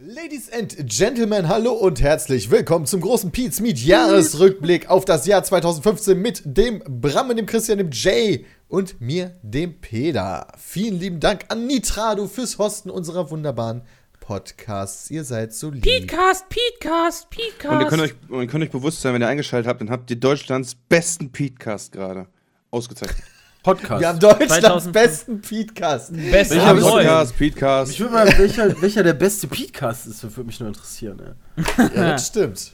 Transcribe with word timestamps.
Ladies 0.00 0.50
and 0.52 0.74
Gentlemen, 0.90 1.46
hallo 1.46 1.72
und 1.72 2.02
herzlich 2.02 2.50
willkommen 2.50 2.84
zum 2.84 3.00
großen 3.00 3.30
Pete's 3.30 3.60
Meet 3.60 3.78
Jahresrückblick 3.78 4.90
auf 4.90 5.04
das 5.04 5.24
Jahr 5.24 5.44
2015 5.44 6.20
mit 6.20 6.42
dem 6.44 6.82
Bram, 7.00 7.28
dem 7.36 7.46
Christian, 7.46 7.78
dem 7.78 7.90
Jay 7.92 8.44
und 8.66 9.00
mir, 9.00 9.38
dem 9.42 9.80
Peter. 9.80 10.48
Vielen 10.58 10.98
lieben 10.98 11.20
Dank 11.20 11.44
an 11.46 11.68
Nitrado 11.68 12.26
fürs 12.26 12.58
Hosten 12.58 12.90
unserer 12.90 13.30
wunderbaren 13.30 13.82
Podcasts. 14.18 15.12
Ihr 15.12 15.22
seid 15.22 15.54
so 15.54 15.70
lieb. 15.70 15.84
Petecast, 15.84 16.48
Petecast, 16.48 17.30
Petecast. 17.30 17.72
Und 17.72 17.80
ihr 17.80 17.86
könnt, 17.86 18.02
euch, 18.02 18.14
und 18.30 18.40
ihr 18.40 18.48
könnt 18.48 18.64
euch 18.64 18.72
bewusst 18.72 19.00
sein, 19.00 19.14
wenn 19.14 19.22
ihr 19.22 19.28
eingeschaltet 19.28 19.68
habt, 19.68 19.80
dann 19.80 19.90
habt 19.90 20.10
ihr 20.10 20.16
Deutschlands 20.16 20.74
besten 20.74 21.30
Petecast 21.30 21.92
gerade. 21.92 22.26
Ausgezeichnet. 22.72 23.22
Podcast. 23.64 24.00
Wir 24.02 24.08
haben 24.08 24.18
Deutschlands 24.20 24.60
2005. 24.60 24.92
besten 24.92 25.40
Podcast. 25.40 26.12
Best 26.12 26.50
Welcher. 26.50 27.24
Podcast. 27.38 27.92
Ich 27.92 28.00
würde 28.00 28.12
mal, 28.12 28.38
welcher, 28.38 28.82
welcher 28.82 29.02
der 29.02 29.14
beste 29.14 29.48
Podcast 29.48 30.06
ist, 30.06 30.22
würde 30.22 30.44
mich 30.44 30.60
nur 30.60 30.68
interessieren. 30.68 31.18
Ey. 31.18 31.64
Ja, 31.96 32.10
das 32.12 32.26
stimmt. 32.26 32.72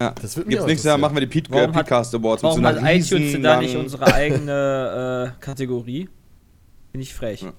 Ja. 0.00 0.12
Das 0.20 0.36
wird 0.36 0.46
auch 0.60 0.66
nächstes 0.66 0.84
Jahr 0.84 0.98
machen 0.98 1.14
wir 1.14 1.20
die 1.20 1.28
Pete, 1.28 1.48
Warum 1.48 1.70
äh, 1.70 1.72
Petecast 1.72 2.12
Awards 2.16 2.42
Warum 2.42 2.66
hat 2.66 2.78
iTunes 2.82 3.32
denn 3.32 3.42
da 3.44 3.60
nicht 3.60 3.76
unsere 3.76 4.12
eigene 4.12 5.32
äh, 5.38 5.40
Kategorie? 5.40 6.08
Bin 6.90 7.00
ich 7.00 7.14
frech. 7.14 7.42
Ja. 7.42 7.52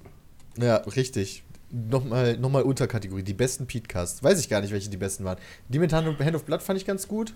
Ja, 0.58 0.75
richtig. 0.75 1.45
Nochmal 1.71 2.38
noch 2.38 2.49
mal 2.49 2.63
Unterkategorie, 2.63 3.23
die 3.23 3.33
besten 3.33 3.65
Podcasts. 3.65 4.21
Weiß 4.21 4.41
ich 4.41 4.49
gar 4.49 4.59
nicht, 4.59 4.73
welche 4.73 4.89
die 4.89 4.97
besten 4.97 5.23
waren. 5.23 5.38
Die 5.69 5.80
mit 5.80 5.93
Hand, 5.93 6.19
Hand 6.19 6.36
of 6.36 6.43
Blood 6.43 6.61
fand 6.61 6.77
ich 6.77 6.86
ganz 6.86 7.08
gut. 7.08 7.33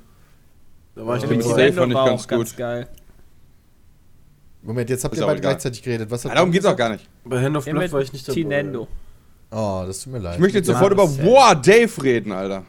Da 0.94 1.08
war 1.08 1.16
ich 1.16 1.24
Ja, 1.24 1.30
nicht 1.30 1.38
mit. 1.38 1.48
Safe 1.48 1.72
fand 1.72 1.92
ich 1.94 1.96
war 1.96 2.10
ganz 2.10 2.24
auch 2.24 2.28
ganz 2.28 2.50
gut. 2.50 2.58
geil. 2.58 2.88
Moment, 4.62 4.90
jetzt 4.90 5.04
habt 5.04 5.14
Ist 5.14 5.22
ihr 5.22 5.26
beide 5.26 5.40
egal. 5.40 5.52
gleichzeitig 5.54 5.82
geredet. 5.82 6.12
Was 6.12 6.26
hat 6.26 6.34
darum 6.34 6.48
Tom 6.48 6.52
geht's 6.52 6.66
auch 6.66 6.76
gar 6.76 6.90
nicht. 6.90 7.08
Bei 7.24 7.42
Hand 7.42 7.56
of 7.56 7.66
Blood 7.66 7.92
war 7.92 8.02
ich 8.02 8.12
nicht 8.12 8.28
dabei. 8.28 8.36
Tinendo. 8.36 8.88
Oh, 9.52 9.84
das 9.88 10.02
tut 10.02 10.14
mir 10.14 10.20
leid. 10.20 10.36
Ich 10.36 10.42
möchte 10.42 10.58
jetzt 10.58 10.68
sofort 10.68 10.92
über 10.92 11.04
War 11.20 11.56
Dave 11.56 12.04
reden, 12.04 12.32
Alter. 12.32 12.66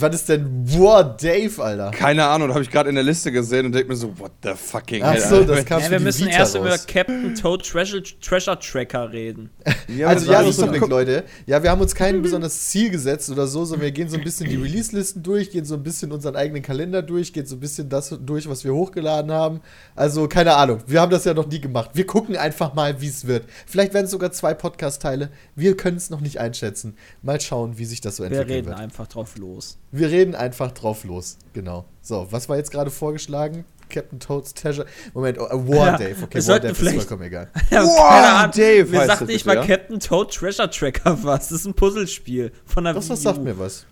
Was 0.00 0.14
ist 0.14 0.28
denn 0.28 0.64
War 0.78 1.16
Dave, 1.16 1.62
Alter? 1.62 1.90
Keine 1.90 2.26
Ahnung, 2.26 2.48
da 2.48 2.54
habe 2.54 2.64
ich 2.64 2.70
gerade 2.70 2.88
in 2.88 2.94
der 2.94 3.04
Liste 3.04 3.30
gesehen 3.32 3.66
und 3.66 3.72
denke 3.74 3.88
mir 3.88 3.96
so, 3.96 4.18
what 4.18 4.32
the 4.42 4.50
fucking 4.54 5.02
Ach 5.02 5.12
hell, 5.12 5.20
so, 5.20 5.36
Alter. 5.36 5.54
das 5.56 5.64
kam 5.64 5.80
Ja, 5.82 5.90
wir 5.90 6.00
müssen 6.00 6.26
Vita 6.26 6.38
erst 6.38 6.54
über 6.56 6.70
raus. 6.70 6.86
Captain 6.86 7.34
Toad 7.34 7.64
Treasure, 7.68 8.02
Treasure 8.20 8.58
Tracker 8.58 9.12
reden. 9.12 9.50
Ja, 9.88 10.06
Also 10.06 10.26
aber 10.32 10.44
das 10.44 10.50
ist 10.50 10.58
Jahresrückblick, 10.60 10.80
doch- 10.82 10.88
Leute. 10.88 11.24
Ja, 11.46 11.62
wir 11.62 11.70
haben 11.70 11.80
uns 11.80 11.94
kein 11.94 12.22
besonderes 12.22 12.68
Ziel 12.68 12.90
gesetzt 12.90 13.28
oder 13.30 13.46
so, 13.48 13.64
sondern 13.64 13.84
wir 13.86 13.90
gehen 13.92 14.08
so 14.08 14.16
ein 14.16 14.22
bisschen 14.22 14.48
die 14.48 14.54
Release-Listen 14.56 15.22
durch, 15.22 15.50
gehen 15.50 15.64
so 15.64 15.74
ein 15.74 15.82
bisschen 15.82 16.12
unseren 16.12 16.36
eigenen 16.36 16.62
Kalender 16.62 17.02
durch, 17.02 17.32
gehen 17.32 17.44
so 17.44 17.56
ein 17.56 17.60
bisschen 17.60 17.88
das 17.88 18.16
durch, 18.24 18.48
was 18.48 18.62
wir 18.62 18.72
hochgeladen 18.72 19.32
haben. 19.32 19.60
Also, 19.96 20.28
keine 20.28 20.54
Ahnung. 20.54 20.78
Wir 20.86 21.00
haben 21.00 21.10
das 21.10 21.24
ja 21.24 21.34
noch 21.34 21.48
nie 21.48 21.60
gemacht. 21.60 21.90
Wir 21.94 22.06
gucken 22.06 22.36
einfach 22.36 22.72
mal, 22.74 23.00
wie 23.00 23.08
es 23.08 23.26
wird. 23.26 23.46
Vielleicht 23.66 23.92
werden 23.92 24.04
es 24.04 24.12
sogar 24.12 24.30
zwei 24.30 24.54
Podcast-Teile. 24.54 25.30
Wir 25.56 25.76
können 25.76 25.96
es 25.96 26.08
noch 26.10 26.20
nicht 26.20 26.38
einschätzen. 26.38 26.96
Mal 27.22 27.40
schauen, 27.40 27.76
wie 27.78 27.84
sich 27.84 28.00
das 28.00 28.16
so 28.16 28.22
Wir 28.22 28.28
entwickeln 28.30 28.50
reden 28.54 28.66
wird. 28.68 28.78
einfach 28.78 29.08
drauf 29.08 29.36
los. 29.38 29.76
Wir 29.92 30.08
reden 30.08 30.34
einfach 30.34 30.70
drauf 30.72 31.04
los. 31.04 31.36
Genau. 31.52 31.84
So, 32.02 32.26
was 32.30 32.48
war 32.48 32.56
jetzt 32.56 32.70
gerade 32.70 32.90
vorgeschlagen? 32.90 33.64
Captain 33.88 34.20
Toad's 34.20 34.54
Treasure. 34.54 34.86
Moment, 35.14 35.38
oh, 35.40 35.46
äh, 35.46 35.68
War 35.68 35.86
Ja, 35.86 35.96
Dave. 35.98 36.16
Okay, 36.22 36.46
War 36.46 36.60
Dave 36.60 36.72
ist 36.72 36.78
vielleicht- 36.78 36.96
vollkommen 36.98 37.22
egal. 37.24 37.48
Ja, 37.70 37.82
Ahnung. 37.82 38.52
Dave 38.56 38.84
Mir 38.90 39.06
sagt 39.06 39.22
das 39.22 39.28
nicht 39.28 39.46
mal 39.46 39.56
ja? 39.56 39.66
Captain 39.66 39.98
Toad 39.98 40.32
Treasure 40.32 40.70
Tracker 40.70 41.18
was. 41.22 41.48
Das 41.48 41.60
ist 41.60 41.66
ein 41.66 41.74
Puzzlespiel 41.74 42.52
von 42.64 42.84
der 42.84 42.94
das 42.94 43.08
Wii 43.10 43.16
sagt 43.16 43.38
U. 43.38 43.42
mir 43.42 43.58
was. 43.58 43.84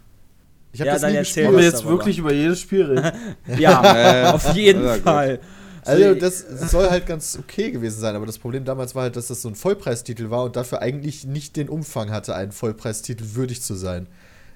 Ich 0.72 0.80
habe 0.80 0.86
Ja, 0.88 0.92
das 0.94 1.02
dann 1.02 1.10
nie 1.12 1.16
erzähl 1.16 1.44
gespielt. 1.44 1.46
Wollen 1.48 1.56
wir 1.58 1.64
jetzt 1.64 1.84
wirklich 1.84 2.18
über 2.18 2.32
jedes 2.32 2.60
Spiel 2.60 2.84
reden? 2.84 3.12
Ja, 3.58 4.34
auf 4.34 4.54
jeden 4.54 4.84
ja. 4.84 4.94
Fall. 4.94 5.40
Also 5.84 6.14
das 6.14 6.40
soll 6.70 6.90
halt 6.90 7.06
ganz 7.06 7.38
okay 7.40 7.70
gewesen 7.70 7.98
sein, 8.00 8.14
aber 8.14 8.26
das 8.26 8.38
Problem 8.38 8.64
damals 8.66 8.94
war 8.94 9.04
halt, 9.04 9.16
dass 9.16 9.28
das 9.28 9.40
so 9.40 9.48
ein 9.48 9.54
Vollpreistitel 9.54 10.28
war 10.28 10.44
und 10.44 10.54
dafür 10.54 10.82
eigentlich 10.82 11.24
nicht 11.24 11.56
den 11.56 11.68
Umfang 11.70 12.10
hatte, 12.10 12.34
einen 12.34 12.52
Vollpreistitel 12.52 13.24
würdig 13.34 13.62
zu 13.62 13.74
sein. 13.74 14.06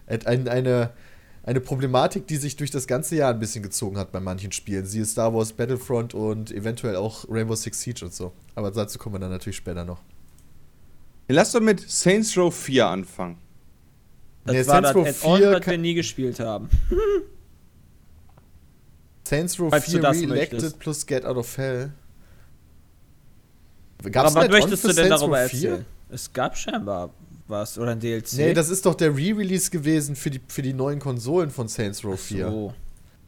Ein, 0.07 0.27
ein, 0.27 0.49
eine, 0.49 0.91
eine 1.45 1.61
Problematik, 1.61 2.27
die 2.29 2.37
sich 2.37 2.57
durch 2.57 2.71
das 2.71 2.87
ganze 2.87 3.17
Jahr 3.17 3.33
ein 3.33 3.41
bisschen 3.41 3.63
gezogen 3.63 3.99
hat 3.99 4.13
bei 4.13 4.21
manchen 4.21 4.53
Spielen. 4.53 4.87
Siehe 4.87 5.05
Star 5.05 5.35
Wars 5.35 5.53
Battlefront 5.53 6.15
und 6.15 6.53
eventuell 6.53 6.95
auch 6.97 7.25
Rainbow 7.29 7.57
Six 7.57 7.81
Siege 7.81 8.05
und 8.05 8.15
so. 8.15 8.33
Aber 8.55 8.71
dazu 8.71 8.99
kommen 8.99 9.17
wir 9.17 9.19
dann 9.21 9.31
natürlich 9.31 9.57
später 9.57 9.85
noch. 9.85 10.01
Lass 11.29 11.53
doch 11.53 11.61
mit 11.61 11.81
Saints 11.89 12.37
Row 12.37 12.55
4 12.55 12.87
anfangen. 12.87 13.39
Das 14.45 14.55
Nee, 14.55 14.67
war 14.67 14.83
Saints 14.83 14.89
das 14.89 14.95
Row 14.97 15.07
Add-on, 15.09 15.39
4 15.39 15.51
was 15.53 15.61
kann- 15.61 15.71
wir 15.73 15.79
nie 15.79 15.95
gespielt 15.95 16.41
haben. 16.41 16.69
Saints 19.27 19.59
Row 19.59 19.71
Falls 19.71 19.85
du 19.87 19.91
4 19.93 20.01
das 20.01 20.17
Re-Elected 20.19 20.79
plus 20.79 21.07
Get 21.07 21.25
Out 21.25 21.37
of 21.37 21.57
Hell. 21.57 21.93
Aber 23.99 24.11
Gab's 24.11 24.35
was 24.35 24.37
ein 24.37 24.43
Add-on 24.45 24.61
möchtest 24.61 24.85
du 24.85 24.89
denn 24.89 24.97
Saints 24.97 25.21
darüber 25.21 25.43
Row 25.43 25.49
4? 25.51 25.71
erzählen? 25.71 25.87
Es 26.11 26.33
gab 26.33 26.57
scheinbar 26.57 27.11
was 27.49 27.79
oder 27.79 27.93
ein 27.93 28.01
DLC. 28.01 28.33
Nee, 28.35 28.55
das 28.55 28.69
ist 28.69 28.87
doch 28.87 28.95
der 28.95 29.11
Re-Release 29.17 29.71
gewesen 29.71 30.17
für 30.17 30.31
die, 30.31 30.41
für 30.49 30.63
die 30.63 30.73
neuen 30.73 30.99
Konsolen 30.99 31.51
von 31.51 31.69
Saints 31.69 32.05
Row 32.05 32.19
4. 32.19 32.49
so. 32.51 32.75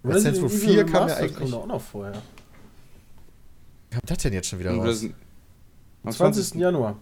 Weil 0.02 0.20
Saints 0.20 0.40
Row 0.40 0.52
4 0.52 0.84
kam 0.86 1.08
ja 1.08 1.16
eigentlich. 1.16 1.36
kommt 1.36 1.54
auch 1.54 1.66
noch 1.66 1.80
vorher. 1.80 2.12
Was 3.90 3.98
kommt 3.98 4.10
das 4.10 4.18
denn 4.18 4.32
jetzt 4.32 4.48
schon 4.48 4.58
wieder 4.58 4.72
Und 4.72 4.80
raus? 4.80 5.04
Am 5.04 5.14
Am 6.04 6.12
20. 6.12 6.54
Januar. 6.60 6.96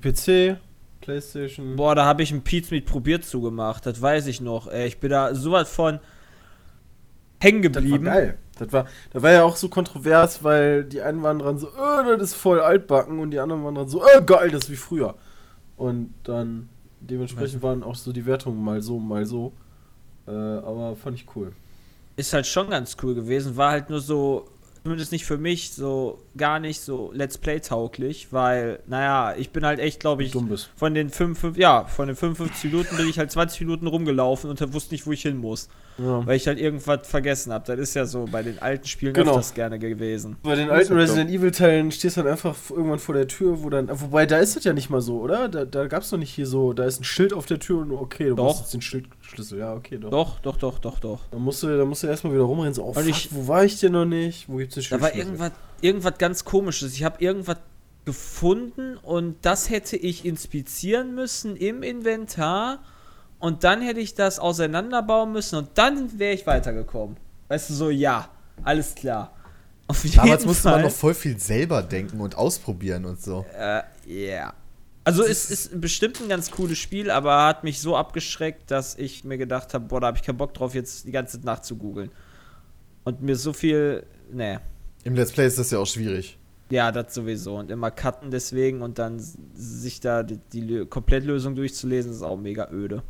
PC, 0.00 0.58
Playstation. 1.00 1.76
Boah, 1.76 1.94
da 1.94 2.04
habe 2.04 2.22
ich 2.22 2.32
ein 2.32 2.42
Pizza 2.42 2.74
Meat 2.74 2.86
probiert 2.86 3.24
zugemacht. 3.24 3.86
Das 3.86 4.00
weiß 4.00 4.26
ich 4.26 4.40
noch. 4.40 4.68
Ey, 4.68 4.86
ich 4.86 4.98
bin 5.00 5.10
da 5.10 5.34
so 5.34 5.52
was 5.52 5.70
von 5.70 6.00
hängen 7.40 7.62
das 7.62 7.74
war 7.74 7.82
geblieben. 7.82 8.04
geil. 8.04 8.38
Das 8.58 8.72
war, 8.72 8.86
das 9.12 9.22
war 9.22 9.32
ja 9.32 9.42
auch 9.44 9.56
so 9.56 9.68
kontrovers, 9.68 10.44
weil 10.44 10.84
die 10.84 11.00
einen 11.00 11.22
waren 11.22 11.38
dran 11.38 11.58
so, 11.58 11.68
äh, 11.68 12.16
das 12.18 12.30
ist 12.30 12.34
voll 12.34 12.60
altbacken 12.60 13.18
und 13.18 13.30
die 13.30 13.40
anderen 13.40 13.64
waren 13.64 13.74
dran 13.74 13.88
so, 13.88 14.04
äh, 14.04 14.22
geil, 14.24 14.50
das 14.50 14.64
ist 14.64 14.70
wie 14.70 14.76
früher. 14.76 15.14
Und 15.82 16.14
dann 16.22 16.68
dementsprechend 17.00 17.60
waren 17.60 17.82
auch 17.82 17.96
so 17.96 18.12
die 18.12 18.24
Wertungen 18.24 18.62
mal 18.62 18.80
so, 18.80 19.00
mal 19.00 19.26
so. 19.26 19.52
Äh, 20.28 20.30
aber 20.30 20.94
fand 20.94 21.16
ich 21.16 21.26
cool. 21.34 21.50
Ist 22.14 22.32
halt 22.32 22.46
schon 22.46 22.70
ganz 22.70 22.96
cool 23.02 23.16
gewesen. 23.16 23.56
War 23.56 23.72
halt 23.72 23.90
nur 23.90 24.00
so, 24.00 24.48
zumindest 24.84 25.10
nicht 25.10 25.24
für 25.24 25.38
mich, 25.38 25.72
so 25.72 26.22
gar 26.36 26.60
nicht 26.60 26.82
so 26.82 27.10
Let's 27.12 27.36
Play 27.36 27.58
tauglich, 27.58 28.32
weil, 28.32 28.78
naja, 28.86 29.34
ich 29.36 29.50
bin 29.50 29.66
halt 29.66 29.80
echt, 29.80 29.98
glaube 29.98 30.22
ich, 30.22 30.30
von 30.76 30.94
den 30.94 31.10
55, 31.10 31.60
ja, 31.60 31.82
von 31.86 32.06
den 32.06 32.14
55 32.14 32.70
Minuten 32.70 32.96
bin 32.96 33.08
ich 33.08 33.18
halt 33.18 33.32
20 33.32 33.62
Minuten 33.62 33.88
rumgelaufen 33.88 34.50
und 34.50 34.72
wusste 34.72 34.94
nicht, 34.94 35.04
wo 35.04 35.10
ich 35.10 35.22
hin 35.22 35.38
muss. 35.38 35.68
Ja. 35.98 36.26
Weil 36.26 36.36
ich 36.36 36.46
halt 36.46 36.58
irgendwas 36.58 37.06
vergessen 37.06 37.52
habe. 37.52 37.64
Das 37.66 37.78
ist 37.78 37.94
ja 37.94 38.06
so 38.06 38.24
bei 38.30 38.42
den 38.42 38.58
alten 38.60 38.86
Spielen 38.86 39.12
Genau. 39.12 39.32
öfters 39.32 39.54
gerne 39.54 39.78
gewesen. 39.78 40.36
Bei 40.42 40.54
den 40.54 40.68
Das 40.68 40.78
alten 40.78 40.94
Resident 40.94 41.30
Evil 41.30 41.50
Teilen 41.50 41.90
stehst 41.92 42.16
du 42.16 42.22
dann 42.22 42.32
einfach 42.32 42.56
irgendwann 42.70 42.98
vor 42.98 43.14
der 43.14 43.28
Tür, 43.28 43.62
wo 43.62 43.68
dann. 43.70 43.88
Wobei, 44.00 44.24
da 44.26 44.38
ist 44.38 44.56
das 44.56 44.64
ja 44.64 44.72
nicht 44.72 44.88
mal 44.90 45.00
so, 45.02 45.20
oder? 45.20 45.48
Da, 45.48 45.64
da 45.64 45.86
gab 45.86 46.02
es 46.02 46.10
doch 46.10 46.18
nicht 46.18 46.30
hier 46.34 46.46
so, 46.46 46.72
da 46.72 46.84
ist 46.84 47.00
ein 47.00 47.04
Schild 47.04 47.32
auf 47.32 47.46
der 47.46 47.58
Tür 47.58 47.80
und 47.80 47.92
okay, 47.92 48.28
du 48.30 48.34
Doch. 48.36 48.46
brauchst 48.46 48.60
jetzt 48.62 48.74
den 48.74 48.80
Schildschlüssel. 48.82 49.58
Ja, 49.58 49.74
okay, 49.74 49.98
doch. 49.98 50.10
Doch, 50.10 50.40
doch, 50.40 50.56
doch, 50.56 50.78
doch, 50.78 50.98
doch. 50.98 51.20
Dann 51.30 51.42
musst 51.42 51.62
du, 51.62 51.76
dann 51.76 51.88
musst 51.88 52.02
du 52.02 52.06
erstmal 52.06 52.32
wieder 52.32 52.44
rumrennen, 52.44 52.74
so, 52.74 52.82
oh, 52.84 52.88
Und 52.88 52.94
fuck, 52.94 53.08
ich- 53.08 53.28
wo 53.30 53.46
war 53.48 53.64
ich 53.64 53.78
denn 53.78 53.92
noch 53.92 54.04
nicht? 54.06 54.48
Wo 54.48 54.56
gibt's 54.56 54.74
den 54.74 54.84
Da 54.88 55.00
war 55.00 55.10
Schildschlüssel? 55.10 55.26
irgendwas, 55.40 55.52
irgendwas 55.82 56.18
ganz 56.18 56.44
komisches. 56.44 56.94
Ich 56.94 57.04
habe 57.04 57.22
irgendwas 57.22 57.58
gefunden 58.04 58.96
und 58.96 59.36
das 59.42 59.70
hätte 59.70 59.96
ich 59.96 60.24
inspizieren 60.24 61.14
müssen 61.14 61.54
im 61.56 61.82
Inventar 61.82 62.80
und 63.42 63.64
dann 63.64 63.82
hätte 63.82 64.00
ich 64.00 64.14
das 64.14 64.38
auseinanderbauen 64.38 65.32
müssen 65.32 65.56
und 65.56 65.70
dann 65.74 66.18
wäre 66.18 66.32
ich 66.32 66.46
weitergekommen. 66.46 67.16
Weißt 67.48 67.70
du, 67.70 67.74
so, 67.74 67.90
ja, 67.90 68.28
alles 68.62 68.94
klar. 68.94 69.34
Damals 70.14 70.46
musste 70.46 70.68
man 70.68 70.74
Fall. 70.74 70.82
noch 70.84 70.92
voll 70.92 71.12
viel 71.12 71.38
selber 71.38 71.82
denken 71.82 72.20
und 72.20 72.36
ausprobieren 72.36 73.04
und 73.04 73.20
so. 73.20 73.44
Äh, 73.58 73.82
ja. 74.06 74.54
Also 75.04 75.24
es 75.24 75.50
ist 75.50 75.80
bestimmt 75.80 76.20
ein 76.20 76.28
ganz 76.28 76.52
cooles 76.52 76.78
Spiel, 76.78 77.10
aber 77.10 77.44
hat 77.44 77.64
mich 77.64 77.80
so 77.80 77.96
abgeschreckt, 77.96 78.70
dass 78.70 78.94
ich 78.94 79.24
mir 79.24 79.36
gedacht 79.36 79.74
habe, 79.74 79.86
boah, 79.86 80.00
da 80.00 80.06
habe 80.06 80.16
ich 80.16 80.22
keinen 80.22 80.38
Bock 80.38 80.54
drauf, 80.54 80.74
jetzt 80.74 81.06
die 81.06 81.10
ganze 81.10 81.38
Zeit 81.38 81.44
nachzugoogeln. 81.44 82.10
Und 83.02 83.20
mir 83.20 83.34
so 83.34 83.52
viel, 83.52 84.06
nee. 84.32 84.58
Im 85.02 85.16
Let's 85.16 85.32
Play 85.32 85.48
ist 85.48 85.58
das 85.58 85.72
ja 85.72 85.78
auch 85.78 85.86
schwierig. 85.86 86.38
Ja, 86.70 86.92
das 86.92 87.12
sowieso. 87.12 87.56
Und 87.56 87.72
immer 87.72 87.90
cutten 87.90 88.30
deswegen 88.30 88.80
und 88.80 89.00
dann 89.00 89.18
sich 89.54 89.98
da 89.98 90.22
die, 90.22 90.38
die 90.52 90.62
Lö- 90.62 90.86
Komplettlösung 90.86 91.56
durchzulesen, 91.56 92.12
ist 92.12 92.22
auch 92.22 92.38
mega 92.38 92.70
öde. 92.70 93.02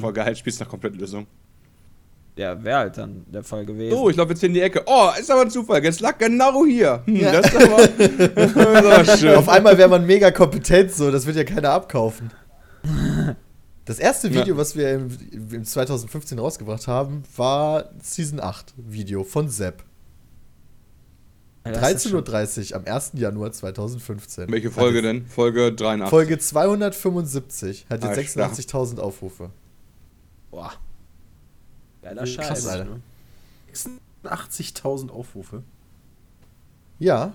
Voll 0.00 0.12
geil, 0.12 0.34
spielst 0.36 0.60
nach 0.60 0.68
Komplettlösung. 0.68 1.26
Ja, 2.36 2.62
wäre 2.64 2.78
halt 2.78 2.96
dann 2.96 3.26
der 3.30 3.42
Fall 3.42 3.66
gewesen. 3.66 3.94
So, 3.94 4.08
ich 4.08 4.16
laufe 4.16 4.30
jetzt 4.30 4.40
hier 4.40 4.48
in 4.48 4.54
die 4.54 4.62
Ecke. 4.62 4.82
Oh, 4.86 5.10
ist 5.20 5.30
aber 5.30 5.42
ein 5.42 5.50
Zufall. 5.50 5.84
Jetzt 5.84 6.00
lag 6.00 6.16
genau 6.16 6.64
hier. 6.64 7.02
Hm, 7.04 7.16
Ja. 7.16 7.32
Das 7.32 7.46
ist 7.52 7.56
aber, 7.56 7.86
das 8.28 8.50
ist 8.50 8.56
aber 8.56 9.16
schön. 9.18 9.34
Auf 9.36 9.48
einmal 9.50 9.76
wäre 9.76 9.88
man 9.90 10.06
mega 10.06 10.30
kompetent, 10.30 10.92
so, 10.92 11.10
das 11.10 11.26
wird 11.26 11.36
ja 11.36 11.44
keiner 11.44 11.70
abkaufen. 11.70 12.30
Das 13.84 13.98
erste 13.98 14.28
Ja. 14.28 14.40
Video, 14.42 14.56
was 14.56 14.76
wir 14.76 14.92
im, 14.92 15.08
im 15.50 15.64
2015 15.64 16.38
rausgebracht 16.38 16.86
haben, 16.86 17.24
war 17.36 17.90
Season 18.00 18.38
8 18.38 18.74
Video 18.76 19.24
von 19.24 19.48
Sepp. 19.48 19.82
Ja, 21.66 21.72
das 21.72 22.04
ist 22.04 22.14
13.30 22.14 22.70
Uhr 22.70 22.76
am 22.76 22.84
1. 22.86 23.10
Januar 23.14 23.50
2015. 23.50 24.50
Welche 24.52 24.70
Folge 24.70 25.02
denn? 25.02 25.26
Folge 25.26 25.72
83. 25.72 26.00
jetzt- 26.00 26.10
Folge 26.10 26.38
275 26.38 27.86
hat 27.90 28.04
Ah, 28.04 28.14
jetzt 28.14 28.36
86.000 28.38 28.98
Aufrufe. 29.00 29.50
Boah. 30.52 30.72
Geiler 32.02 32.22
Krass, 32.22 32.30
Scheiß. 32.30 32.46
Krass, 32.46 32.66
Alter. 32.68 32.84
ne? 32.84 33.00
86.000 34.24 35.10
Aufrufe. 35.10 35.62
Ja. 37.00 37.32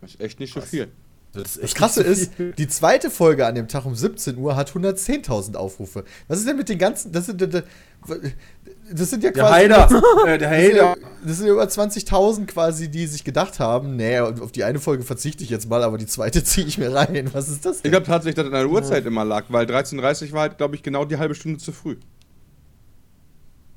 Das 0.00 0.12
ist 0.14 0.20
echt 0.20 0.40
nicht 0.40 0.54
so 0.54 0.60
viel. 0.62 0.88
Das, 1.32 1.56
ist 1.56 1.62
Das 1.64 1.74
Krasse 1.74 2.02
ist, 2.04 2.30
die 2.58 2.68
zweite 2.68 3.10
Folge 3.10 3.44
an 3.44 3.56
dem 3.56 3.66
Tag 3.66 3.84
um 3.86 3.96
17 3.96 4.38
Uhr 4.38 4.54
hat 4.54 4.70
110.000 4.70 5.56
Aufrufe. 5.56 6.04
Was 6.28 6.38
ist 6.38 6.46
denn 6.46 6.56
mit 6.56 6.68
den 6.68 6.78
ganzen. 6.78 7.10
Das 7.10 7.26
sind, 7.26 7.40
das 7.42 9.10
sind 9.10 9.24
ja 9.24 9.32
Der 9.32 9.42
quasi. 9.42 9.52
Heider. 9.52 9.90
äh, 10.26 10.38
der 10.38 10.48
Das 10.50 10.60
sind, 10.60 10.76
ja, 10.76 10.90
Heider. 10.90 10.96
das 11.24 11.36
sind 11.38 11.46
ja 11.48 11.52
über 11.54 11.64
20.000 11.64 12.46
quasi, 12.46 12.88
die 12.88 13.08
sich 13.08 13.24
gedacht 13.24 13.58
haben, 13.58 13.96
nee, 13.96 14.16
auf 14.20 14.52
die 14.52 14.62
eine 14.62 14.78
Folge 14.78 15.02
verzichte 15.02 15.42
ich 15.42 15.50
jetzt 15.50 15.68
mal, 15.68 15.82
aber 15.82 15.98
die 15.98 16.06
zweite 16.06 16.44
ziehe 16.44 16.68
ich 16.68 16.78
mir 16.78 16.94
rein. 16.94 17.28
Was 17.34 17.48
ist 17.48 17.66
das 17.66 17.76
Ich 17.78 17.82
denn? 17.82 17.90
glaube 17.90 18.06
tatsächlich, 18.06 18.36
dass 18.36 18.46
es 18.46 18.52
an 18.52 18.60
der 18.60 18.68
Uhrzeit 18.70 19.04
immer 19.04 19.24
lag, 19.24 19.46
weil 19.48 19.66
13.30 19.66 20.30
war 20.32 20.42
halt, 20.42 20.56
glaube 20.58 20.76
ich, 20.76 20.84
genau 20.84 21.04
die 21.04 21.16
halbe 21.16 21.34
Stunde 21.34 21.58
zu 21.58 21.72
früh. 21.72 21.96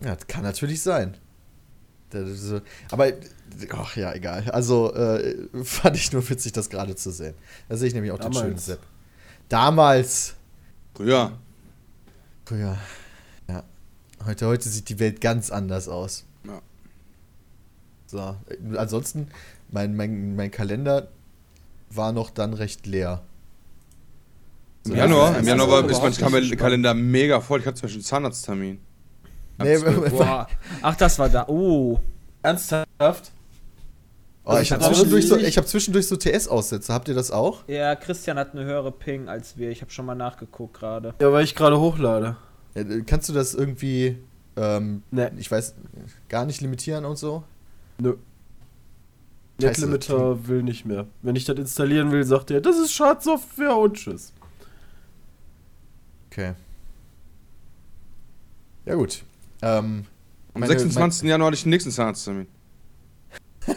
Ja, 0.03 0.15
das 0.15 0.27
kann 0.27 0.43
natürlich 0.43 0.81
sein. 0.81 1.17
Aber, 2.91 3.11
ach 3.73 3.95
ja, 3.97 4.13
egal. 4.13 4.49
Also, 4.51 4.93
äh, 4.93 5.35
fand 5.63 5.97
ich 5.97 6.11
nur 6.13 6.27
witzig, 6.29 6.53
das 6.53 6.69
gerade 6.69 6.95
zu 6.95 7.11
sehen. 7.11 7.33
Da 7.67 7.75
sehe 7.77 7.87
ich 7.89 7.93
nämlich 7.93 8.11
auch 8.11 8.17
den 8.19 8.31
Damals. 8.31 8.39
schönen 8.45 8.57
Sepp. 8.57 8.79
Damals. 9.49 10.35
Früher. 10.95 11.31
Früher. 12.45 12.77
Ja. 13.49 13.63
Heute, 14.25 14.47
heute 14.47 14.69
sieht 14.69 14.87
die 14.89 14.99
Welt 14.99 15.19
ganz 15.21 15.51
anders 15.51 15.87
aus. 15.89 16.23
Ja. 16.45 16.61
So. 18.05 18.35
Ansonsten, 18.77 19.27
mein, 19.69 19.95
mein, 19.95 20.35
mein 20.35 20.49
Kalender 20.51 21.09
war 21.89 22.11
noch 22.13 22.29
dann 22.29 22.53
recht 22.53 22.85
leer. 22.87 23.21
So, 24.85 24.91
Im 24.93 24.97
Ja, 24.97 25.05
Januar, 25.05 25.37
im 25.39 25.45
Januar 25.47 25.69
war- 25.83 25.89
ist 25.89 26.01
mein 26.01 26.57
Kalender 26.57 26.93
mega 26.93 27.41
voll. 27.41 27.59
Ich 27.59 27.65
hatte 27.65 27.75
zum 27.75 27.83
Beispiel 27.87 27.99
einen 27.99 28.05
Zahnarzttermin. 28.05 28.79
Nee, 29.59 29.77
Boah. 30.09 30.47
Ach, 30.81 30.95
das 30.95 31.17
war 31.19 31.29
da. 31.29 31.45
Oh. 31.47 31.99
Ernsthaft? 32.43 33.31
Oh, 34.45 34.57
ich 34.61 34.71
habe 34.71 34.83
zwischendurch, 34.83 35.27
so, 35.27 35.35
ich- 35.37 35.57
hab 35.57 35.67
zwischendurch 35.67 36.07
so 36.07 36.15
TS-Aussätze. 36.15 36.93
Habt 36.93 37.07
ihr 37.09 37.15
das 37.15 37.31
auch? 37.31 37.67
Ja, 37.67 37.95
Christian 37.95 38.37
hat 38.37 38.53
eine 38.53 38.63
höhere 38.63 38.91
Ping 38.91 39.27
als 39.27 39.57
wir. 39.57 39.69
Ich 39.71 39.81
habe 39.81 39.91
schon 39.91 40.05
mal 40.05 40.15
nachgeguckt 40.15 40.75
gerade. 40.79 41.13
Ja, 41.19 41.31
weil 41.33 41.43
ich 41.43 41.53
gerade 41.55 41.79
hochlade. 41.79 42.37
Ja, 42.75 42.83
kannst 43.05 43.27
du 43.27 43.33
das 43.33 43.53
irgendwie, 43.55 44.17
ähm, 44.55 45.03
Ne. 45.11 45.31
ich 45.37 45.51
weiß, 45.51 45.73
gar 46.29 46.45
nicht 46.45 46.61
limitieren 46.61 47.03
und 47.03 47.17
so? 47.17 47.43
Nö. 47.97 48.15
Netlimiter 49.59 50.47
will 50.47 50.61
nicht 50.61 50.85
mehr. 50.85 51.07
Wenn 51.23 51.35
ich 51.35 51.43
das 51.45 51.57
installieren 51.57 52.11
will, 52.11 52.23
sagt 52.23 52.51
er, 52.51 52.61
das 52.61 52.77
ist 52.77 52.93
Schadsoftware 52.93 53.75
und 53.75 53.95
tschüss. 53.95 54.31
Okay. 56.31 56.53
Ja, 58.85 58.93
gut. 58.95 59.23
Ähm, 59.61 60.05
Am 60.53 60.61
meine- 60.61 60.71
26. 60.71 61.27
Januar 61.27 61.47
hatte 61.47 61.55
ich 61.57 61.63
den 61.63 61.69
nächsten 61.71 61.91
Zahnarzttermin. 61.91 62.47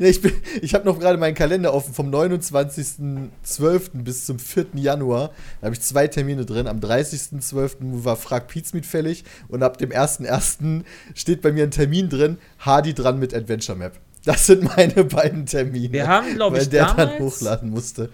Ich 0.00 0.20
bin, 0.20 0.32
ich 0.60 0.74
habe 0.74 0.86
noch 0.86 0.98
gerade 0.98 1.18
meinen 1.18 1.34
Kalender 1.34 1.72
offen 1.72 1.94
vom 1.94 2.10
29.12. 2.10 4.02
bis 4.02 4.24
zum 4.24 4.38
4. 4.38 4.66
Januar. 4.74 5.30
Da 5.60 5.66
habe 5.66 5.74
ich 5.74 5.80
zwei 5.82 6.08
Termine 6.08 6.44
drin. 6.44 6.66
Am 6.66 6.80
30.12. 6.80 8.04
war 8.04 8.16
Frag 8.16 8.48
Pizmeet 8.48 8.86
fällig 8.86 9.24
und 9.48 9.62
ab 9.62 9.78
dem 9.78 9.90
1.1. 9.90 10.84
steht 11.14 11.42
bei 11.42 11.52
mir 11.52 11.64
ein 11.64 11.70
Termin 11.70 12.08
drin, 12.08 12.38
Hardy 12.58 12.94
dran 12.94 13.18
mit 13.18 13.34
Adventure 13.34 13.76
Map. 13.78 13.92
Das 14.24 14.46
sind 14.46 14.64
meine 14.76 15.04
beiden 15.04 15.46
Termine. 15.46 15.92
Wir 15.92 16.08
haben, 16.08 16.34
glaube 16.34 16.58
ich, 16.58 16.68
der 16.70 16.86
dann 16.86 16.96
damals. 16.96 17.20
hochladen 17.20 17.70
musste. 17.70 18.10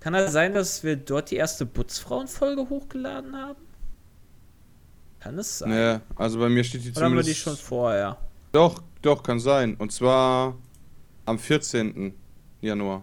Kann 0.00 0.14
das 0.14 0.32
sein, 0.32 0.54
dass 0.54 0.82
wir 0.82 0.96
dort 0.96 1.30
die 1.30 1.36
erste 1.36 1.64
Butzfrauen-Folge 1.66 2.68
hochgeladen 2.68 3.36
haben? 3.36 3.60
Kann 5.24 5.38
es 5.38 5.58
sein? 5.58 5.70
Nee, 5.70 6.00
also 6.16 6.38
bei 6.38 6.48
mir 6.48 6.62
steht 6.62 6.84
die 6.84 6.90
Oder 6.90 7.06
haben 7.06 7.14
wir 7.14 7.22
zumindest. 7.22 7.28
die 7.30 7.34
schon 7.34 7.56
vorher? 7.56 8.16
Doch, 8.52 8.82
doch, 9.02 9.22
kann 9.22 9.40
sein. 9.40 9.74
Und 9.76 9.90
zwar 9.90 10.54
am 11.26 11.38
14. 11.38 12.14
Januar. 12.60 13.02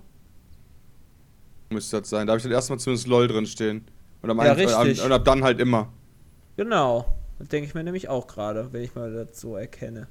Müsste 1.69 1.99
das 2.01 2.09
sein. 2.09 2.27
Da 2.27 2.31
habe 2.33 2.37
ich 2.37 2.43
das 2.43 2.51
erste 2.53 2.73
Mal 2.73 2.79
zumindest 2.79 3.07
LOL 3.07 3.27
drin 3.27 3.45
stehen. 3.45 3.85
Und, 4.21 4.29
am 4.29 4.37
Ja, 4.37 4.51
ein- 4.53 4.57
richtig. 4.59 5.03
und 5.03 5.11
ab 5.11 5.25
dann 5.25 5.43
halt 5.43 5.59
immer. 5.59 5.89
Genau. 6.57 7.05
Das 7.39 7.47
denke 7.47 7.67
ich 7.67 7.73
mir 7.73 7.83
nämlich 7.83 8.07
auch 8.07 8.27
gerade, 8.27 8.71
wenn 8.71 8.83
ich 8.83 8.93
mal 8.93 9.11
das 9.11 9.39
so 9.41 9.55
erkenne. 9.55 10.07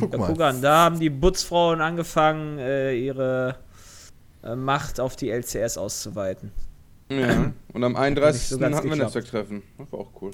Guck 0.00 0.12
Ja, 0.12 0.18
mal. 0.18 0.26
guck 0.28 0.40
an, 0.40 0.62
da 0.62 0.84
haben 0.84 0.98
die 1.00 1.10
Butzfrauen 1.10 1.80
angefangen, 1.80 2.58
äh, 2.58 2.94
ihre 2.94 3.56
äh, 4.42 4.54
Macht 4.54 4.98
auf 5.00 5.16
die 5.16 5.30
LCS 5.30 5.76
auszuweiten. 5.76 6.52
Ja. 7.10 7.52
Und 7.72 7.84
am 7.84 7.96
31. 7.96 8.48
so 8.48 8.58
ganz 8.58 8.76
hatten 8.76 8.88
wir. 8.88 8.96
Netzwerktreffen. 8.96 9.62
Das 9.78 9.90
war 9.92 10.00
auch 10.00 10.10
cool. 10.22 10.30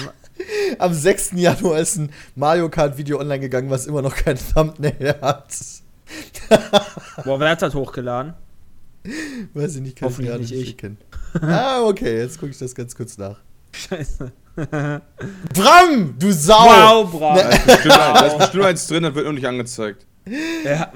Am 0.78 0.92
6. 0.92 1.32
Januar 1.34 1.78
ist 1.80 1.96
ein 1.96 2.10
Mario 2.34 2.68
Kart 2.68 2.98
Video 2.98 3.18
online 3.18 3.40
gegangen, 3.40 3.70
was 3.70 3.86
immer 3.86 4.02
noch 4.02 4.14
kein 4.14 4.36
Thumbnail 4.36 5.16
hat. 5.20 5.56
Boah, 7.24 7.40
wer 7.40 7.50
hat 7.50 7.62
das 7.62 7.74
hochgeladen? 7.74 8.34
Weiß 9.54 9.76
ich 9.76 9.82
nicht, 9.82 9.96
kann 9.96 10.08
Hoffentlich 10.08 10.28
gerade 10.30 10.42
nicht 10.42 10.52
ich. 10.52 10.68
erkennen. 10.70 10.98
ah, 11.40 11.82
okay, 11.84 12.18
jetzt 12.18 12.38
gucke 12.38 12.52
ich 12.52 12.58
das 12.58 12.74
ganz 12.74 12.94
kurz 12.94 13.16
nach. 13.18 13.38
Scheiße. 13.72 14.32
Bram, 15.54 16.14
du 16.18 16.32
Sau! 16.32 16.54
Wow, 16.54 17.10
bravo. 17.10 17.40
Da 17.40 17.48
ist, 17.50 17.66
bestimmt 17.66 17.94
da 17.94 18.26
ist 18.26 18.38
bestimmt 18.38 18.64
eins 18.64 18.86
drin, 18.86 19.02
das 19.02 19.14
wird 19.14 19.24
nur 19.24 19.34
nicht 19.34 19.46
angezeigt. 19.46 20.06
Ja, 20.64 20.92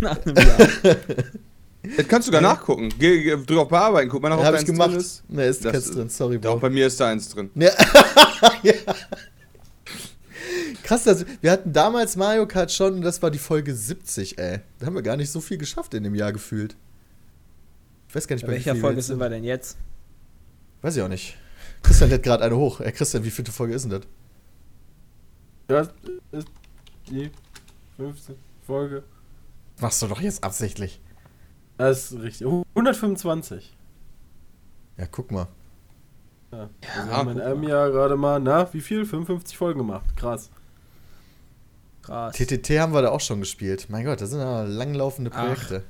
nach 0.00 0.18
einem 0.24 0.36
Jahr. 0.36 0.96
Das 1.96 2.06
kannst 2.08 2.28
du 2.28 2.32
gar 2.32 2.40
nachgucken. 2.42 2.90
Geh, 2.98 3.22
geh 3.22 3.36
drück 3.44 3.58
auf 3.58 3.68
Bearbeiten, 3.68 4.10
guck 4.10 4.20
mal 4.22 4.28
nach, 4.28 4.36
ob 4.38 4.44
da 4.44 4.50
eins 4.52 4.64
gemacht. 4.66 4.90
drin 4.90 4.98
ist. 5.00 5.30
Ne, 5.30 5.44
ist 5.46 5.64
Das- 5.64 5.72
keins 5.72 5.90
drin, 5.90 6.08
sorry, 6.10 6.38
Bro. 6.38 6.58
bei 6.58 6.68
mir 6.70 6.86
ist 6.86 7.00
da 7.00 7.08
eins 7.08 7.28
drin. 7.30 7.50
Ja. 7.54 7.70
ja. 8.62 8.72
Krass, 10.82 11.04
dass, 11.04 11.24
wir 11.40 11.50
hatten 11.52 11.72
damals 11.72 12.16
Mario 12.16 12.46
Kart 12.46 12.72
schon 12.72 12.94
und 12.94 13.02
das 13.02 13.22
war 13.22 13.30
die 13.30 13.38
Folge 13.38 13.74
70, 13.74 14.38
ey. 14.38 14.60
Da 14.78 14.86
haben 14.86 14.94
wir 14.94 15.02
gar 15.02 15.16
nicht 15.16 15.30
so 15.30 15.40
viel 15.40 15.56
geschafft 15.58 15.94
in 15.94 16.02
dem 16.02 16.14
Jahr 16.14 16.32
gefühlt. 16.32 16.76
Ich 18.08 18.14
weiß 18.14 18.26
gar 18.26 18.34
nicht, 18.36 18.42
Bei 18.42 18.48
bei 18.48 18.54
welcher 18.54 18.74
Folge 18.76 19.00
sind 19.00 19.18
wir 19.18 19.28
denn 19.28 19.44
jetzt? 19.44 19.78
Weiß 20.82 20.96
ich 20.96 21.02
auch 21.02 21.08
nicht. 21.08 21.36
Christian 21.82 22.10
lädt 22.10 22.22
gerade 22.24 22.42
eine 22.44 22.56
hoch. 22.56 22.80
Ey, 22.80 22.92
Christian, 22.92 23.24
wie 23.24 23.30
viele 23.30 23.52
Folge 23.52 23.74
ist 23.74 23.82
denn 23.84 23.90
das? 23.90 24.00
Ja, 25.70 25.80
ist 26.32 26.48
die 27.08 27.30
15. 27.96 28.34
Folge. 28.66 29.04
Machst 29.80 30.02
du 30.02 30.08
doch 30.08 30.20
jetzt 30.20 30.42
absichtlich. 30.42 31.00
Das 31.80 32.12
ist 32.12 32.20
richtig. 32.20 32.46
125. 32.74 33.74
Ja, 34.98 35.06
guck 35.10 35.30
mal. 35.30 35.48
Ja, 36.52 36.58
Ja, 36.58 36.68
also 37.00 37.12
haben 37.12 37.30
in 37.30 37.40
einem 37.40 37.62
Jahr 37.62 37.90
gerade 37.90 38.16
mal, 38.16 38.38
na, 38.38 38.70
wie 38.74 38.82
viel? 38.82 39.06
55 39.06 39.56
Folgen 39.56 39.78
gemacht. 39.78 40.04
Krass. 40.14 40.50
Krass. 42.02 42.36
TTT 42.36 42.78
haben 42.80 42.92
wir 42.92 43.00
da 43.00 43.08
auch 43.08 43.20
schon 43.20 43.40
gespielt. 43.40 43.86
Mein 43.88 44.04
Gott, 44.04 44.20
das 44.20 44.30
sind 44.30 44.40
ja 44.40 44.64
langlaufende 44.64 45.30
Ach. 45.32 45.42
Projekte. 45.46 45.82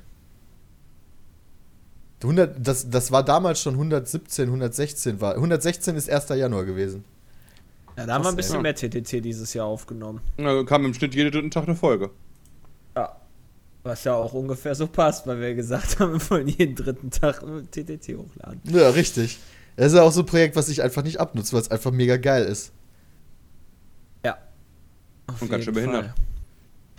100, 2.23 2.55
das, 2.65 2.89
das 2.89 3.11
war 3.11 3.23
damals 3.23 3.59
schon 3.61 3.73
117, 3.73 4.45
116 4.45 5.19
war. 5.19 5.33
116 5.33 5.95
ist 5.97 6.09
1. 6.09 6.29
Januar 6.29 6.63
gewesen. 6.63 7.03
Ja, 7.97 8.05
da 8.05 8.13
haben 8.13 8.23
wir 8.23 8.29
ein 8.29 8.35
bisschen 8.37 8.57
ey. 8.57 8.61
mehr 8.61 8.75
TTT 8.75 9.25
dieses 9.25 9.53
Jahr 9.53 9.65
aufgenommen. 9.65 10.21
Da 10.37 10.63
kam 10.63 10.85
im 10.85 10.93
Schnitt 10.93 11.15
jeden 11.15 11.31
dritten 11.31 11.51
Tag 11.51 11.63
eine 11.65 11.75
Folge. 11.75 12.11
Ja. 12.95 13.20
Was 13.83 14.03
ja 14.03 14.13
auch 14.13 14.33
ungefähr 14.33 14.75
so 14.75 14.87
passt, 14.87 15.25
weil 15.25 15.39
wir 15.39 15.55
gesagt 15.55 15.99
haben, 15.99 16.13
wir 16.19 16.29
wollen 16.29 16.47
jeden 16.47 16.75
dritten 16.75 17.09
Tag 17.09 17.39
TTT 17.71 18.17
hochladen. 18.17 18.61
Ja, 18.65 18.89
richtig. 18.89 19.39
Das 19.75 19.87
ist 19.87 19.93
ja 19.93 20.03
auch 20.03 20.11
so 20.11 20.21
ein 20.21 20.25
Projekt, 20.25 20.55
was 20.55 20.69
ich 20.69 20.81
einfach 20.81 21.03
nicht 21.03 21.19
abnutze, 21.19 21.53
weil 21.53 21.61
es 21.61 21.71
einfach 21.71 21.91
mega 21.91 22.17
geil 22.17 22.45
ist. 22.45 22.71
Ja. 24.23 24.37
Auf 25.27 25.41
Und 25.41 25.49
ganz 25.49 25.63
schön 25.63 25.73
behindert. 25.73 26.05
Fall. 26.05 26.13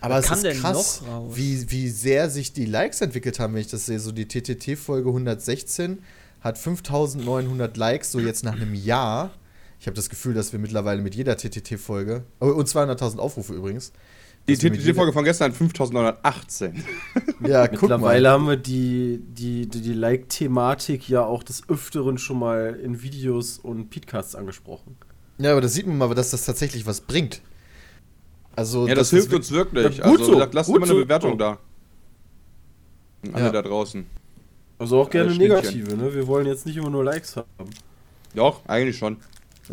Aber 0.01 0.17
Was 0.17 0.31
es 0.33 0.43
ist 0.43 0.61
krass, 0.61 1.03
wie, 1.31 1.71
wie 1.71 1.89
sehr 1.89 2.29
sich 2.29 2.53
die 2.53 2.65
Likes 2.65 3.01
entwickelt 3.01 3.39
haben, 3.39 3.55
wenn 3.55 3.61
ich 3.61 3.69
das 3.69 3.87
sehe. 3.87 4.01
So 4.01 4.11
die 4.11 4.27
TTT-Folge 4.27 5.09
116 5.09 6.03
hat 6.41 6.59
5900 6.59 7.77
Likes, 7.77 8.11
so 8.11 8.19
jetzt 8.19 8.43
nach 8.43 8.55
einem 8.55 8.75
Jahr. 8.75 9.31
Ich 9.79 9.87
habe 9.87 9.95
das 9.95 10.11
Gefühl, 10.11 10.35
dass 10.35 10.53
wir 10.53 10.59
mittlerweile 10.59 11.01
mit 11.03 11.15
jeder 11.15 11.37
TTT-Folge, 11.37 12.25
oh, 12.41 12.47
und 12.47 12.69
200.000 12.69 13.19
Aufrufe 13.19 13.55
übrigens. 13.55 13.93
Die 14.49 14.57
TTT-Folge 14.57 15.13
von 15.13 15.25
gestern 15.25 15.53
hat 15.53 15.57
5918. 15.59 16.75
jeder- 16.75 17.49
Ja, 17.49 17.67
guck 17.69 17.83
Mittlerweile 17.83 18.29
mal. 18.29 18.33
haben 18.35 18.47
wir 18.49 18.57
die, 18.57 19.21
die, 19.25 19.69
die, 19.69 19.81
die 19.81 19.93
Like-Thematik 19.95 21.09
ja 21.09 21.25
auch 21.25 21.43
des 21.45 21.69
Öfteren 21.69 22.19
schon 22.19 22.39
mal 22.41 22.79
in 22.83 23.03
Videos 23.03 23.59
und 23.59 23.91
Podcasts 23.91 24.35
angesprochen. 24.35 24.97
Ja, 25.39 25.53
aber 25.53 25.61
da 25.61 25.69
sieht 25.69 25.87
man 25.87 25.97
mal, 25.99 26.13
dass 26.15 26.31
das 26.31 26.45
tatsächlich 26.45 26.87
was 26.87 27.01
bringt. 27.01 27.41
Also, 28.57 28.87
Ja, 28.89 28.95
das 28.95 29.11
hilft 29.11 29.33
uns 29.33 29.51
wirklich. 29.53 29.99
Ja, 29.99 30.05
gut 30.09 30.19
also, 30.19 30.25
so, 30.25 30.33
gesagt, 30.33 30.55
lasst 30.55 30.67
gut 30.69 30.77
immer 30.77 30.87
eine 30.87 30.95
so. 30.95 31.01
Bewertung 31.01 31.39
da. 31.39 31.59
Alle 33.33 33.45
Ja. 33.45 33.51
da 33.53 33.63
draußen. 33.63 34.05
Also 34.79 35.01
auch 35.01 35.09
gerne 35.09 35.33
Schnittchen. 35.33 35.57
negative, 35.57 35.97
ne? 35.97 36.13
Wir 36.15 36.27
wollen 36.27 36.47
jetzt 36.47 36.67
nicht 36.67 36.77
immer 36.77 36.91
nur 36.91 37.05
Likes 37.05 37.37
haben. 37.37 37.71
Doch, 38.35 38.67
eigentlich 38.67 38.99
schon. 38.99 39.17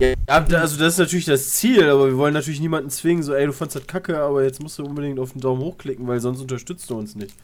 Ja, 0.00 0.14
also 0.28 0.78
das 0.78 0.94
ist 0.94 0.98
natürlich 0.98 1.24
das 1.26 1.50
Ziel, 1.50 1.88
aber 1.88 2.08
wir 2.08 2.16
wollen 2.16 2.34
natürlich 2.34 2.60
niemanden 2.60 2.90
zwingen, 2.90 3.22
so, 3.22 3.32
ey, 3.34 3.46
du 3.46 3.52
fandst 3.52 3.76
das 3.76 3.86
kacke, 3.86 4.18
aber 4.20 4.42
jetzt 4.42 4.60
musst 4.60 4.78
du 4.78 4.84
unbedingt 4.84 5.20
auf 5.20 5.32
den 5.32 5.40
Daumen 5.40 5.62
hochklicken, 5.62 6.06
weil 6.06 6.20
sonst 6.20 6.40
unterstützt 6.40 6.90
du 6.90 6.98
uns 6.98 7.14
nicht. 7.14 7.34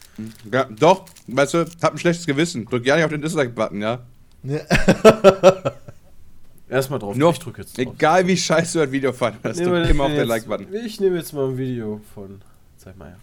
Ja, 0.50 0.64
doch, 0.64 1.04
weißt 1.28 1.54
du, 1.54 1.66
hab 1.82 1.92
ein 1.92 1.98
schlechtes 1.98 2.26
Gewissen. 2.26 2.66
Drück 2.66 2.84
ja 2.86 2.96
nicht 2.96 3.04
auf 3.04 3.10
den 3.12 3.22
Dislike-Button, 3.22 3.80
ja? 3.80 4.00
Erstmal 6.68 6.98
drauf, 6.98 7.16
Nur, 7.16 7.30
ich 7.30 7.38
drücke 7.38 7.62
jetzt 7.62 7.78
drauf. 7.78 7.86
egal 7.94 8.26
wie 8.26 8.36
scheiße 8.36 8.78
du 8.78 8.84
das 8.84 8.92
Video 8.92 9.12
fandest, 9.12 9.60
wir 9.60 9.66
drück 9.66 9.88
immer 9.88 10.04
auf 10.04 10.12
den 10.12 10.26
Like-Button. 10.26 10.74
Ich 10.84 11.00
nehme 11.00 11.16
jetzt 11.16 11.32
mal 11.32 11.48
ein 11.48 11.56
Video 11.56 12.00
von, 12.14 12.42
zeig 12.76 12.96
mal 12.98 13.10
her. 13.10 13.18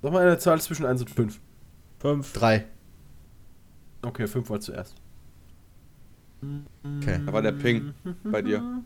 Sag 0.00 0.12
mal 0.12 0.22
eine 0.26 0.38
Zahl 0.38 0.60
zwischen 0.60 0.86
1 0.86 1.00
und 1.02 1.10
5. 1.10 1.38
Fünf. 1.98 2.32
Drei. 2.32 2.66
Okay, 4.02 4.26
5 4.26 4.48
war 4.50 4.60
zuerst. 4.60 4.94
Okay. 6.98 7.20
Da 7.24 7.32
war 7.32 7.42
der 7.42 7.52
Ping 7.52 7.94
bei 8.24 8.42
dir. 8.42 8.82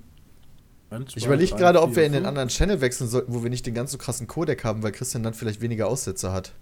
Ich 1.14 1.26
überlege 1.26 1.56
gerade, 1.56 1.82
ob 1.82 1.96
wir 1.96 2.04
in 2.04 2.12
den 2.12 2.26
anderen 2.26 2.48
Channel 2.48 2.80
wechseln 2.80 3.08
sollten, 3.08 3.34
wo 3.34 3.42
wir 3.42 3.50
nicht 3.50 3.66
den 3.66 3.75
ganz 3.75 3.90
so 3.92 3.98
krassen 3.98 4.26
Codec 4.26 4.64
haben, 4.64 4.82
weil 4.82 4.92
Christian 4.92 5.22
dann 5.22 5.34
vielleicht 5.34 5.60
weniger 5.60 5.88
Aussätze 5.88 6.32
hat. 6.32 6.52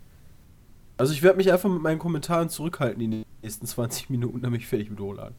Also 0.97 1.13
ich 1.13 1.23
werde 1.23 1.37
mich 1.37 1.53
einfach 1.53 1.69
mit 1.69 1.83
meinen 1.83 1.99
Kommentaren 1.99 2.49
zurückhalten 2.49 3.01
die 3.01 3.25
nächsten 3.43 3.67
20 3.67 4.11
Minuten, 4.11 4.41
damit 4.41 4.61
ich 4.61 4.67
fertig 4.67 4.91
mit 4.91 5.01
hochladen. 5.01 5.35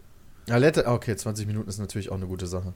Ja, 0.47 0.57
Letter, 0.57 0.91
okay, 0.91 1.15
20 1.15 1.47
Minuten 1.47 1.69
ist 1.69 1.79
natürlich 1.79 2.11
auch 2.11 2.15
eine 2.15 2.27
gute 2.27 2.45
Sache. 2.45 2.73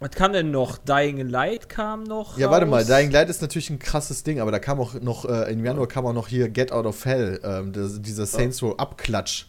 Was 0.00 0.10
kam 0.10 0.32
denn 0.32 0.50
noch? 0.50 0.78
Dying 0.78 1.18
Light 1.28 1.68
kam 1.68 2.02
noch. 2.02 2.36
Ja, 2.36 2.50
warte 2.50 2.66
mal, 2.66 2.80
raus. 2.80 2.88
Dying 2.88 3.10
Light 3.10 3.28
ist 3.30 3.42
natürlich 3.42 3.70
ein 3.70 3.78
krasses 3.78 4.24
Ding, 4.24 4.40
aber 4.40 4.50
da 4.50 4.58
kam 4.58 4.80
auch 4.80 5.00
noch, 5.00 5.24
äh, 5.24 5.52
im 5.52 5.64
Januar 5.64 5.86
kam 5.86 6.04
auch 6.06 6.12
noch 6.12 6.26
hier 6.26 6.48
Get 6.48 6.72
Out 6.72 6.86
of 6.86 7.04
Hell, 7.04 7.40
ähm, 7.44 7.72
das, 7.72 8.02
dieser 8.02 8.26
Saints 8.26 8.60
Row 8.62 8.76
Abklatsch. 8.78 9.46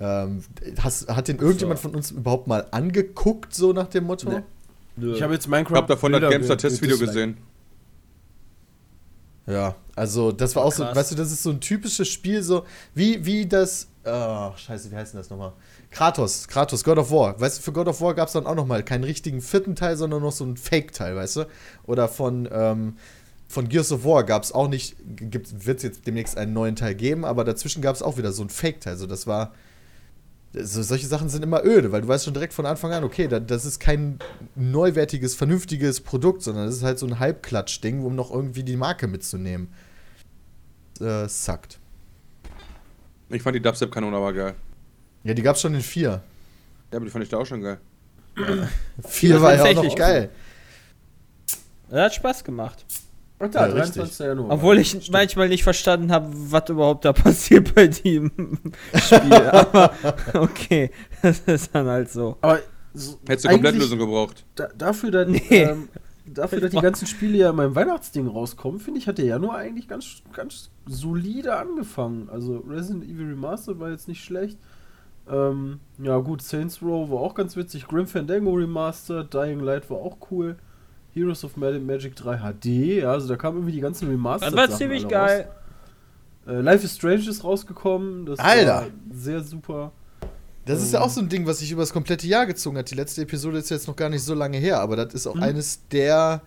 Ähm, 0.00 0.42
hast, 0.80 1.08
hat 1.08 1.28
den 1.28 1.38
irgendjemand 1.38 1.78
von 1.78 1.94
uns 1.94 2.10
überhaupt 2.10 2.46
mal 2.46 2.66
angeguckt, 2.72 3.54
so 3.54 3.72
nach 3.72 3.86
dem 3.88 4.04
Motto? 4.04 4.42
Nee. 4.96 5.12
Ich 5.12 5.22
habe 5.22 5.34
jetzt 5.34 5.48
Minecraft. 5.48 5.74
Ich 5.74 5.82
hab 5.82 5.86
davon 5.88 6.12
das 6.12 6.20
Bilder 6.20 6.32
Gamestar 6.32 6.56
ge- 6.56 6.68
Testvideo 6.68 6.98
gesehen. 6.98 7.36
Ja, 9.46 9.74
also 9.94 10.32
das 10.32 10.56
war 10.56 10.64
auch 10.64 10.72
so, 10.72 10.84
Krass. 10.84 10.96
weißt 10.96 11.10
du, 11.12 11.14
das 11.16 11.30
ist 11.30 11.42
so 11.42 11.50
ein 11.50 11.60
typisches 11.60 12.08
Spiel, 12.08 12.42
so 12.42 12.64
wie, 12.94 13.24
wie 13.26 13.46
das, 13.46 13.88
oh, 14.04 14.52
scheiße, 14.56 14.90
wie 14.90 14.96
heißt 14.96 15.12
denn 15.12 15.20
das 15.20 15.28
nochmal? 15.28 15.52
Kratos, 15.90 16.48
Kratos, 16.48 16.82
God 16.82 16.98
of 16.98 17.10
War. 17.10 17.38
Weißt 17.38 17.58
du, 17.58 17.62
für 17.62 17.72
God 17.72 17.88
of 17.88 18.00
War 18.00 18.14
gab 18.14 18.28
es 18.28 18.32
dann 18.32 18.46
auch 18.46 18.54
nochmal 18.54 18.82
keinen 18.82 19.04
richtigen 19.04 19.42
vierten 19.42 19.76
Teil, 19.76 19.96
sondern 19.96 20.22
noch 20.22 20.32
so 20.32 20.44
einen 20.44 20.56
Fake-Teil, 20.56 21.14
weißt 21.14 21.36
du? 21.36 21.46
Oder 21.86 22.08
von, 22.08 22.48
ähm, 22.50 22.96
von 23.46 23.68
Gears 23.68 23.92
of 23.92 24.04
War 24.04 24.24
gab 24.24 24.42
es 24.42 24.50
auch 24.50 24.68
nicht, 24.68 24.96
wird 25.04 25.76
es 25.76 25.82
jetzt 25.82 26.06
demnächst 26.06 26.38
einen 26.38 26.54
neuen 26.54 26.74
Teil 26.74 26.94
geben, 26.94 27.24
aber 27.26 27.44
dazwischen 27.44 27.82
gab 27.82 27.94
es 27.94 28.02
auch 28.02 28.16
wieder 28.16 28.32
so 28.32 28.42
einen 28.42 28.50
Fake-Teil. 28.50 28.96
So, 28.96 29.06
das 29.06 29.26
war, 29.26 29.52
so, 30.54 30.82
solche 30.82 31.06
Sachen 31.06 31.28
sind 31.28 31.42
immer 31.42 31.64
öde, 31.64 31.90
weil 31.90 32.02
du 32.02 32.08
weißt 32.08 32.24
schon 32.24 32.34
direkt 32.34 32.52
von 32.52 32.64
Anfang 32.64 32.92
an, 32.92 33.04
okay, 33.04 33.26
da, 33.26 33.40
das 33.40 33.64
ist 33.64 33.80
kein 33.80 34.18
neuwertiges, 34.54 35.34
vernünftiges 35.34 36.00
Produkt, 36.00 36.42
sondern 36.42 36.66
das 36.66 36.76
ist 36.76 36.82
halt 36.84 36.98
so 36.98 37.06
ein 37.06 37.18
Halbklatsch-Ding, 37.18 38.04
um 38.04 38.14
noch 38.14 38.30
irgendwie 38.30 38.62
die 38.62 38.76
Marke 38.76 39.08
mitzunehmen. 39.08 39.68
Äh, 41.00 41.28
suckt. 41.28 41.80
Ich 43.30 43.42
fand 43.42 43.56
die 43.56 43.60
Dubstep-Kanone 43.60 44.16
aber 44.16 44.32
geil. 44.32 44.54
Ja, 45.24 45.34
die 45.34 45.42
gab's 45.42 45.60
schon 45.60 45.74
in 45.74 45.80
vier. 45.80 46.22
Ja, 46.92 46.98
aber 46.98 47.06
die 47.06 47.10
fand 47.10 47.24
ich 47.24 47.30
da 47.30 47.38
auch 47.38 47.46
schon 47.46 47.60
geil. 47.60 47.80
Vier 49.08 49.40
war 49.42 49.54
ja 49.54 49.62
auch 49.62 49.66
noch 49.66 49.74
tatsächlich. 49.74 49.96
geil. 49.96 50.30
Das 51.88 52.00
hat 52.00 52.14
Spaß 52.14 52.44
gemacht. 52.44 52.84
Ach 53.46 53.50
da, 53.50 53.66
Ja, 53.68 53.74
richtig. 53.74 53.94
23. 54.02 54.26
Januar. 54.26 54.50
Obwohl 54.52 54.78
ich 54.78 55.10
manchmal 55.10 55.48
nicht 55.48 55.62
verstanden 55.64 56.10
habe, 56.12 56.28
was 56.32 56.68
überhaupt 56.68 57.04
da 57.04 57.12
passiert 57.12 57.74
bei 57.74 57.86
dem 57.88 58.30
Spiel. 58.94 59.32
Aber 59.32 59.92
okay, 60.34 60.90
das 61.22 61.40
ist 61.40 61.74
dann 61.74 61.86
halt 61.86 62.10
so. 62.10 62.36
Aber 62.40 62.60
so, 62.92 63.18
Hättest 63.26 63.46
du 63.46 63.48
Komplettlösung 63.50 63.98
gebraucht. 63.98 64.44
Da, 64.54 64.68
dafür, 64.76 65.10
dass, 65.10 65.28
Nee. 65.28 65.40
ähm, 65.50 65.88
dafür, 66.26 66.60
dass 66.60 66.70
die 66.70 66.78
ganzen 66.80 67.06
Spiele 67.06 67.38
ja 67.38 67.50
in 67.50 67.56
meinem 67.56 67.74
Weihnachtsding 67.74 68.28
rauskommen, 68.28 68.78
finde 68.80 69.00
ich, 69.00 69.08
hat 69.08 69.18
der 69.18 69.24
Januar 69.26 69.56
eigentlich 69.56 69.88
ganz, 69.88 70.22
ganz 70.32 70.70
solide 70.86 71.56
angefangen. 71.56 72.28
Also 72.30 72.58
Resident 72.68 73.04
Evil 73.04 73.30
Remastered 73.30 73.80
war 73.80 73.90
jetzt 73.90 74.06
nicht 74.06 74.22
schlecht. 74.22 74.58
Ähm, 75.28 75.80
ja 75.98 76.18
gut, 76.18 76.42
Saints 76.42 76.82
Row 76.82 77.10
war 77.10 77.18
auch 77.20 77.34
ganz 77.34 77.56
witzig. 77.56 77.86
Grim 77.88 78.06
Fandango 78.06 78.52
Remastered, 78.52 79.32
Dying 79.32 79.60
Light 79.60 79.88
war 79.90 79.96
auch 79.98 80.18
cool. 80.30 80.56
Heroes 81.14 81.44
of 81.44 81.56
Might 81.56 81.74
and 81.74 81.86
Magic 81.86 82.14
3 82.16 82.38
HD, 82.38 82.66
ja, 83.02 83.12
also 83.12 83.28
da 83.28 83.36
kamen 83.36 83.58
irgendwie 83.58 83.72
die 83.72 83.80
ganzen 83.80 84.08
Remastered 84.08 84.52
Das 84.52 84.58
war 84.58 84.66
Sachen 84.66 84.78
ziemlich 84.78 85.08
geil. 85.08 85.48
Raus. 86.46 86.54
Äh, 86.54 86.60
Life 86.60 86.84
is 86.84 86.94
Strange 86.96 87.28
ist 87.28 87.42
rausgekommen, 87.44 88.26
das 88.26 88.38
Alter. 88.38 88.66
war 88.82 88.86
sehr 89.12 89.42
super. 89.42 89.92
Das 90.66 90.82
ist 90.82 90.92
ja 90.92 91.00
auch 91.02 91.10
so 91.10 91.20
ein 91.20 91.28
Ding, 91.28 91.46
was 91.46 91.58
sich 91.58 91.70
über 91.70 91.82
das 91.82 91.92
komplette 91.92 92.26
Jahr 92.26 92.46
gezogen 92.46 92.76
hat. 92.78 92.90
Die 92.90 92.94
letzte 92.94 93.22
Episode 93.22 93.58
ist 93.58 93.70
jetzt 93.70 93.86
noch 93.86 93.96
gar 93.96 94.08
nicht 94.08 94.22
so 94.22 94.34
lange 94.34 94.56
her, 94.58 94.80
aber 94.80 94.96
das 94.96 95.12
ist 95.14 95.26
auch 95.26 95.34
Mhm. 95.34 95.42
eines 95.42 95.86
der, 95.88 96.40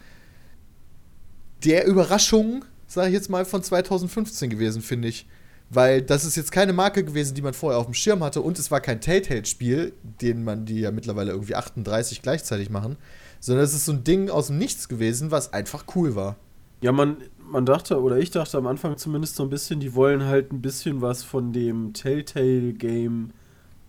der 1.64 1.86
Überraschungen, 1.88 2.64
sage 2.88 3.10
ich 3.10 3.14
jetzt 3.14 3.30
mal, 3.30 3.46
von 3.46 3.64
2015 3.64 4.50
gewesen, 4.50 4.82
finde 4.82 5.08
ich. 5.08 5.28
Weil 5.70 6.02
das 6.02 6.24
ist 6.24 6.38
jetzt 6.38 6.52
keine 6.52 6.72
Marke 6.72 7.04
gewesen, 7.04 7.36
die 7.36 7.42
man 7.42 7.54
vorher 7.54 7.78
auf 7.80 7.86
dem 7.86 7.94
Schirm 7.94 8.24
hatte 8.24 8.42
und 8.42 8.58
es 8.58 8.72
war 8.72 8.80
kein 8.80 9.02
Telltale-Spiel, 9.02 9.94
den 10.22 10.44
man 10.46 10.66
die 10.66 10.80
ja 10.80 10.92
mittlerweile 10.92 11.32
irgendwie 11.32 11.56
38 11.56 12.22
gleichzeitig 12.22 12.70
machen, 12.70 12.96
sondern 13.40 13.66
es 13.66 13.74
ist 13.74 13.86
so 13.86 13.92
ein 13.94 14.04
Ding 14.04 14.30
aus 14.30 14.48
dem 14.48 14.58
Nichts 14.58 14.88
gewesen, 14.88 15.32
was 15.32 15.54
einfach 15.54 15.86
cool 15.96 16.16
war. 16.16 16.36
Ja, 16.82 16.92
man, 16.92 17.18
man 17.52 17.66
dachte, 17.66 18.02
oder 18.02 18.18
ich 18.18 18.32
dachte 18.32 18.58
am 18.58 18.68
Anfang 18.68 18.98
zumindest 18.98 19.36
so 19.36 19.44
ein 19.44 19.50
bisschen, 19.50 19.80
die 19.80 19.96
wollen 19.96 20.24
halt 20.26 20.52
ein 20.52 20.62
bisschen 20.62 21.02
was 21.02 21.24
von 21.24 21.54
dem 21.54 21.94
Telltale-Game, 21.94 23.32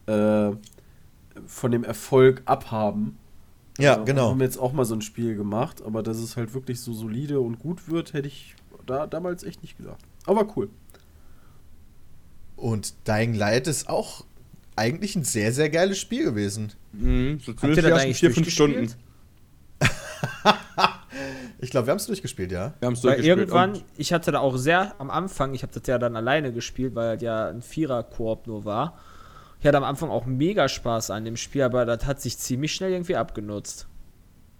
äh, 0.06 0.50
von 1.46 1.70
dem 1.70 1.84
Erfolg 1.84 2.42
abhaben. 2.46 3.18
Ja, 3.78 4.00
Äh, 4.00 4.04
genau. 4.04 4.30
Haben 4.30 4.40
jetzt 4.40 4.58
auch 4.58 4.72
mal 4.72 4.84
so 4.84 4.94
ein 4.94 5.02
Spiel 5.02 5.36
gemacht, 5.36 5.82
aber 5.82 6.02
dass 6.02 6.16
es 6.18 6.36
halt 6.36 6.54
wirklich 6.54 6.80
so 6.80 6.92
solide 6.92 7.40
und 7.40 7.58
gut 7.58 7.88
wird, 7.88 8.12
hätte 8.12 8.28
ich 8.28 8.54
da 8.86 9.06
damals 9.06 9.42
echt 9.44 9.62
nicht 9.62 9.76
gedacht. 9.76 10.00
Aber 10.26 10.46
cool. 10.56 10.68
Und 12.56 12.94
Dying 13.06 13.34
Light 13.34 13.66
ist 13.68 13.88
auch 13.88 14.24
eigentlich 14.74 15.14
ein 15.16 15.24
sehr, 15.24 15.52
sehr 15.52 15.70
geiles 15.70 15.98
Spiel 15.98 16.24
gewesen. 16.24 16.72
Mhm, 16.92 17.38
so 17.40 17.52
Habt 17.52 17.62
ihr 17.64 17.74
das 17.76 17.84
ersten 17.84 17.98
eigentlich 18.00 18.18
vier, 18.18 18.30
fünf? 18.32 18.50
Stunden. 18.50 18.94
Ich 21.60 21.70
glaube, 21.70 21.88
wir 21.88 21.90
haben 21.90 21.98
es 21.98 22.06
durchgespielt, 22.06 22.52
ja. 22.52 22.74
Wir 22.78 22.86
haben 22.86 22.92
es 22.92 23.02
Weil 23.02 23.16
durchgespielt. 23.16 23.38
irgendwann, 23.38 23.72
Und 23.72 23.84
ich 23.96 24.12
hatte 24.12 24.30
da 24.30 24.38
auch 24.38 24.56
sehr 24.56 24.94
am 24.98 25.10
Anfang, 25.10 25.54
ich 25.54 25.62
habe 25.62 25.72
das 25.72 25.82
ja 25.86 25.98
dann 25.98 26.14
alleine 26.14 26.52
gespielt, 26.52 26.94
weil 26.94 27.16
das 27.16 27.22
ja 27.22 27.48
ein 27.48 27.62
Vierer-Koop 27.62 28.46
nur 28.46 28.64
war. 28.64 28.98
Ich 29.60 29.66
hatte 29.66 29.76
am 29.76 29.84
Anfang 29.84 30.10
auch 30.10 30.24
mega 30.26 30.68
Spaß 30.68 31.10
an 31.10 31.24
dem 31.24 31.36
Spiel, 31.36 31.62
aber 31.62 31.84
das 31.84 32.06
hat 32.06 32.20
sich 32.20 32.38
ziemlich 32.38 32.72
schnell 32.72 32.92
irgendwie 32.92 33.16
abgenutzt. 33.16 33.88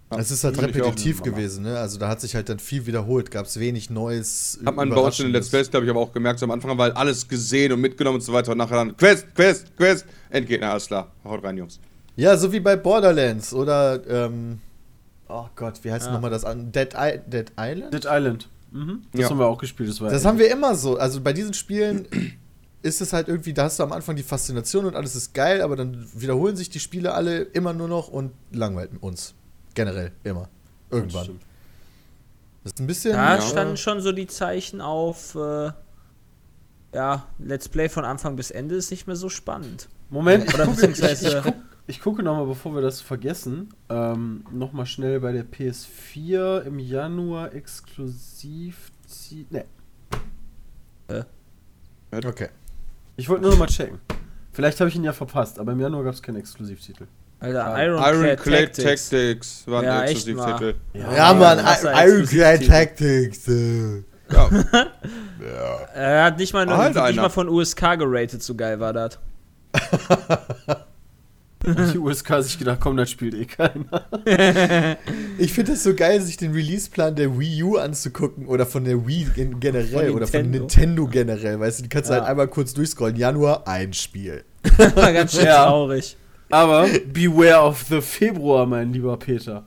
Es 0.09 0.31
ist 0.31 0.43
halt 0.43 0.59
repetitiv 0.59 1.21
gewesen, 1.21 1.63
ne? 1.63 1.77
Also 1.77 1.99
da 1.99 2.09
hat 2.09 2.19
sich 2.19 2.33
halt 2.35 2.49
dann 2.49 2.57
viel 2.59 2.87
wiederholt, 2.87 3.29
gab 3.29 3.45
es 3.45 3.59
wenig 3.59 3.91
Neues. 3.91 4.59
Hat 4.65 4.75
man 4.75 4.89
bei 4.89 4.99
uns 4.99 5.19
in 5.19 5.27
den 5.27 5.33
Let's. 5.33 5.49
Plays, 5.49 5.69
glaube 5.69 5.85
ich, 5.85 5.89
aber 5.91 5.99
auch 6.01 6.11
gemerkt, 6.11 6.39
so 6.39 6.45
am 6.47 6.51
Anfang 6.51 6.71
haben 6.71 6.79
wir 6.79 6.83
halt 6.83 6.97
alles 6.97 7.27
gesehen 7.27 7.71
und 7.71 7.79
mitgenommen 7.79 8.15
und 8.15 8.21
so 8.21 8.33
weiter 8.33 8.51
und 8.51 8.57
nachher 8.57 8.75
dann 8.77 8.97
Quest, 8.97 9.33
Quest, 9.35 9.77
Quest, 9.77 10.05
Endgegner, 10.31 10.71
alles 10.71 10.87
klar. 10.87 11.11
Haut 11.23 11.43
rein, 11.43 11.57
Jungs. 11.57 11.79
Ja, 12.15 12.35
so 12.35 12.51
wie 12.51 12.59
bei 12.59 12.75
Borderlands 12.75 13.53
oder, 13.53 14.01
ähm, 14.09 14.59
oh 15.29 15.45
Gott, 15.55 15.83
wie 15.83 15.91
heißt 15.91 16.07
Ja. 16.07 16.13
nochmal 16.13 16.31
das 16.31 16.43
an? 16.43 16.71
Dead, 16.71 16.89
I 16.97 17.19
Dead 17.25 17.51
Island? 17.57 17.93
Dead 17.93 18.05
Island. 18.05 18.49
Mhm. 18.71 19.03
Das 19.11 19.21
Ja. 19.21 19.29
haben 19.29 19.39
wir 19.39 19.47
auch 19.47 19.57
gespielt. 19.57 19.89
Das, 19.89 20.01
war 20.01 20.09
Das 20.11 20.25
haben 20.25 20.37
wir 20.37 20.51
immer 20.51 20.75
so. 20.75 20.97
Also 20.97 21.21
bei 21.21 21.33
diesen 21.33 21.53
Spielen 21.53 22.05
ist 22.81 23.01
es 23.01 23.13
halt 23.13 23.27
irgendwie, 23.27 23.53
da 23.53 23.63
hast 23.63 23.79
du 23.79 23.83
am 23.83 23.91
Anfang 23.91 24.15
die 24.15 24.23
Faszination 24.23 24.85
und 24.85 24.95
alles 24.95 25.15
ist 25.15 25.33
geil, 25.33 25.61
aber 25.61 25.75
dann 25.75 26.07
wiederholen 26.13 26.55
sich 26.55 26.69
die 26.69 26.79
Spiele 26.79 27.13
alle 27.13 27.39
immer 27.41 27.73
nur 27.73 27.87
noch 27.87 28.07
und 28.09 28.31
langweilen 28.51 28.97
uns. 28.97 29.33
Generell, 29.73 30.11
immer. 30.23 30.49
Irgendwann. 30.91 31.39
Das 32.63 32.73
ist 32.73 32.79
ein 32.79 32.87
bisschen. 32.87 33.13
Da 33.13 33.35
Ja. 33.35 33.41
standen 33.41 33.77
schon 33.77 34.01
so 34.01 34.11
die 34.11 34.27
Zeichen 34.27 34.81
auf, 34.81 35.35
äh, 35.35 35.71
ja, 36.93 37.25
Let's 37.39 37.69
Play 37.69 37.87
von 37.89 38.03
Anfang 38.05 38.35
bis 38.35 38.51
Ende 38.51 38.75
ist 38.75 38.91
nicht 38.91 39.07
mehr 39.07 39.15
so 39.15 39.29
spannend. 39.29 39.87
Moment, 40.09 40.45
ich 40.47 40.53
Oder 40.55 40.65
beziehungsweise- 40.67 41.53
ich, 41.89 41.97
guck, 41.97 41.97
ich 41.97 42.01
gucke 42.01 42.23
nochmal, 42.23 42.45
bevor 42.45 42.73
wir 42.75 42.81
das 42.81 43.01
vergessen, 43.01 43.69
ähm, 43.89 44.43
nochmal 44.51 44.85
schnell 44.85 45.19
bei 45.19 45.31
der 45.31 45.43
PS4 45.45 46.61
im 46.63 46.79
Januar 46.79 47.53
exklusiv. 47.53 48.91
Ne, 49.49 49.65
Okay. 52.11 52.49
ich 53.17 53.29
wollte 53.29 53.43
nur 53.43 53.51
nochmal 53.51 53.67
checken. 53.67 53.99
Vielleicht 54.51 54.79
habe 54.79 54.89
ich 54.89 54.95
ihn 54.95 55.03
ja 55.03 55.13
verpasst, 55.13 55.59
aber 55.59 55.71
im 55.73 55.79
Januar 55.79 56.03
gab 56.03 56.13
es 56.15 56.21
keinen 56.23 56.37
Exklusivtitel. 56.37 57.05
Alter, 57.39 57.65
Ah, 57.67 57.83
Iron, 57.83 57.99
Ironclad 58.03 58.73
Tactics. 58.75 59.09
Tactics 59.09 59.63
war 59.67 59.79
ein 59.81 59.85
Ja, 59.85 60.03
Exklusivtitel. 60.03 60.75
Ja, 60.93 61.33
Mann, 61.33 61.59
krasser 61.59 61.93
I- 61.93 62.09
Ironclad 62.09 62.61
Exklusivtitel. 62.61 62.67
Tactics. 62.67 63.47
äh. 63.47 64.03
Ja. 64.31 65.79
Er 65.93 66.23
hat 66.25 66.37
nicht 66.37 66.53
mal, 66.53 66.67
Halt 66.67 66.95
nicht 66.95 67.15
mal 67.15 67.29
von 67.29 67.47
USK 67.47 67.95
geratet, 67.97 68.43
so 68.43 68.55
geil 68.55 68.79
war 68.79 68.93
das. 68.93 69.17
Die 71.65 71.97
USK 71.97 72.41
sich 72.41 72.57
gedacht, 72.57 72.79
komm, 72.81 72.95
das 72.95 73.11
spielt 73.11 73.33
eh 73.33 73.45
keiner. 73.45 74.05
Ich 75.37 75.53
finde 75.53 75.73
es 75.73 75.83
so 75.83 75.93
geil, 75.93 76.21
sich 76.21 76.37
den 76.37 76.51
Releaseplan 76.53 77.15
der 77.15 77.37
Wii 77.37 77.63
U 77.63 77.77
anzugucken 77.77 78.45
oder 78.47 78.65
von 78.65 78.83
der 78.85 79.05
Wii 79.07 79.27
gen 79.35 79.59
generell 79.59 80.07
Von 80.07 80.15
oder 80.15 80.27
von 80.27 80.49
Nintendo. 80.51 81.07
Generell. 81.07 81.59
Weißt 81.59 81.79
du, 81.79 81.83
die 81.83 81.89
kannst 81.89 82.09
du 82.09 82.13
Ja. 82.13 82.19
halt 82.21 82.29
einmal 82.29 82.47
kurz 82.47 82.73
durchscrollen. 82.73 83.15
Januar, 83.15 83.67
ein 83.67 83.93
Spiel. 83.93 84.43
War 84.95 85.13
ganz 85.13 85.33
schön 85.33 85.45
Ja. 85.45 85.65
traurig. 85.67 86.17
Aber 86.49 86.87
beware 87.11 87.61
of 87.67 87.83
the 87.89 88.01
Februar, 88.01 88.65
mein 88.65 88.91
lieber 88.91 89.17
Peter. 89.17 89.65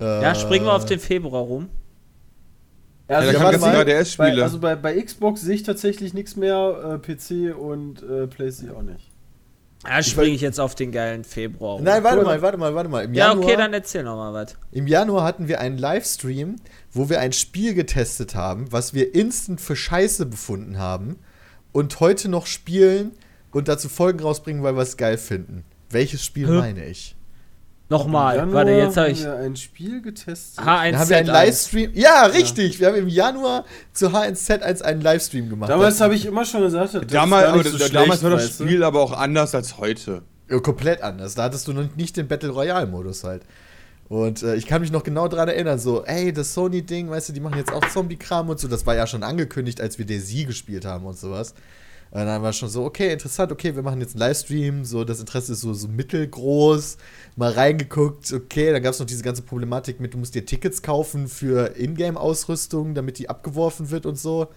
Ja, 0.00 0.34
springen 0.34 0.64
wir 0.64 0.72
auf 0.74 0.84
Äh, 0.84 0.88
den 0.88 1.00
Februar 1.00 1.42
rum. 1.42 1.68
Also, 3.08 3.32
da 3.32 3.38
ja, 3.38 3.44
warte 3.44 3.58
ganz 3.58 3.74
mal. 3.74 3.84
die 3.84 3.92
ADS-Spiele. 3.92 4.36
bei, 4.36 4.42
also 4.42 4.58
bei, 4.60 4.76
bei 4.76 5.00
Xbox 5.02 5.40
sehe 5.40 5.56
ich 5.56 5.62
tatsächlich 5.64 6.14
nichts 6.14 6.36
mehr, 6.36 6.94
äh, 6.94 6.98
PC 6.98 7.54
und 7.58 8.02
äh, 8.02 8.26
PlayStation 8.28 8.76
auch 8.76 8.82
nicht. 8.82 9.09
Ja, 9.86 10.02
springe 10.02 10.34
ich 10.34 10.42
jetzt 10.42 10.60
auf 10.60 10.74
den 10.74 10.92
geilen 10.92 11.24
Februar 11.24 11.76
rum. 11.76 11.84
Nein, 11.84 12.04
warte 12.04 12.22
mal, 12.22 12.42
warte 12.42 12.58
mal, 12.58 12.74
warte 12.74 12.90
mal. 12.90 13.04
Im 13.04 13.14
ja, 13.14 13.28
Januar, 13.28 13.46
okay, 13.46 13.56
dann 13.56 13.72
erzähl 13.72 14.02
noch 14.02 14.16
mal 14.16 14.34
was. 14.34 14.56
Im 14.72 14.86
Januar 14.86 15.24
hatten 15.24 15.48
wir 15.48 15.60
einen 15.60 15.78
Livestream, 15.78 16.56
wo 16.92 17.08
wir 17.08 17.20
ein 17.20 17.32
Spiel 17.32 17.74
getestet 17.74 18.34
haben, 18.34 18.70
was 18.72 18.92
wir 18.92 19.14
instant 19.14 19.60
für 19.60 19.76
scheiße 19.76 20.26
befunden 20.26 20.78
haben 20.78 21.18
und 21.72 22.00
heute 22.00 22.28
noch 22.28 22.46
spielen 22.46 23.12
und 23.52 23.68
dazu 23.68 23.88
Folgen 23.88 24.20
rausbringen, 24.20 24.62
weil 24.62 24.74
wir 24.76 24.82
es 24.82 24.98
geil 24.98 25.16
finden. 25.16 25.64
Welches 25.88 26.24
Spiel 26.24 26.48
Hä? 26.48 26.52
meine 26.52 26.84
ich? 26.84 27.16
Nochmal, 27.90 28.52
warte, 28.52 28.70
jetzt 28.70 28.96
habe 28.96 29.08
haben 29.08 29.12
ich 29.12 29.24
wir 29.24 29.34
ein 29.34 29.56
Spiel 29.56 30.00
getestet. 30.00 30.64
H1Z1. 30.64 30.92
Da 30.92 30.98
haben 31.00 31.08
wir 31.10 31.16
einen 31.18 31.26
Livestream. 31.26 31.90
Ja, 31.94 32.26
richtig. 32.26 32.78
Wir 32.80 32.86
haben 32.86 32.96
im 32.96 33.08
Januar 33.08 33.64
zu 33.92 34.08
H1Z1 34.08 34.82
einen 34.82 35.00
Livestream 35.00 35.48
gemacht. 35.50 35.68
Damals 35.70 36.00
habe 36.00 36.14
ich 36.14 36.24
immer 36.24 36.44
schon 36.44 36.60
gesagt, 36.62 36.94
das 36.94 37.02
ist 37.02 37.12
Damals, 37.12 37.44
gar 37.46 37.56
nicht 37.56 37.68
so 37.70 37.78
da- 37.78 37.88
damals 37.88 38.20
schlecht, 38.20 38.22
war 38.22 38.30
das? 38.30 38.54
Spiel 38.54 38.84
aber 38.84 39.00
auch 39.00 39.12
anders 39.12 39.54
als 39.54 39.76
heute. 39.78 40.22
Ja, 40.48 40.60
komplett 40.60 41.02
anders. 41.02 41.34
Da 41.34 41.42
hattest 41.44 41.66
du 41.68 41.72
noch 41.72 41.84
nicht 41.96 42.16
den 42.16 42.28
Battle 42.28 42.50
Royale-Modus 42.50 43.24
halt. 43.24 43.42
Und 44.08 44.42
äh, 44.42 44.54
ich 44.56 44.66
kann 44.66 44.80
mich 44.82 44.90
noch 44.90 45.04
genau 45.04 45.28
daran 45.28 45.48
erinnern, 45.48 45.78
so, 45.78 46.04
ey, 46.04 46.32
das 46.32 46.54
Sony-Ding, 46.54 47.10
weißt 47.10 47.28
du, 47.28 47.32
die 47.32 47.38
machen 47.40 47.58
jetzt 47.58 47.72
auch 47.72 47.84
Zombie-Kram 47.88 48.48
und 48.48 48.58
so. 48.58 48.66
Das 48.66 48.84
war 48.86 48.96
ja 48.96 49.06
schon 49.06 49.22
angekündigt, 49.22 49.80
als 49.80 49.98
wir 49.98 50.06
Daisy 50.06 50.44
gespielt 50.44 50.84
haben 50.84 51.06
und 51.06 51.16
sowas. 51.18 51.54
Und 52.12 52.26
dann 52.26 52.42
war 52.42 52.52
schon 52.52 52.68
so, 52.68 52.84
okay, 52.84 53.12
interessant, 53.12 53.52
okay, 53.52 53.74
wir 53.76 53.82
machen 53.82 54.00
jetzt 54.00 54.14
einen 54.14 54.20
Livestream, 54.20 54.84
so, 54.84 55.04
das 55.04 55.20
Interesse 55.20 55.52
ist 55.52 55.60
so, 55.60 55.72
so 55.74 55.86
mittelgroß, 55.86 56.96
mal 57.36 57.52
reingeguckt, 57.52 58.32
okay, 58.32 58.72
dann 58.72 58.82
gab 58.82 58.94
es 58.94 58.98
noch 58.98 59.06
diese 59.06 59.22
ganze 59.22 59.42
Problematik 59.42 60.00
mit, 60.00 60.14
du 60.14 60.18
musst 60.18 60.34
dir 60.34 60.44
Tickets 60.44 60.82
kaufen 60.82 61.28
für 61.28 61.76
Ingame-Ausrüstung, 61.76 62.94
damit 62.94 63.18
die 63.18 63.30
abgeworfen 63.30 63.90
wird 63.90 64.06
und 64.06 64.18
so. 64.18 64.48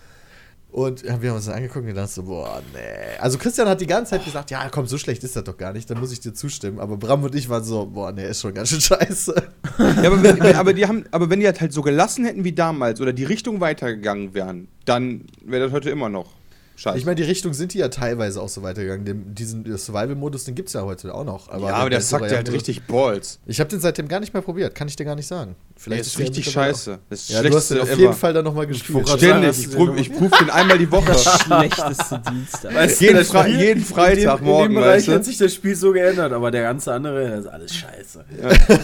Und 0.71 1.03
wir 1.03 1.11
haben 1.11 1.35
uns 1.35 1.45
das 1.45 1.53
angeguckt 1.53 1.81
und 1.81 1.89
gedacht 1.89 2.09
so, 2.09 2.23
boah, 2.23 2.59
nee. 2.73 3.19
Also 3.19 3.37
Christian 3.37 3.69
hat 3.69 3.79
die 3.79 3.85
ganze 3.85 4.09
Zeit 4.09 4.25
gesagt, 4.25 4.49
ja, 4.49 4.67
komm, 4.71 4.87
so 4.87 4.97
schlecht 4.97 5.23
ist 5.23 5.35
das 5.35 5.43
doch 5.43 5.55
gar 5.55 5.71
nicht, 5.71 5.87
dann 5.87 5.99
muss 5.99 6.11
ich 6.11 6.19
dir 6.19 6.33
zustimmen. 6.33 6.79
Aber 6.79 6.97
Bram 6.97 7.23
und 7.23 7.35
ich 7.35 7.47
waren 7.47 7.63
so, 7.63 7.85
boah, 7.85 8.11
nee, 8.11 8.27
ist 8.27 8.41
schon 8.41 8.55
ganz 8.55 8.69
schön 8.69 8.81
scheiße. 8.81 9.35
Ja, 9.79 10.11
aber, 10.11 10.21
wenn, 10.21 10.41
aber, 10.55 10.73
die 10.73 10.85
haben, 10.85 11.05
aber 11.11 11.29
wenn 11.29 11.39
die 11.39 11.47
halt 11.47 11.73
so 11.73 11.81
gelassen 11.81 12.25
hätten 12.25 12.43
wie 12.43 12.51
damals 12.51 13.01
oder 13.01 13.11
die 13.11 13.23
Richtung 13.23 13.59
weitergegangen 13.59 14.33
wären, 14.33 14.67
dann 14.85 15.25
wäre 15.43 15.65
das 15.65 15.71
heute 15.71 15.89
immer 15.89 16.09
noch 16.09 16.27
scheiße. 16.75 16.97
Ich 16.97 17.05
meine, 17.05 17.15
die 17.15 17.23
Richtung 17.23 17.53
sind 17.53 17.73
die 17.73 17.79
ja 17.79 17.89
teilweise 17.89 18.41
auch 18.41 18.49
so 18.49 18.63
weitergegangen. 18.63 19.05
Den, 19.05 19.35
diesen 19.35 19.77
Survival-Modus, 19.77 20.45
den 20.45 20.55
gibt 20.55 20.67
es 20.69 20.73
ja 20.73 20.81
heute 20.83 21.13
auch 21.13 21.23
noch. 21.23 21.49
Aber 21.49 21.67
ja, 21.67 21.75
aber 21.75 21.89
der 21.89 22.01
sagt 22.01 22.29
ja 22.29 22.37
halt 22.37 22.51
richtig 22.51 22.83
Balls. 22.87 23.39
Ich 23.45 23.59
habe 23.59 23.69
den 23.69 23.79
seitdem 23.79 24.07
gar 24.07 24.19
nicht 24.19 24.33
mehr 24.33 24.41
probiert, 24.41 24.75
kann 24.75 24.87
ich 24.87 24.95
dir 24.95 25.05
gar 25.05 25.15
nicht 25.15 25.27
sagen. 25.27 25.55
Der 25.75 25.81
Vielleicht 25.81 26.05
ist 26.07 26.17
der 26.17 26.25
richtig 26.27 26.51
scheiße. 26.51 26.99
Das 27.09 27.19
ist. 27.21 27.29
Ja, 27.29 27.41
du 27.41 27.55
hast 27.55 27.69
den 27.71 27.79
auf 27.81 27.97
jeden 27.97 28.13
Fall 28.13 28.33
dann 28.33 28.45
nochmal 28.45 28.67
gespielt. 28.67 29.07
Ständig. 29.09 29.59
Ich 29.59 29.71
prüfe 29.71 29.91
den 29.93 29.97
ich 29.97 30.13
prüf 30.13 30.31
den 30.37 30.49
einmal 30.49 30.77
die 30.77 30.91
Woche. 30.91 31.17
schlechteste 31.17 32.21
Dienstag. 32.29 32.73
Weißt 32.75 33.01
du, 33.01 33.05
jeden, 33.05 33.17
das 33.17 33.27
Fre 33.29 33.47
jeden 33.47 33.83
Freitagmorgen, 33.83 34.71
in 34.71 34.73
dem, 34.73 34.77
in 34.77 34.81
dem 34.81 34.81
Bereich 34.83 34.95
weißt 34.97 35.07
du? 35.07 35.11
hat 35.13 35.25
sich 35.25 35.37
das 35.37 35.53
Spiel 35.53 35.75
so 35.75 35.91
geändert, 35.91 36.33
aber 36.33 36.51
der 36.51 36.63
ganze 36.63 36.93
andere, 36.93 37.29
das 37.29 37.39
ist 37.45 37.47
alles 37.47 37.75
scheiße. 37.75 38.25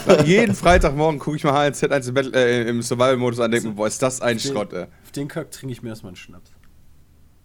Ja. 0.07 0.23
jeden 0.23 0.55
Freitagmorgen 0.55 1.19
gucke 1.19 1.37
ich 1.37 1.43
mal 1.43 1.69
H1Z1 1.69 2.07
im, 2.09 2.13
Battle- 2.13 2.31
äh, 2.33 2.69
im 2.69 2.81
Survival-Modus 2.81 3.39
an 3.39 3.45
und 3.45 3.51
denke 3.51 3.67
mir, 3.69 3.73
boah, 3.75 3.87
ist 3.87 4.01
das 4.01 4.21
ein 4.21 4.39
Schrott, 4.39 4.73
ey. 4.73 4.83
Auf 4.83 5.11
den 5.15 5.27
Kack 5.27 5.51
trinke 5.51 5.73
ich 5.73 5.81
mir 5.81 5.89
erstmal 5.89 6.09
einen 6.11 6.17
Schnaps. 6.17 6.51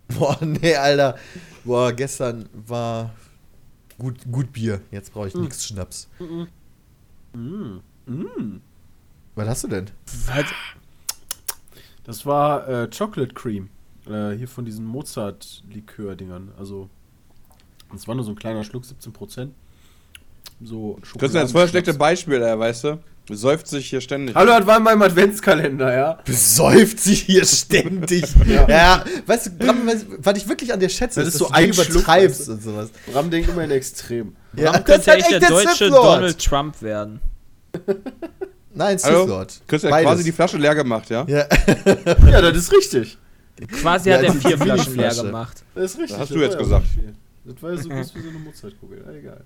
Boah, 0.18 0.38
nee, 0.44 0.74
Alter. 0.74 1.18
Boah, 1.64 1.92
gestern 1.92 2.48
war 2.52 3.10
gut, 3.98 4.18
gut 4.30 4.52
Bier. 4.52 4.80
Jetzt 4.90 5.12
brauche 5.12 5.28
ich 5.28 5.34
nix 5.34 5.66
Schnaps. 5.66 6.08
Mm. 6.18 7.80
Mm. 8.06 8.60
Was 9.34 9.48
hast 9.48 9.64
du 9.64 9.68
denn? 9.68 9.90
Was? 10.26 10.44
Das 12.04 12.26
war 12.26 12.68
äh, 12.68 12.90
Chocolate 12.90 13.34
Cream. 13.34 13.70
Äh, 14.06 14.32
hier 14.32 14.48
von 14.48 14.64
diesen 14.64 14.84
Mozart-Likör-Dingern. 14.84 16.52
Also, 16.58 16.90
das 17.90 18.06
war 18.06 18.14
nur 18.14 18.24
so 18.24 18.32
ein 18.32 18.36
kleiner 18.36 18.62
Schluck, 18.62 18.84
17%. 18.84 19.50
So 20.62 20.98
Christian, 21.00 21.32
das 21.32 21.44
ist 21.46 21.52
voll 21.52 21.62
das 21.62 21.70
schlechte 21.70 21.92
Schokoladenschnaps. 21.92 21.98
Beispiel, 21.98 22.42
ey, 22.42 22.58
weißt 22.58 22.84
du? 22.84 22.98
Säuft 23.30 23.66
sich 23.68 23.88
hier 23.88 24.02
ständig. 24.02 24.34
Hallo, 24.36 24.52
das 24.52 24.66
war 24.66 24.76
in 24.76 24.82
meinem 24.82 25.00
Adventskalender, 25.02 25.94
ja. 25.96 26.18
Besäuft 26.26 27.00
sich 27.00 27.22
hier 27.22 27.44
ständig. 27.46 28.24
ja. 28.68 29.02
weißt 29.26 29.46
du, 29.46 29.50
Bram, 29.52 29.88
was 30.18 30.36
ich 30.38 30.46
wirklich 30.48 30.72
an 30.72 30.78
dir 30.80 30.90
schätze, 30.90 31.20
Das 31.20 31.28
ist, 31.28 31.34
dass 31.34 31.38
so 31.40 31.46
du 31.48 31.54
ein 31.54 31.70
die 31.70 31.72
Schluck, 31.74 31.88
übertreibst 31.90 32.40
weißt 32.40 32.48
du? 32.48 32.52
und 32.52 32.62
sowas. 32.62 32.90
Bram 33.10 33.30
denkt 33.30 33.48
immer 33.48 33.64
in 33.64 33.70
Extrem. 33.70 34.36
Ja, 34.56 34.72
Warum 34.72 34.84
könnte 34.84 35.12
echt 35.14 35.30
der 35.30 35.40
deutsche 35.40 35.68
Sith 35.74 35.88
Lord. 35.90 36.16
Donald 36.18 36.38
Trump 36.38 36.82
werden? 36.82 37.20
Nein, 38.74 38.98
Sith 38.98 39.06
Hallo? 39.10 39.24
Lord. 39.26 39.60
Christian 39.68 39.92
hat 39.92 39.98
Beides. 40.00 40.10
quasi 40.12 40.24
die 40.24 40.32
Flasche 40.32 40.58
leer 40.58 40.74
gemacht, 40.74 41.08
ja? 41.10 41.24
Ja. 41.26 41.46
Ja, 42.30 42.40
das 42.42 42.56
ist 42.58 42.72
richtig. 42.72 43.16
Quasi 43.80 44.10
Ja, 44.10 44.16
hat 44.18 44.24
er 44.24 44.34
vier 44.34 44.58
Flaschen 44.58 44.96
leer 44.96 45.14
gemacht. 45.14 45.62
Das 45.74 45.92
ist 45.92 45.98
richtig. 45.98 46.10
Das 46.10 46.20
hast 46.20 46.30
das 46.30 46.36
du 46.36 46.42
jetzt 46.42 46.54
ja 46.54 46.58
gesagt. 46.58 46.86
Das 47.46 47.62
war 47.62 47.70
ja 47.70 47.76
so 47.76 47.90
wie 47.90 48.02
so 48.02 48.28
eine 48.28 48.38
Mozartkugel. 48.38 49.04
Egal. 49.18 49.44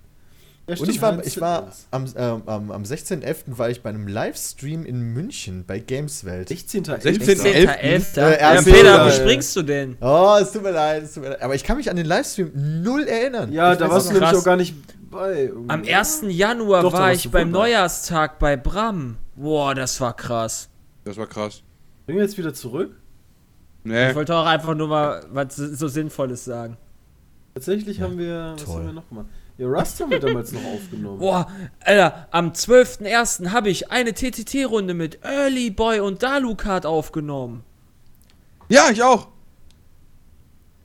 Ja, 0.68 0.74
Und 0.74 0.76
stimmt, 0.76 0.90
ich 0.90 1.00
war, 1.02 1.24
ich 1.24 1.40
war 1.40 1.72
am, 1.90 2.04
ähm, 2.14 2.42
am, 2.44 2.70
am 2.70 2.83
16.11. 2.83 3.57
war 3.57 3.70
ich 3.70 3.83
bei 3.83 3.88
einem 3.88 4.07
Livestream 4.07 4.85
in 4.85 5.00
München 5.14 5.64
bei 5.66 5.78
Gameswelt. 5.78 6.50
16. 6.50 6.85
16. 6.85 7.14
16.11. 7.20 8.20
Äh, 8.20 8.38
Ja, 8.40 8.61
Peter, 8.61 9.04
wo 9.04 9.09
äh, 9.09 9.12
springst 9.12 9.57
du 9.57 9.62
denn? 9.62 9.96
Oh, 10.02 10.37
es 10.38 10.52
tut 10.52 10.62
mir 10.62 10.72
leid, 10.72 11.04
es 11.04 11.14
tut 11.14 11.22
mir 11.22 11.31
leid. 11.31 11.40
Aber 11.40 11.54
ich 11.54 11.64
kann 11.64 11.78
mich 11.78 11.88
an 11.88 11.96
den 11.96 12.04
Livestream 12.04 12.52
null 12.83 13.04
erinnern. 13.04 13.50
Ja, 13.50 13.72
ich 13.72 13.78
da 13.78 13.88
warst 13.88 14.11
du 14.11 14.12
nämlich 14.12 14.31
auch 14.37 14.44
gar 14.44 14.57
nicht 14.57 14.74
bei. 15.11 15.44
irgendwie. 15.44 15.70
Am 15.70 15.83
1. 15.85 16.24
Januar 16.28 16.83
Doch, 16.83 16.92
war 16.92 17.12
ich 17.12 17.31
beim. 17.31 17.50
Neujahrstag 17.50 18.38
bei 18.38 18.59
Bram. 18.59 19.16
Boah, 19.37 19.74
das 19.74 19.98
war 20.02 20.14
krass. 20.14 20.68
Das 21.04 21.16
war 21.16 21.26
krass. 21.26 21.62
Bringen 22.04 22.18
wir 22.18 22.26
jetzt 22.26 22.37
wieder 22.37 22.52
zurück? 22.52 22.94
Nee. 23.85 24.11
Ich 24.11 24.14
wollte 24.16 24.35
auch 24.37 24.44
einfach 24.44 24.74
nur 24.74 24.88
mal 24.88 25.24
was 25.31 25.57
so 25.57 25.88
Sinnvolles 25.88 26.44
sagen. 26.44 26.76
Tatsächlich 27.54 28.02
haben 28.02 28.18
wir. 28.18 28.52
Was 28.54 28.64
toll. 28.64 28.74
haben 28.76 28.87
wir 28.87 28.92
noch 28.92 29.09
gemacht? 29.09 29.26
Ja, 29.59 29.66
Rust 29.66 30.01
haben 30.01 30.12
wir 30.12 30.21
damals 30.21 30.53
noch 30.53 30.64
aufgenommen. 30.64 31.18
Boah, 31.18 31.49
Alter, 31.81 32.29
am 32.31 32.53
12.01. 32.53 33.51
habe 33.51 33.71
ich 33.71 33.90
eine 33.90 34.12
TTT-Runde 34.14 34.94
mit 34.94 35.18
Early 35.25 35.71
Boy 35.71 35.99
und 35.99 36.23
Dalukart 36.23 36.87
aufgenommen. 36.87 37.64
Ja, 38.68 38.88
ich 38.92 39.03
auch. 39.03 39.27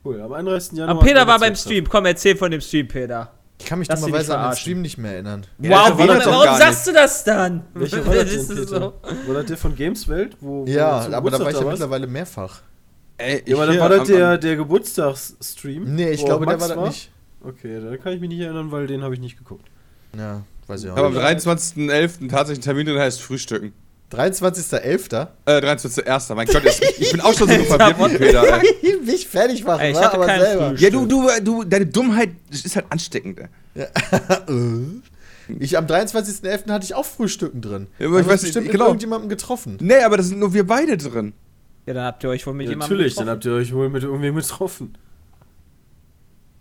Cool, 0.04 0.20
am 0.20 0.32
31. 0.32 0.72
Januar. 0.78 0.96
Aber 0.96 1.06
Peter 1.06 1.26
war 1.26 1.38
beim. 1.38 1.54
Stream. 1.54 1.88
Komm, 1.88 2.04
erzähl 2.06 2.36
von 2.36 2.50
dem 2.50 2.60
Stream, 2.60 2.88
Peter. 2.88 3.32
Ich 3.60 3.66
kann 3.66 3.78
mich 3.78 3.86
Lass 3.86 4.00
dummerweise 4.00 4.32
nicht 4.32 4.38
an 4.38 4.50
den. 4.50 4.56
Stream 4.56 4.82
nicht 4.82 4.98
mehr 4.98 5.12
erinnern. 5.12 5.46
Ja, 5.60 5.70
wow, 5.70 5.88
das 5.88 5.98
war 5.98 6.08
warum, 6.08 6.32
warum 6.32 6.58
sagst 6.58 6.86
du 6.88 6.92
das 6.92 7.24
dann? 7.24 7.64
Welcher 7.74 8.04
war 8.06 8.14
das 8.16 8.48
denn, 8.48 8.66
so? 8.66 8.80
War 9.26 9.34
das 9.34 9.46
der 9.46 9.56
von 9.56 9.76
Gameswelt? 9.76 10.36
Wo, 10.40 10.66
wo 10.66 10.70
Ja, 10.70 11.08
aber 11.12 11.30
da 11.30 11.38
war 11.38 11.50
ich 11.50 11.60
ja 11.60 11.64
mittlerweile 11.64 12.08
mehrfach. 12.08 12.60
Ey, 13.18 13.42
ich 13.44 13.48
Ja, 13.48 13.56
aber 13.56 13.66
dann 13.66 13.78
war 13.78 13.88
das 13.88 14.08
der, 14.08 14.36
der 14.36 14.56
Geburtstagsstream. 14.56 15.94
Nee, 15.94 16.10
ich 16.10 16.24
glaube, 16.24 16.44
auch 16.44 16.48
der 16.50 16.58
Max 16.58 16.68
war 16.70 16.84
das 16.86 16.94
nicht. 16.94 17.10
Okay, 17.46 17.80
da 17.80 17.96
kann 17.96 18.12
ich 18.14 18.20
mich 18.20 18.30
nicht 18.30 18.40
erinnern, 18.40 18.70
weil 18.72 18.86
den 18.86 19.02
habe 19.02 19.14
ich 19.14 19.20
nicht 19.20 19.36
geguckt. 19.38 19.66
Ja, 20.16 20.42
weiß 20.66 20.80
ich 20.84 20.86
Ich 20.86 20.92
auch 20.92 20.96
am 21.04 21.12
nicht. 21.12 21.22
23.11. 21.22 22.28
tatsächlich 22.28 22.48
einen 22.58 22.60
Termin 22.62 22.86
drin, 22.86 22.98
heißt 22.98 23.20
Frühstücken. 23.20 23.72
23.11. 24.12 25.26
Äh, 25.46 25.50
23.1. 25.60 26.34
Mein 26.34 26.46
Gott, 26.46 26.62
jetzt, 26.62 26.82
ich 27.00 27.10
bin 27.10 27.20
auch 27.20 27.34
schon 27.34 27.48
so 27.48 27.54
verwirrt 27.64 28.12
wie 28.12 28.18
Peter, 28.18 28.44
ey. 28.62 28.96
mich 29.04 29.26
fertig 29.26 29.64
machen, 29.64 29.80
Ey, 29.80 29.90
ich 29.90 29.96
wa? 29.96 30.02
hatte 30.04 30.14
aber 30.16 30.26
selber. 30.26 30.68
Frühstück. 30.70 30.92
Ja, 30.92 30.98
du, 31.00 31.06
du, 31.06 31.28
du, 31.42 31.64
deine 31.64 31.86
Dummheit 31.86 32.30
ist 32.50 32.76
halt 32.76 32.86
ansteckend, 32.90 33.40
ey. 33.74 33.86
Ich 35.58 35.76
am 35.76 35.84
23.11. 35.84 36.70
hatte 36.70 36.84
ich 36.84 36.94
auch 36.94 37.04
Frühstücken 37.04 37.60
drin. 37.60 37.88
Ja, 37.98 38.06
aber 38.06 38.16
ich 38.16 38.22
Haben 38.22 38.26
weiß 38.28 38.32
uns 38.32 38.42
nicht, 38.44 38.48
bestimmt 38.54 38.64
mit 38.66 38.72
genau. 38.72 38.86
irgendjemandem 38.86 39.28
getroffen. 39.28 39.76
Nee, 39.80 39.98
aber 39.98 40.16
das 40.16 40.28
sind 40.28 40.38
nur 40.38 40.54
wir 40.54 40.66
beide 40.66 40.96
drin. 40.96 41.34
Ja, 41.86 41.92
dann 41.92 42.04
habt 42.04 42.24
ihr 42.24 42.30
euch 42.30 42.46
wohl 42.46 42.54
mit 42.54 42.64
Ja, 42.66 42.70
jemandem 42.72 42.96
natürlich, 42.96 43.14
dann 43.14 43.26
getroffen. 43.26 43.36
habt 43.36 43.44
ihr 43.44 43.52
euch 43.52 43.74
wohl 43.74 43.90
mit 43.90 44.02
irgendwem 44.02 44.36
getroffen. 44.36 44.94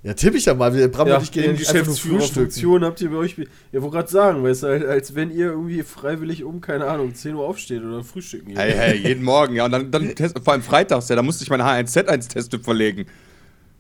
Ja, 0.04 0.14
tipp 0.14 0.36
ich 0.36 0.44
ja 0.46 0.54
mal. 0.54 0.74
Wir 0.74 0.92
Bram 0.92 1.08
Ja, 1.08 1.16
und 1.18 1.24
ich 1.24 1.32
gehen 1.32 1.56
frühstücken. 1.56 1.80
Geschäftsführerfunktion 1.82 2.84
habt 2.84 3.00
ihr 3.00 3.10
bei 3.10 3.16
euch. 3.16 3.38
Ja, 3.72 3.82
wollte 3.82 3.96
gerade 3.96 4.12
sagen, 4.12 4.44
weißt 4.44 4.64
du, 4.64 4.68
halt, 4.68 4.86
als 4.86 5.16
wenn 5.16 5.32
ihr 5.32 5.46
irgendwie 5.48 5.82
freiwillig 5.82 6.44
um, 6.44 6.60
keine 6.60 6.88
Ahnung, 6.88 7.16
10 7.16 7.36
Uhr 7.36 7.48
aufsteht 7.48 7.82
oder 7.84 8.04
frühstücken 8.04 8.50
geht. 8.50 8.58
Hey, 8.58 8.74
hey, 8.74 8.98
jeden 8.98 9.24
Morgen, 9.24 9.56
ja. 9.56 9.64
Und 9.64 9.72
dann, 9.72 9.92
dann 9.92 10.14
test, 10.14 10.38
vor 10.44 10.52
allem 10.54 10.62
freitags, 10.62 11.08
ja, 11.08 11.16
da 11.16 11.22
musste 11.22 11.44
ich 11.46 11.50
meine 11.50 11.64
H1Z1-Teste 11.64 12.60
verlegen. 12.60 13.06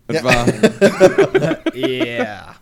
Das 0.07 0.17
Ja. 0.17 0.23
war. 0.23 0.45
Yeah. 1.75 2.55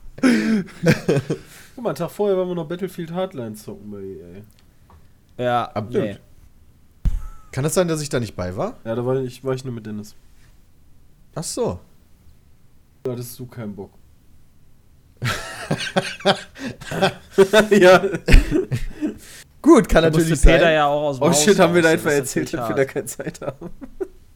Guck 1.75 1.83
mal, 1.83 1.89
einen 1.89 1.95
Tag 1.97 2.11
vorher 2.11 2.37
waren 2.37 2.47
wir 2.47 2.55
noch 2.55 2.67
Battlefield 2.67 3.11
Hardline 3.11 3.55
zocken 3.55 3.91
bei 3.91 3.99
EA. 3.99 5.43
Ja, 5.43 5.63
Abstimmt. 5.65 6.05
nee. 6.05 6.17
Kann 7.51 7.63
das 7.63 7.73
sein, 7.73 7.87
dass 7.87 8.01
ich 8.01 8.09
da 8.09 8.19
nicht 8.19 8.35
bei 8.35 8.55
war? 8.55 8.77
Ja, 8.85 8.95
da 8.95 9.05
war 9.05 9.17
ich, 9.21 9.43
war 9.43 9.53
ich 9.53 9.65
nur 9.65 9.73
mit 9.73 9.85
Dennis. 9.85 10.15
Ach 11.35 11.43
so. 11.43 11.79
Da 13.03 13.11
hattest 13.11 13.37
du 13.39 13.45
keinen 13.47 13.75
Bock. 13.75 13.91
ja. 17.71 18.01
Gut, 19.61 19.87
kann 19.89 20.03
Da 20.03 20.09
natürlich 20.09 20.29
musste 20.31 20.47
Peter 20.47 20.59
sein. 20.61 20.73
ja 20.73 20.85
auch 20.87 21.09
aus 21.09 21.17
dem 21.17 21.23
Oh 21.23 21.27
Haus 21.29 21.43
shit, 21.43 21.59
haben 21.59 21.73
wir 21.75 21.81
da 21.81 21.89
einfach 21.89 22.11
erzählt, 22.11 22.53
dass 22.53 22.69
wir 22.69 22.75
da 22.75 22.85
keine 22.85 23.05
Zeit 23.05 23.41
haben? 23.41 23.69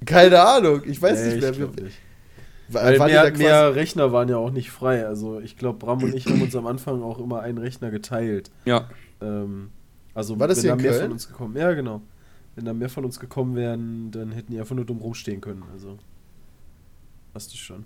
Keine 0.06 0.40
Ahnung, 0.42 0.82
ich 0.86 1.02
weiß 1.02 1.20
Nee, 1.20 1.36
nicht 1.36 1.58
mehr. 1.60 1.70
ich 1.76 1.84
nicht. 1.84 1.98
Weil 2.68 2.98
mehr, 3.00 3.32
mehr 3.38 3.76
Rechner 3.76 4.12
waren 4.12 4.28
ja 4.30 4.38
auch 4.38 4.52
nicht 4.52 4.72
frei. 4.72 5.06
Also 5.06 5.40
ich 5.40 5.58
glaube, 5.58 5.78
Bram 5.80 6.02
und 6.04 6.16
ich 6.16 6.26
haben 6.26 6.42
uns 6.42 6.56
am 6.56 6.66
Anfang 6.68 7.02
auch 7.04 7.20
immer 7.20 7.42
einen 7.42 7.58
Rechner 7.60 7.92
geteilt. 7.92 8.50
Ja. 8.66 8.90
Ähm, 9.22 9.70
also 10.16 10.40
War 10.40 10.48
das 10.48 10.58
wenn 10.58 10.62
hier 10.64 10.72
da 10.72 10.76
mehr 10.82 10.92
Köln? 10.92 11.04
von 11.04 11.12
uns 11.12 11.28
gekommen 11.28 11.56
Ja, 11.58 11.74
genau. 11.74 12.02
Wenn 12.56 12.66
da 12.66 12.74
mehr 12.74 12.90
von 12.90 13.06
uns 13.06 13.20
gekommen 13.20 13.56
wären, 13.56 14.10
dann 14.12 14.32
hätten 14.32 14.52
die 14.52 14.60
einfach 14.60 14.76
nur 14.76 14.86
dumm 14.86 14.98
rumstehen 15.00 15.42
können. 15.42 15.64
Also 15.74 15.98
passt 17.34 17.52
es 17.52 17.58
schon. 17.58 17.86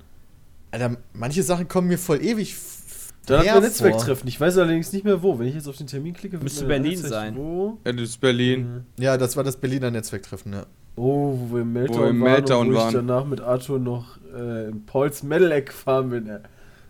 Alter, 0.72 0.98
manche 1.14 1.44
Sachen 1.44 1.68
kommen 1.68 1.88
mir 1.88 1.98
voll 1.98 2.22
ewig. 2.24 2.52
f- 2.54 3.12
Dann 3.26 3.38
hatten 3.40 3.46
her 3.48 3.56
wir 3.56 3.62
vor. 3.62 3.68
Netzwerktreffen. 3.70 4.28
Ich 4.28 4.40
weiß 4.40 4.58
allerdings 4.58 4.94
nicht 4.94 5.04
mehr 5.06 5.22
wo. 5.24 5.38
Wenn 5.40 5.48
ich 5.48 5.56
jetzt 5.56 5.68
auf 5.68 5.78
den 5.78 5.88
Termin 5.88 6.14
klicke, 6.14 6.34
wird 6.34 6.44
Müsste 6.44 6.66
Berlin 6.66 6.98
sein. 6.98 7.36
Wo? 7.36 7.78
Ja, 7.86 7.92
das 7.94 8.02
ist 8.04 8.22
Berlin. 8.22 8.86
Ja, 9.00 9.18
das 9.18 9.36
war 9.38 9.44
das 9.44 9.58
Berliner 9.58 9.90
Netzwerktreffen, 9.92 10.54
ja. 10.54 10.66
Oh, 10.96 11.38
wo 11.40 11.56
wir 11.56 11.62
im 11.62 11.74
Meltdown, 11.74 11.98
Wo 11.98 12.04
wir 12.04 12.10
im 12.10 12.22
waren, 12.22 12.32
Meltdown 12.34 12.68
und 12.68 12.74
wo 12.74 12.78
waren. 12.78 12.88
ich 12.90 12.94
danach 12.96 13.26
mit 13.26 13.42
Arthur 13.42 13.80
noch 13.80 14.18
äh, 14.36 14.68
in 14.70 14.86
Pauls 14.86 15.24
Metal-Eck 15.24 15.68
gefahren 15.68 16.10
bin. 16.10 16.30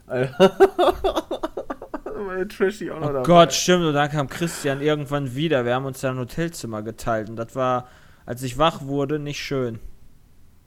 Alter. 0.08 0.58
Meine 2.28 2.48
Trashy 2.48 2.90
auch 2.92 3.00
noch 3.00 3.10
Oh 3.10 3.14
dabei. 3.14 3.24
Gott, 3.26 3.54
stimmt. 3.54 3.86
Und 3.86 3.94
dann 3.94 4.10
kam 4.10 4.28
Christian 4.28 4.82
irgendwann 4.82 5.36
wieder. 5.36 5.64
Wir 5.66 5.74
haben 5.76 5.86
uns 5.86 6.02
ja 6.02 6.10
ein 6.12 6.18
Hotelzimmer 6.18 6.82
geteilt. 6.82 7.30
Und 7.30 7.38
das 7.38 7.56
war, 7.56 7.88
als 8.26 8.44
ich 8.44 8.58
wach 8.58 8.82
wurde, 8.82 9.20
nicht 9.20 9.40
schön. 9.40 9.80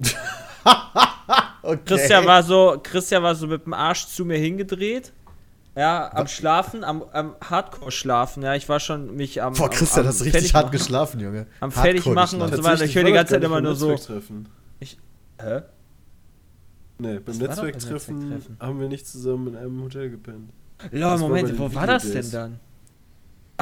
Okay. 1.62 1.80
Christian 1.84 2.26
war 2.26 2.42
so, 2.42 2.80
Christian 2.82 3.22
war 3.22 3.34
so 3.34 3.46
mit 3.46 3.64
dem 3.64 3.72
Arsch 3.72 4.06
zu 4.06 4.24
mir 4.24 4.38
hingedreht. 4.38 5.12
Ja, 5.74 6.12
am 6.12 6.26
Schlafen, 6.26 6.84
am, 6.84 7.02
am 7.12 7.34
Hardcore-Schlafen. 7.40 8.42
Ja, 8.42 8.54
ich 8.54 8.68
war 8.68 8.78
schon 8.78 9.16
mich 9.16 9.40
am. 9.40 9.54
Boah, 9.54 9.70
Christian, 9.70 10.04
am 10.04 10.08
hast 10.08 10.22
richtig 10.22 10.52
hart 10.52 10.66
machen. 10.66 10.72
geschlafen, 10.72 11.20
Junge. 11.20 11.46
Am 11.60 11.72
fertig 11.72 12.04
machen 12.06 12.42
und 12.42 12.54
so 12.54 12.62
weiter. 12.62 12.84
Ich 12.84 12.94
höre 12.94 13.04
die 13.04 13.12
ganze 13.12 13.34
Zeit 13.34 13.44
immer 13.44 13.60
nur 13.60 13.74
so. 13.74 13.90
Netzwerktreffen. 13.90 14.48
Hä? 15.40 15.62
Nee, 16.98 17.18
beim 17.18 17.36
Netzwerktreffen 17.38 18.18
Netzwerktreffen. 18.18 18.56
haben 18.60 18.80
wir 18.80 18.88
nicht 18.88 19.06
zusammen 19.06 19.48
in 19.48 19.56
einem 19.56 19.82
Hotel 19.82 20.10
gepennt. 20.10 20.50
Lol, 20.90 21.18
Moment, 21.18 21.58
wo 21.58 21.74
war 21.74 21.86
das 21.86 22.10
denn 22.10 22.30
dann? 22.30 22.60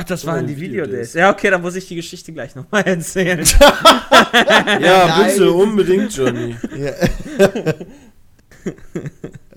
Ach, 0.01 0.05
das 0.05 0.21
Das 0.21 0.27
war 0.27 0.37
waren 0.37 0.47
die 0.47 0.55
den 0.55 0.63
Videodays. 0.63 1.13
Ja, 1.13 1.31
okay, 1.31 1.51
dann 1.51 1.61
muss 1.61 1.75
ich 1.77 1.87
die 1.87 1.97
Geschichte 1.97 2.33
gleich 2.33 2.55
nochmal 2.55 2.83
erzählen. 2.87 3.47
Ja, 4.81 5.23
bitte, 5.23 5.51
unbedingt, 5.51 6.15
Johnny. 6.15 6.57
Ja. 6.77 6.93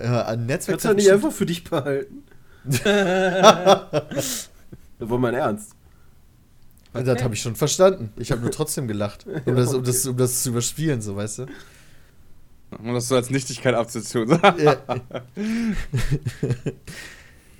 ja, 0.00 0.22
an 0.22 0.48
Kannst 0.48 0.84
du 0.84 0.94
nicht 0.94 1.10
einfach 1.10 1.32
für 1.32 1.46
dich 1.46 1.64
behalten? 1.64 2.24
das 2.64 4.48
war 4.98 5.18
mein 5.18 5.34
Ernst. 5.34 5.72
Das 6.92 7.22
habe 7.22 7.34
ich 7.34 7.42
schon 7.42 7.56
verstanden. 7.56 8.12
Ich 8.16 8.32
habe 8.32 8.40
nur 8.40 8.50
trotzdem 8.50 8.88
gelacht. 8.88 9.26
Um 9.44 9.54
das, 9.54 9.74
um, 9.74 9.84
das, 9.84 10.06
um 10.06 10.16
das 10.16 10.42
zu 10.42 10.50
überspielen, 10.50 11.00
so, 11.00 11.14
weißt 11.16 11.40
du? 11.40 11.46
Um 12.82 12.94
das 12.94 13.08
so 13.08 13.16
als 13.16 13.30
Nichtigkeit 13.30 13.74
abzutun. 13.74 14.40
Ja. 14.58 14.76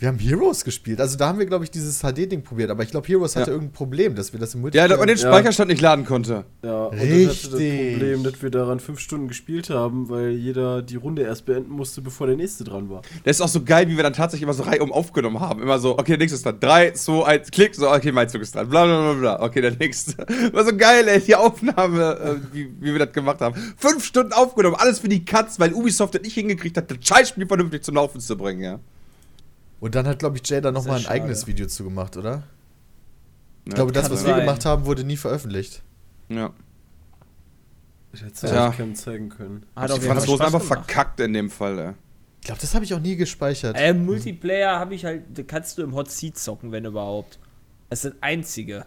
Wir 0.04 0.08
haben 0.08 0.18
Heroes 0.18 0.64
gespielt. 0.64 1.00
Also 1.00 1.16
da 1.16 1.28
haben 1.28 1.38
wir, 1.38 1.46
glaube 1.46 1.64
ich, 1.64 1.70
dieses 1.70 2.00
HD-Ding 2.00 2.42
probiert. 2.42 2.68
Aber 2.68 2.82
ich 2.82 2.90
glaube, 2.90 3.08
Heroes 3.08 3.36
hatte 3.36 3.50
Ja. 3.50 3.54
irgendein 3.54 3.72
Problem, 3.72 4.14
dass 4.14 4.34
wir 4.34 4.38
das 4.38 4.52
im 4.52 4.58
ja, 4.60 4.62
Multiplayer... 4.64 4.88
dass 4.88 4.98
man 4.98 5.08
den 5.08 5.16
Ja. 5.16 5.28
Speicherstand 5.32 5.70
nicht 5.70 5.80
laden 5.80 6.04
konnte. 6.04 6.44
Ja, 6.62 6.84
und 6.84 6.98
Richtig. 6.98 7.08
dann 7.08 7.52
hatte 7.52 7.70
das 7.70 7.92
Problem, 7.92 8.22
dass 8.22 8.42
wir 8.42 8.50
daran 8.50 8.80
fünf 8.80 9.00
Stunden 9.00 9.28
gespielt 9.28 9.70
haben, 9.70 10.10
weil 10.10 10.32
jeder 10.32 10.82
die 10.82 10.96
Runde 10.96 11.22
erst 11.22 11.46
beenden 11.46 11.70
musste, 11.70 12.02
bevor 12.02 12.26
der 12.26 12.36
nächste 12.36 12.64
dran 12.64 12.90
war. 12.90 13.00
Das 13.24 13.36
ist 13.36 13.40
auch 13.40 13.48
so 13.48 13.64
geil, 13.64 13.88
wie 13.88 13.96
wir 13.96 14.02
dann 14.02 14.12
tatsächlich 14.12 14.42
immer 14.42 14.52
so 14.52 14.64
reihum 14.64 14.92
aufgenommen 14.92 15.40
haben. 15.40 15.62
Immer 15.62 15.78
so, 15.78 15.92
okay, 15.98 16.12
der 16.12 16.18
nächste 16.18 16.36
ist 16.36 16.44
dran. 16.44 16.60
Drei, 16.60 16.90
zwei, 16.90 17.24
eins, 17.24 17.50
klick, 17.50 17.74
so, 17.74 17.90
okay, 17.90 18.12
mein 18.12 18.28
Zug 18.28 18.42
ist 18.42 18.54
dran. 18.54 18.68
Bla, 18.68 18.84
bla, 18.84 19.12
bla, 19.14 19.20
bla. 19.20 19.42
Okay, 19.42 19.62
der 19.62 19.70
nächste. 19.70 20.18
War 20.52 20.66
so 20.66 20.76
geil, 20.76 21.08
ey, 21.08 21.18
die 21.22 21.34
Aufnahme, 21.34 22.40
äh, 22.52 22.54
wie, 22.54 22.70
wie 22.78 22.92
wir 22.92 22.98
das 22.98 23.14
gemacht 23.14 23.40
haben. 23.40 23.54
Fünf 23.78 24.04
Stunden 24.04 24.34
aufgenommen, 24.34 24.76
alles 24.78 24.98
für 24.98 25.08
die 25.08 25.24
Cuts, 25.24 25.58
weil 25.58 25.72
Ubisoft 25.72 26.14
das 26.14 26.20
nicht 26.20 26.34
hingekriegt 26.34 26.76
hat, 26.76 26.90
das 26.90 26.98
Scheißspiel 27.00 27.46
vernünftig 27.46 27.84
zum 27.84 27.94
Laufen 27.94 28.20
zu 28.20 28.36
bringen, 28.36 28.60
ja. 28.60 28.80
Und 29.84 29.94
dann 29.94 30.06
hat, 30.06 30.18
glaube 30.18 30.38
ich, 30.38 30.48
Jay 30.48 30.60
da 30.62 30.72
nochmal 30.72 30.96
ein 30.96 31.02
schade. 31.02 31.14
eigenes 31.14 31.46
Video 31.46 31.66
zu 31.66 31.84
gemacht, 31.84 32.16
oder? 32.16 32.44
Ich 33.64 33.70
Ja, 33.72 33.74
glaube, 33.76 33.92
das, 33.92 34.04
was 34.10 34.24
wir 34.24 34.30
sein. 34.32 34.40
gemacht 34.40 34.64
haben, 34.64 34.86
wurde 34.86 35.04
nie 35.04 35.16
veröffentlicht. 35.18 35.82
Ja. 36.30 36.52
Ich 38.12 38.22
hätte 38.22 38.32
es 38.32 38.44
eigentlich 38.52 38.76
keinem 38.78 38.94
zeigen 38.94 39.28
können. 39.28 39.66
Hat 39.76 39.90
jeden 39.90 40.02
Fall 40.02 40.16
Franzosen 40.16 40.36
Spaß 40.36 40.46
einfach 40.54 40.60
gemacht. 40.70 40.86
verkackt 40.86 41.20
in 41.20 41.32
dem 41.34 41.50
Fall, 41.50 41.78
ey. 41.78 41.92
Ich 42.40 42.46
glaube, 42.46 42.60
das 42.62 42.74
habe 42.74 42.84
ich 42.84 42.94
auch 42.94 43.00
nie 43.00 43.16
gespeichert. 43.16 43.76
Äh, 43.78 43.92
Multiplayer 43.92 44.78
habe 44.78 44.94
ich 44.94 45.04
halt, 45.04 45.24
da 45.36 45.42
kannst 45.42 45.76
du 45.78 45.82
im 45.82 45.94
Hot 45.94 46.10
Seat 46.10 46.38
zocken, 46.38 46.72
wenn 46.72 46.84
überhaupt. 46.86 47.38
Das 47.90 48.02
das 48.02 48.12
einzige. 48.22 48.86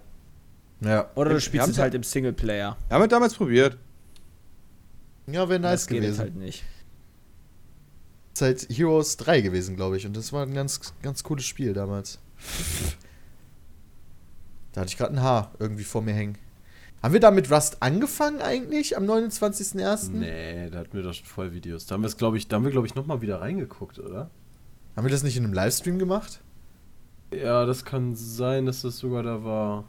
Ja. 0.82 1.10
Oder 1.16 1.30
Wir 1.32 1.36
du 1.36 1.42
spielst 1.42 1.68
es 1.70 1.76
da- 1.76 1.84
halt 1.84 1.94
im 1.94 2.04
Singleplayer. 2.04 2.76
Wir 2.88 2.96
haben 2.96 3.04
es 3.04 3.10
damals 3.10 3.34
probiert. 3.36 3.78
Ja, 5.28 5.48
wäre 5.50 5.60
nice 5.60 5.82
das 5.82 5.88
geht 5.88 6.02
gewesen. 6.02 6.20
halt 6.20 6.36
nicht. 6.36 6.64
Ist 8.38 8.42
halt 8.42 8.68
Heroes 8.70 9.18
3 9.18 9.42
gewesen, 9.42 9.76
glaube 9.76 9.98
ich. 9.98 10.06
Und 10.06 10.16
das 10.16 10.32
war 10.32 10.44
ein 10.44 10.54
ganz, 10.54 10.94
ganz 11.02 11.24
cooles 11.24 11.46
Spiel 11.46 11.74
damals. 11.74 12.20
Da 14.72 14.82
hatte 14.82 14.90
ich 14.90 14.98
gerade 14.98 15.14
ein 15.14 15.22
Haar 15.22 15.52
irgendwie 15.60 15.84
vor 15.84 16.02
mir 16.02 16.14
hängen. 16.14 16.38
Haben 17.02 17.14
wir 17.14 17.20
da 17.20 17.32
mit 17.32 17.52
Rust 17.52 17.82
angefangen 17.82 18.42
eigentlich 18.42 18.96
am 18.98 19.06
29.01.? 19.06 20.10
Nee, 20.12 20.70
da 20.70 20.80
hatten 20.80 20.94
wir 20.94 21.04
doch 21.04 21.14
schon 21.14 21.26
voll 21.26 21.54
Videos. 21.54 21.86
Da 21.86 21.94
haben 21.94 22.02
wir 22.02 22.08
es, 22.08 22.18
glaube 22.18 22.38
ich, 22.38 22.48
da 22.48 22.58
haben 22.58 22.64
wir, 22.64 22.72
glaube 22.72 22.88
ich, 22.88 22.96
nochmal 22.96 23.22
wieder 23.22 23.42
reingeguckt, 23.42 24.00
oder? 24.00 24.30
Haben 24.96 25.06
wir 25.06 25.12
das 25.12 25.24
nicht 25.24 25.38
in 25.38 25.44
einem 25.44 25.54
Livestream 25.54 26.00
gemacht? 26.00 26.42
Ja, 27.32 27.66
das 27.66 27.86
kann 27.86 28.16
sein, 28.16 28.66
dass 28.66 28.82
das 28.82 28.98
sogar 28.98 29.24
da 29.24 29.44
war. 29.44 29.86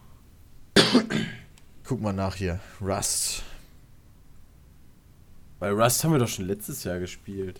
Guck 1.84 2.00
mal 2.00 2.12
nach 2.12 2.34
hier. 2.34 2.60
Rust. 2.80 3.42
Bei 5.58 5.70
Rust 5.70 6.04
haben 6.04 6.12
wir 6.12 6.18
doch 6.18 6.28
schon 6.28 6.46
letztes 6.46 6.84
Jahr 6.84 6.98
gespielt. 6.98 7.58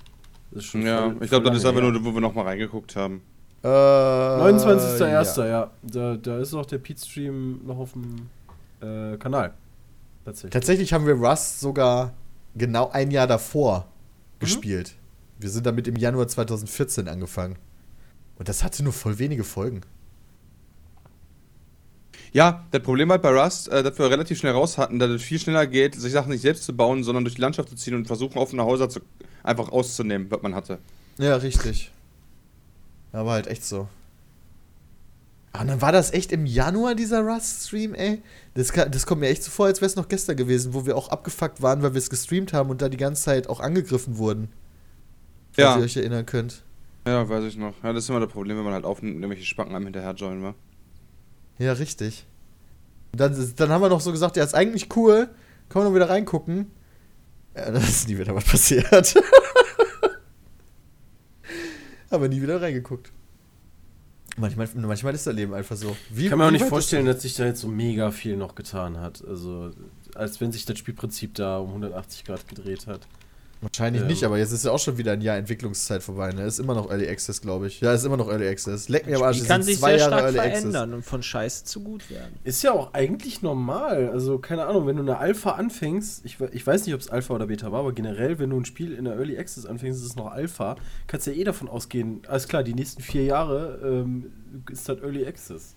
Das 0.51 0.65
ist 0.65 0.71
schon 0.71 0.83
Ja, 0.83 1.11
voll- 1.11 1.17
ich 1.23 1.29
glaube, 1.31 1.49
das 1.51 1.59
ist 1.59 1.65
einfach 1.67 1.83
nur, 1.83 2.05
wo 2.05 2.13
wir 2.15 2.21
nochmal 2.21 2.45
reingeguckt 2.47 2.97
haben. 2.97 3.23
Äh, 3.63 3.67
29.01. 3.69 5.39
Ja. 5.39 5.47
Ja, 5.47 5.71
Da, 5.83 6.17
da 6.17 6.39
ist 6.39 6.55
auch 6.55 6.67
der 6.67 6.79
Pete-Stream 6.79 7.61
noch 7.67 7.79
auf 7.79 7.93
dem 7.93 8.29
äh, 8.81 9.17
Kanal. 9.19 9.53
Tatsächlich. 10.25 10.53
Tatsächlich 10.53 10.93
haben 10.93 11.07
wir 11.07 11.15
Rust 11.15 11.61
sogar 11.61 12.13
genau 12.55 12.91
ein 12.91 13.11
Jahr 13.11 13.27
davor 13.27 13.81
Mhm. 13.81 14.41
gespielt. 14.41 14.95
Wir 15.41 15.51
sind 15.51 15.67
damit 15.67 15.89
im 15.89 15.97
Januar 15.97 16.29
2014 16.29 17.09
angefangen. 17.09 17.57
Und 18.39 18.49
das 18.49 18.63
hatte 18.63 18.83
nur 18.85 18.93
voll 18.93 19.19
wenige 19.19 19.43
Folgen. 19.45 19.81
Ja, 22.33 22.67
das 22.71 22.83
Problem 22.83 23.11
halt 23.11 23.23
bei 23.23 23.31
Rust, 23.31 23.69
äh, 23.69 23.83
dass 23.83 23.99
wir 23.99 24.11
relativ 24.11 24.39
schnell 24.39 24.53
raus 24.53 24.77
hatten, 24.79 24.99
dass 24.99 25.11
es 25.11 25.23
viel 25.23 25.39
schneller 25.39 25.67
geht, 25.67 25.95
sich 25.95 26.13
Sachen 26.13 26.31
nicht 26.31 26.43
selbst 26.43 26.65
zu 26.65 26.75
bauen, 26.77 27.03
sondern 27.05 27.25
durch 27.25 27.37
die 27.37 27.41
Landschaft 27.41 27.69
zu 27.71 27.77
ziehen 27.77 27.95
und 27.95 28.07
versuchen, 28.07 28.39
offene 28.39 28.65
Häuser 28.65 28.89
zu, 28.89 29.01
einfach 29.43 29.71
auszunehmen, 29.71 30.31
was 30.31 30.43
man 30.43 30.55
hatte. 30.55 30.79
Ja, 31.19 31.37
richtig. 31.37 31.91
Ja, 33.13 33.25
war 33.25 33.33
halt 33.35 33.47
echt 33.47 33.65
so. 33.65 33.89
Ah, 35.53 35.65
dann 35.65 35.81
war 35.81 35.93
das 35.93 36.13
echt 36.13 36.31
im 36.31 36.45
Januar, 36.47 36.95
dieser 36.95 37.23
Rust-Stream, 37.23 37.95
ey. 37.95 38.23
Das, 38.55 38.69
das 38.69 39.07
kommt 39.07 39.23
mir 39.23 39.29
echt 39.29 39.43
so 39.43 39.51
vor, 39.51 39.67
als 39.67 39.81
wäre 39.81 39.87
es 39.89 39.97
noch 39.97 40.09
gestern 40.09 40.37
gewesen, 40.37 40.75
wo 40.75 40.85
wir 40.87 40.97
auch 40.97 41.09
abgefuckt 41.09 41.63
waren, 41.63 41.83
weil 41.83 41.95
wir 41.95 41.99
es 41.99 42.11
gestreamt 42.11 42.53
haben 42.53 42.69
und 42.71 42.83
da 42.83 42.89
die 42.89 42.99
ganze 42.99 43.23
Zeit 43.25 43.49
auch 43.49 43.61
angegriffen 43.61 44.19
wurden. 44.19 44.49
Falls 45.53 45.69
Ja. 45.69 45.79
ihr 45.79 45.85
euch 45.85 45.97
erinnern 45.97 46.27
könnt. 46.27 46.63
Ja, 47.07 47.27
weiß 47.29 47.45
ich 47.45 47.57
noch. 47.57 47.73
Ja, 47.83 47.93
das 47.95 48.05
ist 48.05 48.11
immer 48.11 48.21
das 48.21 48.31
Problem, 48.31 48.59
wenn 48.59 48.65
man 48.65 48.75
halt 48.75 48.85
auf 48.85 49.03
irgendwelche 49.03 49.45
Spacken 49.45 49.75
einem 49.75 49.87
hinterher 49.87 50.13
joinen 50.13 50.43
war. 50.43 50.55
Ja, 51.59 51.73
richtig. 51.73 52.27
Dann, 53.13 53.53
dann 53.57 53.71
haben 53.71 53.83
wir 53.83 53.89
noch 53.89 54.01
so 54.01 54.13
gesagt, 54.13 54.37
ja, 54.37 54.45
ist 54.45 54.55
eigentlich 54.55 54.95
cool. 54.97 55.29
Können 55.69 55.85
wir 55.85 55.89
noch 55.91 55.95
wieder 55.95 56.09
reingucken. 56.09 56.71
Ja, 57.55 57.71
dann 57.71 57.83
ist 57.83 58.09
nie 58.09 58.19
wieder 58.19 58.35
was 58.35 58.45
passiert. 58.45 59.15
Aber 62.11 62.29
nie 62.29 62.41
wieder 62.41 62.61
reingeguckt. 62.61 63.13
Manchmal, 64.37 64.69
manchmal 64.77 65.15
ist 65.15 65.27
das 65.27 65.35
Leben 65.35 65.53
einfach 65.53 65.77
so. 65.77 65.97
Wie, 66.11 66.25
Ich 66.25 66.31
kann 66.31 66.39
mir 66.39 66.47
auch 66.47 66.51
nicht 66.53 66.65
vorstellen, 66.65 67.07
dass 67.07 67.23
sich 67.23 67.35
da 67.35 67.45
jetzt 67.45 67.61
so 67.61 67.69
mega 67.69 68.13
viel 68.13 68.37
noch 68.37 68.55
getan 68.55 69.01
hat. 69.01 69.25
Also, 69.27 69.73
als 70.15 70.41
wenn 70.41 70.53
sich 70.53 70.65
das 70.65 70.79
Spielprinzip 70.79 71.35
da 71.35 71.59
um 71.59 71.69
180 71.69 72.25
Grad 72.25 72.47
gedreht 72.47 72.87
hat. 72.87 73.09
Wahrscheinlich 73.61 74.03
Ähm. 74.03 74.09
nicht, 74.09 74.23
aber 74.23 74.39
jetzt 74.39 74.53
ist 74.53 74.65
ja 74.65 74.71
auch 74.71 74.79
schon 74.79 74.99
wieder 74.99 75.13
ein 75.13 75.21
Jahr 75.21 75.37
Entwicklungszeit 75.37 76.01
vorbei. 76.03 76.31
Ne? 76.33 76.45
Ist 76.45 76.61
immer 76.61 76.75
noch 76.75 76.89
Early 76.91 77.09
Access, 77.09 77.41
glaube 77.41 77.67
ich. 77.67 77.81
Ja, 77.81 77.93
ist 77.93 78.05
immer 78.05 78.17
noch 78.17 78.29
Early 78.29 78.47
Access. 78.47 78.89
Leck 78.89 79.07
mir 79.07 79.17
am 79.17 79.25
Arsch, 79.25 79.43
kann 79.45 79.63
sich 79.65 79.79
zwei 79.79 79.99
sehr 79.99 79.99
Jahre 79.99 80.13
stark 80.13 80.25
Early 80.27 80.39
Access. 80.39 80.61
verändern 80.61 80.95
und 80.95 81.03
von 81.05 81.23
Scheiße 81.25 81.65
zu 81.65 81.81
gut 81.83 82.09
werden. 82.09 82.39
Ist 82.45 82.63
ja 82.63 82.71
auch 82.71 82.95
eigentlich 82.95 83.43
normal. 83.43 84.11
Also, 84.11 84.39
keine 84.39 84.67
Ahnung, 84.67 84.87
wenn 84.87 84.95
du 84.97 85.03
eine 85.03 85.19
Alpha 85.19 85.53
anfängst, 85.53 86.25
ich, 86.25 86.37
ich 86.53 86.65
weiß 86.65 86.87
nicht, 86.87 86.95
ob 86.95 87.01
es 87.01 87.09
Alpha 87.09 87.35
oder 87.35 87.49
Beta 87.49 87.73
war, 87.73 87.81
aber 87.81 87.93
generell, 87.93 88.39
wenn 88.39 88.51
du 88.51 88.61
ein 88.61 88.65
Spiel 88.65 88.93
in 88.95 89.07
der 89.07 89.15
Early 89.17 89.37
Access 89.39 89.67
anfängst, 89.67 89.99
ist 90.01 90.07
es 90.07 90.15
noch 90.17 90.31
Alpha, 90.31 90.77
kannst 91.09 91.27
ja 91.27 91.33
eh 91.33 91.43
davon 91.43 91.69
ausgehen, 91.69 92.23
alles 92.29 92.47
klar, 92.47 92.63
die 92.63 92.75
nächsten 92.75 93.03
vier 93.03 93.25
Jahre 93.25 93.81
ähm, 93.83 94.31
ist 94.71 94.89
das 94.89 95.01
Early 95.01 95.27
Access. 95.27 95.75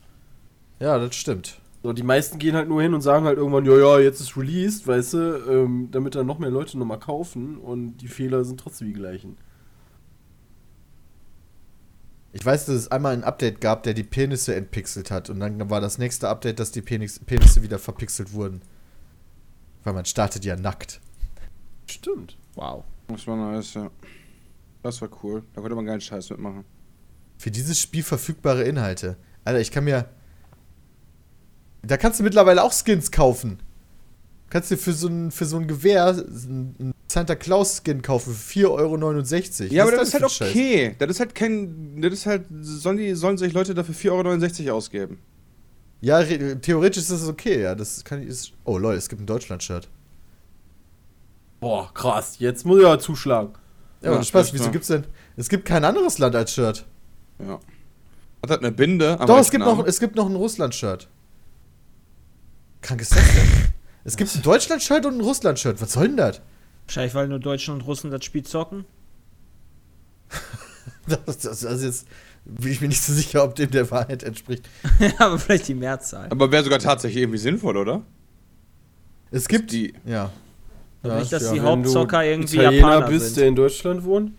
Ja, 0.79 0.99
das 0.99 1.15
stimmt. 1.15 1.57
So, 1.83 1.93
die 1.93 2.03
meisten 2.03 2.37
gehen 2.37 2.55
halt 2.55 2.69
nur 2.69 2.81
hin 2.81 2.93
und 2.93 3.01
sagen 3.01 3.25
halt 3.25 3.37
irgendwann, 3.37 3.65
ja, 3.65 3.75
ja, 3.75 3.99
jetzt 3.99 4.21
ist 4.21 4.37
released, 4.37 4.85
weißt 4.85 5.13
du, 5.13 5.17
ähm, 5.49 5.89
damit 5.91 6.13
dann 6.13 6.27
noch 6.27 6.37
mehr 6.37 6.51
Leute 6.51 6.77
nochmal 6.77 6.99
kaufen 6.99 7.57
und 7.57 7.97
die 7.97 8.07
Fehler 8.07 8.45
sind 8.45 8.59
trotzdem 8.59 8.87
die 8.87 8.93
gleichen. 8.93 9.37
Ich 12.33 12.45
weiß, 12.45 12.67
dass 12.67 12.75
es 12.75 12.91
einmal 12.91 13.13
ein 13.13 13.23
Update 13.23 13.59
gab, 13.59 13.83
der 13.83 13.93
die 13.93 14.03
Penisse 14.03 14.55
entpixelt 14.55 15.11
hat. 15.11 15.29
Und 15.29 15.41
dann 15.41 15.69
war 15.69 15.81
das 15.81 15.97
nächste 15.97 16.29
Update, 16.29 16.59
dass 16.59 16.71
die 16.71 16.81
Penis, 16.81 17.19
Penisse 17.19 17.61
wieder 17.61 17.77
verpixelt 17.77 18.31
wurden. 18.31 18.61
Weil 19.83 19.93
man 19.93 20.05
startet 20.05 20.45
ja 20.45 20.55
nackt. 20.55 21.01
Stimmt. 21.87 22.37
Wow. 22.55 22.85
Das 23.09 23.27
war 23.27 23.35
nice, 23.35 23.73
ja. 23.73 23.91
Das 24.81 25.01
war 25.01 25.09
cool. 25.23 25.43
Da 25.53 25.61
konnte 25.61 25.75
man 25.75 25.85
keinen 25.85 25.99
Scheiß 25.99 26.29
mitmachen. 26.29 26.63
Für 27.37 27.51
dieses 27.51 27.79
Spiel 27.79 28.03
verfügbare 28.03 28.63
Inhalte. 28.63 29.17
Alter, 29.43 29.59
ich 29.59 29.71
kann 29.71 29.83
mir. 29.83 30.07
Da 31.83 31.97
kannst 31.97 32.19
du 32.19 32.23
mittlerweile 32.23 32.63
auch 32.63 32.73
Skins 32.73 33.11
kaufen. 33.11 33.59
Kannst 34.49 34.69
dir 34.69 34.77
für 34.77 34.93
so 34.93 35.07
ein, 35.07 35.31
für 35.31 35.45
so 35.45 35.57
ein 35.57 35.67
Gewehr 35.67 36.07
einen 36.09 36.93
Santa 37.07 37.35
Claus 37.35 37.81
Skin 37.83 38.01
kaufen 38.01 38.33
für 38.33 38.59
4,69 38.59 38.67
Euro. 39.63 39.73
Ja, 39.73 39.83
aber 39.83 39.91
das 39.93 40.09
ist 40.09 40.13
halt 40.13 40.23
ein 40.23 40.29
Scheiß? 40.29 40.49
okay. 40.49 40.95
Das 40.99 41.09
ist 41.09 41.19
halt 41.19 41.33
kein. 41.35 42.01
Das 42.01 42.13
ist 42.13 42.25
halt. 42.25 42.43
Sollen, 42.61 42.97
die, 42.97 43.13
sollen 43.15 43.37
sich 43.37 43.53
Leute 43.53 43.73
dafür 43.73 43.95
4,69 43.95 44.67
Euro 44.67 44.77
ausgeben? 44.77 45.19
Ja, 46.01 46.17
re- 46.17 46.59
theoretisch 46.59 47.03
ist 47.03 47.11
das 47.11 47.27
okay, 47.27 47.61
ja. 47.61 47.75
Das 47.75 48.03
kann 48.03 48.21
ich. 48.21 48.27
Ist, 48.27 48.51
oh 48.65 48.77
Leute, 48.77 48.97
es 48.97 49.07
gibt 49.07 49.21
ein 49.21 49.25
Deutschland-Shirt. 49.25 49.87
Boah, 51.59 51.93
krass. 51.93 52.35
Jetzt 52.39 52.65
muss 52.65 52.77
ich 52.79 52.83
ja 52.83 52.97
zuschlagen. 52.99 53.53
Ja, 54.01 54.11
Ja, 54.11 54.17
und 54.17 54.25
Spaß, 54.25 54.47
das 54.47 54.53
wieso 54.53 54.65
war- 54.65 54.71
gibt's 54.71 54.87
denn. 54.87 55.05
Es 55.37 55.47
gibt 55.47 55.65
kein 55.65 55.85
anderes 55.85 56.17
Land 56.17 56.35
als 56.35 56.53
Shirt. 56.53 56.85
Ja. 57.39 57.59
Hat 58.43 58.49
halt 58.49 58.61
eine 58.63 58.71
Binde. 58.71 59.19
am 59.19 59.27
Doch, 59.27 59.37
es 59.37 59.51
gibt, 59.51 59.63
noch, 59.63 59.85
es 59.85 59.99
gibt 59.99 60.15
noch 60.15 60.27
ein 60.27 60.35
Russland-Shirt. 60.35 61.07
Krank 62.81 63.01
ist 63.01 63.15
das 63.15 63.23
denn? 63.33 63.73
es 64.03 64.17
gibt 64.17 64.35
ein 64.35 64.41
Deutschland-Shirt 64.41 65.05
und 65.05 65.17
ein 65.17 65.21
Russland-Shirt. 65.21 65.81
Was 65.81 65.93
soll 65.93 66.07
denn 66.07 66.17
das? 66.17 66.41
Wahrscheinlich, 66.85 67.13
weil 67.15 67.27
nur 67.27 67.39
Deutschen 67.39 67.73
und 67.73 67.81
Russen 67.81 68.11
das 68.11 68.25
Spiel 68.25 68.43
zocken. 68.43 68.85
Das, 71.25 71.39
das, 71.39 71.65
also 71.65 71.85
jetzt 71.85 72.07
bin 72.45 72.71
ich 72.71 72.79
mir 72.79 72.87
nicht 72.87 73.01
so 73.01 73.11
sicher, 73.11 73.43
ob 73.43 73.55
dem 73.55 73.71
der 73.71 73.89
Wahrheit 73.89 74.21
entspricht. 74.23 74.69
ja, 74.99 75.11
aber 75.17 75.39
vielleicht 75.39 75.67
die 75.67 75.73
Mehrzahl. 75.73 76.27
Aber 76.29 76.51
wäre 76.51 76.63
sogar 76.63 76.79
tatsächlich 76.79 77.23
irgendwie 77.23 77.39
sinnvoll, 77.39 77.75
oder? 77.75 78.03
Es 79.31 79.47
gibt. 79.47 79.71
Die. 79.71 79.93
Ja. 80.05 80.31
Und 81.03 81.17
nicht, 81.17 81.33
dass 81.33 81.43
ja. 81.43 81.53
die 81.53 81.57
Wenn 81.57 81.65
Hauptzocker 81.65 82.19
du 82.19 82.29
irgendwie 82.29 82.55
Italiener 82.57 82.87
Japaner 82.87 83.07
bist, 83.07 83.25
sind. 83.25 83.37
der 83.37 83.47
in 83.47 83.55
Deutschland 83.55 84.03
wohnt. 84.03 84.33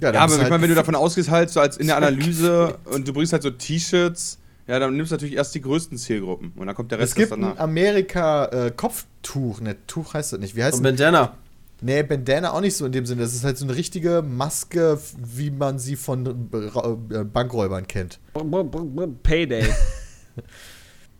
Ja, 0.00 0.12
Ja, 0.12 0.20
aber 0.20 0.34
ich 0.34 0.40
halt 0.40 0.50
meine, 0.50 0.62
wenn 0.62 0.68
du 0.68 0.74
davon 0.74 0.94
ausgehst, 0.94 1.30
halt 1.30 1.48
so 1.48 1.60
als 1.60 1.78
in 1.78 1.86
der 1.86 1.96
Analyse 1.96 2.78
und 2.84 3.08
du 3.08 3.12
bringst 3.12 3.32
halt 3.32 3.42
so 3.42 3.50
T-Shirts, 3.50 4.38
ja, 4.66 4.78
dann 4.78 4.96
nimmst 4.96 5.12
du 5.12 5.16
natürlich 5.16 5.36
erst 5.36 5.54
die 5.54 5.60
größten 5.60 5.98
Zielgruppen 5.98 6.52
und 6.56 6.66
dann 6.66 6.74
kommt 6.74 6.90
der 6.92 6.98
Rest 6.98 7.10
Es 7.10 7.14
gibt 7.14 7.30
erst 7.30 7.38
ein 7.38 7.42
danach. 7.42 7.58
Amerika-Kopftuch. 7.60 9.60
ne, 9.60 9.76
Tuch 9.86 10.14
heißt 10.14 10.32
das 10.32 10.40
nicht. 10.40 10.56
Wie 10.56 10.64
heißt 10.64 10.78
Und 10.78 10.84
das? 10.84 10.92
Bandana. 10.92 11.36
Nee, 11.82 12.02
Bandana 12.02 12.52
auch 12.52 12.60
nicht 12.62 12.74
so 12.76 12.86
in 12.86 12.92
dem 12.92 13.04
Sinne. 13.06 13.20
Das 13.22 13.34
ist 13.34 13.44
halt 13.44 13.58
so 13.58 13.64
eine 13.66 13.76
richtige 13.76 14.22
Maske, 14.22 14.98
wie 15.18 15.50
man 15.50 15.78
sie 15.78 15.96
von 15.96 16.48
Ra- 16.52 16.96
äh, 17.10 17.24
Bankräubern 17.24 17.86
kennt. 17.86 18.18
Payday. 19.22 19.64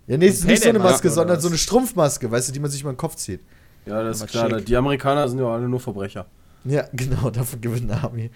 Ja, 0.09 0.17
nee, 0.17 0.29
es 0.29 0.37
ist 0.39 0.45
nicht 0.45 0.63
so 0.63 0.69
eine 0.69 0.79
Maske, 0.79 1.11
sondern 1.11 1.41
so 1.41 1.49
eine 1.49 1.59
Strumpfmaske, 1.59 2.31
weißt 2.31 2.49
du, 2.49 2.53
die 2.53 2.61
man 2.61 2.71
sich 2.71 2.81
über 2.81 2.93
den 2.93 2.97
Kopf 2.97 3.17
zieht. 3.17 3.41
Ja, 3.87 4.05
das 4.05 4.21
ist 4.21 4.29
klar. 4.29 4.49
schick. 4.51 4.65
Die 4.67 4.77
Amerikaner 4.77 5.29
sind 5.29 5.41
ja 5.41 5.47
alle 5.53 5.69
nur 5.69 5.81
Verbrecher. 5.81 6.27
Ja, 6.65 6.85
genau, 6.93 7.31
dafür 7.31 7.59
gewinnt 7.59 7.91
eine 7.91 8.01
Army. 8.05 8.31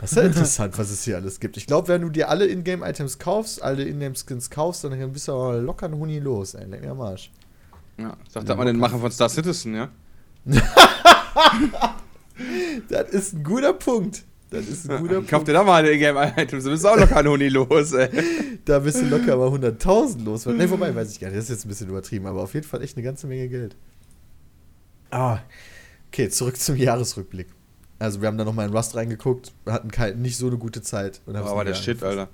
Das 0.00 0.12
ist 0.12 0.16
ja 0.16 0.22
interessant, 0.26 0.76
was 0.78 0.90
es 0.90 1.04
hier 1.04 1.16
alles 1.16 1.40
gibt. 1.40 1.56
Ich 1.56 1.66
glaube, 1.66 1.88
wenn 1.88 2.02
du 2.02 2.10
dir 2.10 2.28
alle 2.28 2.46
Ingame-Items 2.46 3.18
kaufst, 3.18 3.62
alle 3.62 3.84
Ingame-Skins 3.84 4.50
kaufst, 4.50 4.84
dann 4.84 5.12
bist 5.12 5.28
du 5.28 5.32
aber 5.32 5.58
locker 5.58 5.86
ein 5.86 5.94
Huni 5.94 6.18
los, 6.18 6.54
ey. 6.54 6.66
Leck 6.66 6.82
mir 6.82 6.90
am 6.90 7.00
Arsch. 7.00 7.30
Ja, 7.98 8.16
ich 8.26 8.32
dachte, 8.32 8.48
hat 8.50 8.58
man 8.58 8.66
den 8.66 8.78
Machen 8.78 9.00
von 9.00 9.10
Star 9.10 9.28
Citizen, 9.28 9.74
ja? 9.74 9.88
Das 12.88 13.10
ist 13.10 13.34
ein 13.34 13.44
guter 13.44 13.72
Punkt. 13.72 14.24
Das 14.50 14.66
ist 14.66 14.90
ein 14.90 15.00
guter 15.00 15.20
Kauf 15.20 15.30
Punkt. 15.30 15.48
dir 15.48 15.52
da 15.52 15.62
mal 15.62 15.76
eine 15.84 15.90
Ingame-Items, 15.90 16.64
du 16.64 16.70
bist 16.70 16.84
auch 16.86 16.96
locker 16.96 17.16
ein 17.16 17.28
Huni 17.28 17.48
los, 17.48 17.92
ey. 17.92 18.08
Da 18.64 18.78
bist 18.78 19.00
du 19.00 19.06
locker 19.06 19.34
aber 19.34 19.48
100.000 19.48 20.24
los. 20.24 20.46
Ne, 20.46 20.66
vorbei, 20.66 20.94
weiß 20.94 21.12
ich 21.12 21.20
gar 21.20 21.28
nicht. 21.28 21.36
Das 21.36 21.44
ist 21.44 21.50
jetzt 21.50 21.64
ein 21.66 21.68
bisschen 21.68 21.88
übertrieben, 21.88 22.26
aber 22.26 22.42
auf 22.42 22.54
jeden 22.54 22.66
Fall 22.66 22.82
echt 22.82 22.96
eine 22.96 23.04
ganze 23.04 23.26
Menge 23.26 23.48
Geld. 23.48 23.76
Ah, 25.10 25.38
okay, 26.08 26.28
zurück 26.30 26.58
zum 26.58 26.76
Jahresrückblick. 26.76 27.48
Also, 28.04 28.20
wir 28.20 28.28
haben 28.28 28.38
da 28.38 28.44
nochmal 28.44 28.68
in 28.68 28.74
Rust 28.74 28.94
reingeguckt, 28.94 29.52
wir 29.64 29.72
hatten 29.72 29.90
nicht 30.20 30.36
so 30.36 30.46
eine 30.46 30.58
gute 30.58 30.82
Zeit. 30.82 31.20
Und 31.26 31.36
haben's 31.36 31.50
Aber 31.50 31.64
der 31.64 31.74
Shit, 31.74 32.02
angefasst. 32.02 32.18
Alter. 32.18 32.28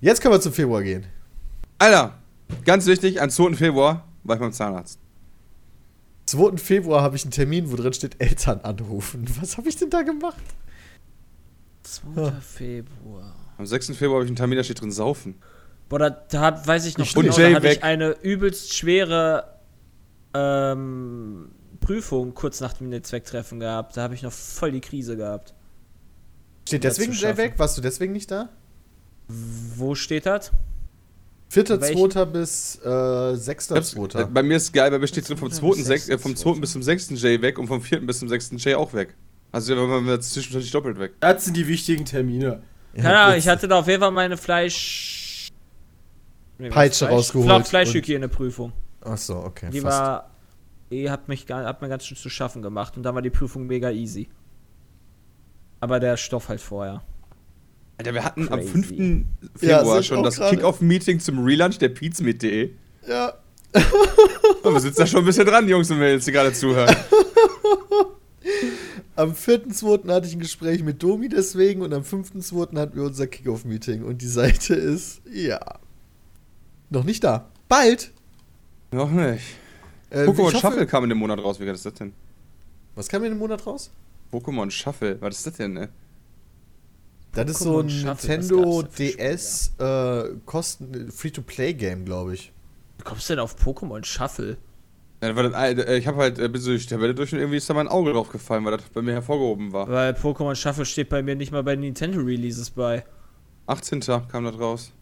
Jetzt 0.00 0.20
können 0.20 0.34
wir 0.34 0.40
zum 0.40 0.52
Februar 0.52 0.82
gehen. 0.82 1.06
Alter, 1.78 2.14
ganz 2.64 2.86
wichtig, 2.86 3.22
am 3.22 3.30
2. 3.30 3.54
Februar 3.54 4.06
war 4.24 4.36
ich 4.36 4.40
beim 4.40 4.52
Zahnarzt. 4.52 4.98
2. 6.26 6.56
Februar 6.56 7.02
habe 7.02 7.16
ich 7.16 7.24
einen 7.24 7.32
Termin, 7.32 7.70
wo 7.70 7.76
drin 7.76 7.92
steht 7.92 8.20
Eltern 8.20 8.60
anrufen. 8.60 9.26
Was 9.40 9.56
habe 9.56 9.68
ich 9.68 9.76
denn 9.76 9.90
da 9.90 10.02
gemacht? 10.02 10.42
2. 11.82 12.32
Februar. 12.40 13.34
Am 13.58 13.66
6. 13.66 13.88
Februar 13.96 14.16
habe 14.16 14.24
ich 14.24 14.30
einen 14.30 14.36
Termin, 14.36 14.56
da 14.56 14.64
steht 14.64 14.80
drin 14.80 14.92
Saufen. 14.92 15.36
Boah, 15.88 15.98
da, 15.98 16.10
da 16.10 16.40
hab, 16.40 16.66
weiß 16.66 16.86
ich 16.86 16.98
noch 16.98 17.16
Und 17.16 17.24
genau, 17.24 17.36
da 17.36 17.54
hatte 17.54 17.68
ich 17.68 17.82
eine 17.82 18.10
übelst 18.22 18.74
schwere 18.74 19.60
ähm, 20.34 21.50
Prüfung 21.80 22.34
kurz 22.34 22.60
nach 22.60 22.72
dem 22.74 22.88
Netzwerktreffen 22.90 23.60
gehabt. 23.60 23.96
Da 23.96 24.02
habe 24.02 24.14
ich 24.14 24.22
noch 24.22 24.32
voll 24.32 24.72
die 24.72 24.80
Krise 24.80 25.16
gehabt. 25.16 25.54
Steht 26.68 26.84
Ja, 26.84 26.90
deswegen 26.90 27.12
Jay 27.12 27.36
weg? 27.36 27.54
Warst 27.56 27.76
du 27.78 27.80
deswegen 27.82 28.12
nicht 28.12 28.30
da? 28.30 28.48
Wo 29.28 29.94
steht 29.94 30.26
das? 30.26 30.52
4.2. 31.52 32.26
bis 32.26 32.78
äh, 32.84 32.88
6.2. 32.88 34.20
Äh, 34.20 34.24
Bei 34.26 34.42
mir 34.42 34.56
ist 34.56 34.72
geil, 34.72 34.90
bei 34.90 34.98
mir 35.00 35.08
steht 35.08 35.28
drin 35.28 35.36
vom 35.36 35.50
2. 35.50 35.76
Bis 35.76 35.88
Sech- 35.88 36.08
äh, 36.10 36.18
vom 36.18 36.36
2. 36.36 36.50
6. 36.50 36.60
bis 36.60 36.72
zum 36.72 36.82
6. 36.82 37.10
J 37.10 37.42
weg 37.42 37.58
und 37.58 37.66
vom 37.66 37.80
4. 37.82 38.06
bis 38.06 38.20
zum 38.20 38.28
6. 38.28 38.50
J 38.64 38.74
auch 38.76 38.92
weg. 38.92 39.14
Also 39.50 39.74
wir 39.74 39.88
waren 39.88 40.06
wir 40.06 40.20
zwischendurch 40.20 40.70
doppelt 40.70 40.98
weg. 41.00 41.12
Das 41.18 41.44
sind 41.44 41.56
die 41.56 41.66
wichtigen 41.66 42.04
Termine. 42.04 42.62
Ja, 42.94 43.02
Keine 43.02 43.18
Ahnung, 43.18 43.32
kurz- 43.34 43.44
ich 43.44 43.48
hatte 43.48 43.66
da 43.66 43.78
auf 43.80 43.88
jeden 43.88 44.00
Fall 44.00 44.12
meine 44.12 44.36
Fleisch. 44.36 45.48
Nee? 46.58 46.68
Peitsche 46.68 47.06
Fleisch- 47.06 47.12
rausgeholt 47.16 47.66
Fleischhygieneprüfung. 47.66 48.72
Ach 49.00 49.18
so, 49.18 49.36
okay. 49.38 49.70
Die 49.72 49.80
fast. 49.80 49.98
war. 49.98 50.29
Die 50.90 51.10
hat, 51.10 51.28
mich, 51.28 51.46
hat 51.48 51.82
mir 51.82 51.88
ganz 51.88 52.04
schön 52.04 52.16
zu 52.16 52.28
schaffen 52.28 52.62
gemacht 52.62 52.96
und 52.96 53.04
da 53.04 53.14
war 53.14 53.22
die 53.22 53.30
Prüfung 53.30 53.66
mega 53.66 53.90
easy. 53.90 54.28
Aber 55.78 56.00
der 56.00 56.16
Stoff 56.16 56.48
halt 56.48 56.60
vorher. 56.60 57.02
Alter, 57.96 58.14
wir 58.14 58.24
hatten 58.24 58.48
am 58.48 58.60
Crazy. 58.60 58.70
5. 58.70 58.92
Ja, 59.60 59.78
Februar 59.78 59.94
sind 59.94 60.06
schon 60.06 60.22
das 60.22 60.40
Kick-Off-Meeting 60.40 61.20
zum 61.20 61.44
Relaunch 61.44 61.78
der 61.78 61.90
Pizmeet.de. 61.90 62.70
Ja. 63.06 63.34
Und 64.62 64.72
wir 64.72 64.80
sitzen 64.80 65.00
da 65.00 65.06
schon 65.06 65.20
ein 65.20 65.26
bisschen 65.26 65.46
dran, 65.46 65.68
Jungs 65.68 65.90
und 65.90 65.98
Mädels, 65.98 66.24
die 66.24 66.32
gerade 66.32 66.52
zuhören. 66.52 66.94
Am 69.16 69.32
4.2. 69.32 70.10
hatte 70.10 70.26
ich 70.26 70.34
ein 70.34 70.40
Gespräch 70.40 70.82
mit 70.82 71.02
Domi 71.02 71.28
deswegen 71.28 71.82
und 71.82 71.92
am 71.92 72.02
5.2. 72.02 72.78
hatten 72.78 72.96
wir 72.96 73.02
unser 73.02 73.26
Kickoff-Meeting 73.26 74.02
und 74.02 74.22
die 74.22 74.26
Seite 74.26 74.74
ist, 74.74 75.20
ja, 75.30 75.60
noch 76.88 77.04
nicht 77.04 77.22
da. 77.22 77.50
Bald. 77.68 78.12
Noch 78.92 79.10
nicht. 79.10 79.44
Äh, 80.10 80.24
Pokémon 80.24 80.56
Shuffle 80.56 80.86
kam 80.86 81.04
in 81.04 81.10
dem 81.10 81.18
Monat 81.18 81.38
raus. 81.38 81.58
Wie 81.60 81.64
geil 81.64 81.74
ist 81.74 81.86
das 81.86 81.94
denn? 81.94 82.12
Was 82.94 83.08
kam 83.08 83.24
in 83.24 83.30
dem 83.30 83.38
Monat 83.38 83.64
raus? 83.66 83.90
Pokémon 84.32 84.70
Shuffle. 84.70 85.20
Was 85.20 85.38
ist 85.38 85.46
das 85.46 85.54
denn, 85.54 85.72
ne? 85.72 85.88
Das 87.32 87.48
ist 87.48 87.60
so 87.60 87.78
ein 87.80 87.88
Shuffle, 87.88 88.38
Nintendo 88.38 88.82
DS 88.82 89.72
äh, 89.78 90.24
Kosten 90.46 91.12
Free-to-Play-Game, 91.12 92.04
glaube 92.04 92.34
ich. 92.34 92.52
Wie 92.98 93.04
kommst 93.04 93.30
du 93.30 93.34
denn 93.34 93.40
auf 93.40 93.56
Pokémon 93.56 94.04
Shuffle? 94.04 94.56
Ja, 95.22 95.32
das, 95.32 95.52
äh, 95.54 95.96
ich 95.96 96.06
habe 96.06 96.18
halt 96.18 96.38
äh, 96.38 96.48
bin 96.48 96.60
so 96.60 96.70
durch 96.70 96.86
die 96.86 96.94
Tabelle 96.94 97.14
durch 97.14 97.32
und 97.32 97.38
irgendwie 97.38 97.58
ist 97.58 97.70
da 97.70 97.74
mein 97.74 97.88
Auge 97.88 98.12
drauf 98.12 98.30
gefallen, 98.30 98.64
weil 98.64 98.76
das 98.76 98.88
bei 98.88 99.02
mir 99.02 99.12
hervorgehoben 99.12 99.72
war. 99.72 99.88
Weil 99.88 100.14
Pokémon 100.14 100.56
Shuffle 100.56 100.84
steht 100.84 101.08
bei 101.08 101.22
mir 101.22 101.36
nicht 101.36 101.52
mal 101.52 101.62
bei 101.62 101.76
Nintendo 101.76 102.20
Releases 102.20 102.70
bei. 102.70 103.04
18. 103.66 104.00
kam 104.00 104.44
das 104.44 104.58
raus. 104.58 104.92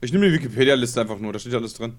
Ich 0.00 0.12
nehme 0.12 0.26
die 0.26 0.34
Wikipedia-Liste 0.34 1.00
einfach 1.00 1.18
nur, 1.20 1.32
da 1.32 1.38
steht 1.38 1.54
alles 1.54 1.74
drin. 1.74 1.94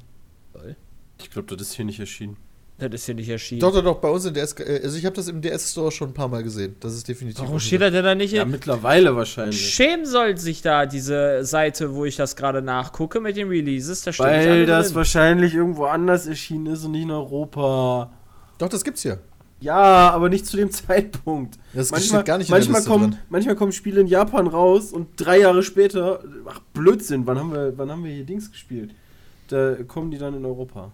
Ich 1.20 1.30
glaube, 1.30 1.56
das 1.56 1.68
ist 1.70 1.74
hier 1.76 1.86
nicht 1.86 2.00
erschienen. 2.00 2.38
Das 2.80 2.92
ist 2.94 3.06
hier 3.06 3.16
nicht 3.16 3.30
erschienen. 3.30 3.62
Doch, 3.62 3.72
doch, 3.72 3.84
doch, 3.84 3.96
bei 4.02 4.10
uns 4.10 4.26
in 4.26 4.34
DS, 4.34 4.54
äh, 4.60 4.82
also 4.84 4.98
ich 4.98 5.06
habe 5.06 5.16
das 5.16 5.28
im 5.28 5.42
DS-Store 5.42 5.92
schon 5.92 6.10
ein 6.10 6.14
paar 6.14 6.28
Mal 6.28 6.44
gesehen. 6.44 6.76
Das 6.80 6.94
ist 6.96 7.08
definitiv. 7.08 7.40
Warum 7.44 7.60
steht 7.60 7.82
er 7.82 7.92
denn 7.92 8.04
da 8.04 8.16
nicht 8.16 8.34
Ja, 8.34 8.44
in? 8.44 8.52
mittlerweile 8.52 9.16
wahrscheinlich. 9.16 9.74
Schämen 9.74 10.06
soll 10.06 10.38
sich 10.38 10.62
da 10.64 10.86
diese 10.86 11.46
Seite, 11.46 11.94
wo 11.94 12.04
ich 12.04 12.16
das 12.16 12.36
gerade 12.36 12.62
nachgucke 12.62 13.20
mit 13.22 13.38
den 13.38 13.48
Releases. 13.48 14.02
Da 14.02 14.12
Weil 14.18 14.50
alle 14.50 14.66
das 14.66 14.88
drin. 14.88 14.96
wahrscheinlich 14.96 15.54
irgendwo 15.54 15.86
anders 15.86 16.26
erschienen 16.26 16.66
ist 16.66 16.84
und 16.84 16.92
nicht 16.92 17.04
in 17.04 17.12
Europa. 17.12 18.12
Doch, 18.58 18.70
das 18.70 18.84
gibt's 18.84 19.04
hier. 19.04 19.20
Ja, 19.62 20.10
aber 20.10 20.28
nicht 20.28 20.46
zu 20.46 20.58
dem 20.58 20.72
Zeitpunkt. 20.72 21.58
Das 21.74 21.92
manchmal, 21.92 22.24
gar 22.24 22.38
nicht 22.40 22.50
in 22.50 22.54
der 22.54 22.60
manchmal, 22.60 22.80
Liste 22.80 22.90
kommen, 22.92 23.12
drin. 23.12 23.20
manchmal 23.30 23.56
kommen 23.56 23.72
Spiele 23.72 24.02
in 24.02 24.08
Japan 24.08 24.48
raus 24.48 24.92
und 24.92 25.10
drei 25.16 25.40
Jahre 25.40 25.64
später, 25.64 26.22
ach 26.48 26.60
Blödsinn, 26.74 27.26
wann 27.28 27.38
haben 27.40 27.54
wir, 27.54 27.78
wann 27.78 27.90
haben 27.90 28.04
wir 28.04 28.12
hier 28.12 28.26
Dings 28.26 28.52
gespielt? 28.52 28.92
Da 29.48 29.76
kommen 29.88 30.12
die 30.12 30.18
dann 30.18 30.34
in 30.36 30.44
Europa. 30.44 30.92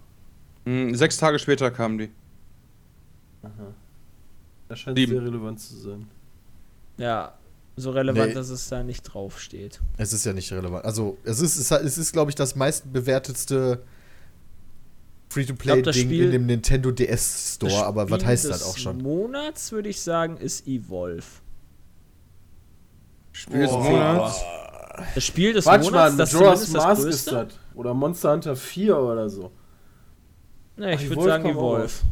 Hm, 0.64 0.94
sechs 0.94 1.16
Tage 1.16 1.38
später 1.38 1.70
kamen 1.70 1.98
die. 1.98 2.10
Das 4.68 4.78
scheint 4.78 4.96
Sieben. 4.98 5.12
sehr 5.12 5.22
relevant 5.22 5.58
zu 5.60 5.74
sein. 5.76 6.06
Ja, 6.98 7.32
so 7.76 7.90
relevant, 7.90 8.28
Nee. 8.28 8.34
dass 8.34 8.50
es 8.50 8.68
da 8.68 8.82
nicht 8.82 9.02
drauf 9.02 9.40
steht. 9.40 9.80
Es 9.96 10.12
ist 10.12 10.24
ja 10.26 10.32
nicht 10.32 10.52
relevant. 10.52 10.84
Also, 10.84 11.16
es 11.24 11.40
ist, 11.40 11.56
es 11.58 11.70
ist, 11.70 11.98
ist 11.98 12.12
glaube 12.12 12.30
ich, 12.30 12.34
das 12.34 12.54
meistbewertetste 12.56 13.82
Free-to-Play-Ding 15.30 16.10
in 16.10 16.30
dem 16.32 16.46
Nintendo 16.46 16.90
DS 16.90 17.54
Store. 17.54 17.86
Aber 17.86 18.10
was 18.10 18.24
heißt 18.24 18.44
das 18.50 18.62
auch 18.64 18.76
schon? 18.76 18.98
Monats 18.98 19.72
würde 19.72 19.88
ich 19.88 20.00
sagen, 20.00 20.36
ist 20.36 20.66
Evolve. 20.66 21.24
Spiel 23.32 23.60
des 23.60 23.70
Oh. 23.72 23.78
Monats. 23.80 24.40
Das 25.14 25.24
Spiel 25.24 25.52
des 25.54 25.64
Quatsch, 25.64 25.84
Monats, 25.84 26.10
Mann, 26.10 26.18
das 26.18 26.32
Majora's 26.34 26.60
zumindest 26.64 26.74
das 26.76 26.84
Mask 26.84 27.00
ist 27.08 27.24
größte. 27.30 27.46
das. 27.46 27.54
Oder 27.74 27.94
Monster 27.94 28.32
Hunter 28.32 28.56
4 28.56 28.98
oder 28.98 29.30
so. 29.30 29.50
Nee, 30.80 30.94
ich 30.94 31.08
würde 31.08 31.22
sagen 31.22 31.42
kam 31.44 31.52
auch 31.52 31.60
Evolve. 31.60 31.82
raus. 31.82 32.02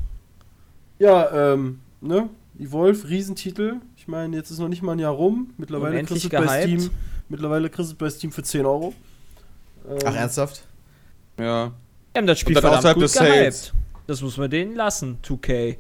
Ja, 0.99 1.53
ähm, 1.55 1.81
ne? 2.01 2.29
Evolve, 2.59 3.09
Riesentitel. 3.09 3.77
Ich 3.97 4.09
meine, 4.09 4.37
jetzt 4.37 4.51
ist 4.51 4.59
noch 4.59 4.69
nicht 4.69 4.83
mal 4.83 4.93
ein 4.93 4.99
Jahr 4.99 5.13
rum. 5.13 5.51
Mittlerweile 5.57 5.93
Unendlich 5.95 6.23
kriegst 6.29 6.33
du 6.33 6.37
es 6.39 6.47
bei. 6.47 6.63
Steam. 6.63 6.91
Mittlerweile 7.29 7.71
kriegst 7.71 7.91
du 7.91 7.95
es 7.95 7.99
bei 7.99 8.11
Steam 8.11 8.33
für 8.33 8.43
10 8.43 8.67
Euro. 8.67 8.95
Ähm, 9.89 9.99
Ach, 10.05 10.15
ernsthaft? 10.15 10.63
Ja. 11.39 11.73
Wir 12.13 12.19
haben 12.21 12.27
das 12.27 12.39
Spiel 12.41 12.55
dann 12.55 12.63
verdammt 12.73 12.95
gut 13.01 13.13
gehypt. 13.13 13.73
Das 14.07 14.23
muss 14.23 14.37
man 14.37 14.51
denen 14.51 14.75
lassen, 14.75 15.19
2K. 15.23 15.77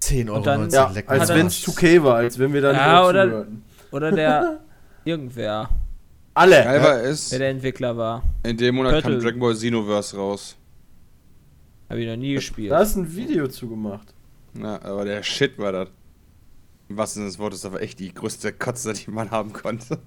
10 0.00 0.28
Euro. 0.28 0.38
Und 0.38 0.46
dann- 0.46 0.60
19, 0.62 0.76
Ja, 0.78 0.86
als 1.06 1.28
wenn 1.28 1.46
es 1.46 1.54
Arsch. 1.68 1.76
2K 1.76 2.02
war, 2.02 2.14
als 2.16 2.38
wenn 2.38 2.52
wir 2.52 2.60
da 2.62 2.72
Ja, 2.72 3.00
nicht 3.00 3.08
oder-. 3.10 3.46
Oder 3.92 4.12
der 4.12 4.60
irgendwer, 5.04 5.68
Alle! 6.34 6.62
Geil 6.64 7.04
es, 7.06 7.30
wer 7.32 7.40
der 7.40 7.50
Entwickler 7.50 7.96
war. 7.96 8.22
in 8.44 8.56
dem 8.56 8.76
Monat 8.76 8.92
kam 8.92 9.02
Turtle. 9.02 9.20
Dragon 9.20 9.40
Ball 9.40 9.54
Xenoverse 9.54 10.16
raus. 10.16 10.56
Habe 11.90 12.00
ich 12.00 12.08
noch 12.08 12.16
nie 12.16 12.34
gespielt. 12.34 12.70
Da 12.70 12.78
hast 12.78 12.94
du 12.94 13.00
ein 13.00 13.16
Video 13.16 13.48
zugemacht. 13.48 14.14
Ja, 14.54 14.80
aber 14.82 15.04
der 15.04 15.24
Shit 15.24 15.58
war 15.58 15.72
das. 15.72 15.88
Im 16.88 16.96
wahrsten 16.96 17.20
Sinne 17.20 17.30
des 17.30 17.38
Wortes, 17.38 17.64
aber 17.64 17.82
echt 17.82 17.98
die 17.98 18.14
größte 18.14 18.52
Kotze, 18.52 18.92
die 18.92 19.10
man 19.10 19.30
haben 19.30 19.52
konnte. 19.52 19.98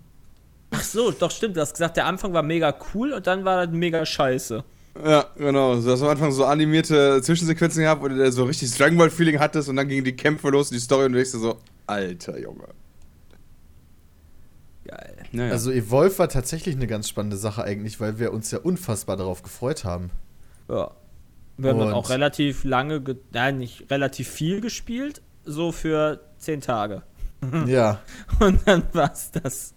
Ach 0.72 0.82
so, 0.82 1.12
doch 1.12 1.30
stimmt. 1.30 1.58
Du 1.58 1.62
hast 1.62 1.74
gesagt, 1.74 1.98
der 1.98 2.06
Anfang 2.06 2.34
war 2.34 2.42
mega 2.42 2.74
cool 2.94 3.14
und 3.14 3.28
dann 3.28 3.46
war 3.46 3.66
das 3.66 3.76
mega 3.76 4.06
scheiße. 4.06 4.64
Ja, 5.04 5.26
genau. 5.36 5.76
Du 5.76 5.92
hast 5.92 6.02
am 6.02 6.08
Anfang 6.08 6.32
so 6.32 6.46
animierte 6.46 7.22
Zwischensequenzen 7.22 7.84
gehabt, 7.84 8.02
wo 8.02 8.08
du 8.08 8.32
so 8.32 8.46
richtig 8.46 8.72
Dragon 8.78 8.98
Ball 8.98 9.10
Feeling 9.10 9.40
hattest 9.40 9.68
und 9.68 9.76
dann 9.76 9.88
gingen 9.88 10.06
die 10.06 10.16
Kämpfe 10.16 10.50
los 10.50 10.72
und 10.72 10.76
die 10.76 10.82
Story 10.82 11.06
und 11.06 11.12
du 11.12 11.18
denkst 11.18 11.34
dir 11.34 11.40
so, 11.40 11.58
alter 11.86 12.40
Junge. 12.40 12.68
Geil. 14.86 15.24
Naja. 15.32 15.52
Also 15.52 15.72
Evolve 15.72 16.18
war 16.20 16.30
tatsächlich 16.30 16.76
eine 16.76 16.88
ganz 16.88 17.10
spannende 17.10 17.38
Sache 17.38 17.64
eigentlich, 17.64 18.00
weil 18.00 18.20
wir 18.20 18.32
uns 18.32 18.52
ja 18.52 18.60
unfassbar 18.60 19.18
darauf 19.18 19.44
gefreut 19.44 19.84
haben. 19.84 20.12
Ja. 20.70 20.92
Wir 21.58 21.70
haben 21.72 21.80
dann 21.80 21.94
auch 21.94 22.10
relativ 22.10 22.64
lange, 22.64 23.02
ge 23.02 23.16
nein, 23.32 23.58
nicht 23.60 23.90
relativ 23.92 24.28
viel 24.30 24.60
gespielt, 24.62 25.22
so 25.46 25.72
für 25.72 26.20
10 26.38 26.62
Tage. 26.62 27.04
Ja, 27.68 28.00
Und 28.40 28.62
dann 28.66 28.84
war's 28.94 29.32
das. 29.32 29.74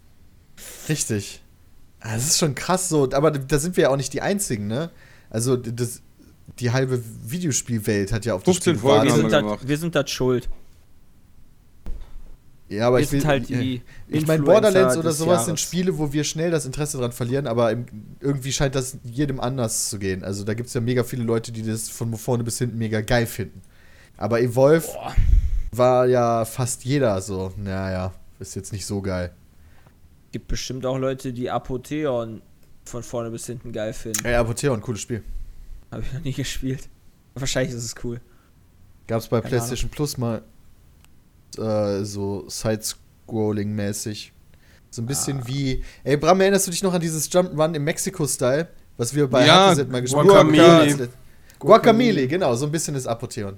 richtig. 0.87 1.43
Ah, 1.99 2.13
Das 2.15 2.25
ist 2.27 2.37
schon 2.39 2.55
krass 2.55 2.87
so, 2.89 3.09
aber 3.11 3.31
da 3.31 3.59
sind 3.59 3.75
wir 3.75 3.83
ja 3.83 3.89
auch 3.89 3.97
nicht 3.97 4.13
die 4.13 4.21
Einzigen, 4.21 4.67
ne? 4.67 4.89
Also 5.29 5.57
das, 5.57 6.01
die 6.59 6.71
halbe 6.71 7.01
Videospielwelt 7.25 8.11
hat 8.13 8.25
ja 8.25 8.33
auf 8.35 8.43
das 8.43 8.55
15 8.55 8.73
Spiel 8.75 8.81
Folgen 8.81 9.05
Wir 9.05 9.13
sind, 9.15 9.31
das, 9.31 9.67
wir 9.67 9.77
sind 9.77 9.95
das 9.95 10.09
schuld. 10.09 10.49
Ja, 12.69 12.87
aber 12.87 12.97
wir 12.97 13.03
ich 13.03 13.11
will, 13.11 13.25
halt 13.25 13.47
die 13.47 13.81
Ich 14.07 14.27
meine, 14.27 14.39
Influencer 14.39 14.43
Borderlands 14.43 14.97
oder 14.97 15.11
sowas 15.11 15.45
sind. 15.45 15.59
Spiele, 15.59 15.97
wo 15.97 16.11
wir 16.11 16.23
schnell 16.23 16.51
das 16.51 16.65
Interesse 16.65 16.97
dran 16.97 17.13
verlieren, 17.13 17.47
aber 17.47 17.73
irgendwie 18.19 18.51
scheint 18.51 18.75
das 18.75 18.97
jedem 19.03 19.39
anders 19.39 19.89
zu 19.89 19.99
gehen. 19.99 20.23
Also 20.23 20.43
da 20.43 20.53
gibt 20.53 20.67
es 20.67 20.73
ja 20.73 20.81
mega 20.81 21.03
viele 21.03 21.23
Leute, 21.23 21.51
die 21.51 21.63
das 21.63 21.89
von 21.89 22.13
vorne 22.15 22.43
bis 22.43 22.57
hinten 22.57 22.77
mega 22.77 22.99
geil 23.01 23.25
finden. 23.25 23.61
Aber 24.17 24.41
Evolve 24.41 24.85
Boah. 24.85 25.15
war 25.71 26.07
ja 26.07 26.43
fast 26.43 26.83
jeder 26.83 27.21
so, 27.21 27.53
naja, 27.55 28.13
ist 28.39 28.55
jetzt 28.55 28.73
nicht 28.73 28.85
so 28.85 29.01
geil. 29.01 29.31
Gibt 30.33 30.49
bestimmt 30.49 30.85
auch 30.85 30.97
Leute, 30.97 31.31
die 31.31 31.49
Apotheon 31.49 32.41
von 32.83 33.03
vorne 33.03 33.31
bis 33.31 33.45
hinten 33.45 33.71
geil 33.71 33.93
finden. 33.93 34.25
Ey, 34.25 34.35
Apotheon, 34.35 34.81
cooles 34.81 35.01
Spiel. 35.01 35.23
Habe 35.91 36.03
ich 36.03 36.13
noch 36.13 36.23
nie 36.23 36.33
gespielt. 36.33 36.89
Wahrscheinlich 37.33 37.73
ist 37.73 37.83
es 37.83 37.95
cool. 38.03 38.19
Gab 39.07 39.19
es 39.19 39.27
bei 39.29 39.39
Keine 39.39 39.49
PlayStation 39.51 39.89
Plus 39.89 40.17
mal 40.17 40.41
äh, 41.57 42.03
so 42.03 42.45
Side-Scrolling-mäßig. 42.49 44.31
So 44.89 45.01
ein 45.01 45.05
bisschen 45.05 45.39
Ah. 45.41 45.47
wie. 45.47 45.83
Ey, 46.03 46.17
Bram, 46.17 46.39
erinnerst 46.41 46.67
du 46.67 46.71
dich 46.71 46.81
noch 46.83 46.93
an 46.93 47.01
dieses 47.01 47.29
Jump'n'Run 47.31 47.73
im 47.75 47.83
Mexiko-Style? 47.83 48.67
Was 48.97 49.13
wir 49.13 49.27
bei 49.29 49.45
Ja, 49.45 49.67
Hackset 49.69 49.91
mal 49.91 50.01
gespielt 50.01 50.23
Guacamole. 50.27 50.89
haben? 50.91 51.09
Guacamole, 51.59 52.27
genau, 52.27 52.55
so 52.55 52.65
ein 52.65 52.71
bisschen 52.71 52.95
ist 52.95 53.05
Apotheon. 53.05 53.57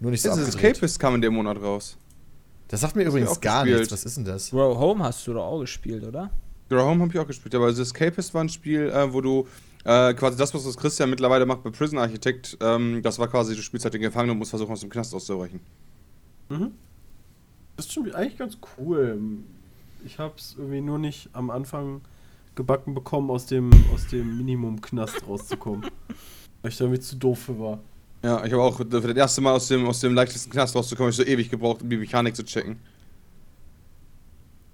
Nur 0.00 0.10
nicht 0.10 0.22
so 0.22 0.28
Das. 0.30 0.38
Escapist 0.48 0.98
kam 0.98 1.14
in 1.14 1.22
dem 1.22 1.34
Monat 1.34 1.60
raus. 1.62 1.96
Das 2.68 2.80
sagt 2.80 2.96
mir 2.96 3.04
Das 3.04 3.12
übrigens 3.12 3.40
gar 3.40 3.62
gespielt. 3.62 3.78
nichts. 3.80 3.92
Was 3.92 4.04
ist 4.04 4.16
denn 4.16 4.24
das? 4.24 4.50
Bro, 4.50 4.78
Home 4.78 5.04
hast 5.04 5.26
du 5.26 5.34
doch 5.34 5.44
auch 5.44 5.60
gespielt, 5.60 6.04
oder? 6.04 6.30
Grow 6.68 6.82
Home 6.88 7.02
habe 7.02 7.12
ich 7.12 7.18
auch 7.18 7.26
gespielt, 7.26 7.54
aber 7.54 7.68
das 7.68 7.78
Escapist 7.78 8.32
war 8.34 8.42
ein 8.42 8.48
Spiel, 8.48 8.88
äh, 8.90 9.12
wo 9.12 9.20
du 9.20 9.46
äh, 9.84 10.14
quasi 10.14 10.36
das, 10.38 10.52
was 10.54 10.64
das 10.64 10.76
Christian 10.76 11.10
mittlerweile 11.10 11.44
macht 11.44 11.62
bei 11.62 11.70
Prison 11.70 11.98
Architect, 11.98 12.56
ähm, 12.60 13.00
das 13.02 13.18
war 13.18 13.28
quasi, 13.28 13.54
du 13.54 13.60
spielst 13.62 13.84
halt 13.84 13.94
den 13.94 14.00
Gefangenen 14.02 14.32
und 14.32 14.38
musst 14.38 14.50
versuchen, 14.50 14.72
aus 14.72 14.80
dem 14.80 14.88
Knast 14.90 15.14
auszubrechen. 15.14 15.60
Mhm. 16.52 16.72
Das 17.76 17.86
ist 17.86 17.92
schon 17.92 18.12
eigentlich 18.14 18.38
ganz 18.38 18.58
cool. 18.78 19.18
Ich 20.04 20.18
hab's 20.18 20.54
irgendwie 20.58 20.80
nur 20.80 20.98
nicht 20.98 21.30
am 21.32 21.50
Anfang 21.50 22.02
gebacken 22.54 22.94
bekommen, 22.94 23.30
aus 23.30 23.46
dem, 23.46 23.70
aus 23.94 24.06
dem 24.08 24.36
Minimum-Knast 24.36 25.26
rauszukommen. 25.26 25.82
Weil 26.60 26.70
ich 26.70 26.76
da 26.76 26.84
irgendwie 26.84 27.00
zu 27.00 27.16
doof 27.16 27.38
für 27.38 27.58
war. 27.58 27.78
Ja, 28.22 28.44
ich 28.44 28.52
habe 28.52 28.62
auch 28.62 28.76
für 28.76 28.84
das 28.84 29.16
erste 29.16 29.40
Mal 29.40 29.52
aus 29.52 29.68
dem, 29.68 29.86
aus 29.86 30.00
dem 30.00 30.14
leichtesten 30.14 30.50
Knast 30.50 30.76
rauszukommen, 30.76 31.12
hab 31.12 31.18
ich 31.18 31.26
so 31.26 31.30
ewig 31.30 31.50
gebraucht, 31.50 31.82
um 31.82 31.90
die 31.90 31.96
Mechanik 31.96 32.36
zu 32.36 32.44
checken. 32.44 32.78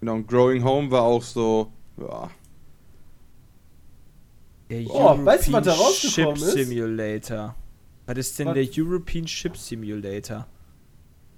Genau, 0.00 0.14
und 0.14 0.28
Growing 0.28 0.62
Home 0.62 0.90
war 0.90 1.02
auch 1.02 1.22
so, 1.22 1.72
ja. 1.98 2.30
Der 4.70 4.86
Oh, 4.90 5.24
weißt 5.24 5.48
du, 5.48 5.52
was 5.52 5.64
da 5.64 5.72
European 5.72 5.86
rausgekommen 5.86 6.36
Ship 6.36 6.46
ist? 6.46 6.52
Simulator. 6.52 7.54
Was 8.06 8.18
ist 8.18 8.38
denn 8.38 8.48
Was? 8.48 8.54
der 8.54 8.68
European 8.84 9.26
Ship 9.26 9.56
Simulator? 9.56 10.46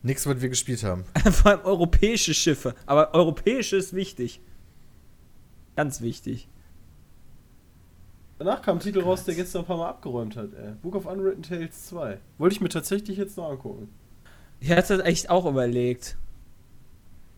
Nichts, 0.03 0.27
was 0.27 0.41
wir 0.41 0.49
gespielt 0.49 0.83
haben. 0.83 1.05
Vor 1.31 1.51
allem 1.51 1.61
europäische 1.63 2.35
Schiffe. 2.35 2.75
Aber 2.87 3.15
europäische 3.15 3.77
ist 3.77 3.95
wichtig. 3.95 4.41
Ganz 5.77 6.01
wichtig. 6.01 6.49
Danach 8.39 8.63
kam 8.63 8.79
ein 8.79 8.81
Titel 8.81 9.01
raus, 9.01 9.25
der 9.25 9.35
gestern 9.35 9.63
ein 9.63 9.67
paar 9.67 9.77
Mal 9.77 9.91
abgeräumt 9.91 10.35
hat, 10.37 10.55
ey. 10.55 10.73
Book 10.81 10.95
of 10.95 11.05
Unwritten 11.05 11.43
Tales 11.43 11.87
2. 11.89 12.19
Wollte 12.39 12.55
ich 12.55 12.61
mir 12.63 12.71
tatsächlich 12.71 13.19
jetzt 13.19 13.37
noch 13.37 13.51
angucken. 13.51 13.89
Ich 14.61 14.71
hatte 14.71 14.97
das 14.97 15.07
echt 15.07 15.29
auch 15.29 15.45
überlegt. 15.45 16.17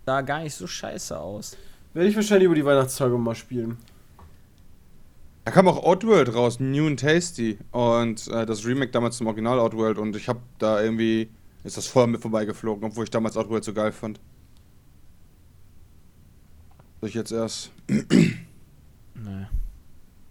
Sah 0.06 0.20
gar 0.20 0.42
nicht 0.42 0.54
so 0.54 0.68
scheiße 0.68 1.18
aus. 1.18 1.56
Werde 1.92 2.08
ich 2.08 2.16
wahrscheinlich 2.16 2.46
über 2.46 2.54
die 2.54 2.64
Weihnachtstage 2.64 3.18
mal 3.18 3.34
spielen. 3.34 3.78
Da 5.44 5.50
kam 5.50 5.66
auch 5.66 5.82
Outworld 5.82 6.34
raus, 6.34 6.60
New 6.60 6.86
and 6.86 7.00
Tasty. 7.00 7.58
Und 7.72 8.28
äh, 8.28 8.46
das 8.46 8.64
Remake 8.64 8.92
damals 8.92 9.16
zum 9.16 9.26
Original 9.26 9.58
Outworld. 9.58 9.98
Und 9.98 10.14
ich 10.14 10.28
habe 10.28 10.40
da 10.58 10.80
irgendwie, 10.80 11.30
ist 11.64 11.76
das 11.76 11.86
voll 11.86 12.06
mit 12.08 12.20
vorbeigeflogen, 12.20 12.84
obwohl 12.84 13.04
ich 13.04 13.10
damals 13.10 13.36
Outworld 13.36 13.64
so 13.64 13.72
geil 13.72 13.92
fand. 13.92 14.20
Soll 17.00 17.08
ich 17.08 17.14
jetzt 17.14 17.32
erst. 17.32 17.70
Nee. 17.88 19.46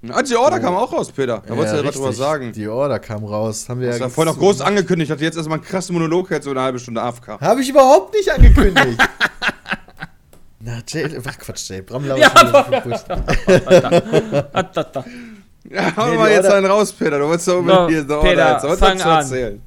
Ah, 0.10 0.24
die 0.24 0.36
Order 0.36 0.60
kam 0.60 0.74
auch 0.76 0.92
raus, 0.92 1.12
Peter. 1.12 1.44
Da 1.46 1.56
wolltest 1.56 1.76
du 1.76 1.82
ja 1.82 1.88
was 1.88 1.96
drüber 1.96 2.12
sagen. 2.14 2.52
Die 2.54 2.68
Order 2.68 2.98
kam 2.98 3.24
raus. 3.24 3.70
Haben 3.70 3.82
wir 3.82 3.90
Das 3.90 3.98
ja 4.00 4.04
war 4.06 4.10
vorhin 4.10 4.34
noch 4.34 4.40
groß 4.40 4.62
angekündigt. 4.62 5.10
Ich 5.10 5.12
hatte 5.12 5.24
jetzt 5.24 5.38
erstmal 5.38 5.60
einen 5.60 5.68
krassen 5.68 5.94
Monolog, 5.94 6.32
jetzt 6.32 6.46
so 6.46 6.50
eine 6.52 6.62
halbe 6.62 6.80
Stunde 6.80 7.04
AFK. 7.04 7.40
Habe 7.40 7.62
ich 7.62 7.70
überhaupt 7.70 8.14
nicht 8.16 8.32
angekündigt. 8.32 8.98
Na, 10.60 10.80
Jay, 10.88 11.08
ach 11.24 11.38
Quatsch, 11.38 11.70
Jay. 11.70 11.82
Bram 11.82 12.04
Ja, 12.06 12.16
ja. 12.18 12.32
Ja, 15.70 15.96
hau 15.96 16.10
Nee, 16.10 16.18
mal 16.18 16.32
jetzt 16.32 16.46
Order- 16.46 16.58
einen 16.58 16.66
raus, 16.66 16.92
Peter. 16.92 17.20
Du 17.20 17.28
wolltest 17.28 17.48
doch 17.48 17.60
unbedingt 17.60 17.90
hier 17.90 18.06
so 18.08 18.22
Peter, 18.22 18.54
jetzt. 18.54 18.64
Was 18.64 18.80
fang 18.80 19.00
an. 19.02 19.18
erzählen? 19.20 19.62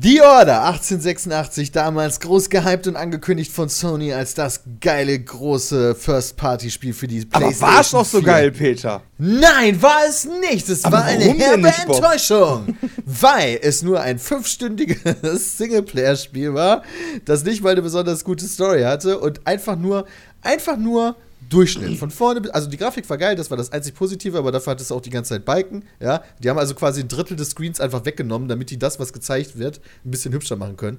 Die 0.00 0.20
Order 0.22 0.62
1886, 0.64 1.72
damals 1.72 2.20
groß 2.20 2.50
gehypt 2.50 2.86
und 2.86 2.94
angekündigt 2.94 3.50
von 3.50 3.68
Sony 3.68 4.12
als 4.12 4.34
das 4.34 4.60
geile 4.80 5.18
große 5.18 5.96
First-Party-Spiel 5.96 6.92
für 6.94 7.08
die 7.08 7.26
Aber 7.32 7.46
PlayStation. 7.46 7.74
war's 7.74 7.90
doch 7.90 8.04
so 8.04 8.18
4. 8.18 8.26
geil, 8.26 8.52
Peter. 8.52 9.02
Nein, 9.18 9.82
war 9.82 10.02
es 10.08 10.24
nicht. 10.24 10.68
Es 10.68 10.84
Aber 10.84 10.98
war 10.98 11.04
eine 11.04 11.24
herbe? 11.24 11.68
Enttäuschung, 11.68 12.76
weil 13.06 13.58
es 13.60 13.82
nur 13.82 14.00
ein 14.00 14.20
fünfstündiges 14.20 15.58
Singleplayer-Spiel 15.58 16.54
war, 16.54 16.82
das 17.24 17.42
nicht 17.42 17.64
mal 17.64 17.70
eine 17.70 17.82
besonders 17.82 18.22
gute 18.22 18.46
Story 18.46 18.82
hatte 18.82 19.18
und 19.18 19.44
einfach 19.48 19.76
nur, 19.76 20.06
einfach 20.42 20.76
nur 20.76 21.16
Durchschnitt. 21.48 21.98
Von 21.98 22.10
vorne 22.10 22.40
bis, 22.40 22.50
also 22.50 22.68
die 22.68 22.76
Grafik 22.76 23.08
war 23.08 23.18
geil, 23.18 23.36
das 23.36 23.50
war 23.50 23.56
das 23.56 23.72
einzig 23.72 23.94
Positive, 23.94 24.36
aber 24.36 24.52
dafür 24.52 24.72
hattest 24.72 24.90
du 24.90 24.94
auch 24.94 25.00
die 25.00 25.10
ganze 25.10 25.30
Zeit 25.30 25.44
Balken, 25.44 25.84
ja. 26.00 26.22
Die 26.42 26.50
haben 26.50 26.58
also 26.58 26.74
quasi 26.74 27.00
ein 27.00 27.08
Drittel 27.08 27.36
des 27.36 27.50
Screens 27.50 27.80
einfach 27.80 28.04
weggenommen, 28.04 28.48
damit 28.48 28.70
die 28.70 28.78
das, 28.78 28.98
was 28.98 29.12
gezeigt 29.12 29.58
wird, 29.58 29.80
ein 30.04 30.10
bisschen 30.10 30.32
hübscher 30.32 30.56
machen 30.56 30.76
können. 30.76 30.98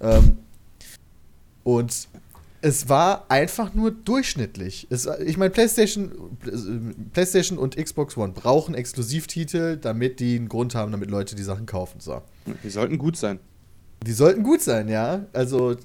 Ähm, 0.00 0.38
und 1.64 2.08
es 2.60 2.88
war 2.88 3.26
einfach 3.30 3.74
nur 3.74 3.90
durchschnittlich. 3.90 4.88
Es, 4.90 5.08
ich 5.24 5.36
meine, 5.36 5.50
PlayStation, 5.50 6.10
PlayStation 7.12 7.58
und 7.58 7.76
Xbox 7.76 8.16
One 8.16 8.32
brauchen 8.32 8.74
Exklusivtitel, 8.74 9.76
damit 9.76 10.18
die 10.20 10.36
einen 10.36 10.48
Grund 10.48 10.74
haben, 10.74 10.90
damit 10.92 11.10
Leute 11.10 11.36
die 11.36 11.42
Sachen 11.42 11.66
kaufen. 11.66 12.00
So. 12.00 12.22
Die 12.64 12.70
sollten 12.70 12.98
gut 12.98 13.16
sein. 13.16 13.38
Die 14.04 14.12
sollten 14.12 14.42
gut 14.42 14.60
sein, 14.60 14.88
ja. 14.88 15.26
Also 15.32 15.76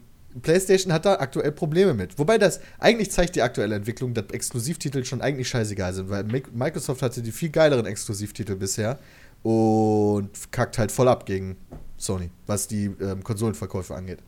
PlayStation 0.42 0.92
hat 0.92 1.06
da 1.06 1.16
aktuell 1.16 1.52
Probleme 1.52 1.94
mit. 1.94 2.18
Wobei 2.18 2.38
das 2.38 2.60
eigentlich 2.80 3.12
zeigt 3.12 3.36
die 3.36 3.42
aktuelle 3.42 3.76
Entwicklung, 3.76 4.14
dass 4.14 4.26
Exklusivtitel 4.32 5.04
schon 5.06 5.22
eigentlich 5.22 5.48
scheißegal 5.50 5.94
sind, 5.94 6.10
weil 6.10 6.24
Mi- 6.24 6.44
Microsoft 6.54 7.02
hatte 7.02 7.22
die 7.22 7.32
viel 7.32 7.50
geileren 7.50 7.86
Exklusivtitel 7.86 8.56
bisher 8.56 8.98
und 9.44 10.30
kackt 10.52 10.78
halt 10.78 10.92
voll 10.92 11.08
ab 11.08 11.26
gegen 11.26 11.58
Sony, 11.98 12.30
was 12.48 12.68
die 12.68 12.86
ähm, 13.02 13.24
Konsolenverkäufe 13.24 13.94
angeht. 13.94 14.20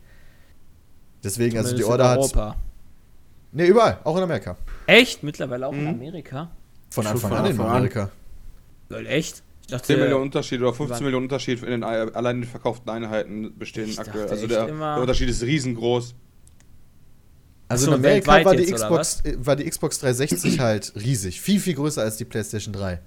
Deswegen, 1.24 1.58
also 1.58 1.76
die 1.76 1.82
in 1.82 1.88
Order 1.88 2.10
hat. 2.10 2.18
Europa. 2.20 2.56
Ne, 3.52 3.66
überall, 3.66 4.00
auch 4.04 4.18
in 4.18 4.24
Amerika. 4.24 4.58
Echt? 4.86 5.24
Mittlerweile 5.24 5.68
auch 5.68 5.74
in 5.74 5.84
Mhm. 5.84 5.88
Amerika? 5.88 6.52
Von 6.92 7.08
Anfang 7.08 7.32
von 7.32 7.40
an 7.40 7.46
in. 7.46 7.60
Amerika. 7.60 8.12
Lol, 8.90 9.08
echt? 9.08 9.42
Dachte, 9.68 9.88
10 9.88 10.00
Millionen 10.00 10.24
Unterschied 10.24 10.62
oder 10.62 10.74
15 10.74 10.90
waren- 10.96 11.04
Millionen 11.04 11.26
Unterschied 11.26 11.64
in 11.64 11.70
den 11.72 11.82
äh, 11.84 11.86
allein 11.86 12.42
den 12.42 12.50
verkauften 12.50 12.90
Einheiten 12.90 13.58
bestehen 13.58 13.90
Ich 13.90 14.00
aktuell. 14.00 14.22
dachte 14.26 14.32
Also 14.36 14.48
der, 14.48 14.68
immer- 14.68 14.94
der 14.96 15.02
Unterschied 15.02 15.30
ist 15.30 15.42
riesengroß. 15.44 16.14
Also 17.68 17.86
so, 17.86 17.92
in 17.94 17.98
Amerika 17.98 18.28
weltweit 18.34 18.46
war 18.46 18.56
die, 18.56 18.64
jetzt, 18.64 18.76
Xbox, 18.84 19.22
äh, 19.26 19.36
war 19.40 19.56
die 19.56 19.68
Xbox 19.70 20.00
360 20.00 20.60
halt 20.60 20.94
riesig. 20.96 21.42
Viel, 21.42 21.60
viel 21.60 21.74
größer 21.74 22.02
als 22.04 22.18
die 22.18 22.26
PlayStation 22.26 22.74
3. 22.74 23.00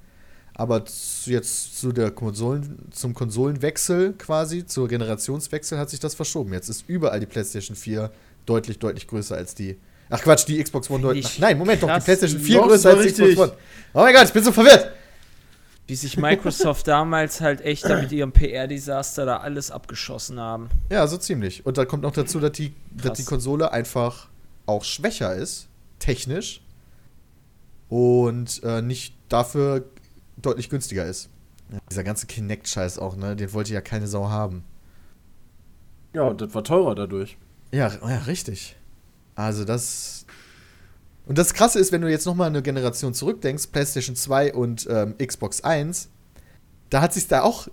Aber 0.54 0.84
zu, 0.84 1.30
jetzt 1.30 1.78
zu 1.80 1.92
der 1.92 2.10
Konsolen, 2.10 2.88
zum 2.90 3.14
Konsolenwechsel 3.14 4.14
quasi, 4.18 4.66
zur 4.66 4.88
Generationswechsel 4.88 5.78
hat 5.78 5.90
sich 5.90 6.00
das 6.00 6.16
verschoben. 6.16 6.52
Jetzt 6.52 6.68
ist 6.68 6.84
überall 6.88 7.20
die 7.20 7.26
PlayStation 7.26 7.76
4 7.76 8.10
deutlich, 8.46 8.80
deutlich 8.80 9.06
größer 9.06 9.36
als 9.36 9.54
die. 9.54 9.78
Ach 10.10 10.20
Quatsch, 10.20 10.48
die 10.48 10.60
Xbox 10.60 10.90
One 10.90 11.02
deutlich. 11.02 11.38
nein, 11.38 11.56
Moment, 11.56 11.80
doch, 11.82 11.94
die 11.96 12.00
PlayStation 12.04 12.40
4 12.40 12.56
doch, 12.58 12.66
größer 12.68 12.90
als 12.96 13.14
die. 13.14 13.22
Xbox 13.22 13.38
One. 13.38 13.52
Oh 13.94 13.98
mein 14.00 14.12
Gott, 14.14 14.24
ich 14.24 14.32
bin 14.32 14.42
so 14.42 14.50
verwirrt. 14.50 14.90
Wie 15.88 15.94
sich 15.94 16.18
Microsoft 16.18 16.86
damals 16.86 17.40
halt 17.40 17.62
echt 17.62 17.84
da 17.86 18.00
mit 18.00 18.12
ihrem 18.12 18.30
PR-Desaster 18.30 19.24
da 19.26 19.38
alles 19.38 19.70
abgeschossen 19.70 20.38
haben. 20.38 20.68
Ja, 20.90 21.06
so 21.06 21.16
ziemlich. 21.16 21.66
Und 21.66 21.78
da 21.78 21.86
kommt 21.86 22.02
noch 22.02 22.12
dazu, 22.12 22.38
dass 22.38 22.52
die, 22.52 22.74
dass 22.90 23.18
die 23.18 23.24
Konsole 23.24 23.72
einfach 23.72 24.28
auch 24.66 24.84
schwächer 24.84 25.34
ist, 25.34 25.68
technisch. 25.98 26.60
Und 27.88 28.62
äh, 28.64 28.82
nicht 28.82 29.14
dafür 29.30 29.86
deutlich 30.36 30.68
günstiger 30.68 31.06
ist. 31.06 31.30
Ja, 31.72 31.78
dieser 31.90 32.04
ganze 32.04 32.26
Kinect-Scheiß 32.26 32.98
auch, 32.98 33.16
ne? 33.16 33.34
Den 33.34 33.52
wollte 33.54 33.72
ja 33.72 33.80
keine 33.80 34.06
Sau 34.06 34.28
haben. 34.28 34.64
Ja, 36.12 36.22
und 36.22 36.40
das 36.40 36.54
war 36.54 36.64
teurer 36.64 36.94
dadurch. 36.94 37.38
Ja, 37.72 37.90
ja, 38.06 38.18
richtig. 38.26 38.76
Also 39.34 39.64
das. 39.64 40.17
Und 41.28 41.36
das 41.36 41.52
Krasse 41.52 41.78
ist, 41.78 41.92
wenn 41.92 42.00
du 42.00 42.08
jetzt 42.10 42.24
nochmal 42.24 42.48
eine 42.48 42.62
Generation 42.62 43.12
zurückdenkst, 43.12 43.66
PlayStation 43.66 44.16
2 44.16 44.54
und 44.54 44.88
ähm, 44.90 45.14
Xbox 45.18 45.60
1, 45.60 46.08
da 46.88 47.02
hat 47.02 47.12
sich 47.12 47.28
da 47.28 47.42
auch 47.42 47.68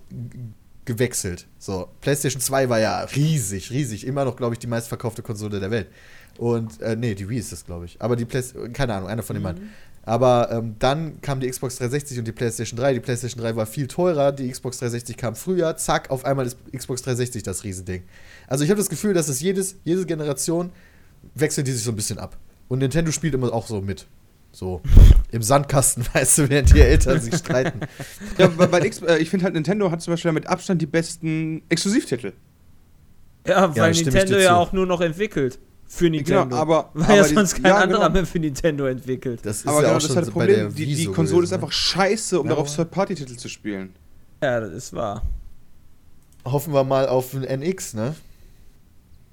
gewechselt. 0.84 1.46
So, 1.58 1.88
PlayStation 2.02 2.42
2 2.42 2.68
war 2.68 2.80
ja 2.80 3.00
riesig, 3.00 3.70
riesig. 3.70 4.06
Immer 4.06 4.26
noch, 4.26 4.36
glaube 4.36 4.54
ich, 4.54 4.58
die 4.58 4.66
meistverkaufte 4.66 5.22
Konsole 5.22 5.58
der 5.58 5.70
Welt. 5.70 5.88
Und, 6.36 6.82
äh, 6.82 6.96
nee, 6.96 7.14
die 7.14 7.30
Wii 7.30 7.38
ist 7.38 7.50
das, 7.50 7.64
glaube 7.64 7.86
ich. 7.86 7.96
Aber 7.98 8.14
die 8.14 8.26
PlayStation, 8.26 8.74
keine 8.74 8.92
Ahnung, 8.92 9.08
einer 9.08 9.22
von 9.22 9.34
den 9.34 9.42
beiden. 9.42 9.70
Aber 10.02 10.50
ähm, 10.52 10.76
dann 10.78 11.22
kam 11.22 11.40
die 11.40 11.48
Xbox 11.48 11.76
360 11.76 12.18
und 12.18 12.28
die 12.28 12.32
PlayStation 12.32 12.78
3. 12.78 12.92
Die 12.92 13.00
PlayStation 13.00 13.42
3 13.42 13.56
war 13.56 13.64
viel 13.64 13.88
teurer, 13.88 14.32
die 14.32 14.50
Xbox 14.50 14.78
360 14.80 15.16
kam 15.16 15.34
früher. 15.34 15.78
Zack, 15.78 16.10
auf 16.10 16.26
einmal 16.26 16.46
ist 16.46 16.58
Xbox 16.76 17.00
360 17.02 17.42
das 17.42 17.64
Riesending. 17.64 18.02
Also 18.48 18.64
ich 18.64 18.70
habe 18.70 18.78
das 18.78 18.90
Gefühl, 18.90 19.14
dass 19.14 19.28
es 19.28 19.40
jedes, 19.40 19.76
jede 19.82 20.04
Generation 20.04 20.70
wechselt 21.34 21.66
die 21.66 21.72
sich 21.72 21.82
so 21.82 21.90
ein 21.90 21.96
bisschen 21.96 22.18
ab. 22.18 22.36
Und 22.68 22.80
Nintendo 22.80 23.12
spielt 23.12 23.34
immer 23.34 23.52
auch 23.52 23.66
so 23.66 23.80
mit. 23.80 24.06
So 24.52 24.80
im 25.30 25.42
Sandkasten, 25.42 26.06
weißt 26.14 26.38
du, 26.38 26.48
während 26.48 26.74
die 26.74 26.80
Eltern 26.80 27.20
sich 27.20 27.34
streiten. 27.36 27.80
Ja, 28.38 28.46
bei, 28.48 28.66
bei 28.66 28.84
X, 28.86 29.02
äh, 29.02 29.18
ich 29.18 29.28
finde 29.30 29.44
halt, 29.44 29.54
Nintendo 29.54 29.90
hat 29.90 30.00
zum 30.00 30.14
Beispiel 30.14 30.32
mit 30.32 30.46
Abstand 30.46 30.80
die 30.80 30.86
besten 30.86 31.62
Exklusivtitel. 31.68 32.32
Ja, 33.46 33.76
weil 33.76 33.92
ich 33.92 34.04
Nintendo 34.04 34.38
ja 34.38 34.56
auch 34.56 34.72
nur 34.72 34.86
noch 34.86 35.00
entwickelt. 35.00 35.58
Für 35.88 36.10
Nintendo. 36.10 36.44
Genau, 36.44 36.56
aber- 36.56 36.90
weil 36.94 37.04
aber 37.04 37.14
ja 37.16 37.28
die- 37.28 37.34
sonst 37.34 37.54
kein 37.54 37.66
ja, 37.66 37.76
anderer 37.76 38.00
genau. 38.08 38.12
mehr 38.14 38.26
für 38.26 38.40
Nintendo 38.40 38.86
entwickelt. 38.86 39.40
Das 39.44 39.58
ist 39.58 39.68
Aber 39.68 39.76
ja 39.76 39.80
genau, 39.82 39.90
auch 39.90 39.94
das 39.94 40.04
ist 40.04 40.08
schon 40.08 40.16
halt 40.16 40.26
das 40.26 40.32
Problem. 40.32 40.74
Die, 40.74 40.86
die 40.86 41.04
so 41.04 41.12
Konsole 41.12 41.42
gewesen, 41.42 41.54
ist 41.54 41.62
einfach 41.62 41.72
scheiße, 41.72 42.40
um 42.40 42.46
Ja, 42.46 42.54
darauf 42.54 42.74
Third-Party-Titel 42.74 43.36
zu 43.36 43.48
spielen. 43.48 43.92
Ja, 44.42 44.58
das 44.58 44.72
ist 44.72 44.92
wahr. 44.94 45.22
ne? 46.44 46.50
Hoffen 46.52 46.72
wir 46.72 46.82
mal 46.82 47.06
auf 47.08 47.34
ein 47.34 47.44
NX, 47.44 47.94
ne? 47.94 48.16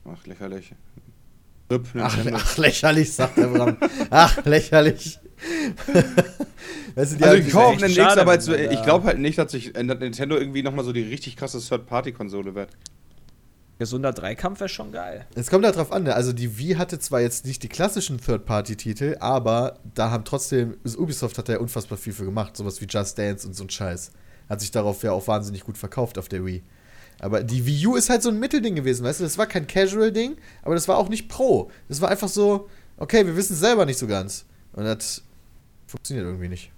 Ach, 0.05 0.27
lächerlich. 0.27 0.73
RIP, 1.73 1.87
Ach, 1.99 2.15
Nintendo. 2.15 2.39
ach 2.41 2.57
lächerlich, 2.57 3.13
sagt 3.13 3.37
der 3.37 3.47
Bram. 3.47 3.77
ach, 4.09 4.45
lächerlich. 4.45 5.19
weißt 6.95 7.19
du, 7.19 7.25
also 7.25 7.37
ich 7.37 7.51
schade, 7.51 7.85
Nix, 7.85 8.17
aber 8.17 8.33
jetzt, 8.33 8.47
man 8.47 8.59
ich 8.59 8.83
glaube 8.83 9.07
halt 9.07 9.19
nicht, 9.19 9.37
dass 9.37 9.51
sich 9.51 9.75
äh, 9.75 9.83
dass 9.85 9.99
Nintendo 9.99 10.37
irgendwie 10.37 10.63
nochmal 10.63 10.85
so 10.85 10.93
die 10.93 11.01
richtig 11.03 11.35
krasse 11.35 11.59
Third-Party-Konsole 11.59 12.55
wird. 12.55 12.69
Gesunder 13.79 14.13
Dreikampf 14.13 14.59
wäre 14.59 14.69
schon 14.69 14.91
geil. 14.91 15.25
Es 15.35 15.49
kommt 15.49 15.65
halt 15.65 15.75
drauf 15.75 15.91
an, 15.91 16.03
ne? 16.03 16.15
also 16.15 16.31
die 16.31 16.57
Wii 16.57 16.75
hatte 16.75 16.99
zwar 16.99 17.21
jetzt 17.21 17.45
nicht 17.45 17.63
die 17.63 17.69
klassischen 17.69 18.19
Third-Party-Titel, 18.21 19.17
aber 19.19 19.79
da 19.95 20.11
haben 20.11 20.23
trotzdem, 20.25 20.77
Ubisoft 20.97 21.37
hat 21.37 21.49
da 21.49 21.53
ja 21.53 21.59
unfassbar 21.59 21.97
viel 21.97 22.13
für 22.13 22.25
gemacht, 22.25 22.55
sowas 22.55 22.79
wie 22.81 22.85
Just 22.85 23.17
Dance 23.17 23.47
und 23.47 23.55
so 23.55 23.63
ein 23.63 23.69
Scheiß. 23.69 24.11
Hat 24.47 24.61
sich 24.61 24.71
darauf 24.71 25.01
ja 25.03 25.11
auch 25.11 25.27
wahnsinnig 25.27 25.63
gut 25.63 25.77
verkauft 25.77 26.17
auf 26.17 26.29
der 26.29 26.45
Wii. 26.45 26.61
Aber 27.23 27.41
die 27.41 27.65
Wii 27.65 27.87
U 27.87 27.95
ist 27.95 28.09
halt 28.09 28.21
so 28.21 28.27
ein 28.27 28.37
Mittelding 28.37 28.75
gewesen, 28.75 29.05
weißt 29.05 29.21
du, 29.21 29.23
das 29.23 29.37
war 29.37 29.45
kein 29.45 29.65
Casual-Ding, 29.65 30.35
aber 30.61 30.75
das 30.75 30.89
war 30.89 30.97
auch 30.97 31.07
nicht 31.07 31.29
Pro. 31.29 31.71
Das 31.87 32.01
war 32.01 32.09
einfach 32.09 32.27
so, 32.27 32.69
okay, 32.97 33.25
wir 33.25 33.37
wissen 33.37 33.53
es 33.53 33.59
selber 33.61 33.85
nicht 33.85 33.97
so 33.97 34.07
ganz. 34.07 34.43
Und 34.73 34.83
das 34.83 35.23
funktioniert 35.87 36.25
irgendwie 36.25 36.49
nicht. 36.49 36.71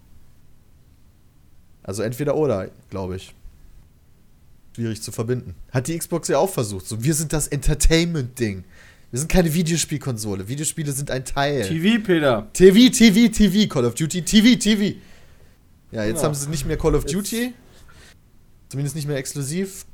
Also 1.82 2.04
entweder 2.04 2.36
oder, 2.36 2.70
glaube 2.92 3.16
ich. 3.16 3.34
Schwierig 4.76 5.02
zu 5.02 5.12
verbinden. 5.12 5.56
Hat 5.72 5.88
die 5.88 5.98
Xbox 5.98 6.28
ja 6.28 6.38
auch 6.38 6.50
versucht. 6.52 6.86
So, 6.88 7.04
wir 7.04 7.16
sind 7.16 7.34
das 7.34 7.48
Entertainment-Ding. 7.48 8.66
Wir 9.10 9.20
sind 9.20 9.30
keine 9.32 9.52
Videospielkonsole. 9.52 10.48
Videospiele 10.48 10.92
sind 10.92 11.10
ein 11.10 11.26
Teil. 11.26 11.68
TV, 11.68 12.04
Peter. 12.04 12.48
TV, 12.54 12.92
TV, 12.92 13.32
TV, 13.32 13.68
Call 13.74 13.86
of 13.86 13.96
Duty, 13.96 14.22
TV, 14.22 14.60
TV. 14.60 14.98
Ja, 15.92 16.04
jetzt 16.06 16.18
Ja. 16.22 16.24
haben 16.28 16.36
sie 16.36 16.50
nicht 16.50 16.68
mehr 16.68 16.78
Call 16.78 16.94
of 16.94 17.04
Jetzt- 17.04 17.16
Duty. 17.16 17.54
Zumindest 18.70 18.96
nicht 18.96 19.08
mehr 19.08 19.18
exklusiv. 19.18 19.86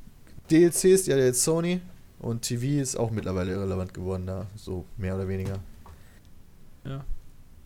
DLCs, 0.51 1.03
die 1.03 1.11
hat 1.11 1.19
ja 1.19 1.25
jetzt 1.25 1.43
Sony. 1.43 1.81
Und 2.19 2.43
TV 2.43 2.81
ist 2.81 2.95
auch 2.95 3.09
mittlerweile 3.09 3.53
irrelevant 3.53 3.93
geworden 3.93 4.27
da. 4.27 4.45
So 4.55 4.85
mehr 4.97 5.15
oder 5.15 5.27
weniger. 5.27 5.57
Ja. 6.85 7.03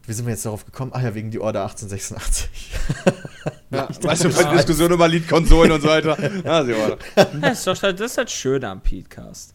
Wie 0.07 0.13
sind 0.13 0.25
wir 0.25 0.31
jetzt 0.31 0.45
darauf 0.45 0.65
gekommen? 0.65 0.91
Ach 0.93 1.01
ja, 1.01 1.13
wegen 1.15 1.31
die 1.31 1.39
Order 1.39 1.63
1886. 1.63 2.71
Ja, 3.71 3.89
weißt 3.89 4.23
du, 4.23 4.29
bei 4.29 4.55
Diskussion 4.55 4.91
über 4.91 5.07
Liedkonsolen 5.07 5.71
und 5.71 5.81
so 5.81 5.87
weiter. 5.87 6.17
Ja, 6.45 6.63
sie 6.63 6.71
war 6.73 6.97
Das 7.41 7.57
ist, 7.57 7.67
doch, 7.67 7.75
das 7.75 7.99
ist 8.11 8.17
halt 8.17 8.31
schön 8.31 8.63
am 8.63 8.79
Podcast. 8.81 9.53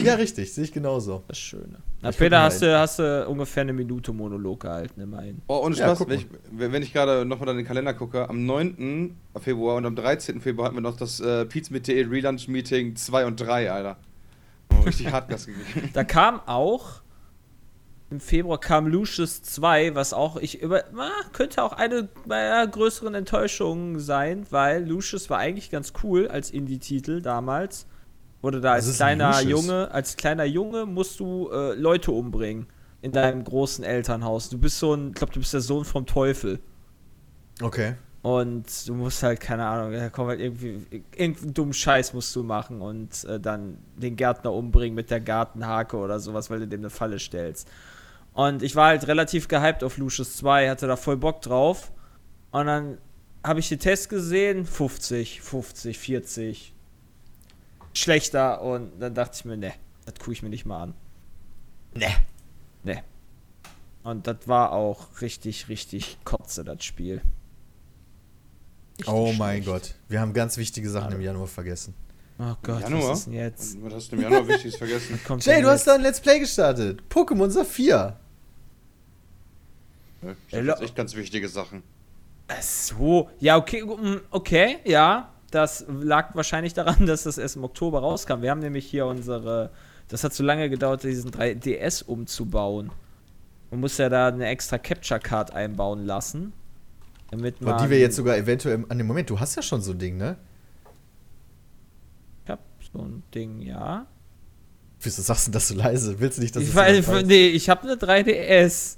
Ja, 0.00 0.14
richtig, 0.14 0.52
sehe 0.52 0.64
ich 0.64 0.72
genauso. 0.72 1.22
Das 1.28 1.38
Schöne. 1.38 1.78
Na, 2.00 2.10
Ich 2.10 2.18
Peter, 2.18 2.42
hast 2.42 2.62
du, 2.62 2.78
hast 2.78 2.98
du 2.98 3.26
ungefähr 3.28 3.62
eine 3.62 3.72
Minute 3.72 4.12
Monolog 4.12 4.60
gehalten, 4.60 5.00
immerhin. 5.00 5.42
Oh, 5.46 5.58
und 5.58 5.76
Ja, 5.76 5.86
Spaß, 5.86 5.98
guck 5.98 6.08
wenn 6.10 6.20
ich, 6.20 6.26
wenn 6.50 6.82
ich 6.82 6.92
gerade 6.92 7.24
nochmal 7.24 7.50
in 7.50 7.58
den 7.58 7.66
Kalender 7.66 7.94
gucke, 7.94 8.28
am 8.28 8.44
9. 8.44 9.16
Februar 9.40 9.76
und 9.76 9.86
am 9.86 9.96
13. 9.96 10.40
Februar 10.40 10.66
hatten 10.66 10.76
wir 10.76 10.82
noch 10.82 10.96
das 10.96 11.20
äh, 11.20 11.46
Pizza 11.46 11.72
mit 11.72 11.86
DE 11.86 12.06
Relaunch 12.10 12.48
Meeting 12.48 12.96
2 12.96 13.26
und 13.26 13.40
3, 13.40 13.70
Alter. 13.70 13.96
Oh, 14.72 14.80
richtig 14.80 15.06
hart 15.12 15.28
Gas 15.28 15.46
gegeben. 15.46 15.90
Da 15.92 16.04
kam 16.04 16.40
auch 16.46 17.02
im 18.10 18.18
Februar 18.18 18.58
kam 18.58 18.88
Lucius 18.88 19.42
2, 19.42 19.94
was 19.94 20.12
auch 20.12 20.36
ich 20.36 20.60
über 20.60 20.82
na, 20.92 21.10
könnte 21.32 21.62
auch 21.62 21.72
eine 21.72 22.08
meiner 22.26 22.66
größeren 22.66 23.14
Enttäuschungen 23.14 24.00
sein, 24.00 24.46
weil 24.50 24.84
Lucius 24.84 25.30
war 25.30 25.38
eigentlich 25.38 25.70
ganz 25.70 25.92
cool 26.02 26.26
als 26.26 26.50
Indie-Titel 26.50 27.22
damals. 27.22 27.86
Wurde 28.42 28.60
da 28.60 28.72
als 28.72 28.96
kleiner? 28.96 29.40
Junge, 29.42 29.90
als 29.90 30.16
kleiner 30.16 30.44
Junge 30.44 30.86
musst 30.86 31.20
du 31.20 31.50
äh, 31.50 31.74
Leute 31.74 32.12
umbringen 32.12 32.66
in 33.02 33.12
deinem 33.12 33.44
großen 33.44 33.84
Elternhaus. 33.84 34.48
Du 34.48 34.58
bist 34.58 34.78
so 34.78 34.94
ein, 34.94 35.08
ich 35.08 35.14
glaube, 35.14 35.32
du 35.32 35.40
bist 35.40 35.52
der 35.52 35.60
Sohn 35.60 35.84
vom 35.84 36.06
Teufel. 36.06 36.60
Okay. 37.60 37.94
Und 38.22 38.66
du 38.86 38.94
musst 38.94 39.22
halt, 39.22 39.40
keine 39.40 39.64
Ahnung, 39.66 39.92
da 39.92 40.10
kommt 40.10 40.28
halt 40.28 40.40
irgendwie, 40.40 40.86
irgendeinen 41.16 41.54
dummen 41.54 41.72
Scheiß 41.72 42.12
musst 42.12 42.36
du 42.36 42.42
machen 42.42 42.82
und 42.82 43.24
äh, 43.24 43.40
dann 43.40 43.78
den 43.96 44.16
Gärtner 44.16 44.52
umbringen 44.52 44.94
mit 44.94 45.10
der 45.10 45.20
Gartenhake 45.20 45.96
oder 45.96 46.20
sowas, 46.20 46.50
weil 46.50 46.60
du 46.60 46.68
dem 46.68 46.80
eine 46.80 46.90
Falle 46.90 47.18
stellst. 47.18 47.70
Und 48.34 48.62
ich 48.62 48.76
war 48.76 48.88
halt 48.88 49.06
relativ 49.06 49.48
gehypt 49.48 49.82
auf 49.82 49.96
Lucius 49.96 50.36
2, 50.36 50.68
hatte 50.68 50.86
da 50.86 50.96
voll 50.96 51.16
Bock 51.16 51.40
drauf. 51.40 51.92
Und 52.50 52.66
dann 52.66 52.98
habe 53.42 53.60
ich 53.60 53.70
den 53.70 53.78
Test 53.78 54.10
gesehen, 54.10 54.66
50, 54.66 55.40
50, 55.40 55.98
40. 55.98 56.74
Schlechter. 57.94 58.62
Und 58.62 58.98
dann 59.00 59.14
dachte 59.14 59.36
ich 59.38 59.44
mir, 59.44 59.56
ne, 59.56 59.72
das 60.04 60.14
gucke 60.14 60.32
ich 60.32 60.42
mir 60.42 60.48
nicht 60.50 60.66
mal 60.66 60.82
an. 60.82 60.94
Ne. 61.94 62.08
Ne. 62.84 63.02
Und 64.02 64.26
das 64.26 64.46
war 64.46 64.72
auch 64.72 65.20
richtig, 65.20 65.68
richtig 65.68 66.18
kotze, 66.24 66.64
das 66.64 66.84
Spiel. 66.84 67.20
Richtig 68.98 69.08
Oh 69.12 69.32
mein 69.38 69.62
schlecht. 69.62 69.68
Gott. 69.68 69.94
Wir 70.08 70.20
haben 70.20 70.32
ganz 70.32 70.56
wichtige 70.56 70.88
Sachen 70.88 71.12
im 71.12 71.20
Januar 71.20 71.46
vergessen. 71.46 71.94
Oh 72.38 72.54
Gott, 72.62 72.80
Januar? 72.80 73.10
was 73.10 73.18
ist 73.18 73.24
denn 73.26 73.34
jetzt? 73.34 73.82
Was 73.82 73.92
hast 73.92 74.12
du 74.12 74.16
im 74.16 74.22
Januar 74.22 74.48
Wichtiges 74.48 74.76
vergessen? 74.76 75.20
Jay, 75.40 75.60
du 75.60 75.68
hast 75.68 75.86
da 75.86 75.94
ein 75.96 76.00
Let's 76.02 76.20
Play 76.20 76.38
gestartet. 76.38 77.02
Pokémon 77.10 77.50
Saphir. 77.50 78.16
Ich 80.48 80.54
hab 80.54 80.64
jetzt 80.64 80.82
echt 80.82 80.96
ganz 80.96 81.14
wichtige 81.14 81.48
Sachen. 81.48 81.82
Ach 82.48 82.62
so, 82.62 83.30
ja, 83.38 83.56
okay, 83.56 83.82
mm, 83.82 84.20
okay, 84.30 84.78
ja. 84.84 85.32
Das 85.50 85.84
lag 85.88 86.34
wahrscheinlich 86.34 86.74
daran, 86.74 87.06
dass 87.06 87.24
das 87.24 87.38
erst 87.38 87.56
im 87.56 87.64
Oktober 87.64 88.00
rauskam. 88.00 88.42
Wir 88.42 88.50
haben 88.50 88.60
nämlich 88.60 88.86
hier 88.86 89.06
unsere. 89.06 89.70
Das 90.08 90.24
hat 90.24 90.34
so 90.34 90.42
lange 90.42 90.68
gedauert, 90.68 91.04
diesen 91.04 91.30
3DS 91.30 92.04
umzubauen. 92.04 92.90
Man 93.70 93.80
muss 93.80 93.96
ja 93.98 94.08
da 94.08 94.28
eine 94.28 94.46
extra 94.46 94.78
Capture 94.78 95.20
Card 95.20 95.52
einbauen 95.54 96.04
lassen. 96.04 96.52
Damit 97.30 97.60
man. 97.60 97.74
Und 97.74 97.82
die 97.82 97.90
wir 97.90 97.98
jetzt 98.00 98.16
sogar 98.16 98.36
eventuell 98.36 98.84
an 98.88 98.98
dem 98.98 99.06
Moment, 99.06 99.30
du 99.30 99.38
hast 99.38 99.54
ja 99.54 99.62
schon 99.62 99.80
so 99.80 99.92
ein 99.92 99.98
Ding, 99.98 100.16
ne? 100.16 100.36
Ich 102.44 102.50
hab 102.50 102.60
so 102.92 103.02
ein 103.02 103.22
Ding, 103.32 103.60
ja. 103.60 104.06
Wieso 105.00 105.22
sagst 105.22 105.46
du 105.46 105.52
das 105.52 105.68
so 105.68 105.74
leise? 105.74 106.18
Willst 106.18 106.38
du 106.38 106.42
nicht, 106.42 106.54
dass 106.54 106.62
Ich 106.62 106.74
weiß, 106.74 107.24
nee, 107.24 107.48
ich 107.48 107.70
habe 107.70 107.82
eine 107.82 107.94
3DS 107.94 108.96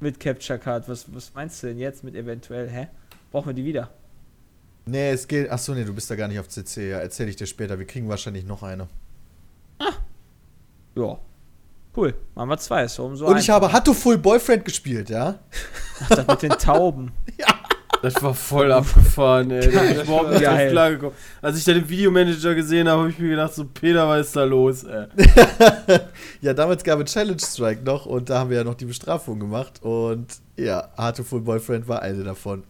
mit 0.00 0.18
Capture 0.18 0.58
Card. 0.58 0.88
Was, 0.88 1.06
was 1.14 1.32
meinst 1.34 1.62
du 1.62 1.68
denn 1.68 1.78
jetzt 1.78 2.02
mit 2.02 2.14
eventuell? 2.16 2.68
Hä? 2.68 2.88
Brauchen 3.30 3.46
wir 3.46 3.54
die 3.54 3.64
wieder? 3.64 3.90
Nee, 4.88 5.10
es 5.10 5.28
geht. 5.28 5.50
Achso, 5.50 5.74
nee, 5.74 5.84
du 5.84 5.94
bist 5.94 6.10
da 6.10 6.16
gar 6.16 6.28
nicht 6.28 6.38
auf 6.38 6.48
CC. 6.48 6.90
Ja, 6.90 6.98
erzähl 6.98 7.28
ich 7.28 7.36
dir 7.36 7.46
später. 7.46 7.78
Wir 7.78 7.86
kriegen 7.86 8.08
wahrscheinlich 8.08 8.44
noch 8.44 8.62
eine. 8.62 8.88
Ja. 10.94 11.18
Cool. 11.94 12.14
Machen 12.34 12.48
wir 12.48 12.58
zwei. 12.58 12.84
Ist 12.84 12.98
umso 12.98 13.26
Und 13.26 13.36
ich 13.38 13.50
habe 13.50 13.70
Hatto 13.70 13.92
Full 13.92 14.18
Boyfriend 14.18 14.64
gespielt, 14.64 15.10
ja? 15.10 15.38
Ach, 16.04 16.08
das 16.08 16.26
mit 16.26 16.42
den 16.42 16.50
Tauben. 16.52 17.12
Das 18.00 18.22
war 18.22 18.32
voll 18.32 18.70
abgefahren, 18.70 19.50
ey. 19.50 19.60
Da 19.72 19.80
bin 19.80 19.90
ich 19.90 20.02
überhaupt 20.04 20.30
nicht 20.30 20.44
drauf 20.44 20.68
klargekommen. 20.70 21.16
Als 21.42 21.58
ich 21.58 21.64
da 21.64 21.72
den 21.72 21.88
Videomanager 21.88 22.54
gesehen 22.54 22.88
habe, 22.88 23.00
habe 23.00 23.10
ich 23.10 23.18
mir 23.18 23.30
gedacht, 23.30 23.54
so, 23.54 23.64
Peter, 23.64 24.08
was 24.08 24.28
ist 24.28 24.36
da 24.36 24.44
los, 24.44 24.84
ey? 24.84 25.06
Ja, 26.40 26.54
damals 26.54 26.84
gab 26.84 27.00
es 27.00 27.12
Challenge 27.12 27.40
Strike 27.40 27.82
noch 27.82 28.06
und 28.06 28.30
da 28.30 28.38
haben 28.38 28.50
wir 28.50 28.58
ja 28.58 28.62
noch 28.62 28.76
die 28.76 28.84
Bestrafung 28.84 29.40
gemacht. 29.40 29.82
Und 29.82 30.26
ja, 30.56 30.88
Hatto 30.96 31.24
Full 31.24 31.40
Boyfriend 31.40 31.88
war 31.88 32.00
eine 32.02 32.22
davon. 32.22 32.62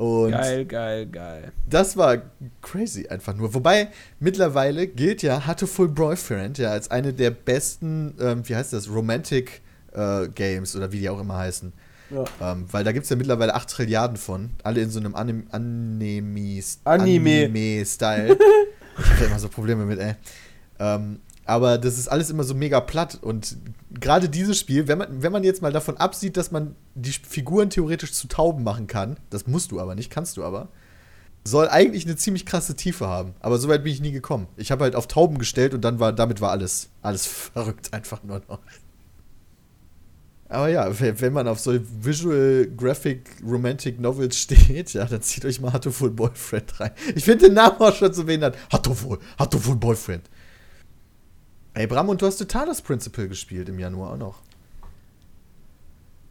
Und 0.00 0.30
Geil, 0.30 0.64
geil, 0.64 1.06
geil. 1.08 1.52
das 1.68 1.94
war 1.94 2.22
crazy 2.62 3.06
einfach 3.08 3.36
nur. 3.36 3.52
Wobei 3.52 3.88
mittlerweile 4.18 4.86
gilt 4.86 5.20
ja 5.20 5.46
Hatte 5.46 5.66
Full 5.66 5.88
Boyfriend 5.88 6.56
ja 6.56 6.70
als 6.70 6.90
eine 6.90 7.12
der 7.12 7.30
besten, 7.30 8.14
ähm, 8.18 8.48
wie 8.48 8.56
heißt 8.56 8.72
das, 8.72 8.88
Romantic 8.88 9.60
äh, 9.92 10.28
Games 10.28 10.74
oder 10.74 10.90
wie 10.90 11.00
die 11.00 11.10
auch 11.10 11.20
immer 11.20 11.36
heißen. 11.36 11.74
Ja. 12.08 12.24
Ähm, 12.40 12.64
weil 12.70 12.82
da 12.82 12.92
gibt 12.92 13.04
es 13.04 13.10
ja 13.10 13.16
mittlerweile 13.16 13.54
8 13.54 13.68
Trilliarden 13.68 14.16
von. 14.16 14.52
Alle 14.62 14.80
in 14.80 14.88
so 14.88 15.00
einem 15.00 15.14
Anim 15.14 15.46
Anime 15.50 16.62
Anime. 16.84 17.44
Anime-Style. 17.44 18.38
ich 18.98 19.04
habe 19.04 19.20
da 19.20 19.26
immer 19.26 19.38
so 19.38 19.50
Probleme 19.50 19.84
mit, 19.84 19.98
ey. 19.98 20.14
Ähm, 20.78 21.20
aber 21.50 21.78
das 21.78 21.98
ist 21.98 22.06
alles 22.06 22.30
immer 22.30 22.44
so 22.44 22.54
mega 22.54 22.80
platt. 22.80 23.18
Und 23.20 23.56
gerade 23.90 24.28
dieses 24.28 24.56
Spiel, 24.56 24.86
wenn 24.86 24.98
man, 24.98 25.20
wenn 25.20 25.32
man 25.32 25.42
jetzt 25.42 25.62
mal 25.62 25.72
davon 25.72 25.96
absieht, 25.96 26.36
dass 26.36 26.52
man 26.52 26.76
die 26.94 27.10
Figuren 27.10 27.70
theoretisch 27.70 28.12
zu 28.12 28.28
Tauben 28.28 28.62
machen 28.62 28.86
kann, 28.86 29.18
das 29.30 29.48
musst 29.48 29.72
du 29.72 29.80
aber 29.80 29.96
nicht, 29.96 30.10
kannst 30.10 30.36
du 30.36 30.44
aber, 30.44 30.68
soll 31.42 31.68
eigentlich 31.68 32.06
eine 32.06 32.14
ziemlich 32.14 32.46
krasse 32.46 32.76
Tiefe 32.76 33.08
haben. 33.08 33.34
Aber 33.40 33.58
so 33.58 33.68
weit 33.68 33.82
bin 33.82 33.92
ich 33.92 34.00
nie 34.00 34.12
gekommen. 34.12 34.46
Ich 34.56 34.70
habe 34.70 34.84
halt 34.84 34.94
auf 34.94 35.08
Tauben 35.08 35.38
gestellt 35.38 35.74
und 35.74 35.80
dann 35.80 35.98
war, 35.98 36.12
damit 36.12 36.40
war 36.40 36.52
alles, 36.52 36.90
alles 37.02 37.26
verrückt 37.52 37.92
einfach 37.92 38.22
nur 38.22 38.42
noch. 38.48 38.60
Aber 40.48 40.68
ja, 40.68 40.88
wenn 41.00 41.32
man 41.32 41.48
auf 41.48 41.58
so 41.58 41.76
Visual 42.00 42.68
Graphic 42.76 43.28
Romantic 43.44 43.98
Novels 43.98 44.36
steht, 44.38 44.92
ja, 44.92 45.04
dann 45.04 45.22
zieht 45.22 45.44
euch 45.44 45.60
mal 45.60 45.72
Hatto 45.72 45.90
Full 45.90 46.10
Boyfriend 46.10 46.78
rein. 46.78 46.92
Ich 47.16 47.24
finde 47.24 47.46
den 47.46 47.54
Namen 47.54 47.80
auch 47.80 47.94
schon 47.96 48.12
so 48.12 48.22
behindert. 48.22 48.56
Hatto 48.72 48.94
Full 48.94 49.76
Boyfriend. 49.76 50.30
Ey, 51.74 51.86
Bram, 51.86 52.08
und 52.08 52.20
du 52.20 52.26
hast 52.26 52.38
The 52.38 52.44
Talos 52.46 52.82
Principle 52.82 53.28
gespielt 53.28 53.68
im 53.68 53.78
Januar 53.78 54.12
auch 54.12 54.16
noch. 54.16 54.42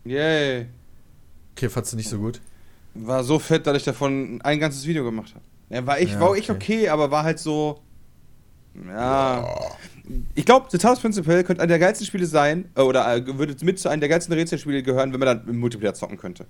Yay. 0.04 0.68
Okay, 1.56 1.70
fandst 1.70 1.94
du 1.94 1.98
nicht 1.98 2.10
so 2.10 2.18
gut? 2.18 2.42
War 2.94 3.24
so 3.24 3.40
fett, 3.40 3.68
dass 3.68 3.78
ich 3.78 3.84
davon 3.84 4.42
ein 4.42 4.60
ganzes 4.60 4.86
Video 4.86 5.04
gemacht 5.04 5.34
habe. 5.36 5.44
Ja, 5.70 5.86
war 5.86 6.00
ich, 6.00 6.12
Ja, 6.12 6.20
war 6.20 6.36
ich 6.36 6.50
okay. 6.50 6.80
okay, 6.82 6.90
aber 6.90 7.12
war 7.12 7.24
halt 7.24 7.40
so. 7.40 7.82
Ja. 8.88 9.48
Ich 10.36 10.46
glaube, 10.46 10.68
The 10.70 10.78
Talos 10.78 11.00
Principle 11.00 11.44
könnte 11.44 11.62
einer 11.62 11.70
der 11.70 11.80
geilsten 11.80 12.06
Spiele 12.06 12.26
sein, 12.26 12.70
äh, 12.76 12.82
oder 12.82 13.16
äh, 13.16 13.38
würde 13.38 13.56
mit 13.64 13.80
zu 13.80 13.90
einem 13.90 14.00
der 14.00 14.10
geilsten 14.10 14.34
Rätselspiele 14.34 14.84
gehören, 14.84 15.14
wenn 15.14 15.20
man 15.20 15.28
dann 15.38 15.48
im 15.48 15.60
Multiplayer 15.60 15.94
zocken 15.94 16.18
könnte. 16.18 16.46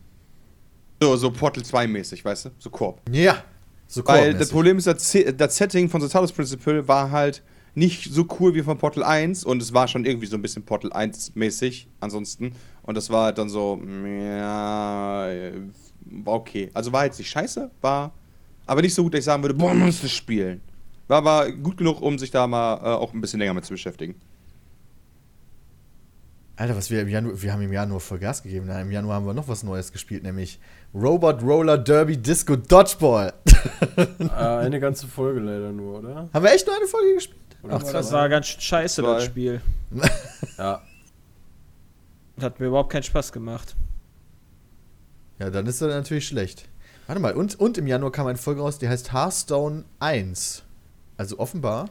So, 1.01 1.15
so 1.15 1.31
Portal 1.31 1.63
2 1.63 1.87
mäßig, 1.87 2.23
weißt 2.23 2.45
du? 2.45 2.49
So 2.59 2.69
Koop. 2.69 3.01
Ja. 3.11 3.43
So 3.87 4.05
Weil 4.05 4.33
das 4.35 4.49
Problem 4.49 4.77
ist, 4.77 4.87
das 4.87 5.55
Setting 5.57 5.89
von 5.89 6.01
The 6.01 6.07
Talos 6.07 6.31
Principle 6.31 6.87
war 6.87 7.09
halt 7.11 7.41
nicht 7.79 8.13
so 8.13 8.27
cool 8.39 8.53
wie 8.53 8.61
von 8.61 8.77
Portal 8.77 9.03
1 9.03 9.43
und 9.43 9.61
es 9.61 9.73
war 9.73 9.87
schon 9.87 10.05
irgendwie 10.05 10.27
so 10.27 10.35
ein 10.35 10.41
bisschen 10.41 10.63
Portal 10.63 10.93
1 10.93 11.35
mäßig 11.35 11.87
ansonsten. 11.99 12.53
Und 12.83 12.95
das 12.95 13.09
war 13.09 13.33
dann 13.33 13.49
so, 13.49 13.81
ja, 14.05 15.29
war 16.05 16.33
okay. 16.33 16.69
Also 16.73 16.91
war 16.91 17.05
jetzt 17.05 17.17
nicht 17.17 17.29
scheiße, 17.29 17.71
war 17.81 18.11
aber 18.65 18.81
nicht 18.81 18.93
so 18.93 19.03
gut, 19.03 19.13
dass 19.13 19.19
ich 19.19 19.25
sagen 19.25 19.41
würde, 19.41 19.55
boah, 19.55 19.73
muss 19.73 20.01
das 20.01 20.11
spielen. 20.11 20.61
War 21.07 21.17
aber 21.17 21.51
gut 21.51 21.77
genug, 21.77 22.01
um 22.01 22.19
sich 22.19 22.29
da 22.29 22.45
mal 22.45 22.75
äh, 22.75 22.95
auch 22.95 23.13
ein 23.13 23.21
bisschen 23.21 23.39
länger 23.39 23.55
mit 23.55 23.65
zu 23.65 23.73
beschäftigen. 23.73 24.15
Alter, 26.59 26.75
was 26.75 26.89
wir 26.89 27.01
im 27.01 27.07
Januar, 27.07 27.41
wir 27.41 27.53
haben 27.53 27.61
im 27.61 27.71
Januar 27.71 28.01
voll 28.01 28.19
Gas 28.19 28.43
gegeben. 28.43 28.65
Na, 28.67 28.81
Im 28.81 28.91
Januar 28.91 29.15
haben 29.15 29.25
wir 29.25 29.33
noch 29.33 29.47
was 29.47 29.63
Neues 29.63 29.93
gespielt, 29.93 30.23
nämlich 30.23 30.59
Robot 30.93 31.41
Roller 31.41 31.77
Derby 31.77 32.17
Disco 32.17 32.57
Dodgeball. 32.57 33.33
Äh, 33.95 34.27
eine 34.35 34.81
ganze 34.81 35.07
Folge 35.07 35.39
leider 35.39 35.71
nur, 35.71 35.99
oder? 35.99 36.27
haben 36.33 36.43
wir 36.43 36.51
echt 36.51 36.67
nur 36.67 36.75
eine 36.75 36.85
Folge 36.85 37.13
gespielt? 37.13 37.39
Oder 37.63 37.75
Ach, 37.75 37.83
war 37.83 37.93
Das 37.93 38.11
war 38.11 38.27
ganz 38.27 38.47
scheiße, 38.47 39.01
Zwei. 39.01 39.13
das 39.13 39.23
Spiel. 39.23 39.61
Ja. 40.57 40.81
Hat 42.41 42.59
mir 42.59 42.65
überhaupt 42.65 42.91
keinen 42.91 43.03
Spaß 43.03 43.31
gemacht. 43.31 43.77
Ja, 45.39 45.49
dann 45.49 45.65
ist 45.65 45.81
das 45.81 45.93
natürlich 45.93 46.27
schlecht. 46.27 46.67
Warte 47.07 47.21
mal, 47.21 47.35
und, 47.35 47.57
und 47.57 47.77
im 47.77 47.87
Januar 47.87 48.11
kam 48.11 48.27
eine 48.27 48.37
Folge 48.37 48.59
raus, 48.59 48.77
die 48.79 48.89
heißt 48.89 49.13
Hearthstone 49.13 49.85
1. 49.99 50.63
Also 51.15 51.39
offenbar, 51.39 51.89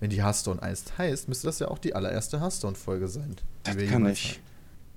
wenn 0.00 0.10
die 0.10 0.22
Hearthstone 0.22 0.62
1 0.62 0.98
heißt, 0.98 1.28
müsste 1.28 1.46
das 1.46 1.58
ja 1.58 1.68
auch 1.68 1.78
die 1.78 1.94
allererste 1.94 2.40
Hearthstone-Folge 2.40 3.08
sein. 3.08 3.36
die 3.38 3.70
Das 3.70 3.76
wir 3.78 3.86
kann 3.88 4.06
ich. 4.06 4.30
hatten. 4.32 4.40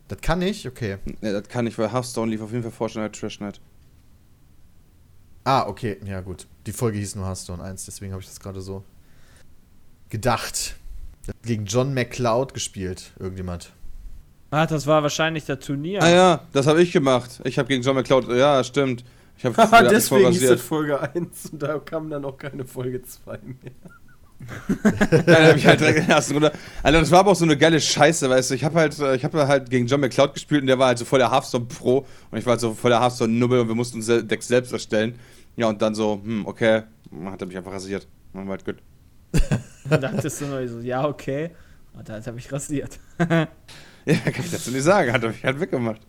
Das 0.09 0.21
kann 0.21 0.41
ich? 0.41 0.67
Okay. 0.67 0.97
Ne, 1.21 1.33
das 1.33 1.47
kann 1.47 1.67
ich, 1.67 1.77
weil 1.77 1.91
Hearthstone 1.91 2.31
lief 2.31 2.41
auf 2.41 2.51
jeden 2.51 2.63
Fall 2.63 2.71
vor 2.71 2.89
schon 2.89 3.01
als 3.03 3.17
Trashnet. 3.17 3.61
Ah, 5.43 5.67
okay, 5.67 5.97
ja 6.05 6.21
gut. 6.21 6.47
Die 6.65 6.71
Folge 6.71 6.97
hieß 6.97 7.15
nur 7.15 7.25
Hearthstone 7.25 7.63
1, 7.63 7.85
deswegen 7.85 8.11
habe 8.11 8.21
ich 8.21 8.27
das 8.27 8.39
gerade 8.39 8.61
so 8.61 8.83
gedacht. 10.09 10.75
Gegen 11.43 11.65
John 11.65 11.93
McCloud 11.93 12.53
gespielt, 12.53 13.11
irgendjemand. 13.19 13.71
Ah, 14.51 14.65
das 14.65 14.87
war 14.87 15.03
wahrscheinlich 15.03 15.45
das 15.45 15.59
Turnier. 15.59 16.01
Ah 16.01 16.09
ja, 16.09 16.47
das 16.53 16.65
habe 16.65 16.81
ich 16.81 16.91
gemacht. 16.91 17.39
Ich 17.43 17.59
habe 17.59 17.67
gegen 17.67 17.83
John 17.83 17.95
McCloud, 17.95 18.27
ja, 18.29 18.63
stimmt. 18.63 19.03
Ich 19.37 19.45
habe 19.45 19.55
deswegen 19.89 20.31
hieß 20.31 20.47
das 20.47 20.61
Folge 20.61 20.99
1 20.99 21.51
und 21.51 21.61
da 21.63 21.77
kam 21.79 22.09
dann 22.09 22.25
auch 22.25 22.37
keine 22.37 22.65
Folge 22.65 23.01
2 23.03 23.37
mehr. 23.37 23.71
Dann 25.25 25.47
hab 25.47 25.55
ich 25.57 25.67
halt 25.67 25.79
direkt 25.79 25.99
in 25.99 26.05
der 26.07 26.15
ersten 26.15 26.33
Runde. 26.33 26.51
Alter, 26.81 26.99
das 27.01 27.11
war 27.11 27.19
aber 27.19 27.31
auch 27.31 27.35
so 27.35 27.45
eine 27.45 27.57
geile 27.57 27.79
Scheiße, 27.79 28.29
weißt 28.29 28.51
du. 28.51 28.55
Ich 28.55 28.63
habe 28.63 28.79
halt, 28.79 28.97
äh, 28.99 29.15
ich 29.15 29.23
habe 29.23 29.47
halt 29.47 29.69
gegen 29.69 29.85
John 29.87 29.99
McCloud 29.99 30.33
gespielt 30.33 30.61
und 30.61 30.67
der 30.67 30.79
war 30.79 30.87
halt 30.87 30.97
so 30.97 31.05
voll 31.05 31.19
der 31.19 31.31
Hearthstone 31.31 31.65
Pro 31.65 32.05
und 32.31 32.37
ich 32.37 32.45
war 32.45 32.51
halt 32.51 32.61
so 32.61 32.73
voll 32.73 32.91
der 32.91 33.01
Hearthstone 33.01 33.33
Nubbel 33.33 33.59
und 33.59 33.67
wir 33.67 33.75
mussten 33.75 33.97
unser 33.97 34.23
Deck 34.23 34.41
selbst 34.41 34.71
erstellen. 34.71 35.19
Ja, 35.55 35.67
und 35.67 35.81
dann 35.81 35.93
so, 35.93 36.21
hm, 36.23 36.45
okay, 36.45 36.83
hat 37.25 37.41
er 37.41 37.47
mich 37.47 37.57
einfach 37.57 37.73
rasiert. 37.73 38.07
Dann 38.33 38.43
war 38.47 38.51
halt 38.51 38.65
gut. 38.65 38.77
Dann 39.89 40.01
dachtest 40.01 40.41
du 40.41 40.45
nur 40.45 40.67
so, 40.67 40.79
ja, 40.79 41.05
okay. 41.05 41.51
Und 41.93 42.07
dann 42.07 42.23
habe 42.25 42.37
ich 42.37 42.51
rasiert. 42.51 42.99
Ja, 44.05 44.15
kann 44.15 44.45
ich 44.45 44.51
dazu 44.51 44.71
nicht 44.71 44.83
sagen, 44.83 45.11
hat 45.11 45.21
er 45.21 45.29
mich 45.29 45.43
halt 45.43 45.59
weggemacht. 45.59 45.99
Halt 45.99 46.07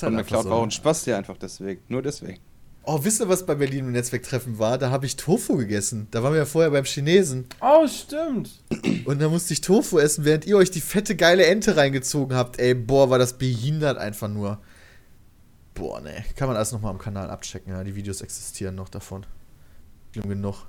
John 0.00 0.08
einfach 0.12 0.22
McCloud 0.22 0.44
so. 0.44 0.50
war 0.50 0.58
auch 0.58 0.62
ein 0.62 0.70
Spaß 0.70 1.04
hier 1.04 1.16
einfach 1.16 1.36
deswegen. 1.38 1.82
Nur 1.88 2.02
deswegen. 2.02 2.38
Oh, 2.82 2.98
wisst 3.04 3.20
ihr, 3.20 3.28
was 3.28 3.44
bei 3.44 3.54
Berlin 3.54 3.86
im 3.86 3.92
Netzwerktreffen 3.92 4.58
war? 4.58 4.78
Da 4.78 4.90
habe 4.90 5.04
ich 5.04 5.16
Tofu 5.16 5.56
gegessen. 5.56 6.08
Da 6.10 6.22
waren 6.22 6.32
wir 6.32 6.38
ja 6.38 6.46
vorher 6.46 6.70
beim 6.70 6.84
Chinesen. 6.84 7.46
Oh, 7.60 7.86
stimmt. 7.86 8.50
Und 9.04 9.20
da 9.20 9.28
musste 9.28 9.52
ich 9.52 9.60
Tofu 9.60 9.98
essen, 9.98 10.24
während 10.24 10.46
ihr 10.46 10.56
euch 10.56 10.70
die 10.70 10.80
fette, 10.80 11.14
geile 11.14 11.44
Ente 11.44 11.76
reingezogen 11.76 12.34
habt. 12.36 12.58
Ey, 12.58 12.74
boah, 12.74 13.10
war 13.10 13.18
das 13.18 13.36
behindert 13.36 13.98
einfach 13.98 14.28
nur. 14.28 14.58
Boah, 15.74 16.00
ne. 16.00 16.24
Kann 16.36 16.48
man 16.48 16.56
alles 16.56 16.72
nochmal 16.72 16.92
am 16.92 16.98
Kanal 16.98 17.30
abchecken, 17.30 17.72
ja. 17.72 17.84
Die 17.84 17.94
Videos 17.94 18.22
existieren 18.22 18.74
noch 18.74 18.88
davon. 18.88 19.26
Schlimm 20.12 20.28
genug. 20.28 20.66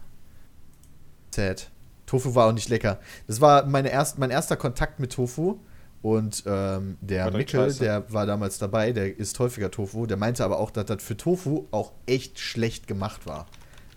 Sad. 1.34 1.72
Tofu 2.05 2.36
war 2.36 2.47
auch 2.47 2.53
nicht 2.53 2.68
lecker. 2.68 2.99
Das 3.28 3.39
war 3.39 3.66
meine 3.66 3.89
erst, 3.89 4.20
mein 4.20 4.32
erster 4.32 4.57
Kontakt 4.57 4.99
mit 4.99 5.14
Tofu. 5.14 5.59
Und 6.02 6.43
ähm, 6.47 6.97
der 7.02 7.30
Mickel, 7.32 7.74
der 7.76 8.12
war 8.12 8.26
damals 8.26 8.58
dabei, 8.58 8.91
der 8.91 9.18
isst 9.20 9.38
häufiger 9.39 9.70
Tofu. 9.70 10.08
Der 10.08 10.18
meinte 10.18 10.43
aber 10.43 10.60
auch, 10.60 10.72
dass 10.72 10.86
das 10.86 11.04
für 11.04 11.16
Tofu 11.16 11.68
auch 11.72 11.91
echt 12.08 12.39
schlecht 12.39 12.88
gemacht 12.88 13.28
war. 13.28 13.47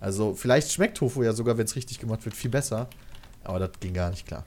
Also 0.01 0.35
vielleicht 0.35 0.71
schmeckt 0.71 0.99
Tofu 0.99 1.23
ja 1.23 1.33
sogar, 1.33 1.57
wenn 1.57 1.65
es 1.65 1.77
richtig 1.77 1.99
gemacht 1.99 2.25
wird, 2.27 2.37
viel 2.37 2.51
besser. 2.51 2.89
Aber 3.43 3.59
das 3.59 3.71
ging 3.81 3.95
gar 3.95 4.11
nicht 4.11 4.27
klar. 4.27 4.45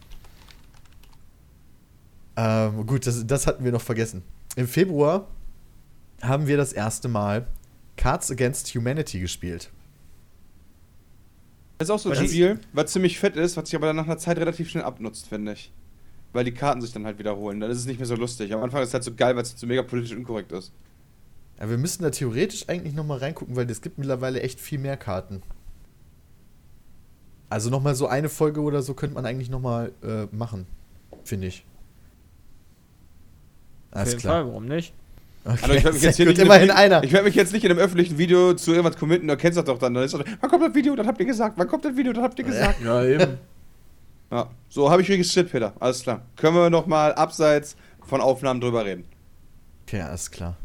Ähm, 2.36 2.86
gut, 2.86 3.08
das, 3.08 3.26
das 3.26 3.48
hatten 3.48 3.64
wir 3.64 3.72
noch 3.72 3.82
vergessen. 3.82 4.22
Im 4.56 4.68
Februar 4.68 5.28
haben 6.22 6.46
wir 6.46 6.58
das 6.58 6.74
erste 6.74 7.08
Mal 7.08 7.48
Cards 7.96 8.30
Against 8.30 8.74
Humanity 8.76 9.20
gespielt. 9.20 9.72
Das 11.80 11.88
ist 11.88 11.92
auch 11.92 12.00
so 12.00 12.12
ein? 12.12 12.28
Spiel, 12.28 12.60
was 12.74 12.92
ziemlich 12.92 13.20
fett 13.20 13.36
ist, 13.36 13.58
was 13.58 13.68
sich 13.70 13.76
aber 13.76 13.88
dann 13.88 13.96
nach 13.96 14.06
einer 14.06 14.18
Zeit 14.18 14.38
relativ 14.38 14.70
schnell 14.70 14.84
abnutzt, 14.84 15.28
finde 15.28 15.54
ich. 15.54 15.72
Weil 16.34 16.44
die 16.44 16.54
Karten 16.54 16.82
sich 16.82 16.92
dann 16.92 17.06
halt 17.06 17.18
wiederholen. 17.20 17.60
Dann 17.60 17.72
ist 17.72 17.78
es 17.80 17.86
nicht 17.86 17.98
mehr 18.00 18.06
so 18.06 18.16
lustig. 18.16 18.54
Am 18.54 18.62
Anfang 18.62 18.82
ist 18.82 18.90
es 18.90 18.94
halt 18.94 19.04
so 19.04 19.14
geil, 19.16 19.36
weil 19.36 19.44
es 19.44 19.52
so 19.58 19.66
mega 19.66 19.82
politisch 19.82 20.16
unkorrekt 20.16 20.52
ist. 20.52 20.72
Ja, 21.60 21.70
wir 21.70 21.78
müssen 21.78 22.04
da 22.04 22.10
theoretisch 22.12 22.68
eigentlich 22.70 22.94
nochmal 22.94 23.18
reingucken, 23.20 23.56
weil 23.56 23.70
es 23.72 23.82
gibt 23.82 23.98
mittlerweile 23.98 24.42
echt 24.42 24.60
viel 24.60 24.78
mehr 24.78 24.98
Karten. 24.98 25.42
Also 27.50 27.70
nochmal 27.70 27.96
so 27.96 28.08
eine 28.08 28.30
Folge 28.30 28.62
oder 28.62 28.82
so 28.82 28.94
könnte 28.94 29.16
man 29.16 29.26
eigentlich 29.26 29.50
nochmal 29.50 29.92
äh, 30.04 30.26
machen. 30.36 30.68
Finde 31.24 31.48
ich. 31.48 31.66
Auf 33.92 33.98
Alles 34.00 34.10
jeden 34.12 34.22
klar. 34.22 34.34
Fall, 34.42 34.48
warum 34.48 34.66
nicht? 34.66 34.94
Okay, 35.46 35.58
Also 35.62 35.74
ich 35.76 35.84
werde 35.84 35.94
mich, 35.94 36.04
jetzt 36.04 36.16
hier 36.18 36.26
gut, 36.26 36.36
nicht 36.38 36.46
in 36.46 36.52
einem- 36.52 36.72
einer. 36.76 37.04
ich 37.06 37.14
werd 37.14 37.24
mich 37.24 37.36
jetzt 37.36 37.54
nicht 37.54 37.64
in 37.64 37.72
einem 37.72 37.80
öffentlichen 37.80 38.18
Video 38.18 38.54
zu 38.54 38.72
irgendwas 38.74 38.98
committen, 38.98 39.30
du 39.30 39.38
kennst 39.38 39.58
das 39.58 39.64
doch 39.64 39.80
dann. 39.80 39.94
dann 39.94 40.04
ist 40.04 40.14
das, 40.14 40.22
wann 40.42 40.50
kommt 40.50 40.64
das 40.64 40.76
Video? 40.76 40.94
Das 40.96 41.08
habt 41.08 41.20
ihr 41.22 41.26
gesagt. 41.26 41.58
Wann 41.58 41.68
kommt 41.70 41.86
das 41.86 41.96
Video? 41.96 42.12
Das 42.12 42.22
habt 42.22 42.38
ihr 42.38 42.46
gesagt. 42.46 42.82
Ja, 42.84 43.04
eben. 43.06 43.38
Ja, 44.32 44.50
so 44.70 44.90
habe 44.92 45.02
ich 45.02 45.10
registriert, 45.10 45.52
Peter. 45.52 45.74
Alles 45.80 46.04
klar. 46.04 46.22
Können 46.36 46.56
wir 46.56 46.70
noch 46.70 46.86
mal 46.86 47.14
abseits 47.14 47.76
von 48.06 48.20
Aufnahmen 48.22 48.60
drüber 48.60 48.86
reden. 48.86 49.06
Okay, 49.86 50.02
alles 50.02 50.30
klar. 50.30 50.56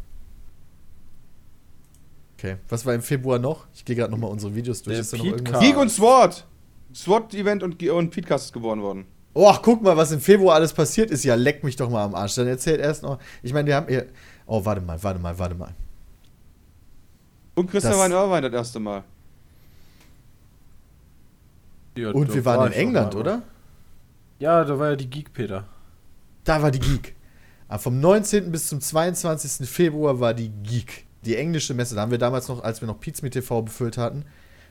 Okay, 2.36 2.56
was 2.68 2.84
war 2.84 2.92
im 2.94 3.02
Februar 3.02 3.38
noch? 3.38 3.66
Ich 3.72 3.84
gehe 3.84 3.94
gerade 3.94 4.10
nochmal 4.10 4.30
unsere 4.30 4.52
Videos 4.54 4.82
durch. 4.82 5.10
Geek 5.12 5.76
und 5.76 5.90
SWAT. 5.90 6.44
SWAT-Event 6.92 7.62
und, 7.62 7.78
Ge- 7.78 7.90
und 7.90 8.10
Podcast 8.10 8.46
ist 8.46 8.52
geboren 8.52 8.82
worden. 8.82 9.06
Oh, 9.34 9.54
guck 9.62 9.80
mal, 9.80 9.96
was 9.96 10.10
im 10.12 10.20
Februar 10.20 10.56
alles 10.56 10.72
passiert 10.74 11.10
ist. 11.10 11.24
Ja, 11.24 11.36
leck 11.36 11.62
mich 11.64 11.76
doch 11.76 11.88
mal 11.88 12.04
am 12.04 12.14
Arsch. 12.14 12.34
Dann 12.34 12.48
erzählt 12.48 12.80
erst 12.80 13.02
noch. 13.02 13.18
Ich 13.42 13.52
meine, 13.52 13.66
wir 13.68 13.76
haben 13.76 13.86
hier. 13.88 14.08
Oh, 14.46 14.62
warte 14.64 14.80
mal, 14.82 15.00
warte 15.02 15.20
mal, 15.20 15.38
warte 15.38 15.54
mal. 15.54 15.72
Und 17.54 17.70
Christian 17.70 17.94
war 17.96 18.06
in 18.06 18.12
Irvine 18.12 18.50
das 18.50 18.52
erste 18.52 18.80
Mal. 18.80 19.04
Ja, 21.96 22.10
Und 22.10 22.34
wir 22.34 22.44
war 22.44 22.58
waren 22.58 22.66
in 22.66 22.72
ich 22.72 22.78
auch 22.78 22.82
England, 22.82 23.14
mal. 23.14 23.20
oder? 23.20 23.42
Ja, 24.42 24.64
da 24.64 24.76
war 24.76 24.90
ja 24.90 24.96
die 24.96 25.08
Geek 25.08 25.32
Peter. 25.32 25.68
Da 26.42 26.60
war 26.60 26.72
die 26.72 26.80
Geek. 26.80 27.14
Aber 27.68 27.78
vom 27.78 28.00
19. 28.00 28.50
bis 28.50 28.66
zum 28.66 28.80
22. 28.80 29.70
Februar 29.70 30.18
war 30.18 30.34
die 30.34 30.48
Geek. 30.48 31.06
Die 31.24 31.36
englische 31.36 31.74
Messe. 31.74 31.94
Da 31.94 32.00
haben 32.00 32.10
wir 32.10 32.18
damals 32.18 32.48
noch, 32.48 32.60
als 32.64 32.80
wir 32.80 32.88
noch 32.88 32.98
Pizza 32.98 33.22
mit 33.22 33.34
TV 33.34 33.62
befüllt 33.62 33.96
hatten, 33.98 34.24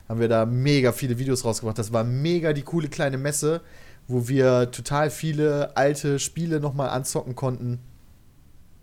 haben 0.09 0.19
wir 0.19 0.28
da 0.28 0.45
mega 0.45 0.91
viele 0.91 1.17
Videos 1.19 1.45
rausgebracht. 1.45 1.78
Das 1.78 1.93
war 1.93 2.03
mega 2.03 2.51
die 2.51 2.63
coole 2.63 2.89
kleine 2.89 3.17
Messe, 3.17 3.61
wo 4.09 4.28
wir 4.28 4.72
total 4.72 5.09
viele 5.09 5.78
alte 5.78 6.19
Spiele 6.19 6.59
nochmal 6.59 6.89
anzocken 6.89 7.36
konnten, 7.36 7.80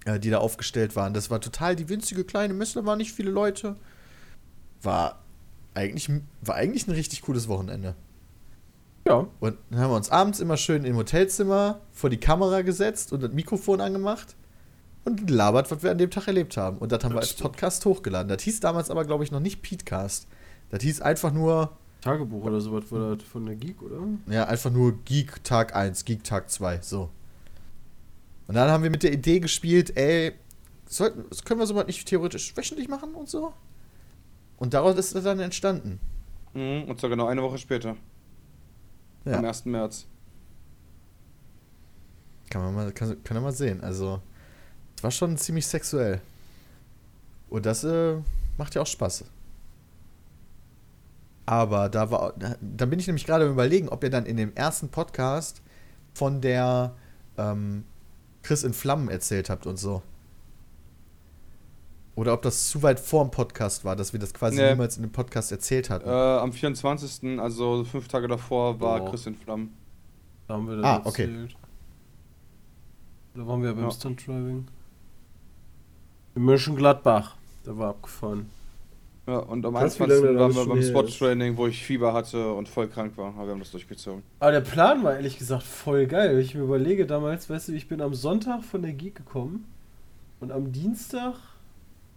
äh, 0.07 0.19
die 0.19 0.31
da 0.31 0.39
aufgestellt 0.39 0.97
waren. 0.97 1.13
Das 1.13 1.29
war 1.29 1.43
total 1.43 1.77
die 1.77 1.91
winzige 1.91 2.25
kleine 2.25 2.55
Messe, 2.55 2.81
da 2.81 2.87
waren 2.87 2.97
nicht 2.97 3.13
viele 3.13 3.31
Leute. 3.31 3.77
War 4.81 5.23
eigentlich, 5.75 6.11
war 6.41 6.55
eigentlich 6.55 6.89
ein 6.89 6.95
richtig 6.95 7.21
cooles 7.21 7.47
Wochenende. 7.47 7.95
Ja. 9.09 9.27
Und 9.41 9.57
dann 9.71 9.81
haben 9.81 9.91
wir 9.91 9.97
uns 9.97 10.11
abends 10.11 10.41
immer 10.41 10.57
schön 10.57 10.85
im 10.85 10.97
Hotelzimmer 10.97 11.81
vor 11.93 12.11
die 12.11 12.19
Kamera 12.19 12.63
gesetzt 12.63 13.13
und 13.13 13.23
das 13.23 13.33
Mikrofon 13.33 13.81
angemacht 13.81 14.37
und 15.05 15.27
gelabert, 15.27 15.71
was 15.71 15.83
wir 15.83 15.91
an 15.91 15.99
dem 15.99 16.11
Tag 16.11 16.27
erlebt 16.27 16.57
haben. 16.57 16.79
Und 16.79 16.93
das 16.93 17.03
haben 17.03 17.15
wir 17.15 17.21
als 17.21 17.35
Podcast 17.35 17.85
hochgeladen. 17.87 18.29
Das 18.29 18.43
hieß 18.43 18.61
damals 18.61 18.91
aber, 18.91 19.05
glaube 19.05 19.25
ich, 19.25 19.31
noch 19.31 19.41
nicht 19.41 19.63
Petecast. 19.63 20.29
Das 20.71 20.83
hieß 20.83 21.01
einfach 21.01 21.33
nur, 21.33 21.71
Tagebuch 22.01 22.45
oder 22.45 22.61
sowas 22.61 22.85
war 22.93 23.17
das 23.17 23.27
von 23.27 23.47
der 23.47 23.57
Geek, 23.57 23.83
oder? 23.83 24.01
ja, 24.29 24.45
einfach 24.45 24.71
nur 24.71 25.03
Geek 25.05 25.43
Tag 25.43 25.75
1, 25.75 26.05
Geek 26.05 26.23
Tag 26.23 26.51
2, 26.51 26.81
so. 26.83 27.11
Und 28.47 28.55
dann 28.55 28.71
haben 28.71 28.83
wir 28.83 28.91
mit 28.91 29.03
der 29.03 29.13
Idee 29.13 29.41
gespielt, 29.41 29.97
ey, 29.97 30.33
sollten, 30.87 31.25
können 31.45 31.61
wir 31.61 31.67
sowas 31.67 31.87
nicht 31.87 32.07
theoretisch 32.07 32.57
wöchentlich 32.57 32.89
machen 32.89 33.15
und 33.15 33.29
so? 33.29 33.53
Und 34.59 34.75
daraus 34.75 34.97
ist 34.97 35.15
das 35.15 35.25
dann 35.25 35.41
entstanden. 35.41 36.01
Mhm, 36.55 36.85
und 36.89 37.01
zwar 37.01 37.11
genau 37.11 37.27
eine 37.27 37.43
Woche 37.43 37.59
später. 37.59 37.97
Am 39.35 39.43
Ja, 39.45 39.49
1. 39.49 39.65
März. 39.67 40.07
kann 42.51 42.63
man 42.63 42.75
mal, 42.75 42.93
kann, 42.93 43.23
kann 43.25 43.35
man 43.37 43.45
mal 43.45 43.53
sehen. 43.53 43.83
Also, 43.83 44.21
es 44.97 45.03
war 45.03 45.11
schon 45.11 45.37
ziemlich 45.37 45.67
sexuell. 45.67 46.21
Und 47.51 47.67
das 47.67 47.85
äh, 47.85 48.17
macht 48.57 48.75
ja 48.75 48.83
auch 48.83 48.87
Spaß. 48.87 49.25
Aber 51.47 51.89
da 51.89 52.11
war, 52.11 52.35
da, 52.39 52.57
da 52.61 52.87
bin 52.87 52.99
ich 52.99 53.07
nämlich 53.07 53.25
gerade 53.25 53.47
am 53.47 53.53
überlegen, 53.53 53.89
ob 53.89 54.03
ihr 54.05 54.11
dann 54.11 54.27
in 54.27 54.37
dem 54.37 54.55
ersten 54.55 54.91
Podcast 54.91 55.63
von 56.13 56.41
der 56.43 56.95
ähm, 57.39 57.85
Chris 58.43 58.65
in 58.65 58.75
Flammen 58.75 59.09
erzählt 59.09 59.49
habt 59.49 59.67
und 59.67 59.79
so. 59.79 60.03
Oder 62.19 62.33
ob 62.33 62.43
das 62.43 62.69
zu 62.69 62.83
weit 62.83 62.99
vor 62.99 63.25
dem 63.25 63.31
Podcast 63.31 63.85
war, 63.85 63.95
dass 63.95 64.13
wir 64.13 64.19
das 64.19 64.35
quasi 64.35 64.57
Nee. 64.61 64.71
niemals 64.71 64.97
in 64.97 65.05
dem 65.05 65.13
Podcast 65.13 65.53
erzählt 65.53 65.89
hatten. 65.89 66.09
Äh, 66.09 66.13
am 66.13 66.53
24., 66.53 67.39
also 67.39 67.85
fünf 67.85 68.09
Tage 68.09 68.27
davor, 68.27 68.81
war 68.81 69.03
Oh. 69.03 69.11
Christian 69.11 69.37
Flamm. 69.37 69.71
Da 70.49 70.55
haben 70.55 70.69
wir 70.69 70.77
das 70.79 70.85
Ah, 70.85 71.01
okay. 71.05 71.23
erzählt. 71.23 71.57
Da 73.37 73.47
waren 73.47 73.63
wir 73.63 73.73
beim 73.73 73.85
Ja. 73.85 73.91
Stunt 73.93 74.27
Driving. 74.27 74.67
In 76.35 76.43
Mönchengladbach. 76.43 77.37
Da 77.65 77.77
war 77.79 77.91
abgefahren. 77.91 78.51
Ja, 79.29 79.37
und 79.39 79.65
am 79.65 79.75
Krass, 79.75 80.01
wie 80.01 80.05
21. 80.05 80.25
lange 80.25 80.39
das 80.49 80.57
waren 80.57 80.67
wir 80.69 80.75
beim. 80.75 80.83
Spot-Training, 80.83 81.57
wo 81.57 81.67
ich 81.69 81.85
Fieber 81.85 82.13
hatte 82.15 82.53
und 82.53 82.69
voll 82.69 82.89
krank 82.89 83.17
war. 83.17 83.29
Aber 83.35 83.45
wir 83.47 83.53
haben 83.53 83.61
das 83.61 83.71
durchgezogen. 83.71 84.25
Aber 84.41 84.51
der 84.53 84.63
Plan 84.63 85.05
war 85.05 85.15
ehrlich 85.15 85.39
gesagt 85.39 85.63
voll 85.63 86.07
geil. 86.07 86.31
Wenn 86.35 86.41
ich 86.43 86.55
mir 86.57 86.63
überlege, 86.63 87.07
damals, 87.07 87.49
weißt 87.49 87.69
du, 87.69 87.73
ich 87.75 87.87
bin 87.87 88.01
am 88.01 88.15
Sonntag 88.15 88.65
von 88.65 88.83
der 88.83 88.93
Geek 88.95 89.15
gekommen 89.15 89.67
und 90.41 90.51
am 90.51 90.73
Dienstag, 90.73 91.35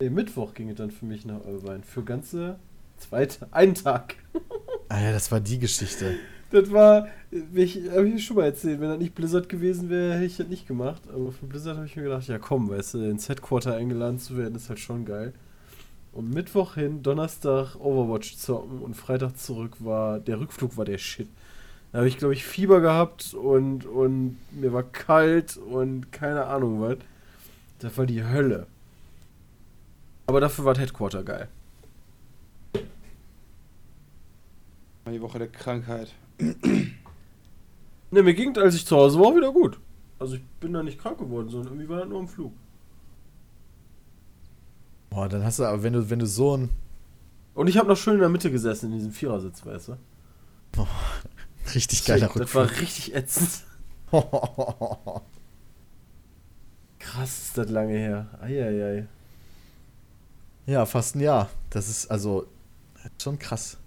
nee, 0.01 0.09
Mittwoch 0.09 0.53
ging 0.53 0.69
es 0.69 0.77
dann 0.77 0.91
für 0.91 1.05
mich 1.05 1.25
nach 1.25 1.45
Irvine. 1.45 1.83
Für 1.83 2.03
ganze 2.03 2.59
zwei 2.97 3.27
einen 3.51 3.75
Tag. 3.75 4.15
ah 4.89 5.01
ja, 5.01 5.11
das 5.11 5.31
war 5.31 5.39
die 5.39 5.59
Geschichte. 5.59 6.15
Das 6.51 6.69
war, 6.71 7.07
ich 7.53 7.79
habe 7.91 8.09
ich 8.09 8.25
schon 8.25 8.35
mal 8.35 8.43
erzählt, 8.43 8.81
wenn 8.81 8.89
das 8.89 8.99
nicht 8.99 9.15
Blizzard 9.15 9.47
gewesen 9.47 9.89
wäre, 9.89 10.15
hätte 10.15 10.25
ich 10.25 10.37
das 10.37 10.47
nicht 10.47 10.67
gemacht. 10.67 11.01
Aber 11.07 11.31
für 11.31 11.45
Blizzard 11.45 11.77
habe 11.77 11.85
ich 11.85 11.95
mir 11.95 12.03
gedacht, 12.03 12.27
ja 12.27 12.39
komm, 12.39 12.69
weißt 12.69 12.95
du, 12.95 13.09
ins 13.09 13.29
Headquarter 13.29 13.75
eingeladen 13.75 14.19
zu 14.19 14.37
werden, 14.37 14.55
ist 14.55 14.67
halt 14.67 14.79
schon 14.79 15.05
geil. 15.05 15.33
Und 16.11 16.33
Mittwoch 16.33 16.73
hin, 16.73 17.03
Donnerstag 17.03 17.75
Overwatch 17.75 18.35
zocken 18.35 18.79
und 18.79 18.95
Freitag 18.95 19.37
zurück 19.37 19.77
war, 19.79 20.19
der 20.19 20.41
Rückflug 20.41 20.75
war 20.75 20.83
der 20.83 20.97
Shit. 20.97 21.29
Da 21.93 21.99
habe 21.99 22.09
ich, 22.09 22.17
glaube 22.17 22.33
ich, 22.33 22.43
Fieber 22.43 22.81
gehabt 22.81 23.33
und, 23.33 23.85
und 23.85 24.37
mir 24.51 24.73
war 24.73 24.83
kalt 24.83 25.55
und 25.55 26.11
keine 26.11 26.45
Ahnung 26.45 26.81
was. 26.81 26.97
Das 27.79 27.97
war 27.97 28.05
die 28.05 28.25
Hölle. 28.25 28.67
Aber 30.31 30.39
dafür 30.39 30.63
war 30.63 30.73
das 30.73 30.81
Headquarter 30.83 31.23
geil. 31.25 31.49
Die 35.11 35.21
Woche 35.21 35.39
der 35.39 35.49
Krankheit. 35.49 36.13
Ne, 36.39 38.23
mir 38.23 38.33
ging, 38.33 38.57
als 38.57 38.75
ich 38.75 38.85
zu 38.85 38.95
Hause 38.95 39.19
war, 39.19 39.35
wieder 39.35 39.51
gut. 39.51 39.77
Also 40.19 40.35
ich 40.35 40.41
bin 40.61 40.71
da 40.71 40.83
nicht 40.83 41.01
krank 41.01 41.17
geworden, 41.17 41.49
sondern 41.49 41.73
irgendwie 41.73 41.89
war 41.89 41.99
das 41.99 42.07
nur 42.07 42.19
am 42.19 42.29
Flug. 42.29 42.53
Boah, 45.09 45.27
dann 45.27 45.43
hast 45.43 45.59
du 45.59 45.65
aber, 45.65 45.83
wenn 45.83 45.91
du, 45.91 46.09
wenn 46.09 46.19
du 46.19 46.25
so 46.25 46.55
ein 46.55 46.69
Und 47.53 47.67
ich 47.67 47.77
habe 47.77 47.89
noch 47.89 47.97
schön 47.97 48.13
in 48.13 48.21
der 48.21 48.29
Mitte 48.29 48.51
gesessen, 48.51 48.85
in 48.85 48.99
diesem 48.99 49.11
Vierersitz, 49.11 49.65
weißt 49.65 49.89
du? 49.89 49.97
richtig 51.75 52.05
geiler 52.05 52.27
Das 52.27 52.35
Rückflug. 52.37 52.55
war 52.55 52.71
richtig 52.79 53.13
ätzend. 53.13 53.65
Krass 56.99 57.41
ist 57.43 57.57
das 57.57 57.69
lange 57.69 57.97
her. 57.97 58.27
Eieiei. 58.39 59.09
Ja, 60.65 60.85
fast 60.85 61.15
ein 61.15 61.21
Jahr. 61.21 61.49
Das 61.69 61.89
ist 61.89 62.09
also 62.09 62.47
schon 63.21 63.39
krass. 63.39 63.77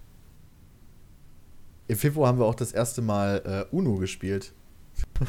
Im 1.87 1.97
Februar 1.97 2.27
haben 2.27 2.39
wir 2.39 2.45
auch 2.45 2.55
das 2.55 2.71
erste 2.71 3.01
Mal 3.01 3.67
äh, 3.71 3.75
Uno 3.75 3.95
gespielt. 3.95 4.53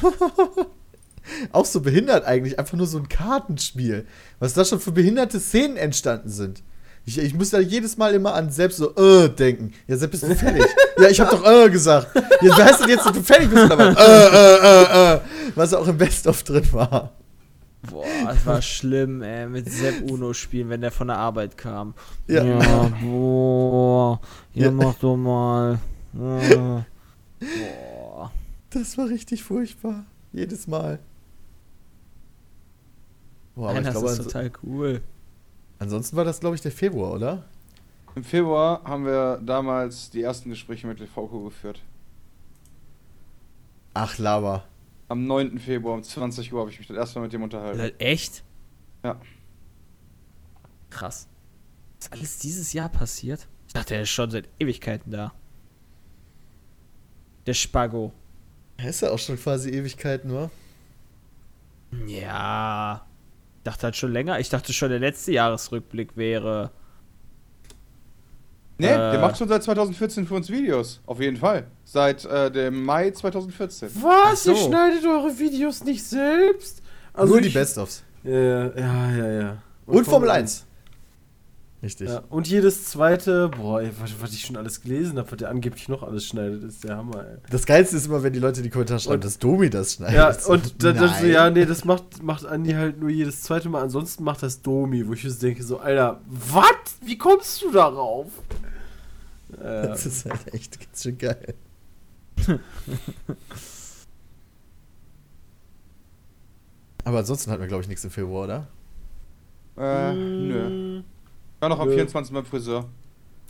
auch 1.51 1.65
so 1.65 1.81
behindert 1.81 2.25
eigentlich, 2.25 2.57
einfach 2.57 2.77
nur 2.77 2.87
so 2.87 2.97
ein 2.97 3.09
Kartenspiel. 3.09 4.07
Was 4.39 4.53
da 4.53 4.65
schon 4.65 4.79
für 4.79 4.91
behinderte 4.91 5.39
Szenen 5.39 5.77
entstanden 5.77 6.29
sind. 6.29 6.63
Ich, 7.05 7.17
ich 7.17 7.33
muss 7.33 7.51
da 7.51 7.59
jedes 7.59 7.95
Mal 7.95 8.13
immer 8.13 8.33
an 8.33 8.51
selbst 8.51 8.77
so 8.77 8.93
äh 8.95 9.29
denken. 9.29 9.73
Ja, 9.87 9.95
Sepp, 9.95 10.11
bist 10.11 10.23
du 10.23 10.35
fertig? 10.35 10.65
ja, 10.99 11.07
ich 11.07 11.19
hab 11.21 11.29
doch 11.29 11.45
äh 11.45 11.69
gesagt. 11.69 12.09
Ja, 12.41 12.57
heißt 12.57 12.81
denn 12.81 12.89
jetzt, 12.89 13.05
dass 13.05 13.13
du 13.13 13.23
fertig 13.23 13.49
bist 13.49 13.63
oder 13.63 13.77
was? 13.77 13.95
Äh, 13.95 15.13
äh, 15.13 15.13
äh, 15.13 15.15
äh. 15.15 15.19
Was 15.55 15.73
auch 15.73 15.87
im 15.87 15.97
Best-of 15.97 16.43
drin 16.43 16.67
war. 16.73 17.13
Boah, 17.83 18.05
das 18.25 18.45
war 18.45 18.61
schlimm, 18.61 19.21
ey, 19.21 19.47
mit 19.47 19.71
Sepp 19.71 20.01
Uno 20.09 20.33
spielen, 20.33 20.69
wenn 20.69 20.81
der 20.81 20.91
von 20.91 21.07
der 21.07 21.17
Arbeit 21.17 21.57
kam. 21.57 21.93
Ja. 22.27 22.43
Ja, 22.43 22.91
boah, 23.01 24.19
hier 24.51 24.65
Ja. 24.65 24.71
mach 24.71 24.95
doch 24.95 25.15
mal. 25.15 25.79
Ja. 26.13 26.85
Boah. 27.39 28.31
Das 28.71 28.97
war 28.97 29.07
richtig 29.07 29.43
furchtbar. 29.43 30.05
Jedes 30.33 30.67
Mal. 30.67 30.99
Boah, 33.55 33.69
aber 33.69 33.73
Nein, 33.75 33.83
ich 33.83 33.85
das 33.87 33.93
glaube, 33.93 34.07
ist 34.11 34.19
ans 34.19 34.31
total 34.33 34.51
cool. 34.63 35.01
ansonsten 35.79 36.17
war 36.17 36.25
das, 36.25 36.39
glaube 36.39 36.55
ich, 36.55 36.61
der 36.61 36.71
Februar, 36.71 37.13
oder? 37.13 37.43
Im 38.15 38.23
Februar 38.23 38.81
haben 38.83 39.05
wir 39.05 39.39
damals 39.45 40.09
die 40.09 40.23
ersten 40.23 40.49
Gespräche 40.49 40.87
mit 40.87 40.99
LVQ 40.99 41.43
geführt. 41.45 41.81
Ach, 43.93 44.17
Lava. 44.17 44.63
Am 45.09 45.25
9. 45.25 45.57
Februar 45.59 45.95
um 45.95 46.03
20 46.03 46.51
Uhr 46.51 46.59
habe 46.59 46.69
ich 46.69 46.79
mich 46.79 46.87
das 46.87 46.97
erste 46.97 47.19
Mal 47.19 47.23
mit 47.23 47.33
dem 47.33 47.43
unterhalten. 47.43 47.99
Echt? 47.99 48.43
Ja. 49.03 49.19
Krass. 50.89 51.27
Ist 51.99 52.11
alles 52.11 52.39
dieses 52.39 52.73
Jahr 52.73 52.89
passiert? 52.89 53.47
Ich 53.67 53.73
dachte, 53.73 53.95
er 53.95 54.01
ist 54.01 54.09
schon 54.09 54.29
seit 54.31 54.49
Ewigkeiten 54.59 55.11
da. 55.11 55.33
Der 57.45 57.53
Spago. 57.53 58.13
Er 58.77 58.89
ist 58.89 59.01
ja 59.01 59.11
auch 59.11 59.19
schon 59.19 59.37
quasi 59.37 59.69
Ewigkeit 59.69 60.25
nur. 60.25 60.51
Ja. 62.05 63.07
Ich 63.57 63.63
dachte 63.63 63.83
halt 63.83 63.95
schon 63.95 64.11
länger. 64.11 64.39
Ich 64.39 64.49
dachte 64.49 64.73
schon, 64.73 64.89
der 64.89 64.99
letzte 64.99 65.31
Jahresrückblick 65.31 66.15
wäre. 66.17 66.71
Nee, 68.79 68.87
Äh. 68.87 69.11
der 69.11 69.19
macht 69.19 69.37
schon 69.37 69.47
seit 69.47 69.63
2014 69.63 70.27
für 70.27 70.35
uns 70.35 70.49
Videos. 70.51 71.01
Auf 71.07 71.19
jeden 71.19 71.37
Fall. 71.37 71.65
Seit 71.83 72.25
äh, 72.25 72.51
dem 72.51 72.83
Mai 72.85 73.09
2014. 73.11 73.89
Was? 74.01 74.43
So. 74.43 74.51
Ihr 74.51 74.57
schneidet 74.57 75.05
eure 75.05 75.37
Videos 75.39 75.83
nicht 75.83 76.03
selbst? 76.03 76.83
nur 77.17 77.41
die 77.41 77.49
Best-ofs. 77.49 78.03
Ja, 78.23 78.67
ja, 78.75 79.11
ja, 79.17 79.31
ja. 79.31 79.57
Und 79.87 80.05
Formel 80.05 80.29
1. 80.29 80.66
Richtig. 81.83 82.09
Ja, 82.09 82.23
und 82.29 82.47
jedes 82.47 82.85
zweite, 82.85 83.49
boah, 83.49 83.79
ey, 83.81 83.91
was, 83.99 84.09
was 84.19 84.33
ich 84.33 84.41
schon 84.43 84.57
alles 84.57 84.81
gelesen 84.81 85.19
habe, 85.19 85.29
was 85.31 85.37
der 85.37 85.49
angeblich 85.49 85.87
noch 85.89 86.01
alles 86.01 86.25
schneidet, 86.25 86.63
ist 86.63 86.83
der 86.83 86.97
Hammer, 86.97 87.23
ey. 87.27 87.37
Das 87.51 87.67
Geilste 87.67 87.97
ist 87.97 88.07
immer, 88.07 88.23
wenn 88.23 88.33
die 88.33 88.39
Leute 88.39 88.61
in 88.61 88.63
die 88.63 88.71
Kommentare 88.71 88.99
schreiben, 88.99 89.15
Und- 89.17 89.25
dass 89.25 89.37
Domi 89.37 89.69
das 89.69 89.93
schneidet. 89.93 90.15
Ja, 90.15 90.35
und 90.51 90.83
dann, 90.83 90.95
dann 90.97 91.13
so, 91.19 91.25
ja, 91.27 91.49
nee, 91.51 91.65
das 91.65 91.85
macht, 91.85 92.23
macht 92.23 92.45
Andi 92.47 92.71
halt 92.73 92.99
nur 92.99 93.09
jedes 93.11 93.43
zweite 93.43 93.69
Mal. 93.69 93.83
Ansonsten 93.83 94.23
macht 94.23 94.41
das 94.41 94.59
Domi, 94.63 95.07
wo 95.07 95.13
ich 95.13 95.21
so 95.21 95.39
denke, 95.39 95.61
so, 95.63 95.77
Alter, 95.77 96.19
was? 96.25 96.65
Wie 97.05 97.17
kommst 97.17 97.61
du 97.61 97.69
darauf? 97.71 98.25
Äh, 99.53 99.57
Das 99.87 100.05
ist 100.07 100.25
halt 100.25 100.51
echt 100.55 100.79
ganz 100.79 101.03
schön 101.03 101.17
geil. 101.19 101.53
Aber 107.03 107.19
ansonsten 107.19 107.51
hatten 107.51 107.61
wir, 107.61 107.67
glaube 107.67 107.83
ich, 107.83 107.87
nichts 107.87 108.03
im 108.03 108.09
Februar, 108.11 108.43
oder? 108.45 108.67
Äh, 109.77 110.13
nö. 110.13 111.03
Ich 111.57 111.61
war 111.61 111.69
noch 111.69 111.79
am 111.79 111.87
Nö. 111.87 111.95
24. 111.95 112.33
beim 112.33 112.45
Friseur. 112.45 112.85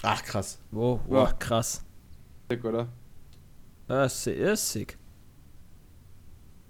Ach, 0.01 0.23
krass. 0.23 0.59
Wow, 0.71 1.01
wow 1.07 1.27
Ja. 1.27 1.33
krass. 1.33 1.83
Dick, 2.49 2.63
oder? 2.63 2.87
Das 3.87 4.25
ist 4.27 4.71
sick. 4.71 4.97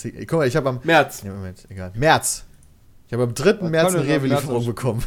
Guck 0.02 0.34
mal, 0.34 0.48
ich 0.48 0.56
habe 0.56 0.70
am. 0.70 0.80
März. 0.84 1.22
Ja, 1.24 1.34
Moment, 1.34 1.66
egal. 1.70 1.92
März. 1.96 2.46
Ich 3.08 3.14
habe 3.14 3.24
am 3.24 3.34
3. 3.36 3.62
Was 3.62 3.70
März 3.70 3.94
eine 3.96 4.04
März 4.04 4.24
Rewe-Lieferung 4.24 4.66
bekommen. 4.66 5.04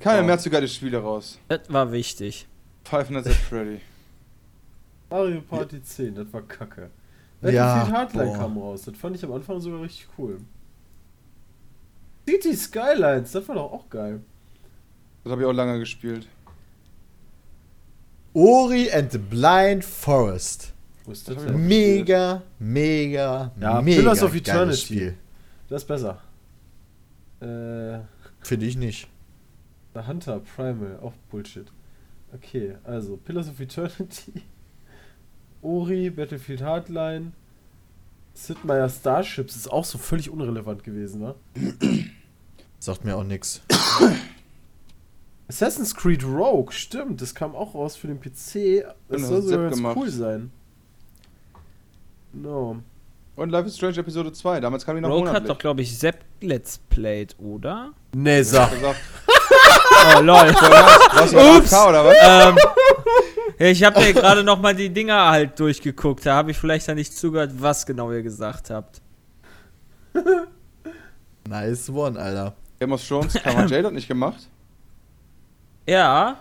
Keine 0.00 0.22
Oh. 0.22 0.24
mehr 0.24 0.38
zu 0.38 0.48
geile 0.50 0.68
Spiele 0.68 0.98
raus. 0.98 1.38
Das 1.48 1.60
war 1.70 1.92
wichtig. 1.92 2.46
Five 2.84 3.10
Nights 3.10 3.28
at 3.28 3.34
Freddy. 3.34 3.80
Mario 5.10 5.42
Party 5.42 5.82
10, 5.82 6.14
das 6.14 6.32
war 6.32 6.42
kacke. 6.42 6.90
Ja, 7.42 7.84
Battlefield 7.84 7.96
Hardline 7.96 8.26
boah. 8.30 8.38
kam 8.38 8.58
raus, 8.58 8.82
das 8.82 8.96
fand 8.96 9.16
ich 9.16 9.24
am 9.24 9.32
Anfang 9.32 9.60
sogar 9.60 9.82
richtig 9.82 10.08
cool. 10.16 10.38
City 12.28 12.56
Skylines, 12.56 13.32
das 13.32 13.46
war 13.48 13.56
doch 13.56 13.72
auch 13.72 13.88
geil. 13.90 14.20
Das 15.24 15.30
habe 15.30 15.42
ich 15.42 15.46
auch 15.48 15.52
lange 15.52 15.78
gespielt. 15.78 16.26
Ori 18.34 18.90
and 18.90 19.12
the 19.12 19.18
Blind 19.18 19.84
Forest. 19.84 20.72
Wo 21.04 21.12
ist 21.12 21.28
das 21.28 21.36
Das 21.36 21.44
denn? 21.46 21.66
Mega, 21.66 22.42
mega, 22.58 23.52
Ja, 23.60 23.80
mega 23.82 24.00
Pillars 24.00 24.22
of 24.22 24.34
Eternity. 24.34 24.76
Spiel. 24.80 25.16
Das 25.68 25.82
ist 25.82 25.88
besser. 25.88 26.20
Äh, 27.40 28.00
Finde 28.40 28.66
ich 28.66 28.76
nicht. 28.76 29.08
The 29.94 30.00
Hunter 30.06 30.40
Primal, 30.40 30.98
auch 31.02 31.12
Bullshit. 31.30 31.66
Okay, 32.34 32.76
also 32.84 33.16
Pillars 33.18 33.48
of 33.48 33.60
Eternity, 33.60 34.32
Ori, 35.62 36.08
Battlefield 36.08 36.62
Hardline, 36.62 37.32
Sid 38.32 38.64
Meier 38.64 38.88
Starships 38.88 39.54
ist 39.54 39.70
auch 39.70 39.84
so 39.84 39.98
völlig 39.98 40.30
unrelevant 40.30 40.82
gewesen, 40.82 41.20
ne? 41.20 41.34
Sagt 42.78 43.04
mir 43.04 43.16
auch 43.16 43.24
nix. 43.24 43.60
Assassin's 45.52 45.94
Creed 45.94 46.24
Rogue, 46.24 46.72
stimmt, 46.72 47.20
das 47.20 47.34
kam 47.34 47.54
auch 47.54 47.74
raus 47.74 47.94
für 47.96 48.06
den 48.06 48.18
PC. 48.20 48.84
Das 49.08 49.16
Genau, 49.18 49.28
soll 49.28 49.42
sogar 49.42 49.42
Zip 49.42 49.60
ganz 49.64 49.76
gemacht. 49.76 49.96
cool 49.98 50.08
sein. 50.08 50.50
No. 52.32 52.76
Und 53.36 53.50
Life 53.50 53.66
is 53.68 53.76
Strange 53.76 53.98
Episode 53.98 54.32
2. 54.32 54.60
Damals 54.60 54.84
kam 54.86 54.96
die 54.96 55.02
noch 55.02 55.10
Rogue 55.10 55.20
hat 55.28 55.34
monatlich. 55.34 55.48
doch, 55.52 55.58
glaube 55.58 55.82
ich, 55.82 55.98
Sepp 55.98 56.24
Let's 56.40 56.78
Played, 56.88 57.36
oder? 57.38 57.92
Nee, 58.14 58.42
sag. 58.42 58.70
Oh, 60.16 60.20
lol. 60.20 60.34
Was, 60.34 61.32
Ups. 61.32 61.72
Oder 61.72 62.04
was? 62.04 62.16
ähm, 62.20 62.56
ich 63.58 63.84
habe 63.84 64.00
mir 64.00 64.12
gerade 64.12 64.42
noch 64.42 64.58
mal 64.60 64.74
die 64.74 64.88
Dinger 64.88 65.28
halt 65.30 65.60
durchgeguckt. 65.60 66.26
Da 66.26 66.34
habe 66.34 66.50
ich 66.50 66.56
vielleicht 66.58 66.88
dann 66.88 66.96
nicht 66.96 67.16
zugehört, 67.16 67.52
was 67.54 67.86
genau 67.86 68.10
ihr 68.10 68.22
gesagt 68.22 68.70
habt. 68.70 69.00
Nice 71.48 71.88
one, 71.88 72.18
Alter. 72.18 72.54
Game 72.80 72.92
of 72.92 73.06
Thrones, 73.06 73.34
Kammer 73.34 73.66
Jade 73.66 73.86
hat 73.86 73.94
nicht 73.94 74.08
gemacht. 74.08 74.48
Ja. 75.86 76.38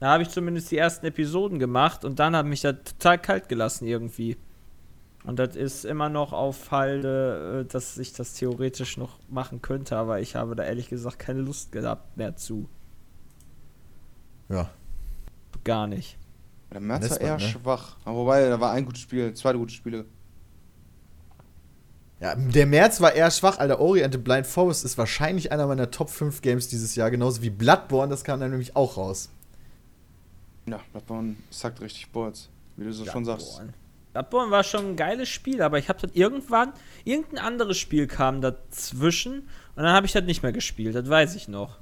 Da 0.00 0.08
habe 0.08 0.24
ich 0.24 0.30
zumindest 0.30 0.70
die 0.70 0.78
ersten 0.78 1.06
Episoden 1.06 1.58
gemacht 1.58 2.04
und 2.04 2.18
dann 2.18 2.34
hat 2.34 2.46
mich 2.46 2.60
das 2.60 2.76
total 2.84 3.18
kalt 3.18 3.48
gelassen 3.48 3.86
irgendwie. 3.86 4.36
Und 5.24 5.38
das 5.38 5.54
ist 5.54 5.84
immer 5.84 6.08
noch 6.08 6.32
auf 6.32 6.72
Halde, 6.72 7.62
äh, 7.62 7.72
dass 7.72 7.96
ich 7.98 8.12
das 8.12 8.34
theoretisch 8.34 8.96
noch 8.96 9.20
machen 9.28 9.62
könnte, 9.62 9.96
aber 9.96 10.20
ich 10.20 10.34
habe 10.34 10.56
da 10.56 10.64
ehrlich 10.64 10.88
gesagt 10.88 11.20
keine 11.20 11.40
Lust 11.40 11.70
gehabt 11.70 12.16
mehr 12.16 12.34
zu. 12.34 12.68
Ja. 14.48 14.68
Gar 15.62 15.86
nicht. 15.86 16.18
Der 16.72 16.80
März 16.80 17.10
war 17.10 17.20
eher 17.20 17.34
ne? 17.34 17.40
schwach. 17.40 17.96
Aber 18.04 18.16
wobei, 18.18 18.48
da 18.48 18.58
war 18.58 18.72
ein 18.72 18.84
gutes 18.84 19.02
Spiel, 19.02 19.32
zwei 19.34 19.52
gute 19.52 19.72
Spiele. 19.72 20.06
Ja, 22.22 22.36
der 22.36 22.66
März 22.66 23.00
war 23.00 23.14
eher 23.14 23.32
schwach, 23.32 23.58
Alter. 23.58 23.80
Ori 23.80 24.04
and 24.04 24.14
the 24.14 24.18
Blind 24.18 24.46
Forest 24.46 24.84
ist 24.84 24.96
wahrscheinlich 24.96 25.50
einer 25.50 25.66
meiner 25.66 25.90
Top 25.90 26.08
5 26.08 26.40
Games 26.40 26.68
dieses 26.68 26.94
Jahr, 26.94 27.10
genauso 27.10 27.42
wie 27.42 27.50
Bloodborne, 27.50 28.10
das 28.10 28.22
kam 28.22 28.38
dann 28.38 28.52
nämlich 28.52 28.76
auch 28.76 28.96
raus. 28.96 29.28
Ja, 30.66 30.78
Bloodborne 30.92 31.34
sagt 31.50 31.80
richtig 31.80 32.12
Bolz. 32.12 32.48
Wie 32.76 32.84
du 32.84 32.92
so 32.92 33.04
schon 33.06 33.24
sagst. 33.24 33.60
Bloodborne. 34.12 34.52
War 34.52 34.62
schon 34.62 34.90
ein 34.90 34.96
geiles 34.96 35.28
Spiel, 35.30 35.62
aber 35.62 35.80
ich 35.80 35.88
habe 35.88 36.00
dann 36.00 36.12
irgendwann, 36.14 36.72
irgendein 37.04 37.38
anderes 37.38 37.76
Spiel 37.78 38.06
kam 38.06 38.40
dazwischen 38.40 39.48
und 39.74 39.82
dann 39.82 39.92
habe 39.92 40.06
ich 40.06 40.12
das 40.12 40.22
nicht 40.22 40.44
mehr 40.44 40.52
gespielt, 40.52 40.94
das 40.94 41.08
weiß 41.08 41.34
ich 41.34 41.48
noch. 41.48 41.80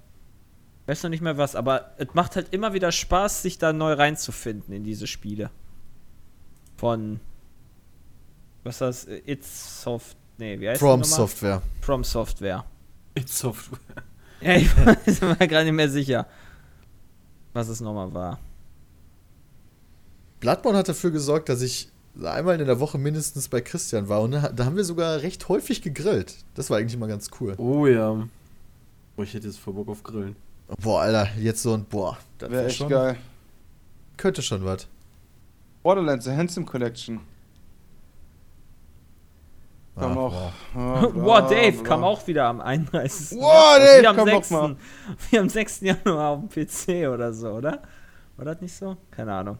Ich 0.84 0.88
weiß 0.88 1.02
noch 1.02 1.10
nicht 1.10 1.20
mehr 1.20 1.36
was, 1.36 1.54
aber 1.54 1.92
es 1.98 2.14
macht 2.14 2.36
halt 2.36 2.54
immer 2.54 2.72
wieder 2.72 2.92
Spaß, 2.92 3.42
sich 3.42 3.58
da 3.58 3.74
neu 3.74 3.92
reinzufinden 3.92 4.72
in 4.72 4.84
diese 4.84 5.06
Spiele. 5.06 5.50
Von, 6.78 7.20
was 8.64 8.76
ist 8.76 8.80
das, 8.80 9.06
It's 9.26 9.82
Soft, 9.82 10.16
nee, 10.40 10.58
wie 10.58 10.68
heißt 10.68 10.80
From? 10.80 11.04
Software. 11.04 11.62
From 11.80 12.02
Software. 12.04 12.64
It's 13.14 13.38
Software. 13.38 13.78
Ja, 14.42 14.56
ich 14.56 14.74
war 15.20 15.36
mir 15.38 15.48
gerade 15.48 15.64
nicht 15.66 15.74
mehr 15.74 15.90
sicher, 15.90 16.26
was 17.52 17.68
es 17.68 17.82
nochmal 17.82 18.14
war. 18.14 18.38
Bloodborne 20.40 20.78
hat 20.78 20.88
dafür 20.88 21.10
gesorgt, 21.10 21.50
dass 21.50 21.60
ich 21.60 21.90
einmal 22.24 22.58
in 22.58 22.66
der 22.66 22.80
Woche 22.80 22.96
mindestens 22.96 23.48
bei 23.48 23.60
Christian 23.60 24.08
war 24.08 24.22
und 24.22 24.32
da 24.32 24.64
haben 24.64 24.76
wir 24.76 24.84
sogar 24.84 25.20
recht 25.20 25.48
häufig 25.50 25.82
gegrillt. 25.82 26.36
Das 26.54 26.70
war 26.70 26.78
eigentlich 26.78 26.94
immer 26.94 27.06
ganz 27.06 27.28
cool. 27.38 27.54
Oh 27.58 27.86
ja. 27.86 28.26
Boah, 29.14 29.22
ich 29.24 29.34
hätte 29.34 29.46
jetzt 29.46 29.58
voll 29.58 29.74
Bock 29.74 29.88
auf 29.88 30.02
Grillen. 30.02 30.36
Boah, 30.80 31.02
Alter, 31.02 31.28
jetzt 31.38 31.62
so 31.62 31.74
ein, 31.74 31.84
boah, 31.84 32.16
das 32.38 32.50
Wäre 32.50 32.62
wär 32.62 32.68
echt 32.68 32.78
schon, 32.78 32.88
geil. 32.88 33.16
könnte 34.16 34.40
schon 34.40 34.64
was. 34.64 34.86
Borderlands, 35.82 36.24
The 36.24 36.30
Handsome 36.32 36.64
Collection. 36.64 37.20
Kam 39.98 40.16
Ah, 40.16 40.20
auch. 40.20 40.32
boah. 40.32 40.52
Ah, 40.74 41.06
bla, 41.06 41.24
Wow, 41.24 41.50
Dave 41.50 41.72
bla. 41.72 41.82
kam 41.82 42.04
auch 42.04 42.26
wieder 42.26 42.46
am 42.46 42.60
31. 42.60 43.38
Wow, 43.38 43.42
Januar. 43.42 43.78
Dave, 43.80 44.02
Wie 44.02 44.06
am 44.06 44.16
komm 44.16 44.28
doch 44.28 44.34
6. 44.44 44.50
mal. 44.50 44.76
Wie 45.30 45.38
am 45.38 45.48
6. 45.48 45.80
Januar 45.80 46.28
auf 46.30 46.40
dem 46.40 46.48
PC 46.66 47.08
oder 47.12 47.32
so, 47.32 47.50
oder? 47.50 47.82
War 48.36 48.44
das 48.44 48.60
nicht 48.60 48.74
so? 48.74 48.96
Keine 49.10 49.34
Ahnung. 49.34 49.58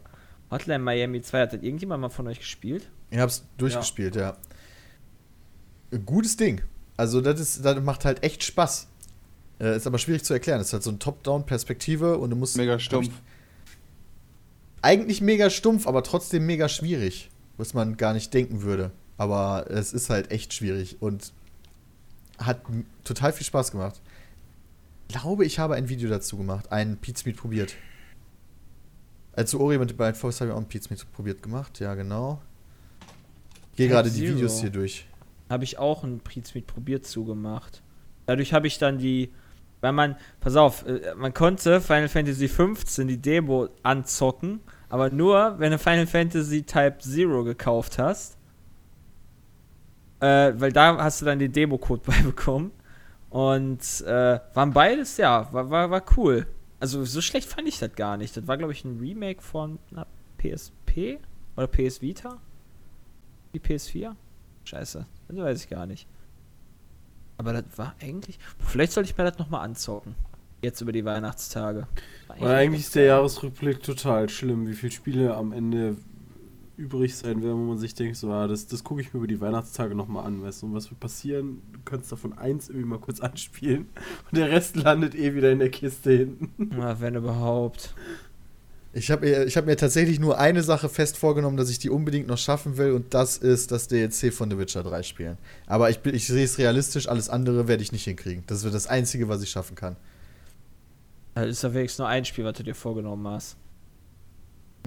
Hotline 0.50 0.78
Miami 0.82 1.20
2, 1.20 1.40
hat 1.42 1.52
das 1.52 1.62
irgendjemand 1.62 2.00
mal 2.00 2.08
von 2.08 2.26
euch 2.26 2.38
gespielt? 2.38 2.90
Ich 3.10 3.18
hab's 3.18 3.44
durchgespielt, 3.58 4.16
ja. 4.16 4.36
Gutes 6.06 6.36
Ding. 6.36 6.62
Also, 6.96 7.20
das, 7.20 7.40
ist, 7.40 7.64
das 7.64 7.80
macht 7.80 8.04
halt 8.04 8.22
echt 8.22 8.42
Spaß. 8.44 8.88
Äh, 9.60 9.76
ist 9.76 9.86
aber 9.86 9.98
schwierig 9.98 10.24
zu 10.24 10.32
erklären. 10.32 10.60
Es 10.60 10.68
ist 10.68 10.72
halt 10.72 10.82
so 10.82 10.90
eine 10.90 10.98
Top-Down-Perspektive 10.98 12.16
und 12.18 12.30
du 12.30 12.36
musst. 12.36 12.56
Mega 12.56 12.78
stumpf. 12.78 13.08
Ich, 13.08 13.12
eigentlich 14.82 15.20
mega 15.20 15.50
stumpf, 15.50 15.86
aber 15.86 16.02
trotzdem 16.02 16.46
mega 16.46 16.68
schwierig. 16.68 17.30
Was 17.56 17.74
man 17.74 17.96
gar 17.96 18.14
nicht 18.14 18.32
denken 18.32 18.62
würde. 18.62 18.90
Aber 19.20 19.66
es 19.68 19.92
ist 19.92 20.08
halt 20.08 20.30
echt 20.30 20.54
schwierig 20.54 20.96
und 21.00 21.34
hat 22.38 22.62
total 23.04 23.34
viel 23.34 23.44
Spaß 23.44 23.70
gemacht. 23.70 24.00
Ich 25.08 25.14
glaube, 25.14 25.44
ich 25.44 25.58
habe 25.58 25.74
ein 25.74 25.90
Video 25.90 26.08
dazu 26.08 26.38
gemacht, 26.38 26.72
einen 26.72 26.96
Pizza 26.96 27.26
Meat 27.26 27.36
probiert. 27.36 27.74
Als 29.34 29.54
Ori 29.54 29.76
mit 29.76 29.94
Blind 29.94 30.16
Forest 30.16 30.40
habe 30.40 30.48
ich 30.48 30.54
auch 30.54 30.58
einen 30.58 30.68
Pizza 30.68 30.88
Meat 30.88 31.04
probiert 31.12 31.42
gemacht, 31.42 31.80
ja 31.80 31.94
genau. 31.96 32.40
Ich 33.72 33.76
gehe 33.76 33.88
gerade 33.88 34.10
die. 34.10 34.26
Videos 34.26 34.62
hier 34.62 34.70
durch. 34.70 35.06
Habe 35.50 35.64
ich 35.64 35.76
auch 35.76 36.02
ein 36.02 36.20
Pizmeet 36.20 36.66
probiert 36.66 37.04
zugemacht. 37.04 37.82
Dadurch 38.24 38.54
habe 38.54 38.68
ich 38.68 38.78
dann 38.78 38.96
die, 38.96 39.34
weil 39.82 39.92
man, 39.92 40.16
pass 40.40 40.56
auf, 40.56 40.86
äh, 40.86 41.14
man 41.14 41.34
konnte 41.34 41.82
Final 41.82 42.08
Fantasy 42.08 42.48
15 42.48 43.06
die 43.06 43.18
Demo 43.18 43.68
anzocken, 43.82 44.60
aber 44.88 45.10
nur, 45.10 45.58
wenn 45.58 45.72
du 45.72 45.78
Final 45.78 46.06
Fantasy 46.06 46.62
Type 46.62 47.00
Zero 47.00 47.44
gekauft 47.44 47.98
hast. 47.98 48.38
Äh, 50.20 50.52
weil 50.60 50.72
da 50.72 50.96
hast 50.98 51.20
du 51.20 51.24
dann 51.24 51.38
den 51.38 51.52
Demo-Code 51.52 52.02
beibekommen. 52.06 52.72
Und 53.30 53.80
äh, 54.06 54.40
waren 54.54 54.72
beides, 54.72 55.16
ja, 55.16 55.52
war, 55.52 55.70
war, 55.70 55.90
war 55.90 56.02
cool. 56.16 56.46
Also 56.80 57.04
so 57.04 57.20
schlecht 57.20 57.48
fand 57.48 57.68
ich 57.68 57.78
das 57.78 57.94
gar 57.94 58.16
nicht. 58.16 58.36
Das 58.36 58.46
war, 58.46 58.56
glaube 58.56 58.72
ich, 58.72 58.84
ein 58.84 58.98
Remake 58.98 59.42
von 59.42 59.78
einer 59.92 60.06
PSP 60.38 61.18
oder 61.56 61.66
PS 61.66 62.00
Vita. 62.00 62.38
Die 63.54 63.60
PS4? 63.60 64.14
Scheiße, 64.64 65.06
das 65.28 65.36
weiß 65.36 65.64
ich 65.64 65.70
gar 65.70 65.86
nicht. 65.86 66.06
Aber 67.36 67.52
das 67.52 67.64
war 67.76 67.94
eigentlich. 68.00 68.38
Vielleicht 68.58 68.92
sollte 68.92 69.10
ich 69.10 69.16
mir 69.16 69.24
das 69.24 69.38
nochmal 69.38 69.64
anzocken. 69.64 70.14
Jetzt 70.62 70.80
über 70.80 70.92
die 70.92 71.04
Weihnachtstage. 71.04 71.86
War 72.28 72.40
Und 72.40 72.48
eigentlich 72.48 72.82
ist 72.82 72.94
der 72.94 73.04
Jahresrückblick 73.04 73.82
total 73.82 74.28
schlimm, 74.28 74.66
wie 74.66 74.74
viele 74.74 74.92
Spiele 74.92 75.34
am 75.34 75.52
Ende 75.52 75.96
übrig 76.80 77.14
sein 77.14 77.42
werden, 77.42 77.58
wo 77.58 77.68
man 77.68 77.78
sich 77.78 77.94
denkt, 77.94 78.16
so, 78.16 78.32
ah, 78.32 78.46
das, 78.48 78.66
das 78.66 78.82
gucke 78.82 79.02
ich 79.02 79.12
mir 79.12 79.18
über 79.18 79.26
die 79.26 79.40
Weihnachtstage 79.40 79.94
nochmal 79.94 80.24
an, 80.26 80.42
weißt 80.42 80.62
du, 80.62 80.66
und 80.66 80.74
was 80.74 80.90
wird 80.90 80.98
passieren? 80.98 81.60
Du 81.72 81.78
kannst 81.84 82.10
davon 82.10 82.36
eins 82.36 82.68
irgendwie 82.68 82.88
mal 82.88 82.98
kurz 82.98 83.20
anspielen 83.20 83.86
und 84.30 84.38
der 84.38 84.50
Rest 84.50 84.76
landet 84.76 85.14
eh 85.14 85.34
wieder 85.34 85.52
in 85.52 85.58
der 85.58 85.70
Kiste 85.70 86.10
hinten. 86.10 86.70
Na, 86.76 87.00
wenn 87.00 87.14
überhaupt. 87.14 87.94
Ich 88.92 89.10
habe 89.12 89.44
ich 89.44 89.56
hab 89.56 89.66
mir 89.66 89.76
tatsächlich 89.76 90.18
nur 90.18 90.38
eine 90.38 90.64
Sache 90.64 90.88
fest 90.88 91.16
vorgenommen, 91.16 91.56
dass 91.56 91.70
ich 91.70 91.78
die 91.78 91.90
unbedingt 91.90 92.26
noch 92.26 92.38
schaffen 92.38 92.76
will, 92.76 92.92
und 92.92 93.14
das 93.14 93.36
ist 93.36 93.70
das 93.70 93.86
DLC 93.86 94.32
von 94.32 94.50
The 94.50 94.58
Witcher 94.58 94.82
3 94.82 95.02
spielen. 95.04 95.38
Aber 95.66 95.90
ich, 95.90 96.04
ich 96.06 96.26
sehe 96.26 96.44
es 96.44 96.58
realistisch, 96.58 97.08
alles 97.08 97.28
andere 97.28 97.68
werde 97.68 97.82
ich 97.82 97.92
nicht 97.92 98.04
hinkriegen. 98.04 98.42
Das 98.48 98.64
wird 98.64 98.74
das 98.74 98.88
Einzige, 98.88 99.28
was 99.28 99.42
ich 99.42 99.50
schaffen 99.50 99.76
kann. 99.76 99.96
Das 101.34 101.46
ist 101.46 101.62
ja 101.62 101.72
wenigstens 101.72 101.98
nur 101.98 102.08
ein 102.08 102.24
Spiel, 102.24 102.44
was 102.44 102.56
du 102.56 102.64
dir 102.64 102.74
vorgenommen 102.74 103.28
hast. 103.28 103.56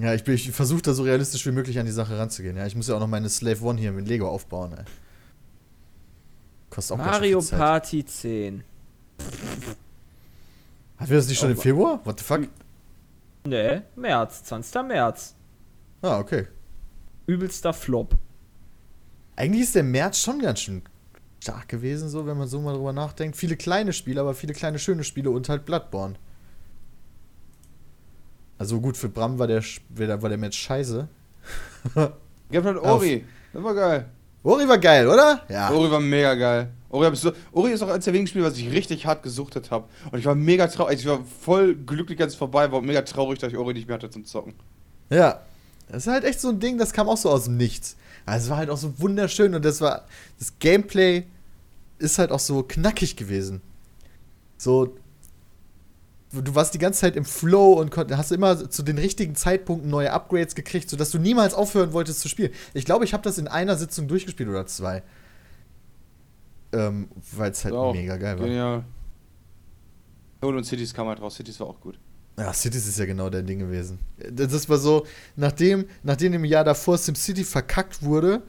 Ja, 0.02 0.14
ich, 0.14 0.24
bin- 0.24 0.34
ich 0.36 0.52
versuche 0.52 0.82
da 0.82 0.94
so 0.94 1.04
realistisch 1.04 1.46
wie 1.46 1.52
möglich 1.52 1.78
an 1.80 1.86
die 1.86 1.92
Sache 1.92 2.18
ranzugehen. 2.18 2.58
Ja, 2.58 2.66
ich 2.66 2.76
muss 2.76 2.88
ja 2.88 2.96
auch 2.96 3.00
noch 3.00 3.08
meine 3.08 3.30
Slave 3.30 3.64
One 3.64 3.80
hier 3.80 3.92
mit 3.92 4.08
Lego 4.08 4.28
aufbauen, 4.28 4.74
ey. 4.74 4.84
Kostet 6.70 6.94
auch 6.94 6.98
ganz 6.98 7.12
schön 7.12 7.20
Mario 7.22 7.42
viel 7.42 7.50
Zeit. 7.50 7.60
Party 7.60 8.06
10. 8.06 8.64
Hatten 10.98 11.10
wir 11.12 11.18
das 11.18 11.28
nicht 11.28 11.40
schon 11.40 11.50
im 11.50 11.56
Aber- 11.56 11.62
Februar? 11.62 12.00
What 12.06 12.20
the 12.20 12.26
fuck? 12.26 12.48
Nee, 13.46 13.82
März, 13.96 14.44
20. 14.46 14.84
März. 14.84 15.36
Ah, 16.02 16.20
okay. 16.20 16.48
Übelster 17.28 17.74
Flop. 17.74 18.16
Eigentlich 19.36 19.64
ist 19.64 19.76
der 19.76 19.84
März 19.84 20.20
schon 20.20 20.40
ganz 20.40 20.62
schön 20.62 20.82
stark 21.42 21.68
gewesen, 21.68 22.08
so, 22.10 22.26
wenn 22.26 22.38
man 22.38 22.48
so 22.48 22.62
mal 22.62 22.74
drüber 22.74 22.94
nachdenkt. 22.94 23.36
Viele 23.36 23.58
kleine 23.58 23.92
Spiele, 23.94 24.22
aber 24.22 24.34
viele 24.34 24.54
kleine 24.54 24.80
schöne 24.80 25.04
Spiele 25.04 25.30
und 25.30 25.50
halt 25.50 25.66
Bloodborne. 25.66 26.16
Also 28.58 28.80
gut, 28.80 28.98
für 28.98 29.10
Bram 29.10 29.40
war 29.40 29.48
der, 29.48 29.64
war 29.90 30.30
der 30.30 30.38
Match 30.38 30.60
scheiße. 30.60 31.08
Gib 32.52 32.64
halt 32.64 32.78
Ori. 32.78 33.26
Das 33.52 33.64
war 33.64 33.74
geil. 33.74 34.10
Ori 34.44 34.68
war 34.68 34.78
geil, 34.78 35.08
oder? 35.08 35.42
Ja. 35.50 35.72
Ori 35.72 35.90
war 35.90 36.00
mega 36.00 36.36
geil. 36.36 36.70
Ori, 36.90 37.16
so, 37.16 37.32
Ori 37.52 37.72
ist 37.72 37.82
auch 37.82 37.90
eines 37.90 38.06
der 38.06 38.14
wenigen 38.14 38.28
Spiele, 38.28 38.46
was 38.46 38.58
ich 38.58 38.70
richtig 38.72 39.06
hart 39.06 39.24
gesuchtet 39.24 39.72
habe. 39.72 39.88
Und 40.12 40.20
ich 40.20 40.26
war 40.26 40.36
mega 40.36 40.68
traurig. 40.68 41.00
Ich 41.00 41.06
war 41.08 41.22
voll 41.42 41.76
glücklich, 41.76 42.22
als 42.22 42.34
es 42.34 42.38
vorbei 42.38 42.72
war 42.72 42.80
und 42.80 42.86
mega 42.86 43.02
traurig, 43.02 43.40
dass 43.40 43.52
ich 43.52 43.58
Ori 43.58 43.74
nicht 43.74 43.88
mehr 43.88 43.96
hatte 43.96 44.10
zum 44.10 44.26
Zocken. 44.26 44.54
Ja. 45.10 45.42
Das 45.90 46.06
ist 46.06 46.12
halt 46.12 46.24
echt 46.24 46.40
so 46.40 46.50
ein 46.50 46.60
Ding, 46.60 46.78
das 46.78 46.94
kam 46.94 47.10
auch 47.10 47.18
so 47.18 47.30
aus 47.30 47.46
dem 47.46 47.58
Nichts. 47.58 47.98
Also 48.26 48.46
es 48.46 48.50
war 48.50 48.58
halt 48.58 48.70
auch 48.70 48.78
so 48.78 49.00
wunderschön 49.00 49.54
und 49.54 49.66
das 49.66 49.82
war. 49.82 50.06
Das 50.40 50.54
Gameplay 50.60 51.26
ist 52.00 52.20
halt 52.20 52.32
auch 52.32 52.40
so 52.40 52.64
knackig 52.64 53.16
gewesen. 53.16 53.62
So. 54.58 54.96
Du 56.34 56.56
warst 56.56 56.74
die 56.74 56.80
ganze 56.80 57.02
Zeit 57.02 57.16
im 57.16 57.26
Flow 57.26 57.74
und 57.74 57.96
hast 57.96 58.32
immer 58.32 58.70
zu 58.70 58.82
den 58.82 58.98
richtigen 58.98 59.36
Zeitpunkten 59.36 59.90
neue 59.90 60.12
Upgrades 60.12 60.56
gekriegt, 60.56 60.90
sodass 60.90 61.12
du 61.12 61.20
niemals 61.20 61.54
aufhören 61.54 61.94
wolltest 61.94 62.22
zu 62.22 62.28
spielen. 62.28 62.52
Ich 62.74 62.86
glaube, 62.86 63.06
ich 63.06 63.14
habe 63.14 63.22
das 63.22 63.38
in 63.38 63.48
einer 63.48 63.76
Sitzung 63.78 64.08
durchgespielt 64.08 64.50
oder 64.50 64.66
zwei. 64.66 65.04
Ähm, 66.72 67.08
Weil 67.32 67.52
es 67.52 67.64
halt 67.64 67.76
Auch 67.76 67.94
mega 67.94 68.18
geil 68.18 68.40
war. 68.40 68.48
Genial. 68.48 68.84
Und, 70.42 70.58
und 70.58 70.64
Cities 70.64 70.94
kam 70.94 71.08
halt 71.08 71.22
raus. 71.22 71.36
Cities 71.36 71.60
war 71.60 71.68
auch 71.68 71.80
gut. 71.80 72.00
Ja, 72.38 72.52
Cities 72.52 72.88
ist 72.88 72.98
ja 72.98 73.06
genau 73.06 73.30
dein 73.30 73.46
Ding 73.46 73.60
gewesen. 73.60 74.00
Das 74.32 74.68
war 74.68 74.80
so, 74.80 75.06
nachdem, 75.36 75.86
nachdem 76.02 76.34
im 76.34 76.46
Jahr 76.46 76.64
davor 76.64 76.98
SimCity 76.98 77.44
verkackt 77.44 78.02
wurde 78.02 78.42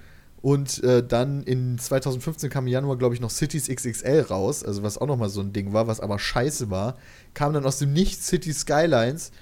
und 0.44 0.84
äh, 0.84 1.02
dann 1.02 1.42
in 1.44 1.78
2015 1.78 2.50
kam 2.50 2.66
im 2.66 2.72
Januar, 2.74 2.98
glaube 2.98 3.14
ich, 3.14 3.20
noch 3.22 3.30
Cities 3.30 3.66
XXL 3.66 4.26
raus, 4.28 4.62
also 4.62 4.82
was 4.82 4.98
auch 4.98 5.06
nochmal 5.06 5.30
so 5.30 5.40
ein 5.40 5.54
Ding 5.54 5.72
war, 5.72 5.86
was 5.86 6.00
aber 6.00 6.18
scheiße 6.18 6.68
war, 6.68 6.98
kam 7.32 7.54
dann 7.54 7.64
aus 7.64 7.78
dem 7.78 7.94
Nichts 7.94 8.26
City 8.26 8.52
Skylines. 8.52 9.32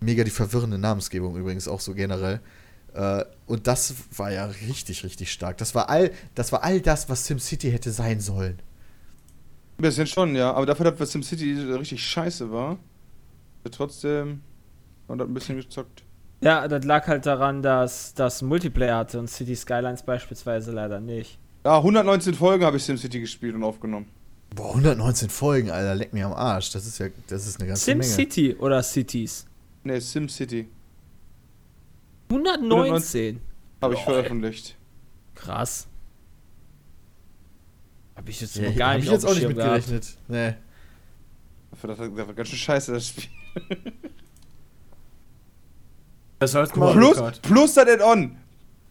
Mega 0.00 0.24
die 0.24 0.32
verwirrende 0.32 0.78
Namensgebung 0.78 1.36
übrigens 1.36 1.68
auch 1.68 1.78
so 1.78 1.94
generell. 1.94 2.40
Äh, 2.92 3.24
und 3.46 3.68
das 3.68 3.94
war 4.16 4.32
ja 4.32 4.46
richtig, 4.46 5.04
richtig 5.04 5.30
stark. 5.30 5.58
Das 5.58 5.76
war 5.76 5.88
all, 5.88 6.10
das 6.34 6.50
war 6.50 6.64
all 6.64 6.80
das, 6.80 7.08
was 7.08 7.24
SimCity 7.24 7.70
hätte 7.70 7.92
sein 7.92 8.18
sollen. 8.18 8.58
Ein 9.78 9.82
bisschen 9.82 10.08
schon, 10.08 10.34
ja. 10.34 10.54
Aber 10.54 10.66
dafür, 10.66 10.90
dass 10.90 11.12
SimCity 11.12 11.52
richtig 11.70 12.04
scheiße 12.04 12.50
war, 12.50 12.80
trotzdem 13.70 14.40
und 15.06 15.20
hat 15.20 15.28
ein 15.28 15.34
bisschen 15.34 15.56
gezockt. 15.56 16.01
Ja, 16.42 16.66
das 16.66 16.84
lag 16.84 17.06
halt 17.06 17.24
daran, 17.26 17.62
dass 17.62 18.14
das 18.14 18.42
Multiplayer 18.42 18.96
hatte 18.98 19.18
und 19.18 19.28
City 19.28 19.54
Skylines 19.54 20.02
beispielsweise 20.02 20.72
leider 20.72 21.00
nicht. 21.00 21.38
Ja, 21.64 21.76
119 21.78 22.34
Folgen 22.34 22.64
habe 22.64 22.76
ich 22.76 22.82
SimCity 22.84 23.20
gespielt 23.20 23.54
und 23.54 23.62
aufgenommen. 23.62 24.06
Boah, 24.54 24.70
119 24.70 25.30
Folgen, 25.30 25.70
Alter, 25.70 25.94
leck 25.94 26.12
mir 26.12 26.26
am 26.26 26.32
Arsch. 26.32 26.72
Das 26.72 26.84
ist 26.84 26.98
ja, 26.98 27.06
das 27.28 27.46
ist 27.46 27.60
eine 27.60 27.68
ganze 27.68 27.90
Menge. 27.92 28.02
SimCity 28.02 28.56
oder 28.56 28.82
Cities? 28.82 29.46
Ne, 29.84 30.00
SimCity 30.00 30.68
119. 32.28 33.40
habe 33.80 33.94
ich 33.94 34.00
veröffentlicht. 34.00 34.76
Krass. 35.34 35.86
Hab 38.16 38.28
ich 38.28 38.40
jetzt 38.40 38.56
Ja, 38.56 38.68
noch 38.68 38.76
gar 38.76 38.90
hab 38.90 38.96
nicht 38.96 39.06
ich 39.06 39.12
jetzt 39.12 39.24
auch 39.24 39.30
nicht 39.30 39.40
Schirm 39.42 39.54
gehabt. 39.54 39.88
mitgerechnet. 39.88 40.16
Nee. 40.28 40.54
Dafür, 41.70 41.88
das, 41.88 41.98
das 41.98 42.26
war 42.26 42.34
ganz 42.34 42.48
schön 42.48 42.58
scheiße, 42.58 42.92
das 42.92 43.06
Spiel. 43.08 43.24
Besser 46.42 46.60
als 46.60 46.74
Mario 46.74 46.98
Plus, 47.00 47.16
Kart. 47.16 47.40
plus 47.42 47.74
das 47.74 47.86
Add-on. 47.86 48.36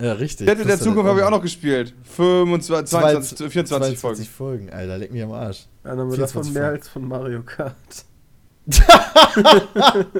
Ja, 0.01 0.13
richtig. 0.13 0.47
Städte 0.47 0.63
der 0.65 0.77
Das 0.77 0.83
Zukunft 0.85 1.09
habe 1.09 1.19
ich 1.19 1.25
auch 1.25 1.29
noch 1.31 1.41
gespielt. 1.41 1.93
25, 2.03 2.89
22, 2.89 3.51
24 3.51 3.99
Folgen. 3.99 4.25
Folgen, 4.25 4.69
Alter, 4.71 4.97
leck 4.97 5.11
mich 5.11 5.21
am 5.21 5.33
Arsch. 5.33 5.67
Ja, 5.83 5.89
dann 5.91 5.99
haben 5.99 6.09
wir 6.11 6.15
24 6.15 6.53
davon 6.53 6.53
mehr 6.53 6.71
als 6.71 6.87
von 6.87 7.07
Mario 7.07 7.43
Kart. 7.43 8.05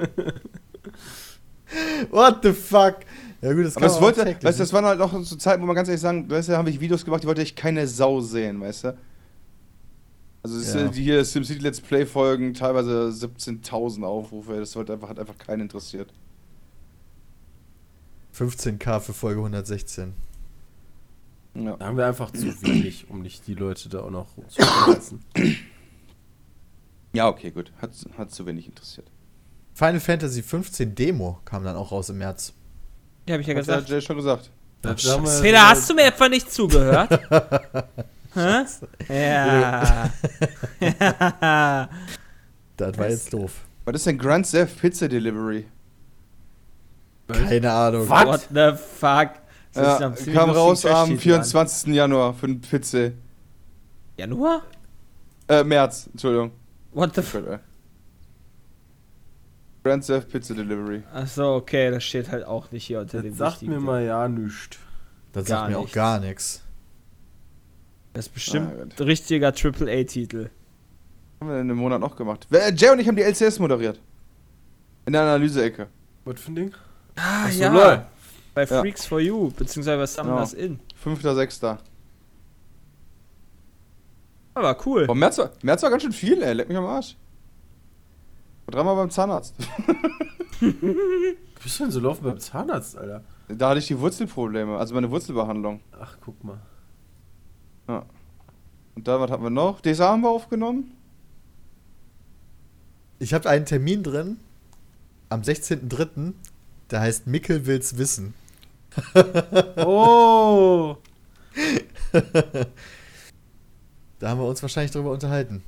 What 2.09 2.39
the 2.43 2.51
fuck? 2.51 2.97
Ja 3.41 3.53
gut, 3.53 3.65
das 3.65 3.77
Aber 3.77 3.85
kann 3.85 3.89
es 3.89 3.93
man 3.95 4.01
wollte, 4.03 4.21
auch 4.21 4.25
weißt 4.27 4.43
du, 4.43 4.47
ne? 4.47 4.53
das 4.57 4.73
waren 4.73 4.85
halt 4.85 4.99
noch 4.99 5.23
so 5.23 5.35
Zeiten, 5.37 5.61
wo 5.63 5.65
man 5.67 5.75
ganz 5.75 5.87
ehrlich 5.87 6.01
sagen, 6.01 6.29
weißt 6.29 6.49
du, 6.49 6.51
da 6.51 6.57
habe 6.57 6.69
ich 6.69 6.79
Videos 6.79 7.03
gemacht, 7.05 7.23
die 7.23 7.27
wollte 7.27 7.41
ich 7.41 7.55
keine 7.55 7.87
Sau 7.87 8.19
sehen, 8.21 8.59
weißt 8.61 8.83
du? 8.83 8.97
Also 10.43 10.77
Ja. 10.77 10.85
äh, 10.85 10.89
die 10.89 11.01
hier 11.03 11.23
SimCity 11.23 11.59
Let's 11.61 11.79
Play 11.81 12.05
Folgen, 12.05 12.53
teilweise 12.53 13.07
17.000 13.09 14.03
Aufrufe, 14.03 14.59
das 14.59 14.75
wollte 14.75 14.93
einfach, 14.93 15.09
hat 15.09 15.17
einfach 15.19 15.37
keinen 15.37 15.61
interessiert. 15.61 16.11
15k 18.35 18.99
für 18.99 19.13
Folge 19.13 19.39
116. 19.39 20.13
Ja. 21.53 21.75
Da 21.75 21.85
haben 21.85 21.97
wir 21.97 22.05
einfach 22.05 22.31
zu 22.31 22.61
wenig, 22.61 23.09
um 23.09 23.21
nicht 23.21 23.45
die 23.47 23.55
Leute 23.55 23.89
da 23.89 24.01
auch 24.01 24.09
noch 24.09 24.27
zu 24.47 24.61
verletzen. 24.61 25.25
Ja, 27.13 27.27
okay, 27.27 27.51
gut. 27.51 27.73
Hat, 27.81 27.91
hat 28.17 28.31
zu 28.31 28.45
wenig 28.45 28.67
interessiert. 28.67 29.11
Final 29.73 29.99
Fantasy 29.99 30.41
15 30.43 30.95
Demo 30.95 31.39
kam 31.43 31.63
dann 31.63 31.75
auch 31.75 31.91
raus 31.91 32.09
im 32.09 32.19
März. 32.19 32.53
Ja, 33.27 33.33
hab 33.33 33.41
ich 33.41 33.47
ja 33.47 33.53
Hat 33.53 33.61
gesagt. 33.61 33.89
Jay 33.89 34.01
schon 34.01 34.15
gesagt. 34.15 34.49
Peter, 34.81 35.69
hast 35.69 35.89
du 35.89 35.93
mir 35.93 36.05
etwa 36.05 36.27
nicht 36.27 36.51
zugehört? 36.51 37.19
Hä? 38.33 38.65
Ja. 39.09 40.09
Das 42.77 42.97
war 42.97 43.09
jetzt 43.09 43.31
doof. 43.31 43.67
Was 43.85 43.95
ist 43.95 44.07
denn 44.07 44.17
Grand 44.17 44.49
Theft 44.49 44.79
Pizza 44.81 45.07
Delivery? 45.07 45.65
Keine 47.33 47.71
Ahnung. 47.71 48.09
Was? 48.09 48.25
What 48.25 48.47
the 48.49 48.71
fuck? 48.77 49.29
Ja, 49.73 50.13
kam 50.33 50.49
raus 50.49 50.85
am 50.85 51.07
Crash-Titel 51.09 51.21
24. 51.21 51.93
Januar 51.93 52.33
für 52.33 52.47
ein 52.47 52.59
Pizza. 52.61 53.05
an. 53.05 53.13
Januar? 54.17 54.63
Äh, 55.47 55.63
März, 55.63 56.09
Entschuldigung. 56.11 56.51
What 56.93 57.15
the 57.15 57.21
f... 57.21 57.37
Grand 59.83 60.05
Theft 60.05 60.29
Pizza 60.29 60.53
Delivery. 60.53 61.03
Achso, 61.13 61.55
okay, 61.55 61.89
das 61.89 62.03
steht 62.03 62.29
halt 62.31 62.45
auch 62.45 62.71
nicht 62.71 62.85
hier 62.85 62.99
unter 62.99 63.21
dem 63.21 63.31
Das 63.31 63.37
sagt 63.37 63.51
wichtigen 63.61 63.73
mir 63.73 63.79
mal 63.79 64.03
ja 64.03 64.27
nichts. 64.27 64.77
Das 65.33 65.45
gar 65.45 65.59
sagt 65.61 65.71
mir 65.71 65.79
auch 65.79 65.91
gar 65.91 66.19
nichts. 66.19 66.61
Das 68.13 68.27
ist 68.27 68.33
bestimmt 68.33 68.71
Ah, 68.77 68.81
ein 68.83 69.03
richtiger 69.05 69.47
AAA-Titel. 69.47 70.49
Haben 71.39 71.49
wir 71.49 71.57
denn 71.57 71.69
im 71.69 71.77
Monat 71.77 71.99
noch 72.01 72.15
gemacht? 72.15 72.47
Jay 72.51 72.89
und 72.91 72.99
ich 72.99 73.07
haben 73.07 73.15
die 73.15 73.23
LCS 73.23 73.57
moderiert. 73.57 73.99
In 75.07 75.13
der 75.13 75.23
Analyse-Ecke. 75.23 75.87
Was 76.25 76.39
für 76.39 76.51
ein 76.51 76.55
Ding? 76.55 76.75
Ah, 77.15 77.45
Ach 77.45 77.51
so, 77.51 77.61
ja. 77.61 77.73
lol. 77.73 78.05
Bei 78.53 78.63
Ja. 78.65 78.81
Freaks 78.81 79.05
for 79.05 79.19
You, 79.19 79.51
beziehungsweise 79.51 79.97
bei 79.97 80.05
Summoners 80.05 80.53
In. 80.53 80.79
5.6. 81.03 81.77
Aber 84.53 84.77
cool. 84.85 85.07
Boah, 85.07 85.15
März 85.15 85.37
war, 85.37 85.51
März 85.61 85.83
war 85.83 85.89
ganz 85.89 86.03
schön 86.03 86.11
viel, 86.11 86.41
ey. 86.41 86.53
Leck 86.53 86.67
mich 86.67 86.77
am 86.77 86.85
Arsch. 86.85 87.15
Dreimal 88.67 88.95
beim 88.95 89.09
Zahnarzt. 89.09 89.55
Bist 91.63 91.79
du 91.79 91.83
denn 91.83 91.91
so 91.91 91.99
laufen 91.99 92.23
beim 92.23 92.39
Zahnarzt, 92.39 92.97
Alter? 92.97 93.23
Da 93.47 93.69
hatte 93.69 93.79
ich 93.79 93.87
die 93.87 93.99
Wurzelprobleme, 93.99 94.77
also 94.77 94.93
meine 94.95 95.09
Wurzelbehandlung. 95.11 95.81
Ach, 95.99 96.17
guck 96.21 96.41
mal. 96.43 96.59
Und 97.87 99.07
dann, 99.07 99.19
was 99.19 99.31
hatten 99.31 99.43
wir 99.43 99.49
noch? 99.49 99.81
DSA 99.81 100.11
haben 100.11 100.21
wir 100.21 100.29
aufgenommen. 100.29 100.91
Ich 103.19 103.33
habe 103.33 103.49
einen 103.49 103.65
Termin 103.65 104.03
drin 104.03 104.37
am 105.29 105.41
16.03. 105.41 106.33
Der 106.91 106.99
heißt 107.01 107.25
Mickel 107.25 107.65
will's 107.65 107.97
wissen. 107.97 108.33
Oh! 109.77 110.97
Da 114.19 114.29
haben 114.29 114.39
wir 114.39 114.45
uns 114.45 114.61
wahrscheinlich 114.61 114.91
darüber 114.91 115.11
unterhalten, 115.11 115.63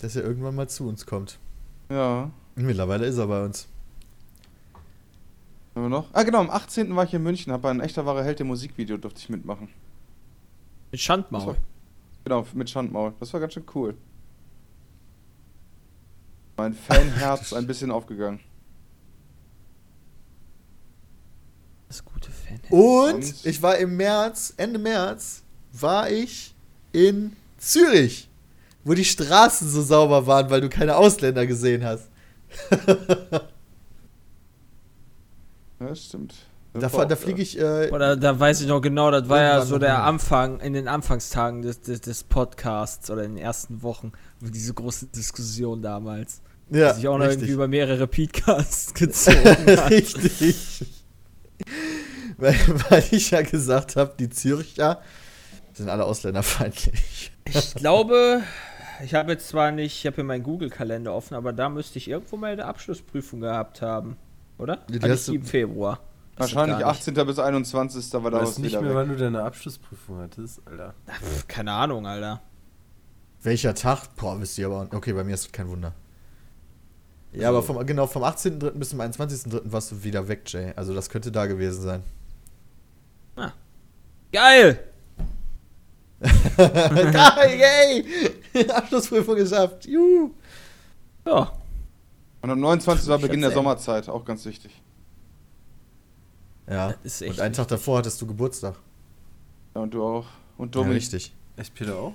dass 0.00 0.16
er 0.16 0.24
irgendwann 0.24 0.56
mal 0.56 0.68
zu 0.68 0.88
uns 0.88 1.06
kommt. 1.06 1.38
Ja. 1.88 2.30
Mittlerweile 2.56 3.06
ist 3.06 3.16
er 3.16 3.28
bei 3.28 3.44
uns. 3.44 3.68
Haben 5.74 5.84
wir 5.84 5.88
noch? 5.88 6.08
Ah, 6.12 6.22
genau, 6.24 6.40
am 6.40 6.50
18. 6.50 6.94
war 6.96 7.04
ich 7.04 7.14
in 7.14 7.22
München, 7.22 7.52
habe 7.52 7.62
bei 7.62 7.70
ein 7.70 7.80
echter 7.80 8.04
wahre 8.04 8.24
Held 8.24 8.40
im 8.40 8.48
Musikvideo 8.48 8.96
durfte 8.96 9.20
ich 9.20 9.28
mitmachen. 9.28 9.68
Mit 10.90 11.00
Schandmaul. 11.00 11.56
Genau, 12.24 12.46
mit 12.54 12.68
Schandmaul. 12.68 13.12
Das 13.20 13.32
war 13.32 13.40
ganz 13.40 13.54
schön 13.54 13.66
cool. 13.74 13.94
Mein 16.56 16.74
Fanherz 16.74 17.52
ein 17.54 17.66
bisschen 17.66 17.90
aufgegangen. 17.90 18.40
Das 21.88 22.04
gute 22.04 22.30
Fan. 22.30 22.60
Und 22.70 23.44
ich 23.44 23.62
war 23.62 23.76
im 23.76 23.96
März, 23.96 24.54
Ende 24.56 24.78
März, 24.78 25.42
war 25.72 26.10
ich 26.10 26.54
in 26.92 27.36
Zürich, 27.58 28.28
wo 28.84 28.94
die 28.94 29.04
Straßen 29.04 29.68
so 29.68 29.82
sauber 29.82 30.26
waren, 30.26 30.50
weil 30.50 30.60
du 30.60 30.68
keine 30.68 30.96
Ausländer 30.96 31.46
gesehen 31.46 31.84
hast. 31.84 32.08
Ja, 35.78 35.88
das 35.88 36.04
stimmt. 36.04 36.34
Da, 36.72 36.88
da 36.88 37.16
fliege 37.16 37.40
ich. 37.40 37.58
Äh, 37.58 37.90
Oder 37.90 38.16
da 38.16 38.38
weiß 38.38 38.60
ich 38.60 38.66
noch 38.66 38.80
genau, 38.80 39.10
das 39.10 39.28
war 39.28 39.40
ja 39.40 39.64
so 39.64 39.78
der. 39.78 40.02
Anfang, 40.04 40.60
in 40.60 40.74
den 40.74 40.88
Anfangstagen 40.88 41.62
des, 41.62 41.80
des, 41.80 42.02
des 42.02 42.24
Podcasts 42.24 43.10
oder 43.10 43.24
in 43.24 43.36
den 43.36 43.42
ersten 43.42 43.82
Wochen, 43.82 44.12
diese 44.40 44.74
große 44.74 45.06
Diskussion 45.06 45.80
damals. 45.80 46.42
ja, 46.70 46.90
die 46.90 46.96
sich 46.96 47.08
auch 47.08 47.16
noch 47.16 47.24
irgendwie 47.24 47.40
richtig. 47.40 47.54
über 47.54 47.68
mehrere 47.68 48.06
Podcasts 48.06 48.92
gezogen 48.94 49.44
hat. 49.76 49.90
richtig. 49.90 50.84
weil, 52.38 52.54
weil 52.90 53.04
ich 53.10 53.30
ja 53.30 53.42
gesagt 53.42 53.96
habe, 53.96 54.14
die 54.18 54.28
Züricher 54.30 55.00
sind 55.72 55.88
alle 55.88 56.04
ausländerfeindlich. 56.04 57.32
Ich 57.46 57.74
glaube, 57.74 58.42
ich 59.04 59.14
habe 59.14 59.32
jetzt 59.32 59.48
zwar 59.48 59.70
nicht, 59.72 59.94
ich 59.98 60.06
habe 60.06 60.16
hier 60.16 60.24
meinen 60.24 60.42
Google-Kalender 60.42 61.12
offen, 61.14 61.34
aber 61.34 61.52
da 61.52 61.68
müsste 61.68 61.98
ich 61.98 62.08
irgendwo 62.08 62.36
mal 62.36 62.52
eine 62.52 62.64
Abschlussprüfung 62.64 63.40
gehabt 63.40 63.82
haben. 63.82 64.16
Oder? 64.58 64.76
Die 64.88 64.98
Hatte 65.00 65.12
hast 65.12 65.28
du- 65.28 65.34
im 65.34 65.44
Februar. 65.44 66.00
Wahrscheinlich 66.38 66.78
gar 66.78 66.92
nicht. 66.92 67.00
18. 67.08 67.26
bis 67.26 67.38
21. 67.38 68.12
war 68.22 68.30
da 68.30 68.40
Weiß 68.42 68.58
nicht 68.58 68.72
mehr, 68.72 68.90
weg. 68.90 68.94
wann 68.94 69.08
du 69.08 69.16
deine 69.16 69.42
Abschlussprüfung 69.42 70.18
hattest, 70.18 70.60
Alter. 70.66 70.94
Pff, 71.08 71.46
keine 71.48 71.72
Ahnung, 71.72 72.06
Alter. 72.06 72.42
Welcher 73.42 73.74
Tag? 73.74 74.14
Boah, 74.16 74.38
wisst 74.40 74.58
ihr 74.58 74.66
aber. 74.66 74.82
auch- 74.82 74.92
Okay, 74.92 75.12
bei 75.14 75.24
mir 75.24 75.32
ist 75.34 75.50
kein 75.52 75.68
Wunder. 75.68 75.94
Ja, 77.36 77.50
aber 77.50 77.62
vom, 77.62 77.84
genau, 77.86 78.06
vom 78.06 78.22
18.3. 78.24 78.70
bis 78.70 78.90
zum 78.90 79.00
21.3. 79.00 79.60
warst 79.64 79.90
du 79.92 80.02
wieder 80.02 80.26
weg, 80.26 80.42
Jay. 80.46 80.72
Also 80.74 80.94
das 80.94 81.08
könnte 81.10 81.30
da 81.30 81.46
gewesen 81.46 81.82
sein. 81.82 82.02
Geil! 84.32 84.78
Geil, 86.56 87.58
yay! 87.58 88.70
Abschlussprüfung 88.70 89.36
geschafft. 89.36 89.86
Juhu. 89.86 90.30
Ja. 91.26 91.52
Und 92.42 92.50
am 92.50 92.60
29. 92.60 93.08
war 93.08 93.18
Beginn 93.18 93.40
der. 93.40 93.50
Sommerzeit, 93.52 94.08
auch 94.08 94.24
ganz 94.24 94.44
wichtig. 94.44 94.72
Ja. 96.68 96.88
Das 96.88 96.98
ist 97.04 97.22
echt 97.22 97.34
Und 97.34 97.40
einen 97.40 97.54
Tag 97.54 97.68
davor 97.68 97.98
hattest 97.98 98.20
du 98.20 98.26
Geburtstag. 98.26 98.74
Ja, 99.74 99.82
und 99.82 99.92
du 99.94 100.02
auch. 100.02 100.26
Und 100.58 100.74
Ja, 100.74 100.82
Domi. 100.82 100.94
richtig. 100.94 101.34
Echt, 101.56 101.74
Peter 101.74 101.96
auch? 101.96 102.14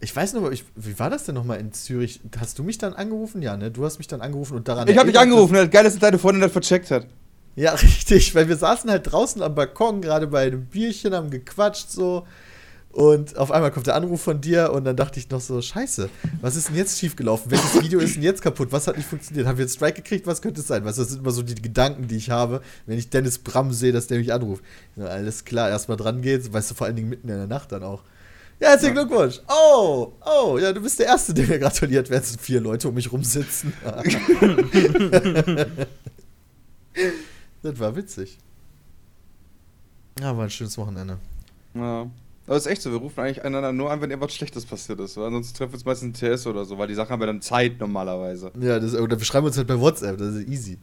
Ich 0.00 0.14
weiß 0.14 0.34
nur, 0.34 0.52
ich, 0.52 0.64
wie 0.76 0.98
war 0.98 1.10
das 1.10 1.24
denn 1.24 1.34
nochmal 1.34 1.58
in 1.58 1.72
Zürich? 1.72 2.20
Hast 2.38 2.58
du 2.58 2.62
mich 2.62 2.78
dann 2.78 2.94
angerufen? 2.94 3.42
Ja, 3.42 3.56
ne? 3.56 3.70
Du 3.70 3.84
hast 3.84 3.98
mich 3.98 4.06
dann 4.06 4.20
angerufen 4.20 4.56
und 4.56 4.68
daran. 4.68 4.86
ich 4.88 4.96
hab 4.96 5.06
dich 5.06 5.18
angerufen, 5.18 5.54
das 5.54 5.70
geil 5.70 5.84
dass 5.84 5.98
deine 5.98 6.18
Freundin 6.18 6.42
das 6.42 6.52
vercheckt 6.52 6.90
hat. 6.90 7.06
Ja, 7.56 7.72
richtig, 7.82 8.34
weil 8.34 8.48
wir 8.48 8.56
saßen 8.56 8.88
halt 8.90 9.10
draußen 9.10 9.42
am 9.42 9.54
Balkon, 9.54 10.00
gerade 10.00 10.28
bei 10.28 10.46
einem 10.46 10.66
Bierchen, 10.66 11.14
haben 11.14 11.30
gequatscht 11.30 11.90
so. 11.90 12.24
Und 12.90 13.36
auf 13.36 13.50
einmal 13.50 13.70
kommt 13.70 13.86
der 13.86 13.96
Anruf 13.96 14.22
von 14.22 14.40
dir 14.40 14.72
und 14.72 14.84
dann 14.84 14.96
dachte 14.96 15.20
ich 15.20 15.28
noch 15.28 15.40
so, 15.40 15.60
scheiße, 15.60 16.08
was 16.40 16.56
ist 16.56 16.68
denn 16.68 16.76
jetzt 16.76 16.98
schiefgelaufen? 16.98 17.50
Welches 17.50 17.82
Video 17.82 17.98
ist 17.98 18.16
denn 18.16 18.22
jetzt 18.22 18.42
kaputt? 18.42 18.68
Was 18.70 18.86
hat 18.86 18.96
nicht 18.96 19.08
funktioniert? 19.08 19.46
Haben 19.46 19.58
wir 19.58 19.64
einen 19.64 19.70
Strike 19.70 20.02
gekriegt? 20.02 20.26
Was 20.26 20.40
könnte 20.40 20.60
es 20.60 20.68
sein? 20.68 20.84
Weißt 20.84 20.98
du, 20.98 21.02
das 21.02 21.10
sind 21.10 21.20
immer 21.20 21.30
so 21.30 21.42
die 21.42 21.54
Gedanken, 21.54 22.08
die 22.08 22.16
ich 22.16 22.30
habe, 22.30 22.62
wenn 22.86 22.98
ich 22.98 23.10
Dennis 23.10 23.38
Bram 23.38 23.72
sehe, 23.72 23.92
dass 23.92 24.06
der 24.06 24.18
mich 24.18 24.32
anruft. 24.32 24.64
Ja, 24.96 25.04
alles 25.04 25.44
klar, 25.44 25.68
erstmal 25.68 25.96
dran 25.96 26.22
geht's, 26.22 26.52
weißt 26.52 26.70
du, 26.70 26.74
vor 26.74 26.86
allen 26.86 26.96
Dingen 26.96 27.08
mitten 27.08 27.28
in 27.28 27.36
der 27.36 27.46
Nacht 27.46 27.72
dann 27.72 27.82
auch. 27.82 28.02
Ja, 28.60 28.70
herzlichen 28.70 28.94
Glückwunsch. 28.94 29.40
Oh, 29.48 30.12
oh, 30.26 30.58
ja, 30.58 30.72
du 30.72 30.80
bist 30.80 30.98
der 30.98 31.06
Erste, 31.06 31.32
der 31.32 31.46
mir 31.46 31.60
gratuliert, 31.60 32.10
während 32.10 32.26
vier 32.26 32.60
Leute 32.60 32.88
um 32.88 32.94
mich 32.94 33.12
rumsitzen. 33.12 33.72
das 37.62 37.78
war 37.78 37.94
witzig. 37.94 38.36
Ja, 40.20 40.36
war 40.36 40.44
ein 40.44 40.50
schönes 40.50 40.76
Wochenende. 40.76 41.18
Ja. 41.74 42.10
Aber 42.48 42.56
ist 42.56 42.66
echt 42.66 42.82
so, 42.82 42.90
wir 42.90 42.98
rufen 42.98 43.20
eigentlich 43.20 43.44
einander 43.44 43.72
nur 43.72 43.92
an, 43.92 44.00
wenn 44.00 44.10
irgendwas 44.10 44.34
Schlechtes 44.34 44.64
passiert 44.64 44.98
ist. 45.00 45.16
Weil 45.16 45.26
ansonsten 45.26 45.56
treffen 45.56 45.72
wir 45.72 45.76
uns 45.76 45.84
meistens 45.84 46.20
in 46.20 46.34
TS 46.34 46.46
oder 46.46 46.64
so, 46.64 46.78
weil 46.78 46.88
die 46.88 46.94
Sachen 46.94 47.10
haben 47.10 47.20
ja 47.20 47.26
dann 47.26 47.42
Zeit 47.42 47.78
normalerweise. 47.78 48.50
Ja, 48.58 48.80
das, 48.80 48.94
oder 48.94 49.18
wir 49.18 49.24
schreiben 49.24 49.46
uns 49.46 49.56
halt 49.58 49.68
bei 49.68 49.78
WhatsApp, 49.78 50.16
das 50.18 50.34
ist 50.34 50.48
easy. 50.48 50.78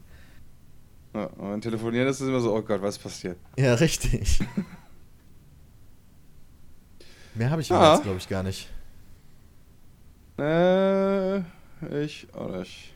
Ja, 1.12 1.24
und 1.24 1.50
wenn 1.50 1.60
telefonieren 1.60 2.06
ist 2.06 2.20
es 2.20 2.28
immer 2.28 2.40
so, 2.40 2.54
oh 2.54 2.62
Gott, 2.62 2.80
was 2.80 2.96
ist 2.96 3.02
passiert? 3.02 3.36
Ja, 3.58 3.74
richtig. 3.74 4.38
Mehr 7.36 7.50
habe 7.50 7.60
ich 7.62 7.68
Ja. 7.68 7.94
jetzt, 7.94 8.02
glaube 8.02 8.18
ich, 8.18 8.28
gar 8.28 8.42
nicht. 8.42 8.68
Äh, 10.38 11.38
ich 12.04 12.26
auch 12.34 12.48
nicht. 12.48 12.92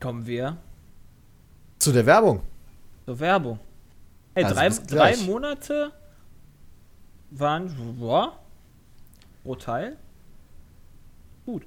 Kommen 0.00 0.26
wir 0.26 0.56
Zu 1.78 1.92
der 1.92 2.04
Werbung. 2.06 2.42
zur 3.06 3.18
Werbung. 3.20 3.58
Hey, 4.34 4.44
Also 4.44 4.54
drei, 4.54 4.68
drei. 4.68 5.16
Monate 5.24 5.92
waren 7.30 7.68
ja, 7.98 8.32
pro 9.42 9.54
Teil. 9.54 9.96
Gut. 11.46 11.62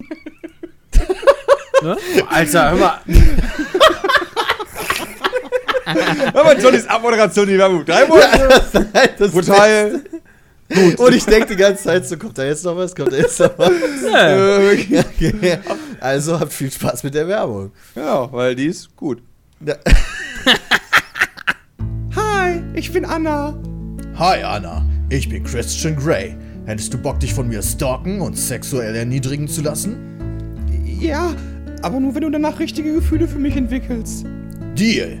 ne? 1.82 1.96
Alter, 2.28 2.70
hör 2.70 2.78
mal. 2.78 3.00
Hör 6.34 6.44
mal, 6.44 6.60
Johnnys 6.60 6.86
Abmoderation, 6.86 7.46
die 7.46 7.58
war 7.58 7.70
gut. 7.70 7.88
Drei 7.88 8.06
Monate, 8.06 8.62
das 9.18 9.30
brutal. 9.30 10.00
Und 10.96 11.14
ich 11.14 11.24
denke 11.26 11.48
die 11.48 11.56
ganze 11.56 11.82
Zeit 11.84 12.06
so, 12.06 12.16
kommt 12.16 12.38
da 12.38 12.44
jetzt 12.44 12.64
noch 12.64 12.76
was, 12.76 12.94
kommt 12.94 13.12
da 13.12 13.16
jetzt 13.16 13.38
noch 13.40 13.50
was? 13.58 13.70
Ja. 14.10 14.68
Äh, 14.70 15.04
Okay. 15.20 15.58
Also 16.00 16.38
habt 16.40 16.52
viel 16.52 16.70
Spaß 16.70 17.02
mit 17.04 17.14
der 17.14 17.28
Werbung. 17.28 17.72
genau, 17.94 18.28
weil 18.32 18.54
die 18.54 18.66
ist 18.66 18.94
gut. 18.96 19.22
Ja. 19.64 19.74
Hi, 22.16 22.62
ich 22.74 22.92
bin 22.92 23.04
Anna. 23.04 23.54
Hi 24.18 24.42
Anna, 24.42 24.84
ich 25.08 25.28
bin 25.28 25.44
Christian 25.44 25.96
Grey. 25.96 26.36
Hättest 26.66 26.92
du 26.94 26.98
Bock, 26.98 27.18
dich 27.20 27.32
von 27.34 27.48
mir 27.48 27.62
stalken 27.62 28.20
und 28.20 28.38
sexuell 28.38 28.94
erniedrigen 28.94 29.48
zu 29.48 29.62
lassen? 29.62 29.96
Ja, 30.84 31.34
aber 31.82 31.98
nur 32.00 32.14
wenn 32.14 32.22
du 32.22 32.30
danach 32.30 32.58
richtige 32.60 32.92
Gefühle 32.94 33.26
für 33.28 33.38
mich 33.38 33.56
entwickelst. 33.56 34.24
Deal. 34.76 35.20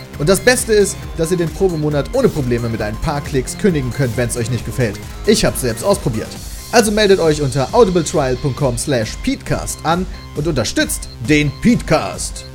Und 0.21 0.29
das 0.29 0.39
Beste 0.39 0.71
ist, 0.71 0.97
dass 1.17 1.31
ihr 1.31 1.37
den 1.37 1.49
Probemonat 1.49 2.13
ohne 2.13 2.29
Probleme 2.29 2.69
mit 2.69 2.79
ein 2.79 2.95
paar 2.97 3.21
Klicks 3.21 3.57
kündigen 3.57 3.89
könnt, 3.91 4.15
wenn 4.17 4.29
es 4.29 4.37
euch 4.37 4.51
nicht 4.51 4.67
gefällt. 4.67 4.99
Ich 5.25 5.43
habe 5.43 5.57
selbst 5.57 5.83
ausprobiert. 5.83 6.27
Also 6.71 6.91
meldet 6.91 7.19
euch 7.19 7.41
unter 7.41 7.73
audibletrial.com 7.73 8.77
slash 8.77 9.17
peatcast 9.23 9.83
an 9.83 10.05
und 10.35 10.45
unterstützt 10.45 11.09
den 11.27 11.51
Peatcast. 11.63 12.45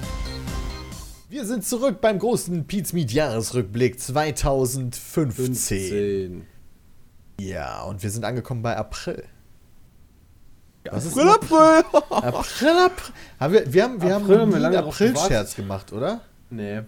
Wir 1.28 1.44
sind 1.44 1.64
zurück 1.66 2.00
beim 2.00 2.20
großen 2.20 2.68
Pete's 2.68 2.92
Meet 2.92 3.10
Jahresrückblick 3.12 3.98
2015. 3.98 5.44
15. 5.46 6.46
Ja, 7.40 7.82
und 7.82 8.00
wir 8.00 8.10
sind 8.10 8.24
angekommen 8.24 8.62
bei 8.62 8.76
April. 8.76 9.24
Was 10.88 11.04
ist 11.04 11.18
April, 11.18 11.30
April. 11.30 11.84
April, 12.10 12.68
April. 12.68 13.14
Haben 13.40 13.52
wir, 13.52 13.72
wir 13.72 13.82
haben, 13.82 14.00
wir 14.00 14.16
April 14.16 14.38
haben 14.38 14.54
einen 14.54 14.76
April-Scherz 14.76 15.56
gemacht, 15.56 15.92
oder? 15.92 16.20
Nee. 16.48 16.82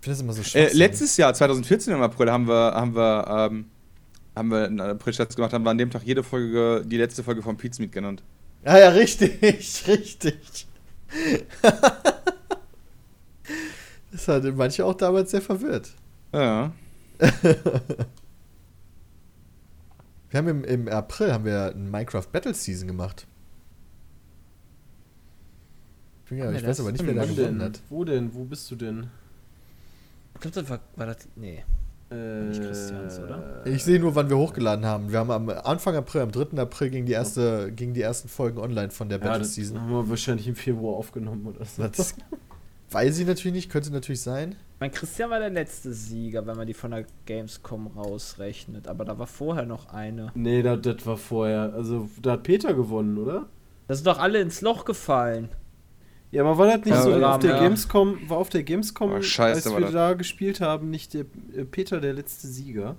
Ich 0.00 0.04
finde 0.04 0.16
das 0.16 0.22
immer 0.22 0.32
so 0.32 0.42
schwierig. 0.42 0.72
Äh, 0.72 0.76
letztes 0.78 1.14
Jahr, 1.18 1.34
2014 1.34 1.92
im 1.92 2.00
April, 2.00 2.30
haben 2.32 2.48
wir, 2.48 2.72
haben 2.72 2.94
wir, 2.94 3.50
ähm, 3.52 3.66
haben 4.34 4.50
wir 4.50 4.64
einen 4.64 4.80
April-Scherz 4.80 5.36
gemacht, 5.36 5.52
haben 5.52 5.62
wir 5.62 5.70
an 5.70 5.76
dem 5.76 5.90
Tag 5.90 6.04
jede 6.04 6.22
Folge, 6.22 6.82
die 6.86 6.96
letzte 6.96 7.22
Folge 7.22 7.42
von 7.42 7.58
Pete's 7.58 7.78
Meet 7.78 7.92
genannt. 7.92 8.22
Ah 8.64 8.78
ja, 8.78 8.88
richtig, 8.88 9.42
richtig. 9.86 10.66
das 14.10 14.26
hat 14.26 14.44
manche 14.56 14.86
auch 14.86 14.94
damals 14.94 15.32
sehr 15.32 15.42
verwirrt. 15.42 15.90
Ja. 16.32 16.72
Wir 20.30 20.38
haben 20.38 20.48
im, 20.48 20.64
im 20.64 20.88
April 20.88 21.32
haben 21.32 21.44
wir 21.44 21.72
ein 21.74 21.90
Minecraft 21.90 22.22
Battle 22.30 22.54
Season 22.54 22.86
gemacht. 22.86 23.26
bin 26.28 26.38
ja, 26.38 26.44
Ja, 26.52 26.56
ich 26.56 26.64
weiß 26.64 26.78
aber 26.80 26.92
nicht, 26.92 27.04
wer 27.04 27.14
da 27.14 27.24
gewonnen 27.24 27.60
hat. 27.60 27.80
Wo 27.88 28.04
denn? 28.04 28.32
Wo 28.32 28.44
bist 28.44 28.70
du 28.70 28.76
denn? 28.76 29.10
Ich 30.34 30.40
glaube, 30.40 30.54
das 30.60 30.70
war, 30.70 30.80
war 30.96 31.06
das. 31.06 31.28
Nee. 31.36 31.64
Äh, 32.10 32.40
Nicht 32.44 32.60
Christians, 32.62 33.20
oder? 33.20 33.64
Ich 33.66 33.84
sehe 33.84 34.00
nur, 34.00 34.14
wann 34.16 34.28
wir 34.28 34.36
hochgeladen 34.36 34.84
haben. 34.84 35.12
Wir 35.12 35.20
haben 35.20 35.30
am 35.30 35.48
Anfang 35.48 35.94
April, 35.94 36.22
am 36.22 36.32
3. 36.32 36.58
April 36.60 36.90
ging 36.90 37.06
die, 37.06 37.12
erste, 37.12 37.70
gingen 37.72 37.94
die 37.94 38.02
ersten 38.02 38.28
Folgen 38.28 38.58
online 38.58 38.90
von 38.90 39.08
der 39.08 39.18
Ja, 39.18 39.24
Battle 39.24 39.40
das 39.40 39.54
Season. 39.54 39.80
haben 39.80 39.90
wir 39.90 40.08
wahrscheinlich 40.08 40.48
im 40.48 40.56
Februar 40.56 40.96
aufgenommen 40.96 41.46
oder 41.46 41.64
so. 41.64 41.82
Das 41.86 42.14
weiß 42.90 43.18
ich 43.20 43.26
natürlich 43.28 43.54
nicht, 43.54 43.70
könnte 43.70 43.92
natürlich 43.92 44.22
sein. 44.22 44.56
Mein 44.80 44.90
Christian 44.90 45.30
war 45.30 45.38
der 45.38 45.50
letzte 45.50 45.92
Sieger, 45.92 46.46
wenn 46.46 46.56
man 46.56 46.66
die 46.66 46.74
von 46.74 46.90
der 46.90 47.04
Gamescom 47.26 47.86
rausrechnet. 47.88 48.88
Aber 48.88 49.04
da 49.04 49.16
war 49.18 49.26
vorher 49.28 49.66
noch 49.66 49.92
eine. 49.92 50.32
Nee, 50.34 50.62
das, 50.62 50.80
das 50.80 51.06
war 51.06 51.16
vorher. 51.16 51.72
Also, 51.74 52.08
da 52.20 52.32
hat 52.32 52.42
Peter 52.42 52.74
gewonnen, 52.74 53.18
oder? 53.18 53.46
Da 53.86 53.94
sind 53.94 54.06
doch 54.06 54.18
alle 54.18 54.40
ins 54.40 54.62
Loch 54.62 54.84
gefallen. 54.84 55.48
Ja, 56.32 56.42
aber 56.42 56.56
war 56.58 56.66
das 56.68 56.76
nicht 56.84 56.88
Ja, 56.88 57.02
so, 57.02 57.12
auf 57.24 57.38
der 57.40 57.50
ja. 57.56 57.60
Gamescom, 57.60 58.18
war 58.28 58.36
auf 58.38 58.48
der 58.50 58.62
Gamescom, 58.62 59.12
Oh, 59.12 59.20
scheiße, 59.22 59.68
als 59.70 59.74
wir 59.76 59.80
das. 59.86 59.92
da 59.92 60.12
gespielt 60.14 60.60
haben, 60.60 60.88
nicht 60.90 61.12
der 61.14 61.24
äh, 61.56 61.64
Peter 61.64 62.00
der 62.00 62.12
letzte 62.12 62.46
Sieger? 62.46 62.94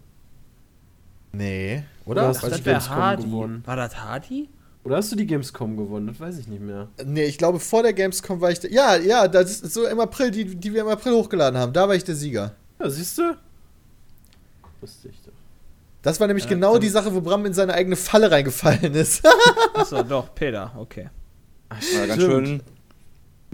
Nee, 1.32 1.84
Oder 2.06 2.22
oder? 2.24 2.28
hast 2.30 2.44
du 2.44 2.48
Weiß 2.48 2.54
die 2.56 2.60
ich- 2.60 2.66
wär 2.66 2.74
Gamescom 2.74 2.96
Hardy. 2.98 3.24
gewonnen? 3.24 3.64
War 3.66 3.76
das 3.78 3.96
Hardy? 4.04 4.50
Oder 4.84 4.98
hast 4.98 5.12
du 5.12 5.16
die 5.16 5.28
Gamescom 5.28 5.78
gewonnen? 5.78 6.08
Das 6.08 6.20
weiß 6.20 6.40
ich 6.40 6.48
nicht 6.48 6.62
mehr. 6.62 6.88
nee, 7.06 7.24
ich 7.24 7.38
glaube, 7.38 7.60
vor 7.60 7.84
der 7.84 7.94
Gamescom 7.94 8.42
war 8.42 8.52
ich 8.52 8.60
der. 8.60 8.72
Ja, 8.72 8.96
ja, 8.98 9.28
das 9.28 9.62
ist 9.62 9.74
so 9.74 9.86
im 9.88 10.00
April, 10.00 10.32
die, 10.32 10.56
die 10.56 10.74
wir 10.74 10.82
im 10.82 10.88
April 10.88 11.14
hochgeladen 11.14 11.58
haben. 11.60 11.72
Da 11.72 11.88
war 11.88 11.96
ich 11.96 12.04
der 12.04 12.16
Sieger. 12.16 12.56
Ja, 12.80 12.90
siehst 12.90 13.18
du? 13.20 13.38
Wusste 14.82 15.10
ich 15.10 15.22
doch. 15.24 15.32
Das 16.02 16.20
war 16.20 16.26
nämlich 16.28 16.46
Ja, 16.46 16.50
genau 16.50 16.74
dann- 16.74 16.82
die 16.82 16.90
Sache, 16.90 17.14
wo 17.14 17.22
Bram 17.22 17.46
in 17.46 17.54
seine 17.54 17.76
eigene 17.76 17.96
Falle 17.96 18.32
reingefallen 18.32 18.94
ist. 18.96 19.22
Achso, 19.76 20.02
doch, 20.04 20.34
Peter, 20.34 20.72
okay. 20.76 21.10
War 21.70 22.08
ganz 22.08 22.22
schön, 22.22 22.62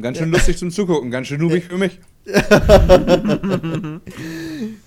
ganz 0.01 0.17
schön 0.17 0.31
lustig 0.31 0.57
zum 0.57 0.71
Zugucken, 0.71 1.11
ganz 1.11 1.27
schön 1.27 1.41
nubig 1.41 1.65
für 1.65 1.77
mich. 1.77 1.99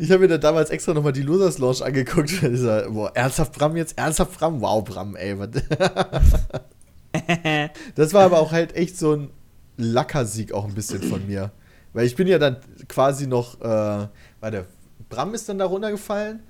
Ich 0.01 0.11
habe 0.11 0.21
mir 0.21 0.29
da 0.29 0.39
damals 0.39 0.71
extra 0.71 0.95
nochmal 0.95 1.13
die 1.13 1.21
Losers 1.21 1.59
Launch 1.59 1.83
angeguckt. 1.83 2.31
So, 2.55 2.81
boah, 2.89 3.13
ernsthaft 3.15 3.53
Bram 3.53 3.77
jetzt? 3.77 3.99
Ernsthaft 3.99 4.39
Bram? 4.39 4.63
Wow, 4.63 4.83
Bram, 4.83 5.15
ey. 5.15 5.37
das 7.95 8.15
war 8.15 8.25
aber 8.25 8.39
auch 8.39 8.51
halt 8.51 8.75
echt 8.75 8.97
so 8.97 9.15
ein 9.15 9.29
Lackersieg 9.77 10.53
auch 10.53 10.65
ein 10.65 10.75
bisschen 10.75 11.03
von 11.03 11.27
mir. 11.27 11.51
Weil 11.93 12.07
ich 12.07 12.17
bin 12.17 12.27
ja 12.29 12.39
dann 12.39 12.57
quasi 12.89 13.27
noch, 13.27 13.61
äh, 13.61 14.07
warte, 14.41 14.65
Bram 15.11 15.35
ist 15.35 15.51
dann 15.51 15.59
da 15.59 15.67
runtergefallen. 15.67 16.41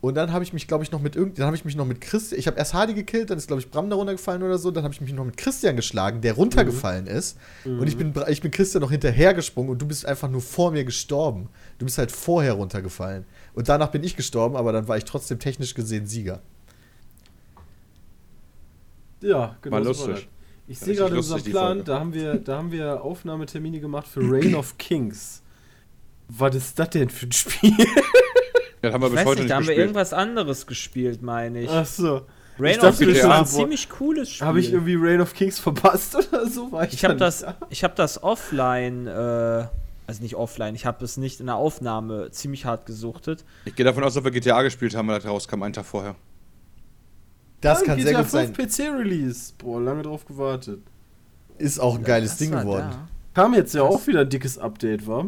Und 0.00 0.14
dann 0.14 0.32
habe 0.32 0.42
ich 0.42 0.54
mich, 0.54 0.66
glaube 0.66 0.82
ich, 0.82 0.92
noch 0.92 1.02
mit 1.02 1.14
irgend, 1.14 1.38
dann 1.38 1.46
habe 1.46 1.56
ich 1.56 1.66
mich 1.66 1.76
noch 1.76 1.84
mit 1.84 2.00
Christian, 2.00 2.38
ich 2.38 2.46
habe 2.46 2.56
erst 2.56 2.72
Hardy 2.72 2.94
gekillt, 2.94 3.28
dann 3.28 3.36
ist, 3.36 3.48
glaube 3.48 3.60
ich, 3.60 3.70
Bram 3.70 3.90
da 3.90 3.96
runtergefallen 3.96 4.42
oder 4.42 4.56
so, 4.56 4.70
dann 4.70 4.82
habe 4.82 4.94
ich 4.94 5.00
mich 5.02 5.12
noch 5.12 5.26
mit 5.26 5.36
Christian 5.36 5.76
geschlagen, 5.76 6.22
der 6.22 6.32
runtergefallen 6.32 7.06
ist. 7.06 7.36
Und 7.66 7.86
ich 7.86 7.98
bin, 7.98 8.14
ich 8.28 8.40
bin 8.40 8.50
Christian 8.50 8.80
noch 8.80 8.90
hinterhergesprungen 8.90 9.70
und 9.70 9.82
du 9.82 9.86
bist 9.86 10.06
einfach 10.06 10.30
nur 10.30 10.40
vor 10.40 10.70
mir 10.70 10.84
gestorben. 10.84 11.50
Du 11.78 11.84
bist 11.84 11.98
halt 11.98 12.12
vorher 12.12 12.54
runtergefallen. 12.54 13.24
Und 13.52 13.68
danach 13.68 13.88
bin 13.88 14.02
ich 14.02 14.16
gestorben, 14.16 14.56
aber 14.56 14.72
dann 14.72 14.88
war 14.88 14.96
ich 14.96 15.04
trotzdem 15.04 15.38
technisch 15.38 15.74
gesehen 15.74 16.06
Sieger. 16.06 16.40
Ja, 19.20 19.56
genau. 19.60 19.76
War 19.76 19.82
so 19.82 19.88
lustig. 19.90 20.14
das. 20.14 20.24
Ich 20.66 20.78
sehe 20.78 20.94
gerade 20.94 21.16
unseren 21.16 21.42
Plan, 21.42 21.84
da 21.84 21.98
haben, 21.98 22.14
wir, 22.14 22.36
da 22.36 22.56
haben 22.56 22.70
wir 22.70 23.02
Aufnahmetermine 23.02 23.80
gemacht 23.80 24.06
für 24.06 24.20
Reign 24.22 24.54
of 24.54 24.78
Kings. 24.78 25.42
Was 26.28 26.54
ist 26.54 26.78
das 26.78 26.90
denn 26.90 27.10
für 27.10 27.26
ein 27.26 27.32
Spiel? 27.32 27.74
Das 28.82 28.92
haben 28.94 29.02
wir 29.02 29.08
Ich 29.08 29.12
bis 29.12 29.20
weiß 29.20 29.26
heute 29.26 29.40
nicht, 29.42 29.50
da 29.50 29.56
haben 29.56 29.66
wir 29.66 29.76
irgendwas 29.76 30.12
anderes 30.12 30.66
gespielt, 30.66 31.22
meine 31.22 31.60
ich. 31.62 31.70
Achso. 31.70 32.22
Rain 32.58 32.76
ich 32.78 32.82
of 32.82 32.98
Kings 32.98 33.22
war 33.24 33.34
ein 33.36 33.42
das- 33.42 33.52
ziemlich 33.54 33.88
cooles 33.88 34.30
Spiel. 34.30 34.46
Habe 34.46 34.60
ich 34.60 34.72
irgendwie 34.72 34.96
Reign 34.98 35.20
of 35.20 35.32
Kings 35.34 35.58
verpasst 35.58 36.14
oder 36.32 36.46
so? 36.46 36.70
War 36.72 36.84
ich 36.84 36.94
Ich 36.94 37.04
habe 37.04 37.14
da 37.16 37.26
das, 37.26 37.42
nicht 37.42 37.56
da? 37.60 37.66
ich 37.70 37.84
habe 37.84 37.94
das 37.96 38.22
offline, 38.22 39.06
äh, 39.06 39.10
also 40.06 40.22
nicht 40.22 40.34
offline, 40.34 40.74
ich 40.74 40.84
habe 40.86 41.04
es 41.04 41.16
nicht 41.16 41.40
in 41.40 41.46
der 41.46 41.56
Aufnahme 41.56 42.30
ziemlich 42.32 42.64
hart 42.66 42.84
gesuchtet. 42.86 43.44
Ich 43.64 43.74
gehe 43.76 43.84
davon 43.84 44.02
aus, 44.04 44.14
dass 44.14 44.24
wir 44.24 44.30
GTA 44.30 44.62
gespielt 44.62 44.94
haben, 44.94 45.08
weil 45.08 45.16
das 45.20 45.26
rauskam, 45.30 45.62
einen 45.62 45.72
Tag 45.72 45.84
vorher. 45.86 46.16
Das 47.60 47.82
Ah, 47.82 47.86
kann 47.86 48.00
sehr 48.00 48.12
GTA 48.12 48.22
gut 48.22 48.30
sein. 48.30 48.54
5 48.54 48.76
PC-Release. 48.76 49.52
Boah, 49.58 49.80
lange 49.80 50.02
drauf 50.02 50.24
gewartet. 50.24 50.80
Ist 51.58 51.78
auch 51.78 51.96
ein 51.96 52.04
geiles 52.04 52.30
Das 52.30 52.38
Ding 52.38 52.50
geworden. 52.52 52.88
da. 52.90 53.08
Kam 53.42 53.54
jetzt 53.54 53.74
ja 53.74 53.82
Krass. 53.86 53.94
auch 53.94 54.06
wieder 54.06 54.20
ein 54.22 54.28
dickes 54.30 54.58
Update, 54.58 55.06
war? 55.06 55.26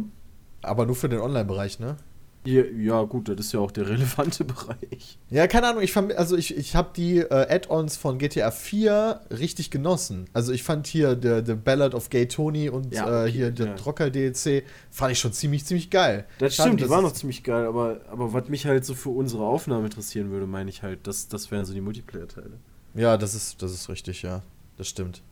Aber 0.62 0.86
nur 0.86 0.96
für 0.96 1.08
den 1.08 1.20
Online-Bereich, 1.20 1.78
ne? 1.78 1.96
Ja, 2.44 2.64
ja, 2.64 3.02
gut, 3.04 3.28
das 3.28 3.38
ist 3.38 3.52
ja 3.52 3.60
auch 3.60 3.70
der 3.70 3.88
relevante 3.88 4.44
Bereich. 4.44 5.18
Ja, 5.30 5.46
keine 5.46 5.68
Ahnung, 5.68 5.82
ich 5.82 5.92
fand, 5.92 6.12
also 6.16 6.36
ich, 6.36 6.56
ich 6.56 6.74
habe 6.74 6.90
die 6.96 7.18
äh, 7.18 7.28
Add-ons 7.28 7.96
von 7.96 8.18
GTA 8.18 8.50
4 8.50 9.20
richtig 9.30 9.70
genossen. 9.70 10.28
Also 10.32 10.52
ich 10.52 10.64
fand 10.64 10.88
hier 10.88 11.16
The, 11.20 11.42
The 11.46 11.54
Ballad 11.54 11.94
of 11.94 12.10
Gay 12.10 12.26
Tony 12.26 12.68
und 12.68 12.92
Ja, 12.92 13.06
äh, 13.06 13.22
okay, 13.22 13.32
hier 13.32 13.50
der 13.52 13.66
ja. 13.66 13.74
Trocker 13.74 14.10
DLC 14.10 14.64
fand 14.90 15.12
ich 15.12 15.20
schon 15.20 15.32
ziemlich, 15.32 15.64
ziemlich 15.64 15.88
geil. 15.88 16.26
Das 16.38 16.56
Schade, 16.56 16.70
stimmt, 16.70 16.80
die 16.80 16.84
dass 16.84 16.90
waren 16.90 17.04
noch 17.04 17.12
ziemlich 17.12 17.44
geil, 17.44 17.64
aber, 17.64 18.00
aber 18.10 18.32
was 18.32 18.48
mich 18.48 18.66
halt 18.66 18.84
so 18.84 18.94
für 18.94 19.10
unsere 19.10 19.44
Aufnahme 19.44 19.84
interessieren 19.84 20.30
würde, 20.32 20.46
meine 20.46 20.68
ich 20.68 20.82
halt, 20.82 21.06
das, 21.06 21.28
das 21.28 21.52
wären 21.52 21.64
so 21.64 21.72
die 21.72 21.80
Multiplayer-Teile. 21.80 22.58
Ja, 22.94 23.16
das 23.16 23.36
ist, 23.36 23.62
das 23.62 23.72
ist 23.72 23.88
richtig, 23.88 24.22
ja. 24.22 24.42
Das 24.78 24.88
stimmt. 24.88 25.22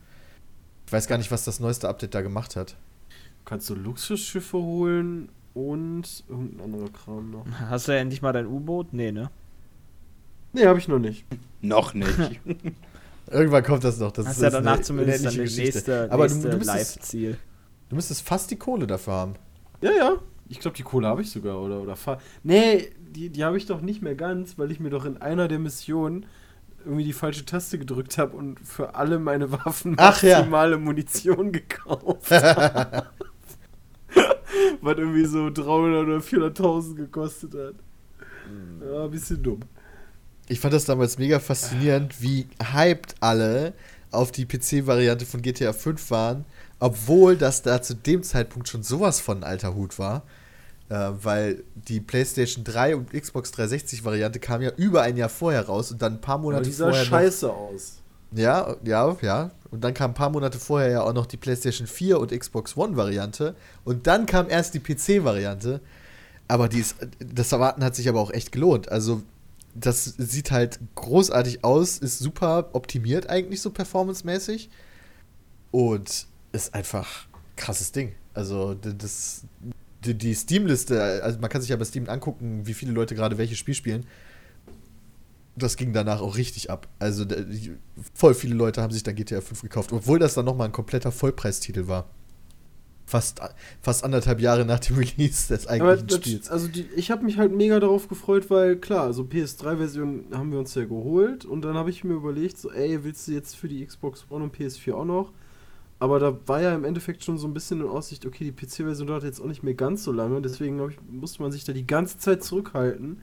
Ich 0.87 0.93
weiß 0.93 1.07
gar 1.07 1.17
nicht, 1.17 1.31
was 1.31 1.43
das 1.43 1.59
neueste 1.59 1.89
Update 1.89 2.15
da 2.15 2.21
gemacht 2.21 2.55
hat. 2.55 2.77
Kannst 3.43 3.69
du 3.69 3.75
Luxusschiffe 3.75 4.57
holen 4.57 5.29
und 5.53 6.23
irgendein 6.29 6.65
anderer 6.65 6.89
Kram 6.89 7.31
noch. 7.31 7.45
Hast 7.69 7.87
du 7.87 7.91
ja 7.93 7.99
endlich 7.99 8.21
mal 8.21 8.31
dein 8.33 8.47
U-Boot? 8.47 8.93
Nee, 8.93 9.11
ne? 9.11 9.29
Nee, 10.53 10.65
habe 10.65 10.79
ich 10.79 10.87
noch 10.87 10.99
nicht. 10.99 11.25
Noch 11.61 11.93
nicht. 11.93 12.09
Irgendwann 13.29 13.63
kommt 13.63 13.83
das 13.83 13.97
noch. 13.99 14.11
Das 14.11 14.25
Hast 14.25 14.37
ist 14.37 14.41
ja 14.41 14.47
eine 14.49 14.57
danach 14.57 14.81
zumindest 14.81 15.25
dann 15.25 15.31
unendliche 15.33 15.43
das 15.63 15.73
Geschichte. 15.73 15.91
nächste, 16.01 16.11
Aber 16.11 16.27
du, 16.27 16.33
nächste 16.33 16.49
du, 16.49 16.57
müsstest, 16.57 16.95
Live-Ziel. 16.97 17.37
du 17.89 17.95
müsstest 17.95 18.21
fast 18.27 18.51
die 18.51 18.57
Kohle 18.57 18.87
dafür 18.87 19.13
haben. 19.13 19.33
Ja, 19.81 19.91
ja. 19.91 20.13
Ich 20.49 20.59
glaube, 20.59 20.75
die 20.75 20.83
Kohle 20.83 21.07
habe 21.07 21.21
ich 21.21 21.29
sogar, 21.31 21.61
oder? 21.61 21.81
oder 21.81 21.95
fa- 21.95 22.19
nee, 22.43 22.91
die, 22.99 23.29
die 23.29 23.43
habe 23.45 23.57
ich 23.57 23.65
doch 23.67 23.79
nicht 23.81 24.01
mehr 24.01 24.15
ganz, 24.15 24.57
weil 24.57 24.69
ich 24.71 24.81
mir 24.81 24.89
doch 24.89 25.05
in 25.05 25.17
einer 25.21 25.47
der 25.47 25.59
Missionen 25.59 26.25
irgendwie 26.83 27.03
die 27.05 27.13
falsche 27.13 27.45
Taste 27.45 27.77
gedrückt 27.79 28.17
habe 28.17 28.35
und 28.35 28.59
für 28.59 28.95
alle 28.95 29.17
meine 29.19 29.51
Waffen 29.51 29.93
Ach 29.97 30.21
ja. 30.23 30.37
maximale 30.39 30.77
Munition 30.77 31.51
gekauft 31.53 32.31
habe. 32.31 33.05
Was 34.81 34.97
irgendwie 34.97 35.25
so 35.25 35.49
300 35.49 36.05
oder 36.07 36.17
400.000 36.17 36.95
gekostet 36.95 37.53
hat. 37.53 37.75
Ja, 38.83 39.05
ein 39.05 39.11
bisschen 39.11 39.41
dumm. 39.41 39.59
Ich 40.47 40.59
fand 40.59 40.73
das 40.73 40.85
damals 40.85 41.17
mega 41.17 41.39
faszinierend, 41.39 42.21
wie 42.21 42.47
hyped 42.73 43.15
alle 43.19 43.73
auf 44.11 44.31
die 44.31 44.45
PC-Variante 44.45 45.25
von 45.25 45.41
GTA 45.41 45.71
5 45.71 46.11
waren, 46.11 46.45
obwohl 46.79 47.37
das 47.37 47.61
da 47.61 47.81
zu 47.81 47.93
dem 47.95 48.23
Zeitpunkt 48.23 48.67
schon 48.67 48.83
sowas 48.83 49.21
von 49.21 49.43
alter 49.43 49.75
Hut 49.75 49.97
war. 49.99 50.23
Äh, 50.89 51.11
weil 51.23 51.63
die 51.75 52.01
PlayStation 52.01 52.65
3 52.65 52.97
und 52.97 53.11
Xbox 53.13 53.53
360-Variante 53.53 54.39
kam 54.41 54.61
ja 54.61 54.71
über 54.75 55.03
ein 55.03 55.15
Jahr 55.15 55.29
vorher 55.29 55.65
raus 55.67 55.89
und 55.91 56.01
dann 56.01 56.15
ein 56.15 56.21
paar 56.21 56.35
Aber 56.35 56.43
Monate 56.43 56.63
die 56.63 56.71
sah 56.73 56.85
vorher. 56.87 57.03
noch- 57.03 57.09
scheiße 57.09 57.49
aus. 57.53 57.99
Ja, 58.33 58.75
ja, 58.83 59.15
ja. 59.21 59.51
Und 59.71 59.81
dann 59.85 59.93
kam 59.93 60.11
ein 60.11 60.15
paar 60.15 60.29
Monate 60.29 60.59
vorher 60.59 60.89
ja 60.91 61.01
auch 61.01 61.13
noch 61.13 61.25
die 61.25 61.37
PlayStation 61.37 61.87
4 61.87 62.19
und 62.19 62.37
Xbox 62.37 62.75
One-Variante. 62.75 63.55
Und 63.85 64.05
dann 64.05 64.25
kam 64.25 64.49
erst 64.49 64.73
die 64.73 64.79
PC-Variante. 64.79 65.79
Aber 66.49 66.67
die 66.67 66.79
ist, 66.79 66.97
das 67.19 67.53
Erwarten 67.53 67.83
hat 67.83 67.95
sich 67.95 68.09
aber 68.09 68.19
auch 68.19 68.31
echt 68.31 68.51
gelohnt. 68.51 68.91
Also, 68.91 69.23
das 69.73 70.03
sieht 70.03 70.51
halt 70.51 70.79
großartig 70.95 71.63
aus, 71.63 71.97
ist 71.97 72.19
super 72.19 72.69
optimiert 72.73 73.29
eigentlich 73.29 73.61
so 73.61 73.71
performancemäßig. 73.71 74.69
Und 75.71 76.27
ist 76.51 76.75
einfach 76.75 77.27
krasses 77.55 77.93
Ding. 77.93 78.11
Also, 78.33 78.73
das, 78.73 79.43
die, 80.03 80.15
die 80.15 80.33
Steam-Liste, 80.33 81.23
also 81.23 81.39
man 81.39 81.49
kann 81.49 81.61
sich 81.61 81.69
ja 81.69 81.77
bei 81.77 81.85
Steam 81.85 82.09
angucken, 82.09 82.67
wie 82.67 82.73
viele 82.73 82.91
Leute 82.91 83.15
gerade 83.15 83.37
welches 83.37 83.57
Spiel 83.57 83.75
spielen 83.75 84.05
das 85.61 85.77
ging 85.77 85.93
danach 85.93 86.21
auch 86.21 86.37
richtig 86.37 86.69
ab. 86.69 86.87
Also 86.99 87.25
voll 88.13 88.33
viele 88.33 88.55
Leute 88.55 88.81
haben 88.81 88.91
sich 88.91 89.03
dann 89.03 89.15
GTA 89.15 89.41
5 89.41 89.61
gekauft, 89.61 89.93
obwohl 89.93 90.19
das 90.19 90.33
dann 90.33 90.45
nochmal 90.45 90.67
ein 90.67 90.73
kompletter 90.73 91.11
Vollpreistitel 91.11 91.87
war. 91.87 92.09
Fast, 93.05 93.41
fast 93.81 94.05
anderthalb 94.05 94.39
Jahre 94.39 94.63
nach 94.63 94.79
dem 94.79 94.95
Release 94.97 95.49
des 95.49 95.67
eigentlichen 95.67 96.07
das, 96.07 96.17
Spiels. 96.17 96.49
also 96.49 96.67
die, 96.69 96.85
ich 96.95 97.11
habe 97.11 97.25
mich 97.25 97.37
halt 97.37 97.51
mega 97.51 97.79
darauf 97.79 98.07
gefreut, 98.07 98.49
weil 98.49 98.77
klar, 98.77 99.03
also 99.03 99.23
PS3-Version 99.23 100.27
haben 100.31 100.51
wir 100.51 100.59
uns 100.59 100.75
ja 100.75 100.85
geholt 100.85 101.43
und 101.43 101.63
dann 101.63 101.75
habe 101.75 101.89
ich 101.89 102.05
mir 102.05 102.13
überlegt, 102.13 102.57
so 102.57 102.71
ey, 102.71 103.03
willst 103.03 103.27
du 103.27 103.33
jetzt 103.33 103.55
für 103.55 103.67
die 103.67 103.85
Xbox 103.85 104.25
One 104.29 104.45
und 104.45 104.55
PS4 104.55 104.93
auch 104.93 105.05
noch? 105.05 105.31
Aber 105.99 106.19
da 106.19 106.35
war 106.47 106.61
ja 106.61 106.73
im 106.73 106.83
Endeffekt 106.83 107.23
schon 107.23 107.37
so 107.37 107.47
ein 107.47 107.53
bisschen 107.53 107.81
in 107.81 107.87
Aussicht, 107.87 108.25
okay, 108.25 108.43
die 108.43 108.51
PC-Version 108.53 109.07
dauert 109.07 109.23
jetzt 109.23 109.39
auch 109.39 109.45
nicht 109.45 109.61
mehr 109.61 109.75
ganz 109.75 110.03
so 110.03 110.11
lange, 110.11 110.41
deswegen 110.41 110.81
ich, 110.89 110.97
musste 111.07 111.43
man 111.43 111.51
sich 111.51 111.63
da 111.63 111.73
die 111.73 111.85
ganze 111.85 112.17
Zeit 112.17 112.43
zurückhalten, 112.43 113.21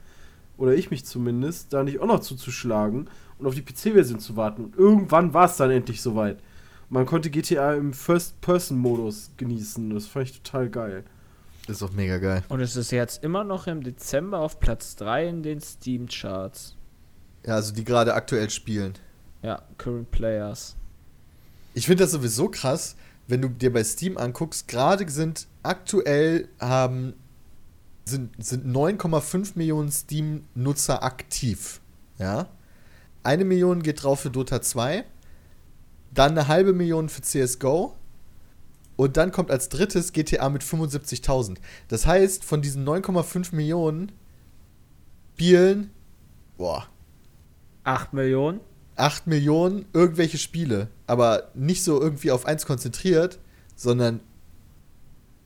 oder 0.59 0.75
ich 0.75 0.91
mich 0.91 1.07
zumindest, 1.07 1.73
da 1.73 1.83
nicht 1.83 2.01
auch 2.01 2.07
noch 2.07 2.21
zuzuschlagen 2.21 3.09
und 3.39 3.47
auf 3.47 3.55
die 3.55 3.63
PC-Version 3.63 4.21
zu 4.21 4.37
warten. 4.37 4.65
Und 4.65 4.77
irgendwann 4.77 5.33
war 5.33 5.47
es 5.47 5.57
dann 5.57 5.71
endlich 5.71 6.03
soweit. 6.03 6.39
Man 6.91 7.07
konnte 7.07 7.31
GTA 7.31 7.75
im 7.75 7.93
First-Person-Modus 7.93 9.31
genießen, 9.37 9.91
das 9.91 10.07
fand 10.07 10.27
ich 10.27 10.43
total 10.43 10.69
geil. 10.69 11.05
Ist 11.69 11.83
auch 11.83 11.93
mega 11.93 12.17
geil. 12.19 12.43
Und 12.49 12.61
es 12.61 12.77
ist 12.77 12.91
jetzt 12.93 13.23
immer 13.23 13.45
noch 13.45 13.67
im 13.67 13.83
Dezember 13.83 14.39
auf 14.39 14.59
Platz 14.59 14.97
3 14.97 15.29
in 15.29 15.43
den 15.43 15.61
Steam-Charts. 15.61 16.77
Ja, 17.47 17.55
also 17.55 17.75
die 17.75 17.85
gerade 17.85 18.15
aktuell 18.15 18.49
spielen. 18.49 18.95
Ja, 19.43 19.63
Current 19.77 20.11
Players. 20.11 20.77
Ich 21.75 21.87
finde 21.87 22.05
das 22.05 22.13
sowieso 22.13 22.49
krass, 22.49 22.97
wenn 23.27 23.43
du 23.43 23.49
dir 23.49 23.71
bei 23.71 23.85
Steam 23.85 24.17
anguckst, 24.17 24.67
gerade 24.67 25.09
sind 25.11 25.47
aktuell 25.63 26.49
haben 26.59 27.13
sind, 28.09 28.45
sind 28.45 28.67
9,5 28.67 29.53
Millionen 29.55 29.91
Steam-Nutzer 29.91 31.03
aktiv. 31.03 31.81
Ja. 32.19 32.49
Eine 33.23 33.45
Million 33.45 33.83
geht 33.83 34.03
drauf 34.03 34.21
für 34.21 34.31
Dota 34.31 34.63
2, 34.63 35.05
dann 36.13 36.33
eine 36.33 36.49
halbe 36.49 36.73
Million 36.73 37.09
für 37.09 37.23
CSGO 37.23 37.95
und 38.97 39.17
dann 39.17 39.31
kommt 39.33 39.51
als 39.51 39.69
drittes 39.69 40.13
GTA 40.13 40.49
mit 40.49 40.63
75.000. 40.63 41.59
Das 41.89 42.07
heißt, 42.07 42.45
von 42.45 42.63
diesen 42.63 42.89
9,5 42.89 43.55
Millionen 43.55 44.13
Spielen, 45.35 45.91
boah, 46.57 46.89
8 47.85 48.13
Millionen. 48.13 48.59
8 48.97 49.29
Millionen 49.29 49.85
irgendwelche 49.93 50.37
Spiele, 50.37 50.89
aber 51.07 51.53
nicht 51.55 51.85
so 51.85 52.01
irgendwie 52.01 52.33
auf 52.33 52.45
eins 52.45 52.67
konzentriert, 52.67 53.39
sondern 53.77 54.19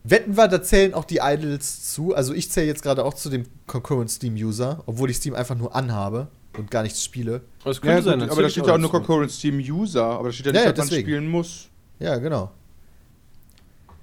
wetten 0.05 0.37
wir, 0.37 0.49
da 0.49 0.63
zählen 0.63 0.95
auch 0.95 1.05
die 1.05 1.21
Idols 1.23 1.93
zu. 1.93 2.15
Also 2.15 2.35
ich 2.35 2.51
zähle 2.51 2.67
jetzt 2.67 2.83
gerade 2.83 3.05
auch 3.05 3.15
zu 3.15 3.31
dem 3.31 3.45
Concurrent 3.67 4.11
Steam 4.11 4.35
User, 4.35 4.83
obwohl 4.87 5.11
ich 5.11 5.17
Steam 5.17 5.35
einfach 5.35 5.57
nur 5.57 5.75
anhabe 5.75 6.29
und 6.57 6.71
gar 6.71 6.83
nichts 6.83 7.03
spiele. 7.05 7.43
Das 7.65 7.77
Ja, 7.77 7.95
könnte 7.95 8.19
gut, 8.19 8.31
aber 8.31 8.43
da 8.43 8.49
steht 8.49 8.67
ja 8.67 8.75
auch 8.75 8.79
nur. 8.79 8.91
Concurrent 8.91 9.31
Steam 9.31 9.59
User, 9.59 10.05
aber 10.05 10.29
da 10.29 10.33
steht 10.33 10.47
ja 10.47 10.53
nicht, 10.53 10.65
ja, 10.65 10.73
dass 10.73 10.91
man 10.91 11.01
spielen 11.01 11.29
muss. 11.29 11.69
Ja, 11.99 12.17
genau. 12.17 12.51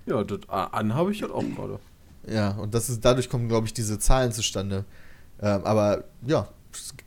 Ja, 0.05 0.23
das 0.23 0.39
ah, 0.47 0.65
an 0.65 0.93
habe 0.95 1.11
ich 1.11 1.21
halt 1.21 1.31
auch 1.31 1.43
gerade. 1.55 1.79
Ja, 2.27 2.51
und 2.51 2.73
das 2.73 2.89
ist, 2.89 3.03
dadurch 3.03 3.29
kommen, 3.29 3.47
glaube 3.47 3.67
ich, 3.67 3.73
diese 3.73 3.99
Zahlen 3.99 4.31
zustande. 4.31 4.85
Ähm, 5.41 5.63
aber 5.63 6.05
ja, 6.25 6.47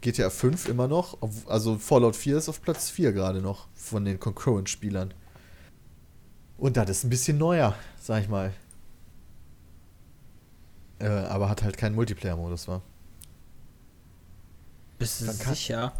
GTA 0.00 0.30
5 0.30 0.68
immer 0.68 0.88
noch. 0.88 1.18
Also 1.46 1.78
Fallout 1.78 2.16
4 2.16 2.38
ist 2.38 2.48
auf 2.48 2.62
Platz 2.62 2.90
4 2.90 3.12
gerade 3.12 3.40
noch 3.40 3.68
von 3.74 4.04
den 4.04 4.18
Concurrent-Spielern. 4.18 5.14
Und 6.58 6.76
das 6.76 6.90
ist 6.90 7.04
ein 7.04 7.10
bisschen 7.10 7.38
neuer, 7.38 7.74
sag 8.00 8.22
ich 8.22 8.28
mal. 8.28 8.52
Äh, 11.02 11.08
aber 11.08 11.48
hat 11.48 11.64
halt 11.64 11.76
keinen 11.76 11.96
Multiplayer-Modus, 11.96 12.68
war. 12.68 12.80
Bist 14.98 15.20
du 15.20 15.24
sicher? 15.26 15.92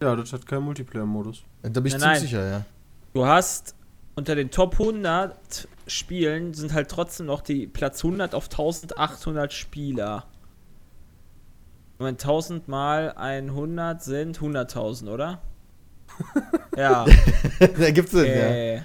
Ja, 0.00 0.14
das 0.14 0.32
hat 0.32 0.46
keinen 0.46 0.62
Multiplayer-Modus. 0.62 1.42
Da 1.62 1.68
bin 1.68 1.86
ich 1.86 1.92
Nein, 1.94 2.00
ziemlich 2.00 2.02
nein. 2.02 2.20
sicher, 2.20 2.48
ja. 2.48 2.64
Du 3.12 3.26
hast 3.26 3.74
unter 4.14 4.36
den 4.36 4.50
Top 4.50 4.78
100 4.78 5.68
Spielen 5.88 6.54
sind 6.54 6.72
halt 6.72 6.88
trotzdem 6.88 7.26
noch 7.26 7.40
die 7.40 7.66
Platz 7.66 8.04
100 8.04 8.34
auf 8.34 8.44
1800 8.44 9.52
Spieler. 9.52 10.26
Und 11.98 12.06
wenn 12.06 12.14
1000 12.14 12.68
mal 12.68 13.12
100 13.16 14.02
sind 14.02 14.38
100.000, 14.38 15.08
oder? 15.08 15.42
ja. 16.76 17.04
da 17.58 17.90
gibt's 17.90 18.12
Sinn, 18.12 18.26
ja. 18.26 18.82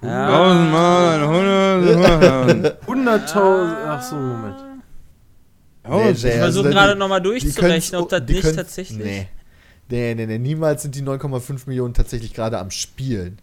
Tausendmal, 0.00 1.28
hundertmal. 1.28 2.78
100.000. 2.86 3.76
Ach 3.86 4.02
so, 4.02 4.16
Moment. 4.16 4.56
Nee, 5.88 6.10
Ich 6.10 6.24
also 6.24 6.28
versuche 6.28 6.64
wenn 6.66 6.70
gerade 6.72 6.96
nochmal 6.96 7.20
durchzurechnen, 7.20 8.00
ob 8.00 8.08
das 8.08 8.22
nicht 8.22 8.54
tatsächlich. 8.54 8.98
Nee. 8.98 9.28
Nee, 9.90 10.14
nee, 10.14 10.26
nee, 10.26 10.38
niemals 10.38 10.82
sind 10.82 10.94
die 10.94 11.02
9,5 11.02 11.62
Millionen 11.66 11.94
tatsächlich 11.94 12.32
gerade 12.32 12.58
am 12.58 12.70
Spielen. 12.70 13.38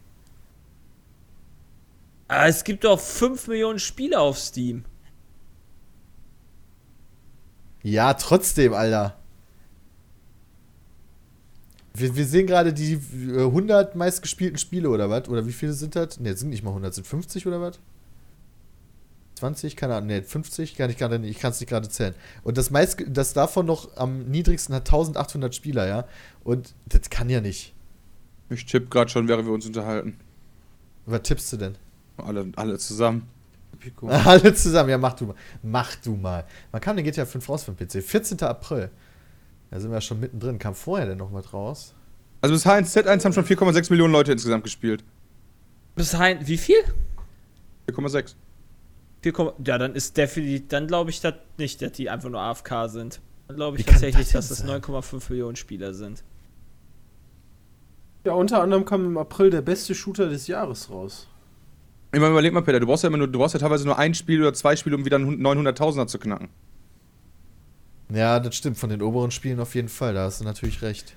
Aber 2.29 2.41
Ah, 2.41 2.47
es 2.47 2.63
gibt 2.63 2.84
doch 2.84 2.99
5 2.99 3.47
Millionen 3.47 3.79
Spiele 3.79 4.19
auf 4.19 4.38
Steam. 4.38 4.85
Ja, 7.84 8.13
trotzdem, 8.13 8.73
Alter. 8.73 9.16
Wir, 11.97 12.15
wir 12.15 12.25
sehen 12.25 12.47
gerade 12.47 12.73
die 12.73 12.93
äh, 12.93 13.45
100 13.45 13.95
meistgespielten 13.95 14.57
Spiele 14.57 14.89
oder 14.89 15.09
was? 15.09 15.27
Oder 15.29 15.47
wie 15.47 15.51
viele 15.51 15.73
sind 15.73 15.95
das? 15.95 16.19
Ne, 16.19 16.35
sind 16.35 16.49
nicht 16.49 16.63
mal 16.63 16.69
100, 16.69 16.93
sind 16.93 17.07
50 17.07 17.47
oder 17.47 17.59
was? 17.59 17.79
20, 19.37 19.75
keine 19.75 19.95
Ahnung, 19.95 20.07
ne, 20.07 20.23
50, 20.23 20.75
kann 20.75 20.89
ich 20.89 20.97
gerade 20.97 21.19
nicht, 21.19 21.31
ich 21.31 21.39
kann 21.39 21.51
es 21.51 21.59
nicht 21.59 21.69
gerade 21.69 21.87
zählen. 21.89 22.15
Und 22.43 22.57
das 22.57 22.71
meist, 22.71 23.03
das 23.07 23.33
davon 23.33 23.65
noch 23.65 23.95
am 23.95 24.25
niedrigsten 24.25 24.73
hat 24.75 24.87
1800 24.87 25.53
Spieler, 25.53 25.87
ja? 25.87 26.05
Und 26.43 26.73
das 26.87 27.09
kann 27.09 27.29
ja 27.29 27.41
nicht. 27.41 27.73
Ich 28.49 28.65
tippe 28.65 28.87
gerade 28.87 29.09
schon, 29.09 29.27
während 29.27 29.45
wir 29.45 29.53
uns 29.53 29.65
unterhalten. 29.65 30.17
Was 31.05 31.21
tippst 31.23 31.53
du 31.53 31.57
denn? 31.57 31.75
Alle, 32.17 32.51
alle 32.55 32.77
zusammen. 32.77 33.27
Alle 34.01 34.55
zusammen, 34.55 34.89
ja, 34.89 34.97
mach 34.97 35.13
du 35.13 35.27
mal. 35.27 35.35
Mach 35.61 35.95
du 35.97 36.15
mal. 36.15 36.45
Wann 36.71 36.81
kam 36.81 36.95
denn 36.95 37.05
GTA 37.05 37.27
5 37.27 37.47
raus 37.47 37.63
für 37.63 37.73
den 37.73 37.87
PC? 37.87 38.03
14. 38.03 38.41
April. 38.41 38.89
Da 39.72 39.80
sind 39.80 39.89
wir 39.91 39.95
ja 39.95 40.02
schon 40.02 40.19
mittendrin. 40.19 40.60
Kam 40.60 40.76
vorher 40.76 41.07
denn 41.07 41.18
noch 41.18 41.34
was 41.34 41.53
raus? 41.53 41.94
Also 42.41 42.53
bis 42.53 42.65
H1 42.65 42.94
Z1 42.94 43.26
haben 43.26 43.34
schon 43.34 43.45
4,6 43.45 43.89
Millionen 43.89 44.14
Leute 44.14 44.31
insgesamt 44.31 44.64
gespielt. 44.64 45.03
Bis 45.95 46.11
dahin, 46.11 46.45
wie 46.45 46.57
viel? 46.57 46.84
4,6. 47.89 48.35
4, 49.23 49.53
ja, 49.65 49.77
dann 49.77 49.95
ist 49.95 50.15
definitiv, 50.15 50.68
dann 50.68 50.88
glaube 50.88 51.10
ich 51.10 51.22
das 51.22 51.34
nicht, 51.57 51.81
dass 51.81 51.91
die 51.94 52.10
einfach 52.10 52.30
nur 52.30 52.39
AFK 52.39 52.88
sind. 52.88 53.19
Dann 53.48 53.56
glaube 53.56 53.77
ich 53.77 53.88
Wie 53.88 53.91
tatsächlich, 53.91 54.30
das 54.31 54.49
dass 54.49 54.60
das 54.60 54.68
9,5 54.68 55.31
Millionen 55.31 55.56
Spieler 55.56 55.94
sind. 55.94 56.23
Ja, 58.26 58.34
unter 58.34 58.61
anderem 58.61 58.85
kam 58.85 59.06
im 59.06 59.18
April 59.18 59.49
der 59.49 59.61
beste 59.61 59.95
Shooter 59.95 60.30
des 60.30 60.48
Jahres 60.48 60.89
raus. 60.89 61.27
Ich 62.14 62.19
meine, 62.19 62.31
überleg 62.31 62.53
mal, 62.53 62.61
Peter, 62.61 62.80
du 62.80 62.85
brauchst 62.85 63.03
ja 63.03 63.07
immer 63.07 63.18
nur, 63.18 63.27
du 63.27 63.39
brauchst 63.39 63.53
ja 63.53 63.60
teilweise 63.60 63.85
nur 63.85 63.98
ein 63.98 64.14
Spiel 64.14 64.41
oder 64.41 64.53
zwei 64.53 64.76
Spiele, 64.76 64.95
um 64.95 65.06
wieder 65.06 65.15
einen 65.15 65.41
900.000er 65.45 66.07
zu 66.07 66.19
knacken. 66.19 66.49
Ja, 68.13 68.39
das 68.39 68.55
stimmt. 68.55 68.77
Von 68.77 68.89
den 68.89 69.01
oberen 69.01 69.31
Spielen 69.31 69.59
auf 69.59 69.75
jeden 69.75 69.89
Fall. 69.89 70.13
Da 70.13 70.23
hast 70.23 70.41
du 70.41 70.45
natürlich 70.45 70.81
recht. 70.81 71.15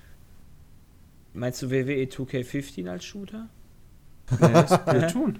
Meinst 1.33 1.61
du 1.61 1.67
E 1.67 1.85
WWE 1.87 2.03
2K15 2.03 2.89
als 2.89 3.05
Shooter? 3.05 3.47
Nee, 4.39 4.65
Splatoon. 4.67 5.39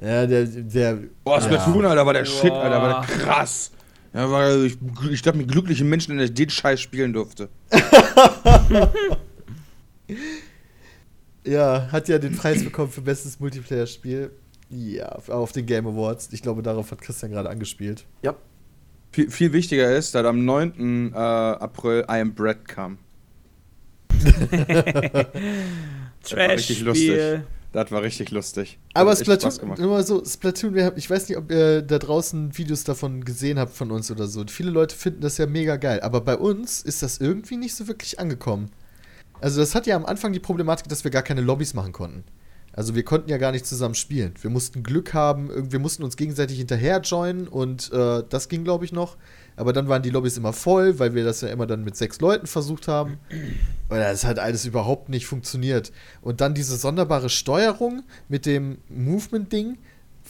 Ja, 0.00 0.26
der, 0.26 0.44
der. 0.46 0.98
Boah, 1.24 1.40
Splatoon, 1.40 1.84
Alter, 1.84 2.06
war 2.06 2.12
der 2.14 2.24
Shit, 2.24 2.50
Boah. 2.50 2.62
Alter, 2.62 2.82
war 2.82 3.06
der 3.06 3.16
krass. 3.16 3.70
Ja, 4.14 4.30
war, 4.30 4.56
ich, 4.64 4.78
ich 5.10 5.22
glaube, 5.22 5.38
mit 5.38 5.50
glücklichen 5.50 5.88
Menschen, 5.88 6.16
der 6.16 6.28
den 6.28 6.50
Scheiß 6.50 6.80
spielen 6.80 7.12
durfte. 7.12 7.48
Ja, 11.44 11.88
hat 11.90 12.08
ja 12.08 12.18
den 12.18 12.36
Preis 12.36 12.62
bekommen 12.62 12.90
für 12.90 13.00
bestes 13.00 13.40
Multiplayer-Spiel. 13.40 14.30
Ja, 14.68 15.08
auf 15.28 15.52
den 15.52 15.64
Game 15.64 15.86
Awards. 15.86 16.28
Ich 16.32 16.42
glaube, 16.42 16.62
darauf 16.62 16.90
hat 16.90 17.00
Christian 17.00 17.30
gerade 17.32 17.48
angespielt. 17.48 18.04
Ja. 18.22 18.34
Viel, 19.10 19.30
viel 19.30 19.52
wichtiger 19.52 19.94
ist, 19.96 20.14
dass 20.14 20.26
am 20.26 20.44
9. 20.44 21.12
Äh, 21.12 21.16
April 21.16 22.04
I 22.08 22.20
Am 22.20 22.34
Bread 22.34 22.66
kam. 22.68 22.98
richtig 26.32 26.80
lustig. 26.80 27.40
Das 27.72 27.90
war 27.92 28.02
richtig 28.02 28.30
lustig. 28.30 28.78
Aber 28.94 29.10
Hat 29.10 29.20
echt 29.20 29.26
Spaß 29.26 29.42
Splatoon, 29.42 29.60
gemacht. 29.60 29.78
immer 29.78 30.02
so, 30.02 30.24
Splatoon, 30.24 30.92
ich 30.96 31.10
weiß 31.10 31.28
nicht, 31.28 31.36
ob 31.36 31.50
ihr 31.50 31.82
da 31.82 31.98
draußen 31.98 32.56
Videos 32.56 32.84
davon 32.84 33.24
gesehen 33.24 33.58
habt 33.58 33.74
von 33.74 33.90
uns 33.90 34.10
oder 34.10 34.26
so. 34.26 34.42
Viele 34.48 34.70
Leute 34.70 34.96
finden 34.96 35.20
das 35.20 35.36
ja 35.38 35.46
mega 35.46 35.76
geil, 35.76 36.00
aber 36.00 36.22
bei 36.22 36.36
uns 36.36 36.80
ist 36.82 37.02
das 37.02 37.18
irgendwie 37.18 37.56
nicht 37.56 37.74
so 37.74 37.86
wirklich 37.86 38.18
angekommen. 38.18 38.70
Also 39.40 39.60
das 39.60 39.74
hat 39.74 39.86
ja 39.86 39.96
am 39.96 40.06
Anfang 40.06 40.32
die 40.32 40.40
Problematik, 40.40 40.88
dass 40.88 41.04
wir 41.04 41.10
gar 41.10 41.22
keine 41.22 41.42
Lobbys 41.42 41.74
machen 41.74 41.92
konnten. 41.92 42.24
Also 42.78 42.94
wir 42.94 43.02
konnten 43.02 43.28
ja 43.28 43.38
gar 43.38 43.50
nicht 43.50 43.66
zusammen 43.66 43.96
spielen. 43.96 44.34
Wir 44.40 44.50
mussten 44.50 44.84
Glück 44.84 45.12
haben, 45.12 45.50
wir 45.72 45.80
mussten 45.80 46.04
uns 46.04 46.16
gegenseitig 46.16 46.58
hinterher 46.58 47.00
joinen 47.00 47.48
und 47.48 47.92
äh, 47.92 48.22
das 48.28 48.48
ging, 48.48 48.62
glaube 48.62 48.84
ich, 48.84 48.92
noch. 48.92 49.16
Aber 49.56 49.72
dann 49.72 49.88
waren 49.88 50.00
die 50.00 50.10
Lobbys 50.10 50.36
immer 50.36 50.52
voll, 50.52 51.00
weil 51.00 51.12
wir 51.12 51.24
das 51.24 51.40
ja 51.40 51.48
immer 51.48 51.66
dann 51.66 51.82
mit 51.82 51.96
sechs 51.96 52.20
Leuten 52.20 52.46
versucht 52.46 52.86
haben. 52.86 53.18
Und 53.88 53.96
das 53.96 54.24
hat 54.24 54.38
alles 54.38 54.64
überhaupt 54.64 55.08
nicht 55.08 55.26
funktioniert. 55.26 55.90
Und 56.22 56.40
dann 56.40 56.54
diese 56.54 56.76
sonderbare 56.76 57.30
Steuerung 57.30 58.04
mit 58.28 58.46
dem 58.46 58.78
Movement-Ding 58.88 59.76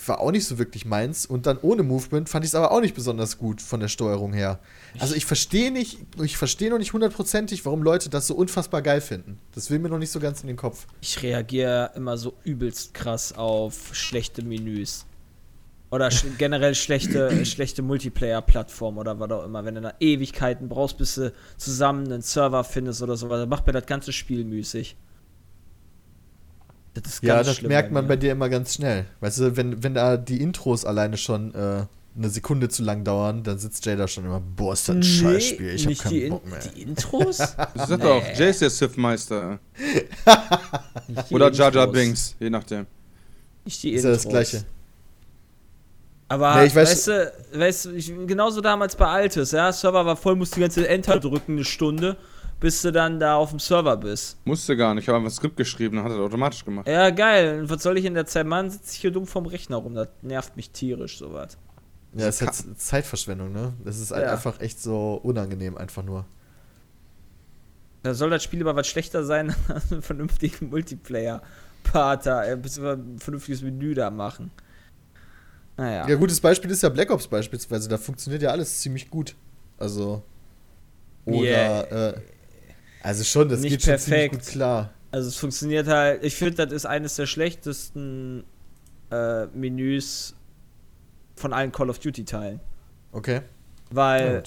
war 0.06 0.20
auch 0.20 0.30
nicht 0.30 0.44
so 0.44 0.58
wirklich 0.58 0.84
meins. 0.84 1.26
Und 1.26 1.46
dann 1.46 1.58
ohne 1.60 1.82
Movement 1.82 2.28
fand 2.28 2.44
ich 2.44 2.50
es 2.50 2.54
aber 2.54 2.70
auch 2.70 2.80
nicht 2.80 2.94
besonders 2.94 3.38
gut 3.38 3.60
von 3.62 3.80
der 3.80 3.88
Steuerung 3.88 4.32
her. 4.32 4.60
Also 4.98 5.14
ich 5.14 5.26
verstehe 5.26 5.70
nicht, 5.70 5.98
ich 6.22 6.36
verstehe 6.36 6.70
noch 6.70 6.78
nicht 6.78 6.92
hundertprozentig, 6.92 7.64
warum 7.64 7.82
Leute 7.82 8.10
das 8.10 8.26
so 8.26 8.34
unfassbar 8.34 8.82
geil 8.82 9.00
finden. 9.00 9.38
Das 9.54 9.70
will 9.70 9.78
mir 9.78 9.88
noch 9.88 9.98
nicht 9.98 10.10
so 10.12 10.20
ganz 10.20 10.40
in 10.42 10.46
den 10.46 10.56
Kopf. 10.56 10.86
Ich 11.00 11.22
reagiere 11.22 11.92
immer 11.94 12.16
so 12.16 12.34
übelst 12.44 12.94
krass 12.94 13.32
auf 13.32 13.90
schlechte 13.92 14.42
Menüs. 14.42 15.04
Oder 15.90 16.10
sch 16.10 16.26
generell 16.36 16.74
schlechte, 16.74 17.44
schlechte 17.46 17.82
Multiplayer-Plattformen 17.82 18.98
oder 18.98 19.18
was 19.18 19.30
auch 19.30 19.44
immer. 19.44 19.64
Wenn 19.64 19.76
du 19.76 19.80
da 19.80 19.94
Ewigkeiten 20.00 20.68
brauchst, 20.68 20.98
bis 20.98 21.14
du 21.14 21.32
zusammen 21.56 22.12
einen 22.12 22.22
Server 22.22 22.64
findest 22.64 23.02
oder 23.02 23.16
so, 23.16 23.28
dann 23.28 23.48
macht 23.48 23.66
mir 23.66 23.72
das 23.72 23.86
ganze 23.86 24.12
Spiel 24.12 24.44
müßig. 24.44 24.96
Das 26.94 27.14
ist 27.14 27.22
Ja, 27.22 27.42
das 27.42 27.56
schlimm 27.56 27.68
merkt 27.68 27.92
man 27.92 28.08
bei 28.08 28.16
dir 28.16 28.32
immer 28.32 28.48
ganz 28.48 28.74
schnell. 28.74 29.04
Weißt 29.20 29.38
du, 29.40 29.56
wenn, 29.56 29.82
wenn 29.82 29.94
da 29.94 30.16
die 30.16 30.40
Intros 30.42 30.84
alleine 30.84 31.16
schon 31.16 31.54
äh, 31.54 31.84
eine 32.16 32.28
Sekunde 32.30 32.68
zu 32.68 32.82
lang 32.82 33.04
dauern, 33.04 33.44
dann 33.44 33.58
sitzt 33.58 33.86
Jay 33.86 33.94
da 33.96 34.08
schon 34.08 34.24
immer, 34.24 34.40
boah, 34.40 34.72
ist 34.72 34.88
das 34.88 34.96
ein 34.96 35.02
Scheißspiel, 35.04 35.74
ich 35.74 35.84
hab 35.86 35.92
die, 35.92 35.96
keinen 35.98 36.14
In 36.22 36.30
Bock 36.30 36.46
mehr. 36.50 36.58
die 36.74 36.82
Intros? 36.82 37.38
Das 37.74 37.90
ist 37.90 37.90
Nee. 37.90 37.96
doch, 37.98 38.22
Jay 38.36 38.50
ist 38.50 38.60
der 38.62 38.70
Sith-Meister. 38.70 39.58
Oder 41.30 41.52
Jar 41.52 41.72
Jar 41.72 41.84
Intros. 41.84 41.92
Binks, 41.92 42.36
je 42.40 42.50
nachdem. 42.50 42.86
Nicht 43.64 43.82
die 43.82 43.92
Ist 43.92 44.04
ja 44.04 44.10
das 44.10 44.24
Intros. 44.24 44.32
Gleiche. 44.50 44.64
Aber 46.30 46.56
Nee, 46.56 46.66
ich 46.66 46.72
weiß- 46.72 46.76
weißt 46.76 47.06
du, 47.08 47.32
weißt 47.54 47.84
du 47.86 47.90
ich, 47.92 48.12
genauso 48.26 48.60
damals 48.60 48.96
bei 48.96 49.06
Altes, 49.06 49.52
ja, 49.52 49.72
Server 49.72 50.04
war 50.04 50.16
voll, 50.16 50.36
musste 50.36 50.56
die 50.56 50.60
ganze 50.62 50.86
Enter 50.88 51.18
drücken, 51.20 51.52
eine 51.52 51.64
Stunde, 51.64 52.16
bis 52.60 52.82
du 52.82 52.90
dann 52.92 53.20
da 53.20 53.36
auf 53.36 53.50
dem 53.50 53.58
Server 53.58 53.96
bist. 53.96 54.36
Musste 54.44 54.76
gar 54.76 54.94
nicht, 54.94 55.04
ich 55.04 55.08
habe 55.08 55.18
einfach 55.18 55.30
ein 55.30 55.34
Skript 55.34 55.56
geschrieben, 55.56 55.96
dann 55.96 56.04
hat 56.04 56.12
er 56.12 56.18
das 56.18 56.26
automatisch 56.26 56.64
gemacht. 56.64 56.88
Ja, 56.88 57.10
geil. 57.10 57.60
Und 57.60 57.70
was 57.70 57.82
soll 57.82 57.98
ich 57.98 58.04
in 58.04 58.14
der 58.14 58.26
Zeit 58.26 58.46
machen? 58.46 58.70
Sitze 58.70 58.92
ich 58.94 59.00
hier 59.00 59.10
dumm 59.10 59.26
vom 59.26 59.46
Rechner 59.46 59.76
rum. 59.76 59.94
Das 59.94 60.08
nervt 60.22 60.56
mich 60.56 60.70
tierisch, 60.70 61.18
sowas. 61.18 61.56
Ja, 62.14 62.26
es 62.28 62.40
ist 62.40 62.46
halt 62.66 62.80
Zeitverschwendung, 62.80 63.52
ne? 63.52 63.74
Das 63.84 63.98
ist 63.98 64.10
halt 64.10 64.24
Ja. 64.24 64.32
einfach 64.32 64.60
echt 64.60 64.80
so 64.82 65.20
unangenehm, 65.22 65.76
einfach 65.76 66.02
nur. 66.02 66.24
Da 68.02 68.14
soll 68.14 68.30
das 68.30 68.42
Spiel 68.42 68.60
aber 68.62 68.74
was 68.76 68.86
schlechter 68.86 69.24
sein 69.24 69.54
als 69.68 69.92
einen 69.92 70.02
vernünftigen 70.02 70.70
Multiplayer-Part 70.70 72.26
da, 72.26 72.44
äh, 72.46 72.56
bis 72.56 72.80
wir 72.80 72.92
ein 72.92 73.18
vernünftiges 73.18 73.62
Menü 73.62 73.94
da 73.94 74.10
machen. 74.10 74.50
Naja. 75.76 76.08
Ja, 76.08 76.14
gutes 76.16 76.40
Beispiel 76.40 76.70
ist 76.70 76.82
ja 76.82 76.88
Black 76.88 77.10
Ops 77.10 77.28
beispielsweise. 77.28 77.88
Da 77.88 77.98
funktioniert 77.98 78.42
ja 78.42 78.50
alles 78.50 78.80
ziemlich 78.80 79.10
gut. 79.10 79.36
Also. 79.78 80.22
Oder, 81.24 81.38
Yeah. 81.90 82.08
äh, 82.08 82.20
also 83.02 83.24
schon, 83.24 83.48
das 83.48 83.60
Nicht 83.60 83.70
geht 83.72 83.82
schon 83.82 83.98
ziemlich 83.98 84.20
perfekt. 84.30 84.44
gut 84.44 84.52
klar. 84.52 84.90
Also 85.10 85.28
es 85.28 85.36
funktioniert 85.36 85.86
halt, 85.88 86.22
ich 86.22 86.34
finde, 86.36 86.66
das 86.66 86.72
ist 86.72 86.86
eines 86.86 87.16
der 87.16 87.26
schlechtesten 87.26 88.44
äh, 89.10 89.46
Menüs 89.46 90.34
von 91.36 91.52
allen 91.52 91.72
Call 91.72 91.88
of 91.90 91.98
Duty 91.98 92.24
Teilen. 92.24 92.60
Okay. 93.12 93.40
Weil, 93.90 94.42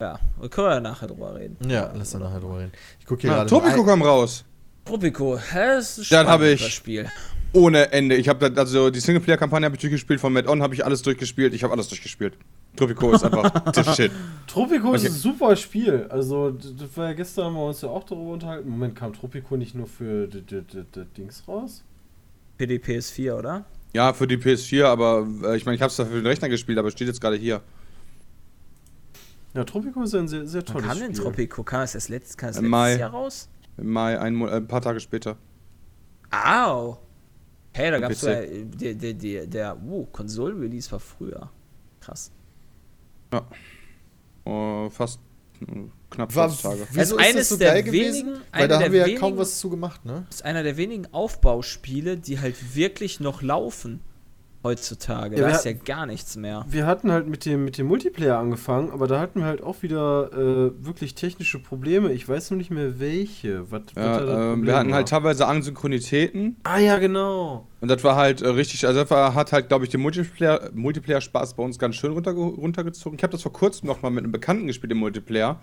ja, 0.00 0.18
da 0.40 0.48
können 0.48 0.68
wir 0.68 0.74
ja 0.74 0.80
nachher 0.80 1.06
drüber 1.08 1.34
reden. 1.34 1.56
Ja, 1.68 1.92
lass 1.94 2.12
dann 2.12 2.22
nachher 2.22 2.40
drüber 2.40 2.60
reden. 2.60 2.72
Ich 2.98 3.04
gucke 3.06 3.20
hier 3.22 3.30
Ja, 3.30 3.44
gerade. 3.44 3.62
Ein- 3.82 3.86
kam 3.86 4.02
raus. 4.02 4.44
Tropico, 4.86 5.38
das 5.54 5.98
ist 5.98 6.10
Dann 6.10 6.42
ich- 6.42 6.62
das 6.62 6.70
Spiel. 6.72 7.08
Ohne 7.52 7.92
Ende. 7.92 8.14
Ich 8.14 8.28
habe 8.28 8.50
also 8.56 8.90
die 8.90 9.00
Singleplayer-Kampagne 9.00 9.64
habe 9.66 9.74
ich 9.74 9.80
durchgespielt, 9.80 10.20
von 10.20 10.32
Mad 10.32 10.48
On 10.48 10.62
habe 10.62 10.72
ich 10.72 10.84
alles 10.84 11.02
durchgespielt, 11.02 11.52
ich 11.52 11.62
habe 11.64 11.72
alles 11.74 11.88
durchgespielt. 11.88 12.34
Tropico 12.76 13.12
ist 13.12 13.24
einfach 13.24 13.74
the 13.74 13.84
shit. 13.94 14.12
Tropico 14.46 14.92
ist 14.94 15.02
Okay. 15.02 15.12
ein 15.12 15.16
super 15.16 15.56
Spiel. 15.56 16.06
Also, 16.08 16.50
das 16.50 16.96
war 16.96 17.08
ja 17.08 17.12
gestern, 17.14 17.46
haben 17.46 17.54
wir 17.54 17.66
uns 17.66 17.80
ja 17.82 17.88
auch 17.88 18.04
darüber 18.04 18.32
unterhalten. 18.32 18.68
Moment, 18.70 18.94
kam 18.94 19.12
Tropico 19.12 19.56
nicht 19.56 19.74
nur 19.74 19.86
für 19.86 20.26
d- 20.28 20.40
d- 20.40 20.62
d- 20.62 20.84
d- 20.94 21.04
Dings 21.16 21.46
raus? 21.48 21.82
Für 22.58 22.66
die 22.66 22.78
PS4, 22.78 23.34
oder? 23.38 23.64
Ja, 23.92 24.12
für 24.12 24.26
die 24.26 24.36
PS4, 24.36 24.84
aber 24.84 25.26
äh, 25.44 25.56
ich 25.56 25.66
meine, 25.66 25.74
ich 25.76 25.82
habe 25.82 25.90
es 25.90 25.96
da 25.96 26.04
für 26.04 26.14
den 26.14 26.26
Rechner 26.26 26.48
gespielt, 26.48 26.78
aber 26.78 26.88
es 26.88 26.94
steht 26.94 27.08
jetzt 27.08 27.20
gerade 27.20 27.36
hier. 27.36 27.60
Ja, 29.54 29.64
Tropico 29.64 30.02
ist 30.02 30.14
ein 30.14 30.28
sehr, 30.28 30.46
sehr 30.46 30.62
Wann 30.66 30.72
tolles 30.74 30.86
kam 30.88 30.98
denn 30.98 31.14
Spiel. 31.14 31.24
Tropico? 31.24 31.62
Kam 31.64 31.80
das 31.80 31.94
erst 31.96 32.08
letzt, 32.08 32.38
kam 32.38 32.48
das 32.50 32.56
Im 32.58 32.64
letztes 32.64 32.70
Mai. 32.70 32.96
Jahr 32.96 33.10
raus? 33.10 33.48
Im 33.78 33.90
Mai, 33.92 34.18
ein, 34.20 34.40
äh, 34.42 34.46
ein 34.50 34.68
paar 34.68 34.80
Tage 34.80 35.00
später. 35.00 35.36
Au! 36.30 36.98
Hey, 37.72 37.90
da 37.90 37.98
gab's 37.98 38.20
PC. 38.20 38.26
ja, 38.26 38.40
der, 38.64 38.94
der, 38.94 39.12
der, 39.14 39.46
der, 39.46 39.82
uh, 39.84 40.06
Konsolen-Release 40.06 40.90
war 40.92 41.00
früher. 41.00 41.50
Krass. 42.00 42.30
Oh, 44.44 44.88
fast 44.90 45.20
äh, 45.60 45.64
knapp 46.10 46.34
War, 46.34 46.48
20 46.48 46.62
Tage. 46.62 46.86
wieso 46.90 47.00
Also 47.00 47.18
ist 47.18 47.24
eines 47.24 47.34
das 47.36 47.48
so 47.50 47.56
der 47.56 47.72
geil 47.74 47.82
gewesen? 47.84 48.40
Weil 48.52 48.68
da 48.68 48.80
haben 48.80 48.92
wir 48.92 49.06
ja 49.08 49.18
kaum 49.18 49.28
wenigen- 49.30 49.38
was 49.38 49.58
zu 49.60 49.70
gemacht, 49.70 50.04
ne? 50.04 50.24
Das 50.28 50.36
ist 50.36 50.44
einer 50.44 50.62
der 50.62 50.76
wenigen 50.76 51.06
Aufbauspiele, 51.12 52.16
die 52.16 52.40
halt 52.40 52.74
wirklich 52.74 53.20
noch 53.20 53.42
laufen 53.42 54.00
heutzutage. 54.62 55.36
Ja, 55.36 55.48
da 55.48 55.54
ist 55.54 55.64
ja 55.64 55.72
gar 55.72 56.06
nichts 56.06 56.36
mehr. 56.36 56.64
Wir 56.68 56.86
hatten 56.86 57.10
halt 57.10 57.26
mit 57.28 57.44
dem, 57.46 57.64
mit 57.64 57.78
dem 57.78 57.86
Multiplayer 57.86 58.38
angefangen, 58.38 58.90
aber 58.90 59.06
da 59.06 59.18
hatten 59.20 59.40
wir 59.40 59.46
halt 59.46 59.62
auch 59.62 59.82
wieder 59.82 60.30
äh, 60.32 60.84
wirklich 60.84 61.14
technische 61.14 61.58
Probleme. 61.58 62.12
Ich 62.12 62.28
weiß 62.28 62.50
nur 62.50 62.58
nicht 62.58 62.70
mehr 62.70 63.00
welche. 63.00 63.70
Was, 63.70 63.82
was 63.86 63.94
da 63.94 64.24
Ja, 64.26 64.52
ähm, 64.52 64.66
wir 64.66 64.76
hatten 64.76 64.90
war. 64.90 64.96
halt 64.96 65.08
teilweise 65.08 65.46
Asynchronitäten 65.46 66.56
Ah 66.64 66.78
ja, 66.78 66.98
genau. 66.98 67.66
und 67.80 67.88
das 67.90 68.04
war 68.04 68.16
halt 68.16 68.42
äh, 68.42 68.48
richtig, 68.48 68.86
also 68.86 69.00
das 69.00 69.10
war, 69.10 69.34
hat 69.34 69.52
halt, 69.52 69.68
glaube 69.68 69.84
ich, 69.84 69.90
den 69.90 70.00
Multiplayer, 70.00 70.70
Multiplayer-Spaß 70.74 71.54
bei 71.54 71.62
uns 71.62 71.78
ganz 71.78 71.96
schön 71.96 72.12
runterge 72.12 72.40
runtergezogen. 72.40 73.16
Ich 73.18 73.22
habe 73.22 73.32
das 73.32 73.42
vor 73.42 73.52
kurzem 73.52 73.86
noch 73.88 74.02
mal 74.02 74.10
mit 74.10 74.24
einem 74.24 74.32
Bekannten 74.32 74.66
gespielt 74.66 74.92
im 74.92 74.98
Multiplayer 74.98 75.60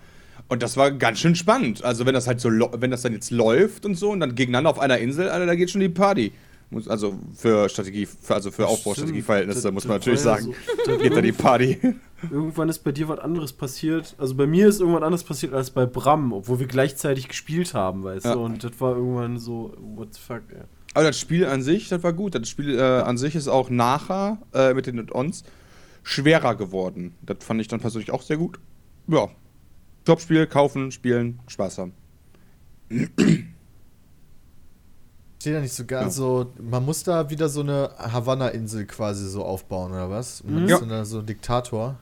und 0.48 0.62
das 0.62 0.76
war 0.76 0.90
ganz 0.90 1.18
schön 1.20 1.34
spannend. 1.34 1.84
Also 1.84 2.04
wenn 2.06 2.14
das 2.14 2.26
halt 2.26 2.40
so, 2.40 2.48
lo- 2.48 2.72
wenn 2.78 2.90
das 2.90 3.02
dann 3.02 3.12
jetzt 3.12 3.30
läuft 3.30 3.84
und 3.86 3.94
so 3.96 4.10
und 4.10 4.20
dann 4.20 4.34
gegeneinander 4.34 4.70
auf 4.70 4.78
einer 4.80 4.98
Insel, 4.98 5.28
Alter, 5.28 5.46
da 5.46 5.54
geht 5.54 5.70
schon 5.70 5.80
die 5.80 5.88
Party. 5.88 6.32
Muss, 6.70 6.86
also 6.86 7.18
für 7.34 7.68
Strategie, 7.70 8.04
für, 8.06 8.34
also 8.34 8.50
für 8.50 8.66
Aufbaustrategieverhältnisse, 8.66 9.72
muss 9.72 9.86
man 9.86 9.96
natürlich 9.98 10.20
sagen. 10.20 10.54
so- 10.84 10.98
Geht 10.98 11.16
da 11.16 11.22
die 11.22 11.32
Party. 11.32 11.78
Irgendwann 12.30 12.68
ist 12.68 12.80
bei 12.84 12.92
dir 12.92 13.08
was 13.08 13.20
anderes 13.20 13.52
passiert. 13.54 14.14
Also 14.18 14.34
bei 14.34 14.46
mir 14.46 14.68
ist 14.68 14.80
irgendwas 14.80 15.02
anderes 15.02 15.24
passiert 15.24 15.54
als 15.54 15.70
bei 15.70 15.86
Bram, 15.86 16.32
obwohl 16.32 16.58
wir 16.60 16.66
gleichzeitig 16.66 17.28
gespielt 17.28 17.72
haben, 17.72 18.04
weißt 18.04 18.26
Ja. 18.26 18.34
du. 18.34 18.40
Und 18.44 18.62
das 18.64 18.72
war 18.80 18.96
irgendwann 18.96 19.38
so, 19.38 19.74
what 19.80 20.12
the 20.14 20.20
fuck, 20.20 20.42
ey. 20.50 20.62
Aber 20.94 21.04
das 21.04 21.18
Spiel 21.18 21.46
an 21.46 21.62
sich, 21.62 21.88
das 21.88 22.02
war 22.02 22.12
gut. 22.12 22.34
Das 22.34 22.48
Spiel 22.48 22.78
äh, 22.78 22.82
an 22.82 23.16
sich 23.18 23.34
ist 23.34 23.48
auch 23.48 23.70
nachher 23.70 24.38
äh, 24.52 24.74
mit 24.74 24.86
den 24.86 25.10
Ons 25.10 25.44
schwerer 26.02 26.54
geworden. 26.54 27.14
Das 27.22 27.38
fand 27.40 27.60
ich 27.60 27.68
dann 27.68 27.80
persönlich 27.80 28.10
auch 28.10 28.22
sehr 28.22 28.36
gut. 28.36 28.58
Ja. 29.06 29.28
Top-Spiel, 30.04 30.46
kaufen, 30.46 30.90
spielen, 30.90 31.38
Spaß 31.48 31.78
haben. 31.78 31.92
Steht 35.40 35.54
da 35.54 35.60
nicht 35.60 35.72
sogar 35.72 36.02
Ja. 36.02 36.10
so, 36.10 36.52
man 36.60 36.84
muss 36.84 37.04
da 37.04 37.30
wieder 37.30 37.48
so 37.48 37.60
eine 37.60 37.90
Havanna-Insel 37.98 38.86
quasi 38.86 39.28
so 39.28 39.44
aufbauen, 39.44 39.92
oder 39.92 40.10
was? 40.10 40.42
Man 40.44 40.62
Mhm. 40.62 40.64
ist 40.64 40.70
Ja. 40.80 40.86
dann 40.86 41.04
so 41.04 41.20
ein 41.20 41.26
Diktator. 41.26 41.96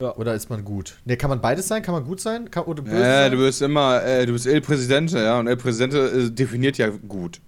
Ja. 0.00 0.14
Oder 0.16 0.34
ist 0.34 0.50
man 0.50 0.64
gut? 0.64 0.98
Ne, 1.04 1.16
kann 1.16 1.30
man 1.30 1.40
beides 1.40 1.68
sein? 1.68 1.82
Kann 1.82 1.94
man 1.94 2.04
gut 2.04 2.20
sein? 2.20 2.50
Kann, 2.50 2.64
oder 2.64 2.82
böse 2.82 2.96
Äh, 2.96 3.00
sein? 3.24 3.32
du 3.32 3.38
bist 3.38 3.62
immer, 3.62 4.02
äh, 4.02 4.26
du 4.26 4.32
bist 4.32 4.46
El 4.46 4.60
Presidente, 4.60 5.18
ja. 5.18 5.38
Und 5.38 5.46
El 5.48 5.56
Presidente 5.56 5.98
äh, 5.98 6.30
definiert 6.30 6.76
ja 6.78 6.88
gut. 6.88 7.40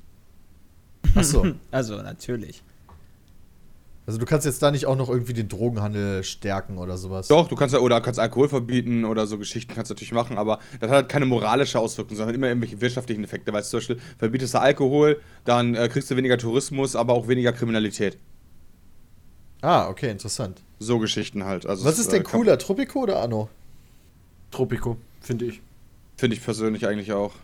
Achso. 1.15 1.47
Also, 1.71 1.97
natürlich. 2.03 2.63
Also 4.09 4.19
du 4.19 4.25
kannst 4.25 4.47
jetzt 4.47 4.63
da 4.63 4.71
nicht 4.71 4.87
auch 4.87 4.97
noch 4.97 5.11
irgendwie 5.11 5.35
den 5.35 5.51
Drogenhandel 5.51 6.25
stärken 6.25 6.79
oder 6.79 6.97
sowas. 6.97 7.29
Doch, 7.29 7.47
du 7.47 7.55
kannst 7.57 7.75
ja, 7.75 7.81
oder 7.81 8.01
kannst 8.01 8.19
Alkohol 8.19 8.49
verbieten 8.49 9.05
oder 9.05 9.27
so 9.27 9.37
Geschichten 9.37 9.75
kannst 9.75 9.91
du 9.91 9.95
natürlich 9.95 10.13
machen, 10.13 10.39
aber 10.39 10.61
das 10.81 10.89
hat 10.89 10.97
halt 10.97 11.09
keine 11.11 11.27
moralische 11.27 11.79
Auswirkung, 11.79 12.17
sondern 12.17 12.35
immer 12.35 12.47
irgendwelche 12.49 12.81
wirtschaftlichen 12.81 13.23
Effekte. 13.23 13.53
Weil 13.53 13.63
zum 13.65 13.81
Beispiel 13.81 14.01
verbietest 14.17 14.55
du 14.55 14.61
Alkohol, 14.63 15.21
dann 15.45 15.75
äh, 15.75 15.91
kriegst 15.91 16.11
du 16.11 16.17
weniger 16.17 16.39
Tourismus, 16.39 16.97
aber 16.97 17.13
auch 17.13 17.29
weniger 17.29 17.53
Kriminalität. 17.53 18.17
Ah, 19.61 19.91
okay, 19.91 20.11
interessant. 20.11 20.63
So 20.79 20.99
Geschichten 20.99 21.45
halt. 21.45 21.67
Also 21.67 21.85
Was 21.85 21.97
es, 21.97 21.99
ist 22.07 22.13
denn 22.13 22.23
äh, 22.23 22.25
cooler, 22.25 22.57
Tropico 22.57 23.01
oder 23.01 23.21
Anno? 23.21 23.51
Tropico, 24.51 24.97
finde 25.21 25.45
ich. 25.45 25.61
Finde 26.17 26.35
ich 26.35 26.43
persönlich 26.43 26.87
eigentlich 26.87 27.13
auch. 27.13 27.35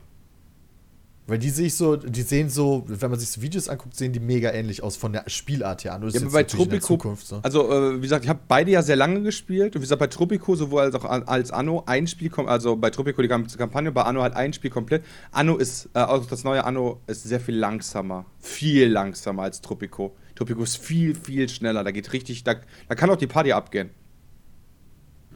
Weil 1.27 1.39
die 1.39 1.49
sehe 1.49 1.69
ich 1.69 1.75
so, 1.75 1.97
die 1.97 2.21
sehen 2.21 2.51
so, 2.51 2.85
wenn 2.87 3.11
man 3.11 3.19
sich 3.19 3.31
so 3.31 3.41
Videos 3.41 3.71
anguckt, 3.71 3.97
sehen 3.97 4.13
die 4.13 4.21
mega 4.21 4.51
ähnlich 4.53 4.83
aus 4.83 4.97
von 4.97 5.13
der 5.15 5.25
Spielart 5.27 5.83
her. 5.85 5.99
Ist 6.05 6.15
Ja, 6.15 6.21
aber 6.21 6.31
bei 6.31 6.45
Tropico- 6.45 6.87
Zukunft 6.87 7.27
so. 7.27 7.41
Also, 7.43 7.71
äh, 7.73 7.97
wie 7.97 8.03
gesagt, 8.03 8.25
ich 8.25 8.29
habe 8.29 8.41
beide 8.47 8.71
ja 8.71 8.83
sehr 8.83 8.97
lange 8.97 9.23
gespielt. 9.23 9.75
Und 9.75 9.81
wie 9.81 9.85
gesagt, 9.85 10.01
bei 10.01 10.07
Tropico 10.07 10.55
sowohl 10.55 10.83
als 10.83 10.95
auch 10.95 11.05
als 11.05 11.51
Anno 11.51 11.83
ein 11.87 12.07
Spiel 12.07 12.29
kommt, 12.29 12.51
also 12.51 12.77
bei 12.77 12.91
Tropico 12.91 13.23
die 13.23 13.29
ganze 13.29 13.57
Kampagne, 13.57 13.91
bei 13.91 14.03
Anno 14.03 14.21
halt 14.21 14.35
ein 14.35 14.53
Spiel 14.53 14.71
komplett. 14.71 15.03
Anno 15.31 15.57
ist, 15.57 15.89
äh, 15.95 16.01
auch 16.01 16.27
das 16.27 16.45
neue 16.45 16.63
Anno 16.65 17.01
ist 17.07 17.23
sehr 17.23 17.41
viel 17.41 17.57
langsamer. 17.57 18.27
Viel 18.39 18.89
langsamer 18.89 19.45
als 19.45 19.63
Tropico. 19.63 20.15
Tropico 20.35 20.63
ist 20.63 20.77
viel, 20.77 21.15
viel 21.15 21.49
schneller. 21.49 21.85
Da 21.85 21.91
geht 21.91 22.13
richtig, 22.13 22.45
da, 22.45 22.57
da 22.89 22.95
kann 22.95 23.09
auch 23.09 23.17
die 23.17 23.27
Party 23.29 23.53
abgehen. 23.53 23.89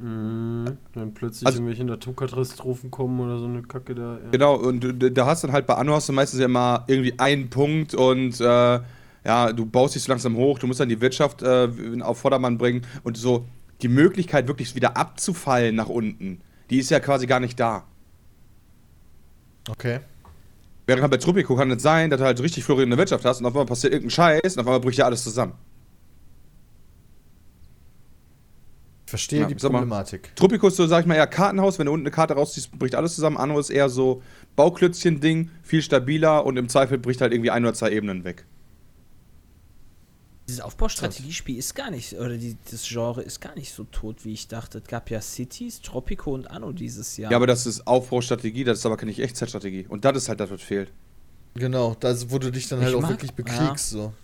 Mhm. 0.01 0.79
Wenn 0.95 1.15
plötzlich 1.15 1.47
Also- 1.47 1.59
irgendwelche 1.59 1.85
Naturkatastrophen 1.85 2.91
kommen 2.91 3.20
oder 3.20 3.39
so 3.39 3.47
eine 3.47 3.62
Kacke 3.62 3.95
da. 3.95 4.19
Ja. 4.23 4.31
Genau, 4.31 4.55
und 4.57 4.87
da 5.16 5.27
hast 5.27 5.45
dann 5.45 5.53
halt 5.53 5.66
bei 5.66 5.75
Anno 5.75 5.95
hast 5.95 6.09
du 6.09 6.12
meistens 6.12 6.39
ja 6.41 6.47
immer 6.47 6.85
irgendwie 6.87 7.19
einen 7.19 7.51
Punkt 7.51 7.95
und 7.95 8.41
äh, 8.41 8.81
ja, 9.25 9.53
du 9.53 9.66
baust 9.66 9.95
dich 9.95 10.03
so 10.05 10.12
langsam 10.12 10.37
hoch, 10.37 10.59
du 10.59 10.66
musst 10.66 10.81
dann 10.81 10.89
die 10.89 11.01
Wirtschaft 11.01 11.43
äh, 11.43 11.69
auf 12.01 12.19
Vordermann 12.19 12.59
bringen 12.59 12.83
und 13.03 13.16
so 13.16 13.47
die 13.83 13.89
Möglichkeit 13.89 14.47
wirklich 14.49 14.75
wieder 14.75 14.97
abzufallen 14.97 15.75
nach 15.75 15.89
unten, 15.89 16.41
die 16.70 16.79
ist 16.79 16.91
ja 16.91 17.01
quasi 17.01 17.27
gar 17.27 17.41
nicht 17.41 17.59
da. 17.59 17.85
Okay. 19.69 20.01
Während 20.87 21.03
halt 21.03 21.11
bei 21.11 21.19
Tropico 21.19 21.55
kann 21.57 21.70
es 21.70 21.83
sein, 21.83 22.09
dass 22.09 22.19
du 22.20 22.25
halt 22.25 22.41
richtig 22.41 22.65
florierende 22.65 22.97
Wirtschaft 22.97 23.25
hast 23.25 23.41
und 23.41 23.47
auf 23.47 23.53
einmal 23.53 23.66
passiert 23.66 23.93
irgendein 23.93 24.11
Scheiß 24.11 24.55
und 24.57 24.61
auf 24.61 24.66
einmal 24.66 24.81
bricht 24.81 24.99
ja 24.99 25.05
alles 25.05 25.23
zusammen. 25.23 25.53
Ich 28.87 28.97
verstehe 29.09 29.40
Ja, 29.40 29.47
die. 29.47 29.55
Problematik. 29.55 30.35
Tropico 30.36 30.68
ist 30.68 30.76
so, 30.76 30.86
sag 30.86 31.01
ich 31.01 31.06
mal, 31.06 31.14
eher 31.14 31.26
Kartenhaus, 31.26 31.78
wenn 31.78 31.86
du 31.86 31.93
unten 31.93 32.06
eine 32.06 32.10
Karte 32.14 32.35
rausziehst, 32.35 32.78
bricht 32.78 32.94
alles 32.94 33.14
zusammen. 33.14 33.36
Anno 33.36 33.59
ist 33.59 33.70
eher 33.70 33.89
so 33.89 34.22
Bauklötzchen-Ding, 34.56 35.51
viel 35.62 35.82
stabiler 35.82 36.44
und 36.47 36.56
im 36.56 36.68
Zweifel 36.68 36.98
bricht 36.98 37.20
halt 37.20 37.32
irgendwie 37.32 37.51
ein 37.51 37.64
oder 37.64 37.74
zwei 37.74 37.90
Ebenen 37.93 38.24
weg. 38.24 38.44
Dieses 40.48 40.62
Aufbaustrategiespiel 40.62 41.59
ist 41.59 41.74
gar 41.74 41.90
nicht, 41.90 42.14
oder 42.14 42.36
die, 42.39 42.56
das 42.70 42.89
Genre 42.89 43.20
ist 43.22 43.40
gar 43.40 43.55
nicht 43.55 43.72
so 43.74 43.85
tot, 43.85 44.24
wie 44.24 44.32
ich 44.32 44.48
dachte. 44.48 44.78
Es 44.78 44.85
gab 44.85 45.10
ja 45.10 45.20
Cities, 45.20 45.82
Tropico 45.82 46.32
und 46.32 46.51
Anno 46.51 46.72
dieses 46.72 47.18
Jahr. 47.18 47.30
Ja, 47.30 47.36
aber 47.36 47.47
das 47.47 47.66
ist 47.66 47.86
Aufbaustrategie, 47.86 48.64
das 48.64 48.78
ist 48.78 48.86
aber 48.86 48.97
keine 48.97 49.12
Echtzeitstrategie. 49.12 49.85
Und 49.89 50.06
das 50.06 50.16
ist 50.16 50.28
halt 50.30 50.40
das, 50.40 50.51
was 50.51 50.62
fehlt. 50.62 50.90
Genau, 51.55 51.94
das, 52.01 52.30
wo 52.30 52.39
du 52.39 52.51
dich 52.51 52.66
dann 52.68 52.78
Ich 52.78 52.86
halt 52.86 52.94
auch 52.94 53.02
mag- 53.02 53.10
wirklich 53.10 53.32
bekriegst. 53.35 53.90
So. 53.90 54.14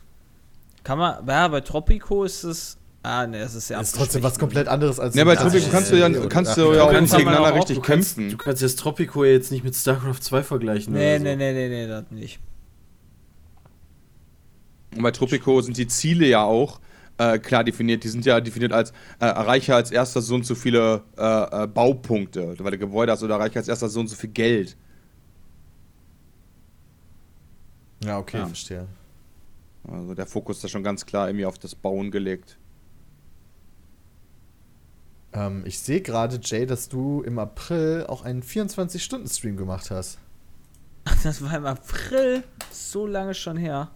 Kann 0.82 0.98
man, 0.98 1.26
ja, 1.26 1.48
bei 1.48 1.60
Tropico 1.60 2.24
ist 2.24 2.44
es, 2.44 2.78
ah, 3.04 3.26
ne, 3.26 3.38
das 3.38 3.54
ist 3.54 3.68
ja 3.70 3.78
Das 3.78 3.88
ist 3.92 3.96
trotzdem 3.96 4.22
was 4.24 4.38
komplett 4.38 4.66
anderes 4.66 4.98
als. 4.98 5.14
Ja, 5.14 5.24
bei 5.24 5.36
Tropico 5.36 5.68
kannst 5.70 5.92
du 5.92 5.96
ja, 5.96 6.10
kannst 6.28 6.56
du 6.56 6.72
ja 6.72 6.82
auch 6.82 6.92
nicht 7.00 7.12
gegeneinander 7.16 7.52
auch- 7.52 7.56
richtig 7.56 7.76
Du 7.76 7.82
kannst, 7.82 8.16
kämpfen. 8.16 8.30
du 8.36 8.36
kannst 8.42 8.62
jetzt 8.62 8.78
Tropico 8.78 9.24
jetzt 9.24 9.52
nicht 9.52 9.62
mit 9.62 9.76
StarCraft 9.76 10.20
2 10.20 10.42
vergleichen. 10.42 10.92
So. 10.92 10.98
nee, 10.98 11.18
nee, 11.18 11.36
nee, 11.36 11.52
nee, 11.68 11.86
das 11.86 12.10
nicht. 12.10 12.40
Und 14.96 15.02
bei 15.02 15.10
Tropico 15.10 15.60
sind 15.60 15.76
die 15.76 15.86
Ziele 15.88 16.26
ja 16.26 16.42
auch, 16.44 16.80
äh, 17.18 17.38
klar 17.38 17.64
definiert. 17.64 18.04
Die 18.04 18.08
sind 18.08 18.24
ja 18.24 18.40
definiert 18.40 18.72
als 18.72 18.90
äh, 19.20 19.26
erreiche 19.26 19.74
als 19.74 19.90
erster 19.90 20.20
so 20.20 20.34
und 20.36 20.46
so 20.46 20.54
viele 20.54 21.02
äh, 21.18 21.64
äh, 21.64 21.66
Baupunkte, 21.66 22.54
weil 22.58 22.70
du 22.72 22.78
Gebäude 22.78 23.12
hast 23.12 23.22
oder 23.22 23.34
erreiche 23.34 23.58
als 23.58 23.68
erster 23.68 23.88
so 23.88 24.00
und 24.00 24.08
so 24.08 24.16
viel 24.16 24.30
Geld. 24.30 24.76
Ja, 28.04 28.18
okay, 28.18 28.38
Ja. 28.38 28.46
verstehe. 28.46 28.86
Also 29.90 30.14
der 30.14 30.26
Fokus 30.26 30.56
ist 30.56 30.64
da 30.64 30.68
schon 30.68 30.82
ganz 30.82 31.04
klar 31.04 31.28
irgendwie 31.28 31.46
auf 31.46 31.58
das 31.58 31.74
Bauen 31.74 32.10
gelegt. 32.10 32.56
Ähm, 35.34 35.64
ich 35.66 35.78
sehe 35.80 36.00
gerade, 36.00 36.38
Jay, 36.42 36.64
dass 36.64 36.88
du 36.88 37.22
im 37.22 37.38
April 37.38 38.06
auch 38.08 38.24
einen 38.24 38.42
24-Stunden-Stream 38.42 39.56
gemacht 39.56 39.90
hast. 39.90 40.18
Das 41.22 41.42
war 41.42 41.54
im 41.54 41.66
April. 41.66 42.42
So 42.70 43.06
lange 43.06 43.34
schon 43.34 43.58
her. 43.58 43.90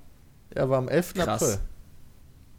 Ja, 0.54 0.68
war 0.68 0.76
am 0.78 0.88
11. 0.88 1.14
Krass. 1.14 1.42
April. 1.42 1.58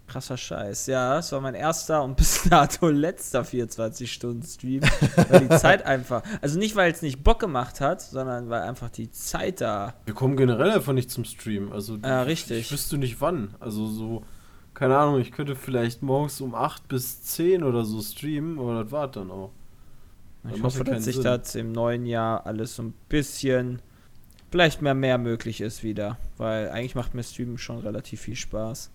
Krasser 0.08 0.38
Scheiß. 0.38 0.88
Ja, 0.88 1.16
das 1.18 1.32
war 1.32 1.40
mein 1.42 1.54
erster 1.54 2.02
und 2.04 2.18
bis 2.18 2.44
dato 2.50 2.90
letzter 2.90 3.42
24-Stunden-Stream. 3.42 4.82
weil 5.30 5.48
die 5.48 5.50
Zeit 5.58 5.86
einfach. 5.86 6.24
Also 6.42 6.58
nicht, 6.58 6.76
weil 6.76 6.92
es 6.92 7.04
nicht 7.04 7.24
Bock 7.24 7.40
gemacht 7.40 7.80
hat, 7.80 8.02
sondern 8.02 8.50
weil 8.50 8.62
einfach 8.64 8.90
die 8.90 9.12
Zeit 9.12 9.62
da. 9.62 9.94
Wir 10.06 10.16
kommen 10.16 10.36
generell 10.36 10.72
einfach 10.72 10.94
nicht 10.94 11.12
zum 11.12 11.26
Stream. 11.26 11.72
Also 11.72 11.98
Ja, 11.98 12.24
richtig. 12.24 12.60
Ich 12.62 12.72
wüsste 12.72 12.98
nicht 12.98 13.22
wann. 13.22 13.54
Also 13.60 13.86
so, 13.88 14.24
keine 14.80 14.98
Ahnung, 14.98 15.20
ich 15.20 15.34
könnte 15.34 15.58
vielleicht 15.58 16.02
morgens 16.02 16.40
um 16.40 16.56
8 16.56 16.88
bis 16.88 17.22
10 17.24 17.64
oder 17.64 17.84
so 17.84 18.02
streamen, 18.02 18.58
aber 18.58 18.82
das 18.82 18.94
war 18.94 19.10
dann 19.10 19.30
auch. 19.30 19.52
Dann 20.42 20.54
Ich 20.54 20.60
ja 20.60 20.64
hoffe, 20.64 20.86
dass 20.86 21.04
sich 21.04 21.20
das 21.20 21.54
im 21.56 21.74
neuen 21.74 22.06
Jahr 22.06 22.46
alles 22.46 22.78
so 22.78 22.84
ein 22.84 22.94
bisschen, 23.10 23.82
vielleicht 24.50 24.82
mehr 24.82 24.94
mehr 24.94 25.18
möglich 25.18 25.60
ist 25.60 25.84
wieder. 25.84 26.18
Weil 26.38 26.70
eigentlich 26.70 26.96
macht 26.96 27.14
mir 27.14 27.24
Streamen 27.24 27.58
schon 27.58 27.80
relativ 27.80 28.22
viel 28.22 28.38
Spaß. 28.38 28.90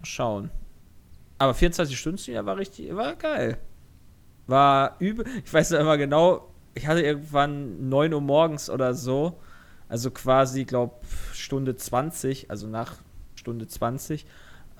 Mal 0.00 0.06
schauen. 0.06 0.50
Aber 1.36 1.52
24 1.52 1.98
Stunden 1.98 2.16
Stream 2.16 2.46
war 2.46 2.56
richtig, 2.56 2.96
war 2.96 3.14
geil. 3.16 3.58
War 4.46 4.96
übel. 4.98 5.26
Ich 5.44 5.52
weiß 5.52 5.72
noch 5.72 5.80
immer 5.80 5.98
genau, 5.98 6.54
ich 6.72 6.86
hatte 6.86 7.02
irgendwann 7.02 7.90
9 7.90 8.14
Uhr 8.14 8.22
morgens 8.22 8.70
oder 8.70 8.94
so. 8.94 9.38
Also 9.90 10.10
quasi, 10.10 10.64
glaub, 10.64 11.04
Stunde 11.34 11.76
20, 11.76 12.50
also 12.50 12.66
nach 12.66 13.03
Stunde 13.44 13.68
20, 13.68 14.24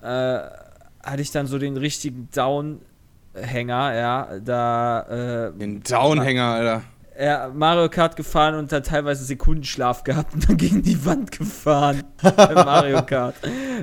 äh, 0.01 0.05
hatte 0.07 1.21
ich 1.21 1.29
dann 1.29 1.45
so 1.45 1.59
den 1.59 1.77
richtigen 1.77 2.29
Downhänger, 2.33 3.93
ja, 3.93 4.39
da, 4.39 5.49
äh, 5.49 5.53
Den 5.57 5.83
Downhänger, 5.83 6.43
Alter. 6.45 6.81
ja, 7.19 7.51
Mario 7.53 7.89
Kart 7.89 8.15
gefahren 8.15 8.55
und 8.55 8.71
dann 8.71 8.81
teilweise 8.81 9.23
Sekundenschlaf 9.23 10.03
gehabt 10.03 10.33
und 10.33 10.49
dann 10.49 10.57
gegen 10.57 10.81
die 10.81 11.05
Wand 11.05 11.31
gefahren. 11.31 12.03
Bei 12.23 12.55
Mario 12.55 13.03
Kart. 13.05 13.35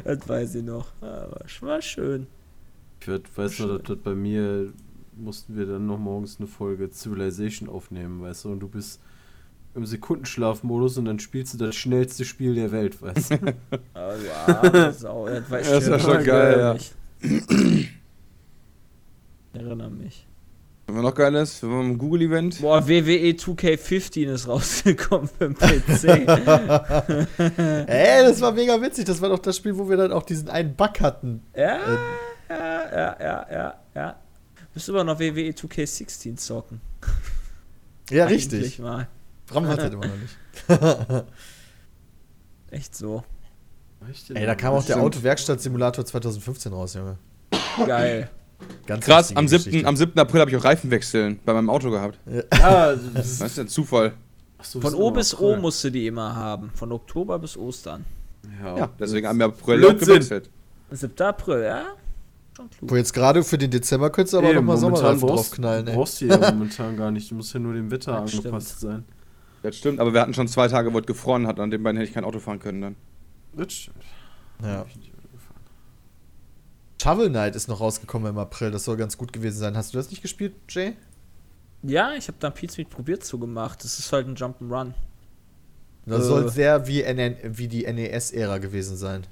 Das 0.05 0.29
weiß 0.29 0.57
ich 0.57 0.65
noch. 0.65 0.87
Ja, 1.01 1.29
war, 1.61 1.81
schön. 1.81 2.27
Ich 3.01 3.07
werd, 3.07 3.39
weiß 3.39 3.61
noch, 3.61 3.79
dass, 3.79 3.83
dass 3.85 3.99
bei 3.99 4.15
mir 4.17 4.73
mussten 5.17 5.57
wir 5.57 5.67
dann 5.67 5.87
noch 5.87 5.99
morgens 5.99 6.39
eine 6.41 6.49
Folge 6.49 6.91
Civilization 6.91 7.69
aufnehmen, 7.69 8.21
weißt 8.21 8.47
du, 8.47 8.53
und 8.53 8.59
du 8.61 8.69
bist 8.69 9.01
im 9.75 9.87
Sekundenschlafmodus 9.87 10.99
und 10.99 11.07
dann 11.07 11.19
spielst 11.19 11.55
du 11.55 11.59
das 11.59 11.75
schnellste 11.75 12.25
Spiel 12.25 12.55
der 12.55 12.73
Welt, 12.73 13.01
weißt 13.01 13.31
du. 13.33 13.37
Aber 13.95 14.17
ja, 14.23 14.69
das 14.71 14.97
ist 14.97 15.05
auch, 15.05 15.27
das 15.27 15.51
war 15.51 15.61
Das 15.61 15.91
war 15.91 15.99
schon 15.99 16.25
geil, 16.25 16.59
ja. 16.59 16.75
mich. 16.75 16.93
Ich 19.55 19.61
erinnere 19.61 19.91
mich. 19.91 20.27
Was 20.89 21.03
noch 21.03 21.15
geil 21.15 21.35
ist, 21.37 21.63
wir 21.63 21.71
waren 21.71 21.93
im 21.93 21.99
Google-Event. 21.99 22.61
Boah, 22.61 22.87
E 22.87 23.07
WWE 23.07 23.31
2K15 23.31 24.31
ist 24.31 24.49
rausgekommen 24.49 25.29
für 25.29 25.49
den 25.49 25.55
PC. 25.55 26.05
Ey, 27.89 28.25
das 28.25 28.41
war 28.41 28.53
mega 28.53 28.81
witzig. 28.83 29.07
Das 29.07 29.23
war 29.23 29.31
doch 29.31 29.39
das 29.39 29.57
Spiel, 29.57 29.79
wo 29.79 29.89
wir 29.89 29.97
dann 29.97 30.13
auch 30.13 30.25
diesen 30.25 30.51
einen 30.51 30.75
Bug 30.75 31.01
hatten. 31.01 31.43
ja, 31.57 31.79
ja, 32.51 32.91
ja, 32.91 33.17
ja, 33.21 33.47
ja, 33.51 33.75
ja. 33.95 34.17
Müsste 34.75 34.93
aber 34.93 35.05
noch 35.05 35.21
E 35.21 35.35
WWE 35.35 35.51
2K16 35.53 36.37
zocken. 36.37 36.81
Ja, 38.11 38.27
Eigentlich 38.27 38.53
richtig. 38.53 38.79
Mal. 38.79 39.09
Bram 39.53 39.69
hat 39.69 39.79
das 39.79 39.93
immer 39.93 40.07
noch 40.07 40.17
nicht. 40.17 41.25
Echt 42.71 42.95
so. 42.97 43.23
Ey, 44.35 44.47
da 44.47 44.55
kam 44.55 44.73
auch 44.75 44.85
der 44.85 44.95
Stimmt. 44.95 45.07
Autowerkstatt-Simulator 45.07 46.05
2015 46.05 46.73
raus, 46.73 46.95
Junge. 46.95 47.19
Geil. 47.87 48.29
Ganz 48.87 49.05
Krass, 49.05 49.37
am 49.37 49.47
7. 49.47 49.65
Geschichte. 49.65 49.89
am 49.89 49.97
7. 49.97 50.19
April 50.19 50.41
habe 50.41 50.51
ich 50.51 50.57
auch 50.57 50.65
Reifenwechseln 50.65 51.39
bei 51.45 51.53
meinem 51.53 51.71
Auto 51.71 51.91
gehabt. 51.91 52.19
Ja, 52.27 52.95
das 52.95 53.01
Das 53.15 53.41
ist 53.53 53.59
ein 53.59 53.69
Zufall. 53.69 54.13
Achso, 54.59 54.81
Von 54.81 54.95
O 54.95 55.11
bis. 55.11 55.39
O 55.39 55.57
musste 55.57 55.91
die 55.91 56.07
immer 56.07 56.35
haben. 56.35 56.71
Von 56.75 56.93
Oktober 56.93 57.39
bis 57.39 57.57
Ostern. 57.57 58.05
Ja, 58.63 58.77
Ja, 58.79 58.91
deswegen 58.99 59.27
haben 59.29 59.39
wir 59.39 59.47
April 59.47 59.85
auch 59.87 59.97
gewechselt. 59.99 60.51
7. 60.91 61.21
April, 61.21 61.63
ja? 61.63 61.85
Schon 62.57 62.71
klug. 62.71 62.91
Wo 62.91 62.97
jetzt 62.97 63.13
gerade 63.13 63.43
für 63.45 63.59
den 63.59 63.71
Dezember 63.71 64.11
könntest 64.11 64.35
du 64.35 64.39
aber 64.39 64.53
nochmal 64.53 64.77
momentan 64.77 64.97
Sommerreifen 65.19 65.29
draufknallen, 65.29 65.87
du 65.87 65.93
ey. 65.93 65.97
brauchst 65.97 66.21
die 66.21 66.27
ja 66.27 66.37
momentan 66.53 66.97
gar 66.97 67.11
nicht. 67.11 67.31
Du 67.31 67.35
musst 67.35 67.55
ja 67.55 67.61
nur 67.61 67.75
dem 67.75 67.91
Wetter 67.91 68.21
Das 68.21 68.35
angepasst 68.35 68.81
sein. 68.81 69.05
Das 69.63 69.77
stimmt, 69.77 70.01
aber 70.01 70.13
wir 70.13 70.21
hatten 70.21 70.35
schon 70.35 70.49
zwei 70.49 70.69
Tage, 70.69 70.93
wo 70.93 70.99
es 70.99 71.07
gefroren 71.07 71.47
hat. 71.47 71.61
An 71.61 71.71
den 71.71 71.83
beiden 71.83 71.97
hätte 71.97 72.09
ich 72.09 72.15
kein 72.15 72.25
Auto 72.25 72.41
fahren 72.41 72.59
können 72.59 72.81
dann. 72.81 72.97
Das 73.55 73.73
stimmt. 73.73 73.97
Ja. 74.63 74.79
Hab 74.79 74.89
ich 74.89 74.97
nicht 74.97 75.13
gefahren. 75.13 75.61
Shovel 77.01 77.29
Knight 77.31 77.55
ist 77.57 77.69
noch 77.69 77.81
rausgekommen 77.81 78.31
im 78.31 78.39
April. 78.39 78.71
Das 78.71 78.85
soll 78.85 78.97
ganz 78.97 79.17
gut 79.17 79.33
gewesen 79.33 79.59
sein. 79.59 79.77
Hast 79.77 79.93
du 79.95 79.99
das 79.99 80.11
nicht 80.11 80.23
gespielt, 80.23 80.55
Jay? 80.69 80.97
Ja, 81.83 82.13
ich 82.15 82.29
habe 82.29 82.39
da 82.41 82.51
Pizza 82.51 82.83
probiert 82.85 83.25
zugemacht. 83.25 83.83
Das 83.85 83.99
ist 83.99 84.13
halt 84.13 84.27
ein 84.27 84.37
Jump'n'Run. 84.37 84.93
Das 86.07 86.23
Äh. 86.23 86.25
soll 86.25 86.49
sehr 86.49 86.87
wie, 86.87 87.03
NN 87.03 87.37
wie 87.43 87.69
die 87.69 87.85
NES-Ära 87.93 88.59
gewesen 88.59 88.97
sein. 88.97 89.27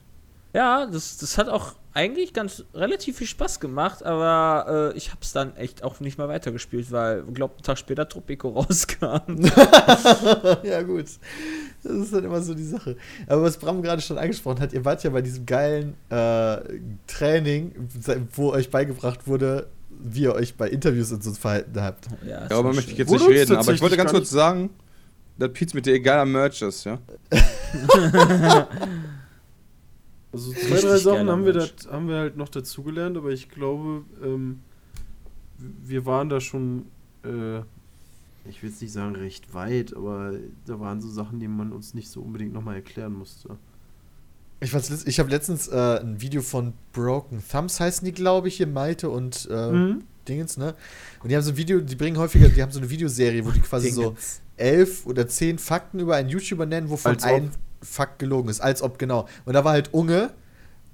Ja, 0.52 0.86
das, 0.86 1.16
das 1.18 1.38
hat 1.38 1.48
auch 1.48 1.74
eigentlich 1.92 2.32
ganz 2.32 2.64
relativ 2.74 3.18
viel 3.18 3.26
Spaß 3.26 3.58
gemacht, 3.58 4.04
aber 4.04 4.92
äh, 4.94 4.96
ich 4.96 5.10
habe 5.10 5.20
es 5.22 5.32
dann 5.32 5.56
echt 5.56 5.82
auch 5.82 5.98
nicht 6.00 6.18
mehr 6.18 6.28
weitergespielt, 6.28 6.92
weil, 6.92 7.22
glaubt, 7.22 7.56
einen 7.56 7.64
Tag 7.64 7.78
später 7.78 8.08
Tropico 8.08 8.48
rauskam. 8.60 9.20
ja, 10.62 10.82
gut. 10.82 11.06
Das 11.82 11.92
ist 11.92 12.12
dann 12.12 12.24
immer 12.24 12.42
so 12.42 12.54
die 12.54 12.64
Sache. 12.64 12.96
Aber 13.26 13.42
was 13.42 13.56
Bram 13.56 13.82
gerade 13.82 14.02
schon 14.02 14.18
angesprochen 14.18 14.60
hat, 14.60 14.72
ihr 14.72 14.84
wart 14.84 15.02
ja 15.02 15.10
bei 15.10 15.22
diesem 15.22 15.46
geilen 15.46 15.94
äh, 16.10 16.58
Training, 17.06 17.72
wo 18.34 18.52
euch 18.52 18.70
beigebracht 18.70 19.26
wurde, 19.26 19.68
wie 19.88 20.22
ihr 20.22 20.34
euch 20.34 20.56
bei 20.56 20.68
Interviews 20.68 21.10
und 21.12 21.24
so 21.24 21.32
verhalten 21.32 21.80
habt. 21.80 22.06
ja, 22.26 22.46
Darüber 22.46 22.68
schon 22.68 22.76
möchte 22.76 22.92
ich 22.92 22.98
jetzt 22.98 23.10
nicht 23.10 23.28
reden, 23.28 23.56
aber 23.56 23.72
ich 23.72 23.80
wollte 23.80 23.96
ganz 23.96 24.12
kurz 24.12 24.30
sagen, 24.30 24.70
dass 25.38 25.52
Pizza 25.52 25.74
mit 25.74 25.86
dir 25.86 25.94
egaler 25.94 26.26
Merch 26.26 26.62
ist, 26.62 26.84
ja? 26.84 26.98
Also 30.32 30.52
zwei, 30.52 30.60
Richtig 30.74 30.80
drei 30.82 30.96
Sachen 30.98 31.28
haben 31.28 31.44
wir, 31.44 31.52
dat, 31.52 31.88
haben 31.90 32.08
wir 32.08 32.16
halt 32.16 32.36
noch 32.36 32.48
dazugelernt, 32.48 33.16
aber 33.16 33.30
ich 33.30 33.48
glaube, 33.48 34.04
ähm, 34.22 34.60
wir 35.58 36.06
waren 36.06 36.28
da 36.28 36.40
schon, 36.40 36.86
äh, 37.24 37.58
ich 38.48 38.62
will 38.62 38.70
jetzt 38.70 38.80
nicht 38.80 38.92
sagen 38.92 39.16
recht 39.16 39.52
weit, 39.54 39.94
aber 39.96 40.34
da 40.66 40.78
waren 40.80 41.00
so 41.00 41.10
Sachen, 41.10 41.40
die 41.40 41.48
man 41.48 41.72
uns 41.72 41.94
nicht 41.94 42.08
so 42.08 42.20
unbedingt 42.22 42.52
nochmal 42.52 42.76
erklären 42.76 43.12
musste. 43.12 43.56
Ich, 44.60 44.72
ich 45.06 45.18
habe 45.18 45.30
letztens 45.30 45.68
äh, 45.68 46.00
ein 46.00 46.20
Video 46.20 46.42
von 46.42 46.74
Broken 46.92 47.42
Thumbs 47.50 47.80
heißen 47.80 48.04
die, 48.04 48.12
glaube 48.12 48.48
ich, 48.48 48.56
hier 48.56 48.66
Malte 48.66 49.08
und 49.10 49.48
äh, 49.50 49.70
Mhm. 49.72 50.02
Dingens, 50.28 50.58
ne? 50.58 50.74
Und 51.22 51.30
die 51.30 51.34
haben 51.34 51.42
so 51.42 51.50
ein 51.50 51.56
Video, 51.56 51.80
die 51.80 51.96
bringen 51.96 52.18
häufiger, 52.18 52.48
die 52.50 52.62
haben 52.62 52.70
so 52.70 52.78
eine 52.78 52.88
Videoserie, 52.90 53.44
wo 53.44 53.50
die 53.50 53.60
quasi 53.60 53.90
so 53.90 54.02
Dingens. 54.10 54.42
elf 54.58 55.06
oder 55.06 55.26
zehn 55.26 55.58
Fakten 55.58 55.98
über 55.98 56.14
einen 56.16 56.28
YouTuber 56.28 56.66
nennen, 56.66 56.90
wovon 56.90 57.18
ein 57.22 57.50
Fakt 57.82 58.18
gelogen 58.18 58.48
ist. 58.48 58.60
Als 58.60 58.82
ob, 58.82 58.98
genau. 58.98 59.28
Und 59.44 59.54
da 59.54 59.64
war 59.64 59.72
halt 59.72 59.92
Unge 59.92 60.30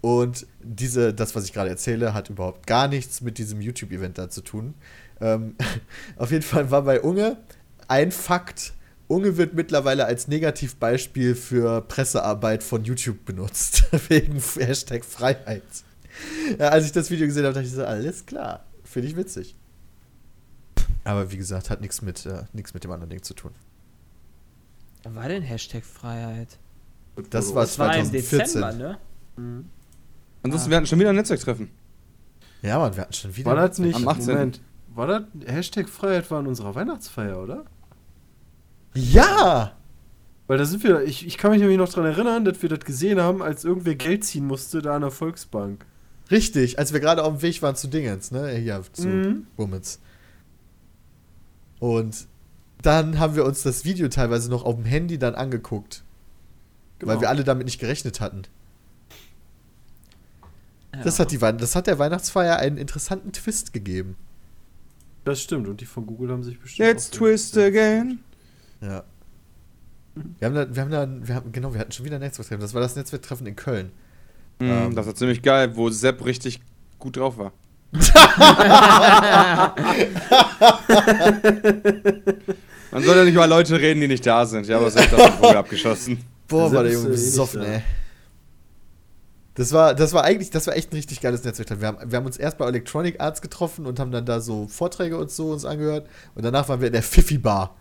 und 0.01 0.47
diese, 0.63 1.13
das, 1.13 1.35
was 1.35 1.45
ich 1.45 1.53
gerade 1.53 1.71
erzähle, 1.71 2.15
hat 2.15 2.31
überhaupt 2.31 2.67
gar 2.67 2.89
nichts 2.89 3.21
mit 3.21 3.39
diesem 3.39 3.61
YouTube-Event 3.61 4.19
da 4.19 4.31
zu 4.31 4.41
tun. 4.41 4.75
Ähm, 5.21 5.57
auf 6.17 6.31
jeden 6.31 6.45
Fall 6.45 6.71
war 6.71 6.83
bei 6.83 7.01
Unge 7.01 7.39
ein 7.89 8.13
Fakt. 8.13 8.73
Unge 9.09 9.37
wird 9.37 9.55
mittlerweile 9.55 10.07
als 10.07 10.29
Negativbeispiel 10.29 11.35
für 11.35 11.81
Pressearbeit 11.83 12.63
von 12.63 12.85
YouTube 12.85 13.25
benutzt. 13.25 13.85
Wegen 14.09 14.41
Hashtag 14.41 15.05
Freiheit. 15.05 15.63
Ja, 16.59 16.69
als 16.69 16.87
ich 16.87 16.93
das 16.93 17.11
Video 17.11 17.27
gesehen 17.27 17.45
habe, 17.45 17.55
dachte 17.55 17.67
ich 17.67 17.73
so, 17.73 17.85
alles 17.85 18.27
klar. 18.27 18.65
Finde 18.85 19.09
ich 19.09 19.17
witzig. 19.17 19.55
Aber 21.05 21.31
wie 21.31 21.37
gesagt, 21.37 21.71
hat 21.71 21.81
nichts 21.81 22.03
mit, 22.03 22.27
äh, 22.27 22.45
mit 22.53 22.85
dem 22.85 22.91
anderen 22.91 23.11
Ding 23.11 23.23
zu 23.23 23.35
tun. 23.35 23.53
War 25.05 25.29
denn 25.29 25.43
Hashtag 25.43 25.85
Freiheit? 25.85 26.59
Das 27.31 27.55
war 27.55 27.63
Das 27.63 27.79
war 27.79 27.97
im 27.97 28.05
2014. 28.05 28.39
Dezember, 28.39 28.73
ne? 28.73 28.99
Mhm. 29.37 29.65
Ansonsten, 30.43 30.71
wir 30.71 30.77
hatten 30.77 30.87
schon 30.87 30.99
wieder 30.99 31.11
ein 31.11 31.17
Netzwerktreffen. 31.17 31.71
Ja, 32.63 32.79
Mann, 32.79 32.95
wir 32.95 33.03
hatten 33.03 33.13
schon 33.13 33.37
wieder. 33.37 33.51
War 33.51 33.57
das 33.69 33.79
nicht, 33.79 33.97
Am 33.97 34.09
18.. 34.09 34.35
Moment, 34.35 34.61
war 34.95 35.07
das, 35.07 35.23
Hashtag 35.47 35.89
Freiheit 35.89 36.31
war 36.31 36.41
in 36.41 36.47
unserer 36.47 36.75
Weihnachtsfeier, 36.75 37.43
oder? 37.43 37.65
Ja! 38.95 39.73
Weil 40.47 40.59
da 40.59 40.65
sind 40.65 40.85
wir, 40.85 41.03
ich, 41.03 41.27
ich 41.27 41.39
kann 41.39 41.51
mich 41.51 41.61
nämlich 41.61 41.77
noch 41.79 41.89
dran 41.89 42.05
erinnern, 42.05 42.45
dass 42.45 42.63
wir 42.63 42.69
das 42.69 42.81
gesehen 42.81 43.21
haben, 43.21 43.43
als 43.43 43.65
irgendwer 43.65 43.97
Geld 43.97 44.25
ziehen 44.25 44.47
musste 44.47 44.81
da 44.81 44.95
an 44.95 45.03
der 45.03 45.11
Volksbank. 45.11 45.85
Richtig, 46.31 46.79
als 46.79 46.93
wir 46.93 47.01
gerade 47.01 47.25
auf 47.25 47.35
dem 47.35 47.43
Weg 47.43 47.63
waren 47.63 47.77
zu 47.77 47.89
Dingens, 47.89 48.31
ne? 48.31 48.51
Hier, 48.51 48.83
zu 48.93 49.09
Mhm. 49.09 49.47
Womans. 49.57 50.01
Und 51.79 52.27
dann 52.83 53.19
haben 53.19 53.37
wir 53.37 53.45
uns 53.45 53.63
das 53.63 53.85
Video 53.85 54.09
teilweise 54.09 54.51
noch 54.51 54.65
auf 54.65 54.77
dem 54.77 54.85
Handy 54.85 55.19
dann 55.19 55.35
angeguckt. 55.35 56.05
Genau. 56.99 57.13
Weil 57.13 57.21
wir 57.21 57.29
alle 57.29 57.45
damit 57.45 57.67
nicht 57.67 57.79
gerechnet 57.79 58.21
hatten. 58.21 58.43
Das, 61.05 61.19
hat 61.21 61.31
die, 61.31 61.39
das 61.39 61.77
hat 61.77 61.87
der 61.89 61.99
Weihnachtsfeier 61.99 62.57
einen 62.59 62.79
interessanten 62.79 63.33
Twist 63.33 63.73
gegeben. 63.75 64.17
Das 65.25 65.43
stimmt. 65.43 65.69
Und 65.69 65.81
die 65.81 65.87
von 65.87 66.07
Google 66.07 66.31
haben 66.31 66.43
sich 66.43 66.59
bestimmt. 66.59 66.89
Let's 66.89 67.11
auch- 67.13 67.17
twist 67.19 67.59
again. 67.59 68.21
Ja. 68.81 69.05
Wir 70.39 70.47
haben 70.47 70.55
da, 70.55 70.75
wir 70.75 70.83
haben 70.83 70.91
da, 70.91 71.07
wir 71.29 71.35
haben, 71.35 71.53
genau, 71.53 71.75
wir 71.75 71.81
hatten 71.81 71.93
schon 71.93 72.07
wieder 72.07 72.15
ein 72.17 72.23
Netzwerktreffen. 72.23 72.63
Das 72.63 72.73
war 72.73 72.81
das 72.81 72.97
Netzwerktreffen 72.97 73.47
in 73.47 73.57
Köln. 73.57 73.91
Mhm, 74.59 74.71
Ähm. 74.71 74.95
das 74.95 75.07
war 75.07 75.15
ziemlich 75.15 75.43
geil, 75.43 75.77
wo 75.77 75.91
Sepp 75.91 76.25
richtig 76.25 76.61
gut 76.99 77.19
drauf 77.19 77.37
war. 77.37 77.53
Man 82.91 83.03
soll 83.03 83.17
ja 83.17 83.25
nicht 83.25 83.35
über 83.35 83.47
Leute 83.47 83.79
reden, 83.79 84.01
die 84.01 84.09
nicht 84.09 84.25
da 84.27 84.47
sind. 84.47 84.67
Ja, 84.67 84.79
aber 84.79 84.91
Sepp 84.91 85.11
hat 85.13 85.19
den 85.19 85.33
Vogel 85.35 85.57
abgeschossen. 85.57 86.19
Boah, 86.49 86.73
war 86.73 86.83
der 86.85 86.93
Junge 86.93 87.09
eh 87.09 87.11
besoffen, 87.11 87.63
ey. 87.63 87.83
Das 89.55 89.73
war, 89.73 89.95
das 89.95 90.13
war 90.13 90.23
eigentlich, 90.25 90.51
das 90.51 90.67
war 90.67 90.77
echt 90.77 90.93
ein 90.93 90.97
richtig 90.97 91.21
geiles 91.23 91.43
Netzwerktreffen. 91.43 91.81
Wir 91.81 91.89
haben, 91.89 92.11
wir 92.11 92.19
haben 92.19 92.27
uns 92.27 92.37
erst 92.37 92.59
bei 92.59 92.67
Electronic 92.67 93.21
Arts 93.21 93.41
getroffen 93.41 93.87
und 93.87 93.99
haben 93.99 94.11
dann 94.13 94.27
da 94.27 94.41
so 94.41 94.67
Vorträge 94.69 95.17
und 95.17 95.31
so 95.31 95.51
uns 95.51 95.65
angehört. 95.65 96.09
Und 96.35 96.45
danach 96.45 96.69
waren 96.69 96.81
wir 96.81 96.89
in 96.89 96.93
der 96.93 97.03
Fifi 97.03 97.39
Bar, 97.39 97.75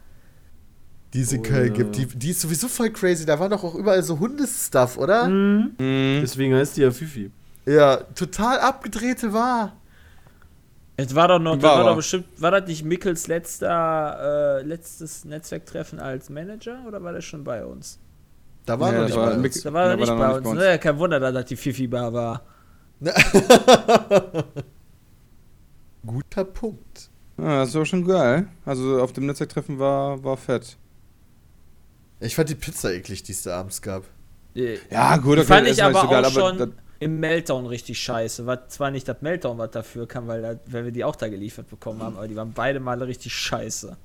die 1.13 1.21
es 1.21 1.33
in 1.33 1.41
Oh, 1.41 1.43
Köln 1.43 1.67
ja. 1.67 1.73
gibt. 1.73 1.97
Die, 1.97 2.05
die 2.05 2.29
ist 2.31 2.39
sowieso 2.39 2.69
voll 2.69 2.91
crazy. 2.91 3.25
Da 3.25 3.37
war 3.39 3.49
doch 3.49 3.61
auch 3.61 3.75
überall 3.75 4.01
so 4.03 4.17
Hundestuff, 4.19 4.97
oder? 4.97 5.27
Mhm. 5.27 5.73
Mhm. 5.77 6.19
Deswegen 6.21 6.55
heißt 6.55 6.77
die 6.77 6.81
ja 6.81 6.91
Fifi. 6.91 7.29
Ja, 7.65 7.97
total 7.97 8.59
abgedrehte 8.59 9.33
war. 9.33 9.75
Es 10.97 11.13
war 11.13 11.27
doch 11.27 11.39
noch, 11.39 11.55
das 11.55 11.63
War 11.63 11.77
war 11.79 11.83
doch 11.89 11.95
bestimmt, 11.97 12.25
war 12.37 12.51
das 12.51 12.67
nicht 12.67 12.85
Mickels 12.85 13.27
letzter, 13.27 14.59
äh, 14.59 14.61
letztes 14.61 15.25
Netzwerktreffen 15.25 15.99
als 15.99 16.29
Manager 16.29 16.85
oder 16.87 17.03
war 17.03 17.11
das 17.11 17.25
schon 17.25 17.43
bei 17.43 17.65
uns? 17.65 17.99
Da 18.65 18.79
war 18.79 18.91
Ja, 18.91 18.99
noch 18.99 19.05
nicht 19.07 19.15
war 19.15 19.29
bei 19.29 19.37
uns. 19.37 19.61
Da 19.61 19.73
war 19.73 19.83
er 19.83 19.89
Ja, 19.91 19.95
nicht 19.97 20.07
war 20.09 20.17
bei 20.17 20.27
noch 20.27 20.35
uns. 20.37 20.45
nicht 20.45 20.55
bei 20.55 20.61
uns. 20.63 20.71
Ne? 20.73 20.79
Kein 20.79 20.97
Wunder, 20.99 21.19
dass 21.19 21.33
das 21.33 21.45
die 21.45 21.55
Fifi-Bar 21.55 22.13
war. 22.13 22.41
Guter 26.05 26.45
Punkt. 26.45 27.09
Ja, 27.37 27.59
das 27.65 27.75
war 27.75 27.85
schon 27.85 28.05
geil. 28.05 28.47
Also 28.65 29.01
auf 29.01 29.11
dem 29.13 29.25
Netzwerktreffen 29.25 29.79
war, 29.79 30.23
war 30.23 30.37
fett. 30.37 30.77
Ich 32.19 32.35
fand 32.35 32.49
die 32.49 32.55
Pizza 32.55 32.93
eklig, 32.93 33.23
die 33.23 33.33
es 33.33 33.43
da 33.43 33.59
abends 33.59 33.81
gab. 33.81 34.03
Die 34.55 34.79
Ja, 34.89 35.17
gut, 35.17 35.37
okay, 35.37 35.47
fand 35.47 35.67
ich 35.67 35.77
war 35.79 35.87
aber 35.87 36.01
so 36.01 36.07
geil, 36.07 36.25
auch 36.25 36.37
aber 36.37 36.57
schon 36.57 36.73
im 36.99 37.19
Meltdown 37.19 37.65
richtig 37.65 37.99
scheiße. 37.99 38.45
Was 38.45 38.69
zwar 38.69 38.89
nicht 38.91 39.07
das 39.07 39.21
Meltdown, 39.21 39.57
was 39.57 39.71
dafür 39.71 40.07
kam, 40.07 40.27
weil, 40.27 40.41
da, 40.41 40.55
weil 40.67 40.85
wir 40.85 40.91
die 40.91 41.03
auch 41.03 41.15
da 41.17 41.27
geliefert 41.27 41.69
bekommen 41.69 42.01
haben, 42.01 42.15
aber 42.15 42.27
die 42.27 42.35
waren 42.35 42.53
beide 42.53 42.79
Male 42.79 43.05
richtig 43.05 43.33
scheiße. 43.33 43.97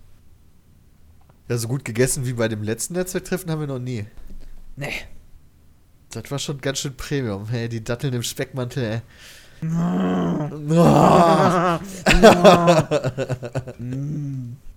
Ja, 1.49 1.57
so 1.57 1.69
gut 1.69 1.85
gegessen 1.85 2.27
wie 2.27 2.33
bei 2.33 2.49
dem 2.49 2.63
letzten 2.63 2.95
Netzwerktreffen 2.95 3.51
haben 3.51 3.61
wir 3.61 3.67
noch 3.69 3.79
nie. 3.79 4.07
Nee. 4.81 4.93
Das 6.11 6.29
war 6.31 6.39
schon 6.39 6.61
ganz 6.61 6.79
schön 6.81 6.97
Premium. 6.97 7.47
Hey, 7.49 7.69
die 7.69 7.85
Datteln 7.85 8.15
im 8.15 8.23
Speckmantel, 8.23 8.83
ey. 8.83 9.01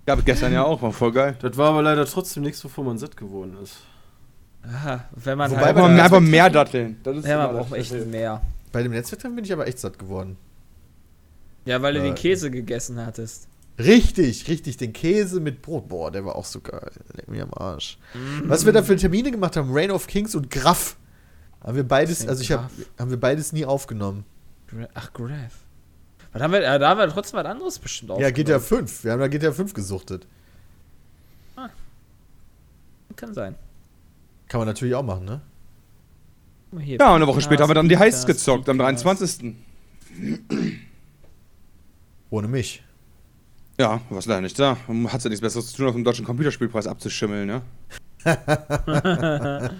Gab 0.06 0.18
es 0.18 0.24
gestern 0.26 0.52
ja 0.52 0.62
auch, 0.64 0.82
war 0.82 0.92
voll 0.92 1.12
geil. 1.12 1.36
Das 1.40 1.56
war 1.56 1.70
aber 1.70 1.82
leider 1.82 2.04
trotzdem 2.04 2.42
nichts, 2.42 2.62
wovon 2.64 2.84
man 2.86 2.98
satt 2.98 3.16
geworden 3.16 3.56
ist. 3.62 3.78
Aha, 4.62 5.04
wenn 5.12 5.38
man 5.38 5.50
Wobei 5.50 5.74
halt. 5.74 5.76
der 5.76 6.04
einfach 6.04 6.20
mehr 6.20 6.50
Datteln. 6.50 6.98
Das 7.02 7.16
ist 7.18 7.26
Ja, 7.26 7.46
man 7.46 7.56
braucht 7.56 7.72
echt 7.72 7.90
Problem. 7.90 8.10
mehr. 8.10 8.42
Bei 8.72 8.82
dem 8.82 8.92
Netzwerktreffen 8.92 9.36
bin 9.36 9.44
ich 9.44 9.52
aber 9.52 9.66
echt 9.66 9.78
satt 9.78 9.98
geworden. 9.98 10.36
Ja, 11.64 11.80
weil 11.80 11.94
du 11.94 12.00
Äh, 12.00 12.04
den 12.04 12.14
Käse 12.14 12.50
gegessen 12.50 13.04
hattest. 13.04 13.48
Richtig, 13.78 14.48
richtig. 14.48 14.76
Den 14.76 14.92
Käse 14.92 15.40
mit 15.40 15.62
Brot. 15.62 15.88
Boah, 15.88 16.10
der 16.10 16.24
war 16.24 16.36
auch 16.36 16.44
so 16.44 16.60
geil. 16.60 16.90
Leck 17.14 17.28
mir 17.28 17.42
am 17.42 17.54
Arsch. 17.54 17.98
Was 18.44 18.64
wir 18.64 18.72
da 18.72 18.82
für 18.82 18.96
Termine 18.96 19.30
gemacht 19.30 19.56
haben, 19.56 19.70
Reign 19.72 19.90
of 19.90 20.06
Kings 20.06 20.34
und 20.34 20.50
Graff. 20.50 20.96
Haben 21.60 21.76
wir 21.76 21.84
beides, 21.84 22.28
also 22.28 22.42
ich 22.42 22.52
habe 22.52 22.68
haben 22.98 23.10
wir 23.10 23.18
beides 23.18 23.52
nie 23.52 23.64
aufgenommen. 23.64 24.24
Ach, 24.92 25.12
Graph. 25.12 25.64
Was 26.32 26.42
haben 26.42 26.52
wir, 26.52 26.62
ja, 26.62 26.78
da 26.78 26.90
haben 26.90 26.98
wir 26.98 27.08
trotzdem 27.08 27.38
was 27.38 27.46
anderes 27.46 27.78
bestimmt 27.78 28.10
Ja, 28.18 28.30
GTA 28.30 28.56
aufgenommen. 28.56 28.86
5. 28.88 29.04
Wir 29.04 29.12
haben 29.12 29.20
da 29.20 29.28
GTA 29.28 29.52
5 29.52 29.72
gesuchtet. 29.72 30.26
Kann 33.16 33.32
sein. 33.32 33.54
Kann 34.48 34.58
man 34.58 34.66
natürlich 34.66 34.94
auch 34.94 35.04
machen, 35.04 35.24
ne? 35.24 35.40
Guck 36.70 36.80
mal 36.80 36.84
hier, 36.84 36.98
Ja, 36.98 37.10
und 37.10 37.16
eine 37.16 37.26
Woche 37.28 37.40
später 37.40 37.62
haben 37.62 37.70
wir 37.70 37.74
dann 37.74 37.88
die 37.88 37.96
Heists 37.96 38.26
gezockt, 38.26 38.68
am 38.68 38.78
Podcast. 38.78 39.04
23. 39.04 39.54
Ohne 42.30 42.48
mich. 42.48 42.82
Ja, 43.78 44.00
warst 44.08 44.28
leider 44.28 44.40
nicht 44.40 44.58
da. 44.58 44.76
Hat 45.08 45.24
ja 45.24 45.30
nichts 45.30 45.40
Besseres 45.40 45.68
zu 45.70 45.76
tun, 45.76 45.86
auf 45.86 45.94
dem 45.94 46.04
deutschen 46.04 46.24
Computerspielpreis 46.24 46.86
abzuschimmeln, 46.86 47.46
ne? 47.46 47.62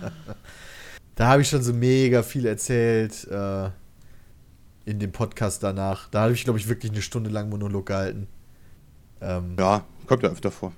Da 1.17 1.29
habe 1.29 1.43
ich 1.43 1.49
schon 1.49 1.63
so 1.63 1.73
mega 1.73 2.25
viel 2.25 2.45
erzählt 2.45 3.25
äh, 3.29 3.71
in 4.85 4.99
dem 4.99 5.13
Podcast 5.13 5.63
danach. 5.63 6.09
Da 6.09 6.23
habe 6.23 6.33
ich, 6.33 6.43
glaube 6.43 6.59
ich, 6.59 6.69
wirklich 6.69 6.91
eine 6.91 7.03
Stunde 7.03 7.31
lang 7.31 7.49
Monolog 7.51 7.87
gehalten. 7.87 8.27
Ähm, 9.21 9.55
Ja, 9.57 9.85
kommt 10.07 10.25
ja 10.25 10.31
öfter 10.31 10.51
vor. 10.51 10.73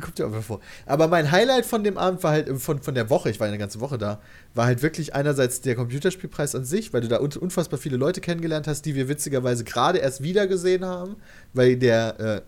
Kommt 0.00 0.18
ja 0.18 0.26
einfach 0.26 0.42
vor. 0.42 0.60
Aber 0.86 1.08
mein 1.08 1.30
Highlight 1.30 1.66
von 1.66 1.84
dem 1.84 1.98
Abend 1.98 2.22
war 2.22 2.32
halt, 2.32 2.48
äh, 2.48 2.54
von, 2.56 2.82
von 2.82 2.94
der 2.94 3.10
Woche, 3.10 3.30
ich 3.30 3.40
war 3.40 3.46
eine 3.46 3.58
ganze 3.58 3.80
Woche 3.80 3.98
da, 3.98 4.20
war 4.54 4.66
halt 4.66 4.82
wirklich 4.82 5.14
einerseits 5.14 5.60
der 5.60 5.74
Computerspielpreis 5.74 6.54
an 6.54 6.64
sich, 6.64 6.92
weil 6.92 7.00
du 7.00 7.08
da 7.08 7.20
un 7.20 7.32
unfassbar 7.32 7.78
viele 7.78 7.96
Leute 7.96 8.20
kennengelernt 8.20 8.66
hast, 8.66 8.82
die 8.86 8.94
wir 8.94 9.08
witzigerweise 9.08 9.64
gerade 9.64 9.98
erst 9.98 10.22
wieder 10.22 10.46
gesehen 10.46 10.84
haben, 10.84 11.16
weil 11.52 11.76
der 11.76 12.20
äh, 12.20 12.42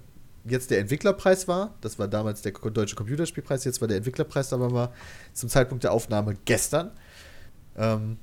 jetzt 0.51 0.71
der 0.71 0.79
Entwicklerpreis 0.79 1.49
war. 1.49 1.75
Das 1.81 1.99
war 1.99 2.09
damals 2.09 2.43
der 2.43 2.53
deutsche 2.53 2.97
Computerspielpreis, 2.97 3.65
jetzt 3.65 3.81
war 3.81 3.89
der 3.89 3.99
Entwicklerpreis, 3.99 4.53
waren 4.53 4.73
wir 4.73 4.93
zum 5.33 5.49
Zeitpunkt 5.49 5.85
der 5.85 5.93
Aufnahme 5.93 6.37
gestern. 6.45 6.91
Ähm, 7.77 8.19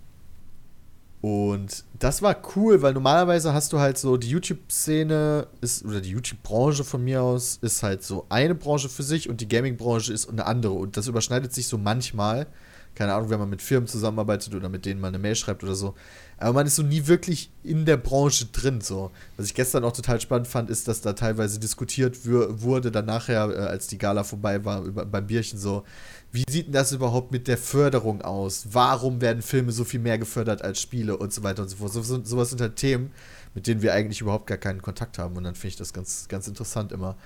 und 1.21 1.85
das 1.99 2.23
war 2.23 2.35
cool, 2.55 2.81
weil 2.81 2.93
normalerweise 2.93 3.53
hast 3.53 3.71
du 3.73 3.79
halt 3.79 3.99
so 3.99 4.17
die 4.17 4.29
YouTube-Szene 4.29 5.47
ist 5.61 5.85
oder 5.85 6.01
die 6.01 6.09
YouTube-Branche 6.09 6.83
von 6.83 7.03
mir 7.03 7.21
aus 7.21 7.59
ist 7.61 7.83
halt 7.83 8.03
so 8.03 8.25
eine 8.29 8.55
Branche 8.55 8.89
für 8.89 9.03
sich 9.03 9.29
und 9.29 9.39
die 9.39 9.47
Gaming-Branche 9.47 10.11
ist 10.11 10.27
eine 10.27 10.47
andere 10.47 10.73
und 10.73 10.97
das 10.97 11.07
überschneidet 11.07 11.53
sich 11.53 11.67
so 11.67 11.77
manchmal. 11.77 12.47
Keine 12.95 13.13
Ahnung, 13.13 13.29
wenn 13.29 13.39
man 13.39 13.49
mit 13.49 13.61
Firmen 13.61 13.87
zusammenarbeitet 13.87 14.55
oder 14.55 14.67
mit 14.67 14.85
denen 14.85 14.99
man 14.99 15.09
eine 15.09 15.19
Mail 15.19 15.35
schreibt 15.35 15.63
oder 15.63 15.75
so. 15.75 15.93
Aber 16.41 16.53
man 16.53 16.67
ist 16.67 16.75
so 16.75 16.81
nie 16.81 17.05
wirklich 17.05 17.51
in 17.63 17.85
der 17.85 17.97
Branche 17.97 18.45
drin. 18.45 18.81
So. 18.81 19.11
Was 19.37 19.45
ich 19.45 19.53
gestern 19.53 19.83
auch 19.83 19.93
total 19.93 20.19
spannend 20.19 20.47
fand, 20.47 20.71
ist, 20.71 20.87
dass 20.87 21.01
da 21.01 21.13
teilweise 21.13 21.59
diskutiert 21.59 22.17
wurde, 22.25 22.91
dann 22.91 23.05
nachher, 23.05 23.49
äh, 23.49 23.57
als 23.57 23.87
die 23.87 23.99
Gala 23.99 24.23
vorbei 24.23 24.65
war, 24.65 24.83
über, 24.83 25.05
beim 25.05 25.27
Bierchen 25.27 25.59
so, 25.59 25.83
wie 26.31 26.43
sieht 26.49 26.67
denn 26.67 26.73
das 26.73 26.93
überhaupt 26.93 27.31
mit 27.31 27.47
der 27.47 27.59
Förderung 27.59 28.23
aus? 28.23 28.65
Warum 28.71 29.21
werden 29.21 29.43
Filme 29.43 29.71
so 29.71 29.83
viel 29.83 29.99
mehr 29.99 30.17
gefördert 30.17 30.63
als 30.63 30.81
Spiele 30.81 31.15
und 31.15 31.31
so 31.31 31.43
weiter 31.43 31.61
und 31.61 31.69
so 31.69 31.77
fort? 31.77 31.93
So, 31.93 32.01
so, 32.01 32.23
sowas 32.23 32.49
sind 32.49 32.61
halt 32.61 32.75
Themen, 32.75 33.11
mit 33.53 33.67
denen 33.67 33.83
wir 33.83 33.93
eigentlich 33.93 34.21
überhaupt 34.21 34.47
gar 34.47 34.57
keinen 34.57 34.81
Kontakt 34.81 35.19
haben. 35.19 35.37
Und 35.37 35.43
dann 35.43 35.53
finde 35.53 35.69
ich 35.69 35.75
das 35.75 35.93
ganz, 35.93 36.27
ganz 36.27 36.47
interessant 36.47 36.91
immer. 36.91 37.17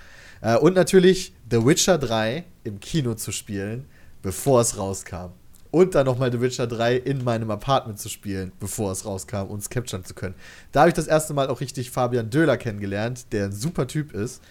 Äh, 0.42 0.58
und 0.58 0.76
natürlich 0.76 1.34
The 1.50 1.66
Witcher 1.66 1.98
3 1.98 2.44
im 2.66 2.82
Kino 2.82 3.14
zu 3.14 3.32
spielen, 3.32 3.86
bevor 4.22 4.60
es 4.60 4.78
rauskam. 4.78 5.32
Und 5.76 5.94
dann 5.94 6.06
nochmal 6.06 6.32
The 6.32 6.40
Witcher 6.40 6.68
3 6.68 6.96
in 6.96 7.24
meinem 7.26 7.52
Apartment 7.52 8.00
zu 8.00 8.08
spielen, 8.08 8.54
bevor 8.62 8.94
es 8.94 9.06
rauskam, 9.06 9.48
um 9.50 9.58
es 9.58 9.70
capturen 9.70 10.06
zu 10.06 10.14
können. 10.14 10.36
Da 10.72 10.80
habe 10.82 10.90
ich 10.90 10.94
das 10.94 11.08
erste 11.08 11.34
Mal 11.34 11.50
auch 11.50 11.60
richtig 11.60 11.92
Fabian 11.92 12.30
Döhler 12.30 12.56
kennengelernt, 12.56 13.34
der 13.34 13.46
ein 13.48 13.52
super 13.52 13.86
Typ 13.86 14.14
ist 14.14 14.42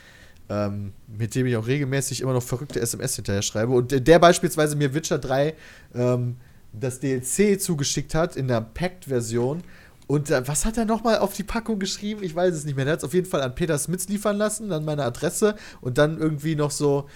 ähm, 0.49 0.93
mit 1.07 1.35
dem 1.35 1.47
ich 1.47 1.57
auch 1.57 1.67
regelmäßig 1.67 2.21
immer 2.21 2.35
noch 2.35 2.43
verrückte 2.43 2.81
SMS 2.81 3.17
hinterher 3.17 3.43
schreibe. 3.43 3.73
Und 3.73 3.91
der, 3.93 4.01
der 4.01 4.19
beispielsweise 4.19 4.77
mir 4.77 4.93
Witcher 4.93 5.19
3 5.19 5.55
ähm, 5.95 6.37
das 6.73 7.01
DLC 7.01 7.61
zugeschickt 7.61 8.15
hat 8.15 8.37
in 8.37 8.49
der 8.49 8.61
Packed-Version. 8.61 9.63
Und 10.07 10.31
äh, 10.31 10.47
was 10.47 10.67
hat 10.67 10.77
er 10.77 10.85
nochmal 10.85 11.19
auf 11.19 11.33
die 11.33 11.45
Packung 11.45 11.79
geschrieben? 11.79 12.23
Ich 12.23 12.35
weiß 12.35 12.55
es 12.55 12.65
nicht 12.65 12.77
mehr. 12.77 12.85
Er 12.85 12.93
hat 12.93 12.99
es 12.99 13.05
auf 13.05 13.15
jeden 13.15 13.27
Fall 13.27 13.41
an 13.41 13.55
Peter 13.55 13.79
Smits 13.79 14.09
liefern 14.09 14.37
lassen, 14.37 14.69
dann 14.69 14.85
meine 14.85 15.05
Adresse 15.05 15.55
und 15.81 15.97
dann 15.97 16.19
irgendwie 16.19 16.57
noch 16.57 16.71
so 16.71 17.09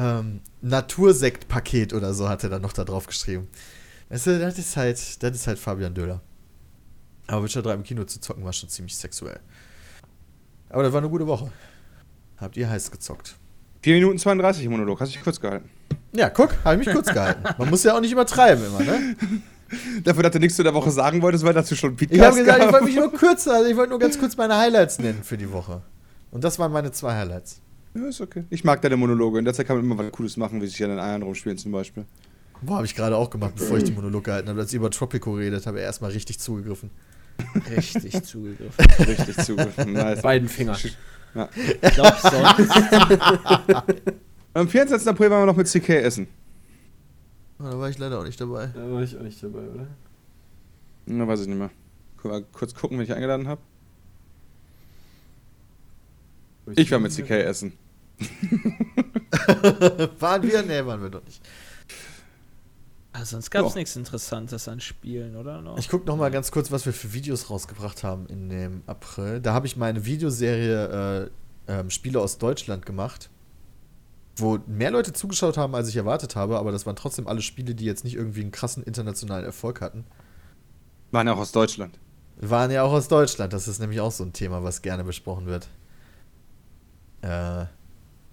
ähm, 0.00 0.40
Natursekt-Paket 0.62 1.92
oder 1.92 2.14
so 2.14 2.28
hat 2.28 2.42
er 2.42 2.50
dann 2.50 2.62
noch 2.62 2.72
da 2.72 2.84
drauf 2.84 3.06
geschrieben. 3.06 3.48
Weißt 4.08 4.26
du, 4.26 4.38
das 4.38 4.58
ist 4.58 4.76
halt, 4.76 4.96
das 5.22 5.34
ist 5.36 5.46
halt 5.46 5.58
Fabian 5.58 5.94
Döhler. 5.94 6.20
Aber 7.26 7.44
Witcher 7.44 7.62
3 7.62 7.74
im 7.74 7.82
Kino 7.82 8.04
zu 8.04 8.20
zocken 8.20 8.44
war 8.44 8.52
schon 8.52 8.68
ziemlich 8.68 8.96
sexuell. 8.96 9.38
Aber 10.70 10.82
das 10.82 10.92
war 10.92 11.00
eine 11.00 11.10
gute 11.10 11.26
Woche. 11.26 11.52
Habt 12.38 12.56
ihr 12.56 12.68
heiß 12.68 12.90
gezockt? 12.90 13.36
4 13.82 13.94
Minuten 13.94 14.18
32 14.18 14.64
im 14.64 14.72
Monolog, 14.72 15.00
hast 15.00 15.14
dich 15.14 15.22
kurz 15.22 15.40
gehalten. 15.40 15.68
Ja, 16.12 16.28
guck, 16.30 16.56
habe 16.64 16.80
ich 16.80 16.86
mich 16.86 16.94
kurz 16.94 17.12
gehalten. 17.12 17.42
Man 17.58 17.70
muss 17.70 17.84
ja 17.84 17.94
auch 17.94 18.00
nicht 18.00 18.12
übertreiben 18.12 18.64
immer, 18.64 18.80
ne? 18.80 19.16
Dafür, 20.02 20.24
dass 20.24 20.32
du 20.32 20.40
nichts 20.40 20.56
zu 20.56 20.64
der 20.64 20.74
Woche 20.74 20.90
sagen 20.90 21.22
wolltest, 21.22 21.44
weil 21.44 21.54
dazu 21.54 21.76
schon 21.76 21.94
Podcast 21.94 22.12
Ich 22.12 22.20
habe 22.20 22.36
gesagt, 22.36 22.58
ich 22.58 22.64
gab. 22.64 22.72
wollte 22.72 22.86
mich 22.86 22.96
nur 22.96 23.12
kürzer, 23.12 23.54
also 23.54 23.70
ich 23.70 23.76
wollte 23.76 23.90
nur 23.90 24.00
ganz 24.00 24.18
kurz 24.18 24.36
meine 24.36 24.56
Highlights 24.56 24.98
nennen 24.98 25.22
für 25.22 25.36
die 25.36 25.52
Woche. 25.52 25.82
Und 26.32 26.42
das 26.42 26.58
waren 26.58 26.72
meine 26.72 26.90
zwei 26.90 27.14
Highlights. 27.14 27.60
Ja, 27.94 28.06
ist 28.06 28.20
okay. 28.20 28.44
Ich 28.50 28.64
mag 28.64 28.80
deine 28.82 28.96
Monologe. 28.96 29.38
In 29.38 29.44
der 29.44 29.54
Zeit 29.54 29.66
kann 29.66 29.76
man 29.76 29.84
immer 29.84 29.98
was 29.98 30.12
Cooles 30.12 30.36
machen, 30.36 30.62
wie 30.62 30.66
sich 30.66 30.82
an 30.84 30.90
den 30.90 30.98
Eiern 30.98 31.22
rumspielen 31.22 31.58
zum 31.58 31.72
Beispiel. 31.72 32.04
Boah, 32.62 32.76
habe 32.76 32.86
ich 32.86 32.94
gerade 32.94 33.16
auch 33.16 33.30
gemacht, 33.30 33.54
bevor 33.56 33.78
ich 33.78 33.84
die 33.84 33.92
Monolog 33.92 34.24
gehalten 34.24 34.48
habe. 34.48 34.60
Als 34.60 34.72
ihr 34.72 34.78
über 34.78 34.90
Tropico 34.90 35.32
redet, 35.34 35.66
habe 35.66 35.78
ich 35.78 35.84
erstmal 35.84 36.10
richtig 36.10 36.38
zugegriffen. 36.38 36.90
Richtig 37.70 38.22
zugegriffen. 38.22 38.84
Richtig 39.06 39.36
zugegriffen. 39.38 39.92
Nice. 39.94 40.20
Beiden 40.20 40.46
Finger. 40.46 40.76
Ich 40.76 41.94
glaube 41.94 42.16
sonst. 42.20 42.70
Am 44.52 44.68
24. 44.68 45.08
April 45.08 45.30
waren 45.30 45.42
wir 45.42 45.46
noch 45.46 45.56
mit 45.56 45.66
CK 45.66 45.88
essen. 45.88 46.26
Oh, 47.58 47.64
da 47.64 47.78
war 47.78 47.88
ich 47.88 47.96
leider 47.96 48.18
auch 48.18 48.24
nicht 48.24 48.38
dabei. 48.40 48.66
Da 48.74 48.90
war 48.90 49.02
ich 49.02 49.16
auch 49.16 49.22
nicht 49.22 49.42
dabei, 49.42 49.60
oder? 49.60 49.86
Na, 51.06 51.26
weiß 51.26 51.40
ich 51.40 51.46
nicht 51.46 51.58
mehr. 51.58 51.70
Guck 52.18 52.30
mal, 52.30 52.44
kurz 52.52 52.74
gucken, 52.74 52.98
wenn 52.98 53.04
ich 53.04 53.12
eingeladen 53.14 53.48
habe. 53.48 53.62
Ich 56.76 56.90
war 56.90 56.98
mit 56.98 57.12
CK 57.12 57.30
essen. 57.30 57.72
waren 60.18 60.42
wir? 60.42 60.62
Nee, 60.62 60.84
waren 60.84 61.02
wir 61.02 61.10
doch 61.10 61.24
nicht. 61.24 61.42
Ah, 63.12 63.24
sonst 63.24 63.50
gab 63.50 63.66
es 63.66 63.74
nichts 63.74 63.96
Interessantes 63.96 64.68
an 64.68 64.80
Spielen, 64.80 65.34
oder? 65.34 65.60
Noch? 65.60 65.76
Ich 65.78 65.88
gucke 65.88 66.06
noch 66.06 66.16
mal 66.16 66.30
ganz 66.30 66.52
kurz, 66.52 66.70
was 66.70 66.86
wir 66.86 66.92
für 66.92 67.12
Videos 67.12 67.50
rausgebracht 67.50 68.04
haben 68.04 68.26
in 68.26 68.48
dem 68.48 68.82
April. 68.86 69.40
Da 69.40 69.52
habe 69.52 69.66
ich 69.66 69.76
meine 69.76 70.04
Videoserie 70.04 71.30
äh, 71.66 71.80
ähm, 71.80 71.90
Spiele 71.90 72.20
aus 72.20 72.38
Deutschland 72.38 72.86
gemacht, 72.86 73.28
wo 74.36 74.58
mehr 74.66 74.92
Leute 74.92 75.12
zugeschaut 75.12 75.56
haben, 75.56 75.74
als 75.74 75.88
ich 75.88 75.96
erwartet 75.96 76.36
habe, 76.36 76.58
aber 76.58 76.70
das 76.70 76.86
waren 76.86 76.94
trotzdem 76.94 77.26
alle 77.26 77.42
Spiele, 77.42 77.74
die 77.74 77.84
jetzt 77.84 78.04
nicht 78.04 78.14
irgendwie 78.14 78.42
einen 78.42 78.52
krassen 78.52 78.84
internationalen 78.84 79.44
Erfolg 79.44 79.80
hatten. 79.80 80.04
Waren 81.10 81.26
ja 81.26 81.34
auch 81.34 81.38
aus 81.38 81.52
Deutschland. 81.52 81.98
Waren 82.36 82.70
ja 82.70 82.84
auch 82.84 82.92
aus 82.92 83.08
Deutschland. 83.08 83.52
Das 83.52 83.66
ist 83.66 83.80
nämlich 83.80 84.00
auch 84.00 84.12
so 84.12 84.24
ein 84.24 84.32
Thema, 84.32 84.62
was 84.62 84.82
gerne 84.82 85.02
besprochen 85.02 85.46
wird. 85.46 85.68
Äh, 87.22 87.66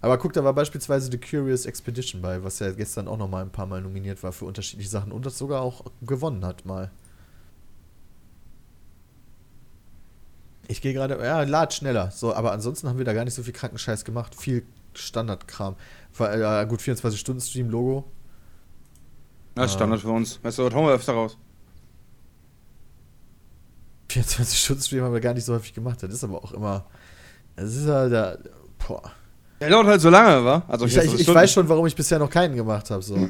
aber 0.02 0.18
guck, 0.18 0.34
da 0.34 0.44
war 0.44 0.54
beispielsweise 0.54 1.10
The 1.12 1.18
Curious 1.18 1.66
Expedition 1.66 2.22
bei, 2.22 2.44
was 2.44 2.60
ja 2.60 2.72
gestern 2.72 3.08
auch 3.08 3.18
noch 3.18 3.30
mal 3.30 3.42
ein 3.42 3.52
paar 3.52 3.66
Mal 3.66 3.82
nominiert 3.82 4.22
war 4.24 4.32
für 4.32 4.46
unterschiedliche 4.46 4.90
Sachen 4.90 5.12
und 5.12 5.26
das 5.26 5.38
sogar 5.38 5.62
auch 5.62 5.86
gewonnen 6.02 6.46
hat 6.46 6.66
mal. 6.66 6.92
Ich 10.68 10.82
gehe 10.82 10.94
gerade, 10.94 11.18
ja, 11.24 11.44
lad 11.44 11.74
schneller. 11.74 12.12
So, 12.12 12.34
aber 12.34 12.52
ansonsten 12.52 12.90
haben 12.90 12.98
wir 12.98 13.06
da 13.06 13.14
gar 13.14 13.24
nicht 13.24 13.34
so 13.34 13.42
viel 13.42 13.54
kranken 13.54 13.78
Scheiß 13.78 14.04
gemacht. 14.04 14.36
Viel 14.36 14.64
Standardkram. 14.94 15.76
Äh, 16.20 16.66
gut, 16.68 16.82
24-Stunden-Stream, 16.82 17.70
Logo. 17.70 18.12
Das 19.56 19.68
ist 19.68 19.74
Standard 19.74 20.02
für 20.02 20.10
uns. 20.10 20.44
Weißt 20.44 20.60
du, 20.60 20.64
das 20.64 20.74
hauen 20.74 20.86
wir 20.86 20.94
öfter 20.94 21.14
raus. 21.14 21.38
24-Stunden-Stream 24.10 25.04
haben 25.04 25.14
wir 25.14 25.22
gar 25.22 25.34
nicht 25.34 25.46
so 25.46 25.54
häufig 25.54 25.74
gemacht. 25.74 26.04
Das 26.04 26.12
ist 26.12 26.24
aber 26.24 26.44
auch 26.44 26.52
immer. 26.52 26.86
Das 27.56 27.74
ist 27.74 27.88
ja 27.88 28.10
da. 28.10 28.38
Boah. 28.86 29.14
Der 29.60 29.70
dauert 29.70 29.88
halt 29.88 30.02
so 30.02 30.10
lange, 30.10 30.44
wa? 30.46 30.64
Also 30.68 30.86
Ich, 30.86 30.94
24 30.94 31.22
ich, 31.22 31.28
ich 31.28 31.34
weiß 31.34 31.52
schon, 31.52 31.68
warum 31.68 31.88
ich 31.88 31.96
bisher 31.96 32.20
noch 32.20 32.30
keinen 32.30 32.56
gemacht 32.56 32.90
habe. 32.92 33.02
So. 33.02 33.16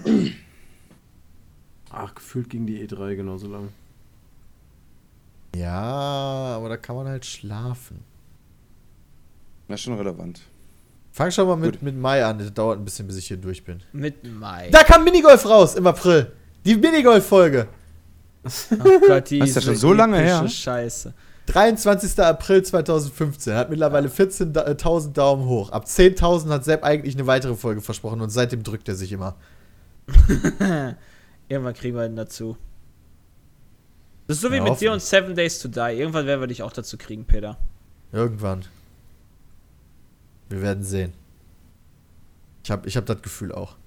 Ach, 1.92 2.14
gefühlt 2.14 2.50
ging 2.50 2.66
die 2.66 2.86
E3 2.86 3.16
genauso 3.16 3.48
lang. 3.48 3.70
Ja, 5.56 6.56
aber 6.56 6.70
da 6.70 6.78
kann 6.78 6.96
man 6.96 7.08
halt 7.08 7.26
schlafen. 7.26 8.04
Das 9.68 9.80
ist 9.80 9.84
schon 9.86 9.96
relevant. 9.96 10.42
Fang 11.12 11.32
schon 11.32 11.48
mal 11.48 11.56
mit, 11.56 11.72
Gut. 11.74 11.82
mit 11.82 11.98
Mai 11.98 12.24
an. 12.24 12.38
Das 12.38 12.54
dauert 12.54 12.80
ein 12.80 12.86
bisschen, 12.86 13.08
bis 13.08 13.18
ich 13.18 13.28
hier 13.28 13.38
durch 13.38 13.64
bin. 13.64 13.82
Mit 13.92 14.24
Mai. 14.24 14.70
Da 14.72 14.84
kam 14.84 15.04
Minigolf 15.04 15.46
raus 15.48 15.76
im 15.76 15.88
April. 15.88 16.32
Die 16.64 16.76
Minigolf-Folge. 16.76 17.68
Oh 18.44 19.00
Gott, 19.08 19.30
die 19.30 19.40
Das 19.40 19.50
ist 19.50 19.56
ja 19.56 19.62
schon 19.62 19.76
so 19.76 19.94
lange 19.94 20.20
her. 20.20 20.48
Scheiße. 20.48 21.14
23. 21.48 22.20
April 22.20 22.64
2015. 22.64 23.54
Hat 23.54 23.70
mittlerweile 23.70 24.10
14.000 24.10 25.14
Daumen 25.14 25.46
hoch. 25.46 25.72
Ab 25.72 25.86
10.000 25.86 26.50
hat 26.50 26.66
Sepp 26.66 26.84
eigentlich 26.84 27.16
eine 27.16 27.26
weitere 27.26 27.56
Folge 27.56 27.82
versprochen 27.82 28.22
und 28.22 28.30
seitdem 28.30 28.64
drückt 28.64 28.88
er 28.88 28.96
sich 28.96 29.12
immer. 29.12 29.36
Irgendwann 31.50 31.74
kriegen 31.74 31.96
wir 31.96 32.06
ihn 32.06 32.16
dazu. 32.16 32.58
Das 34.28 34.38
ist 34.38 34.42
so 34.42 34.52
wie 34.52 34.58
Ja, 34.58 34.64
mit 34.64 34.80
dir 34.80 34.92
und 34.92 35.02
Seven 35.02 35.36
Days 35.36 35.60
to 35.60 35.70
Die. 35.70 35.80
Irgendwann 35.80 36.26
werden 36.26 36.42
wir 36.42 36.48
dich 36.48 36.62
auch 36.62 36.74
dazu 36.74 36.98
kriegen, 36.98 37.26
Peter. 37.26 37.58
Irgendwann. 38.12 38.66
Wir 40.50 40.62
werden 40.62 40.84
sehen. 40.84 41.14
Ich 42.64 42.72
habe 42.72 42.88
ich 42.88 42.98
hab 42.98 43.06
das 43.06 43.22
Gefühl 43.22 43.54
auch. 43.54 43.78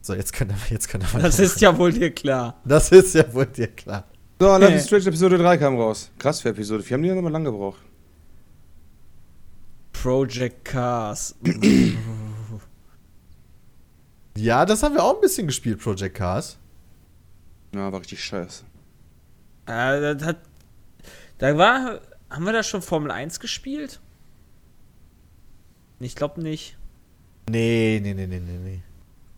So, 0.00 0.14
jetzt 0.14 0.32
kann 0.32 0.48
er, 0.48 0.56
jetzt 0.70 0.88
kann 0.88 1.02
er 1.02 1.20
Das 1.20 1.38
ist 1.38 1.60
ja 1.60 1.76
wohl 1.76 1.92
dir 1.92 2.10
klar. 2.10 2.60
Das 2.64 2.90
ist 2.90 3.14
ja 3.14 3.32
wohl 3.34 3.46
dir 3.46 3.68
klar. 3.68 4.04
So, 4.38 4.56
Life 4.58 4.74
is 4.74 4.84
Strange 4.86 5.06
Episode 5.06 5.38
3 5.38 5.56
kam 5.58 5.76
raus. 5.78 6.10
Krass 6.18 6.40
für 6.42 6.50
Episode 6.50 6.82
4. 6.82 6.94
Haben 6.94 7.02
die 7.02 7.08
ja 7.08 7.14
nochmal 7.14 7.32
lange 7.32 7.50
gebraucht. 7.50 7.80
Project 9.92 10.64
Cars. 10.64 11.34
Ja, 14.38 14.66
das 14.66 14.82
haben 14.82 14.94
wir 14.94 15.02
auch 15.02 15.14
ein 15.14 15.22
bisschen 15.22 15.46
gespielt, 15.46 15.80
Project 15.80 16.14
Cars. 16.14 16.58
Ja, 17.74 17.90
war 17.90 18.00
richtig 18.00 18.22
scheiße. 18.22 18.64
äh, 19.64 20.14
das 20.14 20.22
hat, 20.22 20.36
da 21.38 21.56
war. 21.56 22.02
Haben 22.28 22.44
wir 22.44 22.52
da 22.52 22.62
schon 22.62 22.82
Formel 22.82 23.10
1 23.10 23.40
gespielt? 23.40 23.98
Ich 26.00 26.14
glaube 26.16 26.42
nicht. 26.42 26.76
Nee, 27.48 27.98
nee, 28.02 28.12
nee, 28.12 28.26
nee, 28.26 28.38
nee, 28.40 28.58
nee. 28.62 28.82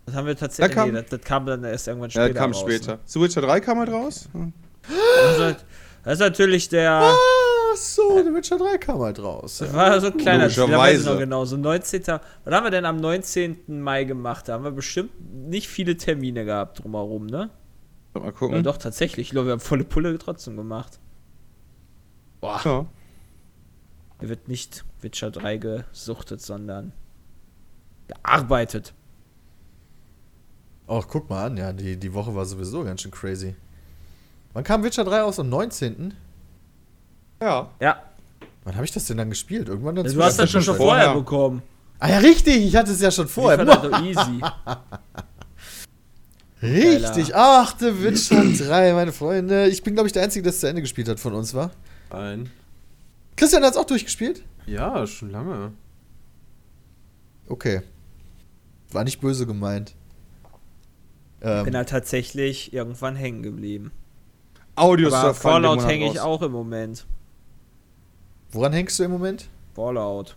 Das 0.07 0.17
haben 0.17 0.27
wir 0.27 0.37
tatsächlich. 0.37 0.75
Da 0.75 0.83
kam- 0.83 0.91
nee, 0.93 1.01
das, 1.01 1.11
das 1.11 1.21
kam 1.21 1.47
dann 1.47 1.63
erst 1.63 1.87
irgendwann 1.87 2.11
Ja, 2.11 2.25
später. 2.25 2.41
kam 2.41 2.51
raus, 2.51 2.61
später. 2.61 2.97
Ne? 2.97 3.23
Witcher 3.23 3.41
3 3.43 3.61
kam 3.61 3.79
halt 3.79 3.91
raus. 3.91 4.29
Hm. 4.33 4.53
Das, 4.89 5.33
ist, 5.37 5.41
halt- 5.43 5.65
das 6.05 6.13
ist 6.15 6.21
natürlich 6.21 6.69
der. 6.69 7.01
Ach 7.05 7.77
so, 7.77 8.23
The 8.25 8.35
Witcher 8.35 8.57
3 8.59 8.79
kam 8.79 9.01
halt 9.01 9.19
raus. 9.23 9.59
Das 9.59 9.69
Ja. 9.69 9.75
war 9.75 10.01
so 10.01 10.07
ein 10.09 10.17
kleiner 10.17 10.49
Spiel, 10.51 10.67
da 10.69 10.79
weiß 10.79 11.01
ich 11.01 11.07
noch 11.07 11.19
genau. 11.19 11.45
So 11.45 11.57
19. 11.57 12.03
Was 12.07 12.21
haben 12.55 12.65
wir 12.65 12.71
denn 12.71 12.85
am 12.87 12.97
19. 12.97 13.81
Mai 13.83 14.05
gemacht? 14.05 14.49
Da 14.49 14.55
haben 14.55 14.65
wir 14.65 14.71
bestimmt 14.73 15.11
nicht 15.49 15.69
viele 15.69 15.97
Termine 15.97 16.45
gehabt 16.45 16.83
drumherum, 16.83 17.27
ne? 17.27 17.51
Mal 18.15 18.25
Ja, 18.25 18.31
gucken. 18.33 18.63
doch, 18.65 18.79
tatsächlich. 18.79 19.27
Ich 19.29 19.31
glaube, 19.33 19.49
wir 19.49 19.53
haben 19.53 19.61
volle 19.61 19.85
Pulle 19.85 20.17
trotzdem 20.19 20.57
gemacht. 20.57 20.99
Boah. 22.41 22.61
Ja. 22.65 22.87
Hier 24.21 24.29
wird 24.31 24.49
nicht 24.49 24.85
Witcher 25.01 25.31
3 25.31 25.59
gesuchtet, 25.59 26.41
sondern 26.41 26.93
gearbeitet. 28.09 28.95
Ach, 30.89 31.05
guck 31.07 31.29
mal 31.29 31.45
an, 31.47 31.57
ja, 31.59 31.73
die, 31.73 31.97
die 31.99 32.15
Woche 32.15 32.35
war 32.35 32.45
sowieso 32.47 32.83
ganz 32.83 33.03
schön 33.03 33.11
crazy. 33.11 33.55
Wann 34.53 34.65
kam 34.65 34.83
Witcher 34.83 35.05
3 35.05 35.23
aus? 35.23 35.39
Am 35.39 35.49
19.? 35.49 36.15
Ja. 37.41 37.71
Ja, 37.81 38.03
Wann 38.65 38.75
habe 38.75 38.85
ich 38.85 38.93
das 38.93 39.07
denn 39.07 39.17
dann 39.17 39.31
gespielt? 39.31 39.69
Irgendwann 39.69 39.95
dann 39.97 40.05
du 40.07 40.23
hast 40.23 40.39
das 40.39 40.51
schon, 40.51 40.61
schon 40.63 40.77
vorher 40.77 41.05
vorher. 41.07 41.21
bekommen. 41.21 41.63
Ah 42.01 42.11
ja, 42.11 42.19
richtig, 42.19 42.57
ich 42.57 42.77
hatte 42.77 42.91
es 42.93 43.01
ja 43.01 43.11
schon 43.11 43.27
vorher. 43.29 43.59
Ich 43.61 43.67
fand 43.67 43.85
das 43.85 43.91
doch 43.91 44.03
easy. 44.05 44.41
Richtig, 46.61 47.35
ach, 47.37 47.75
The 47.79 48.03
Witcher 48.03 48.45
3, 48.67 48.93
meine 48.93 49.13
Freunde. 49.13 49.69
Ich 49.69 49.83
bin, 49.83 49.95
glaube 49.95 50.09
ich, 50.09 50.13
der 50.13 50.23
Einzige, 50.25 50.43
der 50.43 50.51
es 50.51 50.61
zu 50.61 50.69
Ende 50.69 50.83
gespielt 50.83 51.09
hat 51.09 51.21
von 51.21 51.33
uns, 51.35 51.55
war. 51.55 51.71
Ein. 52.11 52.51
Christian 53.37 53.63
hat 53.63 53.73
es 53.73 53.77
auch 53.79 53.85
durchgespielt? 53.87 54.43
Ja, 54.67 55.07
schon 55.07 55.31
lange. 55.31 55.73
Okay. 57.49 57.83
War 58.91 59.05
nicht 59.05 59.21
böse 59.21 59.47
gemeint. 59.47 59.95
Ich 61.41 61.45
bin 61.47 61.69
Ähm, 61.69 61.77
halt 61.77 61.89
tatsächlich 61.89 62.73
irgendwann 62.73 63.15
hängen 63.15 63.43
geblieben. 63.43 63.93
Audio 64.79 65.13
Aber 65.13 65.35
Fallout 65.35 65.87
hänge 65.87 66.11
ich 66.11 66.21
auch 66.21 66.43
im 66.43 66.53
Moment. 66.53 67.07
woran 68.51 68.73
hängst 68.73 68.99
du 68.99 69.05
im 69.05 69.11
Moment? 69.11 69.49
Fallout. 69.75 70.37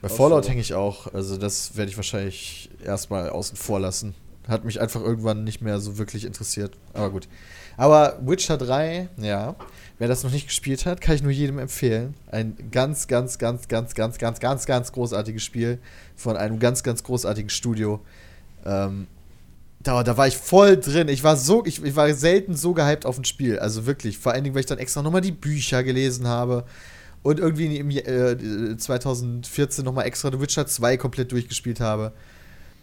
Bei 0.00 0.08
Fallout 0.08 0.44
so. 0.44 0.50
hänge 0.50 0.60
ich 0.60 0.74
auch. 0.74 1.12
Also, 1.12 1.36
das 1.36 1.76
werde 1.76 1.90
ich 1.90 1.96
wahrscheinlich 1.96 2.70
erstmal 2.84 3.30
außen 3.30 3.56
vor 3.56 3.80
lassen. 3.80 4.14
Hat 4.46 4.64
mich 4.64 4.80
einfach 4.80 5.00
irgendwann 5.00 5.42
nicht 5.42 5.60
mehr 5.60 5.80
so 5.80 5.98
wirklich 5.98 6.24
interessiert. 6.24 6.76
Aber 6.92 7.10
gut. 7.10 7.28
Aber 7.76 8.18
Witcher 8.22 8.56
3, 8.56 9.08
ja. 9.18 9.56
Wer 9.98 10.08
das 10.08 10.22
noch 10.22 10.30
nicht 10.30 10.46
gespielt 10.46 10.86
hat, 10.86 11.00
kann 11.00 11.14
ich 11.14 11.22
nur 11.22 11.32
jedem 11.32 11.58
empfehlen. 11.58 12.14
Ein 12.30 12.56
ganz, 12.70 13.08
ganz, 13.08 13.38
ganz, 13.38 13.68
ganz, 13.68 13.94
ganz, 13.94 14.18
ganz, 14.18 14.40
ganz, 14.40 14.66
ganz 14.66 14.92
großartiges 14.92 15.42
Spiel 15.42 15.78
von 16.14 16.36
einem 16.36 16.58
ganz, 16.58 16.82
ganz 16.82 17.02
großartigen 17.02 17.50
Studio. 17.50 18.00
Ähm, 18.64 19.06
da, 19.86 20.02
da 20.02 20.16
war 20.16 20.26
ich 20.26 20.36
voll 20.36 20.76
drin. 20.76 21.08
Ich 21.08 21.22
war 21.22 21.36
so, 21.36 21.64
ich, 21.64 21.82
ich 21.82 21.94
war 21.94 22.12
selten 22.14 22.54
so 22.54 22.74
gehypt 22.74 23.06
auf 23.06 23.18
ein 23.18 23.24
Spiel. 23.24 23.58
Also 23.58 23.86
wirklich. 23.86 24.18
Vor 24.18 24.32
allen 24.32 24.44
Dingen, 24.44 24.54
weil 24.54 24.60
ich 24.60 24.66
dann 24.66 24.78
extra 24.78 25.02
nochmal 25.02 25.20
die 25.20 25.32
Bücher 25.32 25.82
gelesen 25.84 26.26
habe. 26.26 26.64
Und 27.22 27.40
irgendwie 27.40 27.76
im 27.76 27.90
äh, 27.90 28.76
2014 28.76 29.84
nochmal 29.84 30.06
extra 30.06 30.30
The 30.30 30.40
Witcher 30.40 30.66
2 30.66 30.96
komplett 30.96 31.32
durchgespielt 31.32 31.80
habe. 31.80 32.12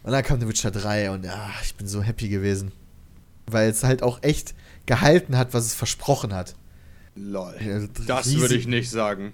Und 0.03 0.11
dann 0.11 0.23
kam 0.23 0.39
The 0.39 0.47
Witcher 0.47 0.71
3 0.71 1.11
und 1.11 1.23
ja, 1.25 1.49
ich 1.63 1.75
bin 1.75 1.87
so 1.87 2.01
happy 2.01 2.27
gewesen. 2.29 2.71
Weil 3.47 3.69
es 3.69 3.83
halt 3.83 4.03
auch 4.03 4.21
echt 4.21 4.53
gehalten 4.85 5.37
hat, 5.37 5.53
was 5.53 5.65
es 5.65 5.73
versprochen 5.73 6.33
hat. 6.33 6.55
Lol. 7.15 7.55
Ja, 7.65 7.87
Das 8.05 8.33
würde 8.35 8.55
ich 8.55 8.67
nicht 8.67 8.89
sagen. 8.89 9.33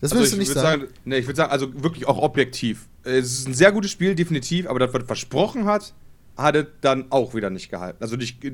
Das 0.00 0.12
Also 0.12 0.20
würdest 0.20 0.32
ich 0.32 0.36
du 0.36 0.40
nicht 0.40 0.54
würd 0.54 0.64
sagen. 0.64 0.84
Nee, 1.04 1.18
ich 1.18 1.26
würde 1.26 1.36
sagen, 1.36 1.50
also 1.50 1.82
wirklich 1.82 2.06
auch 2.06 2.18
objektiv. 2.18 2.86
Es 3.08 3.40
ist 3.40 3.48
ein 3.48 3.54
sehr 3.54 3.72
gutes 3.72 3.90
Spiel, 3.90 4.14
definitiv, 4.14 4.68
aber 4.68 4.78
das, 4.78 4.92
was 4.92 5.04
versprochen 5.04 5.64
hat, 5.64 5.94
hat 6.36 6.54
es 6.56 6.66
dann 6.80 7.06
auch 7.10 7.34
wieder 7.34 7.50
nicht 7.50 7.70
gehalten. 7.70 7.98
Also 8.00 8.16
nicht, 8.16 8.44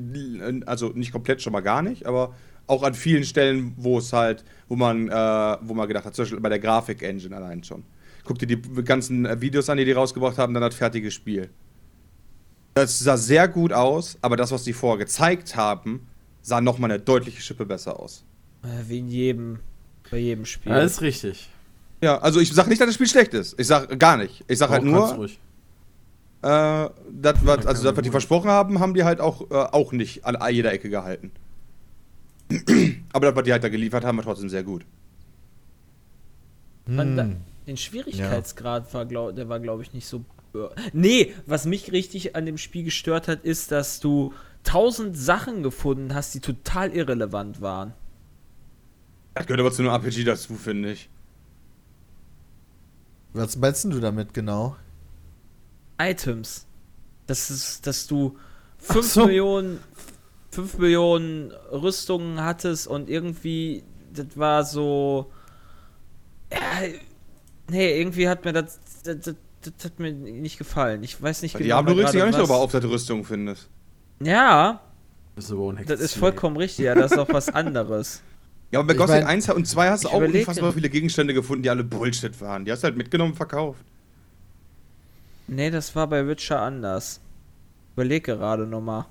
also 0.65 0.89
nicht 0.89 1.11
komplett 1.11 1.41
schon 1.41 1.53
mal 1.53 1.61
gar 1.61 1.81
nicht, 1.81 2.05
aber 2.05 2.33
auch 2.67 2.83
an 2.83 2.93
vielen 2.93 3.23
Stellen, 3.23 3.73
wo 3.77 3.99
es 3.99 4.11
halt, 4.11 4.43
wo 4.67 4.75
man, 4.75 5.07
äh, 5.07 5.57
wo 5.61 5.73
man 5.73 5.87
gedacht 5.87 6.05
hat, 6.05 6.15
zum 6.15 6.23
Beispiel 6.23 6.39
bei 6.39 6.49
der 6.49 6.59
Grafik-Engine 6.59 7.35
allein 7.35 7.63
schon. 7.63 7.83
Guck 8.23 8.39
dir 8.39 8.47
die 8.47 8.59
ganzen 8.83 9.25
äh, 9.25 9.39
Videos 9.39 9.69
an, 9.69 9.77
die 9.77 9.85
die 9.85 9.91
rausgebracht 9.91 10.37
haben, 10.37 10.53
dann 10.53 10.61
das 10.61 10.73
fertige 10.73 11.11
Spiel. 11.11 11.49
Das 12.73 12.99
sah 12.99 13.17
sehr 13.17 13.47
gut 13.47 13.71
aus, 13.71 14.17
aber 14.21 14.35
das, 14.35 14.51
was 14.51 14.63
die 14.63 14.73
vorher 14.73 15.05
gezeigt 15.05 15.55
haben, 15.55 16.07
sah 16.41 16.59
nochmal 16.59 16.91
eine 16.91 16.99
deutliche 16.99 17.41
Schippe 17.41 17.65
besser 17.65 17.99
aus. 17.99 18.25
Äh, 18.63 18.89
Wie 18.89 18.99
in 18.99 19.07
jedem, 19.09 19.59
bei 20.09 20.17
jedem 20.17 20.45
Spiel. 20.45 20.71
Ja, 20.71 20.79
ist 20.79 21.01
richtig. 21.01 21.49
Ja, 22.05 22.19
also 22.19 22.39
ich 22.39 22.53
sag 22.53 22.67
nicht, 22.67 22.79
dass 22.79 22.85
das 22.85 22.93
Spiel 22.93 23.07
schlecht 23.07 23.33
ist. 23.33 23.59
Ich 23.59 23.65
sag 23.65 23.97
gar 23.97 24.15
nicht. 24.15 24.43
Ich 24.47 24.59
sag 24.59 24.69
halt 24.69 24.83
nur, 24.83 25.25
äh, 25.25 25.27
das, 26.43 27.35
was, 27.41 27.65
also 27.65 27.83
das, 27.83 27.97
was 27.97 28.03
die 28.03 28.11
versprochen 28.11 28.47
haben, 28.47 28.79
haben 28.79 28.93
die 28.93 29.03
halt 29.03 29.19
auch, 29.19 29.49
äh, 29.49 29.55
auch 29.55 29.91
nicht 29.91 30.23
an 30.23 30.37
jeder 30.53 30.71
Ecke 30.71 30.91
gehalten. 30.91 31.31
Aber 33.11 33.25
das, 33.25 33.35
was 33.35 33.43
die 33.43 33.51
halt 33.51 33.63
da 33.63 33.69
geliefert 33.69 34.05
haben, 34.05 34.17
war 34.17 34.23
trotzdem 34.23 34.49
sehr 34.49 34.61
gut. 34.61 34.85
Da, 36.85 37.01
Hm. 37.01 37.37
den 37.65 37.75
Schwierigkeitsgrad 37.75 38.93
war, 38.93 39.07
glaub, 39.07 39.35
der 39.35 39.49
war, 39.49 39.59
glaube 39.59 39.81
ich, 39.81 39.91
nicht 39.91 40.05
so. 40.05 40.23
äh, 40.53 40.67
Nee, 40.93 41.33
was 41.47 41.65
mich 41.65 41.91
richtig 41.91 42.35
an 42.35 42.45
dem 42.45 42.59
Spiel 42.59 42.83
gestört 42.83 43.27
hat, 43.27 43.43
ist, 43.43 43.71
dass 43.71 43.99
du 43.99 44.31
tausend 44.63 45.17
Sachen 45.17 45.63
gefunden 45.63 46.13
hast, 46.13 46.35
die 46.35 46.39
total 46.39 46.91
irrelevant 46.91 47.61
waren. 47.61 47.93
Das 49.33 49.47
gehört 49.47 49.61
aber 49.61 49.71
zu 49.71 49.81
einem 49.81 49.89
RPG 49.91 50.23
dazu, 50.23 50.53
finde 50.53 50.91
ich. 50.91 51.09
Was 53.35 53.57
meinst 53.57 53.83
du 53.83 53.99
damit 53.99 54.33
genau? 54.33 54.77
Items. 55.99 56.65
Das 57.27 57.49
ist, 57.49 57.85
dass 57.85 58.07
du 58.07 58.37
Ach 58.87 58.93
5 58.93 59.05
so. 59.11 59.25
Millionen, 59.25 59.79
5 60.51 60.77
Millionen 60.77 61.51
Rüstungen 61.71 62.41
hattest 62.41 62.87
und 62.87 63.09
irgendwie, 63.09 63.83
das 64.13 64.37
war 64.37 64.63
so. 64.63 65.31
Ja, 66.51 66.87
nee, 67.69 67.99
irgendwie 67.99 68.29
hat 68.29 68.45
mir 68.45 68.53
das, 68.53 68.79
das, 69.03 69.19
das, 69.19 69.35
das 69.61 69.85
hat 69.85 69.99
mir 69.99 70.13
nicht 70.13 70.57
gefallen. 70.57 71.03
Ich 71.03 71.21
weiß 71.21 71.41
nicht 71.41 71.59
Diablo 71.59 71.93
mal 71.93 71.99
regst 72.01 72.13
du 72.13 72.17
dich 72.17 72.23
auch 72.23 72.25
gerade 72.25 72.37
nicht 72.37 72.39
darüber 72.39 72.63
auf, 72.63 72.71
dass 72.71 72.81
du 72.81 72.89
Rüstung 72.89 73.25
findest. 73.25 73.69
Ja, 74.21 74.81
Das 75.35 75.45
ist 75.45 75.51
aber 75.51 75.73
das 75.73 75.99
ist 75.99 76.15
vollkommen 76.15 76.55
richtig. 76.55 76.85
Ja, 76.85 76.95
das 76.95 77.11
ist 77.11 77.17
auch 77.17 77.27
was 77.29 77.49
anderes. 77.53 78.21
Ja, 78.75 78.79
aber 78.81 78.87
bei 78.87 78.93
Ich 78.93 78.99
Gothic 78.99 79.15
mein- 79.23 79.27
1 79.27 79.49
und 79.49 79.65
2 79.65 79.89
hast 79.89 80.03
du 80.03 80.09
auch 80.09 80.21
unfassbar 80.21 80.73
viele 80.73 80.89
Gegenstände 80.89 81.33
gefunden, 81.33 81.63
die 81.63 81.69
alle 81.69 81.85
Bullshit 81.85 82.39
waren. 82.41 82.65
Die 82.65 82.71
hast 82.73 82.83
du 82.83 82.87
halt 82.87 82.97
mitgenommen 82.97 83.31
und 83.31 83.37
verkauft. 83.37 83.79
Nee, 85.47 85.71
das 85.71 85.95
war 85.95 86.07
bei 86.07 86.27
Witcher 86.27 86.59
anders. 86.61 87.21
Überleg 87.95 88.25
gerade 88.25 88.65
nochmal. 88.67 89.05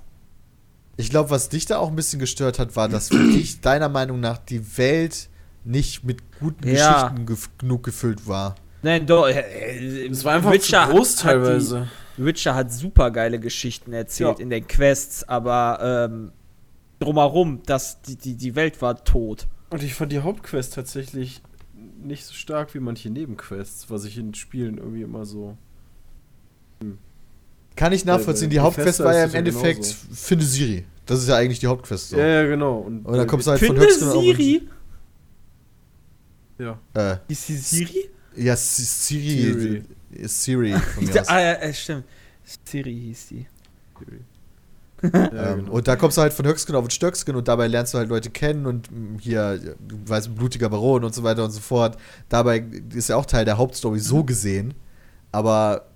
Ich 0.97 1.09
glaube, 1.09 1.29
was 1.31 1.49
dich 1.49 1.65
da 1.65 1.77
auch 1.77 1.89
ein 1.89 1.95
bisschen 1.95 2.19
gestört 2.19 2.59
hat, 2.59 2.75
war, 2.75 2.87
dass 2.89 3.07
für 3.09 3.17
dich 3.31 3.59
deiner 3.61 3.89
Meinung 3.89 4.19
nach 4.19 4.37
die 4.37 4.77
Welt 4.77 5.29
nicht 5.63 6.03
mit 6.03 6.19
guten 6.39 6.67
Ja. 6.67 7.07
Geschichten 7.07 7.25
gef 7.25 7.49
genug 7.57 7.83
gefüllt 7.83 8.27
war. 8.27 8.55
Nein, 8.83 9.07
doch. 9.07 9.27
Äh, 9.27 10.07
Es 10.07 10.23
war 10.23 10.33
einfach 10.35 10.51
Witcher 10.51 10.85
zu 10.87 10.91
groß 10.93 11.17
hat- 11.17 11.25
hat 11.25 11.33
die- 11.33 11.43
teilweise. 11.47 11.87
Witcher 12.17 12.53
hat 12.53 12.71
super 12.71 13.09
geile 13.09 13.39
Geschichten 13.39 13.91
erzählt 13.93 14.37
Ja. 14.37 14.43
in 14.43 14.49
den 14.51 14.67
Quests, 14.67 15.27
aber 15.27 16.07
ähm, 16.11 16.31
drumherum, 16.99 17.61
das, 17.65 18.01
die, 18.03 18.15
die, 18.15 18.35
die 18.35 18.55
Welt 18.55 18.81
war 18.81 19.03
tot. 19.03 19.47
Und 19.69 19.83
ich 19.83 19.93
fand 19.93 20.11
die 20.11 20.19
Hauptquest 20.19 20.73
tatsächlich 20.73 21.41
nicht 22.01 22.25
so 22.25 22.33
stark 22.33 22.73
wie 22.75 22.79
manche 22.79 23.09
Nebenquests, 23.09 23.89
was 23.89 24.05
ich 24.05 24.17
in 24.17 24.33
Spielen 24.33 24.77
irgendwie 24.77 25.01
immer 25.01 25.25
so. 25.25 25.57
Kann 27.75 27.91
ich 27.91 28.05
nachvollziehen. 28.05 28.49
Die 28.49 28.59
Hauptquest 28.59 28.99
war 29.01 29.13
ja 29.15 29.25
im 29.25 29.33
Endeffekt 29.35 29.81
genauso. 29.81 29.95
finde 30.13 30.45
Siri. 30.45 30.85
Das 31.05 31.19
ist 31.21 31.27
ja 31.27 31.35
eigentlich 31.35 31.59
die 31.59 31.67
Hauptquest. 31.67 32.09
So. 32.09 32.17
Ja, 32.17 32.25
ja, 32.27 32.45
genau. 32.47 32.77
Und, 32.79 33.05
Und 33.05 33.17
dann 33.17 33.27
kommst 33.27 33.47
du 33.47 33.51
halt 33.51 33.59
von 33.59 33.67
Finde 33.69 33.81
Höchstgen 33.85 34.07
auf- 34.09 34.23
Siri? 34.23 34.61
Ja. 36.57 36.79
Äh, 36.93 37.17
Ist 37.27 37.47
sie 37.47 37.57
Siri? 37.57 38.09
ja, 38.37 38.55
Siri. 38.55 39.51
Siri. 39.51 39.83
Ist 40.11 40.41
Siri 40.43 40.71
von 40.73 41.05
mir 41.05 41.21
aus. 41.21 41.27
ah, 41.27 41.39
ja, 41.41 41.51
äh, 41.53 41.73
stimmt. 41.73 42.05
Siri 42.63 42.93
hieß 42.93 43.27
die. 43.27 43.45
Ja 45.13 45.51
ähm, 45.53 45.65
genau. 45.65 45.71
Und 45.71 45.87
da 45.87 45.95
kommst 45.95 46.17
du 46.17 46.21
halt 46.21 46.33
von 46.33 46.45
Höchstgen 46.45 46.75
auf 46.75 46.89
Stöcksken 46.89 47.35
und 47.35 47.47
dabei 47.47 47.67
lernst 47.67 47.93
du 47.93 47.97
halt 47.97 48.09
Leute 48.09 48.29
kennen 48.29 48.65
und 48.65 48.89
hier, 49.19 49.57
du 49.79 49.97
weißt, 50.05 50.33
blutiger 50.35 50.69
Baron 50.69 51.03
und 51.03 51.13
so 51.13 51.23
weiter 51.23 51.43
und 51.43 51.51
so 51.51 51.59
fort. 51.59 51.97
Dabei 52.29 52.65
ist 52.93 53.09
ja 53.09 53.15
auch 53.15 53.25
Teil 53.25 53.45
der 53.45 53.57
Hauptstory 53.57 53.99
so 53.99 54.23
gesehen. 54.23 54.73
Aber 55.31 55.87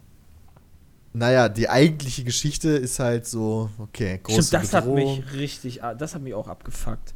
naja, 1.13 1.49
die 1.49 1.69
eigentliche 1.69 2.23
Geschichte 2.23 2.69
ist 2.69 2.99
halt 2.99 3.25
so, 3.25 3.69
okay, 3.79 4.19
große 4.21 4.43
Stimmt, 4.43 4.63
das 4.63 4.73
hat 4.73 4.85
Bedrohung. 4.85 5.17
mich 5.17 5.33
richtig, 5.33 5.81
das 5.97 6.15
hat 6.15 6.21
mich 6.21 6.33
auch 6.33 6.47
abgefuckt. 6.47 7.13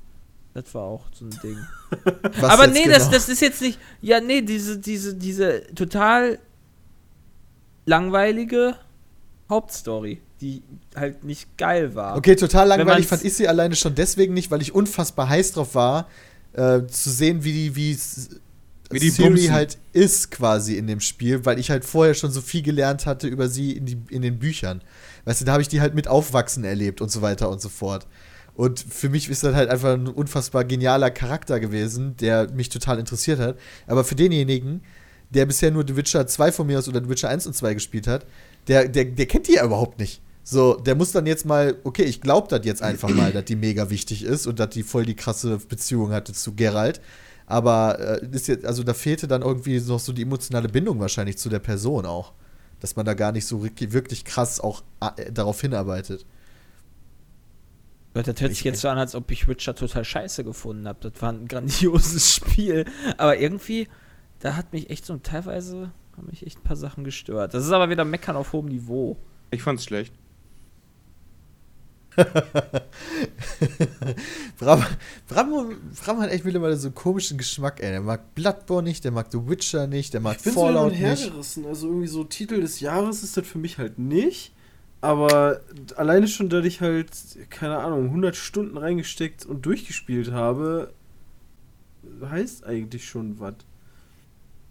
Das 0.53 0.73
war 0.75 0.83
auch 0.83 1.05
so 1.13 1.25
ein 1.25 1.39
Ding. 1.43 1.57
Aber 2.43 2.67
nee, 2.67 2.83
genau? 2.83 2.95
das, 2.95 3.09
das 3.09 3.27
ist 3.27 3.41
jetzt 3.41 3.61
nicht. 3.61 3.79
Ja, 4.01 4.21
nee, 4.21 4.41
diese, 4.41 4.77
diese, 4.77 5.15
diese 5.15 5.63
total 5.73 6.39
langweilige 7.85 8.75
Hauptstory, 9.49 10.21
die 10.43 10.61
halt 10.95 11.23
nicht 11.23 11.57
geil 11.57 11.95
war. 11.95 12.17
Okay, 12.17 12.35
total 12.35 12.67
langweilig 12.67 13.07
fand 13.07 13.23
ich 13.23 13.33
sie 13.33 13.47
alleine 13.47 13.75
schon 13.75 13.95
deswegen 13.95 14.33
nicht, 14.33 14.51
weil 14.51 14.61
ich 14.61 14.75
unfassbar 14.75 15.29
heiß 15.29 15.53
drauf 15.53 15.73
war, 15.73 16.07
äh, 16.51 16.85
zu 16.87 17.09
sehen, 17.09 17.43
wie 17.43 17.53
die, 17.53 17.75
wie, 17.75 17.97
Wie 18.91 18.99
die 18.99 19.09
Siri 19.09 19.29
bumsen. 19.29 19.51
halt 19.53 19.77
ist 19.93 20.31
quasi 20.31 20.75
in 20.75 20.87
dem 20.87 20.99
Spiel, 20.99 21.45
weil 21.45 21.59
ich 21.59 21.71
halt 21.71 21.85
vorher 21.85 22.13
schon 22.13 22.31
so 22.31 22.41
viel 22.41 22.61
gelernt 22.61 23.05
hatte 23.05 23.27
über 23.27 23.47
sie 23.47 23.71
in, 23.71 23.85
die, 23.85 23.97
in 24.09 24.21
den 24.21 24.37
Büchern. 24.37 24.81
Weißt 25.25 25.41
du, 25.41 25.45
da 25.45 25.53
habe 25.53 25.61
ich 25.61 25.69
die 25.69 25.81
halt 25.81 25.95
mit 25.95 26.07
aufwachsen 26.07 26.63
erlebt 26.65 26.99
und 26.99 27.09
so 27.09 27.21
weiter 27.21 27.49
und 27.49 27.61
so 27.61 27.69
fort. 27.69 28.05
Und 28.55 28.79
für 28.79 29.09
mich 29.09 29.29
ist 29.29 29.43
das 29.43 29.55
halt 29.55 29.69
einfach 29.69 29.93
ein 29.93 30.07
unfassbar 30.07 30.63
genialer 30.65 31.09
Charakter 31.09 31.59
gewesen, 31.59 32.15
der 32.17 32.51
mich 32.51 32.69
total 32.69 32.99
interessiert 32.99 33.39
hat. 33.39 33.57
Aber 33.87 34.03
für 34.03 34.15
denjenigen, 34.15 34.81
der 35.31 35.47
bisher 35.47 35.71
nur 35.71 35.85
The 35.87 35.95
Witcher 35.95 36.27
2 36.27 36.51
von 36.51 36.67
mir 36.67 36.77
aus 36.77 36.87
oder 36.87 37.01
The 37.01 37.09
Witcher 37.09 37.29
1 37.29 37.47
und 37.47 37.55
2 37.55 37.73
gespielt 37.73 38.05
hat, 38.05 38.27
der, 38.67 38.87
der, 38.87 39.05
der 39.05 39.25
kennt 39.25 39.47
die 39.47 39.53
ja 39.53 39.65
überhaupt 39.65 39.97
nicht. 39.99 40.21
So, 40.43 40.75
der 40.75 40.95
muss 40.95 41.13
dann 41.13 41.25
jetzt 41.25 41.45
mal, 41.45 41.77
okay, 41.85 42.03
ich 42.03 42.19
glaube 42.19 42.49
das 42.49 42.65
jetzt 42.65 42.81
einfach 42.81 43.09
mal, 43.09 43.31
dass 43.31 43.45
die 43.45 43.55
mega 43.55 43.89
wichtig 43.89 44.23
ist 44.23 44.45
und 44.45 44.59
dass 44.59 44.69
die 44.69 44.83
voll 44.83 45.05
die 45.05 45.15
krasse 45.15 45.57
Beziehung 45.57 46.11
hatte 46.11 46.33
zu 46.33 46.53
Geralt. 46.53 46.99
Aber 47.45 47.99
äh, 47.99 48.27
ist 48.31 48.47
jetzt, 48.47 48.65
also 48.65 48.83
da 48.83 48.93
fehlte 48.93 49.27
dann 49.27 49.41
irgendwie 49.41 49.79
noch 49.79 49.99
so 49.99 50.11
die 50.11 50.23
emotionale 50.23 50.67
Bindung 50.67 50.99
wahrscheinlich 50.99 51.37
zu 51.37 51.49
der 51.49 51.59
Person 51.59 52.05
auch. 52.05 52.33
Dass 52.81 52.97
man 52.97 53.05
da 53.05 53.13
gar 53.13 53.31
nicht 53.31 53.45
so 53.45 53.63
wirklich, 53.63 53.93
wirklich 53.93 54.25
krass 54.25 54.59
auch 54.59 54.83
äh, 55.15 55.31
darauf 55.31 55.61
hinarbeitet. 55.61 56.25
Das 58.13 58.27
hört 58.27 58.37
sich 58.37 58.63
jetzt 58.63 58.81
so 58.81 58.89
an, 58.89 58.97
als 58.97 59.15
ob 59.15 59.31
ich 59.31 59.47
Witcher 59.47 59.73
total 59.73 60.05
scheiße 60.05 60.43
gefunden 60.43 60.87
habe. 60.87 61.09
Das 61.09 61.21
war 61.21 61.31
ein 61.31 61.47
grandioses 61.47 62.31
Spiel. 62.35 62.85
Aber 63.17 63.39
irgendwie, 63.39 63.87
da 64.39 64.55
hat 64.55 64.73
mich 64.73 64.89
echt 64.89 65.05
so 65.05 65.17
teilweise, 65.17 65.91
haben 66.17 66.27
mich 66.29 66.45
echt 66.45 66.59
ein 66.59 66.63
paar 66.63 66.75
Sachen 66.75 67.05
gestört. 67.05 67.53
Das 67.53 67.65
ist 67.65 67.71
aber 67.71 67.89
wieder 67.89 68.05
Meckern 68.05 68.35
auf 68.35 68.53
hohem 68.53 68.67
Niveau. 68.67 69.17
Ich 69.49 69.63
fand's 69.63 69.85
schlecht. 69.85 70.13
Bram, 74.59 74.83
Bram, 75.27 75.77
Bram 76.03 76.19
hat 76.19 76.29
echt 76.31 76.45
mittlerweile 76.45 76.75
so 76.77 76.87
einen 76.87 76.95
komischen 76.95 77.37
Geschmack, 77.37 77.81
ey. 77.81 77.89
Der 77.91 78.01
mag 78.01 78.33
Bloodborne 78.35 78.87
nicht, 78.87 79.03
der 79.03 79.11
mag 79.11 79.31
The 79.31 79.47
Witcher 79.47 79.87
nicht, 79.87 80.13
der 80.13 80.21
mag 80.21 80.37
Ich 80.37 80.43
so 80.43 80.51
Fallout 80.51 80.93
her 80.93 81.11
nicht. 81.11 81.31
gerissen. 81.31 81.65
Also 81.65 81.87
irgendwie 81.87 82.07
so 82.07 82.23
Titel 82.23 82.61
des 82.61 82.79
Jahres 82.79 83.23
ist 83.23 83.35
das 83.37 83.47
für 83.47 83.57
mich 83.57 83.77
halt 83.77 83.99
nicht. 83.99 84.53
Aber 85.01 85.59
alleine 85.97 86.27
schon, 86.29 86.47
dass 86.49 86.65
ich 86.65 86.79
halt, 86.79 87.09
keine 87.49 87.77
Ahnung, 87.79 88.05
100 88.05 88.35
Stunden 88.35 88.77
reingesteckt 88.77 89.45
und 89.45 89.65
durchgespielt 89.65 90.31
habe, 90.31 90.93
heißt 92.23 92.65
eigentlich 92.65 93.05
schon 93.05 93.39
was. 93.39 93.55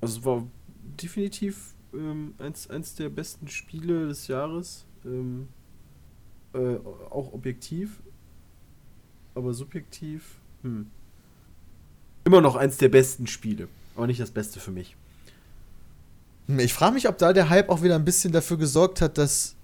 Also 0.01 0.19
es 0.21 0.25
war 0.25 0.47
definitiv 1.03 1.75
ähm, 1.93 2.35
eins, 2.39 2.71
eins 2.71 2.95
der 2.95 3.11
besten 3.11 3.49
Spiele 3.49 4.09
des 4.09 4.27
Jahres. 4.29 4.87
Ähm, 5.05 5.49
äh, 6.55 6.77
auch 7.11 7.33
objektiv. 7.33 8.01
Aber 9.35 9.55
subjektiv, 9.55 10.23
hm. 10.63 10.91
Immer 12.25 12.41
noch 12.41 12.55
eins 12.55 12.77
der 12.77 12.89
besten 12.89 13.27
Spiele. 13.27 13.67
Aber 13.97 14.07
nicht 14.07 14.21
das 14.21 14.31
Beste 14.31 14.61
für 14.61 14.71
mich. 14.71 14.97
Hm, 16.47 16.61
Ich 16.61 16.73
frage 16.73 16.95
mich, 16.95 17.09
ob 17.09 17.19
da 17.19 17.33
der 17.33 17.49
Hype 17.49 17.69
auch 17.69 17.83
wieder 17.83 17.97
ein 17.97 18.05
bisschen 18.05 18.33
dafür 18.33 18.57
gesorgt 18.59 19.01
hat, 19.01 19.19
dass 19.19 19.57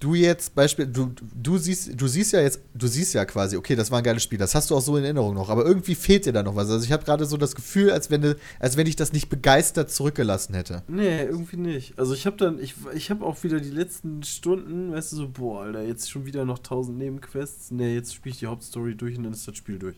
du 0.00 0.14
jetzt 0.14 0.54
Beispiel, 0.54 0.86
du, 0.86 1.12
du 1.34 1.58
siehst, 1.58 2.00
du 2.00 2.06
siehst 2.06 2.32
ja 2.32 2.40
jetzt, 2.40 2.60
du 2.74 2.86
siehst 2.86 3.14
ja 3.14 3.24
quasi, 3.24 3.56
okay, 3.56 3.74
das 3.74 3.90
war 3.90 3.98
ein 3.98 4.04
geiles 4.04 4.22
Spiel, 4.22 4.38
das 4.38 4.54
hast 4.54 4.70
du 4.70 4.76
auch 4.76 4.80
so 4.80 4.96
in 4.96 5.04
Erinnerung 5.04 5.34
noch, 5.34 5.48
aber 5.48 5.64
irgendwie 5.64 5.94
fehlt 5.94 6.26
dir 6.26 6.32
da 6.32 6.42
noch 6.42 6.54
was. 6.54 6.70
Also 6.70 6.84
ich 6.84 6.92
habe 6.92 7.04
gerade 7.04 7.24
so 7.24 7.36
das 7.36 7.54
Gefühl, 7.54 7.90
als 7.90 8.10
wenn, 8.10 8.36
als 8.60 8.76
wenn 8.76 8.86
ich 8.86 8.96
das 8.96 9.12
nicht 9.12 9.28
begeistert 9.28 9.90
zurückgelassen 9.90 10.54
hätte. 10.54 10.82
Nee, 10.88 11.22
irgendwie 11.22 11.56
nicht. 11.56 11.98
Also 11.98 12.14
ich 12.14 12.26
habe 12.26 12.36
dann, 12.36 12.58
ich, 12.60 12.74
ich 12.94 13.10
habe 13.10 13.24
auch 13.24 13.42
wieder 13.42 13.60
die 13.60 13.70
letzten 13.70 14.22
Stunden, 14.22 14.92
weißt 14.92 15.12
du, 15.12 15.16
so, 15.16 15.28
boah, 15.28 15.62
Alter, 15.62 15.82
jetzt 15.82 16.10
schon 16.10 16.26
wieder 16.26 16.44
noch 16.44 16.58
1000 16.58 16.96
Nebenquests. 16.96 17.70
Nee, 17.70 17.94
jetzt 17.94 18.14
spiele 18.14 18.32
ich 18.32 18.38
die 18.38 18.46
Hauptstory 18.46 18.94
durch 18.94 19.16
und 19.16 19.24
dann 19.24 19.32
ist 19.32 19.48
das 19.48 19.56
Spiel 19.56 19.78
durch. 19.78 19.96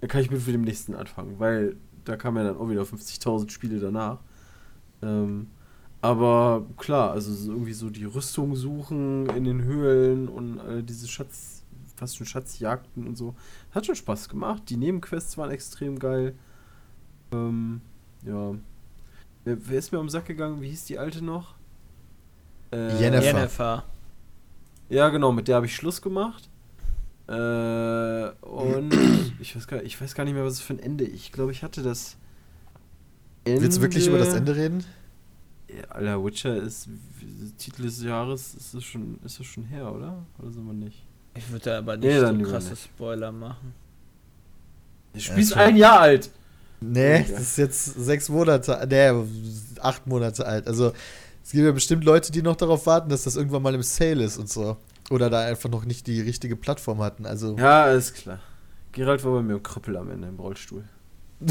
Dann 0.00 0.08
kann 0.08 0.20
ich 0.20 0.30
mit 0.30 0.46
dem 0.46 0.62
nächsten 0.62 0.94
anfangen, 0.94 1.38
weil 1.38 1.76
da 2.04 2.16
kamen 2.16 2.36
ja 2.36 2.44
dann 2.44 2.58
auch 2.58 2.68
wieder 2.68 2.82
50.000 2.82 3.50
Spiele 3.50 3.80
danach. 3.80 4.18
Ähm, 5.02 5.48
aber 6.04 6.66
klar, 6.76 7.12
also 7.12 7.32
so 7.32 7.50
irgendwie 7.50 7.72
so 7.72 7.88
die 7.88 8.04
Rüstung 8.04 8.56
suchen 8.56 9.26
in 9.30 9.44
den 9.44 9.62
Höhlen 9.62 10.28
und 10.28 10.58
äh, 10.58 10.82
diese 10.82 11.08
Schatz, 11.08 11.62
fast 11.96 12.18
schon 12.18 12.26
Schatzjagden 12.26 13.06
und 13.06 13.16
so. 13.16 13.34
Hat 13.70 13.86
schon 13.86 13.94
Spaß 13.94 14.28
gemacht. 14.28 14.64
Die 14.68 14.76
Nebenquests 14.76 15.38
waren 15.38 15.50
extrem 15.50 15.98
geil. 15.98 16.34
Ähm, 17.32 17.80
ja. 18.22 18.54
Wer, 19.44 19.56
wer 19.66 19.78
ist 19.78 19.92
mir 19.92 19.98
am 19.98 20.10
Sack 20.10 20.26
gegangen? 20.26 20.60
Wie 20.60 20.68
hieß 20.68 20.84
die 20.84 20.98
alte 20.98 21.24
noch? 21.24 21.54
Äh, 22.70 23.00
Yennefer. 23.00 23.24
Jennifer. 23.24 23.84
Ja, 24.90 25.08
genau, 25.08 25.32
mit 25.32 25.48
der 25.48 25.56
habe 25.56 25.64
ich 25.64 25.74
Schluss 25.74 26.02
gemacht. 26.02 26.50
Äh, 27.28 28.28
und 28.42 28.94
ich 29.40 29.56
weiß, 29.56 29.66
gar, 29.68 29.82
ich 29.82 29.98
weiß 29.98 30.14
gar 30.14 30.24
nicht 30.24 30.34
mehr, 30.34 30.44
was 30.44 30.54
es 30.54 30.60
für 30.60 30.74
ein 30.74 30.80
Ende. 30.80 31.04
Ich 31.04 31.32
glaube, 31.32 31.52
ich 31.52 31.62
hatte 31.62 31.82
das. 31.82 32.18
Willst 33.46 33.78
du 33.78 33.80
wirklich 33.80 34.06
über 34.06 34.18
das 34.18 34.34
Ende 34.34 34.54
reden? 34.54 34.84
Ja, 35.76 35.84
Alter, 35.88 36.24
Witcher 36.24 36.56
ist 36.56 36.88
Titel 37.58 37.82
des 37.82 38.02
Jahres, 38.02 38.54
ist 38.54 38.74
das 38.74 38.84
schon, 38.84 39.18
ist 39.24 39.40
das 39.40 39.46
schon 39.46 39.64
her, 39.64 39.92
oder? 39.92 40.24
Oder 40.38 40.52
sind 40.52 40.64
wir 40.66 40.72
nicht? 40.74 41.04
Ich 41.36 41.50
würde 41.50 41.64
da 41.64 41.78
aber 41.78 41.96
nicht 41.96 42.06
Nee, 42.06 42.20
so 42.20 42.50
krasse 42.50 42.70
nicht. 42.70 42.84
Spoiler 42.84 43.32
machen. 43.32 43.74
Du 45.12 45.20
spielst 45.20 45.52
schon. 45.52 45.62
ein 45.62 45.76
Jahr 45.76 46.00
alt. 46.00 46.30
Nee, 46.80 47.24
das 47.28 47.40
ist 47.40 47.58
jetzt 47.58 47.84
sechs 47.84 48.28
Monate, 48.28 48.86
nee, 48.88 49.24
acht 49.80 50.06
Monate 50.06 50.44
alt. 50.46 50.66
Also 50.68 50.92
es 51.42 51.50
gibt 51.50 51.64
ja 51.64 51.72
bestimmt 51.72 52.04
Leute, 52.04 52.30
die 52.30 52.42
noch 52.42 52.56
darauf 52.56 52.86
warten, 52.86 53.08
dass 53.08 53.24
das 53.24 53.36
irgendwann 53.36 53.62
mal 53.62 53.74
im 53.74 53.82
Sale 53.82 54.22
ist 54.24 54.38
und 54.38 54.48
so. 54.50 54.76
Oder 55.10 55.30
da 55.30 55.40
einfach 55.40 55.70
noch 55.70 55.84
nicht 55.84 56.06
die 56.06 56.20
richtige 56.20 56.56
Plattform 56.56 57.00
hatten. 57.00 57.26
Also 57.26 57.56
Ja, 57.58 57.86
ist 57.90 58.14
klar. 58.14 58.40
Gerald 58.92 59.24
war 59.24 59.32
bei 59.32 59.42
mir 59.42 59.54
im 59.54 59.62
Krüppel 59.62 59.96
am 59.96 60.10
Ende 60.10 60.28
im 60.28 60.38
Rollstuhl. 60.38 60.84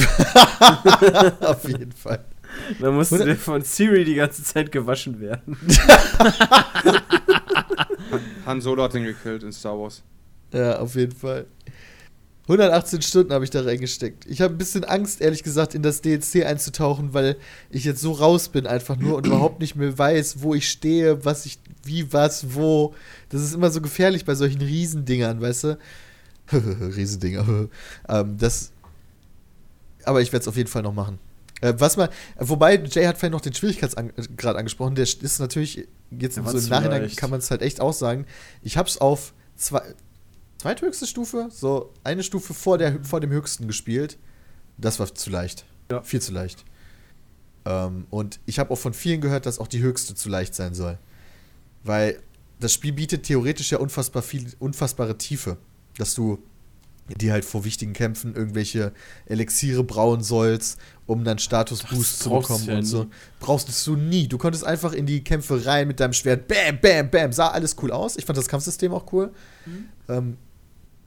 auf 1.41 1.67
jeden 1.67 1.91
Fall. 1.91 2.23
Da 2.79 2.91
musste 2.91 3.15
Oder- 3.15 3.25
der 3.25 3.35
von 3.35 3.61
Siri 3.61 4.05
die 4.05 4.15
ganze 4.15 4.43
Zeit 4.43 4.71
gewaschen 4.71 5.19
werden. 5.19 5.57
Han 8.45 8.61
Solo 8.61 8.83
hat 8.83 8.93
den 8.93 9.03
gekillt 9.03 9.43
in 9.43 9.51
Star 9.51 9.77
Wars. 9.79 10.03
Ja, 10.53 10.79
auf 10.79 10.95
jeden 10.95 11.15
Fall. 11.15 11.45
118 12.43 13.01
Stunden 13.01 13.31
habe 13.31 13.45
ich 13.45 13.51
da 13.51 13.61
reingesteckt. 13.61 14.25
Ich 14.25 14.41
habe 14.41 14.53
ein 14.53 14.57
bisschen 14.57 14.83
Angst, 14.83 15.21
ehrlich 15.21 15.43
gesagt, 15.43 15.75
in 15.75 15.81
das 15.81 16.01
DLC 16.01 16.45
einzutauchen, 16.45 17.13
weil 17.13 17.37
ich 17.69 17.85
jetzt 17.85 18.01
so 18.01 18.11
raus 18.11 18.49
bin 18.49 18.67
einfach 18.67 18.97
nur 18.97 19.15
und 19.15 19.27
überhaupt 19.27 19.61
nicht 19.61 19.77
mehr 19.77 19.97
weiß, 19.97 20.41
wo 20.41 20.53
ich 20.53 20.69
stehe, 20.69 21.23
was 21.23 21.45
ich, 21.45 21.57
wie, 21.83 22.11
was, 22.11 22.53
wo. 22.53 22.93
Das 23.29 23.41
ist 23.41 23.53
immer 23.53 23.71
so 23.71 23.79
gefährlich 23.79 24.25
bei 24.25 24.35
solchen 24.35 24.61
Riesendingern, 24.61 25.39
weißt 25.39 25.63
du? 25.63 25.77
Riesendinger. 26.51 27.69
ähm, 28.09 28.37
das. 28.37 28.71
Aber 30.03 30.21
ich 30.21 30.33
werde 30.33 30.41
es 30.43 30.47
auf 30.49 30.57
jeden 30.57 30.69
Fall 30.69 30.83
noch 30.83 30.93
machen. 30.93 31.17
Äh, 31.63 31.79
was 31.79 31.95
man, 31.95 32.09
wobei 32.37 32.75
Jay 32.75 33.05
hat 33.05 33.17
vorhin 33.17 33.31
noch 33.31 33.39
den 33.39 33.53
Schwierigkeitsgrad 33.53 34.57
angesprochen. 34.57 34.95
Der 34.95 35.03
ist 35.03 35.39
natürlich 35.39 35.87
jetzt 36.11 36.43
war 36.43 36.51
so 36.51 36.57
im 36.57 36.67
Nachhinein 36.67 37.03
leicht. 37.03 37.15
kann 37.15 37.29
man 37.29 37.39
es 37.39 37.49
halt 37.49 37.61
echt 37.61 37.79
auch 37.79 37.93
sagen. 37.93 38.25
Ich 38.61 38.75
habe 38.75 38.89
es 38.89 38.97
auf 38.97 39.33
zwei, 39.55 39.81
zweithöchste 40.57 41.07
Stufe, 41.07 41.47
so 41.49 41.93
eine 42.03 42.23
Stufe 42.23 42.53
vor, 42.53 42.77
der, 42.77 43.01
vor 43.05 43.21
dem 43.21 43.31
höchsten 43.31 43.65
gespielt. 43.65 44.17
Das 44.77 44.99
war 44.99 45.15
zu 45.15 45.29
leicht. 45.29 45.63
Ja. 45.89 46.01
Viel 46.01 46.21
zu 46.21 46.33
leicht. 46.33 46.65
Ähm, 47.63 48.07
und 48.09 48.41
ich 48.45 48.59
habe 48.59 48.71
auch 48.71 48.79
von 48.79 48.93
vielen 48.93 49.21
gehört, 49.21 49.45
dass 49.45 49.59
auch 49.59 49.67
die 49.67 49.81
höchste 49.81 50.15
zu 50.15 50.27
leicht 50.27 50.55
sein 50.55 50.73
soll. 50.73 50.99
Weil 51.85 52.19
das 52.59 52.73
Spiel 52.73 52.91
bietet 52.91 53.23
theoretisch 53.23 53.71
ja 53.71 53.77
unfassbar 53.77 54.21
viel, 54.21 54.51
unfassbare 54.59 55.17
Tiefe. 55.17 55.55
Dass 55.97 56.13
du 56.13 56.43
die 57.07 57.31
halt 57.31 57.45
vor 57.45 57.65
wichtigen 57.65 57.93
Kämpfen 57.93 58.35
irgendwelche 58.35 58.93
Elixiere 59.25 59.83
brauen 59.83 60.23
sollst, 60.23 60.79
um 61.05 61.23
dann 61.23 61.37
Status-Boost 61.37 62.19
zu 62.19 62.29
bekommen 62.29 62.65
ja 62.65 62.77
und 62.77 62.85
so. 62.85 63.03
nie. 63.03 63.09
Brauchst 63.39 63.87
du 63.87 63.95
nie. 63.95 64.27
Du 64.27 64.37
konntest 64.37 64.65
einfach 64.65 64.93
in 64.93 65.05
die 65.05 65.23
Kämpfe 65.23 65.65
rein 65.65 65.87
mit 65.87 65.99
deinem 65.99 66.13
Schwert. 66.13 66.47
Bam, 66.47 66.79
bam, 66.81 67.09
bam. 67.09 67.33
Sah 67.33 67.49
alles 67.49 67.75
cool 67.81 67.91
aus. 67.91 68.15
Ich 68.15 68.25
fand 68.25 68.37
das 68.37 68.47
Kampfsystem 68.47 68.93
auch 68.93 69.11
cool. 69.11 69.31
Ähm, 70.07 70.37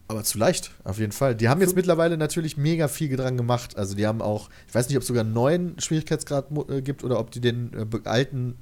aber 0.09 0.23
zu 0.23 0.39
leicht, 0.39 0.70
auf 0.85 0.98
jeden 0.98 1.12
Fall. 1.12 1.35
Die 1.35 1.48
haben 1.48 1.60
jetzt 1.60 1.74
mittlerweile 1.74 2.16
natürlich 2.16 2.56
mega 2.56 2.86
viel 2.86 3.14
dran 3.16 3.36
gemacht. 3.36 3.77
Also 3.77 3.97
die 3.97 4.06
haben 4.06 4.23
auch, 4.23 4.51
ich 4.68 4.74
weiß 4.74 4.89
nicht, 4.89 4.97
ob 4.97 5.02
es 5.02 5.09
sogar 5.09 5.24
einen 5.24 5.32
neuen 5.32 5.81
Schwierigkeitsgrad 5.81 6.47
äh, 6.68 6.82
gibt 6.82 7.02
oder 7.02 7.18
ob 7.18 7.31
die 7.32 7.40
den 7.40 7.73
äh, 7.74 8.09
alten 8.09 8.56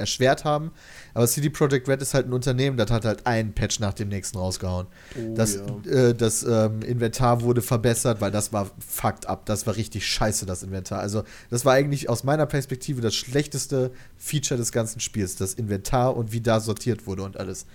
erschwert 0.00 0.44
haben. 0.44 0.72
Aber 1.14 1.26
CD 1.26 1.50
Projekt 1.50 1.88
Red 1.88 2.02
ist 2.02 2.14
halt 2.14 2.26
ein 2.26 2.32
Unternehmen, 2.32 2.76
das 2.76 2.90
hat 2.90 3.04
halt 3.04 3.26
einen 3.26 3.52
Patch 3.52 3.78
nach 3.78 3.94
dem 3.94 4.08
nächsten 4.08 4.38
rausgehauen. 4.38 4.86
Oh, 5.16 5.34
das 5.34 5.54
ja. 5.54 5.92
äh, 5.92 6.14
das 6.14 6.42
ähm, 6.42 6.82
Inventar 6.82 7.42
wurde 7.42 7.62
verbessert, 7.62 8.20
weil 8.20 8.30
das 8.30 8.52
war 8.52 8.70
fucked 8.84 9.26
up. 9.26 9.46
Das 9.46 9.66
war 9.66 9.76
richtig 9.76 10.06
scheiße, 10.06 10.46
das 10.46 10.62
Inventar. 10.62 10.98
Also, 11.00 11.22
das 11.50 11.64
war 11.64 11.74
eigentlich 11.74 12.08
aus 12.08 12.24
meiner 12.24 12.46
Perspektive 12.46 13.00
das 13.00 13.14
schlechteste 13.14 13.92
Feature 14.16 14.58
des 14.58 14.72
ganzen 14.72 15.00
Spiels. 15.00 15.36
Das 15.36 15.54
Inventar 15.54 16.16
und 16.16 16.32
wie 16.32 16.40
da 16.40 16.58
sortiert 16.58 17.06
wurde 17.06 17.22
und 17.22 17.36
alles. 17.36 17.66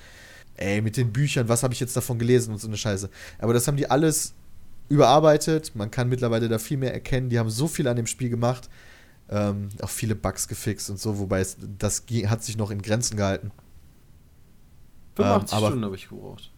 Ey, 0.57 0.81
mit 0.81 0.97
den 0.97 1.11
Büchern, 1.11 1.49
was 1.49 1.63
habe 1.63 1.73
ich 1.73 1.79
jetzt 1.79 1.95
davon 1.95 2.17
gelesen 2.17 2.53
und 2.53 2.59
so 2.59 2.67
eine 2.67 2.77
Scheiße. 2.77 3.09
Aber 3.39 3.53
das 3.53 3.67
haben 3.67 3.77
die 3.77 3.89
alles 3.89 4.33
überarbeitet. 4.89 5.75
Man 5.75 5.91
kann 5.91 6.09
mittlerweile 6.09 6.47
da 6.47 6.59
viel 6.59 6.77
mehr 6.77 6.93
erkennen. 6.93 7.29
Die 7.29 7.39
haben 7.39 7.49
so 7.49 7.67
viel 7.67 7.87
an 7.87 7.95
dem 7.95 8.07
Spiel 8.07 8.29
gemacht. 8.29 8.69
Ähm, 9.29 9.69
auch 9.81 9.89
viele 9.89 10.13
Bugs 10.15 10.47
gefixt 10.47 10.89
und 10.89 10.99
so, 10.99 11.17
wobei 11.17 11.39
es, 11.39 11.57
das 11.79 12.03
hat 12.27 12.43
sich 12.43 12.57
noch 12.57 12.69
in 12.71 12.81
Grenzen 12.81 13.17
gehalten. 13.17 13.51
85 15.15 15.51
ähm, 15.51 15.57
aber- 15.57 15.67
Stunden 15.67 15.85
habe 15.85 15.95
ich 15.95 16.09
gebraucht. 16.09 16.51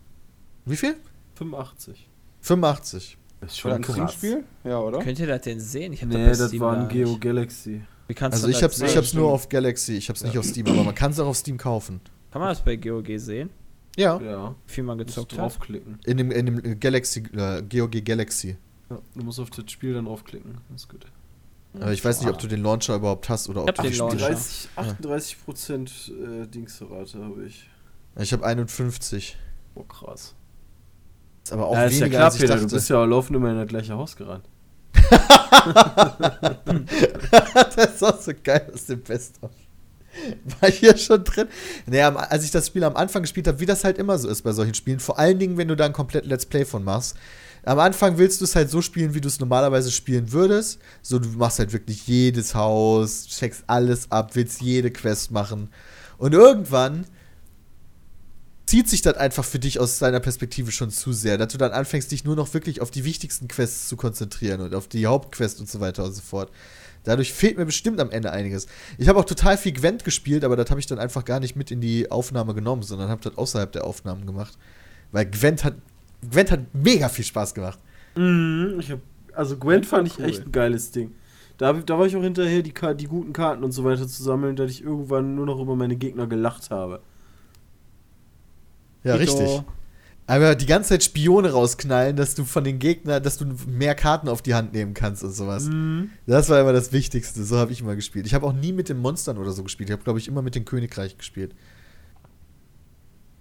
Wie 0.65 0.75
viel? 0.75 0.95
85. 1.35 2.09
85. 2.41 3.17
Das 3.39 3.51
ist 3.51 3.59
schon 3.59 3.71
ein 3.71 3.81
krass. 3.81 3.95
Steam-Spiel? 4.15 4.43
Ja, 4.63 4.79
oder? 4.79 4.99
Könnt 4.99 5.19
ihr 5.19 5.27
das 5.27 5.41
denn 5.41 5.59
sehen? 5.59 5.93
Ich 5.93 6.01
hab 6.01 6.09
Nee, 6.09 6.25
das 6.25 6.47
Steam 6.47 6.59
war 6.61 6.75
ein 6.75 6.87
Geo 6.89 7.09
nicht. 7.09 7.21
Galaxy. 7.21 7.83
Wie 8.07 8.13
kannst 8.13 8.35
Also 8.37 8.47
ich 8.47 8.57
das 8.59 8.75
sehen? 8.77 8.95
hab's 8.97 9.13
nur 9.13 9.31
auf 9.31 9.47
Galaxy, 9.47 9.93
ich 9.97 10.09
hab's 10.09 10.23
nicht 10.23 10.37
auf 10.37 10.45
Steam, 10.45 10.65
aber 10.67 10.83
man 10.83 10.95
kann 10.95 11.11
es 11.11 11.19
auch 11.19 11.27
auf 11.27 11.37
Steam 11.37 11.57
kaufen. 11.57 12.01
Kann 12.31 12.41
man 12.41 12.49
das 12.49 12.61
bei 12.63 12.75
GOG 12.75 13.17
sehen? 13.19 13.49
Ja. 13.95 14.19
Ja. 14.21 14.55
Wie 14.65 14.73
viel 14.73 14.83
man 14.83 14.97
Musst 14.97 15.07
gezockt 15.09 15.33
hat? 15.33 15.39
draufklicken. 15.39 15.99
In 16.05 16.17
dem, 16.17 16.31
in 16.31 16.45
dem 16.47 16.79
Galaxy, 16.79 17.23
äh, 17.35 17.61
GOG 17.63 18.01
Galaxy. 18.03 18.57
Ja, 18.89 18.99
du 19.15 19.23
musst 19.23 19.39
auf 19.39 19.49
das 19.49 19.69
Spiel 19.71 19.93
dann 19.93 20.05
draufklicken. 20.05 20.57
Das 20.69 20.81
ist 20.83 20.89
gut. 20.89 21.05
Aber 21.81 21.91
ich 21.93 22.03
weiß 22.03 22.21
nicht, 22.21 22.29
ob 22.29 22.39
du 22.39 22.47
den 22.47 22.63
Launcher 22.63 22.95
überhaupt 22.95 23.29
hast 23.29 23.49
oder 23.49 23.61
ob 23.63 23.67
hab 23.67 23.75
du 23.75 23.83
den 23.83 23.95
Launcher. 23.97 24.17
Spiele- 24.17 24.33
30, 24.35 24.69
38 24.75 25.45
Prozent 25.45 25.91
äh, 26.09 26.47
Dingsrate 26.47 27.23
habe 27.23 27.45
ich. 27.45 27.69
Ich 28.19 28.33
habe 28.33 28.45
51. 28.45 29.37
Oh, 29.75 29.83
krass. 29.83 30.33
Ist 31.43 31.53
aber 31.53 31.67
auch 31.67 31.75
ja, 31.75 31.85
ist 31.85 31.93
ja 31.93 31.99
weniger 32.01 32.17
klar, 32.17 32.25
als 32.25 32.35
ich 32.35 32.41
Peter, 32.41 32.55
du 32.55 32.61
dachte. 32.61 32.75
bist 32.75 32.89
ja 32.89 33.05
laufend 33.05 33.35
immer 33.37 33.51
in 33.51 33.57
das 33.57 33.67
gleiche 33.67 33.93
Haus 33.93 34.15
gerannt. 34.15 34.45
das 37.75 37.93
ist 37.95 38.03
auch 38.03 38.19
so 38.19 38.31
geil 38.43 38.69
aus 38.73 38.85
dem 38.85 39.01
Best-of. 39.01 39.51
War 40.59 40.71
hier 40.71 40.97
schon 40.97 41.23
drin. 41.23 41.47
Naja, 41.85 42.13
als 42.15 42.43
ich 42.43 42.49
das 42.51 42.67
Spiel 42.67 42.83
am 42.83 42.95
Anfang 42.95 43.21
gespielt 43.21 43.47
habe, 43.47 43.59
wie 43.59 43.67
das 43.67 43.83
halt 43.83 43.99
immer 43.99 44.17
so 44.17 44.27
ist 44.27 44.41
bei 44.41 44.51
solchen 44.51 44.73
Spielen, 44.73 44.99
vor 44.99 45.19
allen 45.19 45.37
Dingen, 45.37 45.57
wenn 45.57 45.67
du 45.67 45.75
da 45.75 45.85
ein 45.85 45.93
komplett 45.93 46.25
Let's 46.25 46.47
Play 46.47 46.65
von 46.65 46.83
machst. 46.83 47.15
Am 47.67 47.79
Anfang 47.79 48.17
willst 48.17 48.39
du 48.39 48.45
es 48.45 48.55
halt 48.55 48.69
so 48.69 48.81
spielen, 48.81 49.13
wie 49.13 49.19
du 49.19 49.27
es 49.27 49.41
normalerweise 49.41 49.91
spielen 49.91 50.31
würdest. 50.31 50.79
So, 51.01 51.19
du 51.19 51.27
machst 51.29 51.59
halt 51.59 51.73
wirklich 51.73 52.07
jedes 52.07 52.55
Haus, 52.55 53.27
checkst 53.27 53.65
alles 53.67 54.09
ab, 54.09 54.35
willst 54.35 54.61
jede 54.61 54.89
Quest 54.89 55.31
machen. 55.31 55.69
Und 56.17 56.33
irgendwann 56.33 57.03
zieht 58.67 58.87
sich 58.87 59.01
das 59.01 59.17
einfach 59.17 59.43
für 59.43 59.59
dich 59.59 59.81
aus 59.81 59.99
deiner 59.99 60.21
Perspektive 60.21 60.71
schon 60.71 60.91
zu 60.91 61.11
sehr, 61.11 61.37
dass 61.37 61.51
du 61.51 61.57
dann 61.57 61.73
anfängst, 61.73 62.09
dich 62.09 62.23
nur 62.23 62.37
noch 62.37 62.53
wirklich 62.53 62.79
auf 62.79 62.89
die 62.89 63.03
wichtigsten 63.03 63.49
Quests 63.49 63.89
zu 63.89 63.97
konzentrieren 63.97 64.61
und 64.61 64.73
auf 64.73 64.87
die 64.87 65.05
Hauptquest 65.05 65.59
und 65.59 65.69
so 65.69 65.81
weiter 65.81 66.05
und 66.05 66.13
so 66.13 66.21
fort. 66.21 66.49
Dadurch 67.03 67.33
fehlt 67.33 67.57
mir 67.57 67.65
bestimmt 67.65 67.99
am 67.99 68.11
Ende 68.11 68.31
einiges. 68.31 68.67
Ich 68.97 69.09
habe 69.09 69.19
auch 69.19 69.25
total 69.25 69.57
viel 69.57 69.73
Gwent 69.73 70.05
gespielt, 70.05 70.45
aber 70.45 70.55
das 70.55 70.69
habe 70.69 70.79
ich 70.79 70.87
dann 70.87 70.99
einfach 70.99 71.25
gar 71.25 71.41
nicht 71.41 71.57
mit 71.57 71.69
in 71.71 71.81
die 71.81 72.09
Aufnahme 72.11 72.53
genommen, 72.53 72.83
sondern 72.83 73.09
habe 73.09 73.21
das 73.23 73.37
außerhalb 73.37 73.73
der 73.73 73.83
Aufnahmen 73.83 74.25
gemacht. 74.25 74.57
Weil 75.11 75.25
Gwent 75.25 75.65
hat, 75.65 75.75
Gwent 76.29 76.51
hat 76.51 76.59
mega 76.73 77.09
viel 77.09 77.25
Spaß 77.25 77.53
gemacht. 77.53 77.79
Mhm, 78.15 78.77
ich 78.79 78.91
hab, 78.91 78.99
also 79.33 79.57
Gwent 79.57 79.85
fand 79.85 80.07
ich 80.07 80.19
cool. 80.19 80.25
echt 80.25 80.45
ein 80.45 80.51
geiles 80.51 80.91
Ding. 80.91 81.13
Da, 81.57 81.73
da 81.73 81.97
war 81.97 82.05
ich 82.05 82.15
auch 82.15 82.21
hinterher, 82.21 82.61
die, 82.61 82.73
die 82.97 83.07
guten 83.07 83.33
Karten 83.33 83.63
und 83.63 83.71
so 83.71 83.83
weiter 83.83 84.07
zu 84.07 84.23
sammeln, 84.23 84.55
dass 84.55 84.71
ich 84.71 84.83
irgendwann 84.83 85.35
nur 85.35 85.45
noch 85.45 85.59
über 85.59 85.75
meine 85.75 85.95
Gegner 85.95 86.27
gelacht 86.27 86.69
habe. 86.69 87.01
Ja, 89.03 89.17
Dito. 89.17 89.37
richtig. 89.37 89.63
Aber 90.29 90.55
die 90.55 90.65
ganze 90.65 90.89
Zeit 90.89 91.05
Spione 91.05 91.51
rausknallen, 91.51 92.17
dass 92.17 92.35
du 92.35 92.43
von 92.43 92.65
den 92.65 92.79
Gegnern, 92.79 93.23
dass 93.23 93.37
du 93.37 93.45
mehr 93.65 93.95
Karten 93.95 94.27
auf 94.27 94.41
die 94.41 94.53
Hand 94.53 94.73
nehmen 94.73 94.93
kannst 94.93 95.23
und 95.23 95.31
sowas. 95.31 95.63
Mhm. 95.63 96.09
Das 96.25 96.49
war 96.49 96.59
immer 96.59 96.73
das 96.73 96.91
Wichtigste. 96.91 97.43
So 97.45 97.57
habe 97.57 97.71
ich 97.71 97.79
immer 97.79 97.95
gespielt. 97.95 98.25
Ich 98.25 98.33
habe 98.33 98.45
auch 98.45 98.53
nie 98.53 98.73
mit 98.73 98.89
den 98.89 98.97
Monstern 98.97 99.37
oder 99.37 99.51
so 99.51 99.63
gespielt. 99.63 99.89
Ich 99.89 99.93
habe, 99.93 100.03
glaube 100.03 100.19
ich, 100.19 100.27
immer 100.27 100.41
mit 100.41 100.53
den 100.53 100.65
Königreich 100.65 101.17
gespielt. 101.17 101.55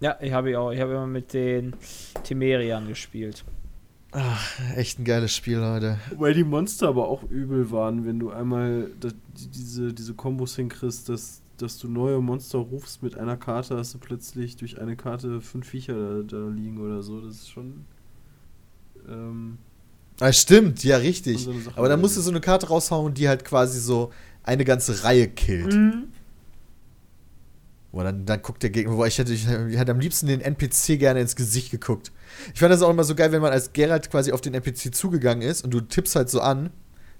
Ja, 0.00 0.16
ich 0.20 0.32
habe 0.32 0.58
auch. 0.58 0.70
Ich 0.72 0.80
habe 0.80 0.92
immer 0.92 1.06
mit 1.06 1.32
den 1.32 1.74
Temerian 2.22 2.86
gespielt. 2.88 3.44
Echt 4.76 4.98
ein 4.98 5.04
geiles 5.04 5.34
Spiel, 5.34 5.58
Leute. 5.58 5.98
Weil 6.16 6.32
die 6.32 6.44
Monster 6.44 6.88
aber 6.88 7.08
auch 7.08 7.22
übel 7.24 7.70
waren, 7.70 8.06
wenn 8.06 8.18
du 8.18 8.30
einmal 8.30 8.90
das, 9.00 9.14
die- 9.36 9.48
diese, 9.48 9.92
diese 9.92 10.14
Kombos 10.14 10.56
hinkriegst, 10.56 11.08
dass, 11.08 11.42
dass 11.58 11.78
du 11.78 11.88
neue 11.88 12.20
Monster 12.20 12.58
rufst 12.58 13.02
mit 13.02 13.16
einer 13.18 13.36
Karte, 13.36 13.76
hast 13.76 13.92
du 13.94 13.98
plötzlich 13.98 14.56
durch 14.56 14.80
eine 14.80 14.96
Karte 14.96 15.40
fünf 15.42 15.66
Viecher 15.68 16.22
da, 16.22 16.38
da 16.38 16.48
liegen 16.48 16.78
oder 16.78 17.02
so. 17.02 17.20
Das 17.20 17.36
ist 17.36 17.50
schon. 17.50 17.84
Ähm, 19.08 19.58
Ah, 20.18 20.32
stimmt, 20.32 20.82
ja, 20.82 20.96
richtig. 20.96 21.44
So 21.44 21.52
Aber 21.74 21.90
dann 21.90 22.00
musst 22.00 22.16
du 22.16 22.22
so 22.22 22.30
eine 22.30 22.40
Karte 22.40 22.68
raushauen, 22.68 23.12
die 23.12 23.28
halt 23.28 23.44
quasi 23.44 23.78
so 23.80 24.12
eine 24.44 24.64
ganze 24.64 25.04
Reihe 25.04 25.28
killt. 25.28 25.74
Mhm. 25.74 26.04
Boah, 27.92 28.04
dann, 28.04 28.26
dann 28.26 28.42
guckt 28.42 28.62
der 28.62 28.70
Gegner, 28.70 28.94
boah, 28.94 29.06
ich 29.06 29.18
hätte, 29.18 29.32
ich 29.32 29.46
hätte 29.46 29.92
am 29.92 30.00
liebsten 30.00 30.26
den 30.26 30.40
NPC 30.40 30.98
gerne 30.98 31.20
ins 31.20 31.36
Gesicht 31.36 31.70
geguckt. 31.70 32.12
Ich 32.52 32.60
fand 32.60 32.72
das 32.72 32.82
auch 32.82 32.90
immer 32.90 33.04
so 33.04 33.14
geil, 33.14 33.32
wenn 33.32 33.40
man 33.40 33.52
als 33.52 33.72
Geralt 33.72 34.10
quasi 34.10 34.32
auf 34.32 34.40
den 34.40 34.54
NPC 34.54 34.94
zugegangen 34.94 35.42
ist 35.42 35.64
und 35.64 35.72
du 35.72 35.80
tippst 35.80 36.16
halt 36.16 36.28
so 36.28 36.40
an, 36.40 36.70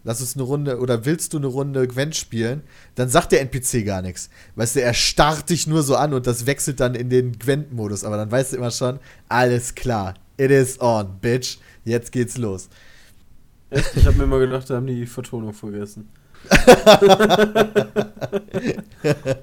lass 0.05 0.21
uns 0.21 0.37
eine 0.37 0.45
Runde 0.45 0.79
oder 0.79 1.05
willst 1.05 1.33
du 1.33 1.39
eine 1.39 1.47
Runde 1.47 1.87
Gwent 1.89 2.15
spielen, 2.15 2.63
dann 2.95 3.09
sagt 3.09 3.33
der 3.33 3.41
NPC 3.41 3.85
gar 3.85 4.03
nichts. 4.03 4.31
Weißt 4.55 4.77
du, 4.77 4.83
er 4.83 4.95
starrt 4.95 5.51
dich 5.51 5.67
nur 5.67 5.83
so 5.83 5.97
an 5.97 6.15
und 6.15 6.27
das 6.27 6.47
wechselt 6.47 6.81
dann 6.81 6.95
in 6.95 7.11
den 7.11 7.39
Gwent-Modus, 7.39 8.05
aber 8.05 8.17
dann 8.17 8.31
weißt 8.31 8.53
du 8.53 8.57
immer 8.59 8.71
schon, 8.71 9.01
alles 9.29 9.75
klar, 9.75 10.15
it 10.37 10.51
is 10.51 10.81
on, 10.81 11.19
bitch, 11.21 11.59
jetzt 11.85 12.13
geht's 12.13 12.39
los. 12.39 12.69
Ich 13.71 14.07
habe 14.07 14.17
mir 14.17 14.25
immer 14.25 14.39
gedacht, 14.39 14.71
da 14.71 14.77
haben 14.77 14.87
die 14.87 15.07
Vertonung 15.07 15.53
vergessen. 15.53 16.09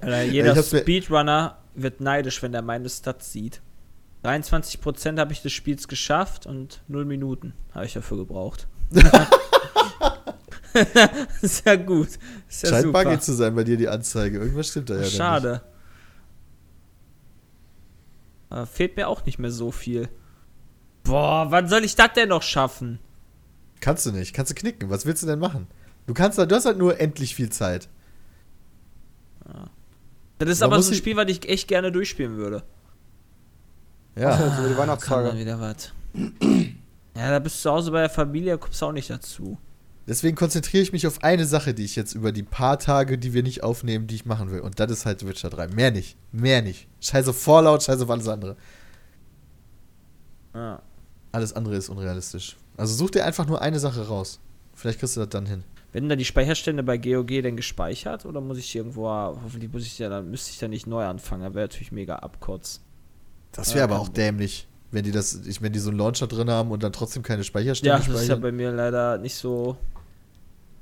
Alter, 0.02 0.24
jeder 0.24 0.62
Speedrunner 0.62 1.58
wird 1.76 2.02
neidisch, 2.02 2.42
wenn 2.42 2.54
er 2.54 2.62
meine 2.62 2.90
Stats 2.90 3.32
sieht. 3.32 3.62
23% 4.24 5.20
habe 5.20 5.34
ich 5.34 5.42
des 5.42 5.52
Spiels 5.52 5.88
geschafft 5.88 6.46
und 6.46 6.82
0 6.88 7.06
Minuten 7.06 7.54
habe 7.74 7.86
ich 7.86 7.94
dafür 7.94 8.18
gebraucht. 8.18 8.68
ist 11.42 11.66
ja 11.66 11.76
gut. 11.76 12.10
Ist 12.50 12.64
ja 12.64 12.70
Scheint 12.70 12.84
super. 12.84 13.04
buggy 13.04 13.20
zu 13.20 13.34
sein 13.34 13.54
bei 13.56 13.64
dir, 13.64 13.78
die 13.78 13.90
Anzeige. 13.90 14.40
Irgendwas 14.40 14.70
stimmt 14.70 14.90
da 14.90 14.94
ja. 14.94 15.00
dann 15.00 15.08
Nicht. 15.08 15.18
Schade. 15.18 15.62
Aber 18.50 18.66
fehlt 18.66 18.96
mir 18.96 19.08
auch 19.08 19.26
nicht 19.26 19.40
mehr 19.40 19.52
so 19.52 19.72
viel. 19.72 20.10
Boah, 21.04 21.48
wann 21.50 21.68
soll 21.68 21.84
ich 21.84 21.96
das 21.96 22.14
denn 22.14 22.30
noch 22.30 22.44
schaffen? 22.44 23.00
Kannst 23.82 24.06
du 24.06 24.12
nicht. 24.12 24.34
Kannst 24.34 24.52
du 24.52 24.56
knicken. 24.56 24.90
Was 24.90 25.06
willst 25.06 25.24
du 25.24 25.28
denn 25.28 25.40
machen? 25.40 25.68
Du 26.06 26.14
kannst 26.14 26.38
du 26.38 26.48
hast 26.50 26.66
halt 26.66 26.78
nur 26.78 27.00
endlich 27.00 27.36
viel 27.36 27.50
Zeit. 27.50 27.88
Das 30.40 30.50
ist 30.50 30.62
Da 30.62 30.66
aber 30.66 30.82
so 30.82 30.90
ein 30.90 30.94
ich- 30.94 30.98
Spiel, 31.00 31.16
was 31.16 31.28
ich 31.30 31.48
echt 31.48 31.68
gerne 31.68 31.92
durchspielen 31.92 32.36
würde. 32.38 32.64
Ja. 34.16 34.38
so 34.38 34.44
die 34.44 34.50
Kann 34.50 34.64
dann 34.68 34.78
Weihnachtstage. 34.78 35.38
wieder 35.38 35.60
was. 35.60 35.92
Ja, 37.16 37.32
da 37.32 37.40
bist 37.40 37.58
du 37.58 37.62
zu 37.62 37.72
Hause 37.72 37.92
bei 37.92 38.02
der 38.02 38.10
Familie, 38.10 38.58
kommst 38.58 38.82
du 38.82 38.86
auch 38.88 38.92
nicht 38.92 39.10
dazu. 39.10 39.58
Deswegen 40.06 40.36
konzentriere 40.36 40.84
ich 40.84 40.92
mich 40.92 41.08
auf 41.08 41.24
eine 41.24 41.46
Sache, 41.46 41.74
die 41.74 41.86
ich 41.86 41.96
jetzt 41.96 42.14
über 42.14 42.32
die 42.34 42.44
paar 42.44 42.78
Tage, 42.78 43.18
die 43.18 43.34
wir 43.34 43.42
nicht 43.42 43.64
aufnehmen, 43.64 44.06
die 44.08 44.16
ich 44.16 44.26
machen 44.26 44.52
will. 44.52 44.60
Und 44.60 44.80
das 44.80 44.92
ist 44.92 45.06
halt 45.06 45.26
Witcher 45.26 45.50
3. 45.50 45.70
Mehr 45.70 45.92
nicht. 45.92 46.18
Mehr 46.34 46.62
nicht. 46.62 46.88
Scheiße 47.00 47.30
auf 47.30 47.42
Fallout, 47.42 47.84
scheiße 47.84 48.04
auf 48.04 48.10
alles 48.10 48.28
andere. 48.28 48.58
Ja. 50.54 50.82
Alles 51.32 51.54
andere 51.54 51.76
ist 51.78 51.88
unrealistisch. 51.90 52.58
Also 52.76 52.94
such 52.96 53.12
dir 53.12 53.26
einfach 53.26 53.48
nur 53.48 53.62
eine 53.62 53.80
Sache 53.80 54.06
raus. 54.08 54.40
Vielleicht 54.76 55.00
kriegst 55.00 55.16
du 55.16 55.22
das 55.22 55.30
dann 55.30 55.46
hin. 55.46 55.64
Werden 55.94 56.10
da 56.10 56.16
die 56.16 56.26
Speicherstände 56.26 56.84
bei 56.84 56.98
GOG 56.98 57.28
denn 57.28 57.56
gespeichert 57.56 58.26
oder 58.26 58.42
muss 58.42 58.58
ich 58.58 58.76
irgendwo, 58.76 59.08
hoffentlich 59.08 59.72
muss 59.72 59.84
ich 59.86 60.00
ja, 60.00 60.10
dann 60.10 60.30
müsste 60.30 60.52
ich 60.52 60.58
da 60.60 60.68
nicht 60.68 60.88
neu 60.88 61.06
anfangen, 61.06 61.44
da 61.44 61.54
wäre 61.54 61.66
natürlich 61.66 61.92
mega 61.92 62.16
abkurz. 62.18 62.82
Das 63.52 63.70
Ja, 63.70 63.76
wäre 63.76 63.84
aber 63.86 64.00
auch 64.00 64.10
dämlich, 64.10 64.68
wenn 64.92 65.04
die 65.04 65.12
das, 65.12 65.36
ich, 65.46 65.62
wenn 65.62 65.72
die 65.72 65.78
so 65.80 65.92
einen 65.92 66.00
Launcher 66.00 66.26
drin 66.26 66.50
haben 66.50 66.72
und 66.72 66.82
dann 66.82 66.92
trotzdem 66.94 67.22
keine 67.22 67.44
Speicherstände 67.44 67.90
Ja, 67.96 68.00
das 68.12 68.22
ist 68.24 68.28
ja 68.28 68.36
bei 68.36 68.52
mir 68.52 68.72
leider 68.72 69.20
nicht 69.20 69.36
so 69.36 69.78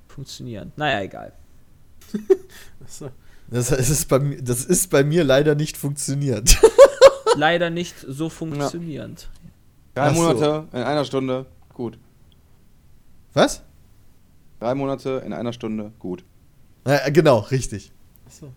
funktionierend. 0.08 0.78
Naja, 0.78 1.02
egal. 1.02 1.34
Das, 3.50 3.70
ist 3.70 4.08
bei, 4.08 4.20
mir- 4.20 4.42
das 4.42 4.64
ist 4.64 4.90
bei 4.90 5.04
mir 5.04 5.26
leider 5.26 5.56
nicht 5.56 5.76
funktioniert. 5.76 6.58
leider 7.36 7.70
nicht 7.70 7.96
so 8.08 8.30
funktionierend. 8.30 9.30
Drei 9.94 10.04
Ach 10.08 10.16
so. 10.16 10.22
Monate 10.22 10.68
in 10.72 10.84
einer 10.84 11.04
Stunde, 11.04 11.46
gut. 11.74 11.98
Was? 13.34 13.62
Drei 14.62 14.76
Monate 14.76 15.24
in 15.26 15.34
einer 15.34 15.54
Stunde, 15.54 15.92
gut. 15.98 16.24
Ja, 16.88 17.10
genau, 17.10 17.40
richtig. 17.40 17.92
Achso. 18.28 18.54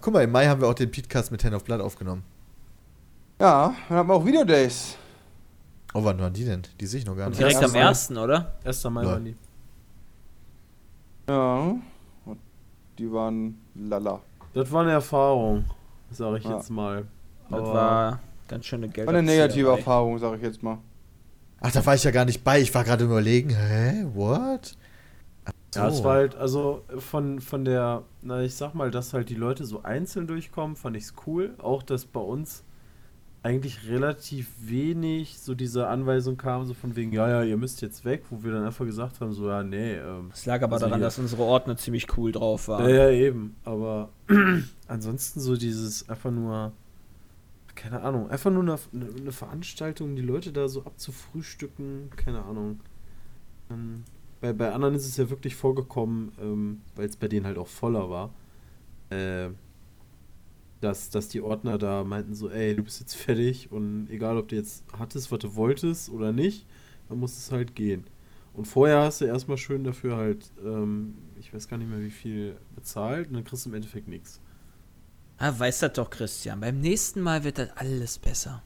Guck 0.00 0.14
mal, 0.14 0.22
im 0.24 0.32
Mai 0.32 0.46
haben 0.46 0.62
wir 0.62 0.68
auch 0.68 0.74
den 0.74 0.90
Podcast 0.90 1.30
mit 1.30 1.44
Hand 1.44 1.54
of 1.54 1.64
Blood 1.64 1.82
aufgenommen. 1.82 2.22
Ja, 3.38 3.74
dann 3.90 3.98
haben 3.98 4.08
wir 4.08 4.14
auch 4.14 4.24
Videodays. 4.24 4.96
Oh, 5.92 6.02
wann 6.02 6.18
waren 6.18 6.32
die 6.32 6.46
denn? 6.46 6.62
Die 6.80 6.86
sehe 6.86 7.00
ich 7.00 7.04
noch 7.06 7.14
gar 7.14 7.28
nicht. 7.28 7.38
Direkt 7.38 7.56
am 7.58 7.74
ersten 7.74 7.74
Mal. 7.74 7.80
ersten, 7.80 8.16
oder? 8.16 8.54
1. 8.64 8.84
Mai 8.84 9.04
waren 9.04 9.24
die. 9.26 9.36
Ja. 11.28 11.74
Und 12.24 12.38
die 12.98 13.12
waren 13.12 13.60
lala. 13.74 14.20
Das 14.54 14.72
war 14.72 14.80
eine 14.82 14.92
Erfahrung, 14.92 15.66
sage 16.10 16.38
ich 16.38 16.44
Ja. 16.44 16.56
jetzt 16.56 16.70
mal. 16.70 17.06
Das 17.50 17.60
Aber- 17.60 17.74
war 17.74 18.20
ganz 18.48 18.64
schöne 18.64 18.88
Geld. 18.88 19.06
War 19.06 19.14
eine 19.14 19.22
negative 19.22 19.68
Erfahrung, 19.68 20.18
sag 20.18 20.36
ich 20.36 20.42
jetzt 20.42 20.62
mal. 20.62 20.78
Ach, 21.60 21.72
da 21.72 21.84
war 21.84 21.94
ich 21.94 22.04
ja 22.04 22.10
gar 22.10 22.24
nicht 22.24 22.42
bei. 22.44 22.60
Ich 22.60 22.74
war 22.74 22.84
gerade 22.84 23.04
überlegen, 23.04 23.50
hä, 23.50 24.06
what? 24.14 24.72
Ach 25.44 25.52
Ja, 25.74 25.88
es 25.88 25.98
so. 25.98 26.04
war 26.04 26.14
halt, 26.14 26.34
also 26.36 26.82
von, 26.98 27.40
von 27.40 27.64
der, 27.64 28.02
na 28.22 28.42
ich 28.42 28.54
sag 28.54 28.74
mal, 28.74 28.90
dass 28.90 29.12
halt 29.12 29.28
die 29.28 29.34
Leute 29.34 29.64
so 29.64 29.82
einzeln 29.82 30.26
durchkommen, 30.26 30.76
fand 30.76 30.96
ich's 30.96 31.14
cool. 31.26 31.54
Auch, 31.58 31.82
dass 31.82 32.06
bei 32.06 32.20
uns 32.20 32.64
eigentlich 33.42 33.88
relativ 33.88 34.48
wenig 34.60 35.38
so 35.38 35.54
diese 35.54 35.86
Anweisung 35.86 36.36
kam, 36.36 36.66
so 36.66 36.74
von 36.74 36.94
wegen, 36.94 37.12
ja, 37.12 37.26
ja, 37.26 37.42
ihr 37.42 37.56
müsst 37.56 37.80
jetzt 37.80 38.04
weg, 38.04 38.24
wo 38.28 38.42
wir 38.44 38.52
dann 38.52 38.64
einfach 38.64 38.84
gesagt 38.84 39.20
haben, 39.20 39.32
so, 39.32 39.48
ja, 39.48 39.62
nee, 39.62 39.94
ähm, 39.94 40.30
Es 40.34 40.44
lag 40.44 40.60
aber 40.62 40.74
Also 40.74 40.84
daran, 40.86 40.98
hier- 41.00 41.06
dass 41.06 41.18
unsere 41.18 41.42
Ordner 41.42 41.76
ziemlich 41.78 42.06
cool 42.18 42.32
drauf 42.32 42.68
waren. 42.68 42.86
ja, 42.88 43.08
ja, 43.08 43.10
eben. 43.10 43.56
Aber 43.64 44.10
ansonsten 44.88 45.40
so 45.40 45.56
dieses 45.56 46.06
einfach 46.10 46.30
nur, 46.30 46.72
keine 47.80 48.02
Ahnung, 48.02 48.28
einfach 48.28 48.50
nur 48.50 48.62
eine, 48.62 48.78
eine 48.92 49.32
Veranstaltung, 49.32 50.14
die 50.14 50.20
Leute 50.20 50.52
da 50.52 50.68
so 50.68 50.84
abzufrühstücken, 50.84 52.10
keine 52.14 52.42
Ahnung. 52.44 52.80
Ähm, 53.70 54.04
bei, 54.42 54.52
bei 54.52 54.70
anderen 54.72 54.94
ist 54.94 55.06
es 55.06 55.16
ja 55.16 55.30
wirklich 55.30 55.56
vorgekommen, 55.56 56.30
ähm, 56.42 56.82
weil 56.94 57.08
es 57.08 57.16
bei 57.16 57.26
denen 57.26 57.46
halt 57.46 57.56
auch 57.56 57.68
voller 57.68 58.10
war, 58.10 58.34
äh, 59.08 59.48
dass, 60.82 61.08
dass 61.08 61.28
die 61.28 61.40
Ordner 61.40 61.78
da 61.78 62.04
meinten 62.04 62.34
so, 62.34 62.50
ey, 62.50 62.76
du 62.76 62.82
bist 62.82 63.00
jetzt 63.00 63.14
fertig 63.14 63.72
und 63.72 64.08
egal, 64.10 64.36
ob 64.36 64.48
du 64.48 64.56
jetzt 64.56 64.84
hattest, 64.98 65.32
was 65.32 65.38
du 65.38 65.54
wolltest 65.54 66.10
oder 66.10 66.32
nicht, 66.32 66.66
dann 67.08 67.18
muss 67.18 67.38
es 67.38 67.50
halt 67.50 67.74
gehen. 67.74 68.04
Und 68.52 68.66
vorher 68.66 69.00
hast 69.00 69.22
du 69.22 69.24
erstmal 69.24 69.56
schön 69.56 69.84
dafür 69.84 70.18
halt, 70.18 70.52
ähm, 70.62 71.14
ich 71.38 71.54
weiß 71.54 71.66
gar 71.66 71.78
nicht 71.78 71.88
mehr 71.88 72.02
wie 72.02 72.10
viel 72.10 72.56
bezahlt 72.74 73.28
und 73.28 73.34
dann 73.34 73.44
kriegst 73.44 73.64
du 73.64 73.70
im 73.70 73.76
Endeffekt 73.76 74.06
nichts. 74.06 74.38
Ah, 75.42 75.52
weiß 75.58 75.78
das 75.80 75.94
doch, 75.94 76.10
Christian. 76.10 76.60
Beim 76.60 76.80
nächsten 76.80 77.20
Mal 77.22 77.42
wird 77.44 77.58
das 77.58 77.70
alles 77.76 78.18
besser. 78.18 78.62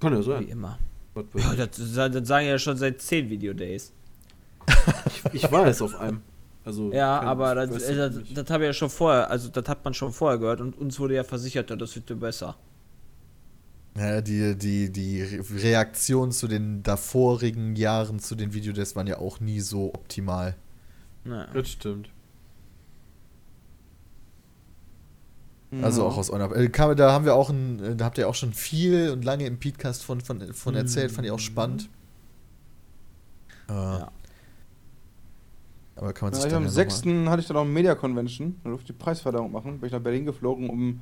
Kann 0.00 0.12
ja 0.14 0.18
Wie 0.20 0.22
sein. 0.24 0.48
immer. 0.48 0.78
Was 1.14 1.26
weiß 1.32 1.44
Ja, 1.44 1.66
das, 1.66 2.12
das 2.12 2.26
sagen 2.28 2.46
ja 2.46 2.58
schon 2.58 2.76
seit 2.78 3.00
10 3.00 3.28
Videodays. 3.30 3.92
ich, 5.06 5.44
ich 5.44 5.52
war 5.52 5.66
jetzt 5.66 5.82
auf 5.82 5.94
einem. 6.00 6.22
Also, 6.64 6.90
Ja, 6.92 7.18
kein- 7.18 7.28
aber 7.28 7.54
das, 7.54 7.82
äh, 7.82 7.94
das, 7.94 8.16
nicht. 8.16 8.36
das 8.38 8.48
habe 8.48 8.64
ich 8.64 8.68
ja 8.68 8.72
schon 8.72 8.88
vorher, 8.88 9.30
also 9.30 9.50
das 9.50 9.68
hat 9.68 9.84
man 9.84 9.92
schon 9.92 10.12
vorher 10.14 10.38
gehört 10.38 10.62
und 10.62 10.78
uns 10.78 10.98
wurde 10.98 11.14
ja 11.14 11.22
versichert, 11.24 11.68
ja, 11.68 11.76
das 11.76 11.94
wird 11.94 12.08
ja 12.08 12.16
besser. 12.16 12.56
Ja, 13.98 14.22
die, 14.22 14.56
die, 14.56 14.90
die 14.90 15.22
Re- 15.22 15.44
Reaktionen 15.62 16.32
zu 16.32 16.48
den 16.48 16.82
davorigen 16.82 17.76
Jahren 17.76 18.18
zu 18.18 18.34
den 18.34 18.54
Videodays 18.54 18.96
waren 18.96 19.06
ja 19.06 19.18
auch 19.18 19.40
nie 19.40 19.60
so 19.60 19.92
optimal. 19.92 20.56
Naja. 21.24 21.48
Das 21.52 21.68
stimmt. 21.68 22.08
Also 25.82 26.02
Ja. 26.02 26.08
auch 26.08 26.16
aus 26.18 26.30
eurer. 26.30 26.54
Äh, 26.56 26.68
kam, 26.68 26.94
da 26.96 27.12
haben 27.12 27.24
wir 27.24 27.34
auch 27.34 27.50
ein, 27.50 27.82
äh, 27.82 27.96
da 27.96 28.04
habt 28.06 28.18
ihr 28.18 28.28
auch 28.28 28.34
schon 28.34 28.52
viel 28.52 29.10
und 29.10 29.24
lange 29.24 29.46
im 29.46 29.58
Podcast 29.58 30.04
von, 30.04 30.20
von, 30.20 30.52
von 30.52 30.74
erzählt, 30.74 31.10
fand 31.12 31.26
ich 31.26 31.32
auch 31.32 31.38
spannend. 31.38 31.88
Äh, 33.68 33.72
Ja. 33.72 34.10
Aber 35.96 36.12
kann 36.12 36.30
man 36.30 36.34
sich 36.40 36.50
Ja, 36.50 36.56
am 36.56 36.64
ja 36.64 36.70
6. 36.70 37.02
hatte 37.26 37.40
ich 37.40 37.46
dann 37.46 37.56
auch 37.56 37.62
eine 37.62 37.70
Media 37.70 37.94
Convention. 37.94 38.56
Da 38.64 38.70
durfte 38.70 38.92
ich 38.92 38.96
die 38.98 39.02
Preisverleihung 39.04 39.52
machen. 39.52 39.78
Bin 39.78 39.86
ich 39.86 39.92
nach 39.92 40.00
Berlin 40.00 40.24
geflogen, 40.26 40.68
um 40.68 41.00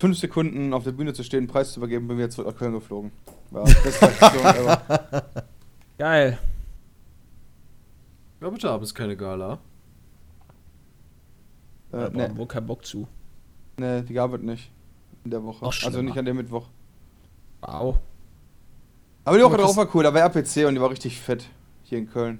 fünf 0.00 0.18
Sekunden 0.18 0.72
auf 0.74 0.82
der 0.84 0.90
Bühne 0.92 1.12
zu 1.12 1.22
stehen, 1.22 1.38
einen 1.38 1.46
Preis 1.46 1.72
zu 1.72 1.80
übergeben, 1.80 2.08
bin 2.08 2.18
wieder 2.18 2.28
zurück 2.30 2.48
nach 2.48 2.56
Köln 2.56 2.72
geflogen. 2.72 3.12
War 3.50 3.64
beste 3.64 4.06
Aktion 4.08 4.44
ever. 4.44 5.24
Geil. 5.98 6.38
Ja, 8.40 8.50
bitte 8.50 8.70
abends 8.70 8.94
keine 8.94 9.16
Gala. 9.16 9.58
Äh, 11.92 12.10
nee, 12.12 12.28
wir 12.34 12.46
keinen 12.46 12.66
Bock 12.66 12.84
zu. 12.84 13.06
Nee, 13.78 14.02
die 14.02 14.14
gab 14.14 14.32
es 14.34 14.42
nicht. 14.42 14.70
In 15.24 15.30
der 15.30 15.42
Woche. 15.42 15.64
Also 15.64 16.02
nicht 16.02 16.16
an 16.16 16.24
dem 16.24 16.36
Mittwoch. 16.36 16.66
Wow. 17.60 17.98
Aber 19.24 19.36
die 19.36 19.44
Woche 19.44 19.56
drauf 19.58 19.76
war 19.76 19.94
cool, 19.94 20.04
da 20.04 20.14
war 20.14 20.22
RPC 20.22 20.66
und 20.66 20.74
die 20.74 20.80
war 20.80 20.90
richtig 20.90 21.20
fett. 21.20 21.44
Hier 21.84 21.98
in 21.98 22.10
Köln. 22.10 22.38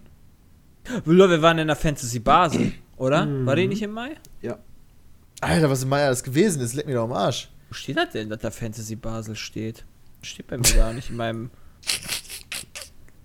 Wir 1.04 1.42
waren 1.42 1.58
in 1.58 1.66
der 1.66 1.76
Fantasy 1.76 2.18
Basel, 2.18 2.72
oder? 2.96 3.26
Mhm. 3.26 3.46
War 3.46 3.56
die 3.56 3.66
nicht 3.66 3.82
im 3.82 3.92
Mai? 3.92 4.16
Ja. 4.40 4.58
Alter, 5.40 5.68
was 5.70 5.82
in 5.82 5.88
Mai 5.88 6.04
alles 6.04 6.22
gewesen 6.22 6.62
ist, 6.62 6.74
leck 6.74 6.86
mir 6.86 6.94
doch 6.94 7.04
am 7.04 7.12
Arsch. 7.12 7.50
Wo 7.68 7.74
steht 7.74 7.96
das 7.96 8.10
denn, 8.10 8.30
dass 8.30 8.40
da 8.40 8.50
Fantasy 8.50 8.96
Basel 8.96 9.36
steht? 9.36 9.84
Steht 10.22 10.46
bei 10.46 10.56
mir 10.56 10.72
gar 10.74 10.92
nicht 10.92 11.10
in 11.10 11.16
meinem. 11.16 11.50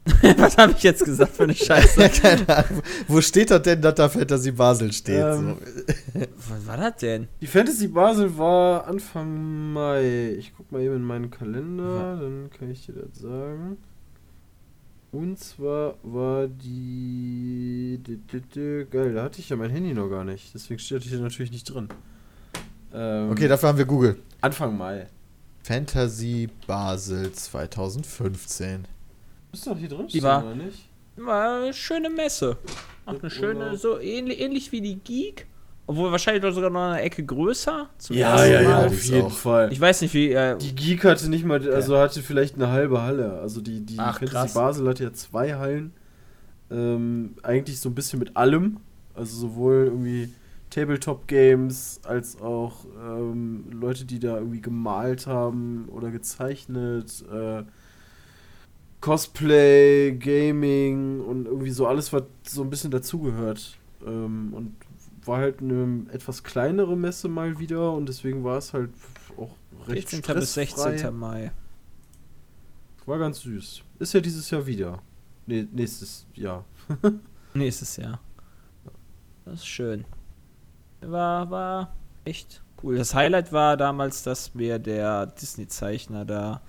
Was 0.37 0.57
habe 0.57 0.73
ich 0.73 0.83
jetzt 0.83 1.05
gesagt 1.05 1.33
für 1.35 1.43
eine 1.43 1.55
Scheiße? 1.55 2.01
Ja, 2.01 2.09
keine 2.09 2.49
Ahnung. 2.49 2.81
Wo 3.07 3.21
steht 3.21 3.51
das 3.51 3.61
denn, 3.61 3.81
dass 3.81 3.95
da 3.95 4.09
Fantasy 4.09 4.51
Basel 4.51 4.91
steht? 4.91 5.23
Ähm, 5.23 5.55
so. 6.13 6.19
Was 6.49 6.67
war 6.67 6.77
das 6.77 6.97
denn? 6.97 7.27
Die 7.39 7.47
Fantasy 7.47 7.87
Basel 7.87 8.37
war 8.37 8.85
Anfang 8.85 9.71
Mai. 9.73 10.31
Ich 10.37 10.53
guck 10.57 10.71
mal 10.73 10.81
eben 10.81 10.95
in 10.97 11.03
meinen 11.03 11.31
Kalender, 11.31 12.17
dann 12.21 12.49
kann 12.57 12.69
ich 12.69 12.85
dir 12.85 12.93
das 12.93 13.17
sagen. 13.21 13.77
Und 15.13 15.39
zwar 15.39 15.95
war 16.03 16.47
die. 16.47 17.99
di- 18.05 18.17
di- 18.17 18.41
di- 18.41 18.85
Geil, 18.89 19.13
da 19.13 19.23
hatte 19.23 19.39
ich 19.39 19.47
ja 19.49 19.55
mein 19.55 19.69
Handy 19.69 19.93
noch 19.93 20.09
gar 20.09 20.23
nicht. 20.25 20.53
Deswegen 20.53 20.79
steht 20.79 20.97
das 20.97 21.05
hier 21.07 21.19
natürlich 21.19 21.51
nicht 21.51 21.65
drin. 21.73 21.87
Ähm, 22.93 23.29
Okay, 23.31 23.47
dafür 23.47 23.69
haben 23.69 23.77
wir 23.77 23.85
Google. 23.85 24.17
Anfang 24.41 24.75
Mai. 24.77 25.07
Fantasy 25.63 26.49
Basel 26.67 27.31
2015. 27.31 28.85
Ist 29.53 29.65
doch 29.67 29.77
hier 29.77 29.87
drin, 29.89 30.07
Die 30.07 30.21
war- 30.21 30.43
oder 30.43 30.55
nicht? 30.55 30.89
War 31.15 31.61
eine 31.63 31.73
schöne 31.73 32.09
Messe. 32.09 32.57
Auch 33.05 33.19
eine 33.21 33.29
schöne, 33.29 33.77
so 33.77 33.99
ähnlich, 33.99 34.39
ähnlich 34.41 34.71
wie 34.71 34.81
die 34.81 34.95
Geek. 34.95 35.45
Obwohl 35.85 36.11
wahrscheinlich 36.11 36.53
sogar 36.55 36.69
noch 36.69 36.79
eine 36.91 37.01
Ecke 37.01 37.23
größer. 37.25 37.89
Zum 37.97 38.15
Ja, 38.15 38.43
ja, 38.45 38.61
ja, 38.61 38.85
auf 38.85 39.03
jeden 39.03 39.23
auch. 39.27 39.31
Fall. 39.31 39.71
Ich 39.71 39.79
weiß 39.81 40.01
nicht, 40.01 40.13
wie. 40.13 40.31
Äh, 40.31 40.57
Die 40.57 40.73
Geek 40.73 41.03
hatte 41.03 41.29
nicht 41.29 41.43
mal, 41.45 41.61
also 41.71 41.97
hatte 41.97 42.21
vielleicht 42.21 42.55
eine 42.55 42.69
halbe 42.69 43.01
Halle. 43.01 43.33
Also 43.41 43.59
die, 43.61 43.81
die 43.81 43.99
Ach, 43.99 44.19
Fantasy. 44.19 44.53
Basel 44.55 44.87
hatte 44.87 45.03
ja 45.03 45.13
zwei 45.13 45.53
Hallen. 45.55 45.91
Ähm, 46.71 47.35
eigentlich 47.43 47.79
so 47.81 47.89
ein 47.89 47.95
bisschen 47.95 48.19
mit 48.19 48.35
allem. 48.37 48.77
Also 49.13 49.35
sowohl 49.37 49.85
irgendwie 49.87 50.33
Tabletop-Games 50.69 51.99
als 52.03 52.39
auch 52.41 52.85
ähm, 53.05 53.65
Leute, 53.71 54.05
die 54.05 54.19
da 54.19 54.37
irgendwie 54.37 54.61
gemalt 54.61 55.27
haben 55.27 55.89
oder 55.91 56.09
gezeichnet. 56.11 57.23
Äh, 57.31 57.63
Cosplay, 59.03 60.13
Gaming 60.13 61.19
und 61.19 61.45
irgendwie 61.45 61.71
so 61.71 61.87
alles, 61.87 62.13
was 62.13 62.23
so 62.47 62.63
ein 62.63 62.69
bisschen 62.69 62.89
dazugehört. 62.89 63.77
Ähm, 64.05 64.53
und 64.53 64.75
war 65.25 65.39
halt 65.39 65.59
eine 65.59 66.05
etwas 66.13 66.41
kleinere 66.41 66.95
Messe 66.95 67.27
mal 67.27 67.59
wieder 67.59 67.91
und 67.91 68.07
deswegen 68.07 68.45
war 68.45 68.57
es 68.57 68.71
halt 68.71 68.91
auch 69.35 69.57
recht 69.89 70.09
14. 70.09 70.35
bis 70.35 70.51
stressfrei. 70.51 70.91
16. 70.91 71.13
Mai. 71.13 71.51
War 73.05 73.19
ganz 73.19 73.41
süß. 73.41 73.81
Ist 73.99 74.13
ja 74.13 74.21
dieses 74.21 74.49
Jahr 74.49 74.65
wieder. 74.65 75.01
Nee, 75.47 75.67
nächstes 75.69 76.25
Jahr. 76.33 76.63
Nächstes 77.53 77.97
Jahr. 77.97 78.21
Das 79.43 79.55
ist 79.55 79.67
schön. 79.67 80.05
War, 81.01 81.51
war 81.51 81.93
echt 82.23 82.63
cool. 82.81 82.95
Das 82.95 83.13
Highlight 83.13 83.51
war 83.51 83.75
damals, 83.75 84.23
dass 84.23 84.55
mir 84.55 84.79
der 84.79 85.25
Disney-Zeichner 85.25 86.23
da 86.23 86.61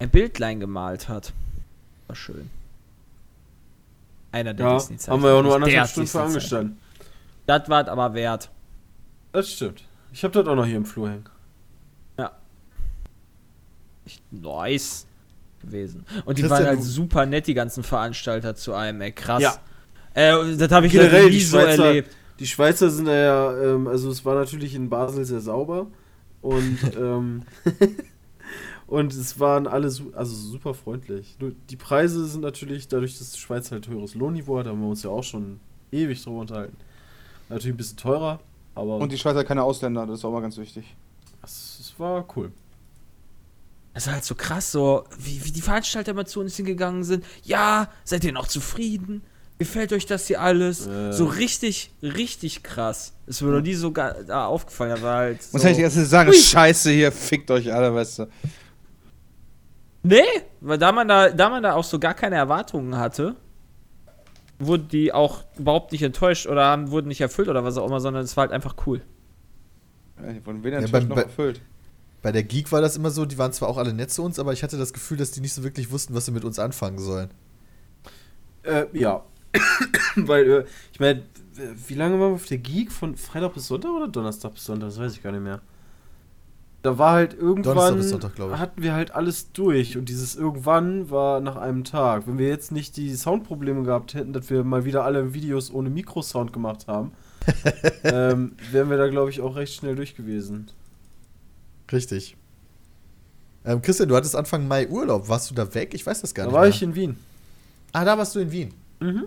ein 0.00 0.10
Bildlein 0.10 0.58
gemalt 0.60 1.08
hat. 1.08 1.32
War 2.08 2.16
schön. 2.16 2.50
Einer 4.32 4.54
der 4.54 4.66
Ja, 4.66 4.74
Disney-Zeichner. 4.74 5.12
haben 5.14 5.22
wir 5.22 5.30
ja 5.30 5.36
auch 5.38 5.42
nur 5.42 5.54
anderthalb 5.54 5.88
Stunden 5.88 6.08
für 6.08 6.22
angestanden. 6.22 6.78
Das 7.46 7.68
war 7.68 7.88
aber 7.88 8.14
wert. 8.14 8.50
Das 9.32 9.50
stimmt. 9.52 9.82
Ich 10.12 10.22
habe 10.24 10.34
das 10.34 10.46
auch 10.46 10.54
noch 10.56 10.66
hier 10.66 10.76
im 10.76 10.84
Flur 10.84 11.08
hängen. 11.10 11.24
Echt 14.06 14.22
nice 14.32 15.06
gewesen. 15.60 16.04
Und 16.24 16.38
die 16.38 16.42
Christian, 16.42 16.60
waren 16.64 16.76
halt 16.76 16.82
super 16.82 17.26
nett, 17.26 17.46
die 17.46 17.54
ganzen 17.54 17.82
Veranstalter 17.82 18.54
zu 18.56 18.72
einem, 18.72 19.00
ey, 19.02 19.12
krass. 19.12 19.42
Ja. 19.42 19.54
Äh, 20.14 20.56
das 20.56 20.70
habe 20.72 20.86
ich 20.86 20.92
Generell, 20.92 21.22
noch 21.24 21.28
nie 21.30 21.34
die 21.36 21.40
so 21.44 21.58
Schweizer- 21.58 21.84
erlebt. 21.84 22.16
Die 22.38 22.46
Schweizer 22.46 22.88
sind 22.90 23.06
ja, 23.06 23.54
ähm, 23.62 23.86
also 23.86 24.10
es 24.10 24.24
war 24.24 24.34
natürlich 24.34 24.74
in 24.74 24.88
Basel 24.88 25.26
sehr 25.26 25.40
sauber 25.42 25.86
und 26.40 26.78
ähm, 26.98 27.42
und 28.90 29.14
es 29.14 29.38
waren 29.38 29.68
alle 29.68 29.88
su 29.88 30.10
also 30.14 30.34
super 30.34 30.74
freundlich. 30.74 31.36
Nur 31.38 31.52
die 31.70 31.76
Preise 31.76 32.26
sind 32.26 32.40
natürlich, 32.40 32.88
dadurch, 32.88 33.16
dass 33.16 33.30
die 33.30 33.38
Schweiz 33.38 33.70
halt 33.70 33.86
höheres 33.86 34.16
Lohnniveau 34.16 34.58
hat, 34.58 34.66
haben 34.66 34.80
wir 34.80 34.88
uns 34.88 35.04
ja 35.04 35.10
auch 35.10 35.22
schon 35.22 35.60
ewig 35.92 36.22
drüber 36.22 36.40
unterhalten. 36.40 36.76
Natürlich 37.48 37.74
ein 37.74 37.76
bisschen 37.76 37.98
teurer, 37.98 38.40
aber 38.74 38.96
Und 38.96 39.12
die 39.12 39.18
Schweizer 39.18 39.44
keine 39.44 39.62
Ausländer, 39.62 40.06
das 40.06 40.18
ist 40.18 40.24
auch 40.24 40.32
mal 40.32 40.42
ganz 40.42 40.56
wichtig. 40.58 40.96
es, 41.42 41.78
es 41.80 41.94
war 41.98 42.26
cool. 42.36 42.50
Es 43.94 44.08
war 44.08 44.14
halt 44.14 44.24
so 44.24 44.34
krass, 44.34 44.72
so 44.72 45.04
wie, 45.18 45.44
wie 45.44 45.52
die 45.52 45.62
Veranstalter 45.62 46.12
mal 46.12 46.26
zu 46.26 46.40
uns 46.40 46.56
hingegangen 46.56 47.04
sind. 47.04 47.24
Ja, 47.44 47.90
seid 48.02 48.24
ihr 48.24 48.32
noch 48.32 48.48
zufrieden? 48.48 49.22
Gefällt 49.58 49.92
euch 49.92 50.06
das 50.06 50.26
hier 50.26 50.40
alles? 50.40 50.88
Äh. 50.88 51.12
So 51.12 51.26
richtig, 51.26 51.92
richtig 52.02 52.64
krass. 52.64 53.12
Es 53.26 53.40
mir 53.40 53.50
noch 53.50 53.60
nie 53.60 53.74
so 53.74 53.90
da 53.90 54.46
aufgefallen, 54.46 54.92
aber 54.92 55.12
halt. 55.12 55.42
So. 55.44 55.54
Was 55.54 55.62
soll 55.62 55.70
ich 55.72 55.78
jetzt 55.78 55.94
sagen? 55.94 56.30
Ui. 56.30 56.36
Scheiße 56.36 56.90
hier, 56.90 57.12
fickt 57.12 57.50
euch 57.52 57.72
alle, 57.72 57.94
weißt 57.94 58.20
du. 58.20 58.26
Nee, 60.02 60.22
weil 60.60 60.78
da 60.78 60.92
man 60.92 61.08
da, 61.08 61.28
da 61.30 61.50
man 61.50 61.62
da 61.62 61.74
auch 61.74 61.84
so 61.84 61.98
gar 61.98 62.14
keine 62.14 62.36
Erwartungen 62.36 62.96
hatte, 62.96 63.36
wurden 64.58 64.88
die 64.88 65.12
auch 65.12 65.44
überhaupt 65.58 65.92
nicht 65.92 66.02
enttäuscht 66.02 66.46
oder 66.46 66.64
haben, 66.64 66.90
wurden 66.90 67.08
nicht 67.08 67.20
erfüllt 67.20 67.48
oder 67.48 67.64
was 67.64 67.76
auch 67.76 67.86
immer, 67.86 68.00
sondern 68.00 68.24
es 68.24 68.36
war 68.36 68.42
halt 68.42 68.52
einfach 68.52 68.74
cool. 68.86 69.02
Ja, 70.22 70.32
die 70.32 70.44
wurden 70.44 70.64
weder 70.64 70.78
Ja, 70.78 70.84
enttäuscht 70.84 71.02
beim- 71.02 71.08
noch 71.08 71.16
bei- 71.16 71.22
erfüllt. 71.22 71.60
Bei 72.22 72.32
der 72.32 72.42
Geek 72.42 72.70
war 72.70 72.82
das 72.82 72.96
immer 72.96 73.10
so, 73.10 73.24
die 73.24 73.38
waren 73.38 73.52
zwar 73.54 73.68
auch 73.70 73.78
alle 73.78 73.94
nett 73.94 74.10
zu 74.10 74.22
uns, 74.22 74.38
aber 74.38 74.52
ich 74.52 74.62
hatte 74.62 74.76
das 74.76 74.92
Gefühl, 74.92 75.16
dass 75.16 75.30
die 75.30 75.40
nicht 75.40 75.54
so 75.54 75.62
wirklich 75.62 75.90
wussten, 75.90 76.14
was 76.14 76.26
sie 76.26 76.32
mit 76.32 76.44
uns 76.44 76.58
anfangen 76.58 76.98
sollen. 76.98 77.30
Äh, 78.62 78.84
ja. 78.92 79.22
Weil, 80.16 80.50
äh, 80.50 80.64
ich 80.92 81.00
meine, 81.00 81.22
wie 81.88 81.94
lange 81.94 82.20
waren 82.20 82.30
wir 82.32 82.34
auf 82.34 82.44
der 82.46 82.58
Geek? 82.58 82.92
Von 82.92 83.16
Freitag 83.16 83.54
bis 83.54 83.66
Sonntag 83.68 83.90
oder 83.90 84.06
Donnerstag 84.08 84.52
bis 84.52 84.64
Sonntag? 84.66 84.90
Das 84.90 84.98
weiß 84.98 85.12
ich 85.14 85.22
gar 85.22 85.32
nicht 85.32 85.40
mehr. 85.42 85.60
Da 86.82 86.96
war 86.96 87.12
halt 87.12 87.34
irgendwann, 87.34 88.00
Sonntag, 88.02 88.38
hatten 88.38 88.82
wir 88.82 88.94
halt 88.94 89.10
alles 89.14 89.52
durch 89.52 89.98
und 89.98 90.08
dieses 90.08 90.34
irgendwann 90.34 91.10
war 91.10 91.40
nach 91.40 91.56
einem 91.56 91.84
Tag. 91.84 92.26
Wenn 92.26 92.38
wir 92.38 92.48
jetzt 92.48 92.72
nicht 92.72 92.96
die 92.96 93.14
Soundprobleme 93.14 93.82
gehabt 93.82 94.14
hätten, 94.14 94.32
dass 94.32 94.48
wir 94.48 94.64
mal 94.64 94.86
wieder 94.86 95.04
alle 95.04 95.34
Videos 95.34 95.70
ohne 95.70 95.90
Mikrosound 95.90 96.54
gemacht 96.54 96.86
haben, 96.88 97.12
ähm, 98.04 98.52
wären 98.70 98.88
wir 98.88 98.96
da, 98.96 99.08
glaube 99.08 99.28
ich, 99.30 99.42
auch 99.42 99.56
recht 99.56 99.74
schnell 99.74 99.94
durch 99.94 100.16
gewesen. 100.16 100.70
Richtig. 101.92 102.36
Ähm, 103.64 103.82
Christian, 103.82 104.08
du 104.08 104.16
hattest 104.16 104.34
Anfang 104.36 104.66
Mai 104.66 104.88
Urlaub. 104.88 105.28
Warst 105.28 105.50
du 105.50 105.54
da 105.54 105.74
weg? 105.74 105.92
Ich 105.92 106.06
weiß 106.06 106.22
das 106.22 106.32
gar 106.34 106.44
Da 106.44 106.48
nicht. 106.48 106.54
war 106.54 106.62
mehr. 106.62 106.70
ich 106.70 106.82
in 106.82 106.94
Wien. 106.94 107.16
ah, 107.92 108.04
da 108.04 108.16
warst 108.16 108.34
du 108.34 108.40
in 108.40 108.50
Wien. 108.50 108.72
Mhm. 109.00 109.24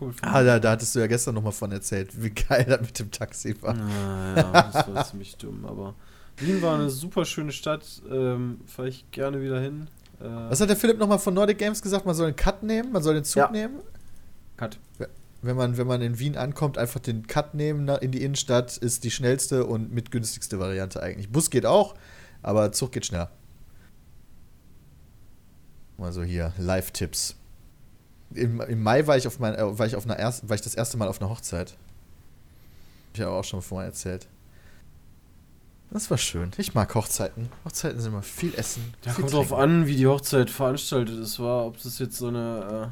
Cool. 0.00 0.14
Ah, 0.22 0.42
da, 0.42 0.58
da 0.58 0.70
hattest 0.70 0.94
du 0.94 1.00
ja 1.00 1.06
gestern 1.06 1.34
nochmal 1.34 1.52
von 1.52 1.72
erzählt, 1.72 2.10
wie 2.22 2.30
geil 2.30 2.64
das 2.68 2.80
mit 2.80 2.98
dem 2.98 3.10
Taxi 3.10 3.54
war. 3.60 3.74
Ah, 3.76 4.34
ja, 4.36 4.70
das 4.72 4.88
war 4.94 5.04
ziemlich 5.10 5.36
dumm, 5.36 5.64
aber 5.66 5.94
Wien 6.42 6.60
war 6.62 6.74
eine 6.74 6.90
super 6.90 7.24
schöne 7.24 7.52
Stadt, 7.52 7.84
ähm, 8.10 8.60
fahre 8.66 8.88
ich 8.88 9.10
gerne 9.10 9.40
wieder 9.40 9.60
hin. 9.60 9.88
Äh, 10.20 10.24
Was 10.24 10.60
hat 10.60 10.68
der 10.68 10.76
Philipp 10.76 10.98
nochmal 10.98 11.18
von 11.18 11.34
Nordic 11.34 11.58
Games 11.58 11.80
gesagt? 11.82 12.04
Man 12.06 12.14
soll 12.14 12.26
einen 12.28 12.36
Cut 12.36 12.62
nehmen, 12.62 12.92
man 12.92 13.02
soll 13.02 13.14
den 13.14 13.24
Zug 13.24 13.40
Ja. 13.42 13.50
nehmen. 13.50 13.80
Cut. 14.56 14.78
Wenn 15.44 15.56
man, 15.56 15.76
wenn 15.76 15.86
man 15.88 16.02
in 16.02 16.18
Wien 16.20 16.36
ankommt, 16.36 16.78
einfach 16.78 17.00
den 17.00 17.26
Cut 17.26 17.54
nehmen 17.54 17.88
in 17.88 18.12
die 18.12 18.22
Innenstadt, 18.22 18.76
ist 18.76 19.02
die 19.02 19.10
schnellste 19.10 19.66
und 19.66 19.92
mitgünstigste 19.92 20.58
Variante 20.60 21.02
eigentlich. 21.02 21.30
Bus 21.30 21.50
geht 21.50 21.66
auch, 21.66 21.94
aber 22.42 22.70
Zug 22.72 22.92
geht 22.92 23.06
schneller. 23.06 23.30
Also 25.98 26.22
hier, 26.22 26.52
Live-Tipps. 26.58 27.36
Im, 28.34 28.60
Im 28.60 28.82
Mai 28.82 29.06
war 29.06 29.16
ich 29.16 29.26
auf 29.26 29.38
mein, 29.38 29.54
äh, 29.54 29.78
war 29.78 29.86
ich 29.86 29.94
auf 29.96 30.04
einer 30.04 30.16
ersten, 30.16 30.48
war 30.48 30.54
ich 30.56 30.62
das 30.62 30.74
erste 30.74 30.96
Mal 30.96 31.08
auf 31.08 31.20
einer 31.20 31.30
Hochzeit. 31.30 31.70
Hab 31.72 33.14
ich 33.14 33.22
aber 33.22 33.32
auch 33.36 33.44
schon 33.44 33.62
vorher 33.62 33.88
erzählt. 33.88 34.26
Das 35.92 36.10
war 36.10 36.16
schön. 36.16 36.50
Ich 36.56 36.72
mag 36.72 36.94
Hochzeiten. 36.94 37.50
Hochzeiten 37.66 38.00
sind 38.00 38.12
immer 38.12 38.22
viel 38.22 38.54
Essen. 38.54 38.94
Ja, 39.04 39.12
viel 39.12 39.24
kommt 39.24 39.34
drauf 39.34 39.48
trinken. 39.48 39.62
an, 39.62 39.86
wie 39.86 39.96
die 39.96 40.06
Hochzeit 40.06 40.48
veranstaltet 40.48 41.18
ist, 41.18 41.38
war, 41.38 41.66
ob 41.66 41.82
das 41.82 41.98
jetzt 41.98 42.16
so 42.16 42.28
eine 42.28 42.90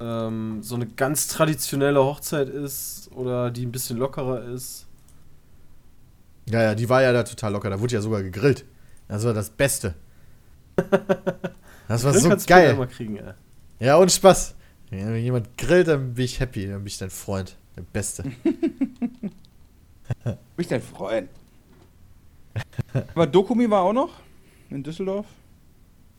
äh, 0.00 0.04
ähm, 0.04 0.62
so 0.62 0.74
eine 0.74 0.86
ganz 0.86 1.28
traditionelle 1.28 2.02
Hochzeit 2.02 2.48
ist 2.48 3.10
oder 3.14 3.50
die 3.52 3.64
ein 3.64 3.70
bisschen 3.70 3.96
lockerer 3.96 4.42
ist. 4.44 4.86
Ja, 6.46 6.62
ja, 6.62 6.74
die 6.74 6.88
war 6.88 7.02
ja 7.02 7.12
da 7.12 7.22
total 7.22 7.52
locker. 7.52 7.70
Da 7.70 7.78
wurde 7.78 7.94
ja 7.94 8.00
sogar 8.00 8.22
gegrillt. 8.22 8.64
Das 9.06 9.24
war 9.24 9.34
das 9.34 9.50
Beste. 9.50 9.94
Das 11.86 12.04
war 12.04 12.12
so 12.12 12.36
geil. 12.46 12.74
Mal 12.74 12.88
kriegen, 12.88 13.16
ey. 13.16 13.34
Ja, 13.78 13.96
und 13.96 14.10
Spaß. 14.10 14.56
Wenn 14.90 15.16
jemand 15.16 15.56
grillt, 15.58 15.88
dann 15.88 16.14
bin 16.14 16.24
ich 16.24 16.40
happy. 16.40 16.66
Dann 16.66 16.78
bin 16.78 16.86
ich 16.86 16.98
dein 16.98 17.10
Freund. 17.10 17.56
Der 17.76 17.82
Beste. 17.82 18.24
Bin 20.56 20.62
ich 20.62 20.68
dein 20.68 20.82
Freund. 20.82 21.28
Aber 23.14 23.26
Dokumi 23.26 23.68
war 23.70 23.82
auch 23.82 23.92
noch 23.92 24.10
in 24.70 24.82
Düsseldorf. 24.82 25.26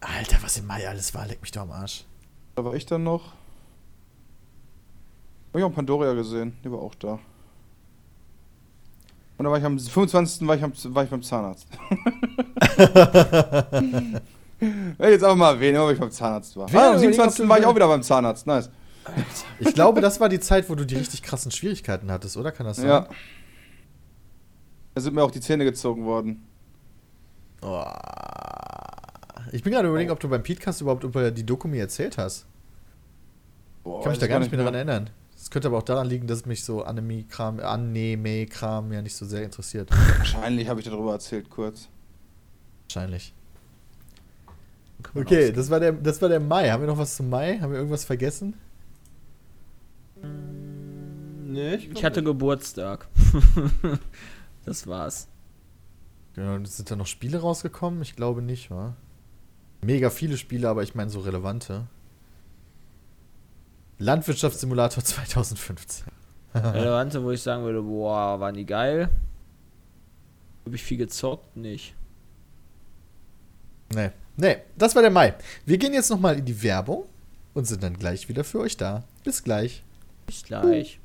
Alter, 0.02 0.38
was 0.42 0.58
im 0.58 0.68
Mai 0.68 0.88
alles 0.88 1.14
war, 1.14 1.28
leck 1.28 1.42
mich 1.42 1.52
doch 1.52 1.62
am 1.64 1.72
Arsch. 1.72 2.06
Da 2.56 2.64
war 2.64 2.74
ich 2.74 2.86
dann 2.86 3.04
noch. 3.04 3.34
Hab 5.52 5.60
ich 5.60 5.64
auch 5.64 5.74
Pandoria 5.74 6.14
gesehen, 6.14 6.56
die 6.64 6.72
war 6.72 6.80
auch 6.80 6.96
da. 6.96 7.20
Und 9.38 9.46
da 9.46 9.52
war 9.52 9.58
ich 9.58 9.64
am 9.66 9.80
25. 9.80 10.48
war 10.48 10.56
ich, 10.56 10.64
am, 10.64 10.74
war 10.96 11.04
ich 11.04 11.10
beim 11.10 11.24
Zahnarzt. 11.24 11.68
Will 14.60 14.92
ich 15.00 15.10
jetzt 15.12 15.24
auch 15.24 15.36
mal 15.36 15.54
erwähnen, 15.54 15.78
ob 15.80 15.92
ich 15.92 16.00
beim 16.00 16.12
Zahnarzt 16.12 16.56
war. 16.58 16.64
Ah, 16.74 16.90
am 16.92 16.96
überlegt, 16.98 17.16
27. 17.16 17.40
ob 17.42 17.46
du- 17.46 17.50
war 17.50 17.60
ich 17.60 17.66
auch 17.66 17.76
wieder 17.76 17.88
beim 17.88 18.04
Zahnarzt, 18.04 18.46
nice. 18.48 18.70
Ich 19.60 19.74
glaube, 19.74 20.02
das 20.02 20.20
war 20.20 20.30
die 20.30 20.40
Zeit, 20.40 20.70
wo 20.70 20.76
du 20.76 20.86
die 20.86 20.96
richtig 20.96 21.24
krassen 21.24 21.52
Schwierigkeiten 21.52 22.12
hattest, 22.12 22.38
oder? 22.38 22.52
Kann 22.52 22.66
das 22.68 22.78
sein? 22.78 22.88
Ja. 22.88 23.08
Da 25.00 25.04
sind 25.04 25.16
mir 25.16 25.24
auch 25.24 25.32
die 25.32 25.40
Zähne 25.40 25.64
gezogen 25.64 26.04
worden. 26.04 26.44
Oh. 27.62 27.86
Ich 29.54 29.64
bin 29.64 29.72
gerade 29.72 29.88
überlegen, 29.88 30.12
ob 30.12 30.20
du 30.20 30.28
beim 30.28 30.44
Podcast 30.44 30.82
überhaupt 30.82 31.06
über 31.06 31.32
die 31.32 31.46
Dokumi 31.46 31.78
erzählt 31.78 32.18
hast. 32.18 32.46
Boah, 33.86 34.00
Ich 34.00 34.04
kann 34.04 34.12
mich 34.12 34.20
da 34.20 34.28
gar 34.28 34.40
nicht 34.40 34.52
mehr 34.52 34.58
mehr. 34.62 34.70
daran 34.70 34.88
erinnern. 34.90 35.10
Das 35.38 35.50
könnte 35.52 35.70
aber 35.70 35.78
auch 35.78 35.84
daran 35.84 36.06
liegen, 36.08 36.28
dass 36.28 36.46
mich 36.46 36.66
so 36.66 36.84
Anime-Kram 36.84 37.62
Anime-Kram 37.62 38.92
ja 38.92 39.02
nicht 39.02 39.16
so 39.16 39.26
sehr 39.26 39.44
interessiert. 39.44 39.90
Wahrscheinlich 40.18 40.68
habe 40.68 40.82
ich 40.82 40.86
darüber 40.86 41.14
erzählt, 41.14 41.50
kurz. 41.50 41.88
Wahrscheinlich. 42.90 43.34
Okay, 45.16 45.54
das 45.54 45.70
war, 45.70 45.80
der, 45.80 45.94
das 45.94 46.22
war 46.22 46.28
der 46.28 46.42
Mai. 46.42 46.72
Haben 46.72 46.82
wir 46.84 46.88
noch 46.88 46.98
was 46.98 47.16
zum 47.16 47.30
Mai? 47.30 47.58
Haben 47.60 47.72
wir 47.72 47.78
irgendwas 47.78 48.04
vergessen? 48.04 48.54
Nee, 51.46 51.76
Ich 51.76 52.04
hatte 52.04 52.22
Geburtstag. 52.22 53.08
das 54.66 54.88
war's. 54.88 55.28
Genau, 56.36 56.64
sind 56.66 56.90
da 56.90 56.96
noch 56.96 57.08
Spiele 57.08 57.40
rausgekommen? 57.40 58.02
Ich 58.02 58.16
glaube 58.16 58.42
nicht, 58.42 58.72
wa? 58.72 58.96
Mega 59.82 60.10
viele 60.10 60.38
Spiele, 60.38 60.70
aber 60.70 60.84
ich 60.84 60.96
meine 60.96 61.10
so 61.10 61.20
relevante. 61.22 61.88
Landwirtschaftssimulator 63.98 65.04
2015. 65.04 66.06
Relevante, 66.54 67.24
wo 67.24 67.32
ich 67.32 67.42
sagen 67.42 67.64
würde, 67.64 67.82
boah, 67.82 68.40
waren 68.40 68.56
die 68.56 68.66
geil. 68.66 69.10
Habe 70.66 70.76
ich 70.76 70.84
viel 70.84 70.98
gezockt? 70.98 71.56
Nicht. 71.56 71.96
Nee. 73.94 74.12
Nee, 74.38 74.58
das 74.78 74.96
war 74.96 75.02
der 75.02 75.12
Mai. 75.12 75.34
Wir 75.66 75.78
gehen 75.78 75.94
jetzt 75.94 76.10
nochmal 76.10 76.38
in 76.38 76.46
die 76.46 76.64
Werbung 76.64 77.06
und 77.54 77.66
sind 77.66 77.84
dann 77.84 77.98
gleich 77.98 78.30
wieder 78.30 78.44
für 78.44 78.60
euch 78.60 78.78
da. 78.78 79.04
Bis 79.24 79.44
gleich. 79.44 79.84
Bis 80.26 80.44
gleich. 80.44 80.99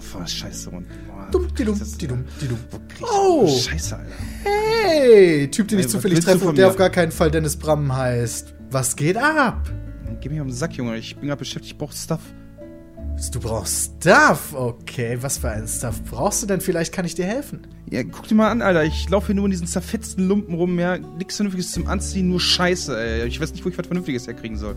Voll 0.00 0.26
Scheiße. 0.26 0.70
Und, 0.70 0.86
boah, 1.06 1.28
Dumm, 1.30 1.46
die 1.56 1.64
dumm, 1.64 1.78
das 1.78 1.88
ist- 1.88 2.00
die 2.02 2.06
dumm, 2.06 2.24
die 2.40 2.48
dumm. 2.48 2.58
Oh. 3.02 3.46
Scheiße, 3.46 3.96
Alter. 3.96 4.10
Hey, 4.44 5.48
Typ, 5.50 5.68
den 5.68 5.78
ich 5.78 5.86
Ey, 5.86 5.90
zufällig 5.90 6.20
treffe 6.20 6.46
und 6.48 6.56
der 6.58 6.66
mir? 6.66 6.70
auf 6.70 6.76
gar 6.76 6.90
keinen 6.90 7.12
Fall 7.12 7.30
Dennis 7.30 7.56
Bram 7.56 7.94
heißt. 7.94 8.54
Was 8.70 8.96
geht 8.96 9.16
ab? 9.16 9.70
Geh 10.20 10.28
mich 10.28 10.40
um 10.40 10.48
den 10.48 10.54
Sack, 10.54 10.74
Junge. 10.74 10.96
Ich 10.96 11.16
bin 11.16 11.28
gerade 11.28 11.38
beschäftigt, 11.38 11.72
ich 11.72 11.78
brauch 11.78 11.92
Stuff. 11.92 12.20
Du 13.32 13.38
brauchst 13.40 13.92
Stuff. 14.00 14.54
Okay, 14.54 15.18
was 15.20 15.38
für 15.38 15.50
einen 15.50 15.68
Stuff 15.68 16.02
brauchst 16.10 16.42
du 16.42 16.46
denn? 16.46 16.60
Vielleicht 16.60 16.92
kann 16.92 17.04
ich 17.04 17.14
dir 17.14 17.26
helfen. 17.26 17.66
Ja, 17.90 18.02
guck 18.02 18.26
dir 18.28 18.34
mal 18.34 18.50
an, 18.50 18.62
Alter. 18.62 18.84
Ich 18.84 19.08
laufe 19.10 19.26
hier 19.26 19.34
nur 19.34 19.44
in 19.44 19.50
diesen 19.50 19.66
zerfetzten 19.66 20.26
Lumpen 20.26 20.54
rum, 20.54 20.78
ja. 20.78 20.96
Nichts 20.98 21.36
Vernünftiges 21.36 21.72
zum 21.72 21.86
Anziehen, 21.86 22.28
nur 22.28 22.40
Scheiße, 22.40 22.98
ey. 22.98 23.26
Ich 23.28 23.40
weiß 23.40 23.52
nicht, 23.52 23.64
wo 23.64 23.68
ich 23.68 23.76
was 23.78 23.86
Vernünftiges 23.86 24.26
herkriegen 24.26 24.56
soll. 24.56 24.76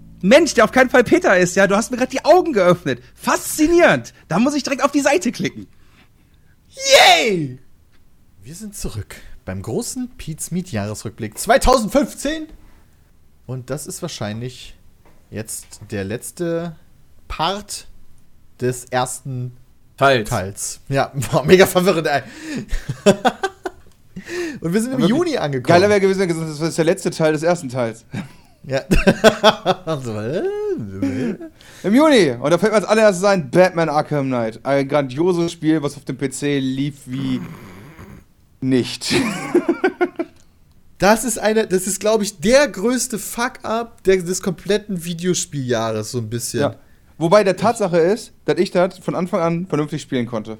Mensch, 0.21 0.53
der 0.53 0.63
auf 0.63 0.71
keinen 0.71 0.89
Fall 0.89 1.03
Peter 1.03 1.37
ist, 1.37 1.55
ja. 1.55 1.67
Du 1.67 1.75
hast 1.75 1.91
mir 1.91 1.97
gerade 1.97 2.11
die 2.11 2.23
Augen 2.25 2.53
geöffnet. 2.53 3.01
Faszinierend. 3.15 4.13
Da 4.27 4.39
muss 4.39 4.55
ich 4.55 4.63
direkt 4.63 4.83
auf 4.83 4.91
die 4.91 5.01
Seite 5.01 5.31
klicken. 5.31 5.67
Yay! 6.69 7.59
Wir 8.43 8.55
sind 8.55 8.75
zurück 8.75 9.15
beim 9.45 9.61
großen 9.61 10.09
Pete's 10.17 10.51
Meet 10.51 10.71
Jahresrückblick 10.71 11.37
2015. 11.37 12.47
Und 13.45 13.69
das 13.69 13.87
ist 13.87 14.01
wahrscheinlich 14.01 14.75
jetzt 15.29 15.81
der 15.91 16.03
letzte 16.03 16.75
Part 17.27 17.87
des 18.59 18.85
ersten 18.85 19.57
Teils. 19.97 20.29
Teils. 20.29 20.79
Ja, 20.89 21.11
war 21.31 21.43
mega 21.43 21.65
verwirrend, 21.65 22.07
ey. 22.07 22.23
Und 24.61 24.73
wir 24.73 24.81
sind 24.81 24.93
im 24.93 24.99
Juni 25.01 25.37
angekommen. 25.37 25.67
Geiler 25.67 25.89
wäre 25.89 25.99
gewesen, 25.99 26.19
wenn 26.19 26.27
gesagt, 26.27 26.49
das 26.49 26.59
ist 26.59 26.77
der 26.77 26.85
letzte 26.85 27.11
Teil 27.11 27.33
des 27.33 27.43
ersten 27.43 27.69
Teils. 27.69 28.05
Ja. 28.63 28.81
so, 30.03 30.19
äh, 30.19 30.43
Im 31.83 31.95
Juni. 31.95 32.31
Und 32.39 32.51
da 32.51 32.57
fällt 32.57 32.71
mir 32.71 32.77
als 32.77 32.85
allererstes 32.85 33.23
ein 33.23 33.49
Batman 33.49 33.89
Arkham 33.89 34.27
Knight. 34.27 34.59
Ein 34.63 34.87
grandioses 34.87 35.51
Spiel, 35.51 35.81
was 35.81 35.97
auf 35.97 36.05
dem 36.05 36.17
PC 36.17 36.59
lief 36.59 37.01
wie 37.05 37.41
nicht. 38.61 39.13
Das 40.99 41.23
ist 41.23 41.39
eine, 41.39 41.65
das 41.65 41.87
ist, 41.87 41.99
glaube 41.99 42.23
ich, 42.23 42.39
der 42.39 42.67
größte 42.67 43.17
Fuck-up 43.17 44.03
des 44.03 44.43
kompletten 44.43 45.03
Videospieljahres, 45.03 46.11
so 46.11 46.19
ein 46.19 46.29
bisschen. 46.29 46.59
ja. 46.61 46.75
Wobei 47.17 47.43
der 47.43 47.57
Tatsache 47.57 47.97
ist, 47.97 48.33
dass 48.45 48.59
ich 48.59 48.69
das 48.69 48.99
von 48.99 49.15
Anfang 49.15 49.41
an 49.41 49.67
vernünftig 49.67 50.01
spielen 50.01 50.27
konnte. 50.27 50.59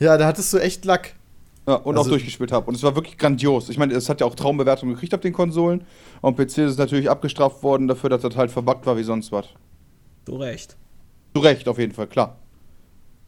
Ja, 0.00 0.16
da 0.16 0.26
hattest 0.26 0.52
du 0.52 0.58
echt 0.58 0.84
Lack. 0.84 1.14
Ja, 1.68 1.74
und 1.74 1.96
Also- 1.98 2.08
auch 2.08 2.12
durchgespielt 2.12 2.50
habe. 2.50 2.66
Und 2.66 2.74
es 2.76 2.82
war 2.82 2.94
wirklich 2.94 3.18
grandios. 3.18 3.68
Ich 3.68 3.76
meine, 3.76 3.92
es 3.94 4.08
hat 4.08 4.20
ja 4.20 4.26
auch 4.26 4.34
Traumbewertungen 4.34 4.94
gekriegt 4.94 5.12
auf 5.14 5.20
den 5.20 5.34
Konsolen. 5.34 5.84
Und 6.22 6.36
PC 6.36 6.58
ist 6.64 6.78
natürlich 6.78 7.10
abgestraft 7.10 7.62
worden 7.62 7.86
dafür, 7.88 8.08
dass 8.10 8.22
das 8.22 8.36
halt 8.36 8.50
verbuggt 8.50 8.86
war 8.86 8.96
wie 8.96 9.02
sonst 9.02 9.30
was. 9.32 9.46
Du 10.24 10.36
recht. 10.36 10.76
Zu 11.34 11.42
Recht, 11.42 11.68
auf 11.68 11.78
jeden 11.78 11.92
Fall, 11.92 12.06
klar. 12.06 12.38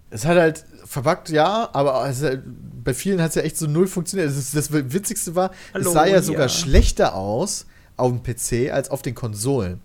Es 0.09 0.25
hat 0.25 0.39
halt 0.39 0.65
verbuggt, 0.87 1.29
ja, 1.29 1.69
aber 1.73 2.09
es, 2.09 2.23
hat- 2.23 2.41
bei 2.83 2.95
vielen 2.95 3.21
hat 3.23 3.29
es 3.29 3.35
ja 3.37 3.43
echt 3.43 3.57
so 3.59 3.67
null 3.67 3.87
funktioniert. 3.87 4.29
Das, 4.31 4.37
ist, 4.39 4.57
das 4.57 4.73
Witzigste 4.73 5.35
war, 5.37 5.51
Hallo, 5.75 5.87
es 5.87 5.93
sah 5.93 6.07
ja 6.07 6.15
ja. 6.15 6.23
sogar 6.23 6.49
schlechter 6.49 7.15
aus 7.15 7.67
auf 7.97 8.11
dem 8.11 8.23
PC 8.23 8.73
als 8.73 8.91
auf 8.91 9.03
den 9.03 9.15
Konsolen. 9.15 9.81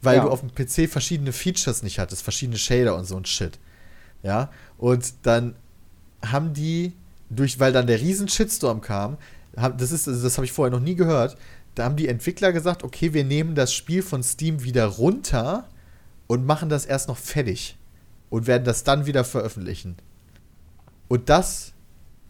Weil 0.00 0.16
Ja. 0.16 0.22
du 0.24 0.30
auf 0.30 0.40
dem 0.40 0.50
PC 0.52 0.88
verschiedene 0.90 1.32
Features 1.32 1.82
nicht 1.84 1.98
hattest, 2.00 2.22
verschiedene 2.22 2.56
Shader 2.58 2.96
und 2.96 3.04
so 3.04 3.16
ein 3.16 3.24
Shit. 3.26 3.60
Ja, 4.24 4.50
und 4.78 5.12
dann 5.22 5.54
haben 6.24 6.54
die, 6.54 6.94
durch, 7.36 7.60
weil 7.60 7.72
dann 7.72 7.86
der 7.86 8.00
riesen 8.00 8.28
Shitstorm 8.28 8.80
kam, 8.80 9.18
haben, 9.56 9.76
das 9.78 9.92
also 9.92 10.22
das 10.22 10.36
habe 10.38 10.44
ich 10.44 10.52
vorher 10.52 10.72
noch 10.72 10.84
nie 10.84 10.94
gehört, 10.94 11.36
da 11.74 11.84
haben 11.84 11.96
die 11.96 12.08
Entwickler 12.08 12.52
gesagt, 12.52 12.82
okay, 12.84 13.14
wir 13.14 13.24
nehmen 13.24 13.54
das 13.54 13.72
Spiel 13.72 14.02
von 14.02 14.22
Steam 14.22 14.62
wieder 14.62 14.86
runter 14.86 15.68
und 16.26 16.44
machen 16.44 16.68
das 16.68 16.84
erst 16.84 17.08
noch 17.08 17.16
fertig 17.16 17.76
und 18.30 18.46
werden 18.46 18.64
das 18.64 18.84
dann 18.84 19.06
wieder 19.06 19.24
veröffentlichen. 19.24 19.96
Und 21.08 21.28
das, 21.28 21.72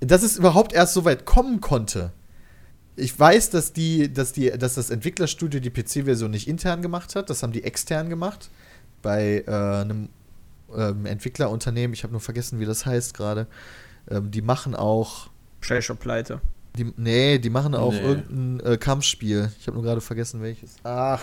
dass 0.01 0.23
es 0.23 0.37
überhaupt 0.37 0.73
erst 0.73 0.95
so 0.95 1.05
weit 1.05 1.25
kommen 1.25 1.61
konnte. 1.61 2.13
Ich 2.97 3.19
weiß, 3.19 3.51
dass 3.51 3.73
die, 3.73 4.13
dass 4.13 4.33
die, 4.33 4.51
dass 4.51 4.75
das 4.75 4.91
Entwicklerstudio 4.91 5.61
die 5.61 5.71
PC-Version 5.71 6.31
nicht 6.31 6.49
intern 6.49 6.83
gemacht 6.83 7.15
hat, 7.15 7.31
das 7.31 7.43
haben 7.43 7.53
die 7.53 7.65
extern 7.65 8.09
gemacht 8.09 8.51
bei 9.01 9.45
äh, 9.47 9.51
einem 9.51 10.09
ähm, 10.77 11.07
Entwicklerunternehmen. 11.07 11.95
Ich 11.95 12.03
habe 12.03 12.13
nur 12.13 12.21
vergessen, 12.21 12.61
wie 12.61 12.67
das 12.67 12.87
heißt 12.87 13.15
gerade. 13.15 13.47
Ähm, 14.11 14.31
die 14.31 14.43
machen 14.43 14.75
auch, 14.75 15.29
Scheiße 15.61 15.95
Pleite. 15.95 16.41
die, 16.77 16.93
nee, 16.97 17.39
die 17.39 17.51
machen 17.51 17.75
auch 17.75 17.93
Nee. 17.93 18.01
irgendein 18.01 18.73
äh, 18.73 18.77
Kampfspiel. 18.77 19.51
Ich 19.61 19.67
habe 19.67 19.77
nur 19.77 19.85
gerade 19.85 20.01
vergessen, 20.01 20.43
welches. 20.43 20.77
Ach. 20.83 21.23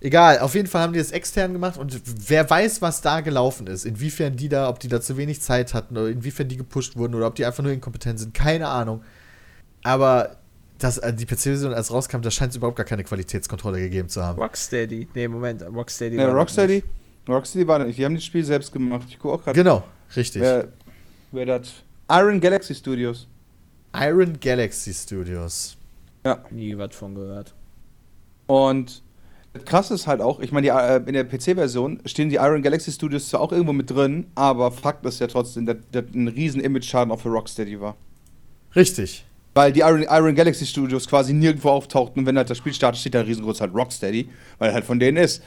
Egal, 0.00 0.40
auf 0.40 0.54
jeden 0.54 0.66
Fall 0.66 0.82
haben 0.82 0.92
die 0.92 0.98
das 0.98 1.12
extern 1.12 1.54
gemacht 1.54 1.78
und 1.78 1.98
wer 2.28 2.48
weiß, 2.50 2.82
was 2.82 3.00
da 3.00 3.20
gelaufen 3.22 3.66
ist. 3.66 3.86
Inwiefern 3.86 4.36
die 4.36 4.50
da, 4.50 4.68
ob 4.68 4.78
die 4.80 4.88
da 4.88 5.00
zu 5.00 5.16
wenig 5.16 5.40
Zeit 5.40 5.72
hatten 5.72 5.96
oder 5.96 6.08
inwiefern 6.08 6.46
die 6.48 6.58
gepusht 6.58 6.96
wurden 6.96 7.14
oder 7.14 7.26
ob 7.26 7.36
die 7.36 7.46
einfach 7.46 7.62
nur 7.62 7.72
inkompetent 7.72 8.18
sind. 8.18 8.34
Keine 8.34 8.68
Ahnung. 8.68 9.02
Aber 9.82 10.36
das, 10.78 10.98
äh, 10.98 11.14
die 11.14 11.24
PC-Version, 11.24 11.72
als 11.72 11.90
rauskam, 11.90 12.20
da 12.20 12.30
scheint 12.30 12.50
es 12.50 12.56
überhaupt 12.56 12.76
gar 12.76 12.84
keine 12.84 13.02
Qualitätskontrolle 13.04 13.78
gegeben 13.78 14.10
zu 14.10 14.22
haben. 14.22 14.38
Rocksteady. 14.38 15.08
Nee, 15.14 15.28
Moment, 15.28 15.62
Rocksteady. 15.62 16.16
Ja, 16.16 16.30
Rocksteady? 16.32 16.74
nicht. 16.76 16.86
Rocksteady 17.28 17.66
war 17.66 17.78
nicht. 17.78 17.98
Die 17.98 18.04
haben 18.04 18.14
das 18.14 18.24
Spiel 18.24 18.44
selbst 18.44 18.72
gemacht. 18.72 19.06
Ich 19.08 19.18
gucke 19.18 19.34
auch 19.34 19.42
gerade. 19.44 19.56
Genau, 19.56 19.84
richtig. 20.16 20.42
Wer, 20.42 20.68
wer 21.34 21.46
das? 21.46 21.72
Iron 22.10 22.40
Galaxy 22.40 22.74
Studios. 22.74 23.28
Iron 23.94 24.38
Galaxy 24.40 24.92
Studios. 24.92 25.76
Nie 26.50 26.76
was 26.78 26.94
von 26.94 27.14
gehört. 27.14 27.54
Und 28.46 29.02
das 29.52 29.64
Krasse 29.64 29.94
ist 29.94 30.06
halt 30.06 30.20
auch, 30.20 30.40
ich 30.40 30.52
meine, 30.52 30.66
die, 30.66 30.70
äh, 30.70 30.96
in 31.06 31.12
der 31.12 31.24
PC-Version 31.24 32.00
stehen 32.06 32.28
die 32.28 32.36
Iron 32.36 32.62
Galaxy 32.62 32.90
Studios 32.90 33.28
zwar 33.28 33.40
auch 33.40 33.52
irgendwo 33.52 33.72
mit 33.72 33.90
drin, 33.90 34.26
aber 34.34 34.72
Fakt 34.72 35.06
ist 35.06 35.20
ja 35.20 35.28
trotzdem, 35.28 35.66
dass 35.66 35.76
das 35.92 36.04
ein 36.12 36.28
riesen 36.28 36.60
Image-Schaden 36.60 37.12
auch 37.12 37.20
für 37.20 37.28
Rocksteady 37.28 37.80
war. 37.80 37.96
Richtig. 38.74 39.24
Weil 39.54 39.72
die 39.72 39.80
Iron, 39.80 40.02
Iron 40.02 40.34
Galaxy 40.34 40.66
Studios 40.66 41.06
quasi 41.06 41.32
nirgendwo 41.32 41.70
auftauchten 41.70 42.20
und 42.20 42.26
wenn 42.26 42.36
halt 42.36 42.50
das 42.50 42.58
Spiel 42.58 42.74
startet, 42.74 43.00
steht 43.00 43.14
da 43.14 43.20
riesengroß 43.20 43.60
halt 43.60 43.72
Rocksteady, 43.72 44.28
weil 44.58 44.70
er 44.70 44.74
halt 44.74 44.84
von 44.84 44.98
denen 44.98 45.18
ist. 45.18 45.42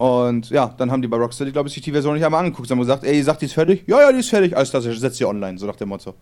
Und 0.00 0.48
ja, 0.48 0.74
dann 0.78 0.90
haben 0.90 1.02
die 1.02 1.08
bei 1.08 1.18
Rocksteady, 1.18 1.52
glaube 1.52 1.68
ich, 1.68 1.74
sich 1.74 1.82
die 1.82 1.92
Version 1.92 2.14
nicht 2.14 2.24
einmal 2.24 2.40
angeguckt. 2.40 2.66
Sie 2.66 2.72
haben 2.72 2.80
gesagt, 2.80 3.04
ey, 3.04 3.18
ihr 3.18 3.24
sagt, 3.24 3.42
die 3.42 3.44
ist 3.44 3.52
fertig? 3.52 3.84
Ja, 3.86 4.00
ja, 4.00 4.10
die 4.10 4.20
ist 4.20 4.30
fertig. 4.30 4.56
Alles 4.56 4.70
klar, 4.70 4.80
setzt 4.80 5.18
sie 5.18 5.26
online, 5.26 5.58
so 5.58 5.66
nach 5.66 5.76
dem 5.76 5.90
Motto. 5.90 6.14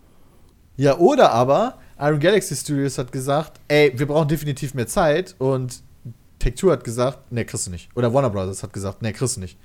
Ja, 0.77 0.99
oder 0.99 1.31
aber 1.31 1.79
Iron 1.97 2.19
Galaxy 2.19 2.57
Studios 2.57 2.99
hat 2.99 3.13
gesagt, 3.13 3.61
ey, 3.69 3.93
wir 3.97 4.07
brauchen 4.09 4.27
definitiv 4.27 4.75
mehr 4.75 4.89
Zeit 4.89 5.37
und 5.39 5.81
Take-Two 6.41 6.73
hat 6.73 6.83
gesagt, 6.83 7.31
nee, 7.31 7.45
kriegst 7.45 7.69
du 7.69 7.71
nicht. 7.71 7.89
Oder 7.95 8.13
Warner 8.13 8.31
Brothers 8.31 8.65
hat 8.65 8.73
gesagt, 8.73 9.01
nee, 9.01 9.13
kriegst 9.13 9.37
du 9.37 9.43
nicht. 9.43 9.57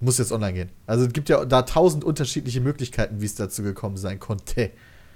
Muss 0.00 0.16
jetzt 0.16 0.32
online 0.32 0.54
gehen. 0.54 0.70
Also 0.86 1.04
es 1.04 1.12
gibt 1.12 1.28
ja 1.28 1.44
da 1.44 1.60
tausend 1.60 2.02
unterschiedliche 2.02 2.62
Möglichkeiten, 2.62 3.20
wie 3.20 3.26
es 3.26 3.34
dazu 3.34 3.62
gekommen 3.62 3.98
sein 3.98 4.18
konnte. 4.20 4.70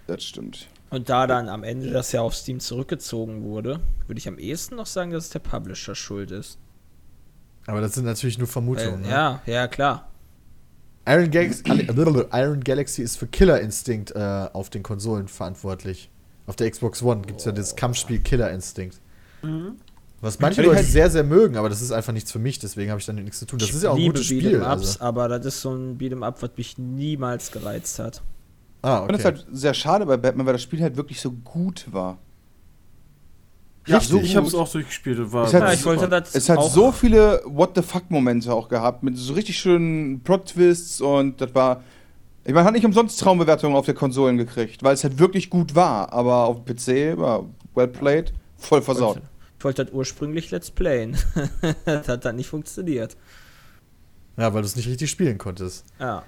Das 0.07 0.23
stimmt. 0.23 0.69
Und 0.91 1.09
da 1.09 1.27
dann 1.27 1.49
am 1.49 1.65
Ende 1.65 1.91
das 1.91 2.13
ja 2.13 2.21
auf 2.21 2.35
Steam 2.35 2.61
zurückgezogen 2.61 3.43
wurde, 3.43 3.81
würde 4.07 4.19
ich 4.19 4.29
am 4.29 4.39
ehesten 4.39 4.77
noch 4.77 4.85
sagen, 4.85 5.13
dass 5.13 5.25
es 5.25 5.31
der 5.31 5.39
Publisher 5.39 5.95
schuld 5.95 6.31
ist. 6.31 6.59
Aber 7.67 7.81
das 7.81 7.95
sind 7.95 8.05
natürlich 8.05 8.39
nur 8.39 8.47
Vermutungen. 8.49 9.03
ne? 9.03 9.09
ja, 9.09 9.41
ja, 9.47 9.67
klar. 9.69 10.09
Iron, 11.07 11.31
Galaxy, 11.31 11.63
Iron 12.33 12.61
Galaxy 12.65 13.03
ist 13.03 13.17
für 13.19 13.27
Killer 13.27 13.61
Instinct 13.61 14.13
äh, 14.13 14.49
auf 14.53 14.71
den 14.71 14.83
Konsolen 14.83 15.29
verantwortlich. 15.29 16.11
Auf 16.47 16.57
der 16.57 16.71
Xbox 16.71 17.03
One 17.03 17.23
gibt 17.23 17.41
es 17.41 17.47
ja 17.47 17.53
das 17.53 17.77
Kampfspiel 17.77 18.21
Killer 18.21 18.51
Instinct. 18.51 19.01
Was 20.23 20.39
manche 20.41 20.63
ich 20.63 20.67
Leute 20.67 20.79
halt- 20.79 20.87
sehr, 20.87 21.11
sehr 21.11 21.25
mögen, 21.25 21.57
aber 21.59 21.69
das 21.69 21.83
ist 21.83 21.93
einfach 21.93 22.15
nichts 22.15 22.33
für 22.33 22.39
mich, 22.39 22.59
deswegen 22.59 22.91
habe 22.91 22.99
ich 23.01 23.07
damit 23.07 23.25
nichts 23.25 23.39
zu 23.39 23.45
tun. 23.47 23.59
Das 23.59 23.71
ist 23.71 23.83
ja 23.83 23.91
auch 23.91 23.97
ein 23.97 24.07
gutes 24.07 24.25
Spiel. 24.25 24.57
Beat'em-Ups, 24.63 24.67
Also. 24.67 25.01
aber 25.01 25.29
das 25.29 25.45
ist 25.45 25.61
so 25.61 25.75
ein 25.75 25.99
Beat'em-Up, 25.99 26.41
was 26.43 26.51
mich 26.57 26.79
niemals 26.79 27.51
gereizt 27.51 27.99
hat. 27.99 28.23
Ah, 28.81 28.89
Ich 28.89 28.99
fand 29.01 29.03
okay. 29.03 29.13
das 29.17 29.25
halt 29.25 29.47
sehr 29.53 29.75
schade 29.75 30.07
bei 30.07 30.17
Batman, 30.17 30.47
weil 30.47 30.55
das 30.55 30.63
Spiel 30.63 30.81
halt 30.81 30.97
wirklich 30.97 31.21
so 31.21 31.31
gut 31.31 31.87
war. 31.93 32.17
Ja, 33.87 33.99
Richtig. 33.99 34.23
ich 34.23 34.37
habe 34.37 34.47
es 34.47 34.55
auch 34.55 34.71
durchgespielt. 34.71 35.33
War 35.33 35.47
Es 35.47 35.53
hat- 35.53 35.63
Ja, 35.63 35.73
ich 35.73 35.85
wollte 35.85 36.09
das 36.09 36.35
Es 36.35 36.49
hat 36.49 36.63
so 36.65 36.91
viele 36.91 37.43
What 37.45 37.73
the 37.75 37.83
fuck-Momente 37.83 38.53
auch 38.53 38.69
gehabt, 38.69 39.03
mit 39.03 39.19
so 39.19 39.35
richtig 39.35 39.59
schönen 39.59 40.21
Plot-Twists 40.21 41.01
und 41.01 41.41
das 41.41 41.55
war. 41.55 41.83
Ich 42.47 42.53
meine, 42.53 42.67
hat 42.67 42.75
nicht 42.75 42.85
umsonst 42.85 43.19
Traumbewertungen 43.21 43.77
auf 43.77 43.87
der 43.87 43.95
Konsolen 43.95 44.37
gekriegt, 44.37 44.83
weil 44.83 44.95
es 44.95 45.03
halt 45.05 45.19
wirklich 45.19 45.49
gut 45.51 45.75
war, 45.75 46.13
aber 46.13 46.45
auf 46.45 46.65
dem 46.65 46.77
PC 46.77 47.17
war 47.19 47.45
well 47.75 47.89
played, 47.89 48.33
voll 48.59 48.83
versaut. 48.83 49.21
Ich 49.59 49.65
wollte 49.65 49.85
das 49.85 49.95
ursprünglich 49.95 50.51
Let's 50.51 50.71
Playen. 50.71 51.17
das 51.85 52.09
hat 52.09 52.25
dann 52.25 52.37
nicht 52.37 52.49
funktioniert. 52.49 53.17
Ja, 54.37 54.53
weil 54.53 54.63
du 54.63 54.67
es 54.67 54.77
nicht 54.77 54.89
richtig 54.89 55.11
spielen 55.11 55.39
konntest. 55.39 55.85
Ja. 55.99 56.23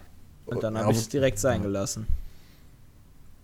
Und 0.47 0.63
dann 0.63 0.79
habe 0.79 0.93
ich 0.93 0.99
es 0.99 1.09
direkt 1.09 1.39
sein 1.39 1.63
gelassen. 1.63 2.07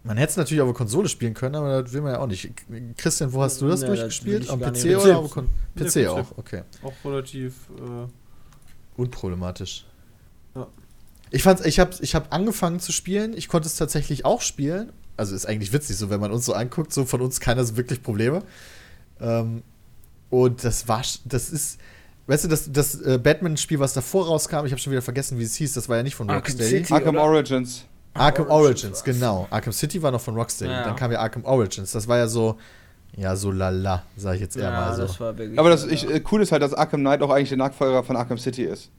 Man 0.04 0.16
hätte 0.16 0.30
es 0.32 0.36
natürlich 0.36 0.60
auf 0.60 0.68
der 0.68 0.74
Konsole 0.74 1.08
spielen 1.08 1.32
können, 1.34 1.54
aber 1.54 1.82
das 1.82 1.92
will 1.92 2.00
man 2.00 2.12
ja 2.12 2.18
auch 2.18 2.26
nicht. 2.26 2.50
Christian, 2.96 3.32
wo 3.32 3.42
hast 3.42 3.60
du 3.60 3.68
das 3.68 3.80
Nee, 3.82 3.86
das 3.86 3.96
durchgespielt? 3.98 4.44
ich 4.44 4.50
Am 4.50 4.58
PC 4.60 4.72
nicht. 4.84 4.96
oder 4.96 5.12
PC. 5.14 5.16
am 5.18 5.30
Kon 5.30 5.48
Nee, 5.76 5.84
PC 5.84 5.92
PC. 6.04 6.08
auch? 6.08 6.38
Okay. 6.38 6.62
Auch 6.82 6.92
relativ. 7.04 7.54
Äh, 7.78 8.08
Unproblematisch. 9.00 9.84
Ja. 10.54 10.66
Ich 11.30 11.42
fand's, 11.42 11.64
ich 11.64 11.78
habe 11.80 11.92
ich 12.00 12.14
hab 12.14 12.32
angefangen 12.34 12.80
zu 12.80 12.92
spielen, 12.92 13.34
ich 13.36 13.48
konnte 13.48 13.66
es 13.68 13.76
tatsächlich 13.76 14.24
auch 14.24 14.40
spielen. 14.42 14.92
Also 15.16 15.34
ist 15.34 15.46
eigentlich 15.46 15.72
witzig, 15.72 15.96
so 15.96 16.10
wenn 16.10 16.20
man 16.20 16.32
uns 16.32 16.46
so 16.46 16.52
anguckt, 16.54 16.92
so 16.92 17.04
von 17.04 17.20
uns 17.20 17.38
keiner 17.40 17.64
so 17.64 17.76
wirklich 17.76 18.02
Probleme. 18.02 18.42
Ähm, 19.20 19.62
und 20.30 20.64
das 20.64 20.88
war, 20.88 21.02
sch- 21.02 21.20
das 21.24 21.50
ist, 21.50 21.78
weißt 22.26 22.44
du, 22.44 22.48
das, 22.48 22.72
das 22.72 23.00
äh, 23.02 23.18
Batman-Spiel, 23.22 23.78
was 23.78 23.92
davor 23.92 24.26
rauskam, 24.26 24.64
ich 24.66 24.72
habe 24.72 24.78
schon 24.78 24.90
wieder 24.90 25.02
vergessen, 25.02 25.38
wie 25.38 25.44
es 25.44 25.54
hieß, 25.54 25.74
das 25.74 25.88
war 25.88 25.98
ja 25.98 26.02
nicht 26.02 26.14
von 26.16 26.28
Arkham 26.28 26.42
Rocksteady. 26.52 26.78
City. 26.84 26.92
Arkham? 26.94 27.16
Origins. 27.16 27.84
Arkham 28.14 28.48
Origins 28.48 28.84
Origins, 28.84 29.04
genau. 29.04 29.46
Arkham 29.50 29.72
City 29.72 30.02
war 30.02 30.10
noch 30.10 30.20
von 30.20 30.34
Rocksteady. 30.34 30.70
Ja. 30.70 30.84
Dann 30.84 30.96
kam 30.96 31.12
ja 31.12 31.20
Arkham 31.20 31.44
Origins. 31.44 31.92
Das 31.92 32.06
war 32.08 32.18
ja 32.18 32.28
so, 32.28 32.58
ja, 33.16 33.34
so 33.36 33.50
lala, 33.50 34.02
sag 34.16 34.34
ich 34.34 34.40
jetzt 34.40 34.56
eher 34.56 34.70
mal 34.70 34.94
so. 34.94 35.02
das 35.02 35.18
war 35.20 35.36
wirklich. 35.36 35.58
Aber 35.58 35.70
das 35.70 35.84
ich, 35.86 36.08
äh, 36.08 36.22
cool 36.30 36.42
ist 36.42 36.52
halt, 36.52 36.62
dass 36.62 36.74
Arkham 36.74 37.00
Knight 37.00 37.22
auch 37.22 37.30
eigentlich 37.30 37.48
der 37.48 37.58
Nachfolger 37.58 38.02
von 38.04 38.16
Arkham 38.16 38.38
City 38.38 38.64
ist. 38.64 38.90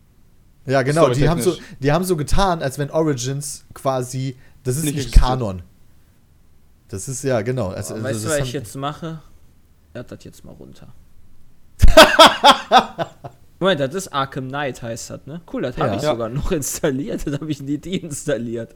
Ja, 0.65 0.81
genau, 0.81 1.09
die 1.09 1.27
haben, 1.27 1.41
so, 1.41 1.57
die 1.79 1.91
haben 1.91 2.05
so 2.05 2.15
getan, 2.15 2.61
als 2.61 2.79
wenn 2.79 2.89
Origins 2.89 3.65
quasi, 3.73 4.37
das 4.63 4.77
ist 4.77 4.85
Nicht 4.85 4.95
nicht. 4.95 5.13
Kanon. 5.13 5.61
Das 6.87 7.09
ist, 7.09 7.23
ja, 7.23 7.41
genau. 7.41 7.69
Also, 7.69 7.95
weißt 7.95 8.05
also 8.05 8.29
du, 8.29 8.33
was 8.33 8.47
ich 8.47 8.53
jetzt 8.53 8.75
mache? 8.75 9.19
Lad 9.93 10.11
das 10.11 10.23
jetzt 10.23 10.45
mal 10.45 10.53
runter. 10.53 10.87
Moment, 13.63 13.79
das 13.79 13.93
ist 13.95 14.07
Arkham 14.13 14.47
Knight 14.49 14.81
heißt 14.81 15.09
das, 15.09 15.25
ne? 15.25 15.41
Cool, 15.51 15.61
das 15.63 15.77
habe 15.77 15.89
Ja. 15.91 15.95
ich 15.95 16.01
Ja. 16.03 16.11
sogar 16.11 16.29
noch 16.29 16.51
installiert. 16.51 17.25
Das 17.25 17.33
habe 17.39 17.49
ich 17.51 17.61
nie 17.61 17.77
deinstalliert. 17.77 18.73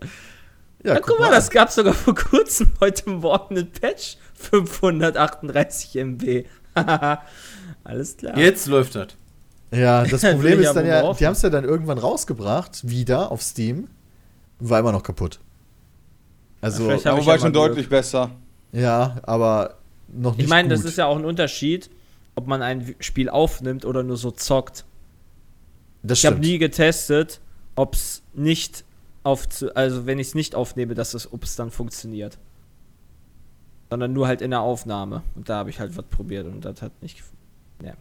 Ja, 0.84 0.93
Ja, 0.95 0.99
guck 0.99 1.19
mal, 1.19 1.30
das 1.31 1.49
gab 1.49 1.72
sogar 1.72 1.93
vor 1.93 2.15
kurzem 2.15 2.72
heute 2.80 3.09
Morgen 3.09 3.57
einen 3.57 3.72
Patch. 3.72 4.18
538 4.35 5.95
MB. 5.95 6.45
Alles 7.84 8.18
klar. 8.18 8.38
jetzt 8.38 8.68
läuft 8.68 8.95
das. 8.95 9.07
Ja, 9.72 10.03
das 10.05 10.22
Problem 10.31 10.59
ich 10.61 10.68
ist 10.68 10.73
dann 10.73 10.85
ja, 10.85 11.01
hoffen. 11.01 11.18
die 11.19 11.26
haben 11.26 11.34
es 11.34 11.41
ja 11.41 11.49
dann 11.49 11.64
irgendwann 11.64 11.97
rausgebracht, 11.97 12.88
wieder 12.88 13.31
auf 13.31 13.41
Steam. 13.41 13.88
War 14.59 14.80
immer 14.80 14.91
noch 14.91 15.03
kaputt. 15.03 15.39
Also, 16.61 16.85
Aber 16.85 16.95
ich 16.95 17.05
wobei 17.05 17.34
ja 17.34 17.39
schon 17.39 17.51
Glück. 17.51 17.68
deutlich 17.68 17.89
besser. 17.89 18.31
ja, 18.72 19.18
aber 19.23 19.76
noch 20.07 20.35
nicht 20.38 20.45
Ich 20.45 20.49
meine, 20.49 20.69
das 20.69 20.84
ist 20.85 20.97
ja 20.97 21.05
auch 21.05 21.18
ein 21.18 21.26
Unterschied, 21.26 21.89
ob 22.38 22.45
man 22.47 22.61
ein 22.61 22.95
Spiel 22.99 23.30
aufnimmt 23.30 23.84
oder 23.84 24.03
nur 24.03 24.15
so 24.15 24.30
zockt. 24.30 24.85
das 26.03 26.19
Ich 26.19 26.26
habe 26.27 26.38
nie 26.39 26.59
getestet, 26.59 27.41
ob 27.76 27.95
es 27.95 28.22
nicht 28.34 28.85
auf, 29.23 29.47
also 29.73 30.05
wenn 30.05 30.19
ich 30.19 30.27
es 30.27 30.35
nicht 30.35 30.53
aufnehme, 30.53 30.93
dass 30.93 31.15
es, 31.15 31.34
ob 31.34 31.43
es 31.43 31.55
dann 31.55 31.72
funktioniert. 31.72 32.38
Sondern 33.89 34.14
nur 34.14 34.27
halt 34.27 34.41
in 34.41 34.51
der 34.51 34.61
Aufnahme. 34.61 35.23
Und 35.35 35.49
da 35.49 35.57
habe 35.57 35.72
ich 35.72 35.80
halt 35.80 35.97
was 35.97 36.05
probiert 36.05 36.45
und 36.45 36.64
das 36.64 36.81
hat 36.84 36.91
nicht. 37.01 37.23
Ja. 37.84 37.93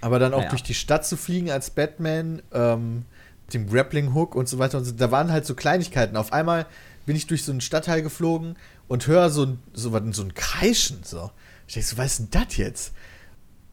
Aber 0.00 0.18
dann 0.18 0.34
auch 0.34 0.38
Naja. 0.38 0.50
durch 0.50 0.64
die 0.64 0.74
Stadt 0.74 1.06
zu 1.06 1.16
fliegen 1.16 1.50
als 1.52 1.70
Batman, 1.70 2.42
ähm, 2.52 3.04
mit 3.46 3.54
dem 3.54 3.68
Grappling-Hook 3.70 4.34
und 4.34 4.48
so 4.48 4.58
weiter 4.58 4.78
und 4.78 4.84
so, 4.84 4.92
da 4.92 5.10
waren 5.12 5.30
halt 5.30 5.46
so 5.46 5.54
Kleinigkeiten. 5.54 6.16
Auf 6.16 6.32
einmal 6.32 6.66
bin 7.06 7.14
ich 7.14 7.26
durch 7.28 7.44
so 7.44 7.52
einen 7.52 7.60
Stadtteil 7.60 8.02
geflogen 8.02 8.56
und 8.88 9.06
höre 9.06 9.30
so 9.30 9.44
ein, 9.44 9.58
so, 9.72 9.92
was- 9.92 10.02
so 10.16 10.22
ein 10.22 10.34
Kreischen. 10.34 10.98
So. 11.04 11.30
Ich 11.68 11.74
denke 11.74 11.88
so, 11.88 11.98
was 11.98 12.12
ist 12.12 12.18
denn 12.18 12.28
das 12.30 12.56
jetzt? 12.56 12.92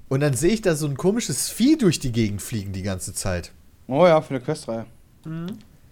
Und 0.10 0.20
dann 0.20 0.34
sehe 0.34 0.52
ich 0.52 0.62
da 0.62 0.76
so 0.76 0.86
ein 0.86 0.98
komisches 0.98 1.50
Vieh 1.50 1.78
durch 1.78 2.00
die 2.00 2.12
Gegend 2.12 2.42
fliegen 2.42 2.74
die 2.74 2.84
ganze 2.84 3.14
Zeit. 3.14 3.52
Oh 3.88 4.06
ja, 4.06 4.22
für 4.22 4.36
eine 4.36 4.42
Questreihe. 4.44 4.86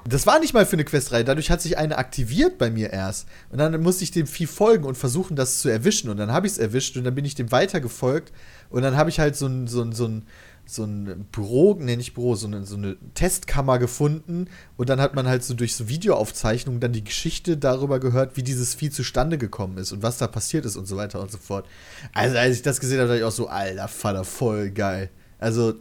Das 0.06 0.28
war 0.28 0.40
nicht 0.40 0.54
mal 0.54 0.66
für 0.66 0.74
eine 0.74 0.84
Questreihe, 0.84 1.24
dadurch 1.24 1.50
hat 1.50 1.62
sich 1.62 1.78
eine 1.78 1.98
aktiviert 1.98 2.58
bei 2.58 2.70
mir 2.70 2.92
erst. 2.92 3.26
Und 3.52 3.58
dann 3.60 3.82
musste 3.82 4.04
ich 4.04 4.12
dem 4.12 4.28
Vieh 4.28 4.48
folgen 4.48 4.84
und 4.84 4.98
versuchen, 4.98 5.38
das 5.38 5.60
zu 5.60 5.70
erwischen. 5.70 6.10
Und 6.10 6.18
dann 6.18 6.34
habe 6.34 6.46
ich 6.46 6.54
es 6.54 6.60
erwischt 6.60 6.98
und 6.98 7.06
dann 7.06 7.16
bin 7.16 7.24
ich 7.24 7.36
dem 7.36 7.54
weiter 7.54 7.80
gefolgt. 7.80 8.34
Und 8.70 8.82
dann 8.82 8.98
habe 8.98 9.10
ich 9.10 9.20
halt 9.20 9.38
so 9.38 9.48
ein, 9.48 9.68
so 9.68 9.82
ein, 9.82 9.94
so 9.94 10.06
ein, 10.06 10.26
so 10.66 10.84
ein 10.86 11.26
Büro, 11.32 11.76
nee, 11.80 11.96
nicht 11.98 12.14
Büro, 12.14 12.36
so 12.36 12.48
eine, 12.48 12.66
so 12.66 12.76
eine 12.78 12.96
Testkammer 13.16 13.80
gefunden. 13.80 14.48
Und 14.78 14.90
dann 14.90 15.02
hat 15.02 15.14
man 15.14 15.28
halt 15.28 15.44
so 15.44 15.54
durch 15.54 15.76
so 15.76 15.90
Videoaufzeichnungen 15.90 16.80
dann 16.80 16.94
die 16.94 17.04
Geschichte 17.04 17.58
darüber 17.58 18.00
gehört, 18.00 18.38
wie 18.38 18.44
dieses 18.44 18.74
Vieh 18.74 18.90
zustande 18.90 19.38
gekommen 19.38 19.78
ist 19.78 19.92
und 19.92 20.04
was 20.04 20.18
da 20.18 20.28
passiert 20.28 20.66
ist 20.66 20.78
und 20.78 20.86
so 20.88 20.96
weiter 20.96 21.20
und 21.22 21.30
so 21.32 21.38
fort. 21.38 21.66
Also, 22.14 22.38
als 22.38 22.56
ich 22.56 22.62
das 22.62 22.80
gesehen 22.80 23.00
habe, 23.00 23.10
dachte 23.10 23.20
ich 23.20 23.26
auch 23.26 23.32
so, 23.32 23.48
alter 23.48 23.88
Vater, 23.90 24.24
voll 24.24 24.70
geil. 24.72 25.10
Also, 25.38 25.74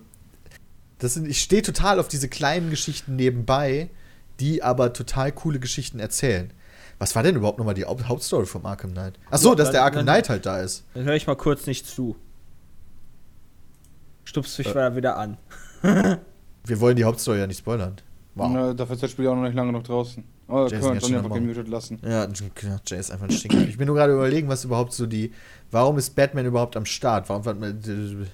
das 0.99 1.15
sind, 1.15 1.29
ich 1.29 1.41
stehe 1.41 1.63
total 1.63 1.99
auf 2.01 2.09
diese 2.09 2.29
kleinen 2.29 2.71
Geschichten 2.71 3.17
nebenbei, 3.17 3.89
die 4.41 4.63
aber 4.63 4.93
total 4.93 5.33
coole 5.33 5.59
Geschichten 5.61 6.01
erzählen. 6.01 6.53
Was 6.99 7.15
war 7.17 7.23
denn 7.23 7.35
überhaupt 7.37 7.59
nochmal 7.59 7.75
die 7.75 7.85
Haupt- 7.85 8.07
Hauptstory 8.09 8.47
vom 8.47 8.65
Arkham 8.67 8.93
Knight? 8.93 9.15
Achso, 9.31 9.51
Ja, 9.51 9.55
dass 9.57 9.71
der 9.71 9.83
Arkham 9.85 10.03
Knight 10.05 10.29
halt 10.29 10.47
da 10.47 10.61
ist. 10.61 10.85
Dann 10.95 11.05
höre 11.05 11.15
ich 11.15 11.27
mal 11.27 11.37
kurz 11.37 11.67
nicht 11.67 11.87
zu. 11.87 12.17
Stupst 14.33 14.57
mich 14.59 14.75
Äh. 14.75 14.97
wieder 14.97 15.19
an. 15.19 15.37
Wir 16.65 16.81
wollen 16.81 16.97
die 16.97 17.05
Hauptstory 17.05 17.39
ja 17.41 17.47
nicht 17.47 17.59
spoilern. 17.59 17.97
Wow. 18.35 18.71
Äh, 18.71 18.75
dafür 18.75 18.95
ist 18.95 19.03
das 19.03 19.11
Spiel 19.11 19.27
auch 19.29 19.35
noch 19.37 19.43
nicht 19.43 19.55
lange 19.55 19.73
noch 19.73 19.83
draußen. 19.83 20.25
Oh, 20.49 20.55
da 20.55 20.63
Jason 20.69 20.81
können 20.81 20.95
wir 20.95 21.01
schon 21.03 21.15
einfach 21.17 21.35
gemutet 21.35 21.69
lassen. 21.69 21.99
Ja, 22.03 22.25
ja, 22.25 22.81
Jay 22.87 22.99
ist 22.99 23.11
einfach 23.11 23.27
ein 23.27 23.31
Stinker. 23.31 23.59
Ich 23.69 23.77
bin 23.77 23.87
nur 23.89 23.97
gerade 23.97 24.15
überlegen, 24.15 24.49
was 24.49 24.65
überhaupt 24.65 24.95
so 24.95 25.05
die. 25.07 25.33
Warum 25.71 25.99
ist 25.99 26.17
Batman 26.17 26.47
überhaupt 26.47 26.75
am 26.79 26.87
Start? 26.87 27.29
Warum 27.29 27.45
hat 27.45 27.61
man. 27.61 28.27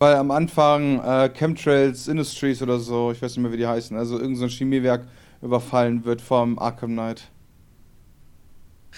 Weil 0.00 0.16
am 0.16 0.32
Anfang 0.32 0.98
äh, 1.04 1.28
Chemtrails 1.28 2.08
Industries 2.08 2.60
oder 2.62 2.80
so, 2.80 3.12
ich 3.12 3.22
weiß 3.22 3.36
nicht 3.36 3.42
mehr, 3.44 3.52
wie 3.52 3.58
die 3.58 3.66
heißen, 3.68 3.96
also 3.96 4.14
irgendein 4.16 4.36
so 4.38 4.44
ein 4.46 4.50
Chemiewerk 4.50 5.06
überfallen 5.40 6.04
wird 6.04 6.20
vom 6.20 6.58
Arkham 6.58 6.90
Knight. 6.92 7.30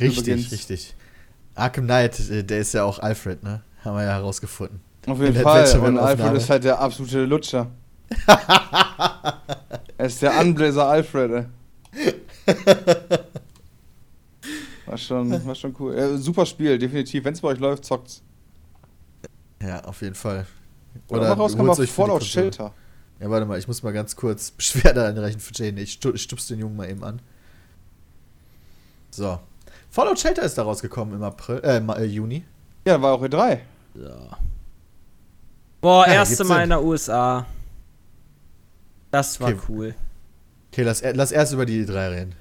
Richtig, 0.00 0.26
Übrigens- 0.26 0.52
richtig. 0.52 0.96
Arkham 1.54 1.84
Knight, 1.84 2.18
äh, 2.30 2.42
der 2.44 2.60
ist 2.60 2.72
ja 2.72 2.84
auch 2.84 2.98
Alfred, 2.98 3.42
ne? 3.42 3.62
Haben 3.84 3.96
wir 3.98 4.04
ja 4.04 4.12
herausgefunden. 4.14 4.80
Auf 5.06 5.20
jeden 5.20 5.34
Fall. 5.42 5.78
Und 5.80 5.98
Alfred 5.98 6.34
ist 6.34 6.50
halt 6.50 6.64
der 6.64 6.80
absolute 6.80 7.24
Lutscher. 7.24 7.70
er 9.96 10.06
ist 10.06 10.22
der 10.22 10.38
Anbläser 10.38 10.86
Alfred, 10.86 11.30
ey. 11.94 12.14
War 14.86 14.98
schon, 14.98 15.46
war 15.46 15.54
schon 15.54 15.74
cool. 15.78 15.94
Äh, 15.94 16.18
super 16.18 16.44
Spiel, 16.44 16.78
definitiv. 16.78 17.24
Wenn 17.24 17.32
es 17.32 17.40
bei 17.40 17.48
euch 17.48 17.58
läuft, 17.58 17.84
zockt's. 17.84 18.22
Ja, 19.62 19.82
auf 19.84 20.02
jeden 20.02 20.14
Fall. 20.14 20.46
Oder 21.08 21.32
auf 21.32 21.38
euch 21.58 21.76
für 21.76 21.82
die 21.82 21.86
Fallout. 21.86 22.22
Shelter. 22.22 22.72
Ja, 23.18 23.30
warte 23.30 23.46
mal, 23.46 23.58
ich 23.58 23.66
muss 23.66 23.82
mal 23.82 23.92
ganz 23.92 24.14
kurz 24.14 24.50
Beschwerde 24.56 25.06
einreichen 25.06 25.40
für 25.40 25.54
Jane. 25.54 25.80
Ich 25.80 25.92
stu- 25.94 26.12
ich 26.12 26.22
stupst 26.22 26.50
den 26.50 26.58
Jungen 26.58 26.76
mal 26.76 26.88
eben 26.90 27.02
an. 27.02 27.20
So. 29.10 29.38
Fallout 29.90 30.18
Shelter 30.18 30.42
ist 30.42 30.58
da 30.58 30.64
rausgekommen 30.64 31.14
im 31.14 31.22
April, 31.22 31.60
äh, 31.64 31.78
äh, 31.78 32.04
Juni. 32.04 32.44
Ja, 32.86 33.00
war 33.00 33.14
auch 33.14 33.22
E3. 33.22 33.60
So. 33.94 34.10
Boah, 35.84 36.06
Ja, 36.06 36.14
erste 36.14 36.44
Mal 36.44 36.62
in 36.62 36.70
der 36.70 36.82
USA. 36.82 37.44
Das 39.10 39.38
war 39.38 39.48
Okay. 39.50 39.58
cool. 39.68 39.94
Okay, 40.72 40.82
lass, 40.82 41.02
lass 41.12 41.30
erst 41.30 41.52
über 41.52 41.66
die 41.66 41.84
drei 41.84 42.08
reden. 42.08 42.34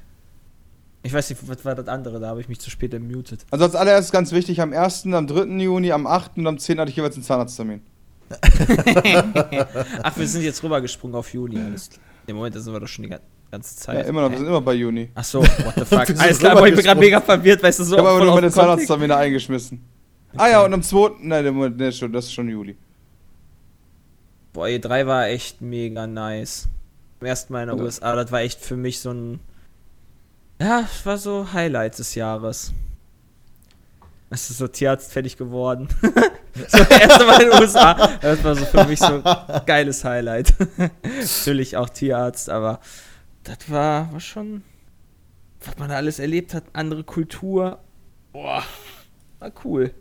Ich 1.04 1.12
weiß 1.14 1.30
nicht, 1.30 1.46
was 1.50 1.66
war 1.66 1.76
das 1.76 1.90
andere? 1.90 2.22
Da 2.22 2.30
habe 2.30 2.40
ich 2.40 2.48
mich 2.48 2.62
zu 2.62 2.70
spät 2.70 2.94
ermutet. 2.94 3.46
Also 3.52 3.66
als 3.66 3.76
allererstes 3.76 4.12
ganz 4.14 4.32
wichtig, 4.32 4.62
am 4.62 4.72
1., 4.72 5.06
am 5.14 5.28
3. 5.28 5.44
Juni, 5.62 5.92
am 5.92 6.08
8. 6.08 6.38
und 6.38 6.48
am 6.48 6.58
10. 6.58 6.80
hatte 6.80 6.90
ich 6.90 6.96
jeweils 6.96 7.16
einen 7.16 7.26
Zahnarzttermin. 7.26 7.82
Ach, 10.04 10.18
wir 10.18 10.28
sind 10.28 10.44
jetzt 10.44 10.64
rübergesprungen 10.64 11.16
auf 11.18 11.34
Juni. 11.34 11.60
Alles 11.60 11.90
klar. 11.90 12.02
Im 12.28 12.38
Moment, 12.38 12.56
sind 12.56 12.72
wir 12.74 12.80
doch 12.80 12.88
schon 12.88 13.04
die 13.04 13.10
ga- 13.10 13.20
ganze 13.52 13.76
Zeit. 13.76 13.98
Ja, 13.98 14.02
immer 14.04 14.22
noch, 14.22 14.32
wir 14.32 14.38
sind 14.38 14.48
immer 14.48 14.62
bei 14.62 14.74
Juni. 14.76 15.10
Ach 15.16 15.24
so, 15.26 15.42
what 15.42 15.74
the 15.76 15.82
fuck. 15.86 16.10
Alles 16.18 16.40
klar, 16.40 16.54
aber 16.58 16.68
ich 16.70 16.76
bin 16.76 16.86
gerade 16.86 17.00
mega 17.00 17.20
verwirrt, 17.20 17.62
weißt 17.62 17.80
du, 17.80 17.84
so. 17.84 17.96
Ich 17.96 18.00
habe 18.00 18.10
aber 18.10 18.24
nur 18.24 18.36
meine. 18.36 18.50
Zahnarzttermine 18.50 19.16
eingeschmissen. 19.18 19.84
Ah 20.38 20.48
ja, 20.48 20.64
und 20.64 20.74
am 20.74 20.82
2. 20.82 21.18
Nein, 21.22 21.46
Moment, 21.54 21.78
nee, 21.78 21.92
schon, 21.92 22.12
das 22.14 22.26
ist 22.26 22.34
schon 22.34 22.48
Juli. 22.48 22.78
Boah, 24.54 24.68
E3 24.68 25.08
war 25.08 25.28
echt 25.28 25.62
mega 25.62 26.06
nice. 26.06 26.70
Zum 27.20 27.28
ersten 27.28 27.54
Mal 27.54 27.64
in 27.64 27.70
der 27.70 27.78
Ja. 27.78 27.84
USA, 27.84 28.16
das 28.16 28.32
war 28.32 28.42
echt 28.42 28.62
für 28.62 28.78
mich 28.78 29.00
so 29.00 29.12
ein. 29.12 29.40
Ja, 30.62 30.82
das 30.82 31.06
war 31.06 31.18
so 31.18 31.52
Highlight 31.52 31.98
des 31.98 32.14
Jahres. 32.16 32.72
Es 34.30 34.50
ist 34.50 34.58
so 34.58 34.68
Tierarzt 34.68 35.12
fertig 35.12 35.38
geworden. 35.38 35.88
so 36.68 36.78
erste 36.78 37.26
Mal 37.26 37.42
in 37.44 37.50
den 37.50 37.60
USA. 37.60 37.94
Das 38.18 38.44
war 38.44 38.56
so 38.56 38.66
für 38.66 38.86
mich 38.86 39.00
so 39.00 39.22
ein 39.24 39.66
geiles 39.66 40.04
Highlight. 40.04 40.54
Natürlich 41.04 41.78
auch 41.78 41.90
Tierarzt, 41.90 42.50
aber 42.50 42.80
das 43.44 43.70
war, 43.70 44.12
war 44.12 44.20
schon. 44.20 44.64
Was 45.66 45.78
man 45.78 45.90
da 45.90 45.96
alles 45.96 46.20
erlebt 46.20 46.54
hat, 46.54 46.64
andere 46.74 47.04
Kultur. 47.04 47.80
Boah, 48.32 48.64
war 49.40 49.52
cool. 49.64 49.92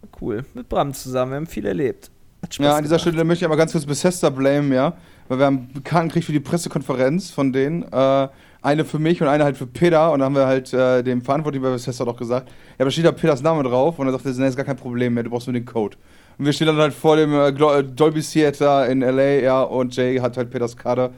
War 0.00 0.10
cool. 0.20 0.44
Mit 0.54 0.68
Bram 0.68 0.94
zusammen, 0.94 1.32
wir 1.32 1.36
haben 1.36 1.46
viel 1.46 1.66
erlebt. 1.66 2.10
Ja, 2.58 2.76
an 2.76 2.82
dieser 2.82 2.96
gemacht. 2.96 3.00
Stelle 3.00 3.24
möchte 3.24 3.44
ich 3.44 3.46
aber 3.46 3.56
ganz 3.56 3.72
kurz 3.72 3.86
Bethesda 3.86 4.30
blamen, 4.30 4.72
ja. 4.72 4.94
Weil 5.28 5.38
wir 5.38 5.46
haben 5.46 5.68
Karten 5.84 6.08
gekriegt 6.08 6.26
für 6.26 6.32
die 6.32 6.40
Pressekonferenz 6.40 7.30
von 7.30 7.52
denen. 7.52 7.82
Äh, 7.92 8.28
eine 8.62 8.84
für 8.84 8.98
mich 8.98 9.20
und 9.22 9.28
eine 9.28 9.44
halt 9.44 9.56
für 9.56 9.66
Peter. 9.66 10.12
Und 10.12 10.20
dann 10.20 10.26
haben 10.26 10.34
wir 10.34 10.46
halt 10.46 10.72
äh, 10.72 11.02
dem 11.02 11.22
Verantwortlichen 11.22 11.62
bei 11.62 11.70
Bethesda 11.70 12.04
doch 12.04 12.16
gesagt, 12.16 12.48
ja, 12.78 12.84
da 12.84 12.90
steht 12.90 13.04
da 13.04 13.12
Peters 13.12 13.42
Name 13.42 13.62
drauf. 13.62 13.98
Und 13.98 14.06
er 14.06 14.12
sagte, 14.12 14.28
nee, 14.30 14.48
ist 14.48 14.56
gar 14.56 14.64
kein 14.64 14.76
Problem 14.76 15.14
mehr, 15.14 15.22
du 15.22 15.30
brauchst 15.30 15.46
nur 15.46 15.54
den 15.54 15.64
Code. 15.64 15.96
Und 16.38 16.44
wir 16.44 16.52
stehen 16.52 16.66
dann 16.66 16.76
halt 16.76 16.92
vor 16.92 17.16
dem 17.16 17.32
äh, 17.32 17.48
äh, 17.48 17.84
Dolby 17.84 18.20
Theater 18.20 18.88
in 18.88 19.02
L.A., 19.02 19.42
ja, 19.42 19.62
und 19.62 19.94
Jay 19.96 20.18
hat 20.18 20.36
halt 20.36 20.50
Peters 20.50 20.76
Karte. 20.76 21.10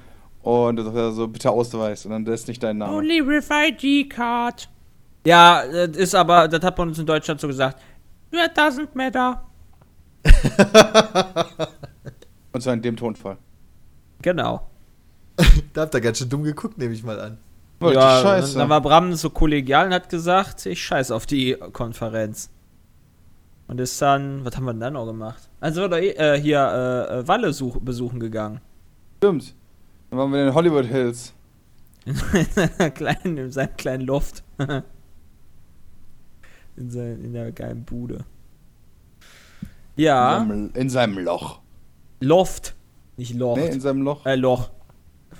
Und 0.42 0.76
da 0.76 0.84
sagt 0.84 0.96
er 0.96 1.12
so, 1.12 1.26
bitte 1.26 1.50
Ausweis. 1.50 2.04
Und 2.04 2.12
dann, 2.12 2.24
das 2.24 2.40
ist 2.40 2.48
nicht 2.48 2.62
dein 2.62 2.78
Name. 2.78 2.96
Only 2.96 3.26
with 3.26 3.48
ID 3.50 4.10
card. 4.10 4.68
Ja, 5.26 5.62
das 5.66 5.96
ist 5.96 6.14
aber, 6.14 6.48
das 6.48 6.62
hat 6.62 6.78
man 6.78 6.88
uns 6.88 6.98
in 6.98 7.06
Deutschland 7.06 7.40
so 7.40 7.48
gesagt. 7.48 7.82
It 8.30 8.56
doesn't 8.56 8.88
matter. 8.94 9.47
Und 12.52 12.60
zwar 12.60 12.74
in 12.74 12.82
dem 12.82 12.96
Tonfall. 12.96 13.38
Genau. 14.22 14.68
Da 15.72 15.82
habt 15.82 15.94
ihr 15.94 16.00
ganz 16.00 16.18
schön 16.18 16.28
dumm 16.28 16.42
geguckt, 16.42 16.76
nehme 16.78 16.92
ich 16.92 17.04
mal 17.04 17.20
an. 17.20 17.38
Wollte 17.80 18.00
ja, 18.00 18.22
Scheiße. 18.22 18.58
Dann, 18.58 18.68
war 18.68 18.80
Bram 18.80 19.14
so 19.14 19.30
kollegial 19.30 19.86
und 19.86 19.94
hat 19.94 20.08
gesagt, 20.08 20.66
ich 20.66 20.82
scheiß 20.82 21.12
auf 21.12 21.26
die 21.26 21.56
Konferenz. 21.72 22.50
Und 23.68 23.80
ist 23.80 24.02
dann, 24.02 24.44
was 24.44 24.56
haben 24.56 24.64
wir 24.64 24.72
denn 24.72 24.80
dann 24.80 24.94
noch 24.94 25.06
gemacht? 25.06 25.48
Also 25.60 25.84
eh, 25.92 26.10
äh, 26.10 26.40
hier 26.40 26.58
äh, 26.58 27.18
äh, 27.18 27.28
Walle 27.28 27.52
such, 27.52 27.78
besuchen 27.80 28.18
gegangen. 28.18 28.60
Stimmt. 29.18 29.54
Dann 30.10 30.18
waren 30.18 30.32
wir 30.32 30.40
in 30.40 30.46
den 30.46 30.54
Hollywood 30.54 30.86
Hills. 30.86 31.34
In 32.06 32.94
kleinen, 32.94 33.36
in 33.36 33.52
seinem 33.52 33.76
kleinen 33.76 34.06
Loft. 34.06 34.42
in, 36.76 36.90
sein, 36.90 37.22
in 37.22 37.34
der 37.34 37.52
geilen 37.52 37.84
Bude. 37.84 38.24
Ja, 39.98 40.38
In, 40.38 40.48
seinem, 40.48 40.70
in 40.74 40.90
seinem 40.90 41.18
Loch. 41.18 41.60
Loft. 42.20 42.74
Nicht 43.16 43.34
Loft. 43.34 43.60
Nee, 43.60 43.68
in 43.68 43.80
seinem 43.80 44.02
Loch. 44.02 44.24
äh, 44.26 44.36
Loch. 44.36 44.70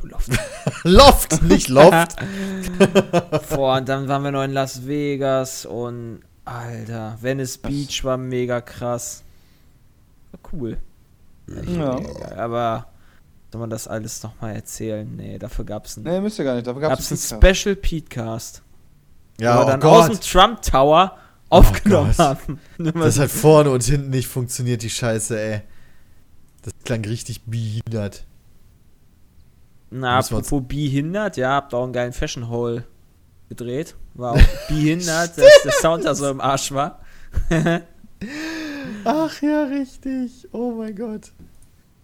Loft. 0.03 0.31
Loft, 0.85 1.43
nicht 1.43 1.69
Loft. 1.69 2.17
Boah, 3.51 3.79
und 3.79 3.89
dann 3.89 4.07
waren 4.09 4.23
wir 4.23 4.31
noch 4.31 4.43
in 4.45 4.53
Las 4.53 4.87
Vegas 4.87 5.65
und 5.67 6.21
Alter, 6.45 7.17
Venice 7.21 7.59
Beach 7.59 8.05
war 8.05 8.17
mega 8.17 8.61
krass. 8.61 9.23
War 10.33 10.41
cool. 10.53 10.79
Ja. 11.67 11.97
geil. 11.99 12.35
Aber 12.39 12.87
soll 13.53 13.61
man 13.61 13.71
das 13.71 13.89
alles 13.89 14.23
nochmal 14.23 14.55
erzählen? 14.55 15.09
Nee, 15.17 15.39
dafür 15.39 15.65
gab's 15.65 15.97
einen, 15.97 16.07
Nee, 16.07 16.21
müsst 16.21 16.39
ihr 16.39 16.45
gar 16.45 16.55
nicht. 16.55 16.67
Dafür 16.67 16.83
gab's 16.83 17.09
gab's 17.11 17.33
einen 17.33 17.43
Special 17.55 17.77
Petecast. 17.77 18.63
Ja, 19.41 19.63
oh 19.63 19.67
dann 19.67 19.83
aus 19.83 20.07
dem 20.07 20.15
Gott. 20.15 20.31
Trump 20.31 20.63
Tower 20.63 21.17
aufgenommen 21.49 22.15
Gott. 22.17 22.19
haben. 22.19 22.61
Das 22.95 23.19
hat 23.19 23.31
vorne 23.31 23.71
und 23.71 23.83
hinten 23.83 24.11
nicht 24.11 24.29
funktioniert, 24.29 24.83
die 24.83 24.91
Scheiße, 24.91 25.41
ey. 25.41 25.61
Das 26.63 26.73
klang 26.85 27.05
richtig 27.05 27.43
behindert. 27.45 28.25
Na, 29.91 30.19
apropos 30.19 30.63
behindert, 30.67 31.37
ja, 31.37 31.53
habt 31.53 31.73
auch 31.73 31.85
einen 31.85 31.93
geilen 31.93 32.13
Fashion 32.13 32.49
Hole 32.49 32.85
gedreht. 33.49 33.95
War 34.15 34.35
auch 34.35 34.41
behindert, 34.69 35.39
dass 35.39 35.63
der 35.65 35.73
Sound 35.81 36.05
da 36.05 36.15
so 36.15 36.29
im 36.29 36.41
Arsch 36.41 36.73
war. 36.73 37.01
Ach 39.05 39.43
ja, 39.43 39.65
richtig. 39.65 40.49
Oh 40.53 40.73
mein 40.73 40.95
Gott. 40.95 41.33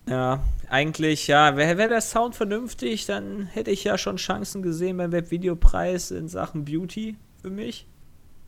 Ja, 0.08 0.42
eigentlich, 0.68 1.26
ja, 1.28 1.56
wäre 1.56 1.78
wär 1.78 1.88
der 1.88 2.00
Sound 2.00 2.34
vernünftig, 2.34 3.06
dann 3.06 3.46
hätte 3.46 3.70
ich 3.70 3.84
ja 3.84 3.96
schon 3.96 4.16
Chancen 4.16 4.62
gesehen 4.62 4.98
beim 4.98 5.12
Webvideopreis 5.12 6.10
in 6.10 6.28
Sachen 6.28 6.64
Beauty 6.64 7.16
für 7.40 7.50
mich. 7.50 7.86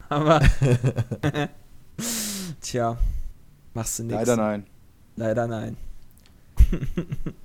Aber, 0.09 0.41
tja, 2.61 2.97
machst 3.75 3.99
du 3.99 4.05
nichts. 4.05 4.19
Leider 4.19 4.37
nein. 4.37 4.67
Leider 5.17 5.47
nein. 5.47 5.77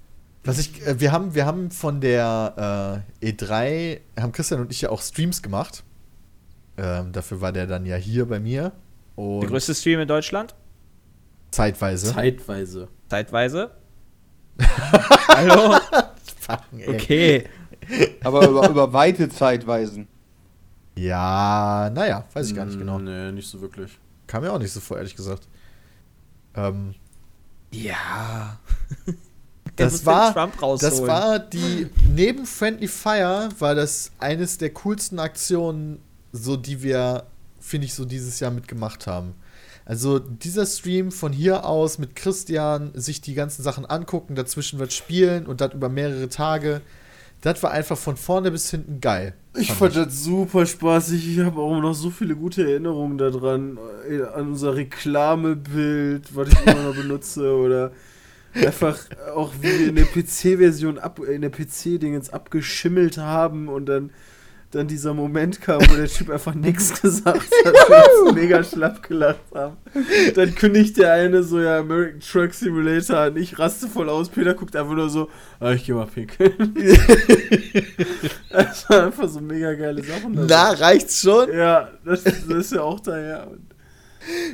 Was 0.44 0.60
ich, 0.60 0.86
äh, 0.86 1.00
wir 1.00 1.12
haben, 1.12 1.34
wir 1.34 1.46
haben 1.46 1.72
von 1.72 2.02
der 2.02 3.04
äh, 3.22 3.32
E3, 3.32 4.00
haben 4.20 4.32
Christian 4.32 4.62
und 4.62 4.72
ich 4.72 4.82
ja 4.82 4.90
auch 4.90 5.02
Streams 5.02 5.42
gemacht. 5.42 5.84
Ähm, 6.78 7.12
dafür 7.12 7.42
war 7.42 7.52
der 7.52 7.68
dann 7.68 7.86
ja 7.86 7.96
hier 7.96 8.28
bei 8.28 8.40
mir. 8.40 8.72
Und 9.16 9.42
Der 9.42 9.50
größte 9.50 9.76
Stream 9.76 10.00
in 10.00 10.08
Deutschland, 10.08 10.56
zeitweise. 11.52 12.14
Zeitweise. 12.14 12.88
zeitweise. 13.10 13.72
Hallo? 15.28 15.78
Fucken, 16.40 16.80
ey. 16.80 16.90
Okay. 16.90 17.50
Aber 18.24 18.48
über, 18.48 18.70
über 18.70 18.94
weite 18.94 19.30
Zeitweisen. 19.30 20.08
Ja, 20.96 21.90
naja, 21.94 22.26
weiß 22.34 22.50
ich 22.50 22.56
gar 22.56 22.66
nicht 22.66 22.78
genau. 22.78 23.00
Mm, 23.00 23.04
Nee, 23.06 23.32
nicht 23.32 23.50
so 23.50 23.62
wirklich. 23.62 23.98
Kam 24.28 24.44
mir 24.44 24.52
auch 24.52 24.60
nicht 24.60 24.72
so 24.72 24.80
vor, 24.80 24.98
ehrlich 24.98 25.16
gesagt. 25.16 25.48
Ähm, 26.56 26.96
Ja. 27.72 28.60
Das 29.78 30.06
war, 30.06 30.34
Trump 30.34 30.60
das 30.80 31.02
war 31.02 31.40
die, 31.40 31.88
neben 32.14 32.46
Friendly 32.46 32.88
Fire 32.90 33.50
war 33.58 33.74
das 33.74 34.12
eines 34.20 34.58
der 34.58 34.72
coolsten 34.72 35.18
Aktionen, 35.18 36.00
so 36.32 36.58
die 36.58 36.84
wir, 36.84 37.24
finde 37.60 37.86
ich, 37.86 37.94
so 37.94 38.06
dieses 38.06 38.40
Jahr 38.42 38.52
mitgemacht 38.52 39.08
haben. 39.08 39.34
Also 39.86 40.20
dieser 40.20 40.66
Stream 40.66 41.12
von 41.12 41.34
hier 41.34 41.66
aus 41.66 41.98
mit 41.98 42.16
Christian, 42.16 42.92
sich 42.94 43.22
die 43.22 43.34
ganzen 43.34 43.64
Sachen 43.64 43.86
angucken, 43.86 44.36
dazwischen 44.36 44.78
wird 44.78 44.94
spielen 44.94 45.48
und 45.48 45.62
das 45.62 45.74
über 45.74 45.90
mehrere 45.90 46.30
Tage, 46.30 46.82
das 47.42 47.62
war 47.64 47.72
einfach 47.72 47.98
von 47.98 48.18
vorne 48.18 48.52
bis 48.52 48.70
hinten 48.70 49.02
geil. 49.02 49.34
Ich 49.58 49.72
fand 49.74 49.96
das 49.96 50.24
super 50.24 50.66
spaßig. 50.66 51.28
Ich 51.38 51.40
habe 51.44 51.60
auch 51.60 51.80
noch 51.82 51.94
so 51.94 52.10
viele 52.10 52.36
gute 52.36 52.64
Erinnerungen 52.64 53.18
daran. 53.18 53.78
äh, 54.10 54.22
An 54.24 54.50
unser 54.50 54.76
Reklamebild, 54.76 56.36
was 56.36 56.50
ich 56.50 56.66
immer 56.66 56.84
noch 56.84 56.96
benutze. 57.02 57.54
Oder 57.56 57.92
einfach 58.54 58.98
auch, 59.36 59.54
wie 59.62 59.80
wir 59.80 59.90
in 59.90 59.96
der 59.96 60.06
PC-Version, 60.06 61.00
ab, 61.00 61.20
in 61.20 61.42
der 61.42 61.50
PC-Dingens 61.50 62.30
abgeschimmelt 62.30 63.18
haben 63.18 63.68
und 63.70 63.88
dann, 63.88 64.12
dann 64.72 64.88
dieser 64.88 65.14
Moment 65.14 65.60
kam, 65.62 65.82
wo 65.82 65.96
der 65.96 66.08
Typ 66.08 66.30
einfach 66.30 66.56
nichts 66.56 67.02
gesagt 67.02 67.52
hat 67.66 67.74
und 67.74 67.90
wir 67.90 68.24
uns 68.24 68.34
mega 68.36 68.64
schlapp 68.64 69.04
gelacht 69.04 69.44
haben. 69.54 69.78
Dann 70.36 70.56
kündigt 70.56 70.98
der 70.98 71.14
eine 71.14 71.44
so, 71.44 71.60
ja, 71.60 71.80
American 71.80 72.22
Truck 72.22 72.54
Simulator 72.54 73.18
an. 73.18 73.38
Ich 73.38 73.60
raste 73.60 73.88
voll 73.88 74.10
aus. 74.10 74.30
Peter 74.30 74.54
guckt 74.54 74.76
einfach 74.76 74.94
nur 74.94 75.10
so, 75.10 75.30
ah, 75.60 75.72
ich 75.72 75.86
geh 75.86 75.94
mal 75.94 76.08
pinkeln. 76.08 76.74
das 78.50 78.90
war 78.90 79.08
einfach 79.08 79.28
so 79.28 79.42
mega 79.42 79.74
geile 79.74 80.02
Sachen. 80.04 80.34
dabei. 80.34 80.48
Na, 80.48 80.72
reicht's 80.72 81.22
schon? 81.22 81.52
Ja, 81.54 81.90
das, 82.06 82.24
das 82.24 82.46
ist 82.48 82.72
ja 82.72 82.82
auch 82.82 83.02
daher. 83.02 83.50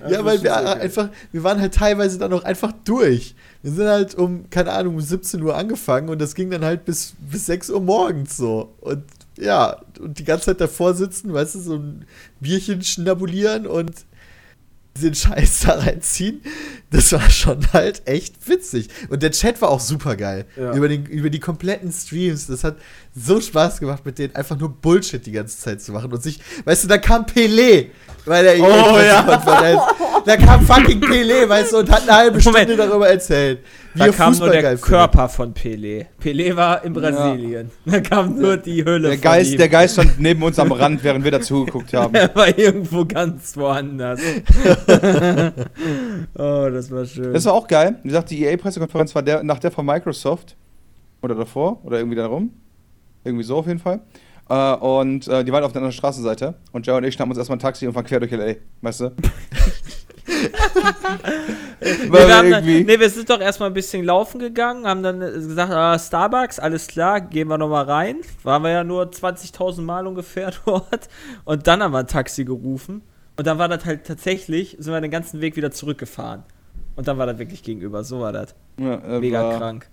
Ja, 0.02 0.10
das 0.10 0.26
weil 0.26 0.42
wir 0.44 0.50
geil. 0.52 0.68
einfach, 0.68 1.10
wir 1.32 1.44
waren 1.44 1.60
halt 1.60 1.74
teilweise 1.74 2.18
dann 2.18 2.34
auch 2.34 2.44
einfach 2.44 2.72
durch. 2.86 3.36
Wir 3.62 3.72
sind 3.72 3.88
halt 3.88 4.16
um, 4.16 4.50
keine 4.50 4.72
Ahnung, 4.72 4.96
um 4.96 5.02
17 5.02 5.42
Uhr 5.42 5.56
angefangen 5.56 6.10
und 6.10 6.20
das 6.20 6.36
ging 6.36 6.50
dann 6.50 6.64
halt 6.64 6.86
bis, 6.86 7.14
bis 7.20 7.48
6 7.48 7.72
Uhr 7.72 7.82
morgens 7.82 8.38
so. 8.38 8.74
Und 8.80 9.04
ja, 9.38 9.78
und 10.00 10.20
die 10.20 10.24
ganze 10.24 10.46
Zeit 10.48 10.62
davor 10.62 10.94
sitzen, 10.94 11.34
weißt 11.34 11.56
du, 11.56 11.60
so 11.60 11.76
ein 11.76 12.06
Bierchen 12.40 12.84
schnabulieren 12.84 13.68
und 13.68 13.92
den 15.02 15.14
Scheiß 15.14 15.60
da 15.62 15.74
reinziehen, 15.76 16.42
das 16.90 17.12
war 17.12 17.30
schon 17.30 17.72
halt 17.74 18.02
echt 18.06 18.48
witzig. 18.48 18.90
Und 19.10 19.22
der 19.22 19.32
Chat 19.32 19.62
war 19.62 19.70
auch 19.70 19.80
super 19.80 20.16
geil. 20.16 20.46
Ja. 20.56 20.74
Über, 20.74 20.88
den, 20.88 21.06
über 21.06 21.30
die 21.30 21.40
kompletten 21.40 21.92
Streams. 21.92 22.48
Das 22.48 22.64
hat 22.64 22.78
so 23.16 23.40
Spaß 23.40 23.80
gemacht, 23.80 24.06
mit 24.06 24.18
denen 24.18 24.36
einfach 24.36 24.58
nur 24.58 24.70
Bullshit 24.70 25.24
die 25.26 25.34
ganze 25.34 25.60
Zeit 25.60 25.82
zu 25.82 25.92
machen. 25.92 26.12
Und 26.12 26.24
sich, 26.24 26.40
weißt 26.66 26.86
du, 26.86 26.88
da 26.88 26.98
kam 26.98 27.26
Pelé 27.26 27.88
bei 28.26 28.42
der 28.42 28.60
Oh, 28.60 28.98
ja. 29.00 29.22
Konferenz. 29.24 29.82
Da 30.26 30.38
kam 30.38 30.66
fucking 30.66 31.00
Pelé, 31.02 31.48
weißt 31.48 31.74
du, 31.74 31.78
und 31.78 31.92
hat 31.92 32.04
eine 32.04 32.14
halbe 32.14 32.42
Stunde 32.42 32.62
Moment. 32.62 32.80
darüber 32.80 33.10
erzählt. 33.10 33.60
Da 33.98 34.10
kam 34.10 34.32
nur 34.32 34.34
Fußball 34.34 34.52
der 34.52 34.62
geil 34.62 34.78
Körper 34.78 35.30
von 35.30 35.54
Pelé. 35.54 36.06
Pelé 36.22 36.56
war 36.56 36.84
in 36.84 36.94
Brasilien. 36.94 37.72
Da 37.86 38.00
kam 38.02 38.40
nur 38.40 38.58
die 38.58 38.84
Hülle 38.84 39.10
Der 39.10 39.12
von 39.14 39.22
Geist, 39.22 39.52
ihm. 39.52 39.58
der 39.58 39.70
Geist 39.70 39.94
stand 39.94 40.20
neben 40.20 40.44
uns 40.44 40.60
am 40.60 40.72
Rand, 40.72 41.04
während 41.04 41.24
wir 41.24 41.32
dazugeguckt 41.32 41.94
haben. 41.94 42.14
Er 42.18 42.34
war 42.36 42.58
irgendwo 42.58 43.06
ganz 43.06 43.56
woanders. 43.58 44.20
oh, 46.36 46.70
das 46.72 46.92
war 46.92 47.06
schön. 47.06 47.34
Das 47.34 47.46
war 47.46 47.54
auch 47.54 47.68
geil. 47.68 47.96
Wie 48.04 48.10
gesagt, 48.10 48.30
die 48.32 48.44
EA-Pressekonferenz 48.44 49.16
war 49.16 49.24
der, 49.24 49.44
nach 49.44 49.60
der 49.60 49.72
von 49.72 49.86
Microsoft. 49.86 50.56
Oder 51.22 51.36
davor. 51.36 51.80
Oder 51.86 51.98
irgendwie 51.98 52.18
darum. 52.18 52.52
Irgendwie 53.24 53.44
so 53.44 53.58
auf 53.58 53.68
jeden 53.68 53.80
Fall. 53.80 54.02
Äh, 54.50 54.76
und 54.76 55.28
äh, 55.28 55.44
die 55.44 55.52
waren 55.52 55.64
auf 55.64 55.72
der 55.72 55.82
anderen 55.82 55.94
Straßenseite. 55.94 56.56
Und 56.72 56.88
Joe 56.88 56.98
und 56.98 57.04
ich 57.04 57.14
schnappen 57.14 57.32
uns 57.32 57.38
erstmal 57.38 57.58
ein 57.58 57.62
Taxi 57.62 57.88
und 57.88 57.94
fahren 57.94 58.06
quer 58.06 58.20
durch 58.20 58.32
L.A. 58.32 58.56
Weißt 58.82 59.02
du? 59.02 59.12
Nee, 61.80 62.12
wir, 62.12 62.36
haben 62.36 62.52
dann, 62.52 62.66
nee, 62.66 63.00
wir 63.00 63.10
sind 63.10 63.30
doch 63.30 63.40
erstmal 63.40 63.70
ein 63.70 63.74
bisschen 63.74 64.04
laufen 64.04 64.40
gegangen, 64.40 64.86
haben 64.86 65.04
dann 65.04 65.22
äh, 65.22 65.32
gesagt, 65.32 65.72
ah, 65.72 65.98
Starbucks, 65.98 66.60
alles 66.60 66.88
klar, 66.88 67.22
gehen 67.22 67.48
wir 67.48 67.58
nochmal 67.58 67.86
rein. 67.86 68.18
Waren 68.44 68.64
wir 68.64 68.72
ja 68.72 68.84
nur 68.84 69.04
20.000 69.04 69.82
Mal 69.82 70.08
ungefähr 70.08 70.52
dort. 70.66 71.08
Und 71.46 71.68
dann 71.68 71.82
haben 71.82 71.92
wir 71.94 72.00
ein 72.00 72.08
Taxi 72.08 72.46
gerufen. 72.46 73.04
Und 73.38 73.48
dann 73.48 73.60
war 73.60 73.68
das 73.68 73.86
halt 73.86 74.06
tatsächlich, 74.06 74.76
sind 74.80 74.92
wir 74.92 75.02
den 75.02 75.12
ganzen 75.12 75.40
Weg 75.42 75.56
wieder 75.56 75.72
zurückgefahren. 75.72 76.44
Und 76.96 77.08
dann 77.08 77.18
war 77.20 77.28
das 77.28 77.38
wirklich 77.38 77.62
gegenüber, 77.62 78.04
so 78.04 78.22
war 78.22 78.34
das. 78.34 78.56
Ja, 78.80 78.96
äh, 78.96 79.20
Mega 79.20 79.44
war, 79.44 79.58
krank. 79.58 79.88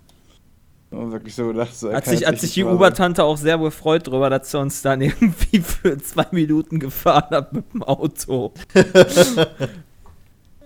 War 0.91 1.11
wirklich 1.11 1.35
so 1.35 1.47
gedacht. 1.47 1.75
So, 1.75 1.91
Hat 1.91 2.05
sich, 2.05 2.25
hat 2.25 2.39
sich 2.39 2.53
die. 2.53 2.63
Uber-Tante 2.63 3.23
auch 3.23 3.37
sehr 3.37 3.57
gefreut 3.57 4.07
drüber, 4.07 4.29
dass 4.29 4.51
sie 4.51 4.59
uns 4.59 4.81
dann 4.81 5.01
irgendwie 5.01 5.59
für 5.59 5.97
zwei 5.97 6.27
Minuten 6.31 6.79
gefahren 6.79 7.35
hat 7.35 7.53
mit 7.53 7.73
dem 7.73 7.83
Auto. 7.83 8.53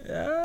ja. 0.07 0.43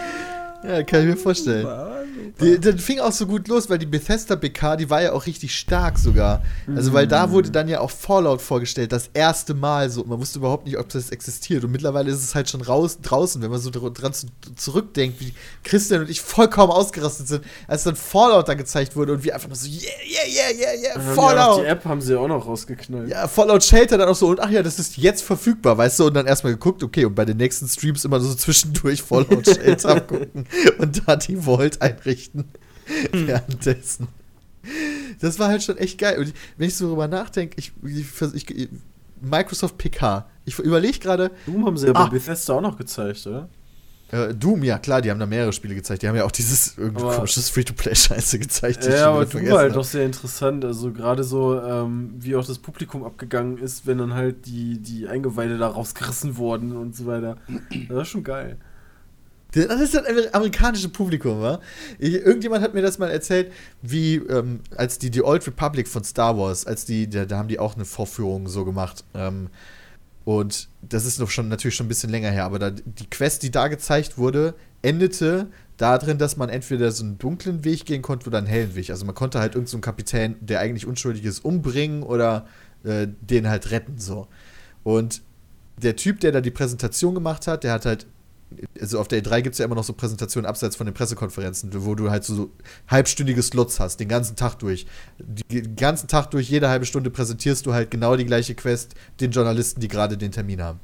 Ja, 0.67 0.83
kann 0.83 1.01
ich 1.01 1.07
mir 1.07 1.17
vorstellen. 1.17 1.67
War 1.67 1.94
Die, 2.41 2.59
das 2.59 2.83
fing 2.83 2.99
auch 2.99 3.13
so 3.13 3.27
gut 3.27 3.47
los, 3.47 3.71
weil 3.71 3.79
die 3.79 3.87
Bethesda 3.87 4.35
PK, 4.35 4.75
die 4.77 4.91
war 4.91 5.01
ja 5.01 5.13
auch 5.13 5.25
richtig 5.25 5.55
stark 5.57 5.99
sogar. 5.99 6.43
Also, 6.75 6.93
weil 6.93 7.07
da 7.07 7.31
wurde 7.31 7.51
dann 7.53 7.69
ja 7.69 7.79
auch 7.79 7.93
Fallout 7.93 8.43
vorgestellt, 8.43 8.91
das 8.91 9.09
erste 9.15 9.55
Mal 9.55 9.89
so. 9.89 10.03
Man 10.03 10.19
wusste 10.19 10.41
überhaupt 10.41 10.67
nicht, 10.67 10.77
ob 10.77 10.89
das 10.89 11.11
existiert. 11.11 11.63
Und 11.63 11.71
mittlerweile 11.71 12.11
ist 12.11 12.25
es 12.25 12.35
halt 12.35 12.51
schon 12.51 12.61
raus, 12.61 12.99
draußen, 13.01 13.41
wenn 13.41 13.53
man 13.53 13.61
so 13.61 13.71
dr- 13.71 13.93
dran 13.93 14.13
zu, 14.13 14.27
zurückdenkt, 14.57 15.21
wie 15.21 15.33
Christian 15.63 16.01
und 16.01 16.11
ich 16.11 16.21
vollkommen 16.21 16.73
ausgerastet 16.73 17.29
sind, 17.29 17.45
als 17.69 17.85
dann 17.85 17.95
Fallout 17.95 18.49
da 18.49 18.55
gezeigt 18.55 18.97
wurde 18.97 19.13
und 19.13 19.23
wir 19.23 19.33
einfach 19.35 19.47
nur 19.49 19.57
so, 19.57 19.69
yeah, 19.69 19.79
yeah, 20.05 20.27
yeah, 20.27 20.73
yeah, 20.73 20.83
yeah, 20.83 20.99
die 20.99 21.15
Fallout. 21.15 21.61
Die 21.61 21.67
App 21.67 21.85
haben 21.85 22.01
sie 22.01 22.19
auch 22.19 22.27
noch 22.27 22.45
rausgeknallt. 22.47 23.11
Ja, 23.11 23.29
Fallout 23.29 23.63
Shelter 23.63 23.97
dann 23.97 24.09
auch 24.09 24.17
so, 24.17 24.27
und 24.27 24.41
ach 24.41 24.51
ja, 24.51 24.65
das 24.65 24.81
ist 24.81 24.97
jetzt 24.97 25.23
verfügbar, 25.23 25.79
weißt 25.79 26.01
du, 26.01 26.07
und 26.07 26.15
dann 26.15 26.27
erstmal 26.27 26.53
geguckt, 26.55 26.83
okay, 26.83 27.05
und 27.05 27.15
bei 27.15 27.25
den 27.25 27.37
nächsten 27.37 27.69
Streams 27.69 28.05
immer 28.05 28.19
so 28.19 28.35
zwischendurch 28.35 29.03
Fallout 29.03 29.47
Shelter 29.47 30.01
gucken 30.01 30.47
und 30.79 31.03
da 31.07 31.15
die 31.15 31.37
Vault 31.37 31.81
einrichten 31.81 32.24
währenddessen. 33.13 34.09
Das 35.21 35.39
war 35.39 35.49
halt 35.49 35.63
schon 35.63 35.77
echt 35.79 35.99
geil. 35.99 36.19
Und 36.19 36.33
wenn 36.57 36.69
ich 36.69 36.77
so 36.77 36.89
drüber 36.89 37.09
nachdenke, 37.09 37.57
ich, 37.59 37.73
ich, 37.85 38.49
ich, 38.51 38.69
Microsoft 39.21 39.79
PK, 39.79 40.27
ich 40.45 40.59
überlege 40.59 40.99
gerade, 40.99 41.31
Doom 41.47 41.67
haben 41.67 41.77
sie 41.77 41.87
ja 41.87 41.93
Ah. 41.95 42.05
bei 42.05 42.11
Bethesda 42.11 42.55
auch 42.55 42.61
noch 42.61 42.77
gezeigt, 42.77 43.27
oder? 43.27 43.49
äh, 44.11 44.35
Doom, 44.35 44.63
ja 44.63 44.79
klar, 44.79 45.03
die 45.03 45.11
haben 45.11 45.19
da 45.19 45.27
mehrere 45.27 45.53
Spiele 45.53 45.75
gezeigt, 45.75 46.03
die 46.03 46.09
haben 46.09 46.17
ja 46.17 46.25
auch 46.25 46.31
dieses 46.31 46.79
irgendwie 46.79 47.03
komisches 47.03 47.49
Free-to-Play-Scheiße 47.51 48.39
gezeigt. 48.39 48.85
Ja, 48.87 49.11
aber 49.11 49.25
Doom 49.27 49.49
war 49.51 49.59
halt 49.59 49.77
doch 49.77 49.85
sehr 49.85 50.05
interessant. 50.07 50.65
Also 50.65 50.93
gerade 50.93 51.25
so, 51.25 51.61
ähm, 51.61 52.15
wie 52.19 52.37
auch 52.37 52.45
das 52.47 52.59
Publikum 52.59 53.03
abgegangen 53.05 53.59
ist, 53.59 53.87
wenn 53.87 53.99
dann 53.99 54.15
halt 54.15 54.47
die, 54.47 54.79
die 54.79 55.09
Eingeweide 55.09 55.59
da 55.59 55.69
rausgerissen 55.69 56.37
wurden 56.37 56.77
und 56.77 56.95
so 56.95 57.07
weiter. 57.07 57.37
Das 57.89 57.97
war 57.97 58.05
schon 58.05 58.25
geil. 58.25 58.57
Das 59.55 59.81
ist 59.81 59.95
das 59.95 60.05
amer- 60.05 60.33
amerikanische 60.35 60.89
Publikum, 60.89 61.41
wa? 61.41 61.61
Ich, 61.99 62.15
irgendjemand 62.15 62.63
hat 62.63 62.75
mir 62.75 62.83
das 62.83 62.99
mal 62.99 63.11
erzählt, 63.11 63.53
wie, 63.83 64.17
ähm, 64.17 64.61
als 64.77 64.99
die, 64.99 65.11
die 65.11 65.23
Old 65.23 65.47
Republic 65.47 65.87
von 65.87 66.03
Star 66.03 66.37
Wars, 66.37 66.67
als 66.67 66.85
die, 66.85 67.09
da, 67.09 67.25
da 67.25 67.39
haben 67.39 67.49
die 67.49 67.59
auch 67.61 67.77
eine 67.77 67.85
Vorführung 67.85 68.49
so 68.49 68.65
gemacht. 68.65 69.05
Ähm, 69.15 69.49
und 70.25 70.69
das 70.83 71.05
ist 71.05 71.21
noch 71.21 71.31
schon 71.31 71.49
natürlich 71.49 71.77
schon 71.77 71.87
ein 71.87 71.89
bisschen 71.89 72.11
länger 72.11 72.31
her, 72.31 72.45
aber 72.45 72.59
da, 72.59 72.71
die 72.71 73.09
Quest, 73.09 73.43
die 73.43 73.51
da 73.51 73.69
gezeigt 73.69 74.19
wurde, 74.19 74.55
endete 74.83 75.47
darin, 75.77 76.19
dass 76.19 76.37
man 76.37 76.49
entweder 76.49 76.91
so 76.91 77.05
einen 77.05 77.19
dunklen 77.19 77.65
Weg 77.65 77.85
gehen 77.85 78.03
konnte 78.03 78.27
oder 78.27 78.39
einen 78.39 78.47
hellen 78.47 78.75
Weg. 78.75 78.91
Also 78.91 79.05
man 79.05 79.15
konnte 79.15 79.39
halt 79.39 79.55
irgendeinen 79.55 79.81
so 79.83 79.87
Kapitän, 79.87 80.37
der 80.41 80.61
eigentlich 80.61 80.87
unschuldig 80.87 81.25
ist, 81.25 81.45
umbringen 81.45 82.03
oder 82.03 82.47
äh, 82.85 83.07
den 83.21 83.49
halt 83.49 83.71
retten, 83.71 83.99
so. 83.99 84.27
Und 84.83 85.23
der 85.83 85.97
Typ, 85.97 86.21
der 86.21 86.33
da 86.33 86.41
die 86.41 86.51
Präsentation 86.51 87.15
gemacht 87.15 87.47
hat, 87.47 87.65
der 87.65 87.73
hat 87.73 87.87
halt 87.87 88.07
also 88.81 88.99
auf 88.99 89.09
der 89.09 89.23
E3 89.23 89.43
gibt 89.43 89.55
es 89.55 89.59
ja 89.59 89.65
immer 89.65 89.75
noch 89.75 89.85
so 89.85 89.93
Präsentationen 89.93 90.49
abseits 90.49 90.77
von 90.77 90.87
den 90.87 90.95
Pressekonferenzen, 90.95 91.71
wo 91.85 91.95
du 91.95 92.11
halt 92.11 92.25
so, 92.25 92.51
halbstündige 92.89 93.43
Slots 93.43 93.81
hast, 93.81 93.99
den 93.99 94.09
ganzen 94.09 94.37
Tag 94.37 94.59
durch. 94.59 94.87
Den 95.19 95.77
ganzen 95.77 96.09
Tag 96.09 96.31
durch, 96.31 96.49
jede 96.49 96.69
halbe 96.69 96.87
Stunde 96.87 97.11
präsentierst 97.11 97.67
du 97.67 97.75
halt 97.75 97.91
genau 97.91 98.17
die 98.17 98.25
gleiche 98.25 98.55
Quest 98.55 98.95
den 99.21 99.31
Journalisten, 99.31 99.81
die 99.81 99.89
gerade 99.89 100.17
den 100.17 100.33
Termin 100.33 100.63
haben. 100.63 100.81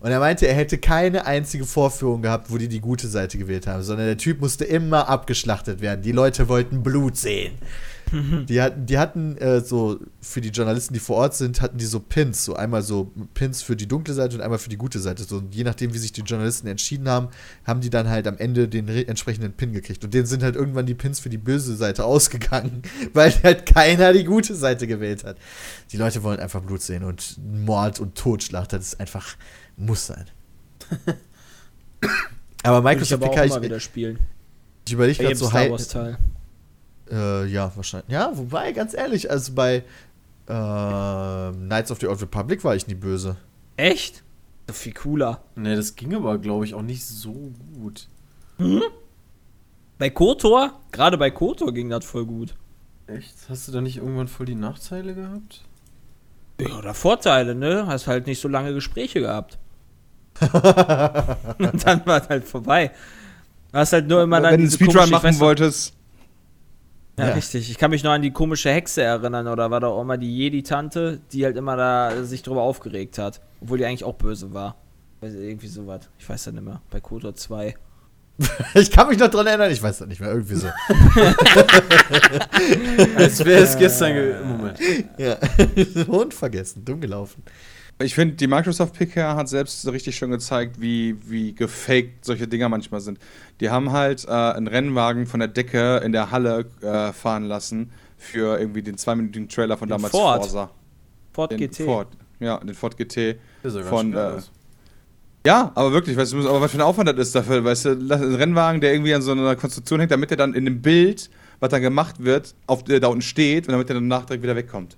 Und 0.00 0.10
er 0.10 0.20
meinte, 0.20 0.46
er 0.46 0.54
hätte 0.54 0.78
keine 0.78 1.26
einzige 1.26 1.64
Vorführung 1.64 2.22
gehabt, 2.22 2.50
wo 2.50 2.58
die 2.58 2.68
die 2.68 2.80
gute 2.80 3.08
Seite 3.08 3.38
gewählt 3.38 3.66
haben, 3.66 3.82
sondern 3.82 4.06
der 4.06 4.18
Typ 4.18 4.40
musste 4.40 4.64
immer 4.64 5.08
abgeschlachtet 5.08 5.80
werden. 5.80 6.02
Die 6.02 6.12
Leute 6.12 6.48
wollten 6.48 6.82
Blut 6.82 7.16
sehen. 7.16 7.54
Die 8.12 8.60
hatten, 8.62 8.86
die 8.86 8.98
hatten 8.98 9.36
äh, 9.38 9.60
so, 9.60 9.98
für 10.20 10.40
die 10.40 10.50
Journalisten, 10.50 10.94
die 10.94 11.00
vor 11.00 11.16
Ort 11.16 11.34
sind, 11.34 11.60
hatten 11.60 11.76
die 11.78 11.84
so 11.86 11.98
Pins. 11.98 12.44
So 12.44 12.54
einmal 12.54 12.82
so 12.82 13.10
Pins 13.34 13.62
für 13.62 13.74
die 13.74 13.88
dunkle 13.88 14.14
Seite 14.14 14.36
und 14.36 14.42
einmal 14.42 14.58
für 14.60 14.68
die 14.68 14.76
gute 14.76 15.00
Seite. 15.00 15.24
So, 15.24 15.38
und 15.38 15.54
je 15.54 15.64
nachdem, 15.64 15.92
wie 15.92 15.98
sich 15.98 16.12
die 16.12 16.20
Journalisten 16.20 16.68
entschieden 16.68 17.08
haben, 17.08 17.28
haben 17.64 17.80
die 17.80 17.90
dann 17.90 18.08
halt 18.08 18.26
am 18.28 18.38
Ende 18.38 18.68
den 18.68 18.88
re- 18.88 19.08
entsprechenden 19.08 19.52
Pin 19.54 19.72
gekriegt. 19.72 20.04
Und 20.04 20.14
denen 20.14 20.26
sind 20.26 20.42
halt 20.44 20.54
irgendwann 20.54 20.86
die 20.86 20.94
Pins 20.94 21.18
für 21.18 21.28
die 21.30 21.38
böse 21.38 21.74
Seite 21.74 22.04
ausgegangen, 22.04 22.82
weil 23.12 23.32
halt 23.42 23.66
keiner 23.66 24.12
die 24.12 24.24
gute 24.24 24.54
Seite 24.54 24.86
gewählt 24.86 25.24
hat. 25.24 25.36
Die 25.90 25.96
Leute 25.96 26.22
wollen 26.22 26.38
einfach 26.38 26.62
Blut 26.62 26.82
sehen 26.82 27.02
und 27.02 27.36
Mord 27.44 27.98
und 27.98 28.14
Totschlag, 28.14 28.68
das 28.68 28.88
ist 28.88 29.00
einfach, 29.00 29.36
muss 29.76 30.06
sein. 30.06 30.26
aber 32.62 32.84
Würde 32.84 33.02
ich 33.02 33.10
Microsoft 33.10 33.22
aber 33.24 33.32
PK, 33.32 33.44
ich, 33.56 33.62
wieder 33.62 33.80
spielen. 33.80 34.18
ich 34.86 34.92
überlege 34.92 35.22
gerade 35.22 35.36
so 35.36 35.48
Star 35.48 35.70
Wars 35.70 35.88
Teil. 35.88 36.18
Äh, 37.10 37.46
ja, 37.46 37.72
wahrscheinlich. 37.74 38.10
Ja, 38.10 38.30
wobei, 38.36 38.72
ganz 38.72 38.94
ehrlich, 38.94 39.30
also 39.30 39.52
bei 39.52 39.84
ähm, 40.48 41.66
Knights 41.66 41.90
of 41.90 41.98
the 42.00 42.06
Old 42.06 42.20
Republic 42.22 42.64
war 42.64 42.74
ich 42.76 42.86
nie 42.86 42.94
böse. 42.94 43.36
Echt? 43.76 44.22
So 44.66 44.74
viel 44.74 44.92
cooler. 44.92 45.42
Ne, 45.54 45.76
das 45.76 45.96
ging 45.96 46.14
aber, 46.14 46.38
glaube 46.38 46.64
ich, 46.64 46.74
auch 46.74 46.82
nicht 46.82 47.04
so 47.04 47.52
gut. 47.74 48.08
Bei 49.98 50.10
KOTOR, 50.10 50.72
gerade 50.92 51.18
bei 51.18 51.30
KOTOR 51.30 51.72
ging 51.72 51.88
das 51.88 52.04
voll 52.04 52.26
gut. 52.26 52.54
Echt? 53.06 53.34
Hast 53.48 53.68
du 53.68 53.72
da 53.72 53.80
nicht 53.80 53.98
irgendwann 53.98 54.28
voll 54.28 54.46
die 54.46 54.54
Nachteile 54.54 55.14
gehabt? 55.14 55.62
Ja, 56.60 56.78
oder 56.78 56.94
Vorteile, 56.94 57.54
ne? 57.54 57.86
Hast 57.86 58.06
halt 58.06 58.26
nicht 58.26 58.40
so 58.40 58.48
lange 58.48 58.72
Gespräche 58.72 59.20
gehabt. 59.20 59.58
Und 60.40 61.86
dann 61.86 62.06
war 62.06 62.22
es 62.22 62.28
halt 62.28 62.44
vorbei. 62.44 62.90
Du 63.72 63.78
hast 63.78 63.92
halt 63.92 64.08
nur 64.08 64.22
immer 64.22 64.40
dann 64.40 64.52
Wenn 64.52 64.60
du 64.60 64.64
einen 64.64 64.72
Speedrun 64.72 65.10
machen 65.10 65.38
wolltest, 65.38 65.95
Ja, 67.18 67.28
Ja. 67.28 67.34
richtig. 67.34 67.70
Ich 67.70 67.78
kann 67.78 67.90
mich 67.90 68.04
noch 68.04 68.10
an 68.12 68.22
die 68.22 68.30
komische 68.30 68.70
Hexe 68.70 69.02
erinnern 69.02 69.48
oder 69.48 69.70
war 69.70 69.80
da 69.80 69.88
auch 69.88 70.02
immer 70.02 70.18
die 70.18 70.34
Jedi-Tante, 70.36 71.20
die 71.32 71.44
halt 71.44 71.56
immer 71.56 71.76
da 71.76 72.24
sich 72.24 72.42
drüber 72.42 72.62
aufgeregt 72.62 73.18
hat. 73.18 73.40
Obwohl 73.60 73.78
die 73.78 73.86
eigentlich 73.86 74.04
auch 74.04 74.14
böse 74.14 74.52
war. 74.52 74.76
Also 75.22 75.38
irgendwie 75.38 75.68
sowas. 75.68 76.10
Ich 76.18 76.28
weiß 76.28 76.44
ja 76.46 76.52
nicht 76.52 76.64
mehr. 76.64 76.82
Bei 76.90 77.00
KOTOR 77.00 77.34
2. 77.34 77.74
Ich 78.74 78.90
kann 78.90 79.08
mich 79.08 79.18
noch 79.18 79.28
dran 79.28 79.46
erinnern, 79.46 79.70
ich 79.70 79.82
weiß 79.82 79.96
das 79.96 80.08
nicht 80.08 80.20
mehr, 80.20 80.30
irgendwie 80.30 80.56
so. 80.56 80.66
Als 83.16 83.44
wäre 83.44 83.62
es 83.62 83.76
gestern. 83.78 84.14
ge- 84.14 84.34
Moment. 84.44 84.78
ja. 85.18 85.36
Und 86.06 86.34
vergessen, 86.34 86.84
dumm 86.84 87.00
gelaufen. 87.00 87.42
Ich 87.98 88.14
finde, 88.14 88.34
die 88.34 88.46
Microsoft 88.46 88.94
PK 88.94 89.36
hat 89.36 89.48
selbst 89.48 89.82
so 89.82 89.90
richtig 89.90 90.16
schön 90.16 90.30
gezeigt, 90.30 90.80
wie, 90.80 91.16
wie 91.26 91.54
gefaked 91.54 92.24
solche 92.24 92.46
Dinger 92.46 92.68
manchmal 92.68 93.00
sind. 93.00 93.18
Die 93.60 93.70
haben 93.70 93.92
halt 93.92 94.26
äh, 94.26 94.30
einen 94.30 94.66
Rennwagen 94.66 95.26
von 95.26 95.40
der 95.40 95.48
Decke 95.48 95.98
in 96.04 96.12
der 96.12 96.30
Halle 96.30 96.66
äh, 96.82 97.12
fahren 97.12 97.44
lassen 97.44 97.90
für 98.18 98.58
irgendwie 98.58 98.82
den 98.82 98.98
zweiminütigen 98.98 99.48
Trailer 99.48 99.78
von 99.78 99.88
Den 99.88 99.96
damals 99.96 100.10
Ford. 100.10 100.42
Forza. 100.42 100.70
Ford 101.32 101.52
Den 101.52 101.58
GT. 101.58 101.84
Ford, 101.84 102.08
ja, 102.40 102.58
den 102.58 102.74
Ford 102.74 102.96
GT. 102.96 103.38
Das 103.62 103.76
Von, 103.78 104.14
äh. 104.14 104.40
Ja, 105.46 105.70
aber 105.74 105.92
wirklich, 105.92 106.16
weißt 106.16 106.32
du, 106.32 106.48
aber 106.48 106.60
was 106.60 106.72
für 106.72 106.78
ein 106.78 106.82
Aufwand 106.82 107.08
das 107.08 107.28
ist 107.28 107.34
dafür, 107.34 107.64
weißt 107.64 107.84
du, 107.84 107.90
ein 107.92 108.34
Rennwagen, 108.34 108.80
der 108.80 108.92
irgendwie 108.92 109.14
an 109.14 109.22
so 109.22 109.32
einer 109.32 109.56
Konstruktion 109.56 110.00
hängt, 110.00 110.10
damit 110.10 110.30
er 110.30 110.36
dann 110.36 110.54
in 110.54 110.64
dem 110.64 110.82
Bild, 110.82 111.30
was 111.60 111.70
dann 111.70 111.82
gemacht 111.82 112.16
wird, 112.18 112.54
auf 112.66 112.84
der 112.84 113.00
da 113.00 113.08
unten 113.08 113.22
steht 113.22 113.68
und 113.68 113.72
damit 113.72 113.88
er 113.88 113.94
danach 113.94 114.26
direkt 114.26 114.42
wieder 114.42 114.56
wegkommt. 114.56 114.96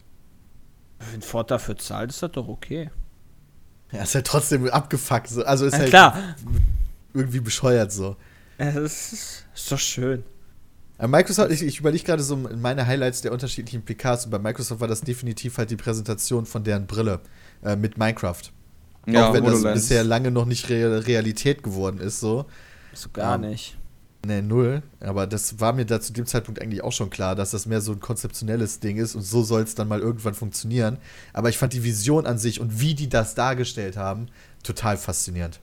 Wenn 1.12 1.22
Ford 1.22 1.50
dafür 1.50 1.76
zahlt, 1.76 2.10
ist 2.10 2.22
das 2.22 2.32
doch 2.32 2.48
okay. 2.48 2.90
Ja, 3.92 4.02
ist 4.02 4.14
halt 4.14 4.26
trotzdem 4.26 4.68
abgefuckt. 4.68 5.28
So. 5.28 5.44
Also 5.44 5.66
ist 5.66 5.72
Na 5.72 5.78
halt 5.78 5.88
klar. 5.90 6.18
irgendwie 7.14 7.40
bescheuert 7.40 7.92
so. 7.92 8.16
Ja, 8.58 8.72
Das 8.72 9.12
ist, 9.12 9.44
ist 9.54 9.72
doch 9.72 9.78
schön. 9.78 10.24
Microsoft, 11.00 11.52
ich, 11.52 11.62
ich 11.62 11.78
überlege 11.78 12.02
gerade 12.02 12.22
so 12.24 12.36
meine 12.36 12.86
Highlights 12.86 13.20
der 13.22 13.30
unterschiedlichen 13.32 13.82
PKs 13.82 14.24
und 14.24 14.32
bei 14.32 14.40
Microsoft 14.40 14.80
war 14.80 14.88
das 14.88 15.00
definitiv 15.02 15.56
halt 15.56 15.70
die 15.70 15.76
Präsentation 15.76 16.44
von 16.44 16.64
deren 16.64 16.88
Brille 16.88 17.20
äh, 17.62 17.76
mit 17.76 17.98
Minecraft. 17.98 18.42
Auch 19.06 19.32
wenn 19.32 19.44
das 19.44 19.54
HoloLens. 19.54 19.80
bisher 19.82 20.02
lange 20.04 20.32
noch 20.32 20.44
nicht 20.44 20.68
Re 20.68 21.06
Realität 21.06 21.62
geworden 21.62 21.98
ist, 22.00 22.18
so. 22.20 22.46
So 22.92 23.08
gar 23.10 23.36
Ähm, 23.36 23.42
nicht. 23.42 23.77
Ne, 24.26 24.42
null. 24.42 24.82
Aber 25.00 25.26
das 25.26 25.60
war 25.60 25.72
mir 25.72 25.86
da 25.86 26.00
zu 26.00 26.12
dem 26.12 26.26
Zeitpunkt 26.26 26.60
eigentlich 26.60 26.82
auch 26.82 26.92
schon 26.92 27.10
klar, 27.10 27.36
dass 27.36 27.52
das 27.52 27.66
mehr 27.66 27.80
so 27.80 27.92
ein 27.92 28.00
konzeptionelles 28.00 28.80
Ding 28.80 28.96
ist 28.96 29.14
und 29.14 29.22
so 29.22 29.42
soll 29.42 29.62
es 29.62 29.74
dann 29.74 29.88
mal 29.88 30.00
irgendwann 30.00 30.34
funktionieren. 30.34 30.98
Aber 31.32 31.48
ich 31.48 31.58
fand 31.58 31.72
die 31.72 31.84
Vision 31.84 32.26
an 32.26 32.38
sich 32.38 32.60
und 32.60 32.80
wie 32.80 32.94
die 32.94 33.08
das 33.08 33.34
dargestellt 33.34 33.96
haben, 33.96 34.26
total 34.62 34.96
faszinierend. 34.96 35.60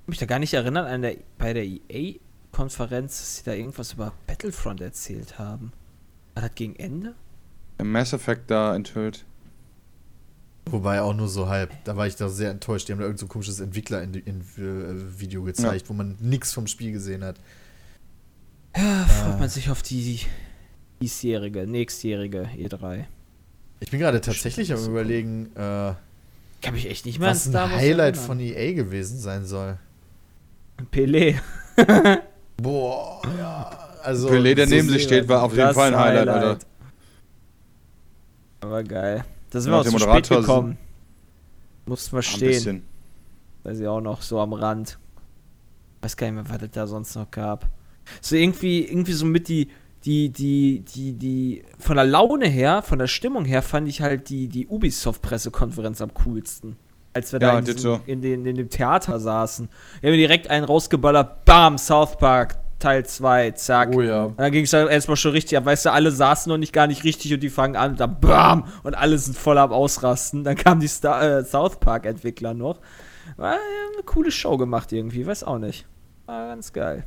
Ich 0.00 0.06
kann 0.06 0.10
mich 0.10 0.18
da 0.18 0.26
gar 0.26 0.38
nicht 0.38 0.54
erinnern, 0.54 0.86
an 0.86 1.02
der, 1.02 1.16
bei 1.38 1.52
der 1.52 1.64
EA-Konferenz, 1.64 3.18
dass 3.18 3.36
sie 3.36 3.44
da 3.44 3.52
irgendwas 3.52 3.92
über 3.92 4.12
Battlefront 4.26 4.80
erzählt 4.80 5.38
haben. 5.38 5.72
War 6.34 6.42
das 6.44 6.54
gegen 6.54 6.74
Ende? 6.76 7.14
Mass 7.82 8.12
Effect 8.12 8.50
da 8.50 8.74
enthüllt. 8.74 9.24
Wobei 10.66 11.00
auch 11.02 11.12
nur 11.14 11.28
so 11.28 11.48
halb. 11.48 11.72
Da 11.84 11.96
war 11.96 12.06
ich 12.06 12.16
da 12.16 12.28
sehr 12.28 12.50
enttäuscht. 12.50 12.88
Die 12.88 12.92
haben 12.92 13.00
da 13.00 13.04
irgend 13.04 13.18
so 13.18 13.26
ein 13.26 13.28
komisches 13.28 13.60
Entwickler-Video 13.60 15.42
gezeigt, 15.42 15.88
wo 15.88 15.92
man 15.92 16.16
nichts 16.20 16.52
vom 16.52 16.66
Spiel 16.66 16.92
gesehen 16.92 17.24
hat. 17.24 17.36
Ja, 18.76 19.04
freut 19.06 19.40
man 19.40 19.48
sich 19.48 19.68
auf 19.70 19.82
die 19.82 20.20
diesjährige, 21.00 21.66
nächstjährige 21.66 22.48
E3. 22.56 23.04
Ich 23.80 23.90
bin 23.90 23.98
gerade 24.00 24.20
tatsächlich 24.20 24.72
am 24.72 24.82
überlegen, 24.84 25.46
äh, 25.56 25.94
Kann 26.62 26.72
mich 26.74 26.88
echt 26.88 27.04
nicht 27.06 27.18
mehr 27.18 27.30
was 27.30 27.48
ein 27.48 27.54
Highlight 27.70 28.14
erinnern. 28.14 28.26
von 28.26 28.40
EA 28.40 28.72
gewesen 28.72 29.18
sein 29.18 29.44
soll. 29.44 29.76
Pelé. 30.92 31.38
Boah, 32.56 33.20
ja. 33.36 33.78
Also, 34.02 34.28
Pelé, 34.30 34.54
der 34.54 34.68
neben 34.68 34.88
sich 34.88 35.02
steht, 35.02 35.28
war 35.28 35.42
auf 35.42 35.54
jeden 35.56 35.74
Fall 35.74 35.92
ein 35.92 36.00
Highlight, 36.00 36.28
Alter. 36.28 36.66
Aber 38.60 38.82
geil. 38.84 39.24
Da 39.52 39.60
sind 39.60 39.70
Ja, 39.70 39.84
wir 39.84 39.88
auch 39.88 39.92
zu 39.92 39.98
spät 39.98 40.28
gekommen. 40.30 40.78
Mussten 41.84 42.16
wir 42.16 42.22
stehen. 42.22 42.84
Weiß 43.64 43.78
ich 43.78 43.86
auch 43.86 44.00
noch, 44.00 44.22
so 44.22 44.40
am 44.40 44.54
Rand. 44.54 44.98
Weiß 46.00 46.16
gar 46.16 46.26
nicht 46.26 46.34
mehr, 46.34 46.48
was 46.48 46.62
es 46.62 46.70
da 46.72 46.86
sonst 46.86 47.14
noch 47.14 47.30
gab. 47.30 47.68
So 48.20 48.34
irgendwie, 48.34 48.84
irgendwie 48.84 49.12
so 49.12 49.26
mit 49.26 49.48
die, 49.48 49.68
die, 50.04 50.30
die, 50.30 50.80
die, 50.80 51.12
die, 51.12 51.64
von 51.78 51.96
der 51.96 52.06
Laune 52.06 52.48
her, 52.48 52.82
von 52.82 52.98
der 52.98 53.06
Stimmung 53.06 53.44
her 53.44 53.62
fand 53.62 53.88
ich 53.88 54.00
halt 54.00 54.30
die, 54.30 54.48
die 54.48 54.66
Ubisoft-Pressekonferenz 54.66 56.00
am 56.00 56.12
coolsten. 56.14 56.76
Als 57.12 57.32
wir 57.32 57.40
Ja, 57.40 57.52
da 57.52 57.58
in, 57.58 57.64
diesem, 57.66 58.00
in, 58.06 58.22
den, 58.22 58.46
in 58.46 58.56
dem 58.56 58.70
Theater 58.70 59.20
saßen. 59.20 59.68
Wir 60.00 60.10
haben 60.10 60.16
direkt 60.18 60.48
einen 60.48 60.64
rausgeballert, 60.64 61.44
bam, 61.44 61.76
South 61.76 62.16
Park, 62.16 62.56
Teil 62.82 63.06
2, 63.06 63.52
zack. 63.52 63.90
Oh 63.94 64.02
ja. 64.02 64.24
Und 64.24 64.40
dann 64.40 64.52
ging 64.52 64.64
es 64.64 64.70
dann 64.70 64.88
erstmal 64.88 65.16
schon 65.16 65.32
richtig 65.32 65.56
ab. 65.56 65.64
Weißt 65.64 65.84
du, 65.86 65.92
alle 65.92 66.10
saßen 66.10 66.50
noch 66.50 66.58
nicht 66.58 66.72
gar 66.72 66.86
nicht 66.86 67.04
richtig 67.04 67.32
und 67.32 67.40
die 67.40 67.50
fangen 67.50 67.76
an 67.76 67.92
und 67.92 68.00
dann 68.00 68.20
BAM! 68.20 68.64
Und 68.82 68.94
alle 68.94 69.16
sind 69.18 69.36
voll 69.38 69.58
am 69.58 69.72
Ausrasten. 69.72 70.44
Dann 70.44 70.56
kamen 70.56 70.80
die 70.80 70.88
Star 70.88 71.22
äh, 71.22 71.44
South 71.44 71.78
Park-Entwickler 71.80 72.54
noch. 72.54 72.80
War 73.36 73.52
ja, 73.52 73.58
eine 73.94 74.02
coole 74.04 74.30
Show 74.30 74.56
gemacht 74.56 74.92
irgendwie, 74.92 75.26
weiß 75.26 75.44
auch 75.44 75.58
nicht. 75.58 75.86
War 76.26 76.48
ganz 76.48 76.72
geil. 76.72 77.04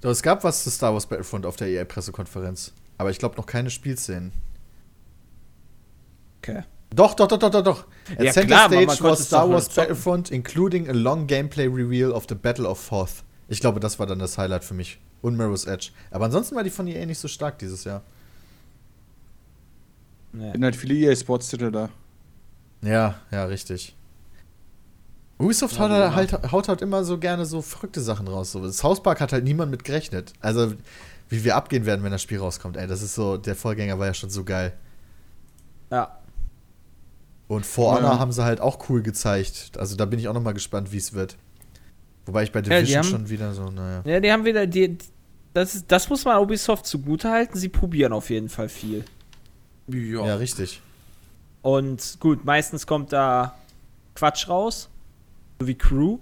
Doch, 0.00 0.10
es 0.10 0.22
gab 0.22 0.44
was 0.44 0.64
zu 0.64 0.70
Star 0.70 0.92
Wars 0.92 1.06
Battlefront 1.06 1.46
auf 1.46 1.56
der 1.56 1.68
EA-Pressekonferenz. 1.68 2.72
Aber 2.98 3.10
ich 3.10 3.18
glaube 3.18 3.36
noch 3.36 3.46
keine 3.46 3.70
Spielszenen. 3.70 4.32
Okay. 6.38 6.64
Doch, 6.94 7.14
doch, 7.14 7.28
doch, 7.28 7.38
doch, 7.38 7.50
doch, 7.50 7.62
doch. 7.62 7.84
At 8.16 8.24
Ja, 8.24 8.32
center 8.32 8.66
klar, 8.66 8.68
stage 8.68 9.04
was 9.04 9.26
Star 9.26 9.48
Wars. 9.48 9.68
Battlefront, 9.68 10.30
including 10.30 10.88
a 10.88 10.92
long 10.92 11.26
gameplay 11.26 11.66
reveal 11.66 12.10
of 12.10 12.26
the 12.28 12.34
Battle 12.34 12.66
of 12.66 12.90
Hoth. 12.90 13.22
Ich 13.50 13.60
glaube, 13.60 13.80
das 13.80 13.98
war 13.98 14.06
dann 14.06 14.20
das 14.20 14.38
Highlight 14.38 14.64
für 14.64 14.74
mich. 14.74 15.00
Und 15.22 15.36
Mirror's 15.36 15.64
Edge. 15.64 15.90
Aber 16.12 16.26
ansonsten 16.26 16.54
war 16.54 16.62
die 16.62 16.70
von 16.70 16.86
EA 16.86 17.04
nicht 17.04 17.18
so 17.18 17.26
stark 17.26 17.58
dieses 17.58 17.82
Jahr. 17.82 18.02
Nee. 20.32 20.52
Sind 20.52 20.62
halt 20.62 20.76
viele 20.76 20.94
EA-Sports-Titel 20.94 21.72
da. 21.72 21.88
Ja, 22.80 23.16
ja, 23.32 23.44
richtig. 23.46 23.96
Ubisoft 25.36 25.80
haut, 25.80 25.90
Ja, 25.90 26.14
halt, 26.14 26.52
haut 26.52 26.68
halt 26.68 26.80
immer 26.80 27.02
so 27.02 27.18
gerne 27.18 27.44
so 27.44 27.60
verrückte 27.60 28.00
Sachen 28.00 28.28
raus. 28.28 28.52
So. 28.52 28.62
Das 28.62 28.84
Hauspark 28.84 29.20
hat 29.20 29.32
halt 29.32 29.42
niemand 29.42 29.72
mit 29.72 29.82
gerechnet. 29.82 30.32
Also, 30.40 30.74
wie 31.28 31.42
wir 31.42 31.56
abgehen 31.56 31.86
werden, 31.86 32.04
wenn 32.04 32.12
das 32.12 32.22
Spiel 32.22 32.38
rauskommt. 32.38 32.76
Ey, 32.76 32.86
das 32.86 33.02
ist 33.02 33.16
so, 33.16 33.36
der 33.36 33.56
Vorgänger 33.56 33.98
war 33.98 34.06
ja 34.06 34.14
schon 34.14 34.30
so 34.30 34.44
geil. 34.44 34.74
Ja. 35.90 36.18
Und 37.48 37.66
For 37.66 37.94
Ja. 37.94 37.98
Honor 37.98 38.20
haben 38.20 38.30
sie 38.30 38.44
halt 38.44 38.60
auch 38.60 38.88
cool 38.88 39.02
gezeigt. 39.02 39.72
Also, 39.76 39.96
da 39.96 40.04
bin 40.04 40.20
ich 40.20 40.28
auch 40.28 40.34
noch 40.34 40.42
mal 40.42 40.54
gespannt, 40.54 40.92
wie 40.92 40.98
es 40.98 41.14
wird. 41.14 41.36
Wobei 42.30 42.44
ich 42.44 42.52
bei 42.52 42.62
die 42.62 42.70
Division 42.70 42.98
haben- 43.02 43.10
schon 43.10 43.28
wieder 43.28 43.52
so, 43.52 43.70
naja. 43.70 44.02
Ja, 44.04 44.20
die 44.20 44.30
haben 44.30 44.44
wieder 44.44 44.64
die. 44.68 44.96
Das, 45.52 45.74
ist, 45.74 45.90
das 45.90 46.08
muss 46.08 46.24
man 46.24 46.38
Ubisoft 46.38 46.86
zugutehalten. 46.86 47.58
Sie 47.58 47.68
probieren 47.68 48.12
auf 48.12 48.30
jeden 48.30 48.48
Fall 48.48 48.68
viel. 48.68 49.04
Ja. 49.88 50.24
Ja, 50.26 50.34
richtig. 50.36 50.80
Und 51.62 52.18
gut, 52.20 52.44
meistens 52.44 52.86
kommt 52.86 53.12
da 53.12 53.56
Quatsch 54.14 54.48
raus. 54.48 54.88
So 55.60 55.66
wie 55.66 55.74
Crew. 55.74 56.18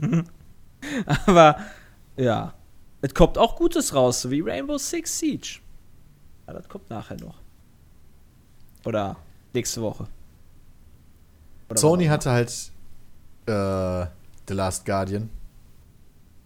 Aber 1.26 1.58
ja. 2.16 2.54
Es 3.02 3.12
kommt 3.12 3.36
auch 3.36 3.56
Gutes 3.56 3.94
raus, 3.94 4.22
so 4.22 4.30
wie 4.30 4.40
Rainbow 4.40 4.78
Six 4.78 5.18
Siege. 5.18 5.58
Ja, 6.46 6.54
das 6.54 6.66
kommt 6.66 6.88
nachher 6.88 7.18
noch. 7.20 7.34
Oder 8.86 9.16
nächste 9.52 9.82
Woche. 9.82 10.06
Oder 11.68 11.78
Sony 11.78 12.06
hatte 12.06 12.30
halt 12.30 12.70
äh, 13.46 14.06
The 14.48 14.54
Last 14.54 14.84
Guardian. 14.86 15.28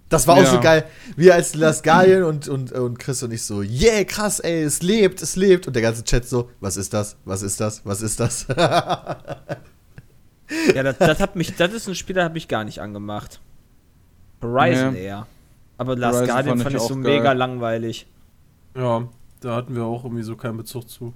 Das 0.08 0.26
war 0.26 0.34
auch 0.36 0.42
Ja. 0.42 0.50
so 0.50 0.60
geil. 0.60 0.86
Wir 1.16 1.34
als 1.34 1.52
The 1.52 1.58
Last 1.58 1.84
Guardian 1.84 2.24
und, 2.24 2.48
und, 2.48 2.72
und 2.72 2.98
Chris 2.98 3.22
und 3.22 3.30
ich 3.32 3.42
so, 3.44 3.62
yeah, 3.62 4.02
krass, 4.04 4.40
ey, 4.40 4.62
es 4.64 4.82
lebt, 4.82 5.22
es 5.22 5.36
lebt. 5.36 5.66
Und 5.68 5.74
der 5.74 5.82
ganze 5.82 6.02
Chat 6.02 6.26
so, 6.28 6.50
was 6.60 6.76
ist 6.76 6.92
das? 6.92 7.16
Was 7.24 7.42
ist 7.42 7.60
das? 7.60 7.82
Was 7.84 8.02
ist 8.02 8.18
das? 8.20 8.46
Ja, 10.74 10.82
das, 10.82 10.98
das 10.98 11.20
hat 11.20 11.36
mich, 11.36 11.54
das 11.56 11.72
ist 11.72 11.86
ein 11.88 11.94
Spiel, 11.94 12.16
das 12.16 12.24
hat 12.24 12.34
mich 12.34 12.48
gar 12.48 12.64
nicht 12.64 12.80
angemacht. 12.80 13.40
Horizon 14.42 14.94
Nee. 14.94 15.04
eher. 15.04 15.26
Aber 15.78 15.96
Last 15.96 16.16
Horizon 16.16 16.26
Guardian 16.34 16.58
fand 16.58 16.62
fand 16.64 16.76
ich 16.76 16.82
ich 16.82 16.88
so 16.88 16.94
auch 16.94 17.02
geil. 17.02 17.18
mega 17.18 17.32
langweilig. 17.32 18.06
Ja, 18.76 19.08
da 19.40 19.54
hatten 19.54 19.76
wir 19.76 19.84
auch 19.84 20.02
irgendwie 20.04 20.24
so 20.24 20.34
keinen 20.36 20.56
Bezug 20.56 20.88
zu. 20.90 21.14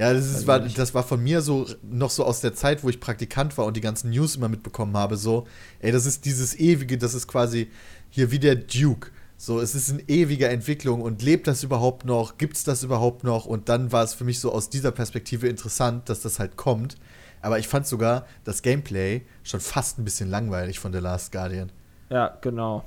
Ja, 0.00 0.14
das, 0.14 0.24
ist, 0.24 0.34
Also 0.34 0.46
war, 0.46 0.60
das 0.60 0.94
war 0.94 1.02
von 1.02 1.22
mir 1.22 1.42
so 1.42 1.66
noch 1.82 2.08
so 2.08 2.24
aus 2.24 2.40
der 2.40 2.54
Zeit, 2.54 2.82
wo 2.82 2.88
ich 2.88 3.00
Praktikant 3.00 3.58
war 3.58 3.66
und 3.66 3.76
die 3.76 3.82
ganzen 3.82 4.08
News 4.08 4.34
immer 4.34 4.48
mitbekommen 4.48 4.96
habe, 4.96 5.18
so, 5.18 5.46
ey, 5.80 5.92
das 5.92 6.06
ist 6.06 6.24
dieses 6.24 6.58
ewige, 6.58 6.96
das 6.96 7.12
ist 7.12 7.28
quasi 7.28 7.70
hier 8.08 8.30
wie 8.30 8.38
der 8.38 8.54
Duke. 8.54 9.10
So, 9.36 9.60
es 9.60 9.74
ist 9.74 9.90
in 9.90 10.02
ewiger 10.08 10.48
Entwicklung 10.48 11.02
und 11.02 11.20
lebt 11.20 11.46
das 11.46 11.62
überhaupt 11.62 12.06
noch? 12.06 12.38
Gibt's 12.38 12.64
das 12.64 12.82
überhaupt 12.82 13.24
noch? 13.24 13.44
Und 13.44 13.68
dann 13.68 13.92
war 13.92 14.02
es 14.02 14.14
für 14.14 14.24
mich 14.24 14.40
so 14.40 14.50
aus 14.52 14.70
dieser 14.70 14.90
Perspektive 14.90 15.48
interessant, 15.48 16.08
dass 16.08 16.22
das 16.22 16.38
halt 16.38 16.56
kommt. 16.56 16.96
Aber 17.42 17.58
ich 17.58 17.68
fand 17.68 17.86
sogar 17.86 18.24
das 18.44 18.62
Gameplay 18.62 19.20
schon 19.42 19.60
fast 19.60 19.98
ein 19.98 20.04
bisschen 20.04 20.30
langweilig 20.30 20.78
von 20.78 20.94
The 20.94 20.98
Last 20.98 21.30
Guardian. 21.30 21.70
Ja, 22.08 22.38
genau. 22.40 22.86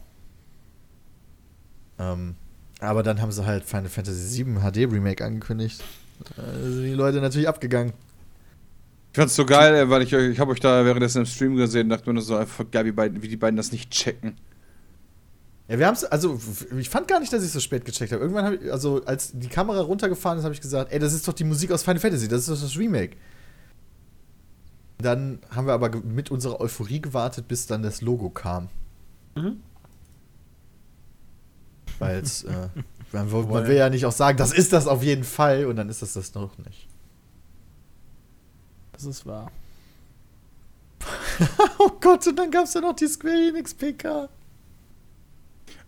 Ähm, 1.99 2.37
aber 2.79 3.03
dann 3.03 3.21
haben 3.21 3.31
sie 3.31 3.45
halt 3.45 3.65
Final 3.65 3.89
Fantasy 3.89 4.43
VII 4.43 4.61
HD 4.61 4.91
Remake 4.91 5.23
angekündigt. 5.23 5.83
Da 6.35 6.43
sind 6.61 6.83
die 6.83 6.93
Leute 6.93 7.21
natürlich 7.21 7.47
abgegangen. 7.47 7.93
Ich 9.11 9.17
fand's 9.17 9.35
so 9.35 9.45
geil, 9.45 9.75
ey, 9.75 9.89
weil 9.89 10.01
ich, 10.01 10.11
ich 10.11 10.39
habe 10.39 10.51
euch 10.51 10.59
da 10.59 10.83
währenddessen 10.85 11.19
im 11.19 11.25
Stream 11.25 11.55
gesehen 11.55 11.83
und 11.83 11.89
dachte 11.89 12.09
mir 12.09 12.15
nur 12.15 12.23
so 12.23 12.35
einfach 12.35 12.65
geil, 12.71 12.85
wie, 12.85 12.91
beiden, 12.91 13.21
wie 13.21 13.27
die 13.27 13.37
beiden 13.37 13.57
das 13.57 13.71
nicht 13.71 13.91
checken. 13.91 14.35
Ja, 15.67 15.79
wir 15.79 15.87
haben 15.87 15.93
es, 15.93 16.03
also 16.03 16.39
ich 16.77 16.89
fand 16.89 17.07
gar 17.07 17.19
nicht, 17.19 17.31
dass 17.31 17.43
ich 17.43 17.51
so 17.51 17.59
spät 17.59 17.85
gecheckt 17.85 18.11
habe. 18.11 18.21
Irgendwann 18.21 18.45
habe 18.45 18.55
ich, 18.55 18.71
also 18.71 19.03
als 19.05 19.31
die 19.33 19.47
Kamera 19.47 19.81
runtergefahren 19.81 20.37
ist, 20.37 20.43
habe 20.43 20.53
ich 20.53 20.61
gesagt, 20.61 20.91
ey, 20.91 20.99
das 20.99 21.13
ist 21.13 21.27
doch 21.27 21.33
die 21.33 21.43
Musik 21.43 21.71
aus 21.71 21.83
Final 21.83 21.99
Fantasy, 21.99 22.27
das 22.27 22.41
ist 22.41 22.49
doch 22.49 22.59
das 22.59 22.77
Remake. 22.77 23.15
Dann 24.97 25.39
haben 25.49 25.67
wir 25.67 25.73
aber 25.73 25.89
mit 26.01 26.31
unserer 26.31 26.59
Euphorie 26.59 27.01
gewartet, 27.01 27.47
bis 27.47 27.67
dann 27.67 27.83
das 27.83 28.01
Logo 28.01 28.29
kam. 28.29 28.69
Mhm. 29.35 29.61
Weil 31.99 32.19
es, 32.19 32.43
äh, 32.43 32.69
man, 33.13 33.31
will- 33.31 33.43
man 33.45 33.67
will 33.67 33.75
ja 33.77 33.89
nicht 33.89 34.05
auch 34.05 34.11
sagen, 34.11 34.37
das 34.37 34.51
ist 34.51 34.73
das 34.73 34.87
auf 34.87 35.03
jeden 35.03 35.23
Fall 35.23 35.65
und 35.65 35.75
dann 35.75 35.87
ist 35.89 36.01
das 36.01 36.13
das 36.13 36.33
noch 36.33 36.57
nicht. 36.59 36.87
Das 38.93 39.03
ist 39.05 39.25
wahr. 39.25 39.51
Oh 41.79 41.89
Gott, 41.99 42.25
und 42.27 42.37
dann 42.37 42.49
gab 42.51 42.65
es 42.65 42.73
ja 42.75 42.81
noch 42.81 42.95
die 42.95 43.07
Square 43.07 43.49
Enix 43.49 43.73
PK. 43.73 44.29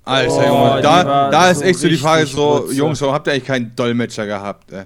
Alter, 0.03 0.31
Oh, 0.33 0.41
Junge, 0.69 0.81
da, 0.81 1.29
da 1.31 1.49
ist 1.51 1.59
so 1.59 1.63
echt 1.63 1.79
so 1.79 1.87
die 1.87 1.97
Frage 1.97 2.25
so, 2.27 2.57
Rotze. 2.57 2.73
Jungs, 2.73 3.01
warum 3.01 3.13
habt 3.15 3.27
ihr 3.27 3.33
eigentlich 3.33 3.45
keinen 3.45 3.75
Dolmetscher 3.75 4.25
gehabt, 4.25 4.71
ey? 4.71 4.85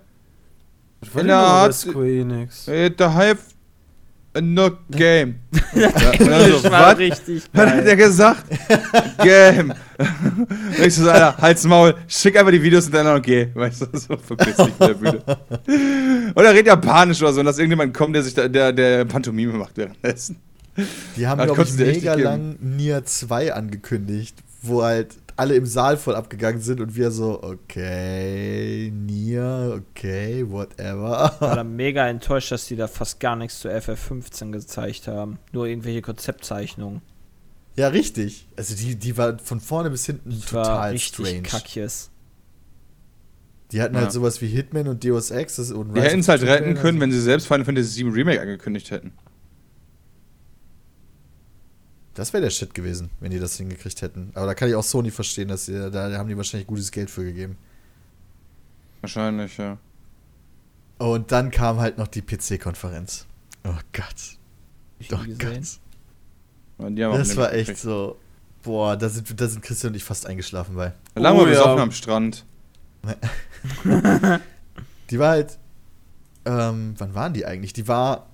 Was 1.02 1.16
war 1.16 1.24
der 1.24 1.74
Square 1.74 2.10
Enix? 2.20 2.68
Hey, 2.68 2.94
The 2.98 3.06
Hype, 3.06 3.40
no 4.42 4.72
game. 4.90 5.36
ja, 5.76 5.90
Das 5.92 6.28
also, 6.28 6.64
war 6.72 6.92
was? 6.92 6.98
richtig 6.98 7.44
Was 7.54 7.70
hat 7.72 7.86
der 7.86 7.96
gesagt? 7.96 8.44
Game. 9.24 9.74
Und 9.98 10.86
ich 10.86 10.96
so, 10.96 11.10
Alter, 11.10 11.38
halt's 11.38 11.64
Maul, 11.66 11.96
schick 12.08 12.38
einfach 12.38 12.52
die 12.52 12.62
Videos 12.62 12.86
und 12.86 12.94
dann 12.94 13.06
noch 13.06 13.22
geh. 13.22 13.50
Weißt 13.54 13.82
du, 13.82 13.98
so 13.98 14.16
verpiss 14.16 14.56
dich 14.56 14.74
der 14.80 14.94
Bühne. 14.94 15.22
Oder 16.36 16.54
red 16.54 16.68
Japanisch 16.68 17.22
oder 17.22 17.34
so, 17.34 17.42
und 17.42 17.46
dass 17.46 17.58
irgendjemand 17.58 17.94
kommt, 17.94 18.16
der 18.16 18.24
sich 18.24 18.34
da, 18.34 18.48
der, 18.48 18.72
der 18.72 19.04
Pantomime 19.04 19.54
macht 19.54 19.76
währenddessen. 19.76 20.38
Die 21.18 21.28
haben, 21.28 21.44
glaube 21.44 21.64
ich, 21.64 21.74
mega 21.74 22.14
lang 22.14 22.56
Nier 22.62 23.04
2 23.04 23.54
angekündigt, 23.54 24.38
wo 24.62 24.84
halt 24.84 25.18
alle 25.40 25.56
im 25.56 25.66
Saal 25.66 25.98
voll 25.98 26.16
abgegangen 26.16 26.62
sind 26.62 26.82
und 26.82 26.96
wir 26.96 27.10
so, 27.12 27.42
okay, 27.42 28.92
Nier, 28.94 29.82
okay, 29.92 30.46
whatever. 30.50 31.34
war 31.40 31.56
da 31.56 31.64
mega 31.64 32.08
enttäuscht, 32.08 32.52
dass 32.52 32.68
die 32.68 32.76
da 32.76 32.88
fast 32.88 33.20
gar 33.20 33.36
nichts 33.36 33.60
zu 33.60 33.70
FF15 33.70 34.52
gezeigt 34.52 35.08
haben. 35.08 35.40
Nur 35.52 35.66
irgendwelche 35.66 36.02
Konzeptzeichnungen. 36.02 37.02
Ja, 37.76 37.88
richtig. 37.88 38.48
Also 38.58 38.76
die, 38.76 38.96
die 38.96 39.18
war 39.18 39.40
von 39.40 39.60
vorne 39.62 39.90
bis 39.90 40.06
hinten 40.06 40.30
Das 40.32 40.54
war 40.54 40.64
total 40.66 40.92
richtig 40.92 41.14
strange. 41.28 41.42
kackjes. 41.44 42.10
Die 43.72 43.82
hatten 43.82 43.96
Ja. 43.96 44.02
halt 44.02 44.12
sowas 44.12 44.42
wie 44.42 44.48
Hitman 44.48 44.88
und 44.88 45.04
Deus 45.04 45.32
Ex. 45.32 45.58
Das, 45.58 45.72
und 45.72 45.96
Die 45.96 46.02
hätten 46.02 46.20
es 46.22 46.28
halt 46.28 46.42
retten 46.44 46.74
können, 46.74 46.98
Raider. 46.98 47.00
wenn 47.02 47.12
sie 47.12 47.22
selbst 47.22 47.48
Final 47.48 47.66
Fantasy 47.66 48.04
VII 48.04 48.12
Remake 48.12 48.42
angekündigt 48.42 48.92
hätten. 48.92 49.14
Das 52.14 52.34
wäre 52.34 52.44
der 52.44 52.50
Shit 52.50 52.74
gewesen, 52.74 53.10
wenn 53.20 53.32
die 53.32 53.40
das 53.40 53.56
hingekriegt 53.58 54.02
hätten. 54.02 54.32
Aber 54.34 54.46
da 54.48 54.54
kann 54.54 54.68
ich 54.70 54.76
auch 54.76 54.84
Sony 54.84 55.12
verstehen, 55.12 55.48
dass 55.48 55.66
sie, 55.68 55.92
da 55.92 56.18
haben 56.18 56.28
die 56.28 56.36
wahrscheinlich 56.38 56.68
gutes 56.68 56.92
Geld 56.92 57.10
für 57.10 57.24
gegeben. 57.24 57.58
Wahrscheinlich, 59.02 59.58
ja. 59.58 59.78
Und 60.98 61.32
dann 61.32 61.50
kam 61.52 61.80
halt 61.80 61.98
noch 61.98 62.08
die 62.08 62.22
PC-Konferenz. 62.22 63.26
Oh 63.64 63.74
Gott. 63.94 64.38
Ich 65.00 65.10
Oh. 65.14 65.18
Gott. 65.18 65.28
Die 65.28 65.38
Das 67.18 67.38
war 67.38 67.54
echt 67.54 67.78
so. 67.78 68.18
Boah, 68.64 68.98
da 68.98 69.08
sind, 69.08 69.40
da 69.40 69.48
sind 69.48 69.62
Christian 69.64 69.92
und 69.92 69.96
ich 69.96 70.04
fast 70.04 70.26
eingeschlafen 70.26 70.76
bei. 70.76 70.92
Lange 71.16 71.40
Oh, 71.40 71.44
mal 71.44 71.54
ja. 71.54 71.60
besoffen 71.60 71.80
am 71.82 71.92
Strand. 71.92 72.46
Die 75.10 75.20
war 75.20 75.30
halt. 75.30 75.58
Ähm, 76.46 76.96
wann 76.98 77.14
waren 77.16 77.34
die 77.34 77.46
eigentlich? 77.46 77.74
Die 77.74 77.88
war. 77.88 78.29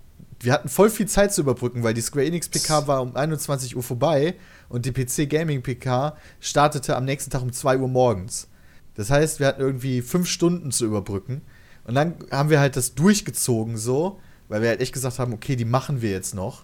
Wir 0.46 0.54
hatten 0.54 0.70
voll 0.70 0.92
viel 0.92 1.08
Zeit 1.08 1.34
zu 1.34 1.42
überbrücken, 1.42 1.84
weil 1.84 1.96
die 1.96 2.02
Square 2.02 2.28
Enix 2.28 2.48
PK 2.48 2.88
war 2.88 3.02
um 3.02 3.16
21 3.16 3.76
Uhr 3.76 3.82
vorbei 3.82 4.36
und 4.70 4.86
die 4.86 4.92
PC 4.92 5.28
Gaming 5.28 5.64
PK 5.64 6.16
startete 6.40 6.96
am 6.96 7.04
nächsten 7.04 7.32
Tag 7.32 7.42
um 7.42 7.52
2 7.52 7.80
Uhr 7.80 7.88
morgens. 7.88 8.48
Das 8.94 9.10
heißt, 9.10 9.40
wir 9.40 9.48
hatten 9.48 9.62
irgendwie 9.62 10.02
fünf 10.02 10.30
Stunden 10.30 10.72
zu 10.72 10.86
überbrücken. 10.86 11.42
Und 11.86 11.96
dann 11.96 12.16
haben 12.32 12.50
wir 12.50 12.60
halt 12.60 12.76
das 12.76 12.94
durchgezogen 12.94 13.76
so, 13.76 14.20
weil 14.48 14.62
wir 14.62 14.70
halt 14.70 14.82
echt 14.82 14.94
gesagt 14.94 15.18
haben, 15.18 15.34
okay, 15.34 15.56
die 15.56 15.66
machen 15.66 16.02
wir 16.02 16.12
jetzt 16.12 16.36
noch. 16.36 16.64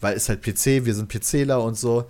Weil 0.00 0.16
ist 0.16 0.28
halt 0.28 0.42
PC, 0.42 0.84
wir 0.86 0.94
sind 0.94 1.08
PCler 1.08 1.60
und 1.62 1.76
so. 1.76 2.06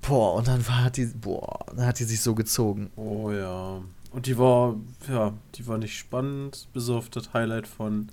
Boah, 0.00 0.34
und 0.34 0.48
dann 0.48 0.66
war 0.66 0.90
die, 0.90 1.06
boah, 1.06 1.66
dann 1.68 1.86
hat 1.86 2.00
die 2.00 2.04
sich 2.04 2.20
so 2.20 2.34
gezogen. 2.34 2.90
Oh 2.96 3.30
ja. 3.30 3.80
Und 4.10 4.26
die 4.26 4.36
war, 4.36 4.74
ja, 5.08 5.32
die 5.54 5.66
war 5.68 5.78
nicht 5.78 5.96
spannend, 5.96 6.68
bis 6.72 6.88
auf 6.88 7.08
das 7.10 7.32
Highlight 7.32 7.68
von. 7.68 8.08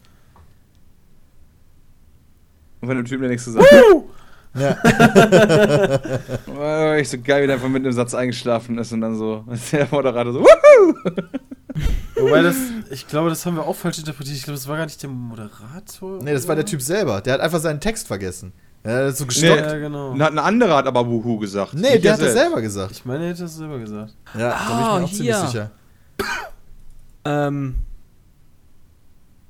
Und 2.81 2.87
von 2.87 2.95
dem 2.97 3.05
Typen, 3.05 3.21
der 3.21 3.29
nichts 3.29 3.43
zu 3.45 3.51
sagen 3.51 3.65
Ja. 4.55 4.77
War 6.47 6.95
echt 6.97 7.11
so 7.11 7.17
geil, 7.21 7.43
wie 7.43 7.47
der 7.47 7.55
einfach 7.57 7.69
mit 7.69 7.83
einem 7.83 7.91
Satz 7.93 8.13
eingeschlafen 8.15 8.77
ist 8.79 8.91
und 8.91 9.01
dann 9.01 9.15
so, 9.15 9.43
der 9.71 9.87
Moderator 9.91 10.33
so, 10.33 10.39
Wuhu! 10.41 10.93
Wobei 12.19 12.41
das, 12.41 12.55
ich 12.89 13.07
glaube, 13.07 13.29
das 13.29 13.45
haben 13.45 13.55
wir 13.55 13.65
auch 13.67 13.75
falsch 13.75 13.99
interpretiert. 13.99 14.35
Ich 14.37 14.43
glaube, 14.43 14.57
das 14.57 14.67
war 14.67 14.75
gar 14.77 14.85
nicht 14.85 15.01
der 15.01 15.09
Moderator. 15.09 16.21
nee, 16.23 16.33
das 16.33 16.47
war 16.47 16.55
der? 16.55 16.65
Typ 16.65 16.81
selber. 16.81 17.21
Der 17.21 17.33
hat 17.35 17.41
einfach 17.41 17.59
seinen 17.59 17.79
Text 17.79 18.07
vergessen. 18.07 18.51
Er 18.83 19.07
hat 19.07 19.17
so 19.17 19.23
Nee. 19.23 19.27
gestockt. 19.29 19.61
Ja, 19.61 19.77
genau. 19.77 20.11
Und 20.11 20.21
hat 20.21 20.31
ein 20.31 20.39
anderer 20.39 20.77
hat 20.77 20.87
aber 20.87 21.05
Wuhu 21.07 21.37
gesagt. 21.37 21.73
Nee, 21.75 21.91
Nicht 21.91 22.03
der 22.05 22.11
er 22.11 22.17
hat 22.17 22.21
das 22.25 22.33
selber 22.33 22.61
gesagt. 22.61 22.91
Ich 22.91 23.05
meine, 23.05 23.25
er 23.25 23.29
hätte 23.31 23.43
das 23.43 23.55
selber 23.55 23.77
gesagt. 23.79 24.13
Ja, 24.37 24.49
da 24.49 24.55
bin 24.57 24.63
ich 24.63 24.69
mir 24.69 24.75
Ah, 24.89 25.03
auch 25.03 25.11
ziemlich 25.11 25.35
sicher. 25.35 25.71
Ähm, 27.25 27.75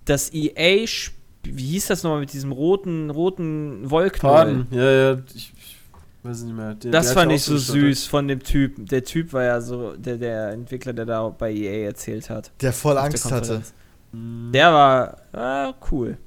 das 0.05 0.33
EA, 0.33 0.83
sp- 0.85 1.13
wie 1.55 1.67
hieß 1.67 1.87
das 1.87 2.03
nochmal 2.03 2.19
mit 2.21 2.33
diesem 2.33 2.51
roten, 2.51 3.09
roten 3.09 3.89
Wollknäuel? 3.89 4.65
Ja, 4.71 4.91
ja, 4.91 5.19
ich, 5.35 5.53
ich 5.57 5.77
weiß 6.23 6.41
nicht 6.43 6.55
mehr. 6.55 6.75
Der, 6.75 6.91
Das 6.91 7.07
der 7.07 7.15
fand 7.15 7.31
ich 7.31 7.43
so 7.43 7.57
süß 7.57 8.05
von 8.07 8.27
dem 8.27 8.41
Typen. 8.43 8.85
Der 8.85 9.03
Typ 9.03 9.33
war 9.33 9.43
ja 9.43 9.61
so, 9.61 9.95
der, 9.95 10.17
der 10.17 10.49
Entwickler, 10.49 10.93
der 10.93 11.05
da 11.05 11.29
bei 11.29 11.51
EA 11.53 11.85
erzählt 11.87 12.29
hat. 12.29 12.51
Der 12.61 12.73
voll 12.73 12.93
auf 12.97 13.03
der 13.03 13.03
Angst 13.05 13.25
hatte. 13.25 13.35
Konferenz. 13.35 13.73
Hm, 14.11 14.49
Der 14.53 14.73
war 14.73 15.69
äh, 15.69 15.73
cool. 15.91 16.17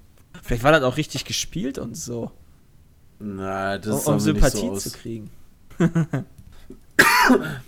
Vielleicht 0.43 0.63
war 0.63 0.73
das 0.73 0.83
auch 0.83 0.97
richtig 0.97 1.25
gespielt 1.25 1.79
und 1.79 1.97
so. 1.97 2.31
Na, 3.19 3.79
das 3.79 4.07
um 4.07 4.15
um 4.15 4.21
Sympathie 4.21 4.69
nicht 4.71 4.83
so 4.83 4.91
zu 4.91 4.97
kriegen. 4.99 5.31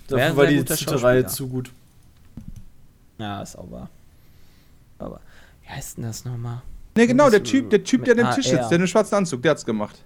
Dafür 0.09 0.37
war 0.37 0.47
die 0.47 0.65
Schauspieler. 0.67 1.27
zu 1.29 1.49
gut. 1.49 1.71
Ja, 3.19 3.43
ist 3.43 3.57
auch 3.57 3.71
wahr. 3.71 3.89
Aber, 4.99 5.21
wie 5.63 5.69
heißt 5.69 5.97
denn 5.97 6.05
das 6.05 6.25
nochmal? 6.25 6.63
Nee, 6.97 7.07
genau, 7.07 7.29
der 7.29 7.43
Typ, 7.43 7.71
der 7.71 7.83
Typ, 7.83 8.05
der 8.05 8.15
mit 8.15 8.25
an 8.25 8.31
dem 8.31 8.37
Tisch 8.37 8.53
AR. 8.53 8.59
sitzt, 8.59 8.71
der 8.71 8.79
einen 8.79 8.89
schwarzen 8.89 9.15
Anzug, 9.17 9.43
der 9.43 9.51
hat's 9.53 9.65
gemacht. 9.65 10.05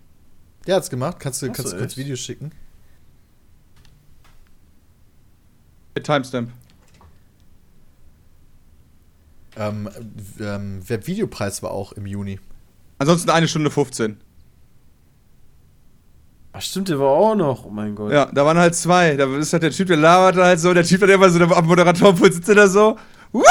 Der 0.66 0.76
hat's 0.76 0.90
gemacht. 0.90 1.18
Kannst 1.20 1.42
du, 1.42 1.52
kannst 1.52 1.72
du 1.72 1.78
kurz? 1.78 1.96
Videos 1.96 2.18
schicken? 2.18 2.50
Mit 5.94 6.04
Timestamp. 6.04 6.50
Ähm, 9.56 9.88
ähm, 10.40 10.82
der 10.88 11.06
Videopreis 11.06 11.62
war 11.62 11.72
auch 11.72 11.92
im 11.92 12.06
Juni. 12.06 12.38
Ansonsten 12.98 13.30
eine 13.30 13.48
Stunde 13.48 13.70
15. 13.70 14.20
Ach 16.52 16.62
stimmt, 16.62 16.88
der 16.88 16.98
war 16.98 17.08
auch 17.08 17.34
noch. 17.34 17.64
Oh 17.64 17.70
mein 17.70 17.94
Gott. 17.94 18.12
Ja, 18.12 18.26
da 18.26 18.44
waren 18.44 18.58
halt 18.58 18.74
zwei. 18.74 19.16
Da 19.16 19.26
ist 19.36 19.52
halt 19.52 19.62
der 19.62 19.70
Typ, 19.70 19.88
der 19.88 19.96
labert 19.96 20.36
halt 20.36 20.60
so, 20.60 20.72
der 20.72 20.84
Typ, 20.84 21.00
der 21.00 21.10
immer 21.10 21.28
so 21.30 21.40
am 21.42 21.66
Moderatorenpult 21.66 22.34
sitzt 22.34 22.48
da 22.48 22.66
so. 22.66 22.96
Woo! 23.32 23.42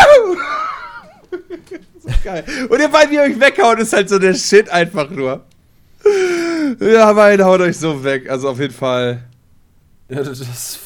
So 2.08 2.14
geil. 2.24 2.44
Und 2.69 2.80
ihr 2.80 2.90
beiden, 2.90 3.11
die 3.11 3.19
euch 3.19 3.40
weghauen, 3.40 3.80
ist 3.80 3.94
halt 3.94 4.10
so 4.10 4.18
der 4.19 4.34
Shit 4.34 4.69
einfach 4.69 5.10
nur. 5.10 5.44
Ja, 6.80 7.11
beide 7.14 7.45
haut 7.45 7.61
euch 7.61 7.77
so 7.77 8.03
weg. 8.03 8.30
Also 8.30 8.50
auf 8.50 8.60
jeden 8.60 8.74
Fall. 8.74 9.24
Ja, 10.10 10.24
das, 10.24 10.40
das 10.40 10.80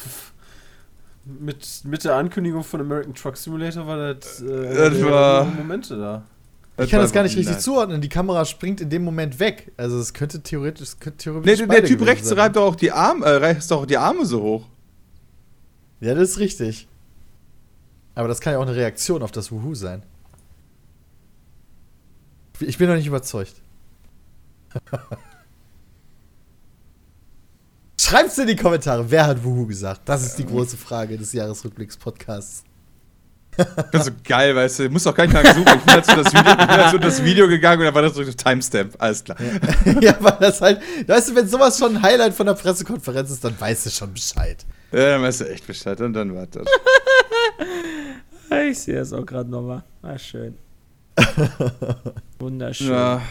mit, 1.24 1.66
mit 1.84 2.04
der 2.04 2.16
Ankündigung 2.16 2.64
von 2.64 2.80
American 2.80 3.14
Truck 3.14 3.36
Simulator 3.36 3.86
war 3.86 4.14
das, 4.14 4.40
äh, 4.40 4.74
Das 4.90 5.02
war- 5.04 5.44
Momente 5.44 5.96
da. 5.96 6.22
Ich 6.78 6.90
kann 6.90 7.00
das 7.00 7.12
gar 7.12 7.22
nicht 7.22 7.36
richtig 7.36 7.54
nice. 7.54 7.62
zuordnen. 7.64 8.00
Die 8.00 8.08
Kamera 8.08 8.44
springt 8.44 8.80
in 8.80 8.88
dem 8.90 9.04
Moment 9.04 9.38
weg. 9.38 9.70
Also 9.76 9.98
es 10.00 10.12
könnte 10.14 10.40
theoretisch, 10.40 10.88
es 10.88 10.98
könnte 10.98 11.18
theoretisch 11.18 11.60
Nee, 11.60 11.66
der, 11.66 11.84
Typ 11.84 12.04
rechts 12.04 12.28
sein. 12.28 12.38
reibt 12.38 12.56
doch 12.56 12.64
auch 12.64 12.74
die 12.74 12.90
Arme, 12.90 13.24
äh, 13.26 13.36
reißt 13.36 13.70
doch 13.70 13.86
die 13.86 13.98
Arme 13.98 14.24
so 14.24 14.40
hoch. 14.42 14.66
Ja, 16.00 16.14
das 16.14 16.30
ist 16.30 16.38
richtig. 16.38 16.88
Aber 18.14 18.26
das 18.26 18.40
kann 18.40 18.54
ja 18.54 18.58
auch 18.58 18.62
eine 18.66 18.74
Reaktion 18.74 19.22
auf 19.22 19.30
das 19.30 19.52
Wuhu 19.52 19.74
sein. 19.74 20.02
Ich 22.66 22.78
bin 22.78 22.88
noch 22.88 22.96
nicht 22.96 23.06
überzeugt. 23.06 23.54
Schreibt's 28.00 28.38
in 28.38 28.46
die 28.46 28.56
Kommentare, 28.56 29.10
wer 29.10 29.26
hat 29.26 29.44
Wuhu 29.44 29.66
gesagt? 29.66 30.02
Das 30.06 30.22
ist 30.22 30.36
die 30.38 30.46
große 30.46 30.76
Frage 30.76 31.16
des 31.16 31.32
Jahresrückblicks-Podcasts. 31.32 32.64
Das 33.56 33.66
ist 33.92 34.04
so 34.06 34.12
geil, 34.24 34.56
weißt 34.56 34.78
du. 34.78 34.84
Ich 34.84 34.90
muss 34.90 35.02
doch 35.04 35.14
gar 35.14 35.26
nicht 35.26 35.34
mal 35.34 35.44
suchen. 35.46 35.76
Ich 35.76 35.82
bin 35.82 35.94
halt 35.94 36.06
so 36.06 36.16
das 36.16 36.32
Video, 36.32 36.56
halt 36.56 36.90
so 36.90 36.98
das 36.98 37.22
Video 37.22 37.48
gegangen 37.48 37.80
und 37.80 37.86
da 37.86 37.94
war 37.94 38.02
das 38.02 38.14
so 38.14 38.22
ein 38.22 38.36
Timestamp. 38.36 38.94
Alles 38.98 39.22
klar. 39.22 39.36
ja, 40.00 40.16
weil 40.20 40.36
das 40.40 40.60
halt, 40.60 40.80
weißt 41.06 41.30
du, 41.30 41.36
wenn 41.36 41.46
sowas 41.46 41.78
schon 41.78 41.96
ein 41.96 42.02
Highlight 42.02 42.32
von 42.34 42.46
der 42.46 42.54
Pressekonferenz 42.54 43.30
ist, 43.30 43.44
dann 43.44 43.60
weißt 43.60 43.86
du 43.86 43.90
schon 43.90 44.12
Bescheid. 44.12 44.64
Ja, 44.90 45.12
dann 45.12 45.22
weißt 45.22 45.42
du 45.42 45.50
echt 45.50 45.66
Bescheid. 45.66 46.00
Und 46.00 46.14
dann 46.14 46.34
war 46.34 46.46
das. 46.46 46.66
Ich 48.68 48.80
sehe 48.80 49.00
es 49.00 49.14
auch 49.14 49.24
gerade 49.24 49.48
nochmal. 49.48 49.82
Ah, 50.02 50.18
schön. 50.18 50.58
Wunderschön. 52.38 52.88
Ja. 52.90 53.22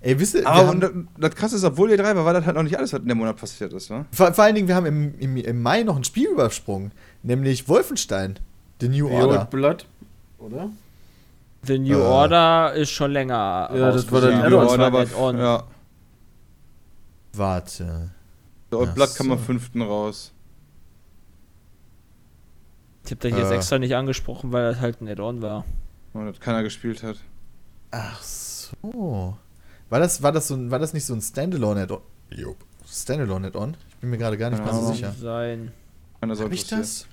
Ey, 0.00 0.18
wisst 0.20 0.34
ihr, 0.34 0.46
Aber 0.46 0.68
haben, 0.68 0.68
und 0.70 0.80
das, 0.80 0.90
das 1.18 1.34
krasse 1.34 1.56
ist, 1.56 1.64
obwohl 1.64 1.90
ihr 1.90 1.96
drei 1.96 2.14
war, 2.14 2.24
war 2.24 2.32
das 2.34 2.44
halt 2.46 2.54
noch 2.56 2.62
nicht 2.62 2.76
alles, 2.78 2.92
was 2.92 3.00
in 3.00 3.08
dem 3.08 3.18
Monat 3.18 3.36
passiert 3.36 3.72
ist, 3.72 3.90
wa? 3.90 4.04
vor, 4.12 4.32
vor 4.32 4.44
allen 4.44 4.54
Dingen, 4.54 4.68
wir 4.68 4.76
haben 4.76 4.86
im, 4.86 5.18
im, 5.18 5.36
im 5.36 5.62
Mai 5.62 5.82
noch 5.82 5.96
ein 5.96 6.04
Spiel 6.04 6.28
übersprungen, 6.28 6.92
nämlich 7.22 7.68
Wolfenstein, 7.68 8.38
The 8.80 8.88
New 8.88 9.08
The 9.08 9.14
Order. 9.14 9.40
Old 9.40 9.50
Blood, 9.50 9.86
oder? 10.38 10.70
The 11.64 11.78
New 11.78 11.98
Äh. 11.98 12.02
Order 12.02 12.74
ist 12.74 12.90
schon 12.90 13.10
länger. 13.10 13.70
Ja, 13.74 13.90
das 13.90 14.10
war 14.12 14.22
Add-on, 14.22 14.50
Das 14.68 14.78
war 14.78 14.86
aber- 14.86 15.00
Add-on. 15.00 15.38
Ja. 15.38 15.64
Warte. 17.32 18.10
Der 18.70 18.78
Old 18.78 18.88
Ach 18.90 18.94
Blood 18.94 19.14
kam 19.16 19.32
am 19.32 19.38
so. 19.38 19.44
5. 19.44 19.70
raus. 19.80 20.32
Ich 23.04 23.10
habe 23.12 23.28
das 23.30 23.38
jetzt 23.38 23.50
Äh. 23.50 23.54
extra 23.56 23.78
nicht 23.78 23.94
angesprochen, 23.96 24.52
weil 24.52 24.70
das 24.72 24.80
halt 24.80 25.00
ein 25.00 25.08
Add-on 25.08 25.42
war. 25.42 25.64
Und 26.16 26.26
das 26.26 26.40
keiner 26.40 26.62
gespielt 26.62 27.02
hat. 27.02 27.18
Ach 27.90 28.22
so. 28.22 29.36
War 29.90 30.00
das, 30.00 30.22
war 30.22 30.32
das, 30.32 30.48
so 30.48 30.54
ein, 30.54 30.70
war 30.70 30.78
das 30.78 30.94
nicht 30.94 31.04
so 31.04 31.14
ein 31.14 31.20
Standalone-Add-on? 31.20 32.00
Jupp. 32.30 32.56
Standalone-Add-on? 32.86 33.76
Ich 33.90 33.96
bin 33.96 34.10
mir 34.10 34.18
gerade 34.18 34.38
gar 34.38 34.50
nicht 34.50 34.64
mal 34.64 34.72
so 34.72 34.92
sicher. 34.92 35.12
Sein. 35.20 35.72
Hab 36.22 36.52
ich 36.52 36.66
das? 36.66 37.06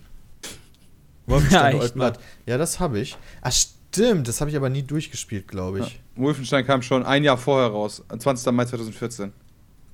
Wolfenstein 1.28 1.76
Ja, 1.82 1.82
Old. 1.82 2.20
Ja, 2.46 2.58
das 2.58 2.80
habe 2.80 3.00
ich. 3.00 3.18
Ach, 3.42 3.52
stimmt. 3.52 4.28
Das 4.28 4.40
habe 4.40 4.50
ich 4.50 4.58
aber 4.58 4.70
nie 4.70 4.84
durchgespielt, 4.84 5.48
glaube 5.48 5.82
ich. 5.82 5.94
Ja. 5.94 6.24
Wolfenstein 6.24 6.66
kam 6.66 6.82
schon 6.82 7.06
ein 7.06 7.24
Jahr 7.24 7.38
vorher 7.38 7.70
raus. 7.70 8.04
20. 8.18 8.52
Mai 8.54 8.66
2014. 8.66 9.34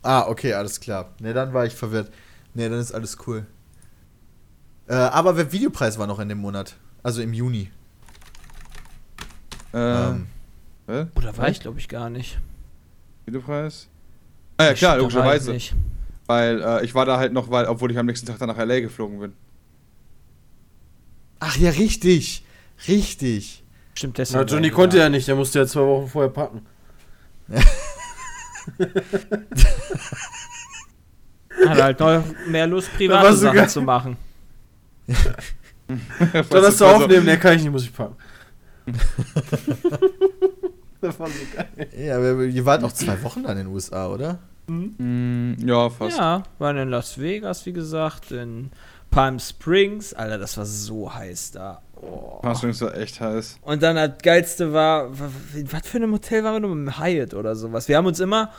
Ah, 0.04 0.28
okay, 0.28 0.54
alles 0.54 0.80
klar. 0.80 1.14
Ne, 1.20 1.34
dann 1.34 1.54
war 1.54 1.66
ich 1.66 1.74
verwirrt. 1.74 2.12
Ne, 2.54 2.70
dann 2.70 2.80
ist 2.80 2.94
alles 2.94 3.18
cool. 3.28 3.48
Äh, 4.88 4.94
aber 4.94 5.34
der 5.34 5.52
Videopreis 5.52 5.98
war 5.98 6.08
noch 6.08 6.20
in 6.20 6.30
dem 6.30 6.38
Monat. 6.38 6.76
Also 7.04 7.22
im 7.22 7.34
Juni. 7.34 7.72
Ähm. 9.74 10.28
Ähm, 10.88 11.06
Hä? 11.06 11.06
Oder 11.16 11.38
war 11.38 11.50
ich, 11.50 11.60
glaube 11.60 11.80
ich, 11.80 11.88
gar 11.88 12.10
nicht. 12.10 12.40
Videopreis? 13.26 13.88
Ah 14.58 14.66
ja, 14.66 14.74
klar, 14.74 14.96
ich 14.96 15.02
logischerweise. 15.02 15.52
nicht. 15.52 15.76
Weil 16.26 16.62
äh, 16.62 16.84
ich 16.86 16.96
war 16.96 17.06
da 17.06 17.18
halt 17.18 17.32
noch, 17.34 17.50
weil, 17.52 17.66
obwohl 17.66 17.92
ich 17.92 17.98
am 17.98 18.06
nächsten 18.08 18.26
Tag 18.28 18.40
dann 18.40 18.48
nach 18.50 18.58
L.A. 18.58 18.80
geflogen 18.82 19.20
bin. 19.20 19.34
ach 21.40 21.56
ja, 21.58 21.70
richtig. 21.72 22.44
Richtig. 22.88 23.64
Stimmt, 23.94 24.18
Ja, 24.18 24.24
deswegen. 24.24 24.48
Johnny 24.48 24.70
konnte 24.72 24.98
da. 24.98 25.04
ja 25.04 25.10
nicht, 25.10 25.28
der 25.28 25.36
musste 25.36 25.60
ja 25.60 25.66
zwei 25.68 25.82
Wochen 25.82 26.08
vorher 26.08 26.32
packen. 26.32 26.66
Hat 31.68 31.82
halt 31.82 32.00
noch 32.00 32.24
mehr 32.48 32.68
Lust, 32.68 32.94
private 32.96 33.36
Sachen 33.36 33.68
zu 33.70 33.82
machen. 33.82 34.18
Dann 35.88 36.00
hast 36.40 36.52
du 36.52 36.56
Also- 36.56 36.86
aufnehmen, 36.86 37.26
der 37.26 37.38
kann 37.38 37.56
ich 37.56 37.64
nicht, 37.64 37.72
muss 37.72 37.84
ich 37.84 37.94
packen. 37.94 38.16
das 41.02 41.20
war 41.20 41.28
so 41.28 41.34
geil. 41.56 41.88
Ja, 41.98 42.18
aber 42.18 42.44
ihr 42.44 42.66
wart 42.66 42.84
auch 42.84 42.92
zwei 42.92 43.22
Wochen 43.24 43.44
dann 43.44 43.58
in 43.58 43.66
den 43.66 43.74
USA, 43.74 44.08
oder? 44.08 44.40
Mm, 44.68 45.54
ja, 45.66 45.90
fast. 45.90 46.18
Ja, 46.18 46.44
waren 46.60 46.78
in 46.78 46.90
Las 46.90 47.20
Vegas, 47.20 47.66
wie 47.66 47.74
gesagt, 47.74 48.32
in 48.32 48.72
Palm 49.10 49.40
Springs. 49.40 50.14
Alter, 50.14 50.38
das 50.38 50.58
war 50.58 50.66
so 50.66 51.14
heiß 51.14 51.52
da. 51.52 51.82
Oh. 52.02 52.40
Fast 52.44 52.64
übrigens 52.64 52.82
war 52.82 52.96
echt 52.98 53.20
heiß. 53.20 53.58
Und 53.62 53.82
dann 53.84 53.96
das 53.96 54.12
Geilste 54.22 54.72
war, 54.74 55.10
wa- 55.12 55.26
wa- 55.26 55.64
was 55.72 55.88
für 55.88 55.98
ein 55.98 56.12
Hotel 56.12 56.44
waren 56.44 56.54
wir 56.54 56.60
noch? 56.62 56.72
Im 56.72 57.00
Hyatt 57.00 57.34
oder 57.34 57.56
sowas. 57.56 57.88
Wir 57.88 57.98
haben 57.98 58.06
uns 58.06 58.20
immer 58.20 58.52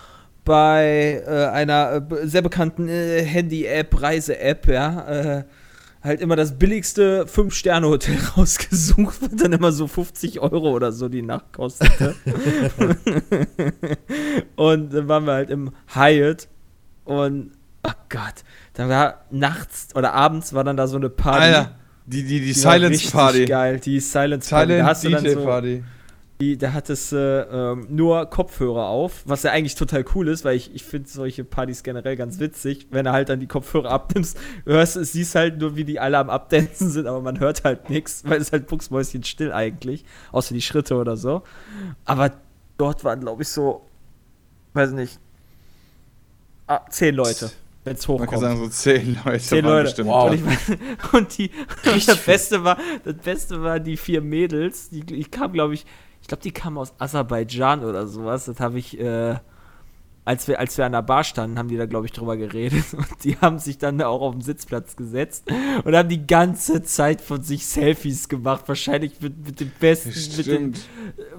bei 0.44 1.22
äh, 1.26 1.46
einer 1.46 2.02
äh, 2.10 2.26
sehr 2.26 2.42
bekannten 2.42 2.88
äh, 2.88 3.22
Handy-App, 3.22 4.00
Reise-App, 4.02 4.66
ja, 4.68 5.08
äh, 5.38 5.44
halt 6.02 6.20
immer 6.20 6.36
das 6.36 6.58
billigste 6.58 7.24
5-Sterne-Hotel 7.26 8.16
rausgesucht, 8.36 9.20
was 9.20 9.36
dann 9.36 9.52
immer 9.52 9.72
so 9.72 9.86
50 9.86 10.40
Euro 10.40 10.70
oder 10.70 10.92
so 10.92 11.08
die 11.08 11.22
Nacht 11.22 11.52
kostete. 11.52 12.14
und 14.56 14.94
dann 14.94 15.08
waren 15.08 15.26
wir 15.26 15.32
halt 15.32 15.50
im 15.50 15.72
Hyatt 15.94 16.48
und, 17.04 17.52
oh 17.82 17.92
Gott, 18.08 18.44
dann 18.74 18.88
war 18.88 19.24
nachts 19.30 19.88
oder 19.94 20.14
abends 20.14 20.54
war 20.54 20.64
dann 20.64 20.76
da 20.76 20.86
so 20.86 20.96
eine 20.96 21.10
Party. 21.10 21.44
Alter, 21.44 21.74
die, 22.06 22.22
die, 22.22 22.40
die, 22.40 22.46
Die 22.46 22.52
Silence 22.52 23.10
Party. 23.10 23.44
geil, 23.44 23.78
die 23.80 24.00
Silence 24.00 24.48
Party. 24.48 24.68
Da 24.68 24.74
Silent 24.74 24.88
hast 24.88 25.04
du 25.04 25.10
dann 25.10 25.24
DJ 25.24 25.30
so, 25.30 25.44
Party. 25.44 25.84
Die, 26.40 26.56
da 26.56 26.72
hattest 26.72 27.12
du 27.12 27.48
ähm, 27.52 27.86
nur 27.90 28.24
Kopfhörer 28.24 28.86
auf, 28.86 29.22
was 29.26 29.42
ja 29.42 29.50
eigentlich 29.50 29.74
total 29.74 30.06
cool 30.14 30.26
ist, 30.28 30.42
weil 30.42 30.56
ich, 30.56 30.74
ich 30.74 30.84
finde 30.84 31.08
solche 31.08 31.44
Partys 31.44 31.82
generell 31.82 32.16
ganz 32.16 32.38
witzig. 32.38 32.86
Wenn 32.90 33.04
du 33.04 33.12
halt 33.12 33.28
dann 33.28 33.40
die 33.40 33.46
Kopfhörer 33.46 33.90
abnimmst, 33.90 34.38
hörst 34.64 34.96
du, 34.96 35.04
siehst 35.04 35.34
halt 35.34 35.58
nur, 35.58 35.76
wie 35.76 35.84
die 35.84 36.00
alle 36.00 36.16
am 36.16 36.30
Abdancen 36.30 36.88
sind, 36.88 37.06
aber 37.06 37.20
man 37.20 37.40
hört 37.40 37.64
halt 37.64 37.90
nichts, 37.90 38.22
weil 38.24 38.40
es 38.40 38.52
halt 38.52 38.68
buchsmäuschen 38.68 39.22
still 39.22 39.52
eigentlich, 39.52 40.04
außer 40.32 40.54
die 40.54 40.62
Schritte 40.62 40.96
oder 40.96 41.18
so. 41.18 41.42
Aber 42.06 42.30
dort 42.78 43.04
waren, 43.04 43.20
glaube 43.20 43.42
ich, 43.42 43.48
so, 43.48 43.82
weiß 44.72 44.92
nicht, 44.92 45.20
ah, 46.68 46.80
zehn 46.88 47.16
Leute, 47.16 47.50
wenn 47.84 47.96
es 47.96 48.08
Man 48.08 48.16
kann 48.16 48.26
hochkommt. 48.26 48.40
sagen, 48.40 48.58
so 48.60 48.68
zehn 48.68 49.18
Leute. 49.24 49.40
Zehn 49.40 49.64
Leute. 49.64 49.82
Bestimmt. 49.82 50.08
Und, 50.08 50.34
ich, 50.34 50.42
und, 51.12 51.36
die, 51.36 51.50
und 51.84 52.08
das 52.08 52.24
Beste 52.24 52.64
war, 52.64 52.78
das 53.04 53.16
Beste 53.16 53.62
war 53.62 53.78
die 53.78 53.98
vier 53.98 54.22
Mädels, 54.22 54.88
die, 54.88 55.00
die 55.00 55.24
kamen, 55.24 55.52
glaube 55.52 55.74
ich, 55.74 55.80
ich 55.80 55.86
glaube, 56.30 56.42
die 56.42 56.52
kamen 56.52 56.78
aus 56.78 56.94
Aserbaidschan 56.98 57.84
oder 57.84 58.06
sowas. 58.06 58.44
Das 58.44 58.60
habe 58.60 58.78
ich, 58.78 58.98
äh, 58.98 59.34
als 60.24 60.46
wir, 60.46 60.60
als 60.60 60.78
wir 60.78 60.86
an 60.86 60.92
der 60.92 61.02
Bar 61.02 61.24
standen, 61.24 61.58
haben 61.58 61.68
die 61.68 61.76
da, 61.76 61.86
glaube 61.86 62.06
ich, 62.06 62.12
drüber 62.12 62.36
geredet. 62.36 62.84
Und 62.94 63.24
die 63.24 63.36
haben 63.38 63.58
sich 63.58 63.78
dann 63.78 63.98
da 63.98 64.06
auch 64.06 64.20
auf 64.20 64.34
den 64.34 64.40
Sitzplatz 64.40 64.94
gesetzt 64.94 65.50
und 65.84 65.96
haben 65.96 66.08
die 66.08 66.26
ganze 66.26 66.82
Zeit 66.82 67.20
von 67.20 67.42
sich 67.42 67.66
Selfies 67.66 68.28
gemacht. 68.28 68.68
Wahrscheinlich 68.68 69.20
mit, 69.20 69.44
mit 69.44 69.58
dem 69.58 69.72
besten, 69.80 70.12
mit 70.36 70.46
den 70.46 70.74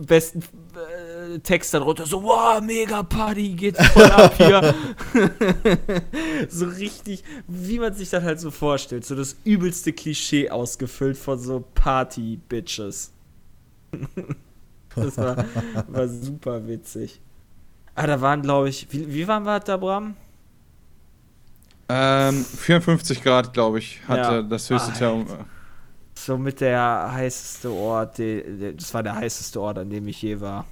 besten 0.05 0.39
äh, 0.39 1.39
Text 1.39 1.73
darunter. 1.73 2.05
So, 2.05 2.23
wow, 2.23 2.59
mega 2.59 3.01
Party, 3.03 3.49
geht 3.53 3.77
voll 3.77 4.11
ab 4.11 4.33
hier. 4.35 4.75
so 6.49 6.65
richtig, 6.65 7.23
wie 7.47 7.79
man 7.79 7.93
sich 7.93 8.09
das 8.09 8.23
halt 8.23 8.41
so 8.41 8.51
vorstellt. 8.51 9.05
So 9.05 9.15
das 9.15 9.37
übelste 9.45 9.93
Klischee 9.93 10.49
ausgefüllt 10.49 11.17
von 11.17 11.39
so 11.39 11.63
Party-Bitches. 11.75 13.13
das 14.95 15.17
war, 15.17 15.45
war 15.87 16.07
super 16.07 16.67
witzig. 16.67 17.19
Ah, 17.95 18.07
da 18.07 18.19
waren, 18.21 18.41
glaube 18.41 18.69
ich, 18.69 18.87
wie, 18.91 19.13
wie 19.13 19.27
waren 19.27 19.43
wir 19.43 19.59
da, 19.59 19.77
Bram? 19.77 20.15
Ähm, 21.89 22.45
54 22.45 23.21
Grad, 23.23 23.53
glaube 23.53 23.79
ich, 23.79 23.99
hatte 24.07 24.35
Ja. 24.35 24.41
das 24.41 24.69
höchste 24.69 24.91
Ah, 24.91 24.95
Thermometer. 24.95 25.45
So 26.15 26.37
mit 26.37 26.61
der 26.61 27.09
heißeste 27.11 27.69
Ort, 27.71 28.17
die, 28.17 28.43
die, 28.43 28.75
das 28.77 28.93
war 28.93 29.03
der 29.03 29.15
heißeste 29.15 29.59
Ort, 29.59 29.79
an 29.79 29.89
dem 29.89 30.07
ich 30.07 30.21
je 30.21 30.39
war. 30.39 30.65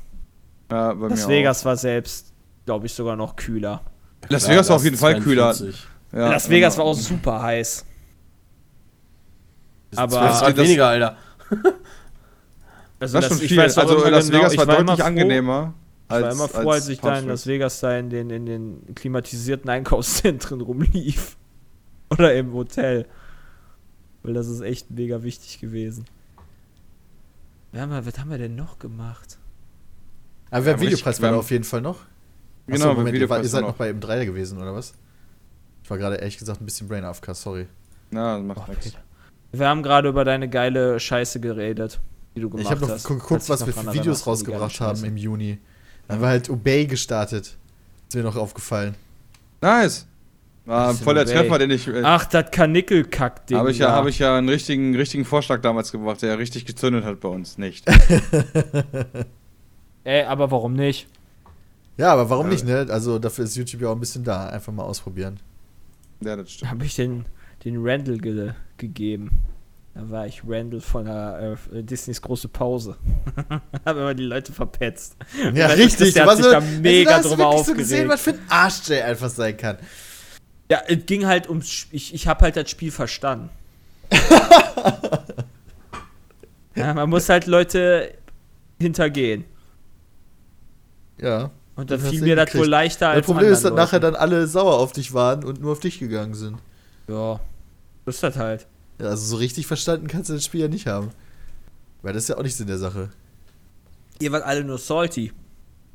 Ja, 0.72 0.94
bei 0.94 1.08
Las 1.08 1.28
mir 1.28 1.34
Vegas 1.36 1.66
war 1.66 1.76
selbst, 1.76 2.32
glaube 2.66 2.86
ich, 2.86 2.94
sogar 2.94 3.16
noch 3.16 3.36
kühler. 3.36 3.82
Auch. 4.26 4.30
Las 4.30 4.48
Vegas 4.48 4.70
war 4.70 4.76
auf 4.78 4.84
jeden 4.84 4.98
Fall 4.98 5.20
kühler. 5.20 5.54
42. 5.54 5.88
Ja, 6.14 6.30
Las 6.30 6.50
Vegas 6.50 6.78
war 6.78 6.86
genau. 6.86 6.96
auch 6.96 7.00
super 7.00 7.42
heiß. 7.42 7.86
Das 9.92 10.00
Aber- 10.00 10.30
ist 10.30 10.38
12 10.38 10.40
Grad 10.42 10.58
Das- 10.58 10.66
weniger, 10.66 10.88
Alter. 10.88 11.18
Also 13.00 13.20
Das 13.20 13.26
ist 13.32 13.38
schon 13.38 13.46
ich 13.46 13.50
viel. 13.50 13.60
Also 13.62 13.82
Las 13.82 14.28
genau, 14.28 14.40
Vegas 14.40 14.54
ich 14.54 14.58
war 14.60 14.66
immer 14.66 14.76
deutlich 14.78 15.00
froh- 15.00 15.04
angenehmer. 15.08 15.74
Ich 16.06 16.10
war 16.12 16.32
immer 16.32 16.48
froh, 16.48 16.70
als, 16.72 16.90
ich 16.90 17.00
da 17.00 17.20
in 17.20 17.28
Las. 17.28 17.46
Vegas 17.48 17.80
da 17.80 17.98
in 17.98 18.10
den, 18.10 18.30
in 18.30 18.46
den 18.46 18.96
klimatisierten 18.96 19.70
Einkaufszentren 19.70 20.62
rumlief. 20.70 21.38
Oder 22.10 22.34
im 22.36 22.54
Hotel. 22.54 23.06
Weil 24.24 24.34
das 24.34 24.48
ist 24.48 24.62
echt 24.62 24.90
mega 24.92 25.24
wichtig 25.24 25.60
gewesen. 25.62 26.06
Ja, 27.72 27.86
mal, 27.86 28.06
was 28.06 28.18
haben 28.20 28.32
wir 28.32 28.38
denn 28.40 28.56
noch 28.56 28.80
gemacht? 28.80 29.38
Aber 30.50 30.66
wir 30.66 30.72
Ja, 30.72 30.78
haben 30.78 30.82
Videopreis 30.82 31.20
wir 31.20 31.24
war 31.24 31.32
haben- 31.32 31.40
auf 31.40 31.52
jeden 31.52 31.64
Fall 31.64 31.82
noch. 31.82 32.00
Genau, 32.66 32.76
Achso, 32.78 32.88
beim 32.90 32.98
Moment, 32.98 33.18
ihr, 33.18 33.30
war, 33.30 33.42
ihr 33.42 33.48
seid 33.50 33.62
noch 33.62 33.76
bei 33.76 33.90
M3 33.92 34.26
gewesen, 34.26 34.60
oder 34.60 34.74
was? 34.76 34.94
Ich 35.84 35.90
war 35.90 35.98
gerade 35.98 36.16
ehrlich 36.18 36.38
gesagt 36.38 36.62
ein 36.62 36.66
bisschen 36.66 36.88
Brain 36.88 37.04
AFK, 37.04 37.34
sorry. 37.36 37.68
Das 38.12 38.42
macht 38.44 38.62
Oh, 38.68 38.72
nichts. 38.72 38.94
Wir 39.52 39.68
haben 39.68 39.82
gerade 39.84 40.10
über 40.10 40.26
deine 40.26 40.50
geile 40.50 41.00
Scheiße 41.00 41.40
geredet, 41.40 42.00
die 42.36 42.42
du 42.42 42.50
gemacht 42.50 42.66
ich 42.66 42.72
habe 42.72 42.82
noch 42.82 42.90
hast. 42.90 43.04
geguckt, 43.08 43.28
Kannst 43.28 43.48
dich 43.50 43.54
was 43.54 43.66
wir 43.66 43.74
für 43.74 43.94
Videos 43.94 44.28
rausgebracht 44.28 44.80
haben 44.82 45.04
im 45.04 45.18
Juni. 45.18 45.58
Dann 46.08 46.18
haben 46.18 46.22
wir 46.24 46.30
halt 46.30 46.50
Obey 46.50 46.86
gestartet. 46.88 47.58
Ist 48.08 48.16
mir 48.16 48.24
noch 48.24 48.36
aufgefallen. 48.36 48.96
Nice. 49.62 50.06
War 50.66 50.90
Bisschen 50.90 51.04
voll 51.04 51.14
der 51.16 51.24
Obey. 51.24 51.34
Treffer, 51.34 51.60
den 51.60 51.72
ich. 51.72 51.88
Äh, 51.88 52.02
Ach, 52.04 52.26
das 52.26 52.52
Kanickelkack-Ding. 52.52 53.58
habe 53.58 53.72
ich, 53.72 53.80
ja, 53.80 53.88
da. 53.88 53.96
hab 53.96 54.08
ich 54.08 54.20
ja 54.20 54.38
einen 54.38 54.50
richtigen, 54.50 54.96
richtigen 54.96 55.26
Vorschlag 55.26 55.62
damals 55.62 55.92
gebracht, 55.92 56.22
der 56.22 56.38
richtig 56.40 56.66
gezündet 56.66 57.04
hat 57.06 57.20
bei 57.20 57.30
uns. 57.30 57.58
Nicht. 57.58 57.86
Ey, 60.04 60.24
aber 60.24 60.52
warum 60.52 60.74
nicht? 60.74 61.08
Ja, 61.98 62.14
aber 62.14 62.30
warum 62.30 62.48
Ja. 62.48 62.54
nicht, 62.54 62.66
ne? 62.66 62.88
Also 62.90 63.20
dafür 63.20 63.46
ist 63.46 63.56
YouTube 63.56 63.82
ja 63.82 63.90
auch 63.90 63.96
ein 63.96 64.00
bisschen 64.00 64.24
da. 64.24 64.48
Einfach 64.48 64.74
mal 64.74 64.84
ausprobieren. 64.84 65.40
ja, 66.22 66.36
das 66.36 66.52
stimmt. 66.52 66.72
habe 66.72 66.86
ich 66.86 66.96
den, 66.96 67.26
den 67.66 67.76
Randall 67.86 68.18
ge 68.18 68.52
gegeben. 68.78 69.32
Da 70.00 70.10
war 70.10 70.26
ich 70.28 70.44
Randall 70.48 70.80
von 70.80 71.06
der 71.06 71.58
äh, 71.74 71.84
Disneys 71.84 72.22
große 72.22 72.48
Pause. 72.48 72.96
habe 73.86 74.00
immer 74.00 74.14
die 74.14 74.24
Leute 74.24 74.54
verpetzt. 74.54 75.18
Ja, 75.54 75.68
weiß, 75.68 75.78
richtig. 75.78 76.14
der 76.14 76.26
hat 76.26 76.38
sich 76.38 76.46
da 76.46 76.62
mega 76.62 77.10
da 77.10 77.18
hast 77.18 77.26
du 77.26 77.30
drüber 77.32 77.52
wirklich 77.52 77.66
so 77.66 77.74
gesehen, 77.74 78.10
aufgeregt. 78.10 78.14
was 78.14 78.22
für 78.22 78.30
ein 78.32 78.40
Arsch 78.50 78.88
Jay 78.88 79.02
einfach 79.02 79.30
sein 79.30 79.58
kann. 79.58 79.78
Ja, 80.72 80.82
es 80.88 81.06
ging 81.06 81.26
halt 81.26 81.50
ums. 81.50 81.88
Ich, 81.92 82.14
ich 82.14 82.28
habe 82.28 82.42
halt 82.44 82.56
das 82.56 82.70
Spiel 82.70 82.92
verstanden. 82.92 83.50
ja, 86.76 86.94
man 86.94 87.10
muss 87.10 87.28
halt 87.28 87.46
Leute 87.46 88.14
hintergehen. 88.80 89.44
Ja. 91.20 91.52
Und 91.76 91.92
dann 91.92 92.00
Das 92.00 92.10
fiel 92.10 92.22
mir 92.22 92.38
das 92.38 92.56
wohl 92.56 92.68
leichter 92.68 93.10
als. 93.10 93.18
Das 93.18 93.26
Problem 93.26 93.52
ist, 93.52 93.66
dass 93.66 93.72
anderen 93.72 93.86
nachher 93.86 94.00
Leuten. 94.00 94.14
dann 94.14 94.22
alle 94.22 94.48
sauer 94.48 94.78
auf 94.80 94.94
dich 94.94 95.14
waren 95.14 95.44
und 95.44 95.60
nur 95.60 95.74
auf 95.74 95.82
dich 95.82 96.00
gegangen 96.00 96.36
sind. 96.36 96.58
Ja, 97.10 97.42
das 98.06 98.16
ist 98.16 98.24
das 98.24 98.38
halt. 98.38 98.66
Also 99.00 99.26
so 99.26 99.36
richtig 99.38 99.66
verstanden 99.68 100.08
kannst 100.08 100.30
du 100.30 100.34
das 100.34 100.46
Spiel 100.46 100.62
ja 100.62 100.68
nicht 100.68 100.88
haben. 100.88 101.10
Weil 102.02 102.14
das 102.14 102.24
ist 102.24 102.30
ja 102.30 102.38
auch 102.38 102.44
nicht 102.44 102.56
Sinn 102.56 102.68
der 102.68 102.78
Sache. 102.78 103.10
Ihr 104.20 104.32
wart 104.32 104.44
alle 104.44 104.64
nur 104.64 104.78
salty. 104.78 105.32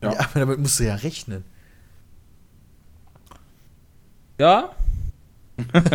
Ja. 0.02 0.12
Ja, 0.12 0.20
aber 0.20 0.41
damit 0.41 0.58
musst 0.58 0.78
du 0.81 0.84
ja 0.84 0.94
rechnen. 0.94 1.44
Ja, 4.39 4.70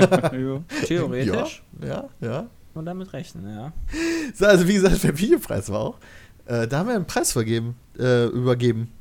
theoretisch. 0.85 1.63
Ja, 1.81 1.88
ja, 1.88 2.09
ja. 2.21 2.47
Und 2.73 2.85
damit 2.85 3.11
rechnen, 3.11 3.49
ja. 3.53 3.73
So, 4.33 4.45
also 4.45 4.67
wie 4.67 4.75
gesagt, 4.75 5.03
der 5.03 5.17
Videopreis 5.17 5.69
war 5.69 5.79
auch. 5.79 5.99
Äh, 6.45 6.67
da 6.67 6.79
haben 6.79 6.88
wir 6.88 6.95
einen 6.95 7.05
Preis 7.07 7.31
vergeben, 7.33 7.75
äh, 7.97 8.27
übergeben. 8.27 8.91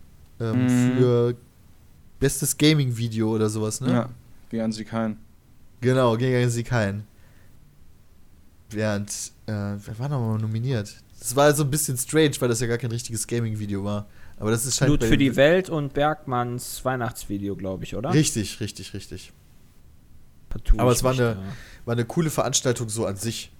Ähm, 0.41 0.65
Mhm. 0.67 0.97
Für 0.99 1.35
bestes 2.19 2.57
Gaming-Video 2.59 3.31
oder 3.35 3.49
sowas, 3.49 3.81
ne? 3.81 3.93
ja. 3.93 4.09
Geh 4.51 4.61
an 4.61 4.73
sie 4.73 4.85
kein. 4.85 5.19
Genau, 5.81 6.17
gegen 6.17 6.51
sie 6.51 6.65
keinen. 6.65 7.05
Während, 8.71 9.11
äh, 9.47 9.53
wer 9.53 9.99
war 9.99 10.09
nochmal 10.09 10.39
nominiert? 10.39 10.95
Das 11.19 11.35
war 11.35 11.53
so 11.55 11.65
ein 11.65 11.71
bisschen 11.71 11.97
strange, 11.97 12.33
weil 12.39 12.49
das 12.49 12.61
ja 12.61 12.67
gar 12.67 12.79
kein 12.79 12.91
richtiges 12.93 13.27
Gaming-Video 13.27 13.83
war. 13.85 14.07
Aber 14.37 14.51
das 14.51 14.67
ist 14.67 14.77
scheint 14.77 14.89
Blut 14.91 15.05
für 15.05 15.17
die 15.17 15.35
Welt 15.37 15.69
und 15.69 15.95
Bergmanns 15.95 16.85
Weihnachtsvideo, 16.85 17.57
glaube 17.57 17.85
ich, 17.85 17.97
oder? 17.97 18.13
Richtig, 18.13 18.61
richtig, 18.61 18.95
richtig. 18.95 19.33
Partout 20.49 20.79
Aber 20.79 20.93
es 20.93 21.03
war 21.03 21.13
eine- 21.13 21.35
da. 21.35 21.43
War 21.87 21.93
eine 21.95 22.05
coole 22.05 22.31
Veranstaltung 22.31 22.89
so 22.89 23.07
an 23.07 23.17
sich. 23.17 23.51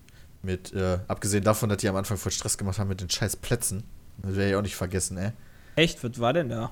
Mit, 0.41 0.73
äh, 0.73 1.01
abgesehen 1.09 1.43
davon, 1.43 1.69
dass 1.69 1.79
die 1.79 1.89
am 1.89 1.97
Anfang 1.97 2.17
voll 2.17 2.31
Stress 2.31 2.57
gemacht 2.57 2.79
haben 2.79 2.87
mit 2.89 3.01
den 3.01 3.11
scheiß 3.11 3.37
Plätzen. 3.37 3.83
Das 4.23 4.37
werde 4.37 4.51
ich 4.51 4.57
auch 4.57 4.63
nicht 4.63 4.77
vergessen, 4.77 5.17
ey. 5.19 5.33
Echt, 5.75 6.03
was 6.05 6.21
war 6.21 6.33
denn 6.33 6.49
da? 6.49 6.71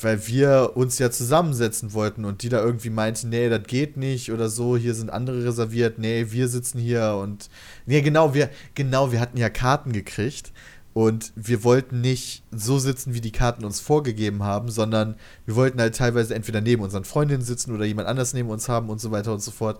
Weil 0.00 0.26
wir 0.26 0.72
uns 0.74 0.98
ja 0.98 1.10
zusammensetzen 1.10 1.94
wollten 1.94 2.26
und 2.26 2.42
die 2.42 2.50
da 2.50 2.62
irgendwie 2.62 2.90
meinten, 2.90 3.30
nee, 3.30 3.48
das 3.48 3.62
geht 3.62 3.96
nicht 3.96 4.30
oder 4.30 4.50
so, 4.50 4.76
hier 4.76 4.94
sind 4.94 5.10
andere 5.10 5.44
reserviert, 5.44 5.98
nee, 5.98 6.26
wir 6.30 6.48
sitzen 6.48 6.78
hier 6.78 7.18
und. 7.20 7.48
Nee, 7.86 8.02
genau, 8.02 8.34
wir, 8.34 8.50
genau, 8.74 9.10
wir 9.10 9.20
hatten 9.20 9.38
ja 9.38 9.48
Karten 9.48 9.92
gekriegt 9.92 10.52
und 10.92 11.32
wir 11.34 11.62
wollten 11.62 12.00
nicht 12.00 12.42
so 12.50 12.78
sitzen, 12.78 13.12
wie 13.14 13.20
die 13.20 13.32
Karten 13.32 13.64
uns 13.64 13.80
vorgegeben 13.80 14.42
haben, 14.42 14.70
sondern 14.70 15.16
wir 15.44 15.54
wollten 15.54 15.80
halt 15.80 15.94
teilweise 15.94 16.34
entweder 16.34 16.60
neben 16.60 16.82
unseren 16.82 17.04
Freundinnen 17.04 17.42
sitzen 17.42 17.74
oder 17.74 17.84
jemand 17.84 18.08
anders 18.08 18.32
neben 18.32 18.48
uns 18.48 18.68
haben 18.68 18.88
und 18.88 18.98
so 18.98 19.10
weiter 19.10 19.32
und 19.32 19.42
so 19.42 19.50
fort. 19.50 19.78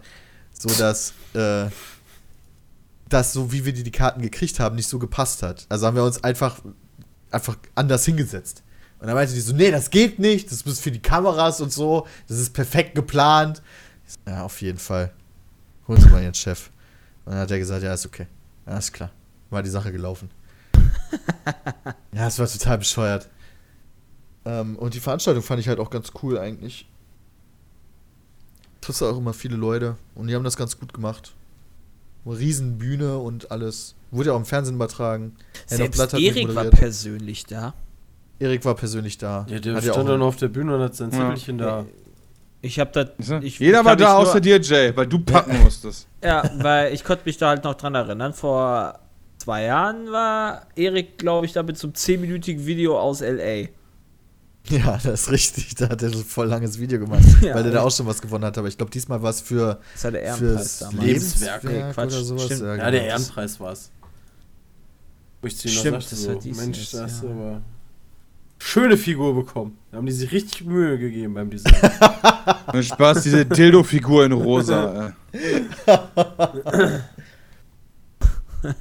So 0.52 0.68
dass, 0.68 1.14
äh, 1.34 1.70
das, 3.08 3.32
so 3.32 3.52
wie 3.52 3.64
wir 3.64 3.72
die, 3.72 3.82
die 3.82 3.92
Karten 3.92 4.20
gekriegt 4.20 4.60
haben, 4.60 4.76
nicht 4.76 4.88
so 4.88 4.98
gepasst 4.98 5.42
hat. 5.42 5.66
Also 5.68 5.86
haben 5.86 5.96
wir 5.96 6.04
uns 6.04 6.22
einfach, 6.22 6.60
einfach 7.30 7.56
anders 7.74 8.04
hingesetzt. 8.04 8.62
Und 8.99 9.07
dann 9.07 9.15
meinte 9.15 9.34
die 9.34 9.41
so, 9.41 9.55
nee, 9.55 9.70
das 9.70 9.91
geht 9.91 10.18
nicht, 10.18 10.50
das 10.50 10.62
ist 10.62 10.81
für 10.81 10.91
die 10.91 11.00
Kameras 11.02 11.60
und 11.60 11.73
so, 11.73 12.07
das 12.28 12.39
ist 12.39 12.52
perfekt 12.52 12.94
geplant. 12.94 13.62
So, 14.07 14.31
Ja, 14.31 14.44
auf 14.44 14.60
jeden 14.62 14.78
Fall. 14.78 15.12
Holen 15.86 16.00
Sie 16.00 16.08
mal 16.08 16.23
Ihren 16.23 16.34
Chef. 16.34 16.70
Und 17.25 17.33
dann 17.33 17.42
hat 17.42 17.50
er 17.50 17.58
gesagt, 17.58 17.83
ja, 17.83 17.92
ist 17.92 18.07
okay. 18.07 18.26
Ja, 18.66 18.78
ist 18.78 18.92
klar. 18.92 19.10
War 19.50 19.62
die 19.62 19.70
Sache 19.70 19.92
gelaufen. 19.92 20.31
ja, 22.12 22.26
es 22.26 22.39
war 22.39 22.49
total 22.49 22.78
bescheuert. 22.78 23.28
Ähm, 24.44 24.76
und 24.76 24.94
die 24.94 25.00
Veranstaltung 25.00 25.42
fand 25.42 25.60
ich 25.60 25.68
halt 25.68 25.78
auch 25.78 25.91
ganz 25.91 26.12
cool 26.23 26.39
eigentlich. 26.39 26.89
Triffst 28.81 29.00
du 29.00 29.07
auch 29.07 29.18
immer 29.18 29.33
viele 29.33 29.57
Leute 29.57 29.97
und 30.15 30.28
die 30.28 30.34
haben 30.34 30.44
das 30.44 30.57
ganz 30.57 30.78
gut 30.78 30.92
gemacht. 30.94 31.34
Riesenbühne 32.25 33.18
und 33.18 33.50
alles. 33.50 33.94
Wurde 34.10 34.31
ja 34.31 34.34
auch 34.34 34.39
im 34.39 34.44
Fernsehen 34.44 34.76
übertragen. 34.76 35.36
Selbst 35.66 36.15
Erik 36.15 36.55
war 36.55 36.65
persönlich 36.66 37.44
da. 37.47 37.75
Erik 38.39 38.65
war 38.65 38.74
persönlich 38.74 39.16
da. 39.18 39.47
Ja, 39.48 39.58
der 39.58 39.76
Hat 39.76 39.84
ja 39.84 39.92
stand 39.92 40.06
auch- 40.08 40.12
dann 40.12 40.23
auf 40.23 40.36
der 40.36 40.48
Bühne 40.48 40.76
und 40.76 40.82
hat 40.82 40.94
sein 40.94 41.10
Ja. 41.10 41.18
Zettelchen 41.18 41.58
da. 41.58 41.86
Ich 42.62 42.78
habe 42.81 42.90
das. 42.92 43.08
Siehst 43.18 43.31
du? 43.31 43.39
Ich, 43.47 43.58
Jeder 43.58 43.81
ich 43.81 43.84
war 43.84 43.97
da 43.97 44.16
außer 44.16 44.40
dir, 44.40 44.60
Jay, 44.60 44.94
weil 44.97 45.06
du 45.06 45.18
packen 45.20 45.62
musstest. 45.62 46.06
Ja, 46.23 46.48
weil 46.58 46.92
ich 46.92 47.05
konnte 47.05 47.23
mich 47.26 47.39
da 47.39 47.48
halt 47.50 47.65
noch 47.65 47.74
dran 47.74 47.94
erinnern. 47.94 48.32
Vor 48.32 48.98
zwei 49.39 49.65
Jahren 49.65 50.10
war 50.10 50.66
Erik, 50.74 51.18
glaube 51.18 51.47
ich, 51.47 51.52
damit 51.52 51.78
zum 51.78 51.92
10-minütigen 51.92 52.66
Video 52.66 52.98
aus 52.98 53.20
L.A. 53.20 53.68
Ja, 54.68 54.98
das 55.00 55.06
ist 55.23 55.31
richtig. 55.31 55.76
Da 55.76 55.89
hat 55.90 56.02
er 56.02 56.10
so 56.10 56.18
ein 56.18 56.24
voll 56.24 56.48
langes 56.48 56.81
Video 56.81 56.98
gemacht, 56.98 57.23
Ja, 57.40 57.55
weil 57.55 57.62
der 57.62 57.73
da 57.73 57.78
ja. 57.78 57.84
auch 57.84 57.90
schon 57.92 58.06
was 58.06 58.20
gewonnen 58.20 58.44
hat. 58.44 58.58
Aber 58.58 58.66
ich 58.66 58.76
glaube, 58.76 58.90
diesmal 58.90 59.23
war 59.23 59.31
es 59.31 59.40
für 59.40 59.78
Das 59.94 60.05
war 60.05 60.10
der 60.10 60.23
Ehrenpreis 60.23 60.48
fürs 60.56 60.78
damals. 60.81 61.06
Lebenswerk 61.06 61.65
Nee, 61.65 61.84
Quatsch, 61.92 62.12
oder 62.15 62.23
sowas. 62.24 62.44
stimmt. 62.47 62.60
Ja, 62.62 62.66
Ja, 62.66 62.74
genau. 62.76 62.90
der 62.90 63.05
Ehrenpreis 63.06 63.60
war's. 63.60 63.90
Wo 65.40 65.47
ich 65.47 65.56
zu 65.56 65.68
ihm 65.68 65.74
noch 65.74 65.81
Stimmt, 65.82 65.97
das 66.12 66.23
so, 66.23 66.28
war 66.31 66.40
dies 66.40 66.56
Mensch, 66.56 66.90
da 66.90 67.06
du 67.06 67.26
ja. 67.26 67.32
aber 67.32 67.62
schöne 68.58 68.96
Figur 68.96 69.34
bekommen. 69.34 69.78
Da 69.90 69.98
haben 69.98 70.06
die 70.06 70.12
sich 70.12 70.32
richtig 70.32 70.64
Mühe 70.64 70.98
gegeben 70.98 71.34
beim 71.34 71.50
Design. 71.50 71.74
Mir 72.72 72.82
Spaß, 72.82 73.22
diese 73.22 73.44
Dildo-Figur 73.46 74.24
in 74.24 74.32
rosa. 74.32 75.14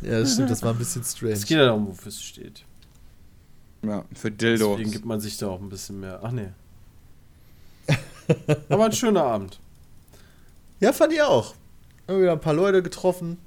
Ja, 0.01 0.19
das 0.19 0.33
stimmt, 0.33 0.49
das 0.49 0.63
war 0.63 0.71
ein 0.73 0.77
bisschen 0.79 1.03
strange. 1.03 1.33
es 1.33 1.45
geht 1.45 1.57
ja 1.57 1.65
darum, 1.65 1.87
wofür 1.87 2.07
es 2.07 2.19
steht. 2.21 2.63
Ja, 3.83 4.03
für 4.15 4.31
Dildos. 4.31 4.77
Deswegen 4.77 4.91
gibt 4.91 5.05
man 5.05 5.19
sich 5.19 5.37
da 5.37 5.47
auch 5.47 5.61
ein 5.61 5.69
bisschen 5.69 5.99
mehr. 5.99 6.19
Ach 6.23 6.31
nee. 6.31 6.47
Aber 8.69 8.85
ein 8.85 8.93
schöner 8.93 9.23
Abend. 9.23 9.59
Ja, 10.79 10.91
fand 10.91 11.13
ich 11.13 11.21
auch. 11.21 11.53
Haben 12.07 12.19
wieder 12.21 12.31
ein 12.31 12.39
paar 12.41 12.53
Leute 12.55 12.81
getroffen. 12.81 13.37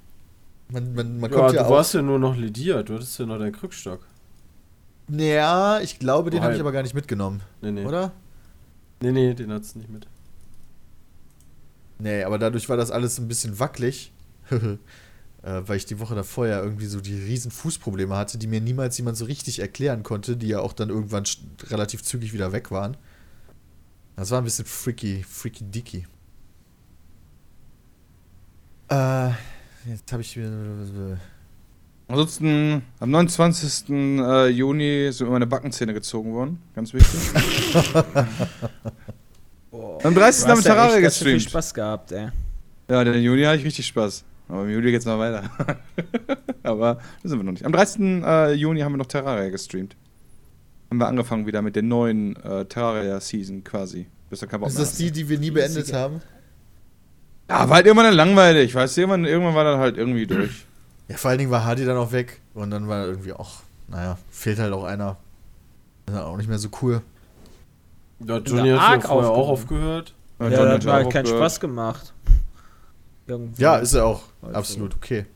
Man, 0.71 0.95
man, 0.95 1.19
man 1.19 1.31
Ja, 1.33 1.37
kommt 1.37 1.51
du 1.51 1.57
ja, 1.57 1.65
auch. 1.67 1.71
warst 1.71 1.95
ja 1.95 2.03
nur 2.03 2.21
noch 2.21 2.37
lediert. 2.37 2.89
Du 2.89 2.95
hattest 2.95 3.19
ja 3.19 3.27
noch 3.27 3.39
deinen 3.39 3.53
Krückstock. 3.53 4.01
Naja, 5.09 5.81
ich 5.81 5.99
glaube, 5.99 6.31
den 6.31 6.41
Oh, 6.41 6.45
habe 6.45 6.55
ich 6.55 6.61
aber 6.61 6.73
gar 6.73 6.83
nicht 6.83 6.95
mitgenommen, 6.95 7.43
Nee, 7.63 7.73
nee. 7.73 7.85
oder? 7.85 8.13
Nee, 9.01 9.13
nee, 9.13 9.35
den 9.35 9.53
hat's 9.53 9.75
nicht 9.75 9.89
mit. 9.89 10.07
Nee, 11.99 12.23
aber 12.25 12.39
dadurch 12.39 12.69
war 12.69 12.77
das 12.77 12.91
alles 12.91 13.19
ein 13.19 13.27
bisschen 13.29 13.59
wackelig. 13.59 14.13
äh, 14.51 14.59
weil 15.43 15.77
ich 15.77 15.87
die 15.87 15.99
Woche 16.01 16.15
davor 16.15 16.47
ja 16.47 16.63
irgendwie 16.63 16.87
so 16.87 17.01
die 17.01 17.15
riesen 17.15 17.51
Fußprobleme 17.51 18.17
hatte, 18.17 18.39
die 18.39 18.47
mir 18.47 18.61
niemals 18.61 18.97
jemand 18.99 19.17
so 19.17 19.25
richtig 19.25 19.61
erklären 19.61 20.03
konnte, 20.03 20.37
die 20.37 20.49
ja 20.49 20.61
auch 20.61 20.73
dann 20.73 20.91
irgendwann 20.91 21.25
relativ 21.71 22.03
zügig 22.03 22.33
wieder 22.33 22.53
weg 22.53 22.71
waren. 22.71 22.97
Das 24.17 24.31
war 24.31 24.39
ein 24.39 24.45
bisschen 24.45 24.65
freaky, 24.65 25.23
freaky 25.23 25.65
dicky. 25.65 26.07
Äh, 28.91 29.31
jetzt 29.87 30.11
habe 30.13 30.23
ich 30.23 30.37
wieder. 30.37 31.19
Ansonsten, 32.09 32.83
am 33.01 33.11
29. 33.11 33.91
äh, 33.91 34.49
Juni 34.49 35.13
sind 35.13 35.27
mir 35.27 35.35
meine 35.35 35.47
Backenzähne 35.47 35.93
gezogen 35.93 36.33
worden. 36.33 36.63
Ganz 36.75 36.95
wichtig. 36.95 37.21
Am 40.03 40.15
30. 40.15 40.45
Du 40.45 40.51
haben 40.51 40.59
wir 40.59 40.65
ja 40.65 40.75
Terraria 40.75 41.01
ganz 41.01 41.19
schön 41.19 41.27
viel 41.27 41.35
gestreamt. 41.35 41.51
Spaß 41.51 41.75
gehabt, 41.75 42.13
ey. 42.13 42.29
Ja, 42.89 43.05
den 43.05 43.23
Juni 43.23 43.43
hatte 43.43 43.59
ich 43.59 43.65
richtig 43.67 43.87
Spaß. 43.87 44.25
Aber 44.49 44.65
im 44.65 44.71
Juli 44.71 44.91
geht's 44.91 45.05
noch 45.05 45.19
weiter. 45.19 45.51
Aber 46.63 46.95
da 47.23 47.29
sind 47.29 47.39
wir 47.39 47.45
noch 47.45 47.53
nicht. 47.53 47.67
Am 47.67 47.73
30. 47.73 48.01
Äh, 48.25 48.53
Juni 48.55 48.81
haben 48.81 48.93
wir 48.93 48.97
noch 48.97 49.07
Terraria 49.07 49.51
gestreamt. 49.51 49.95
Haben 50.91 50.99
wir 50.99 51.09
angefangen 51.09 51.47
wieder 51.47 51.61
mit 51.61 51.77
der 51.77 51.83
neuen 51.83 52.37
äh, 52.37 52.65
Terraria-Season 52.65 53.63
quasi. 53.65 54.07
Bis 54.31 54.41
da 54.41 54.47
kein 54.47 54.61
Bock 54.61 54.71
Ist 54.71 54.79
das 54.79 54.95
die, 54.95 55.11
die 55.11 55.29
wir 55.29 55.39
nie 55.39 55.51
beendet 55.51 55.93
haben? 55.93 56.23
Ja, 57.51 57.69
war 57.69 57.77
halt 57.77 57.87
irgendwann 57.87 58.07
dann 58.07 58.17
langweilig. 58.17 58.75
Weißt 58.75 58.97
du, 58.97 59.03
irgendwann, 59.03 59.27
irgendwann 59.27 59.55
war 59.55 59.65
dann 59.65 59.79
halt 59.79 59.99
irgendwie 59.99 60.27
durch. 60.27 60.65
Ja, 61.09 61.17
vor 61.17 61.31
allen 61.31 61.39
Dingen 61.39 61.51
war 61.51 61.65
Hardy 61.65 61.85
dann 61.85 61.97
auch 61.97 62.13
weg 62.13 62.41
und 62.55 62.71
dann 62.71 62.89
war 62.89 63.07
irgendwie 63.07 63.33
auch, 63.33 63.61
naja, 63.89 64.19
fehlt 64.31 64.59
halt 64.59 64.73
auch 64.73 64.85
einer. 64.85 65.17
Ist 66.07 66.15
halt 66.15 66.25
auch 66.27 66.37
nicht 66.37 66.49
mehr 66.49 66.59
so 66.59 66.69
cool. 66.83 67.03
Ja, 68.21 68.39
Johnny 68.39 68.61
hat 68.61 68.67
ja 68.69 68.79
Arc 68.79 69.07
vorher 69.07 69.31
auch 69.31 69.49
aufgehört. 69.49 70.15
Ja, 70.39 70.51
das 70.51 70.59
hat 70.61 70.85
mir 70.85 70.93
halt 70.93 71.11
keinen 71.13 71.25
gehört. 71.25 71.41
Spaß 71.41 71.61
gemacht. 71.61 72.13
Irgendwie. 73.27 73.63
Ja, 73.63 73.77
ist 73.77 73.95
ja 73.95 74.05
auch 74.05 74.23
Also- 74.43 74.55
absolut 74.55 74.95
okay. 74.97 75.27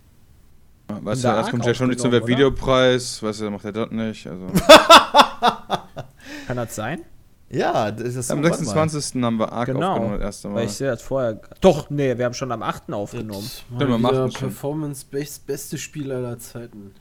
Ja, 0.91 0.99
Weißt 1.05 1.25
du, 1.25 1.29
erst 1.29 1.51
kommt 1.51 1.65
ja 1.65 1.75
schon 1.75 1.89
nicht 1.89 2.01
zum? 2.01 2.13
Videopreis. 2.13 3.23
Weißt 3.23 3.41
du, 3.41 3.45
dann 3.45 3.53
macht 3.55 3.65
er 3.65 3.73
das 3.73 3.91
nicht. 3.91 4.27
Also. 4.27 4.47
Kann 6.47 6.57
das 6.57 6.75
sein? 6.75 7.03
Ja, 7.53 7.91
das 7.91 8.15
ist 8.15 8.31
Am 8.31 8.43
warte 8.43 8.65
mal. 8.65 8.65
26. 8.65 9.23
haben 9.23 9.39
wir 9.39 9.53
Arc 9.53 9.67
Genau, 9.67 9.91
aufgenommen 9.93 10.13
das 10.15 10.23
erste 10.23 10.49
Weil 10.49 10.55
Mal. 10.55 10.65
ich 10.65 10.73
sehe 10.73 10.89
das 10.89 11.03
vorher. 11.03 11.41
Doch, 11.61 11.91
nee, 11.91 12.17
wir 12.17 12.25
haben 12.25 12.33
schon 12.35 12.51
am 12.51 12.63
8. 12.63 12.93
aufgenommen. 12.93 13.49
Ja. 13.79 14.29
Performance 14.29 15.05
best, 15.09 15.47
beste 15.47 15.77
Spiel 15.77 16.11
aller 16.11 16.39
Zeiten. 16.39 16.93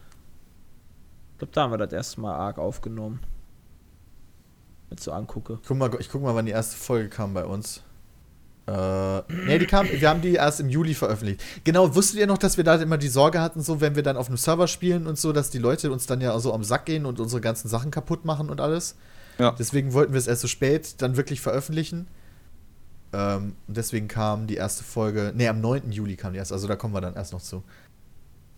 Ich 1.33 1.37
glaube, 1.39 1.53
da 1.53 1.61
haben 1.63 1.71
wir 1.71 1.77
das 1.77 1.93
erste 1.93 2.19
Mal 2.19 2.35
arg 2.35 2.57
aufgenommen. 2.57 3.21
Wenn 4.89 4.97
ich 4.97 5.03
so 5.05 5.13
angucke. 5.13 5.59
Guck 5.65 5.77
mal, 5.77 5.89
ich 5.99 6.09
guck 6.09 6.21
mal, 6.21 6.35
wann 6.35 6.45
die 6.45 6.51
erste 6.51 6.75
Folge 6.75 7.07
kam 7.07 7.33
bei 7.33 7.45
uns. 7.45 7.81
Äh, 8.67 9.21
nee, 9.47 9.57
die 9.57 9.65
kam, 9.65 9.87
wir 9.89 10.09
haben 10.09 10.21
die 10.21 10.33
erst 10.33 10.59
im 10.59 10.69
Juli 10.69 10.93
veröffentlicht. 10.93 11.41
Genau, 11.63 11.95
wusstet 11.95 12.19
ihr 12.19 12.27
noch, 12.27 12.37
dass 12.37 12.57
wir 12.57 12.63
da 12.65 12.75
immer 12.75 12.97
die 12.97 13.07
Sorge 13.07 13.39
hatten, 13.39 13.61
so, 13.61 13.79
wenn 13.79 13.95
wir 13.95 14.03
dann 14.03 14.17
auf 14.17 14.27
einem 14.27 14.37
Server 14.37 14.67
spielen 14.67 15.07
und 15.07 15.17
so, 15.17 15.31
dass 15.31 15.49
die 15.49 15.57
Leute 15.59 15.91
uns 15.91 16.07
dann 16.07 16.19
ja 16.19 16.37
so 16.39 16.53
am 16.53 16.63
Sack 16.65 16.85
gehen 16.85 17.05
und 17.05 17.19
unsere 17.21 17.41
ganzen 17.41 17.69
Sachen 17.69 17.89
kaputt 17.89 18.25
machen 18.25 18.49
und 18.49 18.59
alles? 18.61 18.95
Ja. 19.39 19.51
Deswegen 19.57 19.93
wollten 19.93 20.13
wir 20.13 20.19
es 20.19 20.27
erst 20.27 20.41
so 20.41 20.47
spät 20.47 21.01
dann 21.01 21.17
wirklich 21.17 21.41
veröffentlichen. 21.41 22.07
Ähm, 23.13 23.55
und 23.67 23.77
deswegen 23.77 24.07
kam 24.07 24.47
die 24.47 24.55
erste 24.55 24.83
Folge, 24.83 25.33
nee, 25.35 25.47
am 25.47 25.59
9. 25.61 25.91
Juli 25.91 26.15
kam 26.15 26.33
die 26.33 26.39
erste, 26.39 26.53
also 26.53 26.67
da 26.67 26.75
kommen 26.75 26.93
wir 26.93 27.01
dann 27.01 27.15
erst 27.15 27.33
noch 27.33 27.41
zu. 27.41 27.63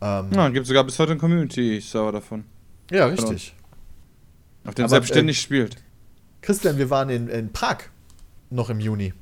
Ähm, 0.01 0.27
Ja, 0.31 0.49
gibt 0.49 0.67
sogar 0.67 0.83
bis 0.83 0.99
heute 0.99 1.11
einen 1.11 1.19
Community-Server 1.19 2.11
davon. 2.11 2.43
ja, 2.91 3.05
richtig. 3.07 3.55
Auf 4.65 4.75
dem 4.75 4.83
Aber, 4.85 4.89
selbstständig 4.89 5.37
äh, 5.37 5.41
spielt. 5.41 5.77
Christian, 6.41 6.77
wir 6.77 6.89
waren 6.89 7.09
in, 7.09 7.27
in 7.29 7.51
Prag 7.51 7.77
noch 8.49 8.69
im 8.69 8.79
Juni. 8.79 9.13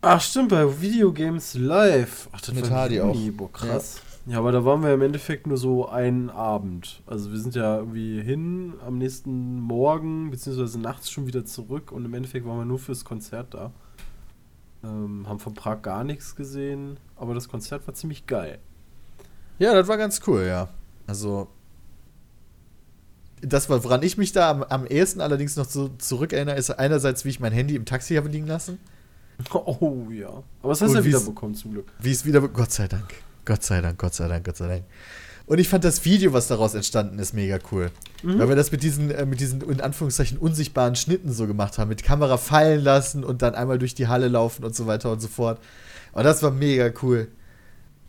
Ach 0.00 0.20
stimmt, 0.20 0.50
bei 0.50 0.80
Videogames 0.80 1.54
Live. 1.54 2.28
Ach, 2.32 2.40
das 2.40 2.54
Mit 2.54 2.70
war 2.70 2.78
Hardy 2.78 2.96
Juni, 2.96 3.30
Boah, 3.30 3.52
krass. 3.52 3.96
Ja. 3.96 4.05
Aber 4.32 4.50
da 4.50 4.64
waren 4.64 4.82
wir 4.82 4.92
im 4.92 5.02
Endeffekt 5.02 5.46
nur 5.46 5.56
so 5.56 5.88
einen 5.88 6.30
Abend. 6.30 7.02
Also 7.06 7.30
wir 7.30 7.38
sind 7.38 7.54
ja 7.54 7.78
irgendwie 7.78 8.20
hin 8.20 8.74
am 8.84 8.98
nächsten 8.98 9.60
Morgen, 9.60 10.30
beziehungsweise 10.30 10.80
nachts 10.80 11.10
schon 11.10 11.26
wieder 11.26 11.44
zurück 11.44 11.92
und 11.92 12.04
im 12.04 12.12
Endeffekt 12.14 12.44
waren 12.44 12.58
wir 12.58 12.64
nur 12.64 12.80
fürs 12.80 13.04
Konzert 13.04 13.54
da. 13.54 13.72
Ähm, 14.82 15.28
haben 15.28 15.38
von 15.38 15.54
Prag 15.54 15.82
gar 15.82 16.02
nichts 16.02 16.34
gesehen, 16.34 16.96
aber 17.14 17.34
das 17.34 17.48
Konzert 17.48 17.86
war 17.86 17.94
ziemlich 17.94 18.26
geil. 18.26 18.58
Ja, 19.58 19.74
das 19.74 19.86
war 19.88 19.96
ganz 19.96 20.20
cool, 20.26 20.44
ja. 20.44 20.68
Also, 21.06 21.48
das, 23.40 23.70
war, 23.70 23.82
woran 23.84 24.02
ich 24.02 24.18
mich 24.18 24.32
da 24.32 24.50
am, 24.50 24.62
am 24.64 24.86
ehesten 24.86 25.20
allerdings 25.20 25.56
noch 25.56 25.66
so 25.66 25.88
zurückerinnere, 25.98 26.56
ist 26.56 26.70
einerseits, 26.70 27.24
wie 27.24 27.30
ich 27.30 27.40
mein 27.40 27.52
Handy 27.52 27.76
im 27.76 27.84
Taxi 27.84 28.16
habe 28.16 28.28
liegen 28.28 28.46
lassen. 28.46 28.78
Oh 29.52 30.08
ja. 30.10 30.42
Aber 30.62 30.70
das 30.70 30.80
hast 30.80 30.94
du 30.94 30.98
ja 30.98 31.04
wiederbekommen 31.04 31.54
zum 31.54 31.72
Glück. 31.72 31.92
Wie 31.98 32.10
es 32.10 32.24
wieder. 32.24 32.40
Gott 32.40 32.72
sei 32.72 32.88
Dank. 32.88 33.25
Gott 33.46 33.62
sei 33.62 33.80
Dank, 33.80 33.98
Gott 33.98 34.14
sei 34.14 34.28
Dank, 34.28 34.44
Gott 34.44 34.56
sei 34.56 34.68
Dank. 34.68 34.84
Und 35.46 35.58
ich 35.58 35.68
fand 35.68 35.84
das 35.84 36.04
Video, 36.04 36.32
was 36.32 36.48
daraus 36.48 36.74
entstanden 36.74 37.20
ist, 37.20 37.32
mega 37.32 37.58
cool. 37.70 37.92
Weil 38.22 38.48
wir 38.48 38.56
das 38.56 38.72
mit 38.72 38.82
diesen, 38.82 39.12
äh, 39.12 39.24
mit 39.24 39.38
diesen 39.38 39.60
in 39.62 39.80
Anführungszeichen 39.80 40.38
unsichtbaren 40.38 40.96
Schnitten 40.96 41.32
so 41.32 41.46
gemacht 41.46 41.78
haben. 41.78 41.88
Mit 41.88 42.02
Kamera 42.02 42.36
fallen 42.36 42.82
lassen 42.82 43.22
und 43.22 43.42
dann 43.42 43.54
einmal 43.54 43.78
durch 43.78 43.94
die 43.94 44.08
Halle 44.08 44.26
laufen 44.26 44.64
und 44.64 44.74
so 44.74 44.88
weiter 44.88 45.12
und 45.12 45.20
so 45.20 45.28
fort. 45.28 45.60
Und 46.12 46.24
das 46.24 46.42
war 46.42 46.50
mega 46.50 46.90
cool. 47.02 47.28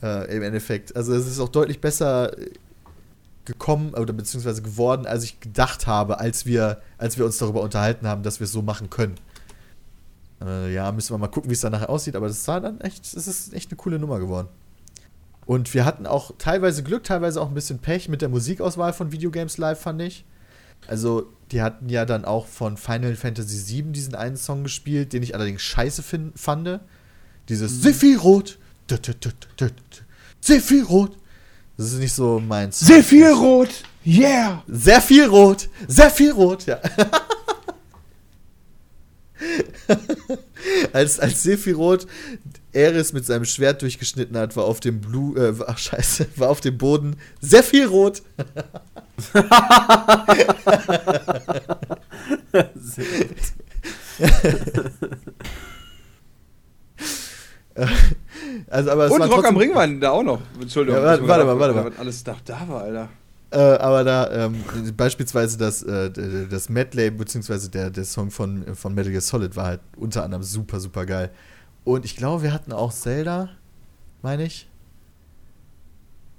Äh, 0.01 0.35
Im 0.35 0.41
Endeffekt. 0.41 0.95
Also 0.95 1.14
es 1.14 1.27
ist 1.27 1.40
auch 1.40 1.49
deutlich 1.49 1.80
besser 1.80 2.35
äh, 2.40 2.49
gekommen 3.45 3.93
oder 3.93 4.14
beziehungsweise 4.14 4.64
geworden, 4.64 5.06
als 5.06 5.24
ich 5.24 5.40
gedacht 5.40 5.85
habe, 5.85 6.19
als 6.19 6.48
wir, 6.48 6.82
als 6.98 7.19
wir 7.19 7.25
uns 7.25 7.38
darüber 7.38 7.61
unterhalten 7.61 8.07
haben, 8.07 8.24
dass 8.24 8.40
wir 8.40 8.45
es 8.45 8.51
so 8.51 8.64
machen 8.64 8.90
können. 8.90 9.16
Äh, 10.41 10.74
ja, 10.74 10.91
müssen 10.91 11.14
wir 11.14 11.19
mal 11.19 11.27
gucken, 11.27 11.49
wie 11.49 11.53
es 11.53 11.61
dann 11.61 11.72
nachher 11.72 11.90
aussieht, 11.90 12.16
aber 12.16 12.27
das 12.27 12.43
sah 12.43 12.59
dann 12.59 12.82
echt, 12.82 13.06
es 13.06 13.27
ist 13.27 13.53
echt 13.53 13.72
eine 13.72 13.77
coole 13.77 13.99
Nummer 13.99 14.19
geworden. 14.19 14.48
Und 15.48 15.74
wir 15.74 15.85
hatten 15.85 16.06
auch 16.06 16.32
teilweise 16.38 16.84
Glück, 16.84 17.06
teilweise 17.06 17.42
auch 17.42 17.48
ein 17.48 17.53
bisschen 17.53 17.80
Pech 17.80 18.09
mit 18.09 18.22
der 18.22 18.27
Musikauswahl 18.30 18.92
von 18.93 19.11
Videogames 19.14 19.58
Live, 19.58 19.80
fand 19.80 20.01
ich. 20.01 20.26
Also, 20.88 21.32
die 21.51 21.61
hatten 21.61 21.88
ja 21.90 22.06
dann 22.06 22.26
auch 22.26 22.45
von 22.45 22.76
Final 22.77 23.16
Fantasy 23.16 23.76
VII 23.84 23.92
diesen 23.93 24.14
einen 24.14 24.35
Song 24.38 24.64
gespielt, 24.64 25.14
den 25.14 25.24
ich 25.24 25.34
allerdings 25.34 25.61
scheiße 25.61 26.03
fin- 26.03 26.34
fand. 26.35 26.82
Dieses 27.48 27.82
Sephiroth. 27.82 28.59
Dut, 28.88 29.08
dut. 29.08 29.74
Sephiroth. 30.42 31.17
Das 31.77 31.93
ist 31.93 32.00
nicht 32.00 32.14
so 32.14 32.40
meins. 32.40 32.80
Sephiroth! 32.80 33.84
Yeah! 34.06 34.64
Sehr 34.67 35.00
viel 35.01 35.26
rot. 35.27 35.69
Sehr 35.88 36.09
viel 36.09 36.32
rot, 36.32 36.66
ja. 36.66 36.80
als, 40.93 41.19
als 41.19 41.43
Sephiroth 41.43 42.08
Eris 42.74 43.14
mit 43.14 43.26
seinem 43.26 43.46
Schwert 43.46 43.82
durchgeschnitten 43.82 44.38
hat, 44.38 44.56
war 44.56 44.66
auf 44.66 44.80
dem 44.80 45.02
Blue, 45.02 45.38
äh, 45.38 45.54
ach 45.66 45.78
scheiße, 45.78 46.28
war 46.36 46.50
auf 46.50 46.62
dem 46.62 46.78
Boden 46.78 47.16
sehr 47.42 47.64
viel 47.64 47.86
rot. 47.86 48.22
Sehr. 52.76 53.06
Also, 58.70 58.92
aber 58.92 59.06
es 59.06 59.12
Und 59.12 59.20
war 59.20 59.28
Rock 59.28 59.46
am 59.46 59.58
Ring 59.58 59.74
waren 59.76 60.00
da 60.00 60.12
auch 60.12 60.24
noch. 60.24 60.42
Entschuldigung. 60.60 61.00
Ja, 61.00 61.06
warte, 61.06 61.28
warte 61.28 61.46
mal, 61.46 61.60
warte 61.60 61.74
mal. 61.76 61.92
Alles 62.00 62.24
da, 62.24 62.36
da 62.44 62.68
war, 62.68 62.84
Alter. 62.84 63.10
Äh, 63.50 63.58
aber 63.58 64.04
da 64.04 64.46
ähm, 64.46 64.64
beispielsweise 64.96 65.58
das, 65.58 65.84
äh, 65.84 66.12
das 66.50 66.70
Medley, 66.70 67.12
beziehungsweise 67.12 67.70
der, 67.70 67.90
der 67.90 68.04
Song 68.04 68.30
von, 68.30 68.76
von 68.76 68.94
Metal 68.94 69.12
Gear 69.12 69.22
Solid 69.22 69.56
war 69.56 69.66
halt 69.68 69.82
unter 69.96 70.24
anderem 70.24 70.44
super, 70.44 70.80
super 70.80 71.06
geil. 71.06 71.32
Und 71.88 72.03
ich 72.03 72.17
glaube, 72.17 72.43
wir 72.43 72.51
hatten 72.51 72.74
auch 72.74 72.91
Zelda, 72.91 73.48
meine 74.22 74.43
ich. 74.43 74.67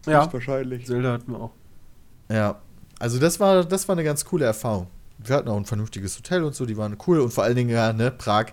Ja, 0.06 0.30
wahrscheinlich. 0.30 0.84
Zelda 0.84 1.12
hatten 1.14 1.32
wir 1.32 1.40
auch. 1.40 1.52
Ja, 2.28 2.60
also 2.98 3.18
das 3.18 3.40
war, 3.40 3.64
das 3.64 3.88
war 3.88 3.94
eine 3.94 4.04
ganz 4.04 4.26
coole 4.26 4.44
Erfahrung. 4.44 4.88
Wir 5.16 5.36
hatten 5.36 5.48
auch 5.48 5.56
ein 5.56 5.64
vernünftiges 5.64 6.18
Hotel 6.18 6.44
und 6.44 6.54
so, 6.54 6.66
die 6.66 6.76
waren 6.76 6.98
cool 7.06 7.20
und 7.20 7.32
vor 7.32 7.44
allen 7.44 7.56
Dingen, 7.56 7.70
ja, 7.70 7.94
ne, 7.94 8.10
Prag, 8.10 8.48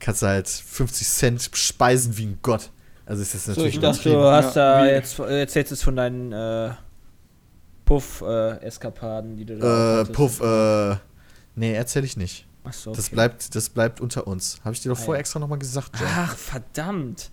kannst 0.00 0.22
du 0.22 0.26
halt 0.26 0.48
50 0.48 1.06
Cent 1.06 1.50
speisen 1.52 2.16
wie 2.16 2.24
ein 2.24 2.38
Gott. 2.40 2.70
Also 3.04 3.20
ist 3.20 3.34
das 3.34 3.44
So, 3.44 3.50
natürlich 3.50 3.74
ich 3.74 3.80
dachte, 3.82 4.08
du 4.10 4.22
hast 4.22 4.56
Ja, 4.56 4.80
da 4.80 4.86
jetzt 4.86 5.18
äh, 5.18 5.40
erzählst 5.40 5.70
jetzt 5.72 5.84
von 5.84 5.96
deinen 5.96 6.32
äh, 6.32 6.70
Puff-Eskapaden, 7.84 9.36
die 9.36 9.44
du 9.44 9.58
da 9.58 10.00
Äh. 10.00 10.04
Puff, 10.06 10.40
äh, 10.40 10.96
nee, 11.56 11.74
erzähl 11.74 12.04
ich 12.04 12.16
nicht. 12.16 12.46
Achso, 12.64 12.92
Das 12.92 13.06
okay. 13.06 13.14
bleibt, 13.16 13.54
das 13.54 13.68
bleibt 13.70 14.00
unter 14.00 14.26
uns. 14.26 14.60
Habe 14.64 14.74
ich 14.74 14.80
dir 14.80 14.90
doch 14.90 14.98
Ah, 14.98 15.02
vorher 15.02 15.20
extra 15.20 15.38
nochmal 15.40 15.58
gesagt, 15.58 15.90
John. 15.98 16.08
Ach, 16.14 16.36
verdammt. 16.36 17.30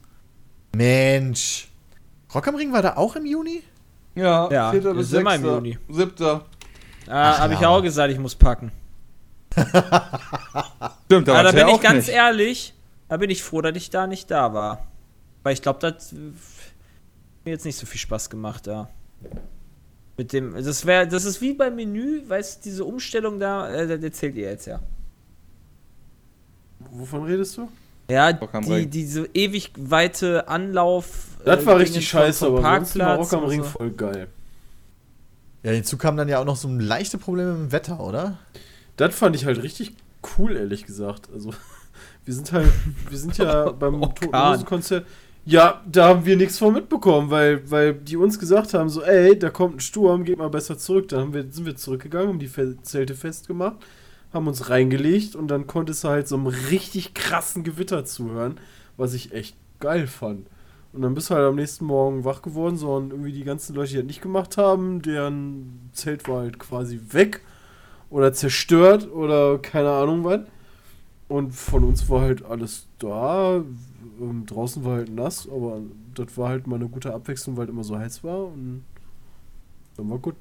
Mensch. 0.75 1.67
Rock 2.33 2.47
am 2.47 2.55
Ring 2.55 2.71
war 2.73 2.81
da 2.81 2.95
auch 2.97 3.15
im 3.15 3.25
Juni? 3.25 3.63
Ja, 4.15 4.49
Ja, 4.51 4.71
vierter 4.71 4.89
wir 4.89 4.95
bis 4.95 5.09
sind 5.09 5.27
im. 5.27 5.43
Juni. 5.45 5.77
Siebter. 5.89 6.45
Ah, 7.07 7.37
habe 7.39 7.53
ich 7.53 7.59
ja. 7.59 7.69
auch 7.69 7.81
gesagt, 7.81 8.11
ich 8.11 8.19
muss 8.19 8.35
packen. 8.35 8.71
Stimmt, 9.55 11.29
Aber 11.29 11.43
da 11.43 11.43
war's 11.45 11.51
bin 11.53 11.61
ja 11.61 11.67
ich 11.67 11.73
auch 11.73 11.81
ganz 11.81 12.07
nicht. 12.07 12.15
ehrlich, 12.15 12.73
da 13.07 13.17
bin 13.17 13.29
ich 13.29 13.43
froh, 13.43 13.61
dass 13.61 13.75
ich 13.75 13.89
da 13.89 14.07
nicht 14.07 14.29
da 14.29 14.53
war. 14.53 14.85
Weil 15.43 15.53
ich 15.53 15.61
glaube, 15.61 15.79
das 15.79 16.11
äh, 16.13 16.15
mir 17.45 17.51
jetzt 17.51 17.65
nicht 17.65 17.77
so 17.77 17.85
viel 17.85 17.99
Spaß 17.99 18.29
gemacht 18.29 18.67
da. 18.67 18.89
Mit 20.17 20.33
dem, 20.33 20.53
das 20.53 20.85
wäre, 20.85 21.07
das 21.07 21.25
ist 21.25 21.41
wie 21.41 21.53
beim 21.53 21.75
Menü, 21.75 22.27
weißt 22.27 22.57
du, 22.65 22.69
diese 22.69 22.85
Umstellung 22.85 23.39
da, 23.39 23.69
äh, 23.69 23.87
das 23.87 24.03
erzählt 24.03 24.35
ihr 24.35 24.49
jetzt 24.51 24.65
ja. 24.67 24.79
Wovon 26.91 27.23
redest 27.23 27.57
du? 27.57 27.69
Ja, 28.09 28.33
die, 28.33 28.87
diese 28.87 29.29
ewig 29.33 29.71
weite 29.77 30.47
Anlauf. 30.47 31.27
Das 31.45 31.61
äh, 31.61 31.65
war 31.65 31.73
Dinge 31.75 31.85
richtig 31.85 32.09
scheiße, 32.09 32.45
vom 32.45 32.57
aber 32.57 32.77
sonst 32.77 32.97
war 32.97 33.05
Parkplatz 33.05 33.33
Rock 33.33 33.41
am 33.43 33.49
Ring 33.49 33.63
so. 33.63 33.69
voll 33.69 33.91
geil. 33.91 34.27
Ja, 35.63 35.71
hinzu 35.71 35.97
kam 35.97 36.17
dann 36.17 36.27
ja 36.29 36.39
auch 36.39 36.45
noch 36.45 36.55
so 36.55 36.67
ein 36.67 36.79
leichte 36.79 37.17
Probleme 37.17 37.51
mit 37.53 37.59
dem 37.59 37.71
Wetter, 37.71 37.99
oder? 37.99 38.37
Das 38.97 39.13
fand 39.13 39.35
ich 39.35 39.45
halt 39.45 39.61
richtig 39.61 39.93
cool, 40.37 40.55
ehrlich 40.55 40.85
gesagt. 40.85 41.29
Also, 41.33 41.53
wir 42.25 42.33
sind 42.33 42.51
halt, 42.51 42.71
wir 43.09 43.17
sind 43.17 43.37
ja 43.37 43.69
beim 43.79 44.01
Orkan. 44.01 44.31
Toten 44.31 44.49
Hosen 44.49 44.65
Konzert. 44.65 45.05
Ja, 45.45 45.81
da 45.89 46.09
haben 46.09 46.25
wir 46.25 46.35
nichts 46.35 46.57
von 46.57 46.73
mitbekommen, 46.73 47.29
weil, 47.31 47.69
weil 47.71 47.93
die 47.93 48.17
uns 48.17 48.37
gesagt 48.39 48.73
haben, 48.73 48.89
so, 48.89 49.01
ey, 49.01 49.37
da 49.37 49.49
kommt 49.49 49.77
ein 49.77 49.79
Sturm, 49.79 50.23
geht 50.23 50.37
mal 50.37 50.49
besser 50.49 50.77
zurück. 50.77 51.07
Dann 51.07 51.21
haben 51.21 51.33
wir, 51.33 51.45
sind 51.49 51.65
wir 51.65 51.75
zurückgegangen, 51.75 52.29
haben 52.29 52.39
die 52.39 52.51
Zelte 52.83 53.15
festgemacht, 53.15 53.77
haben 54.33 54.47
uns 54.47 54.69
reingelegt 54.69 55.35
und 55.35 55.47
dann 55.47 55.67
konntest 55.67 56.03
du 56.03 56.09
halt 56.09 56.27
so 56.27 56.35
einem 56.35 56.47
richtig 56.47 57.13
krassen 57.13 57.63
Gewitter 57.63 58.05
zuhören, 58.05 58.59
was 58.97 59.13
ich 59.13 59.33
echt 59.33 59.55
geil 59.79 60.07
fand. 60.07 60.47
Und 60.91 61.03
dann 61.03 61.13
bist 61.13 61.29
du 61.29 61.35
halt 61.35 61.45
am 61.45 61.55
nächsten 61.55 61.85
Morgen 61.85 62.25
wach 62.25 62.41
geworden, 62.41 62.77
so 62.77 62.95
und 62.95 63.11
irgendwie 63.11 63.31
die 63.31 63.43
ganzen 63.43 63.75
Leute, 63.75 63.91
die 63.91 63.97
das 63.97 64.05
nicht 64.05 64.21
gemacht 64.21 64.57
haben, 64.57 65.01
deren 65.01 65.89
Zelt 65.93 66.27
war 66.27 66.41
halt 66.41 66.57
quasi 66.59 66.99
weg 67.11 67.41
oder 68.09 68.33
zerstört 68.33 69.11
oder 69.11 69.59
keine 69.59 69.91
Ahnung 69.91 70.23
was. 70.23 70.41
Und 71.27 71.51
von 71.51 71.83
uns 71.83 72.09
war 72.09 72.21
halt 72.21 72.43
alles 72.43 72.87
da. 72.97 73.63
Ähm, 74.19 74.45
draußen 74.47 74.83
war 74.83 74.97
halt 74.97 75.13
nass, 75.13 75.47
aber 75.47 75.81
das 76.15 76.35
war 76.37 76.49
halt 76.49 76.65
mal 76.65 76.77
eine 76.77 76.89
gute 76.89 77.13
Abwechslung, 77.13 77.55
weil 77.55 77.65
es 77.65 77.69
immer 77.69 77.83
so 77.83 77.97
heiß 77.97 78.23
war 78.23 78.45
und 78.45 78.83
dann 79.95 80.09
war 80.09 80.17
gut. 80.17 80.35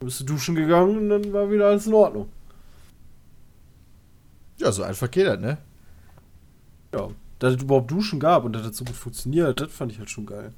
Dann 0.00 0.06
bist 0.06 0.20
du 0.20 0.24
duschen 0.24 0.54
gegangen 0.54 0.96
und 0.96 1.08
dann 1.10 1.32
war 1.34 1.50
wieder 1.50 1.66
alles 1.66 1.86
in 1.86 1.94
Ordnung. 1.94 2.28
Ja, 4.58 4.70
so 4.72 4.82
einfach 4.82 5.10
geht 5.10 5.26
das, 5.26 5.40
ne? 5.40 5.58
Ja. 6.94 7.08
Dass 7.38 7.54
es 7.54 7.62
überhaupt 7.62 7.90
Duschen 7.90 8.20
gab 8.20 8.44
und 8.44 8.52
dass 8.52 8.62
das 8.62 8.76
so 8.76 8.84
gut 8.84 8.94
funktioniert, 8.94 9.60
das 9.60 9.72
fand 9.72 9.90
ich 9.92 9.98
halt 9.98 10.10
schon 10.10 10.26
geil. 10.26 10.52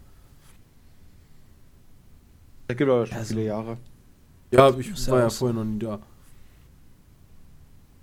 Das 2.69 2.77
gibt 2.77 2.91
aber 2.91 3.07
schon 3.07 3.17
Ja, 3.17 3.23
so- 3.25 3.29
viele 3.29 3.45
Jahre. 3.45 3.77
Ja, 4.51 4.71
ich 4.71 4.87
ja 5.07 5.13
war 5.13 5.19
ja 5.21 5.31
so. 5.31 5.37
vorher 5.37 5.55
noch 5.55 5.65
nie 5.65 5.79
da. 5.79 5.99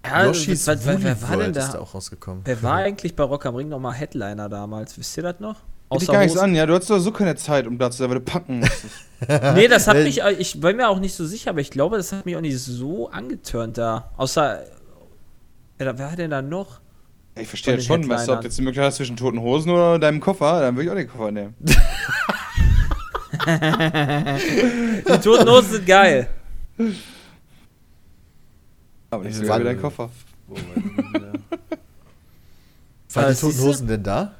Ja, 0.06 0.26
Yoshi's 0.26 0.66
was- 0.68 0.86
was- 0.86 1.02
wer 1.03 1.22
Woolly 1.22 1.30
war 1.30 1.38
denn 1.38 1.53
da 1.53 1.68
da? 1.68 1.80
auch 1.80 1.94
rausgekommen. 1.94 2.42
Wer 2.45 2.61
war 2.64 2.76
eigentlich 2.78 3.16
bei 3.16 3.24
Rock 3.24 3.45
am 3.45 3.56
Ring 3.56 3.70
nochmal 3.70 3.94
Headliner 3.94 4.50
damals? 4.50 4.98
Wisst 4.98 5.16
ihr 5.18 5.24
das 5.24 5.40
noch? 5.40 5.58
Dich 6.00 6.08
gar 6.08 6.22
nichts 6.22 6.38
an, 6.38 6.56
ja. 6.56 6.66
Du 6.66 6.74
hattest 6.74 6.90
doch 6.90 7.00
so 7.00 7.11
keine 7.11 7.36
Zeit, 7.36 7.68
um 7.68 7.78
da 7.78 7.92
zu 7.92 7.98
sein, 7.98 8.10
weil 8.10 8.20
du 8.20 8.24
packen 8.26 8.60
musstest. 8.61 8.95
Nee, 9.56 9.68
das 9.68 9.88
hat 9.88 9.98
mich, 9.98 10.20
ich 10.40 10.60
bin 10.60 10.78
mir 10.78 10.90
auch 10.90 11.00
nicht 11.00 11.14
so 11.14 11.26
sicher, 11.28 11.52
aber 11.52 11.60
ich 11.60 11.70
glaube, 11.70 11.98
das 11.98 12.11
hat 12.11 12.26
mich 12.26 12.36
auch 12.36 12.42
nicht 12.42 12.58
so 12.58 13.10
angetörnt 13.10 13.78
da. 13.78 14.10
Außer, 14.18 14.64
wer, 15.85 15.98
wer 15.98 16.11
hat 16.11 16.19
denn 16.19 16.32
da 16.32 16.42
noch? 16.42 16.80
ich 17.35 17.48
verstehe 17.48 17.76
das 17.77 17.85
schon, 17.85 18.08
weißt 18.08 18.27
du, 18.27 18.34
ob 18.34 18.42
du 18.42 18.48
jetzt 18.48 18.58
die 18.58 18.61
Möglichkeit 18.61 18.88
hast 18.88 18.98
zwischen 18.98 19.16
toten 19.16 19.40
Hosen 19.40 19.72
oder 19.72 19.98
deinem 20.00 20.19
Koffer, 20.19 20.60
dann 20.61 20.76
würde 20.76 20.84
ich 20.85 20.92
auch 20.92 20.95
den 20.95 21.08
Koffer 21.08 21.32
nehmen. 21.32 21.56
Die 23.42 25.19
Toten 25.24 25.50
Hosen 25.50 25.72
sind 25.72 25.85
geil. 25.88 26.27
Aber 29.10 29.24
nicht 29.24 29.35
so 29.35 29.42
Wann- 29.42 29.48
geil 29.48 29.60
wie 29.61 29.64
dein 29.66 29.82
Koffer. 29.82 30.10
Waren 33.14 33.34
die 33.34 33.40
Toten? 33.40 33.60
Hosen 33.60 33.88
denn 33.88 34.03
da? 34.03 34.34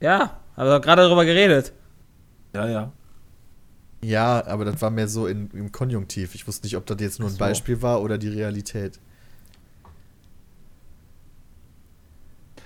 Ja, 0.00 0.38
haben 0.56 0.68
wir 0.68 0.80
gerade 0.80 1.02
darüber 1.02 1.24
geredet. 1.24 1.72
ja, 2.54 2.66
ja. 2.68 2.92
Ja, 4.02 4.46
aber 4.46 4.64
das 4.64 4.80
war 4.80 4.88
mehr 4.88 5.08
so 5.08 5.26
in, 5.26 5.50
im 5.50 5.70
Konjunktiv. 5.72 6.34
Ich 6.34 6.46
wusste 6.46 6.66
nicht, 6.66 6.74
ob 6.78 6.86
das 6.86 6.96
jetzt 7.00 7.18
nur 7.20 7.28
ein 7.28 7.32
so. 7.34 7.38
Beispiel 7.38 7.82
war 7.82 8.00
oder 8.00 8.16
die 8.16 8.28
Realität. 8.28 8.98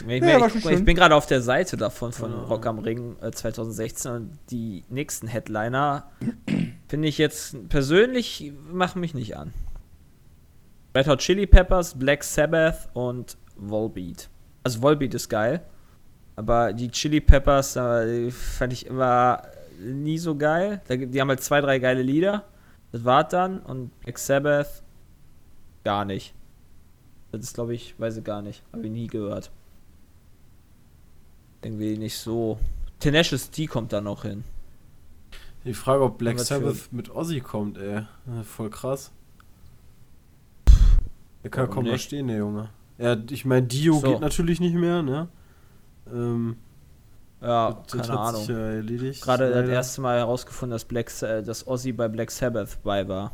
Ich, 0.06 0.22
Ja, 0.22 0.46
ich, 0.46 0.54
ich 0.56 0.62
schön. 0.62 0.84
bin 0.84 0.96
gerade 0.96 1.14
auf 1.14 1.26
der 1.26 1.40
Seite 1.42 1.76
davon 1.76 2.12
von 2.12 2.30
Ja. 2.32 2.42
Rock 2.44 2.66
am 2.66 2.78
Ring 2.78 3.16
äh, 3.22 3.30
2016 3.30 4.10
und 4.12 4.38
die 4.50 4.84
nächsten 4.88 5.26
Headliner 5.28 6.10
finde 6.88 7.08
ich 7.08 7.18
jetzt 7.18 7.68
persönlich 7.68 8.52
machen 8.70 9.00
mich 9.00 9.14
nicht 9.14 9.36
an. 9.36 9.52
Red 10.96 11.08
Hot 11.08 11.20
Chili 11.20 11.46
Peppers, 11.46 11.98
Black 11.98 12.22
Sabbath 12.22 12.88
und 12.92 13.36
Volbeat. 13.56 14.28
Also 14.62 14.80
Volbeat 14.82 15.14
ist 15.14 15.28
geil, 15.28 15.62
aber 16.36 16.72
die 16.72 16.88
Chili 16.90 17.20
Peppers 17.20 17.76
äh, 17.76 18.30
fand 18.30 18.72
ich 18.72 18.86
immer 18.86 19.42
nie 19.80 20.18
so 20.18 20.36
geil. 20.36 20.80
Die 20.88 21.20
haben 21.20 21.28
halt 21.28 21.42
zwei, 21.42 21.60
drei 21.60 21.78
geile 21.78 22.02
Lieder. 22.02 22.44
Das 22.92 23.04
war's 23.04 23.28
dann 23.30 23.58
und 23.60 23.90
Black 24.00 24.18
Sabbath 24.18 24.82
gar 25.82 26.04
nicht. 26.04 26.32
Das 27.32 27.42
ist, 27.42 27.54
glaube 27.54 27.74
ich, 27.74 27.98
weiß 27.98 28.16
ich 28.18 28.24
gar 28.24 28.40
nicht. 28.42 28.62
Habe 28.72 28.86
ich 28.86 28.92
nie 28.92 29.08
gehört. 29.08 29.50
Irgendwie 31.64 31.96
nicht 31.96 32.16
so. 32.18 32.58
Tenacious 33.00 33.50
D 33.50 33.66
kommt 33.66 33.92
da 33.92 34.00
noch 34.00 34.22
hin. 34.22 34.44
Die 35.64 35.74
Frage, 35.74 36.02
ob 36.04 36.18
Black 36.18 36.36
Was 36.36 36.48
für- 36.48 36.54
Sabbath 36.60 36.92
mit 36.92 37.10
Ozzy 37.14 37.40
kommt, 37.40 37.78
ey. 37.78 38.02
Voll 38.44 38.68
krass. 38.70 39.10
Der 41.42 41.50
kann 41.50 41.68
kaum 41.70 41.84
noch 41.84 41.92
nicht? 41.92 42.04
stehen, 42.04 42.28
der 42.28 42.36
Junge. 42.38 42.68
Ja, 42.98 43.16
ich 43.30 43.44
meine, 43.44 43.66
Dio 43.66 43.98
So. 43.98 44.06
geht 44.12 44.20
natürlich 44.20 44.60
nicht 44.60 44.74
mehr, 44.74 45.02
ne? 45.02 45.28
Ähm, 46.12 46.56
Ja, 47.40 47.82
das 47.90 47.92
keine 47.92 48.12
hat 48.12 48.18
Ahnung. 48.28 48.40
sich 48.40 48.48
ja 48.50 48.58
erledigt. 48.58 49.22
Gerade 49.22 49.48
das 49.48 49.56
leider. 49.56 49.72
erste 49.72 50.00
Mal 50.00 50.18
herausgefunden, 50.18 50.72
dass, 50.72 50.84
Black, 50.84 51.10
Sa- 51.10 51.40
dass 51.42 51.66
Ozzy 51.66 51.92
bei 51.92 52.08
Black 52.08 52.30
Sabbath 52.30 52.82
bei 52.82 53.06
war. 53.08 53.32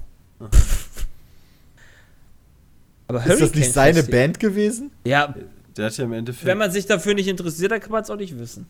Aber 3.09 3.25
Ist 3.27 3.41
das 3.43 3.55
nicht 3.55 3.73
seine 3.73 3.95
Festival- 3.97 4.21
Band 4.21 4.41
gewesen? 4.41 4.91
Ja, 5.05 5.35
Der 5.81 5.87
hat 5.87 5.97
ja 5.97 6.05
im 6.05 6.13
Endeffekt. 6.13 6.45
wenn 6.45 6.59
man 6.59 6.71
sich 6.71 6.85
dafür 6.85 7.15
nicht 7.15 7.27
interessiert, 7.27 7.73
dann 7.73 7.81
kann 7.81 7.91
man 7.91 8.03
es 8.03 8.11
auch 8.11 8.17
nicht 8.17 8.39
wissen. 8.39 8.67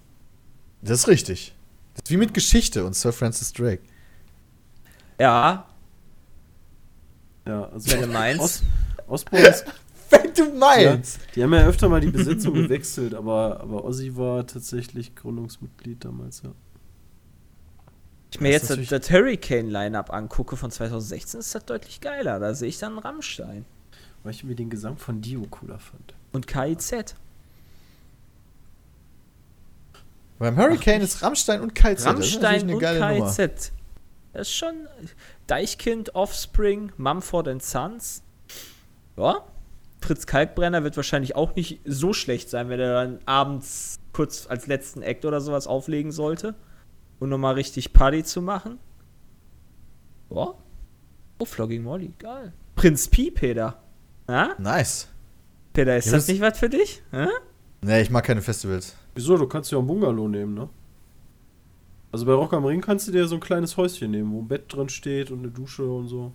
Das 0.80 1.00
ist 1.00 1.08
richtig. 1.08 1.55
Das 1.94 2.05
ist 2.05 2.10
wie 2.10 2.16
mit 2.16 2.32
Geschichte 2.32 2.84
und 2.84 2.94
Sir 2.94 3.12
Francis 3.12 3.52
Drake. 3.52 3.82
Ja, 5.18 5.66
ja, 7.47 7.64
also 7.64 7.90
wenn 7.90 8.02
du 8.02 8.06
meinst. 8.06 8.40
Os 8.40 8.62
Osborne 9.08 9.48
ist, 9.48 9.64
Wenn 10.10 10.34
du 10.34 10.55
meinst. 10.56 11.20
Die 11.34 11.42
haben 11.42 11.52
ja 11.52 11.66
öfter 11.66 11.89
mal 11.89 12.00
die 12.00 12.10
Besetzung 12.10 12.55
gewechselt, 12.55 13.14
aber, 13.14 13.60
aber 13.60 13.84
Ozzy 13.84 14.16
war 14.16 14.47
tatsächlich 14.47 15.14
Gründungsmitglied 15.14 16.05
damals, 16.05 16.42
ja. 16.42 16.52
ich 18.32 18.40
mir 18.40 18.52
Das 18.52 18.68
jetzt 18.68 18.90
das, 18.90 19.02
das 19.02 19.10
Hurricane-Line-Up 19.10 20.12
angucke 20.12 20.56
von 20.56 20.70
2016, 20.70 21.40
ist 21.40 21.55
das 21.55 21.64
deutlich 21.64 22.00
geiler. 22.00 22.39
Da 22.39 22.55
sehe 22.55 22.68
ich 22.68 22.78
dann 22.78 22.98
Rammstein 22.98 23.64
Weil 24.22 24.32
ich 24.32 24.44
mir 24.44 24.55
den 24.55 24.70
Gesang 24.70 24.97
von 24.97 25.20
Dio 25.20 25.42
cooler 25.50 25.78
fand. 25.78 26.14
Und 26.33 26.47
KIZ. 26.47 27.15
Beim 30.39 30.57
Hurricane 30.57 31.02
ist 31.02 31.23
Rammstein 31.23 31.60
und 31.60 31.75
KZ. 31.75 32.07
Rammstein 32.07 32.70
und 32.73 32.78
geile 32.78 33.18
Nummer. 33.18 33.31
KIZ. 33.31 33.73
Das 34.33 34.49
ist 34.49 34.55
schon 34.55 34.89
Deichkind, 35.47 36.15
Offspring, 36.15 36.92
Mumford 36.97 37.62
Sons. 37.62 38.23
Ja. 39.17 39.44
Fritz 40.00 40.26
Kalkbrenner 40.26 40.83
wird 40.83 40.97
wahrscheinlich 40.97 41.36
auch 41.36 41.55
nicht 41.57 41.81
so 41.84 42.15
schlecht 42.15 42.49
sein, 42.49 42.70
wenn 42.70 42.81
er 42.81 42.94
dann 42.94 43.18
abends 43.26 43.99
kurz 44.12 44.47
als 44.47 44.67
letzten 44.67 45.02
Act 45.02 45.26
oder 45.26 45.41
sowas 45.41 45.67
auflegen 45.67 46.10
sollte. 46.10 46.55
Und 47.18 47.28
nochmal 47.28 47.55
richtig 47.55 47.92
Party 47.92 48.25
zu 48.25 48.41
machen. 48.41 48.78
Ja. 50.31 50.55
Oh, 51.39 51.44
Flogging 51.44 51.83
Molly, 51.83 52.15
geil. 52.18 52.52
Prinz 52.76 53.09
Pi, 53.09 53.31
Peter. 53.31 53.83
Ja? 54.26 54.55
Nice. 54.59 55.09
Peter, 55.84 55.97
ist 55.97 56.07
Ja, 56.07 56.12
das 56.12 56.28
nicht 56.28 56.41
was 56.41 56.59
für 56.59 56.68
dich? 56.68 57.02
Hä? 57.10 57.26
Nee, 57.83 58.02
ich 58.02 58.10
mag 58.10 58.25
keine 58.25 58.42
Festivals. 58.42 58.94
Wieso? 59.15 59.36
Du 59.36 59.47
kannst 59.47 59.70
ja 59.73 59.78
auch 59.78 59.83
ein 59.83 59.86
Bungalow 59.86 60.28
nehmen, 60.28 60.55
ne? 60.55 60.68
Also 62.12 62.26
bei 62.26 62.33
Rock 62.33 62.52
am 62.52 62.65
Ring 62.65 62.81
kannst 62.81 63.07
du 63.09 63.12
dir 63.12 63.26
so 63.26 63.36
ein 63.36 63.41
kleines 63.41 63.76
Häuschen 63.76 64.10
nehmen, 64.10 64.33
wo 64.33 64.41
ein 64.41 64.49
Bett 64.49 64.65
drin 64.68 64.89
steht 64.89 65.31
und 65.31 65.39
eine 65.41 65.49
Dusche 65.49 65.84
und 65.84 66.09
so. 66.09 66.33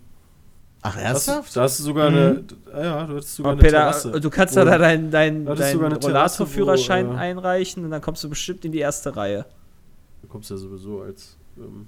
Ach, 0.82 0.98
ernsthaft? 0.98 1.56
da 1.56 1.64
hast 1.64 1.80
du 1.80 1.84
sogar 1.84 2.08
eine. 2.08 2.44
Ah 2.72 2.84
ja, 2.84 3.06
du 3.08 3.16
hattest 3.16 3.36
sogar 3.36 3.54
Und 3.54 3.60
eine 3.60 3.68
Peter, 3.68 3.80
Terrasse. 3.80 4.12
du 4.22 4.30
kannst 4.30 4.56
da 4.56 4.64
deinen 4.66 5.10
dein, 5.12 5.46
dein 5.46 5.56
du 5.58 5.72
sogar 5.72 5.88
eine 5.90 6.00
Terrasse, 6.00 6.44
Rollatorführerschein 6.44 7.12
äh, 7.12 7.16
einreichen 7.18 7.84
und 7.84 7.92
dann 7.92 8.02
kommst 8.02 8.24
du 8.24 8.30
bestimmt 8.30 8.64
in 8.66 8.72
die 8.72 8.80
erste 8.80 9.16
Reihe. 9.16 9.46
Du 10.22 10.28
kommst 10.28 10.50
ja 10.50 10.58
sowieso 10.58 11.02
als. 11.02 11.38
Ähm, 11.58 11.88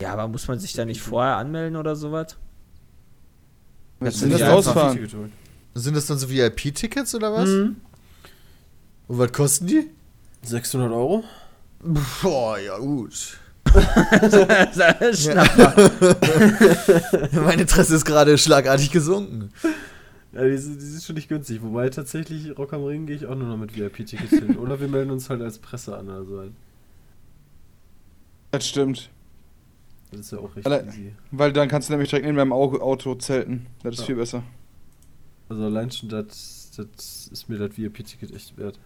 Ja, 0.00 0.12
aber 0.12 0.28
muss 0.28 0.46
man 0.48 0.58
sich 0.58 0.72
da 0.72 0.84
nicht 0.84 1.00
vorher 1.02 1.36
anmelden 1.36 1.76
oder 1.76 1.96
sowas? 1.96 2.36
Du 3.98 4.10
sind 4.10 4.30
nicht 4.30 4.40
das 4.40 4.48
rausfahren? 4.48 5.32
Sind 5.74 5.94
das 5.96 6.06
dann 6.06 6.18
so 6.18 6.28
VIP-Tickets 6.28 7.14
oder 7.14 7.32
was? 7.32 7.48
Mhm. 7.48 7.76
Und 9.08 9.18
was 9.18 9.32
kosten 9.32 9.66
die? 9.66 9.86
600 10.42 10.90
Euro? 10.92 11.24
Boah, 12.22 12.58
ja 12.58 12.76
gut. 12.78 13.38
Schnapper. 15.12 15.90
mein 17.44 17.60
Interesse 17.60 17.94
ist 17.94 18.04
gerade 18.04 18.36
schlagartig 18.36 18.90
gesunken. 18.90 19.50
Ja, 20.32 20.44
die 20.44 20.56
sind, 20.58 20.80
die 20.80 20.84
sind 20.86 21.02
schon 21.02 21.14
nicht 21.16 21.28
günstig. 21.28 21.62
Wobei 21.62 21.88
tatsächlich 21.90 22.56
Rock 22.58 22.72
am 22.72 22.84
Ring 22.84 23.06
gehe 23.06 23.16
ich 23.16 23.26
auch 23.26 23.34
nur 23.34 23.48
noch 23.48 23.56
mit 23.56 23.76
VIP-Tickets 23.76 24.30
hin. 24.30 24.56
Oder 24.58 24.80
wir 24.80 24.88
melden 24.88 25.10
uns 25.10 25.28
halt 25.30 25.42
als 25.42 25.58
Presse 25.58 25.96
an 25.96 26.08
oder 26.08 26.24
so. 26.24 26.42
Das 28.52 28.66
stimmt. 28.68 29.10
Das 30.10 30.20
ist 30.20 30.32
ja 30.32 30.38
auch 30.38 30.54
recht 30.56 30.66
Alle- 30.66 30.84
easy. 30.86 31.12
Weil 31.30 31.52
dann 31.52 31.68
kannst 31.68 31.88
du 31.88 31.92
nämlich 31.92 32.10
direkt 32.10 32.26
neben 32.26 32.38
deinem 32.38 32.52
Au- 32.52 32.80
Auto 32.80 33.14
zelten. 33.14 33.66
Das 33.82 33.94
ist 33.94 34.00
Ja. 34.00 34.06
viel 34.06 34.16
besser. 34.16 34.42
Also 35.50 35.64
allein 35.64 35.90
schon 35.90 36.08
das, 36.08 36.70
das 36.76 37.28
ist 37.32 37.48
mir 37.48 37.58
das 37.58 37.76
VIP-Ticket 37.76 38.32
echt 38.34 38.56
wert. 38.56 38.78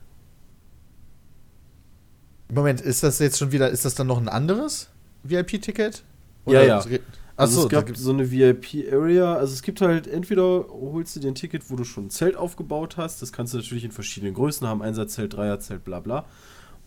Moment, 2.50 2.80
ist 2.80 3.02
das 3.02 3.18
jetzt 3.18 3.38
schon 3.38 3.52
wieder, 3.52 3.68
ist 3.70 3.84
das 3.84 3.94
dann 3.94 4.06
noch 4.06 4.18
ein 4.18 4.28
anderes 4.28 4.88
VIP-Ticket? 5.24 6.02
Ja, 6.46 6.62
ja. 6.62 6.78
Achso, 6.78 6.90
Also 7.36 7.62
es 7.64 7.68
gab 7.68 7.96
so 7.96 8.12
eine 8.12 8.30
VIP-Area. 8.30 9.34
Also 9.34 9.52
es 9.52 9.62
gibt 9.62 9.82
halt 9.82 10.06
entweder 10.06 10.66
holst 10.68 11.16
du 11.16 11.20
dir 11.20 11.28
ein 11.28 11.34
Ticket, 11.34 11.70
wo 11.70 11.76
du 11.76 11.84
schon 11.84 12.06
ein 12.06 12.10
Zelt 12.10 12.36
aufgebaut 12.36 12.96
hast. 12.96 13.20
Das 13.20 13.32
kannst 13.32 13.52
du 13.52 13.58
natürlich 13.58 13.84
in 13.84 13.92
verschiedenen 13.92 14.34
Größen 14.34 14.66
haben. 14.66 14.82
Einsatzzelt, 14.82 15.34
Dreierzelt, 15.34 15.84
bla 15.84 16.00
bla. 16.00 16.24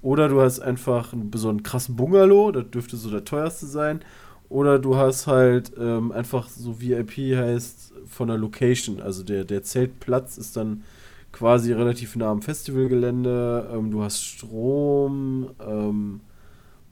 Oder 0.02 0.30
du 0.30 0.42
hast 0.42 0.60
einfach 0.60 1.14
einen, 1.14 1.32
so 1.36 1.50
einen 1.50 1.64
krassen 1.64 1.96
Bungalow. 1.96 2.52
Das 2.52 2.70
dürfte 2.72 2.98
so 2.98 3.12
der 3.12 3.26
teuerste 3.26 3.68
sein. 3.68 4.02
Oder 4.50 4.80
du 4.80 4.96
hast 4.96 5.28
halt 5.28 5.74
ähm, 5.78 6.12
einfach 6.12 6.48
so 6.48 6.80
VIP 6.80 7.36
heißt 7.36 7.94
von 8.08 8.30
der 8.30 8.38
Location. 8.38 9.02
Also 9.02 9.24
der, 9.24 9.44
der 9.44 9.64
Zeltplatz 9.64 10.38
ist 10.38 10.56
dann 10.56 10.84
quasi 11.32 11.74
relativ 11.74 12.16
nah 12.16 12.32
am 12.32 12.42
Festivalgelände. 12.42 13.70
Ähm, 13.74 13.92
du 13.92 14.04
hast 14.04 14.24
Strom. 14.24 15.50
Ähm, 15.60 16.22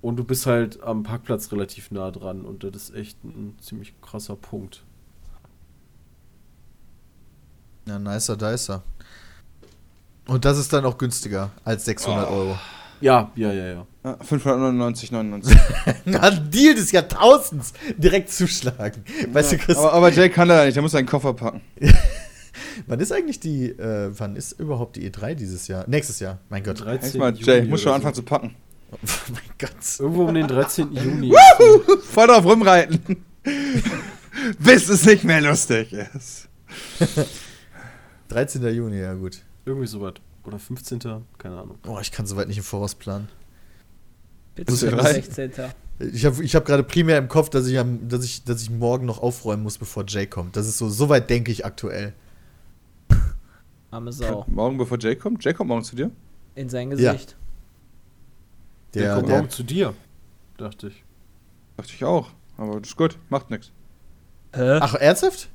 und 0.05 0.17
du 0.17 0.23
bist 0.23 0.45
halt 0.45 0.83
am 0.83 1.01
Parkplatz 1.01 1.51
relativ 1.51 1.89
nah 1.89 2.11
dran 2.11 2.45
und 2.45 2.63
das 2.63 2.75
ist 2.75 2.95
echt 2.95 3.23
ein 3.23 3.57
ziemlich 3.59 3.99
krasser 4.01 4.35
Punkt. 4.35 4.83
Ja, 7.87 7.97
nicer 7.97 8.37
dicer. 8.37 8.83
Und 10.27 10.45
das 10.45 10.59
ist 10.59 10.71
dann 10.73 10.85
auch 10.85 10.99
günstiger 10.99 11.49
als 11.63 11.85
600 11.85 12.29
Euro. 12.29 12.55
Ja, 13.01 13.31
ja, 13.35 13.51
ja, 13.51 13.65
ja. 13.65 13.87
Ja, 14.05 14.19
599,99. 14.21 15.57
Na, 16.05 16.29
Deal 16.29 16.75
des 16.75 16.91
Jahrtausends. 16.91 17.73
Direkt 17.97 18.29
zuschlagen. 18.29 19.03
Weißt 19.31 19.53
du, 19.53 19.57
Chris, 19.57 19.77
aber, 19.77 19.93
aber 19.93 20.11
Jay 20.11 20.29
kann 20.29 20.47
da 20.47 20.63
nicht, 20.63 20.75
der 20.75 20.83
muss 20.83 20.91
seinen 20.91 21.07
Koffer 21.07 21.33
packen. 21.33 21.61
wann 22.85 22.99
ist 22.99 23.11
eigentlich 23.11 23.39
die, 23.39 23.69
äh, 23.69 24.11
wann 24.15 24.35
ist 24.35 24.59
überhaupt 24.59 24.97
die 24.97 25.09
E3 25.09 25.33
dieses 25.33 25.67
Jahr? 25.67 25.85
Nächstes 25.87 26.19
Jahr, 26.19 26.37
mein 26.49 26.63
Gott. 26.63 26.81
13. 26.81 27.03
Echt 27.03 27.15
mal, 27.15 27.33
Juni 27.33 27.45
Jay, 27.45 27.65
muss 27.65 27.81
schon 27.81 27.93
anfangen 27.93 28.13
so. 28.13 28.21
zu 28.21 28.27
packen. 28.27 28.53
Oh 28.91 28.97
mein 29.31 29.41
Gott. 29.57 29.71
Irgendwo 29.97 30.25
um 30.25 30.35
den 30.35 30.47
13. 30.47 30.93
Juni. 30.93 31.33
Voll 32.07 32.27
drauf 32.27 32.45
rumreiten. 32.45 33.25
Bis 34.59 34.87
es 34.87 35.03
nicht 35.07 35.23
mehr 35.23 35.41
lustig 35.41 35.93
ist. 35.93 36.47
13. 38.27 38.61
Juni, 38.67 38.99
ja 38.99 39.15
gut. 39.15 39.41
Irgendwie 39.65 39.87
sowas. 39.87 40.13
Oder 40.43 40.59
15. 40.59 40.99
Keine 41.39 41.57
Ahnung. 41.57 41.79
Oh, 41.87 41.97
ich 41.99 42.11
kann 42.11 42.27
soweit 42.27 42.47
nicht 42.47 42.57
im 42.57 42.63
Voraus 42.63 42.93
planen. 42.93 43.29
Bitte 44.55 44.73
Ist 44.73 44.81
ja 44.83 44.89
für 44.89 44.95
drei. 44.95 45.13
16. 45.13 45.51
Ich 46.13 46.25
habe 46.25 46.43
ich 46.43 46.55
hab 46.55 46.65
gerade 46.65 46.83
primär 46.83 47.17
im 47.17 47.27
Kopf, 47.29 47.49
dass 47.49 47.67
ich, 47.67 47.77
am, 47.79 48.07
dass, 48.09 48.23
ich, 48.25 48.43
dass 48.43 48.61
ich 48.61 48.69
morgen 48.69 49.05
noch 49.05 49.19
aufräumen 49.19 49.63
muss, 49.63 49.77
bevor 49.77 50.03
Jay 50.07 50.25
kommt. 50.27 50.55
Das 50.57 50.67
ist 50.67 50.77
so, 50.77 50.89
soweit 50.89 51.29
denke 51.29 51.51
ich 51.51 51.65
aktuell. 51.65 52.13
Arme 53.91 54.11
Sau. 54.11 54.45
Morgen 54.49 54.77
bevor 54.77 54.99
Jay 54.99 55.15
kommt? 55.15 55.43
Jay 55.43 55.53
kommt 55.53 55.69
morgen 55.69 55.83
zu 55.83 55.95
dir? 55.95 56.11
In 56.55 56.67
sein 56.69 56.91
Ja. 56.97 57.13
Gesicht. 57.13 57.35
Der, 58.93 59.01
Der, 59.03 59.15
kommt 59.15 59.29
der, 59.29 59.35
morgen 59.37 59.49
zu 59.49 59.63
dir. 59.63 59.93
Dachte 60.57 60.87
ich. 60.87 61.03
Dachte 61.77 61.91
ich 61.93 62.03
auch. 62.03 62.29
Aber 62.57 62.79
das 62.79 62.89
ist 62.89 62.95
gut, 62.97 63.17
macht 63.29 63.49
nichts. 63.49 63.71
Hä? 64.53 64.79
ach, 64.81 64.95
ernsthaft? 64.95 65.49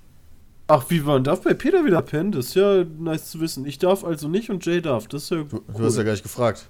Ach, 0.69 0.85
wie 0.89 1.01
man 1.01 1.25
darf 1.25 1.43
bei 1.43 1.55
Peter 1.55 1.85
wieder 1.85 2.01
pennen? 2.03 2.33
Das 2.33 2.47
ist 2.49 2.55
ja 2.55 2.85
nice 2.85 3.31
zu 3.31 3.41
wissen. 3.41 3.65
Ich 3.67 3.79
darf 3.79 4.05
also 4.05 4.29
nicht 4.29 4.51
und 4.51 4.65
Jay 4.65 4.81
darf. 4.81 5.09
Das 5.09 5.25
ist 5.25 5.31
ja 5.31 5.39
Du, 5.43 5.57
cool. 5.57 5.63
du 5.77 5.85
hast 5.85 5.97
ja 5.97 6.03
gar 6.03 6.13
nicht 6.13 6.23
gefragt. 6.23 6.69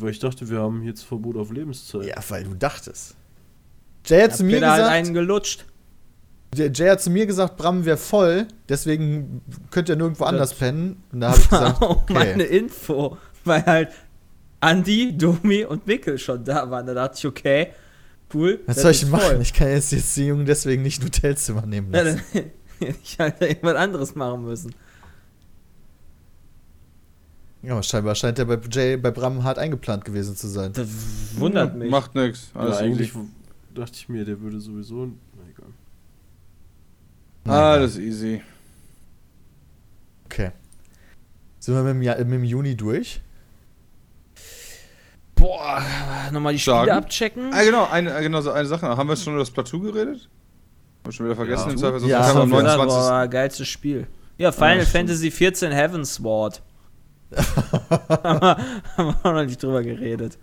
Weil 0.00 0.10
ich 0.10 0.18
dachte, 0.18 0.48
wir 0.48 0.60
haben 0.60 0.82
jetzt 0.82 1.02
Verbot 1.02 1.36
auf 1.36 1.50
Lebenszeit. 1.50 2.06
Ja, 2.06 2.16
weil 2.28 2.44
du 2.44 2.54
dachtest. 2.54 3.14
Jay 4.04 4.22
hat 4.22 4.36
zu 4.36 4.44
mir 4.44 4.56
Peter 4.56 4.70
halt 4.70 4.78
gesagt, 4.80 4.94
einen 4.96 5.14
gelutscht. 5.14 5.64
Jay 6.54 6.88
hat 6.88 7.02
zu 7.02 7.10
mir 7.10 7.26
gesagt, 7.26 7.56
Bram 7.56 7.84
wäre 7.84 7.96
voll, 7.96 8.46
deswegen 8.68 9.42
könnt 9.70 9.88
ihr 9.88 9.96
nirgendwo 9.96 10.24
anders 10.24 10.54
pennen. 10.54 11.02
Und 11.12 11.20
da 11.20 11.30
habe 11.30 11.38
ich 11.40 11.48
gesagt, 11.48 11.80
Wow, 11.80 11.90
okay. 12.02 12.12
meine 12.14 12.44
Info. 12.44 13.18
Weil 13.44 13.64
halt 13.66 13.88
Andi, 14.60 15.16
Domi 15.16 15.64
und 15.64 15.86
Mikkel 15.86 16.18
schon 16.18 16.44
da 16.44 16.70
waren. 16.70 16.86
Da 16.86 16.94
dachte 16.94 17.18
ich, 17.18 17.26
okay, 17.26 17.68
cool. 18.32 18.60
was 18.66 18.80
soll 18.80 18.92
ich 18.92 19.00
denn 19.00 19.10
machen? 19.10 19.22
voll. 19.24 19.42
Ich 19.42 19.52
kann 19.52 19.68
jetzt, 19.68 19.92
jetzt 19.92 20.16
die 20.16 20.26
Jungen 20.26 20.46
deswegen 20.46 20.82
nicht 20.82 21.02
ein 21.02 21.06
Hotelzimmer 21.06 21.66
nehmen 21.66 21.92
Ja, 21.92 22.02
lassen. 22.02 22.22
dann 22.32 22.44
hätte 22.80 22.98
ich 23.02 23.18
halt 23.18 23.40
irgendwas 23.40 23.74
anderes 23.76 24.14
machen 24.14 24.44
müssen. 24.44 24.74
Ja, 27.62 27.72
aber 27.72 27.82
scheinbar 27.82 28.14
scheint 28.14 28.38
er 28.38 28.44
bei 28.44 28.58
Jay, 28.70 28.96
bei 28.96 29.10
Bram 29.10 29.42
hart 29.42 29.58
eingeplant 29.58 30.04
gewesen 30.04 30.36
zu 30.36 30.46
sein. 30.48 30.72
Das 30.72 30.86
wundert 31.36 31.74
mich. 31.76 31.90
Macht 31.90 32.14
nichts. 32.14 32.50
Ja, 32.54 32.60
Alles 32.60 32.76
eigentlich 32.78 33.08
easy. 33.14 33.26
dachte 33.74 33.92
ich 33.94 34.08
mir, 34.08 34.24
der 34.24 34.40
würde 34.40 34.60
sowieso. 34.60 35.06
Na 35.06 35.42
egal. 35.50 35.70
Alles 37.56 37.98
easy. 37.98 38.42
Okay. 40.26 40.52
Sind 41.58 41.74
wir 41.74 41.82
mit 41.82 41.94
dem, 41.94 42.02
Ja- 42.02 42.18
mit 42.18 42.30
dem 42.32 42.44
Juni 42.44 42.76
durch? 42.76 43.20
Boah, 45.34 45.82
nochmal 46.32 46.52
die 46.54 46.58
Spiele 46.58 46.76
Sagen. 46.76 46.90
abchecken. 46.92 47.52
Ah, 47.52 47.62
genau, 47.62 47.86
eine, 47.90 48.16
äh, 48.16 48.22
genau 48.22 48.40
so 48.40 48.50
eine 48.52 48.66
Sache. 48.66 48.86
Haben 48.86 49.08
wir 49.08 49.16
schon 49.16 49.34
über 49.34 49.40
das 49.42 49.50
Plateau 49.50 49.80
geredet? 49.80 50.28
Hab 51.04 51.10
ich 51.10 51.16
schon 51.16 51.26
wieder 51.26 51.36
vergessen. 51.36 51.66
Ja. 51.66 51.72
Im 51.72 51.78
Zweifel, 51.78 52.00
sonst 52.00 52.10
Ja, 52.10 52.34
wir. 52.34 52.46
29. 52.46 52.86
Boah, 52.86 53.26
geilstes 53.28 53.68
Spiel. 53.68 54.06
Ja, 54.38 54.50
Final 54.52 54.78
Ja, 54.78 54.82
stimmt. 54.84 54.92
Fantasy 55.08 55.30
14 55.30 55.72
Heavensward. 55.72 56.62
Haben, 57.34 58.40
wir, 58.40 58.56
haben 58.96 59.06
wir 59.08 59.16
auch 59.22 59.32
noch 59.32 59.44
nicht 59.44 59.62
drüber 59.62 59.82
geredet. 59.82 60.38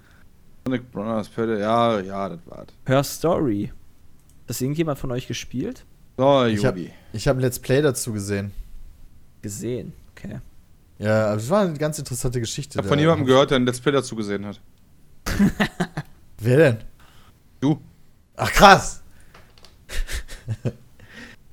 Sonic 0.66 0.92
Brothers, 0.92 1.30
Pötte. 1.30 1.60
Ja, 1.60 2.00
ja, 2.00 2.30
das 2.30 2.40
war's. 2.46 2.68
Her 2.86 3.04
Story. 3.04 3.68
Hat 3.68 4.50
das 4.50 4.62
irgendjemand 4.62 5.00
von 5.00 5.12
euch 5.12 5.28
gespielt? 5.28 5.86
So, 6.18 6.46
Ich 6.46 6.66
hab- 6.66 6.78
Jubi. 6.78 6.92
Ich 7.14 7.28
habe 7.28 7.40
ein 7.40 7.42
Let's 7.42 7.60
Play 7.60 7.82
dazu 7.82 8.14
gesehen. 8.14 8.52
Gesehen. 9.42 9.94
Okay. 10.16 10.40
Ja, 11.00 11.28
aber 11.28 11.38
es 11.38 11.50
war 11.50 11.62
eine 11.64 11.78
ganz 11.78 12.00
interessante 12.00 12.40
Geschichte. 12.40 12.74
Ich 12.74 12.78
hab 12.78 12.84
da. 12.86 12.90
von 12.90 13.00
jemandem 13.00 13.26
gehört, 13.26 13.52
der 13.52 13.58
ein 13.60 13.66
Let's 13.66 13.82
Play 13.82 13.92
dazu 13.92 14.16
gesehen 14.16 14.46
hat. 14.46 14.62
Wer 16.40 16.58
denn? 16.58 16.78
Du. 17.60 17.80
Ach, 18.36 18.52
krass! 18.52 19.02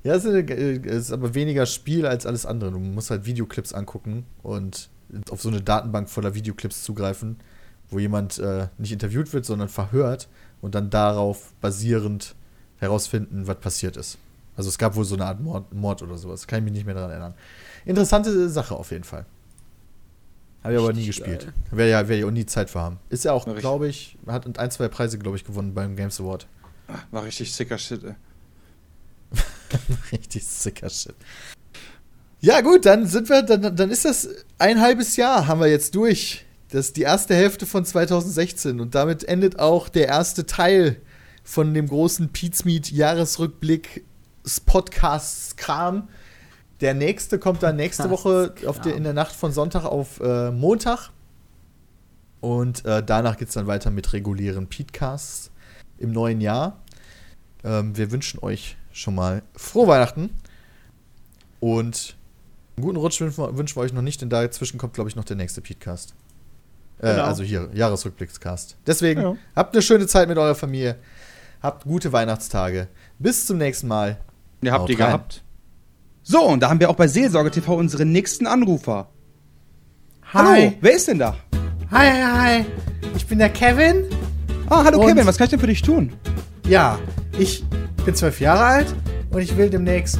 ja, 0.03 0.15
es 0.15 0.25
ist, 0.25 0.33
eine, 0.33 0.51
es 0.85 1.03
ist 1.07 1.11
aber 1.11 1.33
weniger 1.33 1.65
Spiel 1.65 2.05
als 2.05 2.25
alles 2.25 2.45
andere. 2.45 2.71
Du 2.71 2.79
musst 2.79 3.09
halt 3.11 3.25
Videoclips 3.25 3.73
angucken 3.73 4.25
und 4.43 4.89
auf 5.29 5.41
so 5.41 5.49
eine 5.49 5.61
Datenbank 5.61 6.09
voller 6.09 6.35
Videoclips 6.35 6.83
zugreifen, 6.83 7.37
wo 7.89 7.99
jemand 7.99 8.39
äh, 8.39 8.67
nicht 8.77 8.91
interviewt 8.91 9.33
wird, 9.33 9.45
sondern 9.45 9.69
verhört 9.69 10.29
und 10.61 10.75
dann 10.75 10.89
darauf 10.89 11.53
basierend 11.61 12.35
herausfinden, 12.77 13.47
was 13.47 13.59
passiert 13.59 13.97
ist. 13.97 14.17
Also 14.55 14.69
es 14.69 14.77
gab 14.77 14.95
wohl 14.95 15.05
so 15.05 15.15
eine 15.15 15.25
Art 15.25 15.39
Mord, 15.39 15.73
Mord 15.73 16.01
oder 16.01 16.17
sowas. 16.17 16.47
Kann 16.47 16.59
ich 16.59 16.65
mich 16.65 16.73
nicht 16.73 16.85
mehr 16.85 16.95
daran 16.95 17.11
erinnern. 17.11 17.33
Interessante 17.85 18.49
Sache 18.49 18.75
auf 18.75 18.91
jeden 18.91 19.03
Fall. 19.03 19.25
Habe 20.63 20.73
ich 20.73 20.79
aber 20.79 20.93
nie 20.93 21.05
gespielt. 21.05 21.51
Werde 21.71 21.91
ja, 21.91 22.07
werde 22.07 22.19
ich 22.19 22.25
auch 22.25 22.31
nie 22.31 22.45
Zeit 22.45 22.69
für 22.69 22.79
haben. 22.79 22.99
Ist 23.09 23.25
ja 23.25 23.33
auch, 23.33 23.45
glaube 23.55 23.87
ich, 23.87 24.17
hat 24.27 24.59
ein, 24.59 24.71
zwei 24.71 24.87
Preise, 24.89 25.17
glaube 25.17 25.37
ich, 25.37 25.43
gewonnen 25.43 25.73
beim 25.73 25.95
Games 25.95 26.19
Award. 26.19 26.47
War 27.09 27.23
richtig 27.23 27.53
sicker 27.53 27.77
Shit, 27.77 28.03
ey. 28.03 28.15
Richtig 30.11 30.45
sicker 30.45 30.89
Shit. 30.89 31.15
Ja, 32.43 32.61
gut, 32.61 32.87
dann 32.87 33.05
sind 33.05 33.29
wir, 33.29 33.43
dann, 33.43 33.75
dann 33.75 33.91
ist 33.91 34.03
das 34.03 34.27
ein 34.57 34.81
halbes 34.81 35.15
Jahr, 35.15 35.47
haben 35.47 35.61
wir 35.61 35.67
jetzt 35.67 35.93
durch. 35.93 36.43
Das 36.69 36.87
ist 36.87 36.97
die 36.97 37.03
erste 37.03 37.35
Hälfte 37.35 37.67
von 37.67 37.85
2016 37.85 38.79
und 38.79 38.95
damit 38.95 39.23
endet 39.25 39.59
auch 39.59 39.89
der 39.89 40.07
erste 40.07 40.47
Teil 40.47 40.97
von 41.43 41.73
dem 41.73 41.87
großen 41.87 42.29
Pete's 42.29 42.65
Meet 42.65 42.91
Jahresrückblick 42.91 44.03
Podcasts 44.65 45.55
Kram. 45.55 46.07
Der 46.79 46.95
nächste 46.95 47.37
kommt 47.37 47.61
dann 47.61 47.75
nächste 47.75 48.09
Woche 48.09 48.55
auf 48.65 48.81
der, 48.81 48.95
in 48.95 49.03
der 49.03 49.13
Nacht 49.13 49.35
von 49.35 49.51
Sonntag 49.51 49.85
auf 49.85 50.19
äh, 50.19 50.49
Montag. 50.49 51.11
Und 52.39 52.85
äh, 52.85 53.03
danach 53.03 53.37
geht 53.37 53.49
es 53.49 53.53
dann 53.53 53.67
weiter 53.67 53.91
mit 53.91 54.13
regulären 54.13 54.67
Podcasts 54.67 55.51
im 55.99 56.11
neuen 56.11 56.41
Jahr. 56.41 56.81
Ähm, 57.63 57.95
wir 57.95 58.11
wünschen 58.11 58.39
euch 58.41 58.77
schon 58.91 59.13
mal 59.13 59.43
frohe 59.55 59.87
Weihnachten. 59.87 60.31
Und 61.59 62.15
einen 62.77 62.83
guten 62.85 62.97
Rutsch 62.97 63.19
wünschen 63.21 63.37
wir, 63.75 63.77
euch 63.81 63.93
noch 63.93 64.01
nicht, 64.01 64.21
denn 64.21 64.29
dazwischen 64.29 64.77
kommt, 64.77 64.93
glaube 64.93 65.09
ich, 65.09 65.15
noch 65.15 65.25
der 65.25 65.35
nächste 65.35 65.61
Podcast. 65.61 66.13
Äh, 66.99 67.11
Genau. 67.13 67.23
Also 67.23 67.43
hier, 67.43 67.69
Jahresrückblickscast. 67.73 68.77
Deswegen, 68.87 69.21
Ja. 69.21 69.35
habt 69.55 69.73
eine 69.75 69.81
schöne 69.81 70.07
Zeit 70.07 70.27
mit 70.29 70.37
eurer 70.37 70.55
Familie. 70.55 70.97
Habt 71.61 71.83
gute 71.83 72.11
Weihnachtstage. 72.11 72.87
Bis 73.19 73.45
zum 73.45 73.57
nächsten 73.57 73.87
Mal. 73.87 74.17
Ihr 74.61 74.71
habt 74.71 74.89
die 74.89 74.95
gehabt. 74.95 75.43
So, 76.23 76.43
und 76.43 76.59
da 76.61 76.69
haben 76.69 76.79
wir 76.79 76.89
auch 76.89 76.95
bei 76.95 77.07
Seelsorge 77.07 77.49
TV 77.51 77.75
unseren 77.75 78.11
nächsten 78.11 78.45
Anrufer. 78.47 79.09
Hallo, 80.33 80.73
wer 80.79 80.93
ist 80.95 81.07
denn 81.07 81.19
da? 81.19 81.35
Hi, 81.91 82.07
hi, 82.09 82.21
hi. 82.61 82.65
Ich 83.15 83.25
bin 83.27 83.39
der 83.39 83.49
Kevin. 83.49 84.05
Ah, 84.69 84.83
hallo 84.85 84.99
Und- 85.01 85.07
Kevin, 85.07 85.25
was 85.25 85.37
kann 85.37 85.45
ich 85.45 85.51
denn 85.51 85.59
für 85.59 85.67
dich 85.67 85.81
tun? 85.81 86.13
Ja, 86.67 86.97
ich 87.37 87.65
bin 88.05 88.15
zwölf 88.15 88.39
Jahre 88.39 88.63
alt 88.63 88.95
und 89.31 89.41
ich 89.41 89.57
will 89.57 89.69
demnächst 89.69 90.19